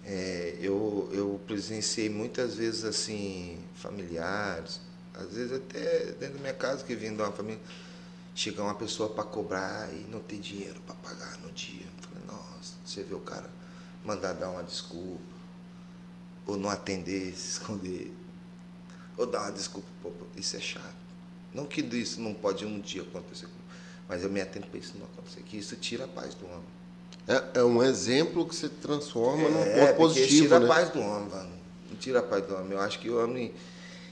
É, 0.06 0.58
eu, 0.62 1.10
eu 1.12 1.42
presenciei 1.48 2.10
muitas 2.10 2.54
vezes 2.54 2.86
assim, 2.86 3.58
familiares, 3.74 4.80
às 5.16 5.34
vezes 5.34 5.54
até 5.54 6.12
dentro 6.12 6.36
da 6.36 6.42
minha 6.42 6.54
casa, 6.54 6.84
que 6.84 6.96
vindo 6.96 7.16
de 7.16 7.24
uma 7.24 7.32
família, 7.32 7.60
chegar 8.36 8.64
uma 8.64 8.76
pessoa 8.76 9.10
para 9.10 9.24
cobrar 9.24 9.92
e 9.92 10.06
não 10.12 10.20
ter 10.20 10.38
dinheiro 10.38 10.80
para 10.82 10.94
pagar 10.96 11.38
no 11.40 11.52
dia. 11.52 11.86
Eu 11.86 12.10
falei, 12.10 12.24
nossa, 12.28 12.74
você 12.86 13.02
vê 13.02 13.16
o 13.16 13.20
cara 13.20 13.50
mandar 14.04 14.34
dar 14.34 14.52
uma 14.52 14.64
desculpa, 14.64 15.24
ou 16.46 16.56
não 16.56 16.70
atender, 16.70 17.34
se 17.36 17.54
esconder, 17.54 18.14
ou 19.18 19.26
dar 19.26 19.42
uma 19.42 19.52
desculpa, 19.52 19.88
pô, 20.04 20.12
isso 20.36 20.56
é 20.56 20.60
chato. 20.60 21.06
Não 21.54 21.66
que 21.66 21.82
isso 21.82 22.22
não 22.22 22.34
pode 22.34 22.66
um 22.66 22.80
dia 22.80 23.02
acontecer, 23.02 23.48
mas 24.08 24.22
eu 24.22 24.30
me 24.30 24.42
atento 24.42 24.68
para 24.68 24.80
isso 24.80 24.94
não 25.00 25.06
acontecer, 25.06 25.42
que 25.42 25.58
isso 25.58 25.76
tira 25.78 26.04
a 26.04 26.08
paz 26.08 26.36
do 26.36 26.46
homem. 26.46 26.75
É, 27.28 27.60
é 27.60 27.64
um 27.64 27.82
exemplo 27.84 28.48
que 28.48 28.56
você 28.56 28.70
transforma 28.70 29.50
num 29.50 29.62
É, 29.64 29.88
ponto 29.88 29.98
positivo, 29.98 30.44
tira 30.44 30.60
né? 30.60 30.66
a 30.66 30.70
paz 30.70 30.90
do 30.90 31.00
homem, 31.00 31.30
mano. 31.30 31.52
Não 31.90 31.98
tira 31.98 32.20
a 32.20 32.24
paz 32.24 32.46
do 32.46 32.56
homem. 32.56 32.72
Eu 32.74 32.80
acho 32.82 33.00
que 33.00 33.10
o 33.10 33.22
homem, 33.24 33.54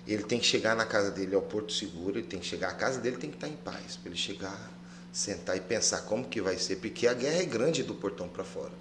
ele 0.07 0.23
tem 0.23 0.39
que 0.39 0.45
chegar 0.45 0.75
na 0.75 0.85
casa 0.85 1.11
dele 1.11 1.35
ao 1.35 1.41
porto 1.41 1.71
seguro, 1.71 2.17
ele 2.17 2.27
tem 2.27 2.39
que 2.39 2.45
chegar, 2.45 2.69
a 2.69 2.73
casa 2.73 2.99
dele 2.99 3.17
tem 3.17 3.29
que 3.29 3.37
estar 3.37 3.47
em 3.47 3.55
paz, 3.55 3.97
para 3.97 4.09
ele 4.09 4.17
chegar, 4.19 4.71
sentar 5.11 5.55
e 5.55 5.59
pensar 5.61 6.01
como 6.01 6.25
que 6.25 6.41
vai 6.41 6.57
ser, 6.57 6.77
porque 6.77 7.07
a 7.07 7.13
guerra 7.13 7.41
é 7.41 7.45
grande 7.45 7.83
do 7.83 7.93
portão 7.93 8.27
para 8.27 8.43
fora. 8.43 8.71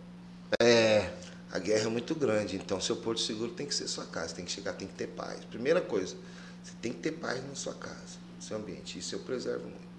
É. 0.60 1.10
A 1.52 1.58
guerra 1.58 1.84
é 1.84 1.88
muito 1.88 2.14
grande, 2.14 2.56
então 2.56 2.80
seu 2.80 2.96
porto 2.96 3.20
seguro 3.20 3.50
tem 3.50 3.66
que 3.66 3.74
ser 3.74 3.86
sua 3.86 4.06
casa, 4.06 4.34
tem 4.34 4.42
que 4.42 4.50
chegar, 4.50 4.72
tem 4.72 4.88
que 4.88 4.94
ter 4.94 5.08
paz. 5.08 5.44
Primeira 5.44 5.82
coisa, 5.82 6.16
você 6.64 6.72
tem 6.80 6.90
que 6.94 7.00
ter 7.00 7.12
paz 7.12 7.46
na 7.46 7.54
sua 7.54 7.74
casa, 7.74 8.16
no 8.36 8.42
seu 8.42 8.56
ambiente. 8.56 8.98
Isso 8.98 9.14
eu 9.14 9.18
preservo 9.18 9.64
muito. 9.64 9.92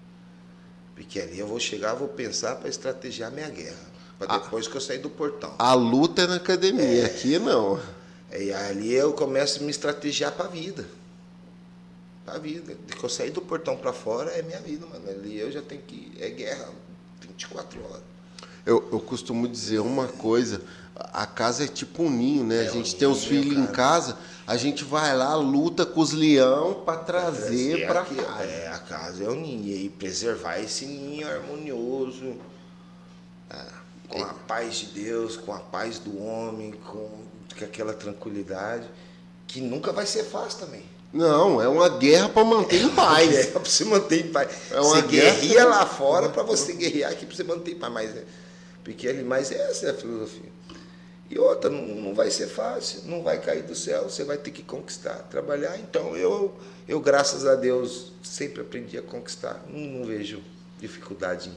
Porque 0.96 1.20
ali 1.20 1.38
eu 1.38 1.46
vou 1.46 1.60
chegar, 1.60 1.94
vou 1.94 2.08
pensar 2.08 2.56
para 2.56 2.68
estrategiar 2.68 3.30
minha 3.30 3.48
guerra. 3.48 3.93
Para 4.18 4.38
depois 4.38 4.68
que 4.68 4.76
eu 4.76 4.80
sair 4.80 4.98
do 4.98 5.10
portão. 5.10 5.54
A 5.58 5.74
luta 5.74 6.22
é 6.22 6.26
na 6.26 6.36
academia, 6.36 7.06
aqui 7.06 7.38
não. 7.38 7.80
E 8.32 8.52
ali 8.52 8.92
eu 8.92 9.12
começo 9.12 9.60
a 9.60 9.62
me 9.62 9.70
estrategiar 9.70 10.32
para 10.32 10.46
a 10.46 10.48
vida. 10.48 10.86
Para 12.24 12.34
a 12.34 12.38
vida. 12.38 12.74
De 12.86 12.96
que 12.96 13.04
eu 13.04 13.08
sair 13.08 13.30
do 13.30 13.40
portão 13.40 13.76
para 13.76 13.92
fora 13.92 14.30
é 14.30 14.42
minha 14.42 14.60
vida, 14.60 14.86
mano. 14.86 15.08
Ali 15.08 15.38
eu 15.38 15.50
já 15.52 15.62
tenho 15.62 15.82
que. 15.82 16.12
É 16.18 16.30
guerra 16.30 16.68
24 17.20 17.82
horas. 17.84 18.02
Eu, 18.66 18.88
eu 18.92 19.00
costumo 19.00 19.46
dizer 19.46 19.80
uma 19.80 20.08
coisa, 20.08 20.62
a 20.96 21.26
casa 21.26 21.64
é 21.64 21.66
tipo 21.68 22.02
um 22.02 22.10
ninho, 22.10 22.44
né? 22.44 22.64
É 22.64 22.68
a 22.68 22.70
gente 22.70 22.94
um 22.94 22.98
tem 22.98 23.06
os 23.06 23.24
filhos 23.24 23.58
em 23.58 23.66
casa, 23.66 24.16
a 24.46 24.56
gente 24.56 24.84
vai 24.84 25.14
lá, 25.14 25.34
luta 25.34 25.84
com 25.84 26.00
os 26.00 26.12
leão 26.12 26.82
para 26.84 26.98
trazer 26.98 27.82
É 27.82 27.86
para 27.86 28.04
casa. 28.04 28.42
É, 28.42 28.68
a 28.68 28.78
casa 28.78 29.24
é 29.24 29.28
o 29.28 29.34
ninho. 29.34 29.66
E 29.66 29.74
aí 29.74 29.88
preservar 29.90 30.58
esse 30.60 30.86
ninho 30.86 31.28
harmonioso. 31.28 32.36
ah, 33.50 33.83
com 34.08 34.22
a 34.22 34.34
paz 34.34 34.76
de 34.76 34.86
Deus, 34.86 35.36
com 35.36 35.52
a 35.52 35.60
paz 35.60 35.98
do 35.98 36.22
homem, 36.22 36.72
com, 36.72 37.10
com 37.58 37.64
aquela 37.64 37.92
tranquilidade. 37.92 38.88
Que 39.46 39.60
nunca 39.60 39.92
vai 39.92 40.06
ser 40.06 40.24
fácil 40.24 40.66
também. 40.66 40.82
Não, 41.12 41.62
é 41.62 41.68
uma 41.68 41.88
guerra 41.88 42.28
para 42.28 42.44
manter 42.44 42.82
em 42.82 42.86
É 42.90 42.94
paz. 42.94 43.46
para 43.46 43.60
você 43.60 43.84
manter 43.84 44.26
em 44.26 44.32
paz. 44.32 44.50
É 44.70 44.80
uma 44.80 44.96
você 44.96 45.02
guerra. 45.02 45.34
guerria 45.40 45.64
lá 45.64 45.86
fora 45.86 46.28
para 46.28 46.42
você 46.42 46.72
guerrear 46.76 47.12
aqui 47.12 47.24
para 47.24 47.36
você 47.36 47.44
manter 47.44 47.72
em 47.72 47.78
paz. 47.78 47.92
Mas, 47.92 48.16
é, 48.16 48.24
porque 48.82 49.08
ali, 49.08 49.22
mas 49.22 49.52
essa 49.52 49.86
é 49.86 49.90
a 49.90 49.94
filosofia. 49.94 50.52
E 51.30 51.38
outra, 51.38 51.70
não, 51.70 51.82
não 51.82 52.14
vai 52.14 52.30
ser 52.30 52.48
fácil, 52.48 53.02
não 53.06 53.22
vai 53.22 53.40
cair 53.40 53.62
do 53.62 53.74
céu, 53.74 54.04
você 54.04 54.24
vai 54.24 54.36
ter 54.36 54.50
que 54.50 54.62
conquistar, 54.62 55.14
trabalhar. 55.30 55.78
Então 55.78 56.16
eu, 56.16 56.54
eu 56.86 57.00
graças 57.00 57.46
a 57.46 57.54
Deus, 57.54 58.12
sempre 58.22 58.60
aprendi 58.62 58.98
a 58.98 59.02
conquistar. 59.02 59.64
Não, 59.68 59.80
não 59.80 60.04
vejo 60.04 60.42
dificuldade 60.80 61.48
em 61.48 61.56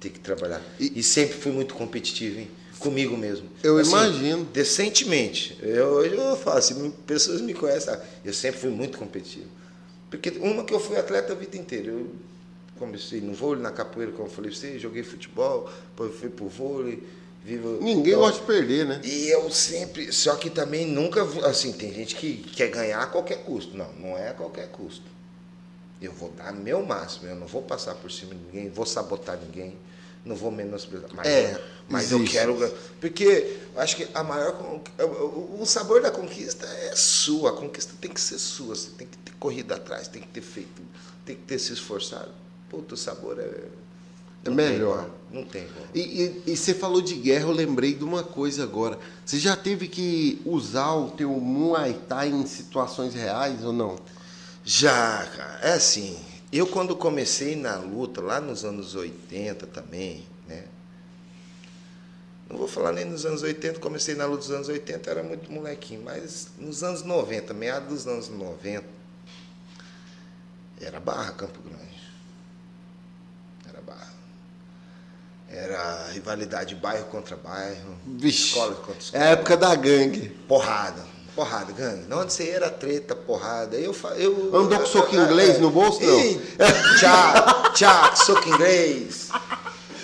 ter 0.00 0.10
que 0.10 0.18
trabalhar. 0.18 0.62
E- 0.78 0.92
E, 0.96 1.02
sempre 1.02 1.34
fui 1.36 1.52
muito 1.52 1.74
competitivo, 1.74 2.40
hein? 2.40 2.50
Comigo 2.78 3.16
mesmo. 3.16 3.46
Eu 3.62 3.78
imagino. 3.80 4.44
Decentemente. 4.52 5.58
Eu, 5.62 5.86
hoje 5.88 6.14
eu 6.16 6.36
falo 6.36 6.56
assim, 6.58 6.90
pessoas 7.06 7.40
me 7.42 7.52
conhecem, 7.52 7.92
sabe? 7.92 8.02
eu 8.24 8.32
sempre 8.32 8.58
fui 8.60 8.70
muito 8.70 8.96
competitivo. 8.98 9.46
Porque 10.10 10.30
uma 10.40 10.64
que 10.64 10.72
eu 10.72 10.80
fui 10.80 10.96
atleta 10.96 11.32
a 11.32 11.36
vida 11.36 11.56
inteira. 11.56 11.88
Eu 11.90 12.10
comecei 12.78 13.20
no 13.20 13.34
vôlei, 13.34 13.62
na 13.62 13.70
capoeira, 13.70 14.10
como 14.12 14.26
eu 14.26 14.32
falei 14.32 14.50
pra 14.50 14.58
você, 14.58 14.78
joguei 14.78 15.02
futebol, 15.02 15.70
depois 15.90 16.14
fui 16.18 16.30
pro 16.30 16.48
vôlei. 16.48 17.02
Vivo, 17.44 17.78
Ninguém 17.80 18.12
então, 18.12 18.20
gosta 18.20 18.40
de 18.40 18.46
perder, 18.46 18.86
né? 18.86 19.00
E 19.02 19.28
eu 19.28 19.50
sempre. 19.50 20.12
Só 20.12 20.34
que 20.36 20.50
também 20.50 20.86
nunca. 20.86 21.22
Assim, 21.46 21.72
tem 21.72 21.92
gente 21.92 22.14
que 22.16 22.34
quer 22.54 22.68
ganhar 22.68 23.00
a 23.02 23.06
qualquer 23.06 23.44
custo. 23.44 23.74
Não, 23.76 23.90
não 23.94 24.16
é 24.18 24.28
a 24.28 24.34
qualquer 24.34 24.68
custo. 24.68 25.04
Eu 26.00 26.12
vou 26.12 26.30
dar 26.30 26.52
meu 26.52 26.84
máximo, 26.84 27.28
eu 27.28 27.36
não 27.36 27.46
vou 27.46 27.62
passar 27.62 27.94
por 27.94 28.10
cima 28.10 28.34
de 28.34 28.40
ninguém, 28.40 28.70
vou 28.70 28.86
sabotar 28.86 29.38
ninguém, 29.38 29.76
não 30.24 30.34
vou 30.34 30.50
menosprezar. 30.50 31.10
Mas, 31.14 31.26
É, 31.26 31.62
mas 31.88 32.10
eu 32.10 32.24
quero. 32.24 32.56
Porque 33.00 33.58
eu 33.74 33.80
acho 33.80 33.96
que 33.96 34.08
a 34.14 34.22
maior. 34.24 34.54
o- 34.98 35.66
sabor 35.66 36.00
da 36.00 36.10
conquista 36.10 36.66
é 36.66 36.96
sua, 36.96 37.50
a 37.50 37.52
conquista 37.52 37.92
tem 38.00 38.10
que 38.10 38.20
ser 38.20 38.38
sua, 38.38 38.74
você 38.74 38.90
tem 38.96 39.06
que 39.06 39.16
ter 39.18 39.32
corrido 39.38 39.72
atrás, 39.72 40.08
tem 40.08 40.22
que 40.22 40.28
ter 40.28 40.40
feito, 40.42 40.82
tem 41.24 41.36
que 41.36 41.42
ter 41.42 41.58
se 41.58 41.72
esforçado. 41.72 42.30
Puta, 42.68 42.94
o 42.94 42.96
sabor 42.96 43.38
é. 43.38 43.50
É 44.42 44.48
melhor. 44.48 45.10
Não 45.30 45.44
tem 45.44 45.66
como. 45.66 45.84
E, 45.94 46.00
e, 46.00 46.42
e, 46.52 46.56
você 46.56 46.72
falou 46.72 47.02
de 47.02 47.14
guerra, 47.14 47.42
eu 47.44 47.50
lembrei 47.52 47.92
de 47.94 48.02
uma 48.02 48.22
coisa 48.22 48.62
agora. 48.62 48.98
Você 49.24 49.38
já 49.38 49.54
teve 49.54 49.86
que 49.86 50.40
usar 50.46 50.94
o 50.94 51.10
teu 51.10 51.28
Muay 51.32 51.92
Thai 52.08 52.30
em 52.30 52.46
situações 52.46 53.12
reais 53.14 53.62
ou 53.62 53.72
não? 53.72 53.96
Já, 54.64 55.26
cara. 55.36 55.60
É 55.62 55.72
assim, 55.72 56.18
eu 56.52 56.66
quando 56.66 56.96
comecei 56.96 57.56
na 57.56 57.76
luta, 57.76 58.20
lá 58.20 58.40
nos 58.40 58.64
anos 58.64 58.94
80 58.94 59.66
também, 59.66 60.26
né? 60.46 60.64
Não 62.48 62.58
vou 62.58 62.66
falar 62.66 62.92
nem 62.92 63.04
nos 63.04 63.24
anos 63.24 63.42
80, 63.42 63.78
comecei 63.78 64.16
na 64.16 64.26
luta 64.26 64.38
dos 64.38 64.50
anos 64.50 64.68
80, 64.68 65.08
era 65.08 65.22
muito 65.22 65.50
molequinho, 65.52 66.02
mas 66.02 66.48
nos 66.58 66.82
anos 66.82 67.04
90, 67.04 67.54
meados 67.54 67.88
dos 67.88 68.06
anos 68.08 68.28
90, 68.28 68.84
era 70.80 70.98
barra 70.98 71.32
Campo 71.32 71.60
Grande. 71.62 72.00
Era 73.68 73.80
barra. 73.82 74.12
Era 75.48 76.08
rivalidade 76.12 76.74
bairro 76.74 77.06
contra 77.06 77.36
bairro, 77.36 77.96
Vixe, 78.04 78.48
escola 78.48 78.74
contra 78.76 78.98
escola. 78.98 79.22
É 79.22 79.26
a 79.28 79.30
época 79.30 79.56
da 79.56 79.74
gangue. 79.76 80.28
Porrada. 80.48 81.09
Porrada, 81.34 81.72
gangue. 81.72 82.04
Não, 82.08 82.20
onde 82.20 82.32
você 82.32 82.48
era 82.48 82.68
treta, 82.68 83.14
porrada. 83.14 83.76
Eu, 83.76 83.94
eu, 84.16 84.50
Andou 84.54 84.78
com 84.78 84.86
soco 84.86 85.14
inglês 85.14 85.58
no 85.58 85.70
bolso, 85.70 86.02
não? 86.02 86.20
Ih, 86.20 86.40
Tchau, 86.98 87.72
tchau, 87.72 88.16
soco 88.16 88.48
inglês. 88.48 89.28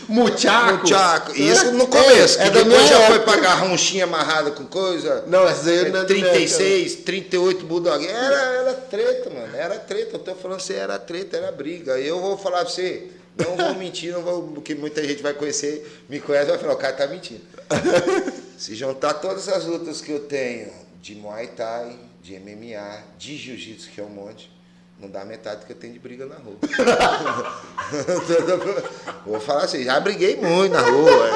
Muchaco. 0.08 0.84
Tchau. 0.84 1.34
Isso 1.34 1.72
no 1.72 1.86
começo, 1.88 2.38
É, 2.40 2.42
que 2.42 2.48
é 2.48 2.50
da 2.50 2.62
depois 2.62 2.88
já 2.88 3.00
foi 3.08 3.20
pra 3.20 3.36
garronchinha 3.36 4.04
amarrada 4.04 4.52
com 4.52 4.64
coisa. 4.64 5.24
Não, 5.26 5.46
essa 5.46 5.68
aí 5.68 5.90
não 5.90 6.00
é 6.00 6.04
da 6.04 6.14
minha 6.14 6.30
36, 6.30 6.96
38 6.96 7.66
bulldog. 7.66 8.06
Era, 8.06 8.36
era 8.36 8.74
treta, 8.74 9.30
mano. 9.30 9.56
Era 9.56 9.78
treta. 9.78 10.16
Eu 10.16 10.20
tô 10.20 10.34
falando 10.34 10.58
assim, 10.58 10.74
era 10.74 10.98
treta, 10.98 11.36
era 11.36 11.50
briga. 11.50 11.98
Eu 11.98 12.20
vou 12.20 12.38
falar 12.38 12.60
pra 12.60 12.68
você, 12.68 13.08
não 13.36 13.56
vou 13.56 13.74
mentir, 13.76 14.12
não 14.12 14.22
vou, 14.22 14.42
porque 14.42 14.74
muita 14.74 15.02
gente 15.04 15.22
vai 15.22 15.34
conhecer, 15.34 16.04
me 16.08 16.20
conhece, 16.20 16.50
vai 16.50 16.58
falar, 16.58 16.74
o 16.74 16.76
cara 16.76 16.92
tá 16.92 17.06
mentindo. 17.06 17.42
Se 18.56 18.74
juntar 18.74 19.14
todas 19.14 19.48
as 19.48 19.64
lutas 19.66 20.00
que 20.00 20.12
eu 20.12 20.20
tenho, 20.20 20.70
de 21.06 21.14
Muay 21.14 21.46
Thai, 21.46 21.96
de 22.20 22.36
MMA, 22.36 23.04
de 23.16 23.36
Jiu-Jitsu, 23.36 23.90
que 23.90 24.00
é 24.00 24.04
um 24.04 24.08
monte, 24.08 24.50
não 24.98 25.08
dá 25.08 25.24
metade 25.24 25.60
do 25.60 25.66
que 25.66 25.70
eu 25.70 25.76
tenho 25.76 25.92
de 25.92 26.00
briga 26.00 26.26
na 26.26 26.34
rua. 26.34 26.56
Vou 29.24 29.38
falar 29.38 29.66
assim, 29.66 29.84
já 29.84 30.00
briguei 30.00 30.34
muito 30.34 30.72
na 30.72 30.80
rua, 30.80 31.30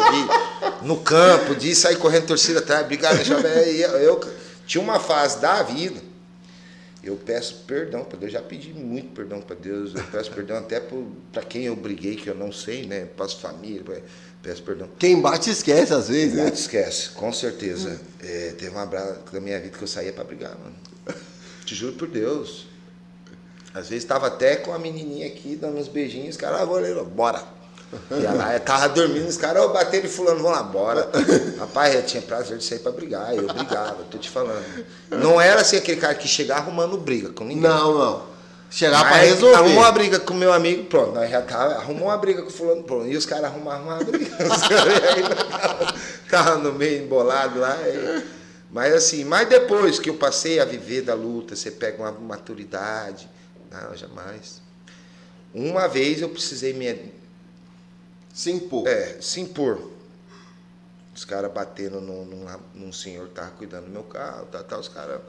no 0.83 1.01
campo, 1.03 1.55
de 1.55 1.73
sair 1.77 1.95
correndo 1.99 2.27
torcida 2.27 2.59
atrás, 2.59 2.85
brigar 2.85 3.15
no 3.15 3.25
chave. 3.25 3.47
Eu, 3.81 3.91
eu 3.91 4.21
tinha 4.67 4.83
uma 4.83 4.99
fase 4.99 5.41
da 5.41 5.63
vida, 5.63 6.03
eu 7.05 7.15
peço 7.15 7.63
perdão 7.65 8.03
para 8.03 8.19
Deus, 8.19 8.33
já 8.33 8.43
pedi 8.43 8.75
muito 8.75 9.15
perdão 9.15 9.41
para 9.41 9.55
Deus, 9.55 9.95
eu 9.95 10.03
peço 10.03 10.33
perdão 10.33 10.59
até 10.59 10.83
para 11.33 11.45
quem 11.45 11.67
eu 11.67 11.77
briguei, 11.77 12.17
que 12.17 12.29
eu 12.29 12.35
não 12.35 12.51
sei, 12.51 12.87
né? 12.87 13.07
Para 13.17 13.27
as 13.27 13.35
famílias, 13.35 14.03
peço 14.43 14.63
perdão. 14.63 14.89
Quem 14.99 15.21
bate 15.21 15.51
esquece 15.51 15.93
às 15.93 16.09
vezes, 16.09 16.35
Não 16.37 16.45
né? 16.45 16.51
te 16.51 16.61
esquece, 16.61 17.11
com 17.11 17.33
certeza. 17.33 18.01
É, 18.23 18.55
teve 18.59 18.71
uma 18.71 18.87
brava 18.87 19.19
da 19.33 19.41
minha 19.41 19.59
vida 19.61 19.77
que 19.77 19.83
eu 19.85 19.89
saía 19.89 20.13
para 20.13 20.25
brigar, 20.25 20.57
mano. 20.59 20.75
Te 21.65 21.75
juro 21.75 21.93
por 21.95 22.09
Deus. 22.09 22.67
Às 23.73 23.89
vezes 23.89 24.05
tava 24.05 24.27
até 24.27 24.57
com 24.57 24.73
a 24.73 24.79
menininha 24.79 25.27
aqui, 25.27 25.57
dando 25.57 25.79
uns 25.79 25.87
beijinhos, 25.89 26.31
os 26.31 26.37
caras, 26.37 26.61
ah, 26.61 26.65
vou 26.65 26.79
ler, 26.79 26.95
bora. 27.05 27.43
E 28.11 28.25
ela 28.25 28.59
tava 28.61 28.89
dormindo, 28.89 29.29
os 29.29 29.37
caras, 29.37 29.65
ô, 29.65 29.69
bateram 29.71 30.07
e 30.07 30.09
fulano, 30.09 30.43
vamos 30.43 30.57
lá, 30.57 30.63
bora. 30.63 31.11
Rapaz, 31.59 31.95
eu 31.95 32.03
tinha 32.05 32.23
prazer 32.23 32.59
de 32.59 32.65
sair 32.65 32.79
pra 32.81 32.93
brigar, 32.93 33.35
eu 33.35 33.47
brigava, 33.53 34.05
tô 34.11 34.19
te 34.19 34.29
falando. 34.29 34.65
Não 35.11 35.41
era 35.41 35.61
assim 35.61 35.77
aquele 35.77 36.01
cara 36.01 36.15
que 36.15 36.27
chegava 36.29 36.63
arrumando 36.63 36.97
briga 36.97 37.31
com 37.31 37.45
ninguém. 37.45 37.63
Não, 37.63 37.99
não. 37.99 38.30
Chegar 38.71 39.01
pra 39.01 39.11
Mas 39.11 39.29
resolver. 39.31 39.57
Arrumou 39.57 39.79
uma 39.83 39.93
briga 39.93 40.21
com 40.21 40.33
meu 40.33 40.53
amigo, 40.53 40.85
pronto, 40.85 41.13
nós 41.13 41.29
já 41.29 41.43
tava, 41.43 41.75
arrumou 41.75 42.07
uma 42.09 42.17
briga 42.17 42.41
com 42.43 42.49
o 42.49 42.53
fulano, 42.53 42.85
pronto. 42.85 43.07
E 43.09 43.17
os 43.17 43.27
caras 43.27 43.47
arrumaram 43.47 43.83
uma 43.85 43.97
briga. 43.97 44.31
Os 44.41 46.31
caras 46.31 46.47
tava 46.47 46.59
no 46.59 46.73
meio 46.73 47.03
embolado 47.05 47.59
lá. 47.59 47.77
e- 47.89 48.25
mas 48.71 48.95
assim, 48.95 49.25
mas 49.25 49.49
depois 49.49 49.99
que 49.99 50.09
eu 50.09 50.15
passei 50.15 50.61
a 50.61 50.65
viver 50.65 51.03
da 51.03 51.13
luta, 51.15 51.57
você 51.57 51.73
pega 51.73 52.01
uma 52.01 52.13
maturidade. 52.13 53.29
Não, 53.69 53.97
jamais. 53.97 54.63
Uma 55.53 55.89
vez 55.89 56.21
eu 56.23 56.29
precisei 56.29 56.73
me 56.73 57.13
Se 58.33 58.53
impor. 58.53 58.87
é, 58.87 59.17
se 59.21 59.41
impor. 59.41 59.91
Os 61.13 61.25
caras 61.25 61.51
batendo 61.53 62.01
num, 62.01 62.25
num, 62.25 62.47
num 62.73 62.93
senhor 62.93 63.27
que 63.27 63.35
tava 63.35 63.51
cuidando 63.51 63.87
do 63.87 63.91
meu 63.91 64.05
carro, 64.05 64.47
tá, 64.47 64.63
tá, 64.63 64.79
os 64.79 64.89
caras 64.89 65.21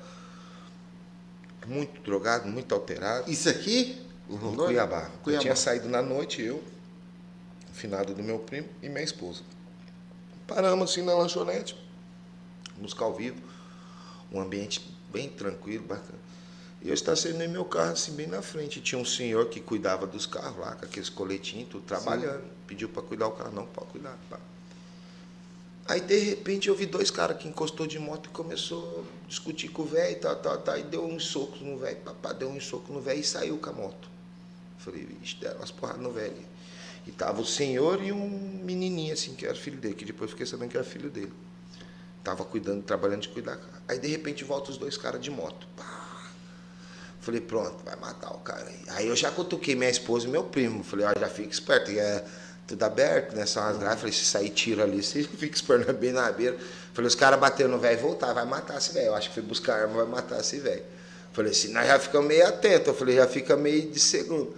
muito 1.67 2.01
drogados, 2.01 2.51
muito 2.51 2.73
alterados. 2.73 3.31
Isso 3.31 3.49
aqui? 3.49 4.01
Em 4.29 4.35
Rondônia? 4.35 4.65
Cuiabá. 4.65 5.03
Eu 5.03 5.19
Cuiabá. 5.23 5.41
tinha 5.41 5.55
saído 5.55 5.87
na 5.89 6.01
noite, 6.01 6.41
eu, 6.41 6.63
finado 7.73 8.13
do 8.13 8.23
meu 8.23 8.39
primo 8.39 8.67
e 8.81 8.89
minha 8.89 9.03
esposa. 9.03 9.41
Paramos 10.47 10.91
assim 10.91 11.01
na 11.01 11.13
lanchonete, 11.13 11.75
música 12.77 13.03
ao 13.03 13.13
vivo, 13.13 13.41
um 14.31 14.41
ambiente 14.41 14.81
bem 15.11 15.29
tranquilo, 15.29 15.85
bacana. 15.85 16.19
E 16.81 16.87
eu 16.87 16.93
estacionei 16.93 17.47
meu 17.47 17.63
carro 17.63 17.91
assim 17.91 18.13
bem 18.13 18.25
na 18.25 18.41
frente. 18.41 18.81
Tinha 18.81 18.99
um 18.99 19.05
senhor 19.05 19.47
que 19.49 19.59
cuidava 19.59 20.07
dos 20.07 20.25
carros 20.25 20.57
lá, 20.57 20.75
com 20.75 20.85
aqueles 20.85 21.09
coletinhos, 21.09 21.69
tudo 21.69 21.83
trabalhando. 21.83 22.43
Pediu 22.65 22.89
para 22.89 23.03
cuidar 23.03 23.27
o 23.27 23.31
carro, 23.31 23.51
não, 23.51 23.67
pode 23.67 23.91
cuidar. 23.91 24.17
Pá. 24.29 24.39
Aí 25.87 25.99
de 25.99 26.17
repente 26.19 26.69
eu 26.69 26.75
vi 26.75 26.85
dois 26.85 27.09
caras 27.09 27.37
que 27.37 27.47
encostou 27.47 27.87
de 27.87 27.99
moto 27.99 28.27
e 28.27 28.29
começou 28.29 29.05
a 29.25 29.27
discutir 29.27 29.69
com 29.69 29.81
o 29.81 29.85
velho, 29.85 30.19
tá, 30.19 30.35
tá, 30.35 30.57
tá, 30.57 30.77
e 30.77 30.83
deu 30.83 31.03
uns 31.05 31.25
socos 31.25 31.61
no 31.61 31.77
velho, 31.77 31.97
papá 31.97 32.33
deu 32.33 32.49
uns 32.49 32.65
socos 32.65 32.89
no 32.89 33.01
velho 33.01 33.19
e 33.19 33.23
saiu 33.23 33.57
com 33.57 33.69
a 33.69 33.73
moto. 33.73 34.09
Falei, 34.77 35.05
vixe, 35.05 35.35
deram 35.35 35.57
umas 35.57 35.71
porradas 35.71 36.01
no 36.01 36.11
velho. 36.11 36.51
E 37.05 37.11
tava 37.11 37.41
o 37.41 37.45
senhor 37.45 38.01
e 38.03 38.11
um 38.11 38.61
menininho 38.63 39.13
assim, 39.13 39.33
que 39.33 39.45
era 39.45 39.55
filho 39.55 39.77
dele, 39.77 39.95
que 39.95 40.05
depois 40.05 40.31
fiquei 40.31 40.45
sabendo 40.45 40.69
que 40.69 40.77
era 40.77 40.85
filho 40.85 41.09
dele. 41.09 41.33
Tava 42.23 42.45
cuidando, 42.45 42.83
trabalhando 42.83 43.21
de 43.21 43.29
cuidar. 43.29 43.59
Aí 43.87 43.97
de 43.97 44.07
repente 44.07 44.43
volta 44.43 44.71
os 44.71 44.77
dois 44.77 44.97
caras 44.97 45.21
de 45.21 45.31
moto. 45.31 45.67
Pá. 45.75 46.31
Falei, 47.19 47.41
pronto, 47.41 47.83
vai 47.83 47.95
matar 47.97 48.31
o 48.31 48.39
cara 48.39 48.71
aí. 48.87 49.07
Eu 49.07 49.15
já 49.15 49.31
cutuquei 49.31 49.75
minha 49.75 49.89
esposa 49.89 50.27
e 50.27 50.29
meu 50.29 50.43
primo. 50.43 50.83
Falei, 50.83 51.05
ó, 51.05 51.19
já 51.19 51.29
fica 51.29 51.49
esperto, 51.49 51.91
que 51.91 51.99
é 51.99 52.25
tudo 52.71 52.83
aberto, 52.83 53.35
né? 53.35 53.45
São 53.45 53.63
as 53.63 53.77
grades. 53.77 53.99
Falei, 53.99 54.13
se 54.13 54.25
sair 54.25 54.49
tiro 54.49 54.81
ali, 54.81 55.03
você 55.03 55.23
fica 55.37 55.55
esperto 55.55 55.93
bem 55.93 56.11
na 56.11 56.31
beira. 56.31 56.57
Falei, 56.93 57.07
os 57.07 57.15
caras 57.15 57.39
bateram 57.39 57.71
no 57.71 57.79
velho 57.79 57.97
e 57.99 58.01
voltar, 58.01 58.33
vai 58.33 58.45
matar 58.45 58.77
esse 58.77 58.93
velho. 58.93 59.07
Eu 59.07 59.15
acho 59.15 59.29
que 59.29 59.35
foi 59.35 59.43
buscar 59.43 59.81
arma, 59.81 60.03
vai 60.03 60.05
matar 60.05 60.39
esse 60.39 60.57
velho. 60.59 60.83
Falei 61.33 61.51
assim, 61.51 61.71
nós 61.71 61.87
já 61.87 61.99
ficamos 61.99 62.27
meio 62.27 62.45
atentos. 62.47 62.87
Eu 62.87 62.93
falei, 62.93 63.15
já 63.15 63.27
fica 63.27 63.55
meio 63.55 63.89
de 63.89 63.99
segundo. 63.99 64.53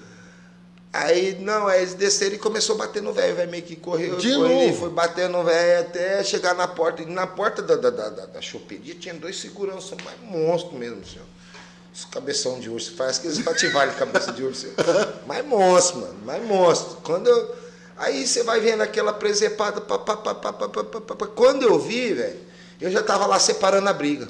Aí, 0.92 1.40
não, 1.40 1.68
aí 1.68 1.82
eles 1.82 1.96
desceram 1.96 2.36
e 2.36 2.38
começou 2.38 2.76
a 2.76 2.80
bater 2.80 3.02
no 3.02 3.14
velho. 3.14 3.34
O 3.34 3.36
velho 3.36 3.50
meio 3.52 3.64
que 3.64 3.76
correu, 3.76 4.16
De 4.18 4.34
foi, 4.34 4.50
novo? 4.50 4.80
foi 4.80 4.90
batendo 4.90 5.32
no 5.34 5.44
velho 5.44 5.82
até 5.82 6.24
chegar 6.24 6.54
na 6.54 6.68
porta. 6.68 7.02
E 7.02 7.06
na 7.06 7.26
porta 7.26 7.62
da, 7.62 7.76
da, 7.76 7.90
da, 7.90 8.10
da, 8.10 8.26
da 8.28 8.42
choperia 8.42 8.94
tinha 8.96 9.14
dois 9.14 9.40
seguranças, 9.40 9.98
mais 10.04 10.20
monstro 10.22 10.76
mesmo, 10.78 11.04
senhor. 11.06 11.26
Esse 11.94 12.08
cabeção 12.08 12.60
de 12.60 12.70
urso, 12.70 12.96
faz 12.96 13.20
aqueles 13.20 13.40
pativalhos 13.46 13.94
de 13.94 14.00
cabeça 14.00 14.32
de 14.32 14.44
urso. 14.44 14.68
Mais 15.28 15.46
monstro, 15.46 16.02
mano, 16.02 16.20
mais 16.26 16.44
monstro. 16.44 16.98
Quando 17.04 17.28
eu, 17.28 17.56
Aí 17.98 18.26
você 18.26 18.44
vai 18.44 18.60
vendo 18.60 18.82
aquela 18.82 19.14
presepada. 19.14 19.82
Pá, 19.82 20.00
pá, 20.00 20.18
pá, 20.18 20.34
pá, 20.34 20.54
pá, 20.54 20.68
pá, 20.68 20.84
pá, 20.84 21.16
pá. 21.16 21.28
Quando 21.28 21.64
eu 21.64 21.80
vi, 21.80 22.14
velho, 22.14 22.40
eu 22.82 22.92
já 22.92 23.04
tava 23.04 23.26
lá 23.26 23.40
separando 23.40 23.90
a 23.90 23.94
briga. 23.94 24.28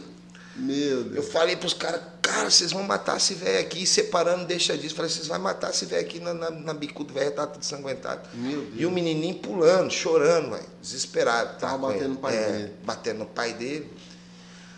Meu 0.56 1.04
Deus. 1.04 1.16
Eu 1.16 1.24
falei 1.24 1.56
pros 1.56 1.74
caras, 1.74 2.02
cara, 2.22 2.50
vocês 2.50 2.72
vão 2.72 2.84
matar 2.84 3.18
esse 3.18 3.34
velho 3.34 3.60
aqui, 3.60 3.88
separando, 3.88 4.46
deixa 4.46 4.78
disso. 4.78 4.94
Eu 4.94 4.98
falei, 4.98 5.12
vocês 5.12 5.28
vão 5.28 5.40
matar 5.40 5.72
esse 5.72 5.86
velho 5.86 6.02
aqui 6.06 6.20
na, 6.20 6.34
na, 6.34 6.52
na 6.52 6.74
bicuda, 6.74 7.12
velho, 7.12 7.32
tá 7.32 7.48
tudo 7.48 7.66
sanguentado. 7.66 8.30
Meu 8.34 8.62
Deus. 8.62 8.74
E 8.76 8.86
o 8.86 8.92
menininho 8.92 9.36
pulando, 9.36 9.92
chorando, 9.92 10.52
velho, 10.52 10.66
desesperado. 10.82 11.60
Tá 11.60 11.70
tava 11.70 11.88
tá, 11.88 11.94
batendo 11.94 12.10
no 12.10 12.18
pai 12.18 12.36
é, 12.36 12.52
dele. 12.52 12.74
Batendo 12.84 13.20
no 13.20 13.26
pai 13.26 13.54
dele. 13.54 13.92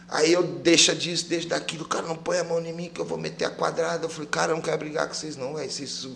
Aí 0.08 0.32
eu 0.32 0.44
deixa 0.44 0.96
disso, 0.96 1.26
deixa 1.28 1.50
daquilo, 1.50 1.84
cara, 1.84 2.06
não 2.06 2.16
põe 2.16 2.38
a 2.38 2.44
mão 2.44 2.64
em 2.64 2.72
mim 2.72 2.90
que 2.94 3.02
eu 3.02 3.06
vou 3.06 3.18
meter 3.18 3.46
a 3.46 3.50
quadrada. 3.50 4.06
Eu 4.06 4.10
falei, 4.10 4.30
cara, 4.30 4.52
eu 4.52 4.56
não 4.56 4.62
quero 4.62 4.78
brigar 4.78 5.08
com 5.08 5.14
vocês 5.14 5.36
não, 5.36 5.56
velho. 5.56 5.70
Vocês 5.70 6.08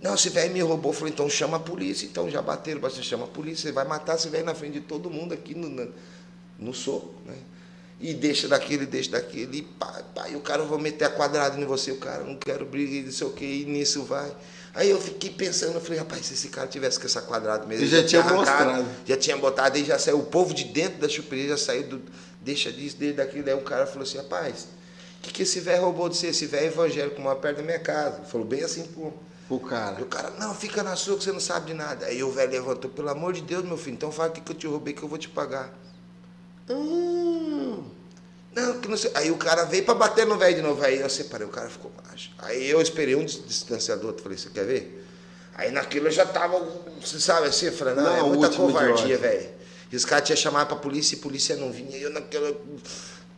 não, 0.00 0.14
esse 0.14 0.28
velho 0.28 0.52
me 0.52 0.60
roubou. 0.60 0.92
Eu 0.92 0.96
falei, 0.96 1.12
então 1.12 1.28
chama 1.28 1.56
a 1.56 1.60
polícia. 1.60 2.06
Então 2.06 2.28
já 2.30 2.42
bateram, 2.42 2.80
você 2.80 3.02
chama 3.02 3.24
a 3.24 3.28
polícia, 3.28 3.62
você 3.68 3.72
vai 3.72 3.86
matar 3.86 4.16
esse 4.16 4.28
velho 4.28 4.44
na 4.44 4.54
frente 4.54 4.74
de 4.74 4.80
todo 4.80 5.10
mundo 5.10 5.32
aqui 5.32 5.54
no, 5.54 5.68
no, 5.68 5.92
no 6.58 6.74
soco, 6.74 7.14
né? 7.24 7.36
E 7.98 8.12
deixa 8.12 8.46
daquele, 8.46 8.84
deixa 8.84 9.12
daquele, 9.12 9.58
e 9.58 9.62
pá, 9.62 10.02
pá, 10.14 10.28
e 10.28 10.36
o 10.36 10.40
cara 10.40 10.62
vai 10.64 10.78
meter 10.78 11.06
a 11.06 11.08
quadrada 11.08 11.58
em 11.58 11.64
você, 11.64 11.92
o 11.92 11.96
cara 11.96 12.24
não 12.24 12.36
quero 12.36 12.66
briga, 12.66 12.94
e 12.94 13.02
não 13.04 13.10
sei 13.10 13.26
o 13.26 13.30
que, 13.30 13.44
e 13.44 13.64
nisso 13.64 14.04
vai. 14.04 14.30
Aí 14.74 14.90
eu 14.90 15.00
fiquei 15.00 15.30
pensando, 15.30 15.76
eu 15.76 15.80
falei, 15.80 15.98
rapaz, 16.00 16.26
se 16.26 16.34
esse 16.34 16.48
cara 16.48 16.66
tivesse 16.66 17.00
com 17.00 17.06
essa 17.06 17.22
quadrada 17.22 17.64
mesmo, 17.64 17.84
Ele 17.84 17.90
já 17.90 18.04
tinha 18.04 18.20
arrancado, 18.20 18.66
mostrado. 18.66 18.86
já 19.06 19.16
tinha 19.16 19.36
botado, 19.38 19.78
aí 19.78 19.84
já 19.86 19.98
saiu, 19.98 20.18
o 20.18 20.24
povo 20.24 20.52
de 20.52 20.64
dentro 20.64 21.00
da 21.00 21.08
chuperia 21.08 21.48
já 21.48 21.56
saiu 21.56 21.84
do, 21.84 22.02
deixa 22.42 22.70
disso, 22.70 22.98
desde 22.98 23.16
daquilo, 23.16 23.48
aí 23.48 23.54
o 23.54 23.62
cara 23.62 23.86
falou 23.86 24.02
assim, 24.02 24.18
rapaz, 24.18 24.68
o 25.18 25.22
que, 25.22 25.32
que 25.32 25.42
esse 25.44 25.60
velho 25.60 25.80
roubou 25.80 26.10
de 26.10 26.18
você? 26.18 26.26
Esse 26.26 26.44
velho 26.44 26.64
é 26.64 26.68
evangélico, 26.68 27.18
mora 27.18 27.36
perto 27.36 27.56
da 27.56 27.62
minha 27.62 27.78
casa. 27.78 28.22
Falou 28.24 28.46
bem 28.46 28.62
assim, 28.62 28.84
pô. 28.88 29.10
O 29.48 29.56
E 29.56 29.60
cara. 29.68 30.02
o 30.02 30.06
cara, 30.06 30.30
não, 30.38 30.54
fica 30.54 30.82
na 30.82 30.96
sua 30.96 31.16
que 31.16 31.22
você 31.24 31.30
não 31.32 31.38
sabe 31.40 31.66
de 31.66 31.74
nada. 31.74 32.06
Aí 32.06 32.22
o 32.22 32.30
velho 32.32 32.50
levantou, 32.52 32.90
pelo 32.90 33.08
amor 33.10 33.32
de 33.32 33.42
Deus, 33.42 33.64
meu 33.64 33.76
filho, 33.76 33.94
então 33.94 34.10
fala 34.10 34.28
o 34.30 34.32
que 34.32 34.50
eu 34.50 34.56
te 34.56 34.66
roubei 34.66 34.92
que 34.92 35.02
eu 35.02 35.08
vou 35.08 35.18
te 35.18 35.28
pagar. 35.28 35.72
Hum, 36.68 37.84
Não, 38.54 38.80
que 38.80 38.88
não 38.88 38.96
sei. 38.96 39.10
Aí 39.14 39.30
o 39.30 39.36
cara 39.36 39.64
veio 39.64 39.84
pra 39.84 39.94
bater 39.94 40.26
no 40.26 40.36
velho 40.36 40.56
de 40.56 40.62
novo. 40.62 40.82
Aí 40.82 40.98
eu 41.00 41.08
separei, 41.10 41.46
o 41.46 41.50
cara 41.50 41.68
ficou 41.68 41.92
macho. 42.08 42.30
Aí 42.38 42.68
eu 42.68 42.80
esperei 42.80 43.14
um 43.14 43.24
dis- 43.24 43.44
distanciador, 43.46 44.14
falei, 44.20 44.38
você 44.38 44.48
quer 44.50 44.64
ver? 44.64 45.04
Aí 45.54 45.70
naquilo 45.70 46.08
eu 46.08 46.10
já 46.12 46.26
tava, 46.26 46.58
você 47.00 47.20
sabe 47.20 47.46
assim, 47.48 47.70
falando, 47.70 48.02
não, 48.02 48.16
é 48.16 48.22
muita 48.22 48.50
covardia, 48.50 49.16
velho. 49.18 49.48
E 49.92 49.96
os 49.96 50.04
caras 50.04 50.26
tinham 50.26 50.36
chamado 50.36 50.66
pra 50.68 50.76
polícia 50.76 51.14
e 51.14 51.18
a 51.18 51.22
polícia 51.22 51.56
não 51.56 51.70
vinha. 51.70 51.96
E 51.96 52.02
eu 52.02 52.10
naquela. 52.10 52.52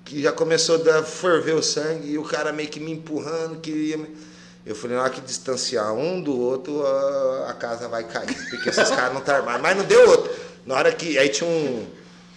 que 0.05 0.23
já 0.23 0.33
começou 0.33 0.77
a 0.91 1.03
ferver 1.03 1.55
o 1.55 1.63
sangue 1.63 2.13
e 2.13 2.19
o 2.19 2.23
cara 2.25 2.53
meio 2.53 2.69
que 2.71 2.81
me 2.81 2.93
empurrando, 2.93 3.61
queria. 3.61 3.99
Eu 4.69 4.75
falei, 4.75 4.97
na 4.97 5.03
hora 5.03 5.11
que 5.11 5.23
distanciar 5.23 5.95
um 5.95 6.21
do 6.21 6.39
outro, 6.39 6.87
a, 7.47 7.55
casa 7.55 7.89
vai 7.89 8.05
cair, 8.05 8.37
porque 8.51 8.69
esses 8.69 8.91
caras 8.91 9.15
não 9.15 9.21
estão 9.21 9.35
tá 9.35 9.37
armados. 9.37 9.63
Mas 9.63 9.77
não 9.77 9.85
deu 9.85 10.11
outro. 10.11 10.31
Na 10.67 10.75
hora 10.75 10.93
que. 10.93 11.17
Aí 11.17 11.31
tinha 11.31 11.49
um, 11.49 11.87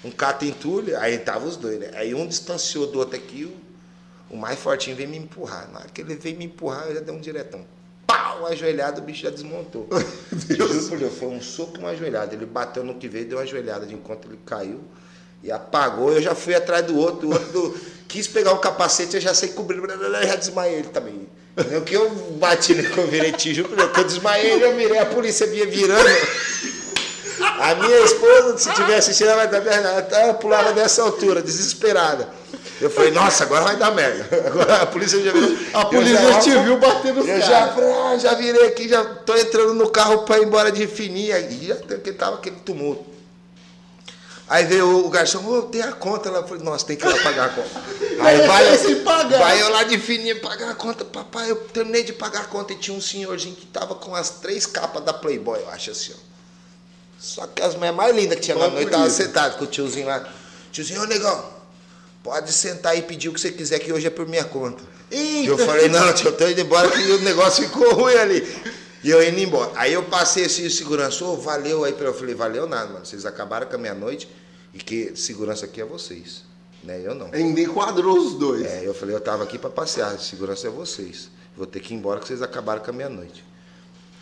um 0.06 0.12
cato 0.12 0.46
entulho, 0.46 0.98
aí 0.98 1.18
tava 1.18 1.46
os 1.46 1.58
dois, 1.58 1.78
né? 1.78 1.92
Aí 1.94 2.16
um 2.16 2.26
distanciou 2.26 2.88
do 2.88 3.00
outro 3.00 3.18
aqui, 3.18 3.44
o, 3.44 4.34
o 4.34 4.38
mais 4.38 4.58
fortinho 4.58 4.96
veio 4.96 5.10
me 5.10 5.18
empurrar. 5.18 5.70
Na 5.74 5.80
hora 5.80 5.90
que 5.90 6.00
ele 6.00 6.16
veio 6.16 6.38
me 6.38 6.46
empurrar, 6.46 6.88
eu 6.88 6.96
já 6.96 7.02
dei 7.02 7.14
um 7.14 7.20
diretão 7.20 7.66
pau, 8.08 8.48
ajoelhado, 8.48 9.02
o 9.02 9.04
bicho 9.04 9.24
já 9.24 9.30
desmontou. 9.30 9.88
Deus. 10.48 10.90
Foi 11.18 11.28
um 11.28 11.42
soco 11.42 11.80
uma 11.80 11.90
ajoelhada. 11.90 12.34
Ele 12.34 12.46
bateu 12.46 12.84
no 12.84 12.96
que 12.96 13.08
veio, 13.08 13.26
deu 13.26 13.38
uma 13.38 13.44
ajoelhada 13.44 13.86
de 13.86 13.94
enquanto 13.94 14.28
ele 14.28 14.40
caiu 14.46 14.82
e 15.44 15.52
apagou. 15.52 16.14
Eu 16.14 16.22
já 16.22 16.36
fui 16.36 16.56
atrás 16.56 16.86
do 16.86 16.98
outro, 16.98 17.28
o 17.28 17.34
outro 17.34 17.52
do... 17.52 17.80
quis 18.08 18.28
pegar 18.28 18.54
o 18.54 18.60
capacete, 18.60 19.16
eu 19.16 19.22
já 19.22 19.34
sei 19.34 19.50
cobrir, 19.50 19.82
já 20.26 20.36
desmaiei 20.36 20.80
ele 20.80 20.90
também. 20.90 21.28
O 21.58 21.82
que 21.82 21.94
eu 21.94 22.10
bati 22.38 22.74
nele, 22.74 22.94
eu 22.96 23.08
virei 23.08 23.32
que 23.34 24.00
eu 24.00 24.04
desmaiei 24.06 24.64
eu 24.64 24.76
virei, 24.76 24.98
a 24.98 25.06
polícia 25.06 25.46
vinha 25.48 25.66
virando. 25.66 26.10
A 27.60 27.76
minha 27.76 28.00
esposa, 28.00 28.58
se 28.58 28.72
tivesse 28.74 29.10
assistindo, 29.10 29.30
ela 29.30 29.46
vai 29.46 29.62
dar 30.04 30.34
pulava 30.36 30.72
dessa 30.72 31.02
altura, 31.02 31.42
desesperada. 31.42 32.30
Eu 32.80 32.90
falei, 32.90 33.12
nossa, 33.12 33.44
agora 33.44 33.64
vai 33.64 33.76
dar 33.76 33.92
merda. 33.92 34.28
Agora 34.48 34.82
a 34.82 34.86
polícia 34.88 35.22
já 35.22 35.32
virou. 35.32 35.56
A 35.72 35.86
polícia 35.86 36.18
já, 36.18 36.40
te 36.40 36.50
viu 36.50 36.78
batendo 36.78 37.20
Eu 37.20 37.40
já, 37.40 37.76
ah, 37.76 38.18
já 38.18 38.34
virei 38.34 38.66
aqui, 38.66 38.90
já 38.90 39.04
tô 39.04 39.36
entrando 39.36 39.76
no 39.76 39.88
carro 39.90 40.24
para 40.24 40.40
ir 40.40 40.48
embora 40.48 40.72
de 40.72 40.88
fininha. 40.88 41.38
E 41.40 41.68
já 41.68 41.76
tava 42.18 42.38
aquele 42.38 42.56
tumulto. 42.56 43.06
Aí 44.52 44.66
veio 44.66 45.06
o 45.06 45.10
garçom, 45.10 45.42
oh, 45.48 45.62
tem 45.62 45.82
a 45.82 45.94
conta 45.94 46.30
lá. 46.30 46.40
Eu 46.40 46.48
falei, 46.48 46.62
nossa, 46.62 46.86
tem 46.86 46.98
que 46.98 47.06
ir 47.06 47.10
lá 47.10 47.24
pagar 47.24 47.46
a 47.46 47.50
conta. 47.50 47.70
Aí 48.20 48.46
vai, 48.46 48.92
eu, 48.92 49.02
pagar. 49.02 49.40
vai 49.40 49.62
eu 49.62 49.70
lá 49.70 49.84
de 49.84 49.98
fininha 49.98 50.38
pagar 50.42 50.72
a 50.72 50.76
conta. 50.76 51.06
Papai, 51.06 51.50
eu 51.50 51.56
terminei 51.56 52.04
de 52.04 52.12
pagar 52.12 52.42
a 52.42 52.44
conta 52.44 52.74
e 52.74 52.76
tinha 52.76 52.96
um 52.96 53.00
senhorzinho 53.00 53.56
que 53.56 53.66
tava 53.66 53.96
com 53.96 54.14
as 54.14 54.30
três 54.30 54.66
capas 54.66 55.06
da 55.06 55.14
Playboy, 55.14 55.58
eu 55.58 55.70
acho 55.70 55.92
assim, 55.92 56.12
ó. 56.14 56.18
Só 57.18 57.48
que 57.48 57.62
as 57.62 57.76
mulheres 57.76 57.96
mais 57.96 58.14
lindas 58.14 58.36
que 58.40 58.44
tinha 58.44 58.58
na 58.58 58.68
noite 58.68 58.88
estavam 58.88 59.10
sentadas 59.10 59.56
com 59.56 59.64
o 59.64 59.68
tiozinho 59.68 60.08
lá. 60.08 60.28
Tiozinho, 60.70 61.02
ô 61.02 61.06
negão, 61.06 61.46
Pode 62.22 62.52
sentar 62.52 62.98
e 62.98 63.02
pedir 63.02 63.30
o 63.30 63.34
que 63.34 63.40
você 63.40 63.52
quiser, 63.52 63.80
que 63.80 63.92
hoje 63.92 64.06
é 64.06 64.10
por 64.10 64.28
minha 64.28 64.44
conta. 64.44 64.84
Eita. 65.10 65.50
Eu 65.50 65.58
falei, 65.58 65.88
não, 65.88 66.14
tio, 66.14 66.28
eu 66.28 66.38
tô 66.38 66.48
indo 66.48 66.60
embora 66.60 66.90
que 66.92 67.00
o 67.00 67.22
negócio 67.22 67.64
ficou 67.64 67.96
ruim 67.96 68.16
ali. 68.16 68.81
E 69.04 69.10
eu 69.10 69.28
indo 69.28 69.40
embora. 69.40 69.72
Aí 69.76 69.94
eu 69.94 70.04
passei 70.04 70.46
esse 70.46 70.70
segurança, 70.70 71.26
oh, 71.26 71.36
valeu 71.36 71.84
aí. 71.84 71.96
Eu 72.00 72.14
falei, 72.14 72.36
valeu 72.36 72.68
nada, 72.68 72.94
mano. 72.94 73.06
Vocês 73.06 73.26
acabaram 73.26 73.68
com 73.68 73.76
a 73.76 73.80
meia-noite 73.80 74.30
e 74.74 74.78
que 74.78 75.16
segurança 75.16 75.66
aqui 75.66 75.82
é 75.82 75.86
vocês. 75.86 76.44
Né? 76.84 77.02
Eu 77.04 77.16
não. 77.16 77.30
Ainda 77.32 77.62
enquadrou 77.62 78.18
os 78.18 78.36
dois. 78.36 78.66
É, 78.66 78.82
eu 78.86 78.94
falei, 78.94 79.16
eu 79.16 79.22
tava 79.22 79.44
aqui 79.44 79.58
para 79.58 79.70
passear, 79.70 80.18
segurança 80.20 80.68
é 80.68 80.70
vocês. 80.70 81.30
Vou 81.56 81.66
ter 81.66 81.80
que 81.80 81.94
ir 81.94 81.98
embora 81.98 82.20
que 82.20 82.28
vocês 82.28 82.42
acabaram 82.42 82.82
com 82.82 82.92
a 82.92 82.94
meia-noite. 82.94 83.44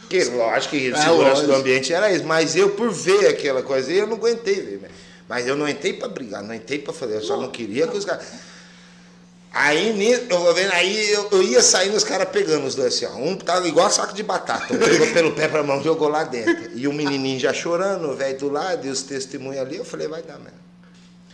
Que 0.10 0.24
lógico 0.26 0.76
que 0.76 0.92
é, 0.92 0.96
segurança 0.96 1.42
lógico. 1.42 1.48
do 1.48 1.56
ambiente 1.56 1.94
era 1.94 2.12
isso, 2.12 2.26
mas 2.26 2.56
eu 2.56 2.72
por 2.72 2.92
ver 2.92 3.28
aquela 3.28 3.62
coisa, 3.62 3.92
eu 3.92 4.08
não 4.08 4.18
aguentei 4.18 4.56
ver, 4.56 4.80
né? 4.80 4.90
Mas 5.28 5.46
eu 5.46 5.56
não 5.56 5.70
entrei 5.70 5.94
para 5.94 6.08
brigar, 6.08 6.42
não 6.42 6.56
entrei 6.56 6.80
para 6.80 6.92
fazer, 6.92 7.16
eu 7.16 7.22
só 7.22 7.38
não 7.38 7.52
queria 7.52 7.88
que 7.88 7.96
os 7.96 8.04
caras. 8.04 8.26
Aí, 9.52 10.14
eu 10.30 10.40
vou 10.40 10.54
vendo, 10.54 10.72
aí 10.74 11.12
eu, 11.12 11.28
eu 11.32 11.44
ia 11.44 11.62
saindo 11.62 11.98
os 11.98 12.04
caras 12.04 12.30
pegando 12.30 12.68
os 12.68 12.76
dois 12.76 12.94
assim, 12.94 13.06
ó. 13.06 13.18
Um 13.18 13.36
tava 13.36 13.68
igual 13.68 13.90
saco 13.90 14.14
de 14.14 14.22
batata, 14.22 14.74
um 14.74 14.78
pegou 14.78 15.08
pelo 15.12 15.32
pé 15.32 15.48
pra 15.48 15.64
mão, 15.64 15.82
jogou 15.82 16.08
lá 16.08 16.24
dentro. 16.24 16.78
E 16.78 16.88
o 16.88 16.94
menininho 16.94 17.40
já 17.40 17.52
chorando, 17.52 18.10
o 18.10 18.16
velho 18.16 18.38
do 18.38 18.50
lado, 18.50 18.86
e 18.86 18.90
os 18.90 19.02
testemunhos 19.02 19.60
ali, 19.60 19.78
eu 19.78 19.86
falei, 19.86 20.08
vai 20.08 20.22
dar 20.22 20.38
mesmo. 20.38 20.60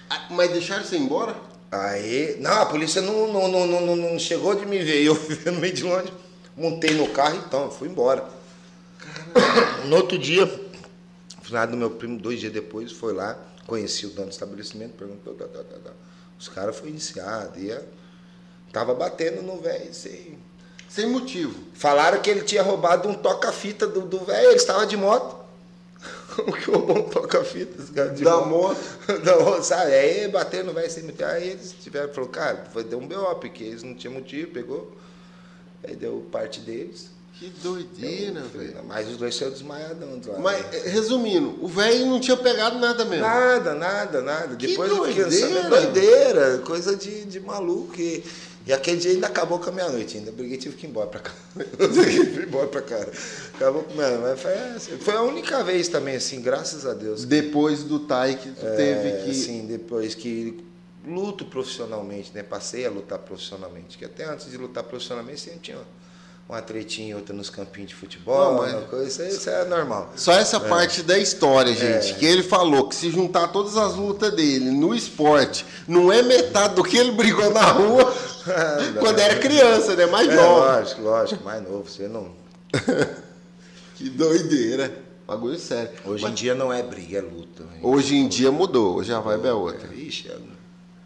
Ah, 0.10 0.28
mas 0.30 0.52
deixaram 0.52 0.84
você 0.86 0.98
embora? 0.98 1.36
Aí, 1.72 2.38
não, 2.40 2.62
a 2.62 2.66
polícia 2.66 3.02
não, 3.02 3.32
não, 3.34 3.48
não, 3.50 3.82
não, 3.82 3.96
não 3.96 4.20
chegou 4.20 4.56
de 4.56 4.66
me 4.66 4.80
ver, 4.80 5.04
eu 5.04 5.14
no 5.52 5.60
meio 5.60 5.74
de 5.74 5.84
longe, 5.84 6.14
montei 6.56 6.94
no 6.96 7.10
carro 7.10 7.42
então, 7.46 7.70
fui 7.70 7.90
embora. 7.90 8.24
Caramba. 8.98 9.88
No 9.88 9.98
outro 9.98 10.18
dia, 10.18 10.50
final 11.42 11.68
do 11.68 11.76
meu 11.76 11.92
primo, 11.92 12.18
dois 12.18 12.40
dias 12.40 12.54
depois, 12.54 12.94
foi 12.94 13.14
lá, 13.14 13.38
Conheci 13.66 14.06
o 14.06 14.10
dono 14.10 14.28
do 14.28 14.32
estabelecimento, 14.32 14.94
perguntou, 14.94 15.34
tá, 15.34 15.48
tá, 15.48 15.64
tá, 15.64 15.92
os 16.38 16.48
caras 16.48 16.76
foram 16.76 16.90
iniciados, 16.90 17.62
ia, 17.62 17.84
tava 18.76 18.94
batendo 18.94 19.42
no 19.42 19.56
velho 19.62 19.94
sem, 19.94 20.38
sem 20.90 21.10
motivo. 21.10 21.58
Falaram 21.74 22.22
que 22.22 22.30
ele 22.30 22.42
tinha 22.42 22.62
roubado 22.62 23.08
um 23.08 23.14
toca-fita 23.14 23.88
do 23.88 24.20
velho, 24.26 24.50
ele 24.50 24.58
estava 24.58 24.86
de 24.86 24.98
moto. 24.98 25.46
Como 26.36 26.52
que 26.52 26.70
roubou 26.70 26.98
um 26.98 27.04
toca-fita? 27.04 27.82
Da 27.94 28.42
moto? 28.42 28.78
da 29.24 29.40
moto, 29.40 29.64
sabe? 29.64 29.94
Aí 29.94 30.28
bateram 30.28 30.66
no 30.66 30.74
velho 30.74 30.92
sem 30.92 31.04
motivo. 31.04 31.24
Aí 31.30 31.52
eles 31.52 31.74
tiveram, 31.82 32.14
falou, 32.14 32.30
cara, 32.30 32.66
foi, 32.74 32.84
deu 32.84 33.00
um 33.00 33.08
BO, 33.08 33.36
porque 33.36 33.64
eles 33.64 33.82
não 33.82 33.96
tinham 33.96 34.14
motivo, 34.14 34.52
pegou. 34.52 34.94
Aí 35.82 35.96
deu 35.96 36.28
parte 36.30 36.60
deles. 36.60 37.16
Que 37.40 37.50
doideira, 37.62 38.42
velho. 38.42 38.84
Mas 38.86 39.10
os 39.10 39.16
dois 39.16 39.36
saiu 39.36 39.52
desmaiadão 39.52 40.22
lá. 40.28 40.40
Mas, 40.40 40.66
né? 40.72 40.82
resumindo, 40.86 41.58
o 41.62 41.68
velho 41.68 42.06
não 42.08 42.20
tinha 42.20 42.36
pegado 42.36 42.78
nada 42.78 43.06
mesmo. 43.06 43.26
Nada, 43.26 43.74
nada, 43.74 44.22
nada. 44.22 44.56
Que 44.56 44.68
Depois 44.68 44.90
doideira. 44.90 45.22
eu 45.22 45.32
fiquei 45.32 45.64
doideira, 45.64 46.58
coisa 46.60 46.96
de, 46.96 47.26
de 47.26 47.40
maluco. 47.40 47.94
E, 48.00 48.24
e 48.66 48.74
aquele 48.74 48.98
dia 48.98 49.12
ainda 49.12 49.28
acabou 49.28 49.60
com 49.60 49.70
a 49.70 49.72
minha 49.72 49.90
noite. 49.90 50.18
Ainda 50.18 50.32
briguei 50.32 50.58
tive 50.58 50.76
que 50.76 50.88
ir 50.88 50.90
embora 50.90 51.08
pra 51.08 51.20
cá. 51.20 51.32
tive 51.56 52.32
que 52.32 52.40
ir 52.40 52.48
embora 52.48 52.68
pra 52.68 52.82
cá. 52.82 53.06
Acabou 53.54 53.84
com 53.84 53.94
minha 53.94 54.18
Mas 54.18 54.42
foi, 54.42 54.54
assim, 54.54 54.98
foi 54.98 55.14
a 55.14 55.22
única 55.22 55.64
vez 55.64 55.88
também, 55.88 56.16
assim, 56.16 56.42
graças 56.42 56.86
a 56.86 56.94
Deus. 56.94 57.26
Depois 57.26 57.84
do 57.84 58.00
Tai 58.00 58.36
que 58.36 58.50
tu 58.50 58.66
é, 58.66 58.76
teve 58.76 59.24
que. 59.24 59.36
Sim, 59.36 59.68
depois 59.68 60.16
que 60.16 60.64
luto 61.06 61.46
profissionalmente, 61.46 62.32
né? 62.34 62.42
Passei 62.42 62.86
a 62.86 62.90
lutar 62.90 63.20
profissionalmente. 63.20 63.98
Que 63.98 64.06
até 64.06 64.26
antes 64.26 64.50
de 64.50 64.58
lutar 64.58 64.84
profissionalmente 64.84 65.42
sempre 65.42 65.60
tinha 65.60 65.78
uma 66.48 66.62
tretinha 66.62 67.16
outra 67.16 67.34
nos 67.34 67.50
campinhos 67.50 67.90
de 67.90 67.96
futebol, 67.96 68.54
não, 68.54 68.62
mas... 68.62 68.88
coisa, 68.88 69.08
isso, 69.08 69.22
aí, 69.22 69.30
isso 69.30 69.50
é 69.50 69.66
normal. 69.66 70.14
Só 70.16 70.32
essa 70.34 70.58
é. 70.58 70.60
parte 70.60 71.02
da 71.02 71.18
história, 71.18 71.74
gente, 71.74 72.12
é. 72.12 72.14
que 72.14 72.26
ele 72.26 72.44
falou 72.44 72.88
que 72.88 72.96
se 72.96 73.10
juntar 73.10 73.48
todas 73.48 73.76
as 73.78 73.96
lutas 73.96 74.32
dele 74.34 74.70
no 74.70 74.94
esporte, 74.94 75.66
não 75.88 76.12
é 76.12 76.22
metade 76.22 76.76
do 76.76 76.84
que 76.84 76.98
ele 76.98 77.12
brigou 77.12 77.52
na 77.52 77.64
rua 77.64 78.14
quando 79.00 79.20
era 79.20 79.40
criança, 79.40 79.96
né? 79.96 80.06
Mais 80.06 80.30
é, 80.30 80.36
novo. 80.36 80.60
Lógico, 80.60 81.02
lógico, 81.02 81.44
mais 81.44 81.64
novo, 81.64 81.90
você 81.90 82.08
não. 82.08 82.32
que 83.96 84.10
doideira. 84.10 85.04
Bagulho 85.26 85.58
sério. 85.58 85.90
Hoje 86.06 86.22
mas... 86.22 86.32
em 86.32 86.36
dia 86.36 86.54
não 86.54 86.72
é 86.72 86.84
briga, 86.84 87.18
é 87.18 87.22
luta. 87.22 87.64
Hoje 87.82 88.16
em 88.16 88.28
dia 88.28 88.52
mudou, 88.52 88.98
hoje 88.98 89.12
a 89.12 89.20
vibe 89.20 89.48
é 89.48 89.54
outra. 89.54 89.92
Ixi, 89.92 90.30
é 90.30 90.55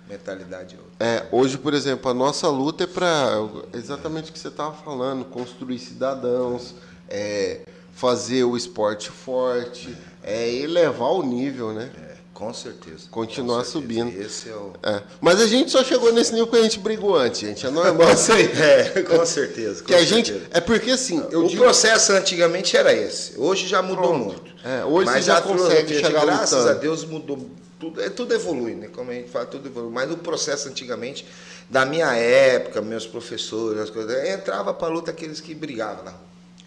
mentalidade 0.09 0.75
outra. 0.75 0.91
É, 0.99 1.25
hoje, 1.31 1.57
por 1.57 1.73
exemplo, 1.73 2.09
a 2.09 2.13
nossa 2.13 2.49
luta 2.49 2.83
é 2.83 2.87
para 2.87 3.31
exatamente 3.73 4.31
o 4.31 4.33
que 4.33 4.39
você 4.39 4.47
estava 4.47 4.73
falando, 4.73 5.23
construir 5.25 5.77
cidadãos, 5.77 6.73
é, 7.07 7.61
fazer 7.93 8.43
o 8.43 8.57
esporte 8.57 9.09
forte, 9.11 9.95
é, 10.23 10.51
elevar 10.51 11.11
o 11.11 11.21
nível, 11.21 11.71
né? 11.71 11.91
É, 11.95 12.15
com 12.33 12.53
certeza. 12.53 13.07
Continuar 13.11 13.59
com 13.59 13.63
certeza. 13.65 13.71
subindo. 13.71 14.21
Esse 14.21 14.49
é 14.49 14.55
o. 14.55 14.73
É. 14.81 15.03
Mas 15.21 15.39
a 15.41 15.45
gente 15.45 15.69
só 15.69 15.83
chegou 15.83 16.11
nesse 16.11 16.31
nível 16.31 16.47
porque 16.47 16.61
a 16.61 16.63
gente 16.63 16.79
brigou 16.79 17.15
antes, 17.15 17.41
gente. 17.41 17.67
É 17.67 17.69
normal 17.69 18.11
isso 18.13 18.31
aí. 18.31 18.45
é, 18.45 19.03
com 19.03 19.25
certeza. 19.25 19.81
Com 19.81 19.87
que 19.87 19.93
certeza. 19.93 19.97
a 19.97 20.03
gente. 20.05 20.41
É 20.51 20.59
porque 20.59 20.91
assim. 20.91 21.19
o 21.19 21.47
digo... 21.47 21.61
processo 21.61 22.13
antigamente 22.13 22.75
era 22.75 22.93
esse. 22.93 23.37
Hoje 23.37 23.67
já 23.67 23.81
mudou 23.81 24.07
Pronto. 24.07 24.25
muito. 24.25 24.49
É, 24.63 24.83
hoje 24.85 25.05
Mas 25.05 25.25
já 25.25 25.41
consegue 25.41 25.93
chegar 25.95 26.25
Graças 26.25 26.51
lutando. 26.51 26.77
a 26.77 26.81
Deus 26.81 27.05
mudou 27.05 27.49
tudo, 27.79 28.01
é, 28.01 28.09
tudo 28.09 28.33
evolui, 28.33 28.75
né? 28.75 28.89
Como 28.89 29.09
a 29.09 29.13
gente 29.13 29.29
fala, 29.29 29.45
tudo 29.45 29.67
evolui. 29.67 29.91
Mas 29.91 30.11
o 30.11 30.17
processo 30.17 30.67
antigamente, 30.67 31.25
da 31.69 31.85
minha 31.85 32.13
época, 32.13 32.81
meus 32.81 33.07
professores, 33.07 33.79
as 33.81 33.89
coisas, 33.89 34.27
entrava 34.29 34.73
para 34.73 34.89
luta 34.89 35.11
aqueles 35.11 35.39
que 35.39 35.55
brigavam 35.55 36.05
lá. 36.05 36.19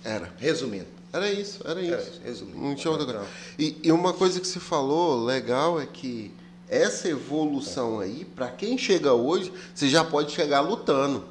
Era. 0.02 0.32
Resumindo. 0.38 0.86
Era 1.12 1.30
isso, 1.30 1.60
era 1.64 1.80
isso. 1.80 1.92
Era 1.92 2.02
isso 2.02 2.20
resumindo. 2.24 2.58
Não 2.58 2.74
tinha 2.74 2.90
outra 2.90 3.06
coisa. 3.06 3.28
E, 3.58 3.76
e 3.82 3.92
uma 3.92 4.14
coisa 4.14 4.40
que 4.40 4.46
você 4.46 4.58
falou 4.58 5.22
legal 5.22 5.78
é 5.78 5.86
que 5.86 6.32
essa 6.68 7.06
evolução 7.06 8.00
aí, 8.00 8.24
para 8.24 8.48
quem 8.48 8.78
chega 8.78 9.12
hoje, 9.12 9.52
você 9.74 9.90
já 9.90 10.02
pode 10.02 10.32
chegar 10.32 10.60
lutando. 10.60 11.22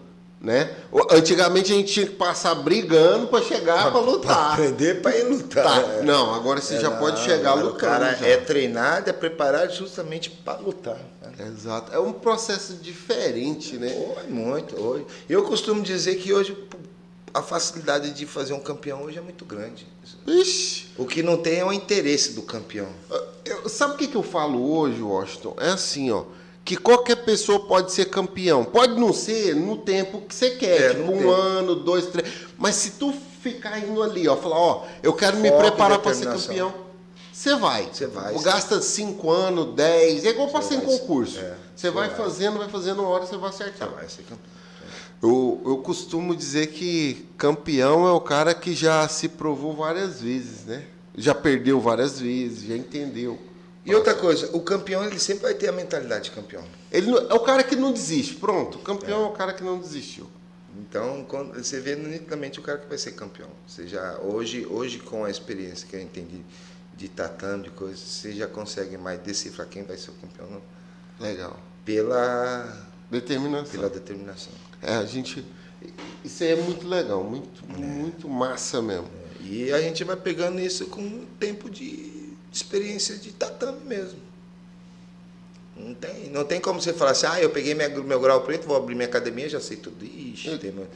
Né? 0.41 0.75
Antigamente 1.11 1.71
a 1.71 1.75
gente 1.75 1.93
tinha 1.93 2.07
que 2.07 2.15
passar 2.15 2.55
brigando 2.55 3.27
para 3.27 3.43
chegar 3.45 3.91
para 3.91 4.01
lutar. 4.01 4.35
Pra 4.35 4.53
aprender 4.53 4.99
para 4.99 5.15
ir 5.15 5.23
lutar. 5.25 5.63
Tá. 5.63 5.93
É. 5.99 6.01
Não, 6.01 6.33
agora 6.33 6.59
você 6.59 6.75
é, 6.75 6.79
já 6.79 6.89
não, 6.89 6.97
pode 6.97 7.19
chegar 7.19 7.53
lutando. 7.53 7.75
O 7.75 7.77
cara 7.77 8.17
é 8.23 8.37
treinado, 8.37 9.07
é 9.07 9.13
preparado 9.13 9.71
justamente 9.71 10.31
para 10.31 10.57
lutar. 10.57 10.97
Né? 11.21 11.47
Exato. 11.47 11.93
É 11.93 11.99
um 11.99 12.11
processo 12.11 12.73
diferente, 12.73 13.77
né? 13.77 13.95
Oh, 13.95 14.31
muito. 14.31 14.75
Hoje. 14.81 15.05
Eu 15.29 15.43
costumo 15.43 15.83
dizer 15.83 16.15
que 16.15 16.33
hoje 16.33 16.57
a 17.31 17.43
facilidade 17.43 18.09
de 18.09 18.25
fazer 18.25 18.53
um 18.53 18.59
campeão 18.59 19.03
hoje 19.03 19.19
é 19.19 19.21
muito 19.21 19.45
grande. 19.45 19.87
Ixi. 20.25 20.87
O 20.97 21.05
que 21.05 21.21
não 21.21 21.37
tem 21.37 21.59
é 21.59 21.65
o 21.65 21.71
interesse 21.71 22.33
do 22.33 22.41
campeão. 22.41 22.89
Eu, 23.45 23.69
sabe 23.69 23.93
o 23.93 23.97
que, 23.97 24.07
que 24.07 24.17
eu 24.17 24.23
falo 24.23 24.75
hoje, 24.75 25.03
Washington? 25.03 25.55
É 25.59 25.69
assim, 25.69 26.09
ó 26.09 26.23
que 26.63 26.77
qualquer 26.77 27.17
pessoa 27.17 27.59
pode 27.61 27.91
ser 27.91 28.05
campeão. 28.05 28.63
Pode 28.63 28.99
não 28.99 29.11
ser 29.11 29.55
no 29.55 29.77
tempo 29.77 30.21
que 30.21 30.33
você 30.33 30.51
quer, 30.51 30.81
é, 30.81 30.93
tipo 30.93 31.11
um 31.11 31.17
tempo. 31.17 31.31
ano, 31.31 31.75
dois, 31.75 32.05
três. 32.07 32.31
Mas 32.57 32.75
se 32.75 32.91
tu 32.91 33.13
ficar 33.41 33.79
indo 33.79 34.01
ali, 34.03 34.27
ó, 34.27 34.37
falar, 34.37 34.59
ó, 34.59 34.85
eu 35.01 35.13
quero 35.13 35.37
me 35.37 35.49
Foco 35.49 35.61
e 35.63 35.67
preparar 35.67 35.99
para 35.99 36.13
ser 36.13 36.25
campeão. 36.25 36.73
Você 37.33 37.55
vai. 37.55 37.89
Você 37.91 38.05
vai, 38.05 38.37
sim. 38.37 38.43
Gasta 38.43 38.81
5 38.81 39.31
anos, 39.31 39.73
10, 39.73 40.25
é 40.25 40.29
igual 40.29 40.47
Você 40.47 40.53
passar 40.53 40.75
em 40.75 40.81
concurso. 40.81 41.39
é, 41.39 41.55
Você 41.75 41.87
você 41.87 41.89
vai, 41.89 42.07
vai. 42.09 42.17
fazendo, 42.17 42.57
vai 42.59 42.69
fazendo 42.69 42.99
uma 43.01 43.09
hora, 43.09 43.25
você 43.25 43.37
vai 43.37 43.49
acertar. 43.49 43.89
Vai 43.89 44.07
ser 44.07 44.23
campeão. 44.23 44.51
Eu, 45.23 45.61
eu 45.65 45.77
costumo 45.77 46.35
dizer 46.35 46.67
que 46.67 47.27
campeão 47.37 48.07
é 48.07 48.11
o 48.11 48.19
cara 48.19 48.53
que 48.53 48.73
já 48.73 49.07
se 49.07 49.27
provou 49.27 49.75
várias 49.75 50.21
vezes, 50.21 50.65
né? 50.65 50.83
Já 51.15 51.33
perdeu 51.35 51.79
várias 51.79 52.19
vezes, 52.19 52.67
já 52.67 52.75
entendeu. 52.75 53.39
E 53.83 53.95
outra 53.95 54.13
coisa, 54.13 54.55
o 54.55 54.61
campeão 54.61 55.03
ele 55.03 55.19
sempre 55.19 55.43
vai 55.43 55.53
ter 55.55 55.67
a 55.67 55.71
mentalidade 55.71 56.25
de 56.25 56.31
campeão. 56.31 56.63
Ele 56.91 57.09
é 57.09 57.33
o 57.33 57.39
cara 57.39 57.63
que 57.63 57.75
não 57.75 57.91
desiste. 57.91 58.35
Pronto, 58.35 58.77
o 58.77 58.81
campeão 58.81 59.23
é, 59.23 59.27
o 59.27 59.31
cara 59.31 59.53
que 59.53 59.63
não 59.63 59.79
desistiu. 59.79 60.29
Então, 60.77 61.25
quando 61.27 61.55
você 61.55 61.79
vê 61.79 61.95
nitidamente 61.95 62.59
o 62.59 62.61
cara 62.61 62.77
que 62.77 62.87
vai 62.87 62.97
ser 62.97 63.13
campeão. 63.13 63.49
Você 63.67 63.87
já, 63.87 64.19
hoje, 64.19 64.65
hoje 64.67 64.99
com 64.99 65.25
a 65.25 65.29
experiência 65.29 65.87
que 65.87 65.95
eu 65.95 66.01
entendi 66.01 66.43
de 66.95 67.09
tatame, 67.09 67.63
de 67.63 67.69
coisas, 67.71 67.99
você 67.99 68.33
já 68.33 68.47
consegue 68.47 68.97
mais 68.97 69.19
decifrar 69.19 69.67
quem 69.67 69.83
vai 69.83 69.97
ser 69.97 70.11
o 70.11 70.13
campeão 70.13 70.47
não? 70.49 70.61
Legal. 71.19 71.59
pela, 71.83 72.87
Determinação. 73.09 73.71
pela 73.71 73.89
determinação. 73.89 74.53
É, 74.81 74.95
a 74.95 75.05
gente. 75.05 75.43
Isso 76.23 76.43
aí 76.43 76.51
é 76.51 76.55
muito 76.55 76.87
legal, 76.87 77.23
muito, 77.23 77.65
muito 77.67 78.29
massa 78.29 78.81
mesmo. 78.81 79.09
E 79.41 79.71
a 79.73 79.81
gente 79.81 80.03
vai 80.03 80.15
pegando 80.15 80.59
isso 80.59 80.85
com 80.85 81.01
um 81.01 81.25
tempo 81.39 81.69
de 81.69 82.20
experiência 82.51 83.15
de 83.15 83.31
tatame 83.31 83.79
mesmo. 83.85 84.19
Não 85.75 85.93
tem, 85.93 86.29
não 86.29 86.43
tem 86.43 86.59
como 86.59 86.81
você 86.81 86.93
falar 86.93 87.11
assim, 87.11 87.25
ah, 87.25 87.41
eu 87.41 87.49
peguei 87.49 87.73
minha- 87.73 87.89
meu 87.89 88.19
grau 88.19 88.41
preto, 88.41 88.67
vou 88.67 88.75
abrir 88.75 88.93
minha 88.93 89.07
academia, 89.07 89.47
já 89.49 89.59
sei 89.59 89.77
tudo. 89.77 90.03
Ixi, 90.03 90.57
tem 90.57 90.71
muito. 90.71 90.89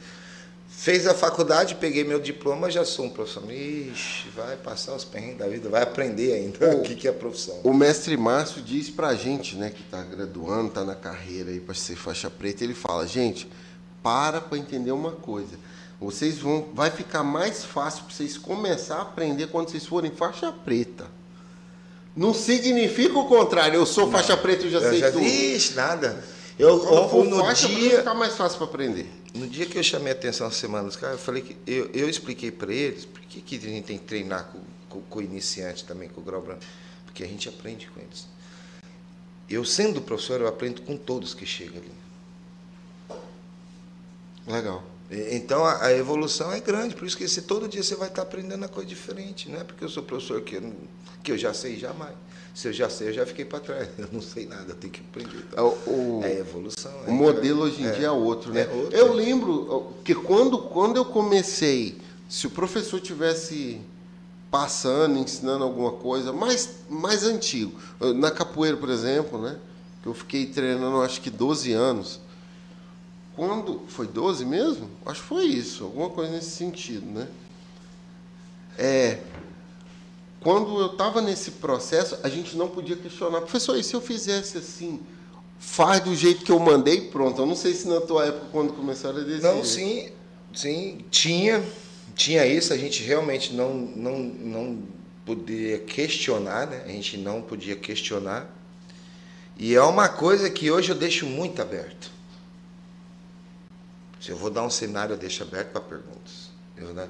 Fez 0.68 1.06
a 1.06 1.14
faculdade, 1.14 1.74
peguei 1.76 2.04
meu 2.04 2.20
diploma, 2.20 2.70
já 2.70 2.84
sou 2.84 3.06
um 3.06 3.10
profissional. 3.10 3.50
Ixi, 3.50 4.28
vai 4.36 4.56
passar 4.56 4.94
os 4.94 5.04
perrengues 5.04 5.38
da 5.38 5.48
vida, 5.48 5.68
vai 5.70 5.82
aprender 5.82 6.34
ainda 6.34 6.58
o 6.76 6.82
que, 6.82 6.94
que 6.94 7.08
é 7.08 7.12
profissão. 7.12 7.58
O 7.64 7.72
mestre 7.72 8.16
Márcio 8.16 8.60
diz 8.62 8.90
pra 8.90 9.14
gente, 9.14 9.56
né, 9.56 9.70
que 9.70 9.82
tá 9.84 10.02
graduando, 10.02 10.70
tá 10.70 10.84
na 10.84 10.94
carreira 10.94 11.50
aí 11.50 11.58
pra 11.58 11.74
ser 11.74 11.96
faixa 11.96 12.28
preta, 12.30 12.62
ele 12.62 12.74
fala, 12.74 13.06
gente, 13.08 13.48
para 14.02 14.40
pra 14.42 14.58
entender 14.58 14.92
uma 14.92 15.12
coisa. 15.12 15.58
Vocês 15.98 16.36
vão. 16.38 16.68
Vai 16.74 16.90
ficar 16.90 17.24
mais 17.24 17.64
fácil 17.64 18.04
pra 18.04 18.14
vocês 18.14 18.36
começar 18.36 18.96
a 18.96 19.02
aprender 19.02 19.46
quando 19.46 19.70
vocês 19.70 19.86
forem 19.86 20.10
faixa 20.10 20.52
preta. 20.52 21.06
Não 22.16 22.32
significa 22.32 23.18
o 23.18 23.26
contrário, 23.26 23.76
eu 23.76 23.84
sou 23.84 24.10
faixa 24.10 24.34
preta 24.36 24.66
e 24.66 24.70
já 24.70 24.78
Eu 24.78 24.90
sei 24.90 24.98
já, 25.00 25.12
tudo. 25.12 25.22
ixi, 25.24 25.74
nada. 25.74 26.24
Eu, 26.58 26.80
Quando 26.80 27.10
for 27.10 27.24
no 27.26 27.38
faixa 27.40 27.68
dia, 27.68 27.98
fica 27.98 28.14
mais 28.14 28.34
fácil 28.34 28.56
pra 28.56 28.66
aprender. 28.66 29.06
No 29.34 29.46
dia 29.46 29.66
que 29.66 29.76
eu 29.76 29.82
chamei 29.82 30.14
a 30.14 30.16
atenção 30.16 30.46
essa 30.46 30.56
semana 30.56 30.84
dos 30.84 30.96
caras, 30.96 31.18
eu 31.18 31.22
falei 31.22 31.42
que 31.42 31.54
eu, 31.66 31.90
eu 31.92 32.08
expliquei 32.08 32.50
para 32.50 32.72
eles 32.72 33.04
por 33.04 33.20
que, 33.20 33.42
que 33.42 33.56
a 33.56 33.70
gente 33.70 33.84
tem 33.84 33.98
que 33.98 34.04
treinar 34.04 34.44
com, 34.44 34.60
com, 34.88 35.02
com 35.02 35.18
o 35.18 35.22
iniciante 35.22 35.84
também, 35.84 36.08
com 36.08 36.22
o 36.22 36.24
grau 36.24 36.40
branco. 36.40 36.62
Porque 37.04 37.22
a 37.22 37.26
gente 37.26 37.46
aprende 37.50 37.86
com 37.88 38.00
eles. 38.00 38.26
Eu, 39.48 39.62
sendo 39.66 40.00
professor, 40.00 40.40
eu 40.40 40.48
aprendo 40.48 40.80
com 40.80 40.96
todos 40.96 41.34
que 41.34 41.44
chegam 41.44 41.76
ali. 41.76 43.20
Legal. 44.46 44.82
E- 45.10 45.36
Então 45.36 45.64
a, 45.64 45.92
evolução 45.92 46.52
é 46.52 46.60
grande, 46.60 46.94
por 46.94 47.06
isso 47.06 47.16
que 47.16 47.26
você, 47.26 47.40
todo 47.42 47.68
dia 47.68 47.82
você 47.82 47.94
vai 47.94 48.08
estar 48.08 48.22
aprendendo 48.22 48.58
uma 48.62 48.68
coisa 48.68 48.88
diferente. 48.88 49.48
Não 49.50 49.60
é 49.60 49.64
porque 49.64 49.84
eu 49.84 49.88
sou 49.88 50.02
professor 50.02 50.40
que 50.42 50.56
eu, 50.56 50.72
que 51.22 51.32
eu 51.32 51.38
já 51.38 51.52
sei 51.54 51.76
jamais. 51.78 52.14
Se 52.54 52.68
eu 52.68 52.72
já 52.72 52.88
sei, 52.88 53.08
eu 53.08 53.12
já 53.12 53.26
fiquei 53.26 53.44
para 53.44 53.60
trás. 53.60 53.86
Eu 53.98 54.08
não 54.10 54.22
sei 54.22 54.46
nada, 54.46 54.64
eu 54.70 54.74
tenho 54.76 54.90
que 54.90 55.00
aprender. 55.02 55.36
É 55.36 55.40
Então, 55.52 55.68
o- 55.86 56.20
é 56.24 56.38
evolução. 56.38 56.90
O 57.06 57.12
modelo 57.12 57.62
hoje 57.64 57.82
em 57.82 57.90
dia 57.92 58.06
é 58.06 58.10
outro, 58.10 58.50
né? 58.50 58.62
é 58.62 58.68
outro, 58.74 58.96
eu 58.96 59.08
é. 59.08 59.14
lembro 59.14 59.92
que 60.02 60.14
quando, 60.14 60.56
quando 60.60 60.96
eu 60.96 61.04
comecei, 61.04 61.98
se 62.30 62.46
o 62.46 62.50
professor 62.50 62.98
tivesse 62.98 63.78
passando, 64.50 65.18
ensinando 65.18 65.64
alguma 65.64 65.92
coisa 65.92 66.32
mais, 66.32 66.76
mais 66.88 67.24
antigo, 67.24 67.78
na 68.14 68.30
capoeira, 68.30 68.76
por 68.78 68.88
exemplo, 68.88 69.38
né? 69.38 69.58
Que 70.02 70.08
eu 70.08 70.14
fiquei 70.14 70.46
treinando 70.46 71.02
acho 71.02 71.20
que 71.20 71.28
12 71.28 71.72
anos. 71.74 72.20
Quando. 73.36 73.82
Foi 73.88 74.06
12 74.06 74.44
mesmo? 74.46 74.90
Acho 75.04 75.20
que 75.20 75.28
foi 75.28 75.44
isso, 75.44 75.84
alguma 75.84 76.08
coisa 76.08 76.32
nesse 76.32 76.50
sentido, 76.50 77.06
né? 77.06 77.28
É. 78.78 79.18
Quando 80.40 80.80
eu 80.80 80.86
estava 80.86 81.20
nesse 81.20 81.52
processo, 81.52 82.18
a 82.22 82.28
gente 82.28 82.56
não 82.56 82.68
podia 82.68 82.96
questionar. 82.96 83.40
Professor, 83.40 83.76
e 83.76 83.82
se 83.82 83.94
eu 83.94 84.00
fizesse 84.00 84.56
assim? 84.56 85.00
Faz 85.58 86.00
do 86.00 86.14
jeito 86.14 86.44
que 86.44 86.52
eu 86.52 86.58
mandei, 86.58 87.02
pronto. 87.02 87.40
Eu 87.40 87.46
não 87.46 87.56
sei 87.56 87.74
se 87.74 87.88
na 87.88 88.00
tua 88.00 88.26
época, 88.26 88.46
quando 88.52 88.72
começaram 88.72 89.18
a 89.18 89.22
desse 89.22 89.42
Não, 89.42 89.64
sim, 89.64 90.10
sim, 90.54 90.98
tinha, 91.10 91.62
tinha 92.14 92.46
isso, 92.46 92.72
a 92.72 92.76
gente 92.76 93.02
realmente 93.02 93.54
não, 93.54 93.74
não, 93.74 94.18
não 94.18 94.82
podia 95.24 95.78
questionar, 95.78 96.66
né? 96.66 96.82
A 96.84 96.88
gente 96.88 97.16
não 97.16 97.42
podia 97.42 97.74
questionar. 97.74 98.48
E 99.58 99.74
é 99.74 99.82
uma 99.82 100.08
coisa 100.08 100.48
que 100.48 100.70
hoje 100.70 100.90
eu 100.90 100.96
deixo 100.96 101.26
muito 101.26 101.60
aberto. 101.60 102.15
Eu 104.28 104.36
vou 104.36 104.50
dar 104.50 104.62
um 104.62 104.70
cenário, 104.70 105.14
eu 105.14 105.18
deixo 105.18 105.42
aberto 105.42 105.70
para 105.70 105.80
perguntas. 105.80 106.50
Eu 106.76 106.86
vou 106.86 106.94
dar, 106.94 107.08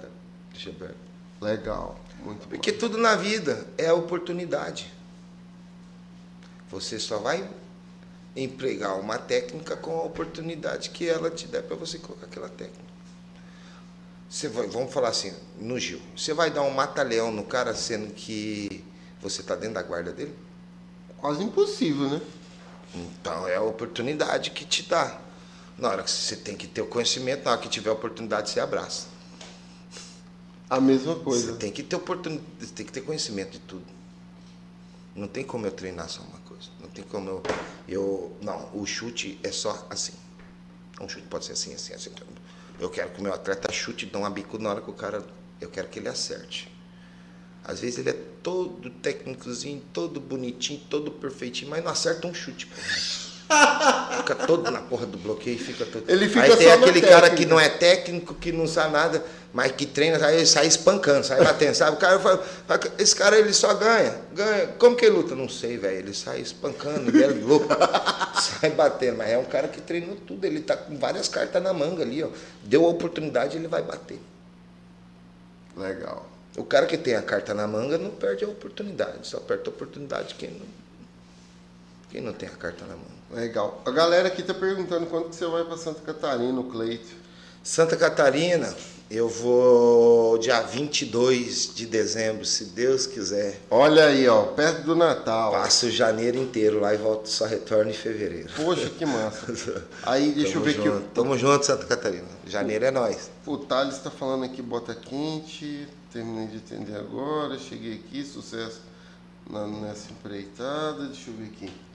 deixo 0.52 0.70
aberto. 0.70 0.96
Legal, 1.40 1.98
muito 2.22 2.48
Porque 2.48 2.72
bom. 2.72 2.78
tudo 2.78 2.98
na 2.98 3.14
vida 3.14 3.66
é 3.76 3.92
oportunidade. 3.92 4.92
Você 6.70 6.98
só 6.98 7.18
vai 7.18 7.48
empregar 8.34 8.98
uma 8.98 9.18
técnica 9.18 9.76
com 9.76 9.98
a 9.98 10.02
oportunidade 10.02 10.90
que 10.90 11.08
ela 11.08 11.30
te 11.30 11.46
der 11.46 11.62
para 11.62 11.76
você 11.76 11.98
colocar 11.98 12.26
aquela 12.26 12.48
técnica. 12.48 12.84
Você 14.28 14.48
vai, 14.48 14.66
vamos 14.66 14.92
falar 14.92 15.08
assim, 15.08 15.32
no 15.58 15.78
Gil, 15.78 16.00
você 16.16 16.34
vai 16.34 16.50
dar 16.50 16.62
um 16.62 16.70
mata-leão 16.70 17.30
no 17.30 17.44
cara 17.44 17.74
sendo 17.74 18.12
que 18.12 18.84
você 19.20 19.40
está 19.40 19.54
dentro 19.54 19.74
da 19.74 19.82
guarda 19.82 20.12
dele? 20.12 20.34
Quase 21.16 21.42
impossível, 21.42 22.10
né? 22.10 22.20
Então 22.94 23.46
é 23.46 23.56
a 23.56 23.62
oportunidade 23.62 24.50
que 24.50 24.64
te 24.64 24.82
dá. 24.82 25.20
Na 25.78 25.88
hora 25.90 26.02
que 26.02 26.10
você 26.10 26.36
tem 26.36 26.56
que 26.56 26.66
ter 26.66 26.80
o 26.80 26.86
conhecimento, 26.86 27.44
na 27.44 27.52
hora 27.52 27.60
que 27.60 27.68
tiver 27.68 27.90
a 27.90 27.92
oportunidade, 27.92 28.50
você 28.50 28.60
abraça. 28.60 29.08
A 30.68 30.80
mesma 30.80 31.14
coisa. 31.16 31.52
Você 31.52 31.58
tem 31.58 31.70
que 31.70 31.82
ter 31.82 31.96
oportunidade, 31.96 32.72
tem 32.72 32.86
que 32.86 32.92
ter 32.92 33.02
conhecimento 33.02 33.52
de 33.52 33.58
tudo. 33.60 33.84
Não 35.14 35.28
tem 35.28 35.44
como 35.44 35.66
eu 35.66 35.70
treinar 35.70 36.08
só 36.08 36.22
uma 36.22 36.38
coisa. 36.40 36.68
Não 36.80 36.88
tem 36.88 37.04
como 37.04 37.28
eu, 37.28 37.42
eu 37.88 38.36
não, 38.42 38.70
o 38.74 38.84
chute 38.86 39.38
é 39.42 39.52
só 39.52 39.86
assim. 39.88 40.12
Um 41.00 41.08
chute 41.08 41.26
pode 41.28 41.44
ser 41.44 41.52
assim, 41.52 41.74
assim, 41.74 41.92
assim. 41.92 42.10
Eu 42.80 42.90
quero 42.90 43.10
que 43.10 43.20
o 43.20 43.22
meu 43.22 43.32
atleta 43.32 43.72
chute, 43.72 44.06
dê 44.06 44.16
uma 44.16 44.30
bicuda 44.30 44.64
na 44.64 44.70
hora 44.70 44.80
que 44.80 44.90
o 44.90 44.94
cara, 44.94 45.24
eu 45.60 45.68
quero 45.70 45.88
que 45.88 45.98
ele 45.98 46.08
acerte. 46.08 46.74
Às 47.64 47.80
vezes 47.80 47.98
ele 47.98 48.10
é 48.10 48.12
todo 48.42 48.90
técnicozinho, 48.90 49.82
todo 49.92 50.20
bonitinho, 50.20 50.80
todo 50.88 51.10
perfeitinho, 51.10 51.70
mas 51.70 51.82
não 51.82 51.90
acerta 51.90 52.26
um 52.26 52.34
chute. 52.34 52.68
Fica 54.18 54.34
todo 54.34 54.70
na 54.70 54.80
porra 54.80 55.06
do 55.06 55.16
bloqueio, 55.18 55.58
fica 55.58 55.84
todo. 55.86 56.04
Ele 56.08 56.28
fica 56.28 56.42
aí 56.42 56.56
tem 56.56 56.72
aquele 56.72 57.00
cara 57.00 57.30
técnica. 57.30 57.36
que 57.36 57.46
não 57.46 57.60
é 57.60 57.68
técnico, 57.68 58.34
que 58.34 58.50
não 58.50 58.66
sabe 58.66 58.92
nada, 58.92 59.24
mas 59.52 59.72
que 59.72 59.86
treina, 59.86 60.24
aí 60.26 60.36
ele 60.36 60.46
sai 60.46 60.66
espancando, 60.66 61.24
sai 61.24 61.42
batendo, 61.42 61.74
sabe? 61.74 61.96
O 61.96 62.00
cara 62.00 62.18
fala, 62.18 62.44
esse 62.98 63.14
cara 63.14 63.38
ele 63.38 63.52
só 63.52 63.72
ganha, 63.74 64.16
ganha. 64.32 64.66
Como 64.78 64.96
que 64.96 65.04
ele 65.04 65.16
luta? 65.16 65.34
Não 65.34 65.48
sei, 65.48 65.78
velho. 65.78 65.98
Ele 65.98 66.12
sai 66.12 66.40
espancando, 66.40 67.08
ele 67.10 67.22
é 67.22 67.28
louco, 67.28 67.68
sai 68.60 68.70
batendo, 68.70 69.18
mas 69.18 69.30
é 69.30 69.38
um 69.38 69.44
cara 69.44 69.68
que 69.68 69.80
treinou 69.80 70.16
tudo, 70.16 70.44
ele 70.44 70.60
tá 70.60 70.76
com 70.76 70.98
várias 70.98 71.28
cartas 71.28 71.62
na 71.62 71.72
manga 71.72 72.02
ali, 72.02 72.22
ó. 72.22 72.28
Deu 72.64 72.84
a 72.84 72.88
oportunidade, 72.88 73.56
ele 73.56 73.68
vai 73.68 73.82
bater. 73.82 74.18
Legal. 75.76 76.26
O 76.56 76.64
cara 76.64 76.86
que 76.86 76.96
tem 76.96 77.14
a 77.14 77.22
carta 77.22 77.52
na 77.52 77.66
manga 77.66 77.98
não 77.98 78.10
perde 78.10 78.44
a 78.44 78.48
oportunidade, 78.48 79.26
só 79.26 79.38
perde 79.38 79.64
a 79.66 79.68
oportunidade 79.68 80.34
quem 80.34 80.50
não, 80.50 80.66
quem 82.10 82.20
não 82.20 82.32
tem 82.32 82.48
a 82.48 82.52
carta 82.52 82.84
na 82.84 82.94
manga. 82.94 83.16
Legal. 83.30 83.82
A 83.84 83.90
galera 83.90 84.28
aqui 84.28 84.42
tá 84.42 84.54
perguntando 84.54 85.06
quando 85.06 85.30
que 85.30 85.36
você 85.36 85.46
vai 85.46 85.64
para 85.64 85.76
Santa 85.76 86.00
Catarina, 86.00 86.60
o 86.60 86.64
Cleito. 86.64 87.26
Santa 87.62 87.96
Catarina, 87.96 88.72
eu 89.10 89.28
vou 89.28 90.38
dia 90.38 90.60
22 90.62 91.74
de 91.74 91.84
dezembro, 91.84 92.44
se 92.44 92.66
Deus 92.66 93.08
quiser. 93.08 93.60
Olha 93.68 94.06
aí, 94.06 94.28
ó, 94.28 94.44
perto 94.44 94.82
do 94.82 94.94
Natal. 94.94 95.50
Passo 95.50 95.90
janeiro 95.90 96.38
inteiro 96.38 96.80
lá 96.80 96.94
e 96.94 96.96
volto, 96.96 97.28
só 97.28 97.44
retorno 97.44 97.90
em 97.90 97.94
fevereiro. 97.94 98.48
Poxa, 98.54 98.88
que 98.88 99.04
massa. 99.04 99.84
Aí, 100.04 100.30
deixa 100.30 100.52
Tamo 100.52 100.64
eu 100.64 100.72
ver 100.72 100.74
junto. 100.74 100.96
aqui. 100.98 101.08
Tamo 101.12 101.36
junto, 101.38 101.66
Santa 101.66 101.86
Catarina. 101.86 102.28
Janeiro 102.46 102.84
é 102.84 102.90
nós. 102.92 103.30
O 103.44 103.58
Thales 103.58 103.96
está 103.96 104.10
falando 104.12 104.44
aqui, 104.44 104.62
bota 104.62 104.94
quente. 104.94 105.88
Terminei 106.12 106.46
de 106.46 106.58
atender 106.58 106.96
agora. 106.96 107.58
Cheguei 107.58 107.94
aqui, 107.94 108.24
sucesso 108.24 108.80
na, 109.50 109.66
nessa 109.66 110.12
empreitada. 110.12 111.06
Deixa 111.06 111.30
eu 111.30 111.34
ver 111.34 111.46
aqui. 111.46 111.85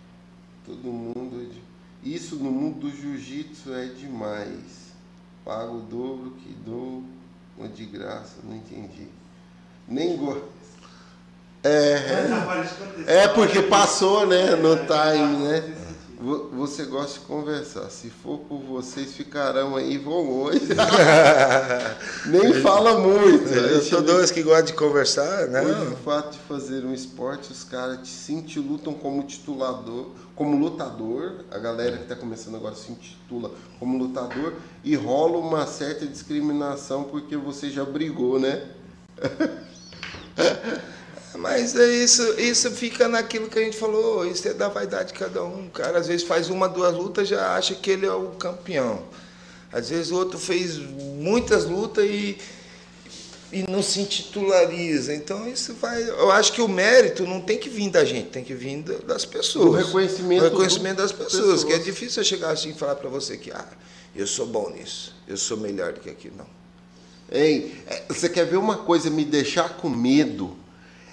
Todo 0.66 0.88
mundo. 0.88 1.42
é 1.42 2.08
Isso 2.08 2.36
no 2.36 2.52
mundo 2.52 2.80
do 2.80 2.96
jiu-jitsu 2.96 3.74
é 3.74 3.86
demais. 3.86 4.92
Pago 5.44 5.78
o 5.78 5.82
dobro 5.82 6.32
que 6.32 6.54
dou 6.66 7.04
uma 7.58 7.68
de 7.68 7.86
graça. 7.86 8.36
Não 8.44 8.56
entendi. 8.56 9.08
Nem 9.88 10.16
gosto. 10.18 10.62
É, 11.64 12.26
é 13.06 13.28
porque 13.28 13.62
passou, 13.62 14.26
né? 14.26 14.56
No 14.56 14.76
time, 14.78 15.48
né? 15.48 15.76
Você 16.54 16.86
gosta 16.86 17.20
de 17.20 17.26
conversar. 17.26 17.90
Se 17.90 18.12
for 18.12 18.38
por 18.40 18.60
vocês, 18.60 19.14
ficarão 19.14 19.76
aí 19.76 19.98
vão 19.98 20.22
longe. 20.22 20.62
Nem 22.28 22.54
fala 22.62 23.00
muito. 23.00 23.52
Eu 23.52 23.82
sou 23.82 24.04
dois 24.04 24.30
que 24.30 24.44
gostam 24.44 24.66
de 24.66 24.74
conversar, 24.74 25.48
né? 25.48 25.62
Hoje, 25.62 25.94
o 25.94 25.96
fato 25.98 26.34
de 26.34 26.40
fazer 26.48 26.86
um 26.86 26.94
esporte, 26.94 27.52
os 27.52 27.64
caras 27.64 28.02
te 28.04 28.10
se 28.10 28.34
intitulam 28.34 28.94
como 28.94 29.24
titulador, 29.24 30.12
como 30.42 30.58
lutador. 30.58 31.45
A 31.52 31.60
galera 31.60 31.98
que 31.98 32.03
está 32.03 32.16
começando 32.16 32.56
agora 32.56 32.74
se 32.74 32.92
intitula 32.92 33.52
como 33.80 33.95
lutador. 33.95 34.56
E 34.84 34.95
rola 34.95 35.38
uma 35.38 35.68
certa 35.68 36.08
discriminação 36.08 37.03
porque 37.03 37.38
você 37.38 37.70
já 37.70 37.86
brigou, 37.86 38.40
né? 38.40 38.68
Mas 41.38 41.76
é 41.76 41.88
isso, 41.88 42.24
isso 42.40 42.72
fica 42.72 43.08
naquilo 43.08 43.50
que 43.50 43.60
a 43.60 43.64
gente 43.64 43.78
falou, 43.78 44.26
isso 44.26 44.48
é 44.48 44.53
da 44.53 44.68
vaidade 44.68 45.14
de 45.14 45.20
cada 45.20 45.44
um. 45.44 45.68
O 45.68 45.70
cara 45.70 46.00
às 46.00 46.08
vezes 46.08 46.26
faz 46.26 46.50
uma, 46.50 46.68
duas 46.68 46.95
lutas 46.95 47.28
já 47.28 47.56
acha 47.56 47.76
que 47.76 47.92
ele 47.92 48.08
é 48.08 48.11
o 48.11 48.32
campeão. 48.32 49.03
Às 49.72 49.90
vezes 49.90 50.11
o 50.11 50.16
outro 50.16 50.40
fez 50.40 50.78
muitas 50.78 51.66
lutas 51.66 52.06
e, 52.06 52.38
e 53.52 53.70
não 53.70 53.82
se 53.82 54.02
intitulariza. 54.02 55.14
Então 55.14 55.48
isso 55.48 55.74
vai. 55.76 56.02
Eu 56.04 56.32
acho 56.32 56.54
que 56.54 56.62
o 56.62 56.68
mérito 56.68 57.24
não 57.26 57.42
tem 57.42 57.58
que 57.58 57.70
vir 57.70 57.90
da 57.90 58.06
gente, 58.06 58.30
tem 58.30 58.44
que 58.44 58.54
vir 58.54 58.82
das 59.06 59.26
pessoas. 59.26 59.66
O 59.66 59.72
reconhecimento, 59.72 60.42
o 60.42 60.50
reconhecimento 60.50 60.98
das 60.98 61.12
pessoas, 61.12 61.42
pessoas, 61.42 61.64
que 61.64 61.74
é 61.74 61.78
difícil 61.80 62.22
eu 62.22 62.26
chegar 62.26 62.52
assim 62.52 62.70
e 62.70 62.74
falar 62.74 62.96
para 62.96 63.10
você 63.10 63.38
que 63.38 63.52
ah, 63.52 63.68
eu 64.16 64.28
sou 64.28 64.46
bom 64.46 64.70
nisso, 64.70 65.16
eu 65.28 65.38
sou 65.38 65.58
melhor 65.58 65.94
do 65.94 66.00
que 66.00 66.10
aquilo. 66.10 66.38
Não. 66.38 66.62
Ei, 67.32 67.76
é, 67.88 68.04
você 68.10 68.28
quer 68.28 68.46
ver 68.46 68.58
uma 68.58 68.78
coisa 68.78 69.10
me 69.10 69.24
deixar 69.24 69.78
com 69.78 69.90
medo? 69.90 70.58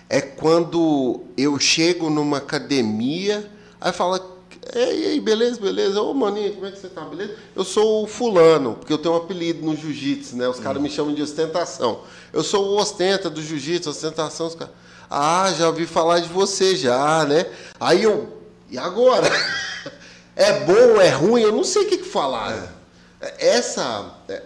é 0.08 0.20
quando 0.20 1.22
eu 1.36 1.58
chego 1.58 2.08
numa 2.08 2.38
academia, 2.38 3.50
aí 3.80 3.92
fala, 3.92 4.37
ei, 4.74 5.04
ei 5.06 5.20
beleza, 5.20 5.60
beleza, 5.60 6.00
ô 6.00 6.12
maninho, 6.14 6.54
como 6.54 6.66
é 6.66 6.70
que 6.70 6.78
você 6.78 6.88
tá, 6.88 7.02
beleza? 7.02 7.34
Eu 7.54 7.64
sou 7.64 8.04
o 8.04 8.06
fulano, 8.06 8.74
porque 8.74 8.92
eu 8.92 8.98
tenho 8.98 9.14
um 9.14 9.18
apelido 9.18 9.64
no 9.64 9.76
jiu-jitsu, 9.76 10.36
né? 10.36 10.48
Os 10.48 10.60
caras 10.60 10.80
me 10.80 10.90
chamam 10.90 11.14
de 11.14 11.22
ostentação. 11.22 12.00
Eu 12.32 12.42
sou 12.42 12.64
o 12.64 12.76
ostenta 12.76 13.30
do 13.30 13.42
jiu-jitsu, 13.42 13.90
ostentação, 13.90 14.46
os 14.46 14.54
caras. 14.54 14.74
Ah, 15.10 15.52
já 15.56 15.66
ouvi 15.68 15.86
falar 15.86 16.20
de 16.20 16.28
você 16.28 16.76
já, 16.76 17.24
né? 17.24 17.46
Aí 17.80 18.02
eu, 18.02 18.36
e 18.70 18.76
agora? 18.76 19.26
é 20.36 20.60
bom, 20.60 21.00
é 21.00 21.08
ruim, 21.08 21.42
eu 21.42 21.52
não 21.52 21.64
sei 21.64 21.82
o 21.82 21.88
que, 21.88 21.98
que 21.98 22.08
falar. 22.08 22.74
É. 23.20 23.48
Essa. 23.48 24.14
É, 24.28 24.42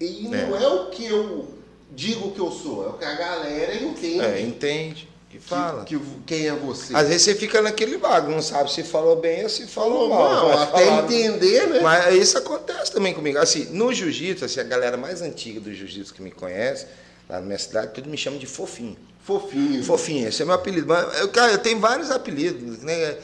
e 0.00 0.28
não 0.28 0.56
é. 0.56 0.62
é 0.62 0.68
o 0.68 0.86
que 0.86 1.04
eu 1.04 1.48
digo 1.90 2.32
que 2.32 2.40
eu 2.40 2.50
sou, 2.50 2.84
é 2.84 2.88
o 2.88 2.92
que 2.94 3.04
a 3.04 3.14
galera 3.14 3.74
entende. 3.74 4.20
É, 4.20 4.40
entende. 4.40 5.13
E 5.34 5.38
fala. 5.40 5.84
Que, 5.84 5.98
que, 5.98 6.04
quem 6.26 6.46
é 6.46 6.52
você? 6.52 6.94
Às 6.94 7.08
vezes 7.08 7.22
você 7.22 7.34
fica 7.34 7.60
naquele 7.60 7.96
vago, 7.96 8.30
não 8.30 8.40
sabe 8.40 8.72
se 8.72 8.84
falou 8.84 9.16
bem 9.16 9.42
ou 9.42 9.48
se 9.48 9.66
falou 9.66 10.08
mal. 10.08 10.48
Não, 10.48 10.58
até 10.62 10.84
falar... 10.84 11.02
entender, 11.02 11.66
né? 11.66 11.80
Mas 11.80 12.14
isso 12.14 12.38
acontece 12.38 12.92
também 12.92 13.12
comigo. 13.12 13.38
Assim, 13.38 13.64
no 13.72 13.92
jiu-jitsu, 13.92 14.44
assim, 14.44 14.60
a 14.60 14.64
galera 14.64 14.96
mais 14.96 15.20
antiga 15.22 15.58
do 15.58 15.74
jiu-jitsu 15.74 16.14
que 16.14 16.22
me 16.22 16.30
conhece, 16.30 16.86
lá 17.28 17.40
na 17.40 17.46
minha 17.46 17.58
cidade, 17.58 17.92
tudo 17.92 18.08
me 18.08 18.16
chama 18.16 18.38
de 18.38 18.46
fofinho. 18.46 18.96
Fofinho. 19.24 19.82
Fofinho, 19.82 20.28
esse 20.28 20.40
é 20.40 20.44
meu 20.44 20.54
apelido. 20.54 20.86
Mas, 20.86 21.18
eu, 21.18 21.28
cara, 21.28 21.50
eu 21.50 21.58
tenho 21.58 21.80
vários 21.80 22.12
apelidos, 22.12 22.78
né? 22.78 23.16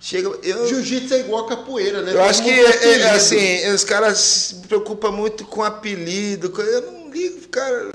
Chega, 0.00 0.28
eu... 0.42 0.66
Jiu-jitsu 0.66 1.12
é 1.12 1.20
igual 1.20 1.44
capoeira, 1.44 2.00
né? 2.00 2.14
Eu 2.14 2.22
acho 2.22 2.42
que, 2.42 2.48
é, 2.48 3.00
é, 3.00 3.10
assim, 3.10 3.68
os 3.68 3.84
caras 3.84 4.18
se 4.18 4.54
preocupam 4.66 5.10
muito 5.10 5.44
com 5.44 5.62
apelido. 5.62 6.50
Eu 6.58 6.92
não 6.92 6.99
ligo, 7.10 7.48
cara. 7.48 7.90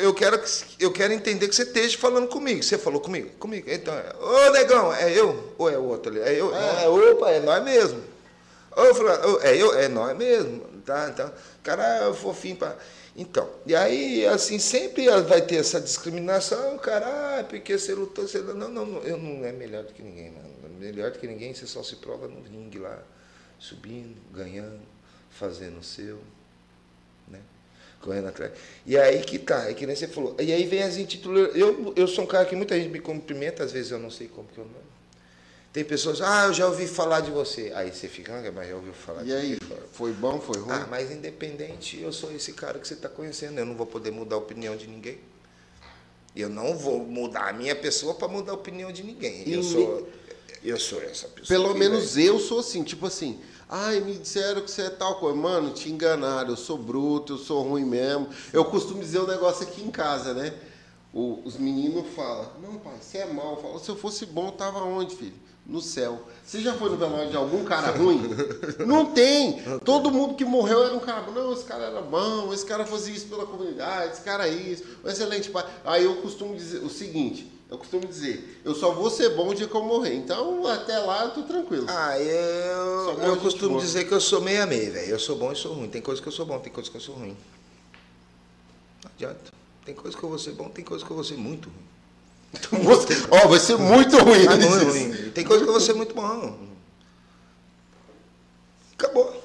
Eu 0.00 0.14
quero, 0.14 0.40
eu 0.78 0.92
quero 0.92 1.12
entender 1.12 1.48
que 1.48 1.54
você 1.54 1.62
esteja 1.62 1.98
falando 1.98 2.28
comigo. 2.28 2.62
Você 2.62 2.78
falou 2.78 3.00
comigo? 3.00 3.30
Comigo. 3.38 3.68
Então, 3.70 3.94
ô 4.20 4.50
negão, 4.50 4.94
é 4.94 5.12
eu? 5.12 5.54
Ou 5.58 5.70
é 5.70 5.78
o 5.78 5.84
outro 5.84 6.12
ali? 6.12 6.20
É 6.20 6.40
eu? 6.40 6.54
É, 6.54 6.88
opa, 6.88 7.30
é 7.30 7.40
nós 7.40 7.62
mesmo. 7.64 8.02
Fulano, 8.94 9.40
é 9.42 9.56
eu? 9.56 9.74
É 9.74 9.88
nós 9.88 10.16
mesmo. 10.16 10.60
Tá, 10.84 11.10
então, 11.12 11.32
cara 11.62 12.08
é 12.08 12.12
fofinho 12.14 12.56
para. 12.56 12.76
Então, 13.14 13.48
e 13.66 13.74
aí, 13.74 14.24
assim, 14.26 14.58
sempre 14.58 15.08
vai 15.22 15.42
ter 15.42 15.56
essa 15.56 15.80
discriminação, 15.80 16.78
cara, 16.78 17.38
ah, 17.40 17.44
porque 17.44 17.76
você 17.76 17.92
lutou, 17.92 18.26
você. 18.26 18.38
Não, 18.38 18.68
não, 18.68 18.86
não, 18.86 19.02
eu 19.02 19.18
não 19.18 19.44
é 19.44 19.52
melhor 19.52 19.84
do 19.84 19.92
que 19.92 20.02
ninguém, 20.02 20.30
mano. 20.30 20.48
Melhor 20.78 21.10
do 21.10 21.18
que 21.18 21.26
ninguém, 21.26 21.52
você 21.52 21.66
só 21.66 21.82
se 21.82 21.96
prova 21.96 22.26
no 22.26 22.40
ringue 22.40 22.78
lá, 22.78 23.02
subindo, 23.58 24.16
ganhando, 24.32 24.80
fazendo 25.28 25.78
o 25.78 25.82
seu 25.82 26.18
correndo 28.00 28.28
atrás. 28.28 28.52
E 28.86 28.96
aí 28.96 29.20
que 29.20 29.38
tá, 29.38 29.68
é 29.68 29.74
que 29.74 29.86
nem 29.86 29.94
você 29.94 30.08
falou. 30.08 30.34
E 30.40 30.52
aí 30.52 30.64
vem 30.64 30.82
as 30.82 30.96
intitulações. 30.96 31.56
Eu, 31.56 31.92
eu 31.94 32.08
sou 32.08 32.24
um 32.24 32.26
cara 32.26 32.44
que 32.46 32.56
muita 32.56 32.76
gente 32.76 32.90
me 32.90 33.00
cumprimenta, 33.00 33.62
às 33.62 33.72
vezes 33.72 33.90
eu 33.90 33.98
não 33.98 34.10
sei 34.10 34.28
como 34.28 34.48
que 34.48 34.58
eu 34.58 34.64
não. 34.64 34.90
Tem 35.72 35.84
pessoas, 35.84 36.20
ah, 36.20 36.46
eu 36.46 36.52
já 36.52 36.66
ouvi 36.66 36.88
falar 36.88 37.20
de 37.20 37.30
você. 37.30 37.70
Aí 37.76 37.92
você 37.92 38.08
fica, 38.08 38.34
ah, 38.34 38.52
mas 38.52 38.68
já 38.68 38.74
ouviu 38.74 38.92
falar 38.92 39.22
e 39.22 39.26
de 39.26 39.32
aí, 39.32 39.58
foi 39.92 40.12
bom, 40.12 40.40
foi 40.40 40.58
ruim? 40.58 40.72
Ah, 40.72 40.88
mas 40.90 41.12
independente, 41.12 42.00
eu 42.00 42.12
sou 42.12 42.34
esse 42.34 42.52
cara 42.54 42.78
que 42.80 42.88
você 42.88 42.94
está 42.94 43.08
conhecendo. 43.08 43.58
Eu 43.58 43.66
não 43.66 43.76
vou 43.76 43.86
poder 43.86 44.10
mudar 44.10 44.34
a 44.34 44.38
opinião 44.38 44.76
de 44.76 44.88
ninguém. 44.88 45.18
Eu 46.34 46.48
não 46.48 46.76
vou 46.76 46.98
mudar 47.00 47.48
a 47.48 47.52
minha 47.52 47.76
pessoa 47.76 48.14
para 48.14 48.26
mudar 48.26 48.52
a 48.52 48.54
opinião 48.56 48.90
de 48.90 49.04
ninguém. 49.04 49.48
Eu 49.48 49.62
sou, 49.62 50.08
eu 50.64 50.78
sou 50.78 51.00
essa 51.02 51.28
pessoa. 51.28 51.46
Pelo 51.46 51.74
menos 51.74 52.16
eu 52.16 52.40
sou 52.40 52.60
assim, 52.60 52.82
tipo 52.82 53.06
assim, 53.06 53.40
Ai, 53.72 54.00
me 54.00 54.14
disseram 54.14 54.62
que 54.62 54.70
você 54.70 54.82
é 54.82 54.90
tal 54.90 55.14
coisa. 55.14 55.36
Mano, 55.36 55.70
te 55.70 55.88
enganaram, 55.88 56.50
eu 56.50 56.56
sou 56.56 56.76
bruto, 56.76 57.34
eu 57.34 57.38
sou 57.38 57.62
ruim 57.62 57.84
mesmo. 57.84 58.28
Eu 58.52 58.64
costumo 58.64 59.00
dizer 59.00 59.20
um 59.20 59.28
negócio 59.28 59.62
aqui 59.62 59.80
em 59.80 59.92
casa, 59.92 60.34
né? 60.34 60.52
O, 61.14 61.40
os 61.44 61.56
meninos 61.56 62.04
falam, 62.16 62.48
não, 62.60 62.80
pai, 62.80 62.94
você 63.00 63.18
é 63.18 63.32
mal. 63.32 63.52
Eu 63.52 63.62
falo, 63.62 63.78
se 63.78 63.88
eu 63.88 63.94
fosse 63.94 64.26
bom, 64.26 64.50
tava 64.50 64.80
onde, 64.80 65.14
filho? 65.14 65.34
No 65.64 65.80
céu. 65.80 66.20
Você 66.44 66.60
já 66.60 66.74
foi 66.74 66.90
no 66.90 66.96
velório 66.96 67.30
de 67.30 67.36
algum 67.36 67.64
cara 67.64 67.92
ruim? 67.92 68.20
Não 68.84 69.06
tem. 69.06 69.62
Todo 69.84 70.10
mundo 70.10 70.34
que 70.34 70.44
morreu 70.44 70.82
era 70.84 70.94
um 70.94 70.98
cara 70.98 71.20
bom. 71.20 71.30
Não, 71.30 71.52
esse 71.52 71.64
cara 71.64 71.84
era 71.84 72.00
bom, 72.02 72.52
esse 72.52 72.66
cara 72.66 72.84
fazia 72.84 73.14
isso 73.14 73.28
pela 73.28 73.46
comunidade, 73.46 74.14
esse 74.14 74.22
cara 74.22 74.48
é 74.48 74.52
isso, 74.52 74.82
um 75.04 75.08
excelente 75.08 75.48
pai. 75.48 75.64
Aí 75.84 76.04
eu 76.04 76.16
costumo 76.16 76.56
dizer 76.56 76.78
o 76.82 76.90
seguinte, 76.90 77.49
eu 77.70 77.78
costumo 77.78 78.04
dizer, 78.04 78.60
eu 78.64 78.74
só 78.74 78.90
vou 78.90 79.08
ser 79.08 79.28
bom 79.30 79.48
o 79.48 79.54
dia 79.54 79.68
que 79.68 79.74
eu 79.74 79.84
morrer. 79.84 80.14
Então, 80.14 80.66
até 80.66 80.98
lá, 80.98 81.24
eu 81.24 81.30
tô 81.30 81.42
tranquilo. 81.44 81.86
Ah, 81.88 82.18
eu, 82.18 83.20
eu 83.20 83.36
costumo 83.36 83.74
boa. 83.74 83.80
dizer 83.80 84.08
que 84.08 84.12
eu 84.12 84.20
sou 84.20 84.40
meia 84.40 84.66
meia, 84.66 84.90
velho. 84.90 85.10
Eu 85.10 85.18
sou 85.20 85.36
bom 85.36 85.52
e 85.52 85.56
sou 85.56 85.74
ruim. 85.74 85.88
Tem 85.88 86.02
coisa 86.02 86.20
que 86.20 86.26
eu 86.26 86.32
sou 86.32 86.44
bom, 86.44 86.58
tem 86.58 86.72
coisa 86.72 86.90
que 86.90 86.96
eu 86.96 87.00
sou 87.00 87.14
ruim. 87.14 87.36
Não 89.04 89.10
adianta. 89.14 89.52
Tem 89.84 89.94
coisa 89.94 90.16
que 90.16 90.22
eu 90.22 90.28
vou 90.28 90.38
ser 90.38 90.50
bom, 90.52 90.68
tem 90.68 90.84
coisa 90.84 91.04
que 91.04 91.10
eu 91.10 91.14
vou 91.14 91.24
ser 91.24 91.36
muito 91.36 91.68
ruim. 91.68 91.90
Então, 92.52 92.80
você, 92.82 93.14
ó, 93.30 93.46
vai 93.46 93.60
ser 93.60 93.76
muito 93.76 94.18
ruim. 94.18 94.46
Ah, 94.48 94.84
ruim. 94.84 95.30
Tem 95.30 95.44
coisa 95.44 95.62
que 95.62 95.68
eu 95.68 95.72
vou 95.72 95.80
ser 95.80 95.92
muito 95.92 96.12
bom. 96.12 96.58
Acabou. 98.94 99.40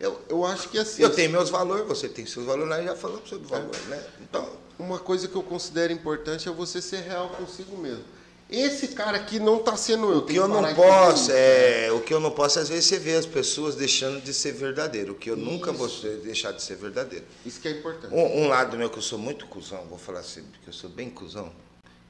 Eu, 0.00 0.20
eu 0.28 0.44
acho 0.44 0.68
que 0.68 0.78
assim. 0.78 1.00
Eu 1.00 1.10
tenho 1.10 1.30
meus 1.30 1.48
valores, 1.48 1.86
você 1.86 2.08
tem 2.08 2.26
seus 2.26 2.44
valores, 2.44 2.68
nós 2.68 2.84
já 2.84 2.96
falamos 2.96 3.28
sobre 3.28 3.46
valores, 3.46 3.84
né? 3.86 4.04
Então 4.20 4.61
uma 4.78 4.98
coisa 4.98 5.28
que 5.28 5.36
eu 5.36 5.42
considero 5.42 5.92
importante 5.92 6.48
é 6.48 6.52
você 6.52 6.80
ser 6.80 7.00
real 7.00 7.28
consigo 7.30 7.76
mesmo. 7.76 8.04
Esse 8.52 8.88
cara 8.88 9.16
aqui 9.16 9.38
não 9.38 9.56
está 9.56 9.74
sendo 9.78 10.12
eu. 10.12 10.18
O 10.18 10.26
que 10.26 10.36
eu 10.36 10.46
não 10.46 10.74
posso 10.74 11.32
é, 11.32 11.90
o 11.90 12.00
que 12.00 12.12
eu 12.12 12.20
não 12.20 12.30
posso 12.30 12.58
às 12.58 12.68
vezes 12.68 12.84
você 12.84 12.98
vê 12.98 13.16
as 13.16 13.24
pessoas 13.24 13.74
deixando 13.74 14.20
de 14.20 14.34
ser 14.34 14.52
verdadeiro. 14.52 15.12
O 15.12 15.16
que 15.16 15.30
eu 15.30 15.36
Isso. 15.38 15.44
nunca 15.44 15.72
vou 15.72 15.88
deixar 16.22 16.52
de 16.52 16.62
ser 16.62 16.76
verdadeiro. 16.76 17.24
Isso 17.46 17.58
que 17.58 17.68
é 17.68 17.70
importante. 17.70 18.12
Um, 18.12 18.42
um, 18.42 18.48
lado 18.48 18.76
meu 18.76 18.90
que 18.90 18.98
eu 18.98 19.02
sou 19.02 19.18
muito 19.18 19.46
cuzão, 19.46 19.86
vou 19.88 19.96
falar 19.96 20.20
assim, 20.20 20.42
porque 20.42 20.68
eu 20.68 20.72
sou 20.72 20.90
bem 20.90 21.08
cuzão, 21.08 21.50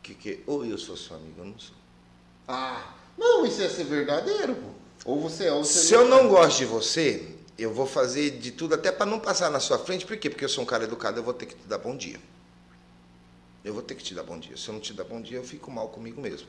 que, 0.02 0.14
que 0.14 0.42
ou 0.44 0.64
eu 0.64 0.76
sou 0.76 0.96
seu 0.96 1.14
amigo, 1.14 1.36
ou 1.38 1.46
não 1.46 1.58
sou. 1.60 1.76
Ah, 2.48 2.92
não, 3.16 3.46
isso 3.46 3.62
é 3.62 3.68
ser 3.68 3.84
verdadeiro, 3.84 4.56
pô. 4.56 5.12
Ou 5.12 5.20
você 5.20 5.44
é 5.44 5.52
ou 5.52 5.64
você 5.64 5.78
Se 5.78 5.94
não 5.94 6.02
eu 6.02 6.08
não 6.08 6.28
gosto 6.28 6.58
de 6.58 6.64
você, 6.64 7.24
eu 7.56 7.72
vou 7.72 7.86
fazer 7.86 8.30
de 8.30 8.50
tudo 8.50 8.74
até 8.74 8.90
para 8.90 9.06
não 9.06 9.20
passar 9.20 9.48
na 9.48 9.60
sua 9.60 9.78
frente, 9.78 10.04
por 10.04 10.16
quê? 10.16 10.28
Porque 10.28 10.44
eu 10.44 10.48
sou 10.48 10.64
um 10.64 10.66
cara 10.66 10.82
educado, 10.82 11.20
eu 11.20 11.22
vou 11.22 11.34
ter 11.34 11.46
que 11.46 11.54
te 11.54 11.68
dar 11.68 11.78
bom 11.78 11.96
dia 11.96 12.18
eu 13.64 13.72
vou 13.72 13.82
ter 13.82 13.94
que 13.94 14.02
te 14.02 14.14
dar 14.14 14.22
bom 14.22 14.38
dia. 14.38 14.56
Se 14.56 14.68
eu 14.68 14.74
não 14.74 14.80
te 14.80 14.92
dar 14.92 15.04
bom 15.04 15.20
dia, 15.20 15.38
eu 15.38 15.44
fico 15.44 15.70
mal 15.70 15.88
comigo 15.88 16.20
mesmo. 16.20 16.48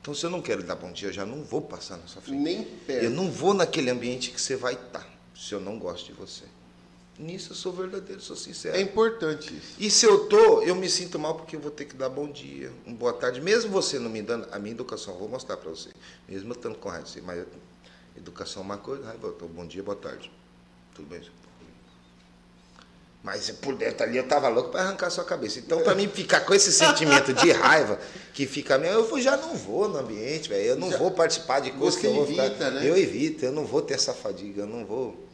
Então, 0.00 0.14
se 0.14 0.26
eu 0.26 0.30
não 0.30 0.42
quero 0.42 0.62
dar 0.62 0.74
bom 0.74 0.90
dia, 0.90 1.08
eu 1.08 1.12
já 1.12 1.24
não 1.24 1.44
vou 1.44 1.62
passar 1.62 1.96
na 1.96 2.06
sua 2.06 2.20
frente. 2.20 2.40
Nem 2.40 2.64
perto. 2.64 3.04
Eu 3.04 3.10
não 3.10 3.30
vou 3.30 3.54
naquele 3.54 3.90
ambiente 3.90 4.30
que 4.30 4.40
você 4.40 4.56
vai 4.56 4.74
estar, 4.74 5.08
se 5.34 5.54
eu 5.54 5.60
não 5.60 5.78
gosto 5.78 6.06
de 6.06 6.12
você. 6.12 6.44
Nisso 7.18 7.52
eu 7.52 7.56
sou 7.56 7.72
verdadeiro, 7.72 8.20
sou 8.20 8.34
sincero. 8.34 8.76
É 8.76 8.80
importante 8.80 9.54
isso. 9.54 9.76
E 9.78 9.90
se 9.90 10.06
eu 10.06 10.26
tô, 10.26 10.62
eu 10.62 10.74
me 10.74 10.88
sinto 10.88 11.18
mal 11.18 11.36
porque 11.36 11.54
eu 11.54 11.60
vou 11.60 11.70
ter 11.70 11.84
que 11.84 11.94
dar 11.94 12.08
bom 12.08 12.30
dia, 12.30 12.72
uma 12.86 12.96
boa 12.96 13.12
tarde. 13.12 13.40
Mesmo 13.40 13.70
você 13.70 13.98
não 13.98 14.10
me 14.10 14.22
dando 14.22 14.48
a 14.50 14.58
minha 14.58 14.72
educação, 14.72 15.14
eu 15.14 15.20
vou 15.20 15.28
mostrar 15.28 15.56
para 15.56 15.70
você. 15.70 15.90
Mesmo 16.28 16.48
eu 16.48 16.56
estando 16.56 16.78
com 16.78 16.88
raiva, 16.88 17.06
mas 17.22 17.44
educação 18.16 18.62
é 18.62 18.64
uma 18.64 18.78
coisa, 18.78 19.04
raiva, 19.04 19.30
bom 19.30 19.66
dia, 19.66 19.82
boa 19.82 19.96
tarde. 19.96 20.32
Tudo 20.94 21.08
bem? 21.08 21.20
Mas 23.22 23.48
por 23.50 23.76
dentro 23.76 24.02
ali 24.02 24.16
eu 24.16 24.26
tava 24.26 24.48
louco 24.48 24.70
para 24.70 24.82
arrancar 24.82 25.08
sua 25.08 25.24
cabeça. 25.24 25.60
Então, 25.60 25.80
para 25.82 25.94
mim 25.94 26.08
ficar 26.08 26.40
com 26.40 26.52
esse 26.52 26.72
sentimento 26.72 27.32
de 27.32 27.52
raiva 27.52 27.98
que 28.34 28.46
fica 28.46 28.74
eu 28.74 29.20
já 29.20 29.36
não 29.36 29.54
vou 29.54 29.88
no 29.88 29.98
ambiente, 29.98 30.48
velho. 30.48 30.64
Eu 30.64 30.76
não 30.76 30.90
já, 30.90 30.98
vou 30.98 31.12
participar 31.12 31.60
de 31.60 31.70
coisas 31.70 32.00
que 32.00 32.06
eu 32.06 32.14
vou 32.14 32.24
evita, 32.24 32.50
ficar, 32.50 32.70
né? 32.72 32.88
Eu 32.88 32.96
evito, 32.96 33.44
eu 33.44 33.52
não 33.52 33.64
vou 33.64 33.80
ter 33.80 33.94
essa 33.94 34.12
fadiga, 34.12 34.62
eu 34.62 34.66
não 34.66 34.84
vou. 34.84 35.28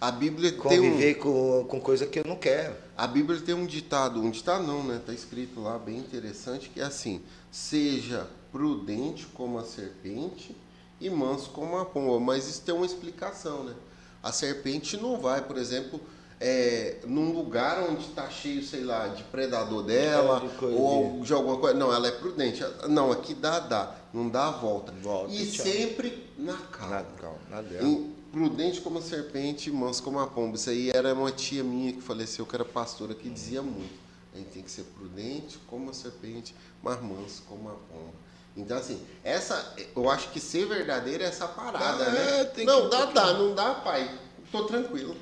A 0.00 0.10
Bíblia 0.10 0.52
conviver 0.52 1.14
tem 1.14 1.16
um, 1.16 1.20
com, 1.20 1.64
com 1.68 1.80
coisa 1.80 2.06
que 2.06 2.18
eu 2.18 2.24
não 2.24 2.36
quero. 2.36 2.74
A 2.96 3.06
Bíblia 3.06 3.38
tem 3.40 3.54
um 3.54 3.66
ditado, 3.66 4.20
um 4.20 4.30
ditado 4.30 4.66
não, 4.66 4.82
né? 4.82 5.00
Tá 5.04 5.12
escrito 5.12 5.60
lá 5.60 5.78
bem 5.78 5.98
interessante 5.98 6.70
que 6.70 6.80
é 6.80 6.84
assim: 6.84 7.22
seja 7.52 8.26
prudente 8.50 9.26
como 9.34 9.58
a 9.58 9.64
serpente 9.64 10.56
e 11.00 11.10
manso 11.10 11.50
como 11.50 11.76
a 11.76 11.84
pomba. 11.84 12.20
Mas 12.20 12.48
isso 12.48 12.62
tem 12.62 12.74
uma 12.74 12.86
explicação, 12.86 13.64
né? 13.64 13.74
A 14.22 14.32
serpente 14.32 14.96
não 14.96 15.20
vai, 15.20 15.42
por 15.42 15.58
exemplo, 15.58 16.00
é, 16.40 16.98
num 17.06 17.32
lugar 17.32 17.82
onde 17.88 18.04
está 18.06 18.28
cheio, 18.28 18.62
sei 18.62 18.82
lá, 18.84 19.08
de 19.08 19.22
predador 19.24 19.82
dela 19.84 20.40
de 20.40 20.64
ou 20.66 21.20
de 21.22 21.32
alguma 21.32 21.58
coisa. 21.58 21.76
Não, 21.78 21.92
ela 21.92 22.08
é 22.08 22.10
prudente. 22.12 22.62
Não, 22.88 23.10
aqui 23.12 23.34
dá, 23.34 23.60
dá. 23.60 23.94
Não 24.12 24.28
dá 24.28 24.48
a 24.48 24.50
volta. 24.50 24.92
Volta 25.02 25.32
e 25.32 25.50
tchau. 25.50 25.64
sempre 25.66 26.28
na 26.36 26.54
calma. 26.56 26.96
Na 26.96 27.02
calma, 27.20 27.38
na 27.50 27.62
dela. 27.62 28.00
Prudente 28.32 28.80
como 28.80 28.98
a 28.98 29.02
serpente, 29.02 29.70
manso 29.70 30.02
como 30.02 30.18
a 30.18 30.26
pomba. 30.26 30.56
Isso 30.56 30.68
aí 30.70 30.90
era 30.90 31.14
uma 31.14 31.30
tia 31.30 31.62
minha 31.62 31.92
que 31.92 32.00
faleceu, 32.00 32.44
que 32.44 32.54
era 32.56 32.64
pastora, 32.64 33.14
que 33.14 33.28
dizia 33.28 33.62
muito. 33.62 33.94
A 34.34 34.38
gente 34.38 34.48
tem 34.50 34.62
que 34.64 34.70
ser 34.70 34.82
prudente 34.98 35.58
como 35.68 35.90
a 35.90 35.94
serpente, 35.94 36.52
mas 36.82 37.00
manso 37.00 37.44
como 37.48 37.68
a 37.68 37.72
pomba. 37.74 38.24
Então, 38.56 38.76
assim, 38.76 39.00
essa, 39.22 39.74
eu 39.96 40.10
acho 40.10 40.30
que 40.30 40.40
ser 40.40 40.66
verdadeiro 40.66 41.22
é 41.22 41.26
essa 41.26 41.46
parada, 41.46 42.04
Ah, 42.04 42.10
né? 42.10 42.40
é, 42.56 42.64
não, 42.64 42.82
que- 42.82 42.88
dá, 42.90 43.04
dá, 43.06 43.32
não 43.34 43.54
dá, 43.54 43.74
pai. 43.74 44.10
Tô 44.50 44.64
tranquilo. 44.64 45.16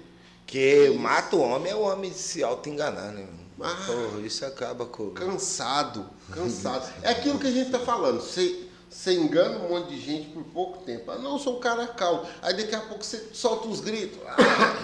Que 0.52 0.90
mata 0.98 1.34
o 1.34 1.40
homem 1.40 1.72
é 1.72 1.74
o 1.74 1.80
homem 1.80 2.12
se 2.12 2.44
auto-enganar, 2.44 3.10
né? 3.10 3.26
Ah. 3.58 3.74
Porra, 3.86 4.20
isso 4.20 4.44
acaba 4.44 4.84
com. 4.84 5.08
Cansado, 5.12 6.04
cansado. 6.30 6.92
É 7.02 7.08
aquilo 7.12 7.38
que 7.38 7.46
a 7.46 7.50
gente 7.50 7.70
tá 7.70 7.78
falando. 7.78 8.20
Você, 8.20 8.64
você 8.90 9.14
engana 9.14 9.60
um 9.64 9.70
monte 9.70 9.94
de 9.94 9.98
gente 9.98 10.28
por 10.28 10.44
pouco 10.44 10.84
tempo. 10.84 11.10
Ah, 11.10 11.16
não, 11.16 11.32
eu 11.32 11.38
sou 11.38 11.56
um 11.56 11.60
cara 11.60 11.86
calmo. 11.86 12.26
Aí 12.42 12.54
daqui 12.54 12.74
a 12.74 12.80
pouco 12.80 13.02
você 13.02 13.30
solta 13.32 13.66
uns 13.66 13.80
gritos. 13.80 14.18
Ah, 14.26 14.76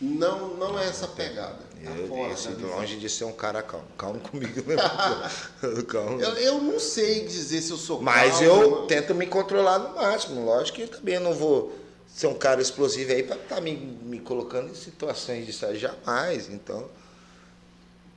não, 0.00 0.54
não 0.54 0.78
é 0.78 0.86
essa 0.88 1.08
pegada. 1.08 1.66
Tá 1.82 1.90
Eu, 1.90 2.06
fora 2.06 2.34
visão. 2.34 2.52
longe 2.76 2.96
de 2.96 3.08
ser 3.08 3.24
um 3.24 3.32
cara 3.32 3.60
calmo. 3.60 3.86
Calmo 3.98 4.20
comigo, 4.20 4.62
né? 4.70 4.76
calmo. 5.88 6.20
Eu, 6.20 6.30
eu 6.34 6.60
não 6.60 6.78
sei 6.78 7.26
dizer 7.26 7.60
se 7.60 7.72
eu 7.72 7.76
sou 7.76 8.00
Mas 8.00 8.38
calmo, 8.38 8.44
eu 8.44 8.70
não. 8.70 8.86
tento 8.86 9.12
me 9.16 9.26
controlar 9.26 9.80
no 9.80 9.96
máximo. 9.96 10.44
Lógico 10.44 10.76
que 10.76 10.82
eu 10.82 10.88
também 10.88 11.18
não 11.18 11.34
vou 11.34 11.72
ser 12.18 12.26
um 12.26 12.34
cara 12.34 12.60
explosivo 12.60 13.12
aí 13.12 13.22
para 13.22 13.36
estar 13.36 13.60
me, 13.60 13.76
me 13.76 14.18
colocando 14.18 14.70
em 14.70 14.74
situações 14.74 15.46
de 15.46 15.52
sair 15.52 15.78
jamais. 15.78 16.48
Então, 16.50 16.88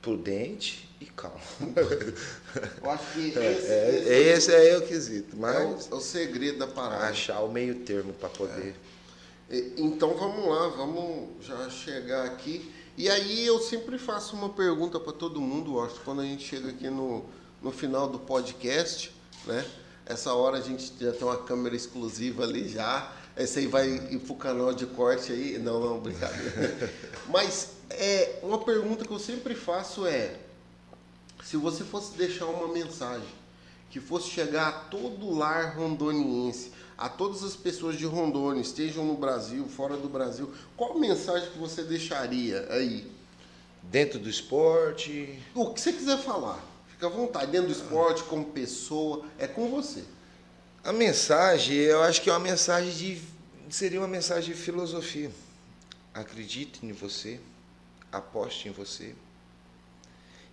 prudente 0.00 0.88
e 1.00 1.06
calmo. 1.06 1.38
Eu 2.82 2.90
acho 2.90 3.12
que 3.12 3.28
esse, 3.38 3.38
É, 3.38 3.98
esse 4.34 4.50
esse 4.50 4.54
é 4.54 4.76
o 4.78 4.82
quesito. 4.82 5.36
é 5.36 5.38
Mas 5.38 5.86
o, 5.88 5.94
é 5.94 5.96
o 5.96 6.00
segredo 6.00 6.58
da 6.58 6.66
parada. 6.66 7.04
achar 7.06 7.40
o 7.40 7.50
meio 7.52 7.76
termo 7.80 8.12
para 8.12 8.28
poder. 8.28 8.74
E- 9.50 9.74
Então 9.78 10.14
vamos 10.16 10.48
lá, 10.48 10.68
vamos 10.68 11.44
já 11.46 11.68
chegar 11.70 12.24
aqui. 12.26 12.72
E 12.96 13.08
aí 13.08 13.46
eu 13.46 13.58
sempre 13.60 13.98
faço 13.98 14.34
uma 14.36 14.50
pergunta 14.50 14.98
para 15.00 15.12
todo 15.12 15.40
mundo, 15.40 15.80
acho, 15.80 16.00
quando 16.04 16.20
a 16.20 16.24
gente 16.24 16.44
chega 16.44 16.68
aqui 16.70 16.90
no, 16.90 17.24
no 17.62 17.70
final 17.70 18.08
do 18.08 18.18
podcast, 18.18 19.14
né? 19.46 19.64
Essa 20.04 20.34
hora 20.34 20.58
a 20.58 20.60
gente 20.60 20.92
já 21.00 21.12
tem 21.12 21.22
uma 21.22 21.38
câmera 21.38 21.74
exclusiva 21.76 22.42
ali 22.42 22.68
já. 22.68 23.10
Essa 23.34 23.60
aí 23.60 23.66
vai 23.66 23.88
ir 23.88 24.18
pro 24.20 24.34
canal 24.34 24.74
de 24.74 24.86
corte 24.86 25.32
aí. 25.32 25.58
Não, 25.58 25.80
não, 25.80 26.00
brincadeira. 26.00 26.92
Mas 27.28 27.70
é, 27.90 28.38
uma 28.42 28.58
pergunta 28.58 29.04
que 29.04 29.10
eu 29.10 29.18
sempre 29.18 29.54
faço 29.54 30.06
é: 30.06 30.36
se 31.42 31.56
você 31.56 31.82
fosse 31.82 32.16
deixar 32.16 32.46
uma 32.46 32.68
mensagem 32.68 33.28
que 33.90 34.00
fosse 34.00 34.30
chegar 34.30 34.68
a 34.68 34.72
todo 34.72 35.26
o 35.26 35.34
lar 35.36 35.76
rondoniense, 35.76 36.72
a 36.96 37.08
todas 37.08 37.42
as 37.42 37.56
pessoas 37.56 37.96
de 37.96 38.06
Rondônia, 38.06 38.62
estejam 38.62 39.04
no 39.04 39.14
Brasil, 39.14 39.66
fora 39.66 39.96
do 39.96 40.08
Brasil, 40.08 40.52
qual 40.76 40.98
mensagem 40.98 41.50
que 41.50 41.58
você 41.58 41.82
deixaria 41.82 42.66
aí? 42.70 43.10
Dentro 43.82 44.18
do 44.18 44.30
esporte, 44.30 45.38
O 45.54 45.74
que 45.74 45.80
você 45.80 45.92
quiser 45.92 46.16
falar, 46.18 46.64
fica 46.88 47.06
à 47.06 47.10
vontade, 47.10 47.50
dentro 47.50 47.66
do 47.66 47.72
esporte, 47.72 48.22
como 48.22 48.44
pessoa, 48.46 49.24
é 49.36 49.46
com 49.46 49.68
você. 49.68 50.04
A 50.84 50.92
mensagem, 50.92 51.76
eu 51.76 52.02
acho 52.02 52.20
que 52.20 52.28
é 52.28 52.32
uma 52.32 52.40
mensagem 52.40 52.92
de. 52.92 53.22
seria 53.70 54.00
uma 54.00 54.08
mensagem 54.08 54.52
de 54.52 54.60
filosofia. 54.60 55.30
Acredite 56.12 56.84
em 56.84 56.90
você, 56.92 57.40
aposte 58.10 58.68
em 58.68 58.72
você 58.72 59.14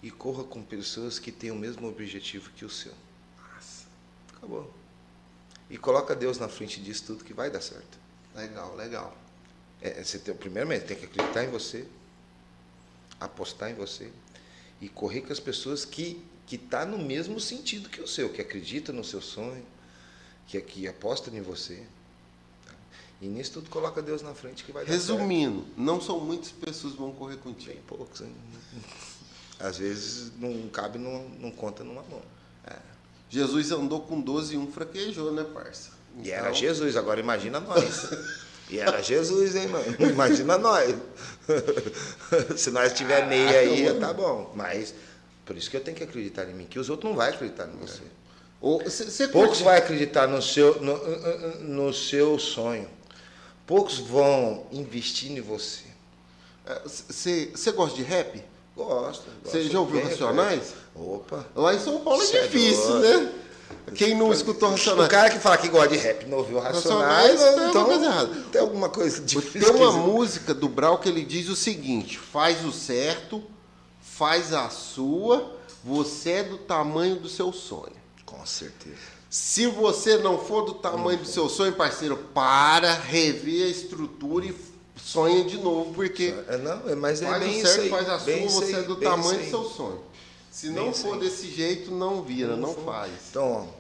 e 0.04 0.12
corra 0.12 0.44
com 0.44 0.64
pessoas 0.64 1.18
que 1.18 1.32
têm 1.32 1.50
o 1.50 1.56
mesmo 1.56 1.88
objetivo 1.88 2.52
que 2.52 2.64
o 2.64 2.70
seu. 2.70 2.94
Nossa, 3.38 3.88
Acabou. 4.38 4.72
E 5.68 5.78
coloca 5.78 6.16
Deus 6.16 6.38
na 6.38 6.48
frente 6.48 6.80
disso 6.80 7.06
tudo 7.08 7.24
que 7.24 7.34
vai 7.34 7.50
dar 7.50 7.62
certo. 7.62 7.98
legal, 8.36 8.76
legal. 8.76 9.18
É, 9.82 10.04
você 10.04 10.20
tem, 10.20 10.34
primeiramente, 10.36 10.86
tem 10.86 10.98
que 10.98 11.06
acreditar 11.06 11.44
em 11.44 11.50
você, 11.50 11.88
apostar 13.20 13.72
em 13.72 13.74
você 13.74 14.12
e 14.80 14.88
correr 14.88 15.22
com 15.22 15.34
as 15.34 15.40
pessoas 15.40 15.86
que 15.86 16.24
que 16.46 16.58
tá 16.58 16.84
no 16.84 16.98
mesmo 16.98 17.40
sentido 17.40 17.90
que 17.90 18.02
o 18.02 18.08
seu, 18.08 18.34
que 18.34 18.42
acredita 18.42 18.92
no 18.92 19.04
seu 19.04 19.22
sonho, 19.22 19.64
que 20.50 20.60
que 20.62 20.88
aposta 20.88 21.30
em 21.30 21.42
você. 21.42 21.82
tá? 22.66 22.74
E 23.22 23.28
nisso 23.28 23.54
tudo 23.54 23.70
coloca 23.70 24.02
Deus 24.02 24.22
na 24.22 24.34
frente 24.34 24.64
que 24.64 24.72
vai 24.72 24.84
dar 24.84 24.92
certo. 24.92 25.02
Resumindo, 25.14 25.66
não 25.78 26.02
são 26.02 26.20
muitas 26.20 26.52
pessoas 26.52 26.94
que 26.94 27.00
vão 27.00 27.12
correr 27.12 27.38
contigo. 27.38 27.74
Bem 27.74 27.84
poucos. 27.88 28.22
hein? 28.22 28.34
Às 29.60 29.78
vezes 29.78 30.32
não 30.40 30.68
cabe, 30.70 30.98
não, 30.98 31.28
não 31.40 31.52
conta 31.52 31.84
numa 31.84 32.02
mão. 32.04 32.22
Jesus 33.30 33.72
andou 33.72 34.02
com 34.02 34.20
12 34.20 34.56
e 34.56 34.58
um 34.58 34.72
fraquejou, 34.72 35.32
né, 35.32 35.44
parça? 35.44 35.92
E 36.24 36.32
era 36.32 36.48
Então, 36.48 36.54
Jesus, 36.56 36.98
agora 36.98 37.20
imagina 37.20 37.60
nós. 37.60 38.10
E 38.72 38.78
era 38.78 39.02
Jesus, 39.02 39.56
hein, 39.56 39.68
mano? 39.68 39.96
Imagina 40.00 40.56
nós. 40.56 40.96
Se 42.56 42.70
nós 42.70 42.94
tiver 42.94 43.28
meia 43.28 43.62
aí, 43.62 44.00
tá 44.00 44.14
bom. 44.14 44.54
Mas 44.56 44.94
por 45.44 45.58
isso 45.58 45.72
que 45.72 45.76
eu 45.78 45.82
tenho 45.84 45.98
que 45.98 46.04
acreditar 46.04 46.48
em 46.48 46.54
mim, 46.54 46.68
que 46.68 46.78
os 46.78 46.88
outros 46.88 47.10
não 47.10 47.18
vão 47.18 47.26
acreditar 47.26 47.68
em 47.68 47.76
você. 47.78 47.94
Você 47.96 48.04
Poucos 49.32 49.62
vão 49.62 49.74
acreditar 49.74 50.28
no 50.28 50.42
seu, 50.42 50.82
no, 50.82 50.98
no 51.86 51.94
seu 51.94 52.38
sonho. 52.38 52.88
Poucos 53.66 54.00
vão 54.00 54.66
investir 54.72 55.32
em 55.32 55.40
você. 55.42 55.84
É, 56.66 56.82
Você 56.86 57.52
você 57.56 57.72
gosta 57.72 57.96
de 57.96 58.04
rap? 58.04 58.44
Gosto. 58.76 59.24
Você 59.44 59.64
já 59.64 59.80
ouviu 59.80 60.02
bem, 60.02 60.10
Racionais? 60.10 60.74
Opa. 60.96 61.46
Lá 61.56 61.74
em 61.74 61.80
São 61.80 62.00
Paulo 62.02 62.22
é 62.22 62.26
Cê 62.26 62.38
é 62.38 62.42
difícil, 62.44 62.88
doido. 63.00 63.22
né? 63.24 63.32
Quem 63.94 64.16
não 64.16 64.32
escutou 64.34 64.70
O 64.70 64.72
Racionais? 64.72 65.10
cara 65.10 65.30
que 65.30 65.40
fala 65.40 65.58
que 65.58 65.68
gosta 65.70 65.90
de 65.90 65.98
rap 65.98 66.26
não 66.26 66.40
ouviu 66.40 66.60
Racionais, 66.60 67.40
Racionais, 67.40 67.56
tem 67.56 67.70
então 67.70 67.82
alguma 67.82 67.98
coisa 68.00 68.06
errada. 68.06 68.44
tem 68.52 68.62
alguma 68.62 68.90
coisa 68.90 69.22
difícil. 69.22 69.62
Tem 69.74 69.82
uma 69.82 69.92
música 69.94 70.54
do 70.54 70.68
Brau 70.68 70.98
que 70.98 71.08
ele 71.10 71.24
diz 71.24 71.48
o 71.50 71.56
seguinte: 71.56 72.18
faz 72.18 72.66
o 72.66 72.72
certo, 72.72 73.44
faz 74.02 74.54
a 74.54 74.70
sua, 74.70 75.56
você 75.84 76.32
é 76.32 76.44
do 76.44 76.58
tamanho 76.58 77.18
do 77.18 77.30
seu 77.30 77.52
sonho. 77.54 77.99
Com 78.50 78.66
certeza. 78.66 78.98
Se 79.30 79.68
você 79.68 80.18
não 80.18 80.40
for 80.44 80.64
do 80.66 80.74
tamanho 80.74 81.20
do 81.20 81.28
seu 81.28 81.48
sonho, 81.48 81.74
parceiro, 81.74 82.18
para, 82.34 82.94
revê 82.96 83.64
a 83.64 83.68
estrutura 83.68 84.48
e 84.48 84.56
sonha 84.98 85.44
de 85.46 85.58
novo, 85.58 85.94
porque 85.94 86.34
É, 86.48 86.58
não, 86.58 86.90
é- 86.90 86.96
mas 86.96 87.22
é 87.22 87.28
faz 87.28 87.44
bem 87.44 87.62
o 87.62 87.66
certo, 87.68 87.82
aí. 87.82 87.90
faz 87.90 88.10
a 88.10 88.20
sua, 88.20 88.34
você 88.50 88.76
é 88.76 88.82
do 88.82 88.96
tamanho 88.96 89.38
do 89.38 89.42
isso 89.42 89.50
seu 89.52 89.64
sonho. 89.66 90.04
Se 90.52 90.70
não 90.72 90.92
for 90.92 91.14
aí. 91.14 91.20
desse 91.20 91.48
jeito, 91.50 91.92
não 91.92 92.24
vira, 92.24 92.56
não, 92.58 92.74
for. 92.74 92.86
faz. 92.86 93.12
Então, 93.30 93.72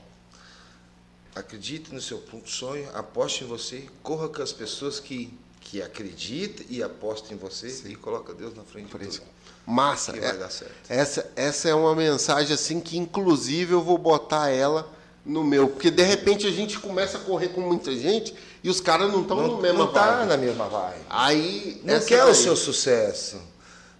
acredite 1.35 1.93
no 1.93 1.99
seu 2.01 2.22
sonho, 2.45 2.88
aposte 2.93 3.43
em 3.43 3.48
você, 3.48 3.88
corra 4.03 4.30
com 4.30 4.41
as 4.43 4.53
pessoas 4.53 4.99
que, 4.99 5.33
que 5.61 5.81
acreditam 5.81 6.65
e 6.69 6.83
apostam 6.83 7.33
em 7.33 7.38
você 7.38 7.67
e 7.88 7.95
coloca 7.95 8.33
Deus 8.35 8.53
na 8.53 8.64
frente. 8.64 8.85
de 8.98 9.07
tudo. 9.19 9.23
Massa. 9.69 10.11
Que 10.14 10.19
é- 10.19 10.22
vai 10.30 10.38
dar 10.38 10.49
certo. 10.49 10.73
Essa, 10.89 11.31
essa 11.35 11.69
é 11.69 11.73
uma 11.75 11.95
mensagem 11.95 12.53
assim 12.53 12.80
que 12.80 12.98
inclusive 12.98 13.73
eu 13.73 13.81
vou 13.83 13.98
botar 13.98 14.49
ela 14.49 14.88
no 15.25 15.43
meu, 15.43 15.67
porque 15.67 15.91
de 15.91 16.01
repente 16.01 16.48
a 16.48 16.51
gente 16.51 16.80
começa 16.80 17.17
a 17.17 17.22
correr 17.22 17.49
com 17.49 17.61
muita 17.61 17.91
gente 17.95 18.33
e 18.64 18.69
os 18.69 18.81
caras 18.81 19.11
não 19.11 19.22
estão 19.22 19.38
no 19.48 19.61
mesmo 19.61 19.77
não 19.77 19.88
tá 19.91 20.25
na 20.25 20.35
mesma 20.38 20.65
vibe. 20.67 21.01
Aí 21.09 21.81
Não 21.83 21.99
quer 21.99 22.23
daí- 22.23 22.31
o 22.31 22.35
seu 22.35 22.56
sucesso. 22.56 23.38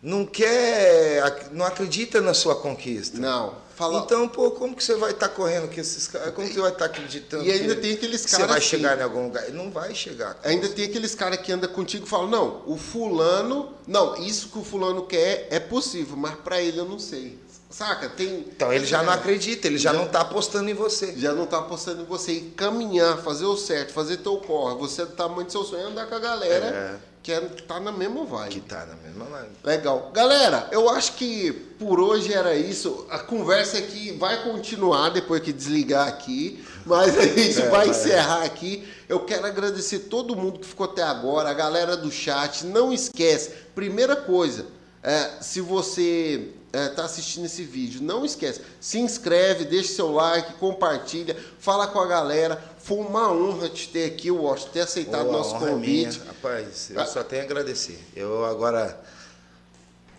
Não 0.02 0.26
quer, 0.26 1.50
não 1.52 1.66
acredita 1.66 2.22
na 2.22 2.34
sua 2.34 2.56
conquista. 2.56 3.18
Não, 3.20 3.54
fala 3.76 4.00
Então, 4.00 4.30
pô, 4.30 4.52
como 4.52 4.74
que 4.76 4.82
você 4.84 4.96
vai 4.96 5.12
estar 5.12 5.28
correndo 5.30 5.68
com 5.74 5.80
esses 5.80 6.08
caras? 6.08 6.34
Como 6.34 6.48
que 6.48 6.54
você 6.54 6.62
vai 6.62 6.72
estar 6.72 6.86
acreditando? 6.86 7.44
E 7.46 7.52
ainda 7.52 7.76
que- 7.76 7.82
tem 7.82 7.94
aqueles 7.94 8.24
que 8.24 8.30
Você 8.32 8.38
caras 8.38 8.50
vai 8.50 8.60
assim. 8.60 8.68
chegar 8.70 8.98
em 8.98 9.02
algum 9.04 9.26
lugar? 9.26 9.50
Não 9.50 9.70
vai 9.70 9.94
chegar. 9.94 10.40
Ainda 10.44 10.70
tem 10.70 10.86
aqueles 10.86 11.14
caras 11.16 11.40
que 11.40 11.52
andam 11.52 11.70
contigo 11.72 12.06
e 12.06 12.10
falam, 12.10 12.28
não, 12.30 12.64
o 12.66 12.78
fulano, 12.78 13.74
não, 13.86 14.16
isso 14.16 14.48
que 14.50 14.58
o 14.60 14.64
fulano 14.64 15.06
quer 15.06 15.48
é 15.52 15.60
possível, 15.60 16.16
mas 16.16 16.36
pra 16.36 16.62
ele 16.62 16.78
eu 16.80 16.86
não 16.86 16.98
sei. 17.00 17.38
Saca? 17.70 18.10
Tem. 18.10 18.40
Então 18.56 18.74
ele 18.74 18.86
já 18.86 19.04
não 19.04 19.14
acredita, 19.14 19.68
ele 19.68 19.78
já 19.78 19.92
Já- 19.92 19.98
não 20.00 20.06
está 20.06 20.22
apostando 20.22 20.70
em 20.70 20.74
você. 20.74 21.14
Já 21.16 21.34
não 21.34 21.46
tá 21.46 21.60
apostando 21.60 22.02
em 22.02 22.06
você 22.06 22.32
e 22.32 22.42
caminhar, 22.52 23.18
fazer 23.22 23.46
o 23.46 23.56
certo, 23.56 23.94
fazer 23.94 24.18
teu 24.18 24.38
corre. 24.38 24.76
Você 24.80 25.04
é 25.04 25.06
do 25.06 25.12
tamanho 25.12 25.44
do 25.46 25.52
seu 25.52 25.64
sonho, 25.64 25.88
andar 25.88 26.08
com 26.08 26.16
a 26.16 26.20
galera 26.20 26.66
É. 26.66 26.96
que 27.22 27.32
é, 27.32 27.40
tá 27.42 27.80
na 27.80 27.92
mesma 27.92 28.24
vibe. 28.26 28.50
Que 28.54 28.62
tá 28.62 28.86
na 28.86 28.96
mesma 28.96 29.26
vibe. 29.26 29.50
Legal. 29.64 30.12
Galera, 30.14 30.68
eu 30.72 30.90
acho 30.90 31.14
que 31.14 31.52
por 31.78 32.00
hoje 32.00 32.34
era 32.34 32.56
isso. 32.56 33.06
A 33.10 33.20
conversa 33.20 33.78
aqui 33.78 34.12
vai 34.14 34.42
continuar 34.44 35.10
depois 35.10 35.42
que 35.42 35.52
desligar 35.52 36.08
aqui, 36.08 36.64
mas 36.86 37.18
a 37.18 37.22
gente 37.28 37.60
É, 37.62 37.70
vai 37.70 37.88
vai. 37.88 37.90
encerrar 37.90 38.44
aqui. 38.44 38.88
Eu 39.08 39.20
quero 39.22 39.46
agradecer 39.46 40.00
todo 40.00 40.36
mundo 40.36 40.60
que 40.60 40.68
ficou 40.68 40.86
até 40.86 41.04
agora, 41.04 41.50
a 41.50 41.54
galera 41.54 41.98
do 41.98 42.12
chat. 42.12 42.66
Não 42.66 42.94
esquece, 42.94 43.52
primeira 43.76 44.16
coisa, 44.16 44.68
é, 45.04 45.42
se 45.42 45.60
você 45.62 46.50
está 46.72 47.06
assistindo 47.06 47.46
esse 47.46 47.64
vídeo, 47.64 48.00
não 48.04 48.24
esquece, 48.24 48.62
se 48.80 49.00
inscreve, 49.00 49.66
deixa 49.66 49.94
seu 49.94 50.12
like, 50.12 50.54
compartilha, 50.54 51.36
fala 51.58 51.88
com 51.88 52.00
a 52.00 52.06
galera, 52.06 52.64
Foi 52.82 52.98
uma 52.98 53.32
honra 53.32 53.70
te 53.70 53.90
ter 53.90 54.06
aqui, 54.06 54.32
Washington, 54.32 54.72
ter 54.72 54.82
aceitado 54.82 55.28
o 55.28 55.32
nosso 55.32 55.56
é 55.56 55.60
convite. 55.60 56.18
minha. 56.20 56.28
Rapaz, 56.28 56.90
eu 56.92 57.06
só 57.06 57.24
tenho 57.24 57.42
a 57.42 57.46
agradecer. 57.46 58.00
Eu 58.16 58.46
agora, 58.46 59.00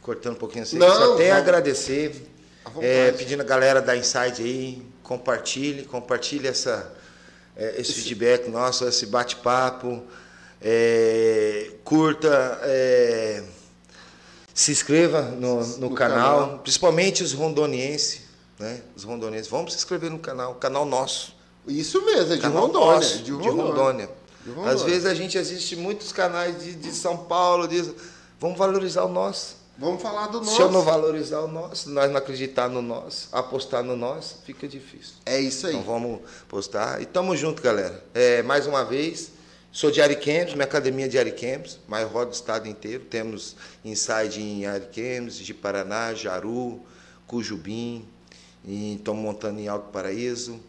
cortando 0.03 0.35
um 0.35 0.39
pouquinho 0.39 0.63
assim, 0.65 0.79
Não, 0.79 0.89
só 0.89 1.17
tenho 1.17 1.33
a 1.33 1.37
vamos. 1.37 1.49
agradecer. 1.49 2.27
É, 2.81 3.11
pedindo 3.13 3.41
a 3.41 3.45
galera 3.45 3.81
da 3.81 3.97
Inside 3.97 4.43
aí, 4.43 4.83
compartilhe, 5.03 5.85
compartilhe 5.85 6.47
essa, 6.47 6.93
é, 7.57 7.81
esse 7.81 7.95
feedback 7.95 8.49
nosso, 8.49 8.87
esse 8.87 9.07
bate-papo. 9.07 10.03
É, 10.63 11.73
curta, 11.83 12.61
é, 12.63 13.43
se 14.55 14.71
inscreva 14.73 15.23
no, 15.23 15.65
no, 15.67 15.79
No 15.89 15.95
canal, 15.95 16.41
canal. 16.41 16.59
principalmente 16.59 17.23
os 17.23 17.33
rondonienses, 17.33 18.23
né? 18.59 18.83
Os 18.95 19.05
rondonienses. 19.05 19.51
Vamos 19.51 19.73
se 19.73 19.79
inscrever 19.79 20.11
no 20.11 20.19
canal, 20.19 20.55
canal 20.57 20.85
nosso. 20.85 21.35
Isso 21.67 22.05
mesmo, 22.05 22.33
é 22.35 22.37
de 22.37 22.47
Rondônia. 22.47 22.95
nosso, 22.95 23.19
de 23.19 23.25
de 23.25 23.33
Rondônia. 23.33 24.11
De 24.45 24.51
Rondônia. 24.51 24.73
Às 24.73 24.83
vezes 24.83 25.07
a 25.07 25.15
gente 25.15 25.37
assiste 25.39 25.77
muitos 25.77 26.13
canais 26.13 26.63
de, 26.63 26.75
de 26.75 26.93
São 26.93 27.17
Paulo, 27.17 27.69
diz, 27.69 27.93
vamos 28.41 28.59
valorizar 28.59 29.05
o 29.05 29.09
nosso. 29.09 29.61
Vamos 29.81 30.03
falar 30.03 30.27
do 30.27 30.41
nosso. 30.41 30.57
Se 30.57 30.61
eu 30.61 30.71
não 30.71 30.83
valorizar 30.83 31.41
o 31.41 31.49
nosso, 31.49 31.89
nós 31.89 32.11
não 32.11 32.19
acreditar 32.19 32.69
no 32.69 32.83
nosso, 32.83 33.29
apostar 33.33 33.83
no 33.83 33.97
nosso, 33.97 34.37
fica 34.45 34.69
difícil. 34.69 35.15
É 35.25 35.41
isso 35.41 35.67
aí. 35.67 35.75
Então 35.75 35.87
vamos 35.87 36.21
postar. 36.47 37.01
E 37.01 37.07
tamo 37.07 37.35
junto, 37.35 37.63
galera. 37.63 38.05
É, 38.13 38.43
mais 38.43 38.67
uma 38.67 38.85
vez, 38.85 39.31
sou 39.73 39.91
de 39.91 40.03
Ariquemes, 40.03 40.53
minha 40.53 40.67
academia 40.67 41.07
é 41.07 41.09
de 41.09 41.19
Ariquemes, 41.19 41.79
mas 41.89 42.07
rodo 42.11 42.31
o 42.31 42.35
estado 42.35 42.69
inteiro. 42.69 43.05
Temos 43.05 43.57
inside 43.83 44.43
em 44.43 44.67
Ariquemes, 44.67 45.37
de 45.37 45.55
Paraná, 45.55 46.13
Jaru, 46.13 46.79
Cujubim, 47.27 48.07
estamos 48.63 49.23
montando 49.23 49.61
em 49.61 49.69
Alto 49.69 49.89
Paraíso. 49.91 50.61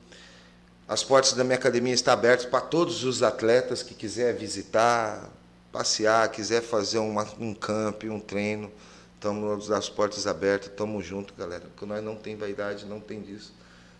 As 0.92 1.06
portas 1.06 1.32
da 1.32 1.45
minha 1.45 1.56
academia 1.56 1.94
estão 1.94 2.14
abertas 2.14 2.45
para 2.45 2.60
todos 2.60 3.06
os 3.06 3.24
atletas 3.24 3.82
que 3.82 3.94
quiser 3.94 4.36
visitar, 4.36 5.30
passear, 5.72 6.30
quiser 6.30 6.61
fazer 6.61 6.98
uma, 6.98 7.26
um 7.40 7.53
camp, 7.53 8.03
um 8.03 8.20
treino. 8.20 8.70
Estamos 9.16 9.72
as 9.72 9.88
portas 9.88 10.28
abertas, 10.28 10.70
estamos 10.70 11.06
juntos, 11.06 11.34
galera. 11.38 11.61
Porque 11.61 11.86
nós 11.86 12.03
não 12.03 12.18
tem 12.18 12.36
vaidade, 12.36 12.86
não 12.86 13.00
tem 13.00 13.22
disso. 13.22 13.53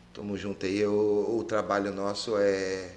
Estamos 0.10 0.38
juntos 0.38 0.68
aí. 0.68 0.86
O, 0.86 1.38
o 1.40 1.46
trabalho 1.46 1.94
nosso 1.94 2.36
é, 2.38 2.92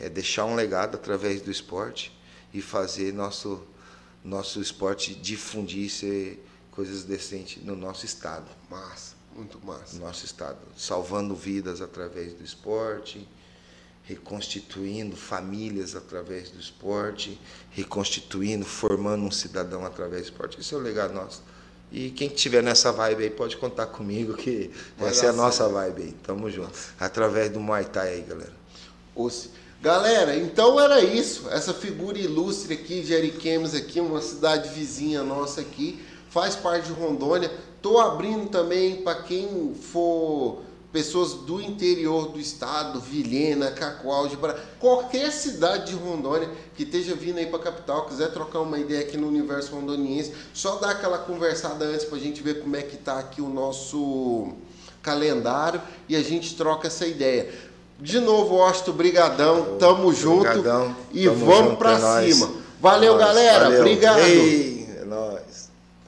é 0.00 0.08
deixar 0.08 0.46
um 0.46 0.54
legado 0.54 0.94
através 0.94 1.42
do 1.42 1.50
esporte 1.50 2.18
e 2.54 2.62
fazer 2.62 3.12
nosso, 3.12 3.62
nosso 4.24 4.62
esporte 4.62 5.14
difundir 5.14 5.90
ser 5.90 6.42
coisas 6.70 7.04
decentes 7.04 7.62
no 7.62 7.76
nosso 7.76 8.06
estado 8.06 8.46
Massa, 8.70 9.14
muito 9.36 9.64
massa. 9.64 9.96
no 9.96 10.06
nosso 10.06 10.24
estado, 10.24 10.58
salvando 10.76 11.34
vidas 11.34 11.80
através 11.80 12.32
do 12.32 12.42
esporte, 12.42 13.26
reconstituindo 14.04 15.16
famílias 15.16 15.94
através 15.96 16.50
do 16.50 16.60
esporte, 16.60 17.38
reconstituindo, 17.70 18.64
formando 18.64 19.24
um 19.24 19.30
cidadão 19.30 19.84
através 19.84 20.22
do 20.22 20.24
esporte. 20.26 20.60
Esse 20.60 20.74
é 20.74 20.76
o 20.76 20.80
legado 20.80 21.12
nosso. 21.12 21.42
E 21.90 22.10
quem 22.10 22.28
estiver 22.28 22.62
nessa 22.62 22.90
vibe 22.92 23.24
aí 23.24 23.30
pode 23.30 23.56
contar 23.56 23.86
comigo 23.86 24.34
que 24.34 24.70
Vai 24.98 25.10
essa 25.10 25.26
é 25.26 25.28
a 25.28 25.32
nossa 25.32 25.64
certo. 25.64 25.72
vibe 25.72 26.02
aí. 26.02 26.12
Tamo 26.22 26.50
junto. 26.50 26.72
Através 26.98 27.50
do 27.50 27.60
Muay 27.60 27.84
Thai 27.84 28.14
aí, 28.14 28.22
galera. 28.22 28.52
Osse. 29.14 29.50
Galera, 29.80 30.36
então 30.36 30.80
era 30.80 31.00
isso. 31.00 31.48
Essa 31.50 31.72
figura 31.72 32.18
ilustre 32.18 32.74
aqui 32.74 33.02
de 33.02 33.14
Ariquemes 33.14 33.74
aqui, 33.74 34.00
uma 34.00 34.20
cidade 34.20 34.68
vizinha 34.70 35.22
nossa 35.22 35.60
aqui, 35.60 36.04
faz 36.30 36.56
parte 36.56 36.86
de 36.86 36.92
Rondônia. 36.92 37.50
Tô 37.86 38.00
abrindo 38.00 38.48
também 38.48 38.96
para 38.96 39.22
quem 39.22 39.72
for 39.80 40.58
pessoas 40.92 41.34
do 41.34 41.60
interior 41.60 42.26
do 42.32 42.40
estado, 42.40 42.98
Vilhena, 42.98 43.70
Cacoal, 43.70 44.26
de 44.26 44.36
Bra... 44.36 44.56
qualquer 44.80 45.30
cidade 45.30 45.92
de 45.92 45.94
Rondônia 45.94 46.50
que 46.74 46.82
esteja 46.82 47.14
vindo 47.14 47.38
aí 47.38 47.46
para 47.46 47.60
a 47.60 47.62
capital, 47.62 48.04
quiser 48.06 48.32
trocar 48.32 48.58
uma 48.58 48.76
ideia 48.76 49.02
aqui 49.02 49.16
no 49.16 49.28
universo 49.28 49.72
rondoniense, 49.72 50.32
só 50.52 50.74
dá 50.78 50.90
aquela 50.90 51.16
conversada 51.16 51.84
antes 51.84 52.04
para 52.04 52.18
a 52.18 52.20
gente 52.20 52.42
ver 52.42 52.60
como 52.60 52.74
é 52.74 52.82
que 52.82 52.96
tá 52.96 53.20
aqui 53.20 53.40
o 53.40 53.48
nosso 53.48 54.48
calendário 55.00 55.80
e 56.08 56.16
a 56.16 56.22
gente 56.24 56.56
troca 56.56 56.88
essa 56.88 57.06
ideia. 57.06 57.54
De 58.00 58.18
novo, 58.18 58.56
Washington, 58.56 58.92
brigadão, 58.94 59.76
tamo 59.78 60.12
junto 60.12 60.40
Brigadão. 60.40 60.96
e 61.12 61.26
Tamo 61.26 61.46
vamos 61.46 61.78
pra 61.78 61.92
é 61.92 62.32
cima. 62.32 62.50
Valeu, 62.80 63.12
Nóis, 63.12 63.26
galera, 63.26 63.64
valeu. 63.66 63.78
obrigado. 63.78 64.18
Ei. 64.18 64.75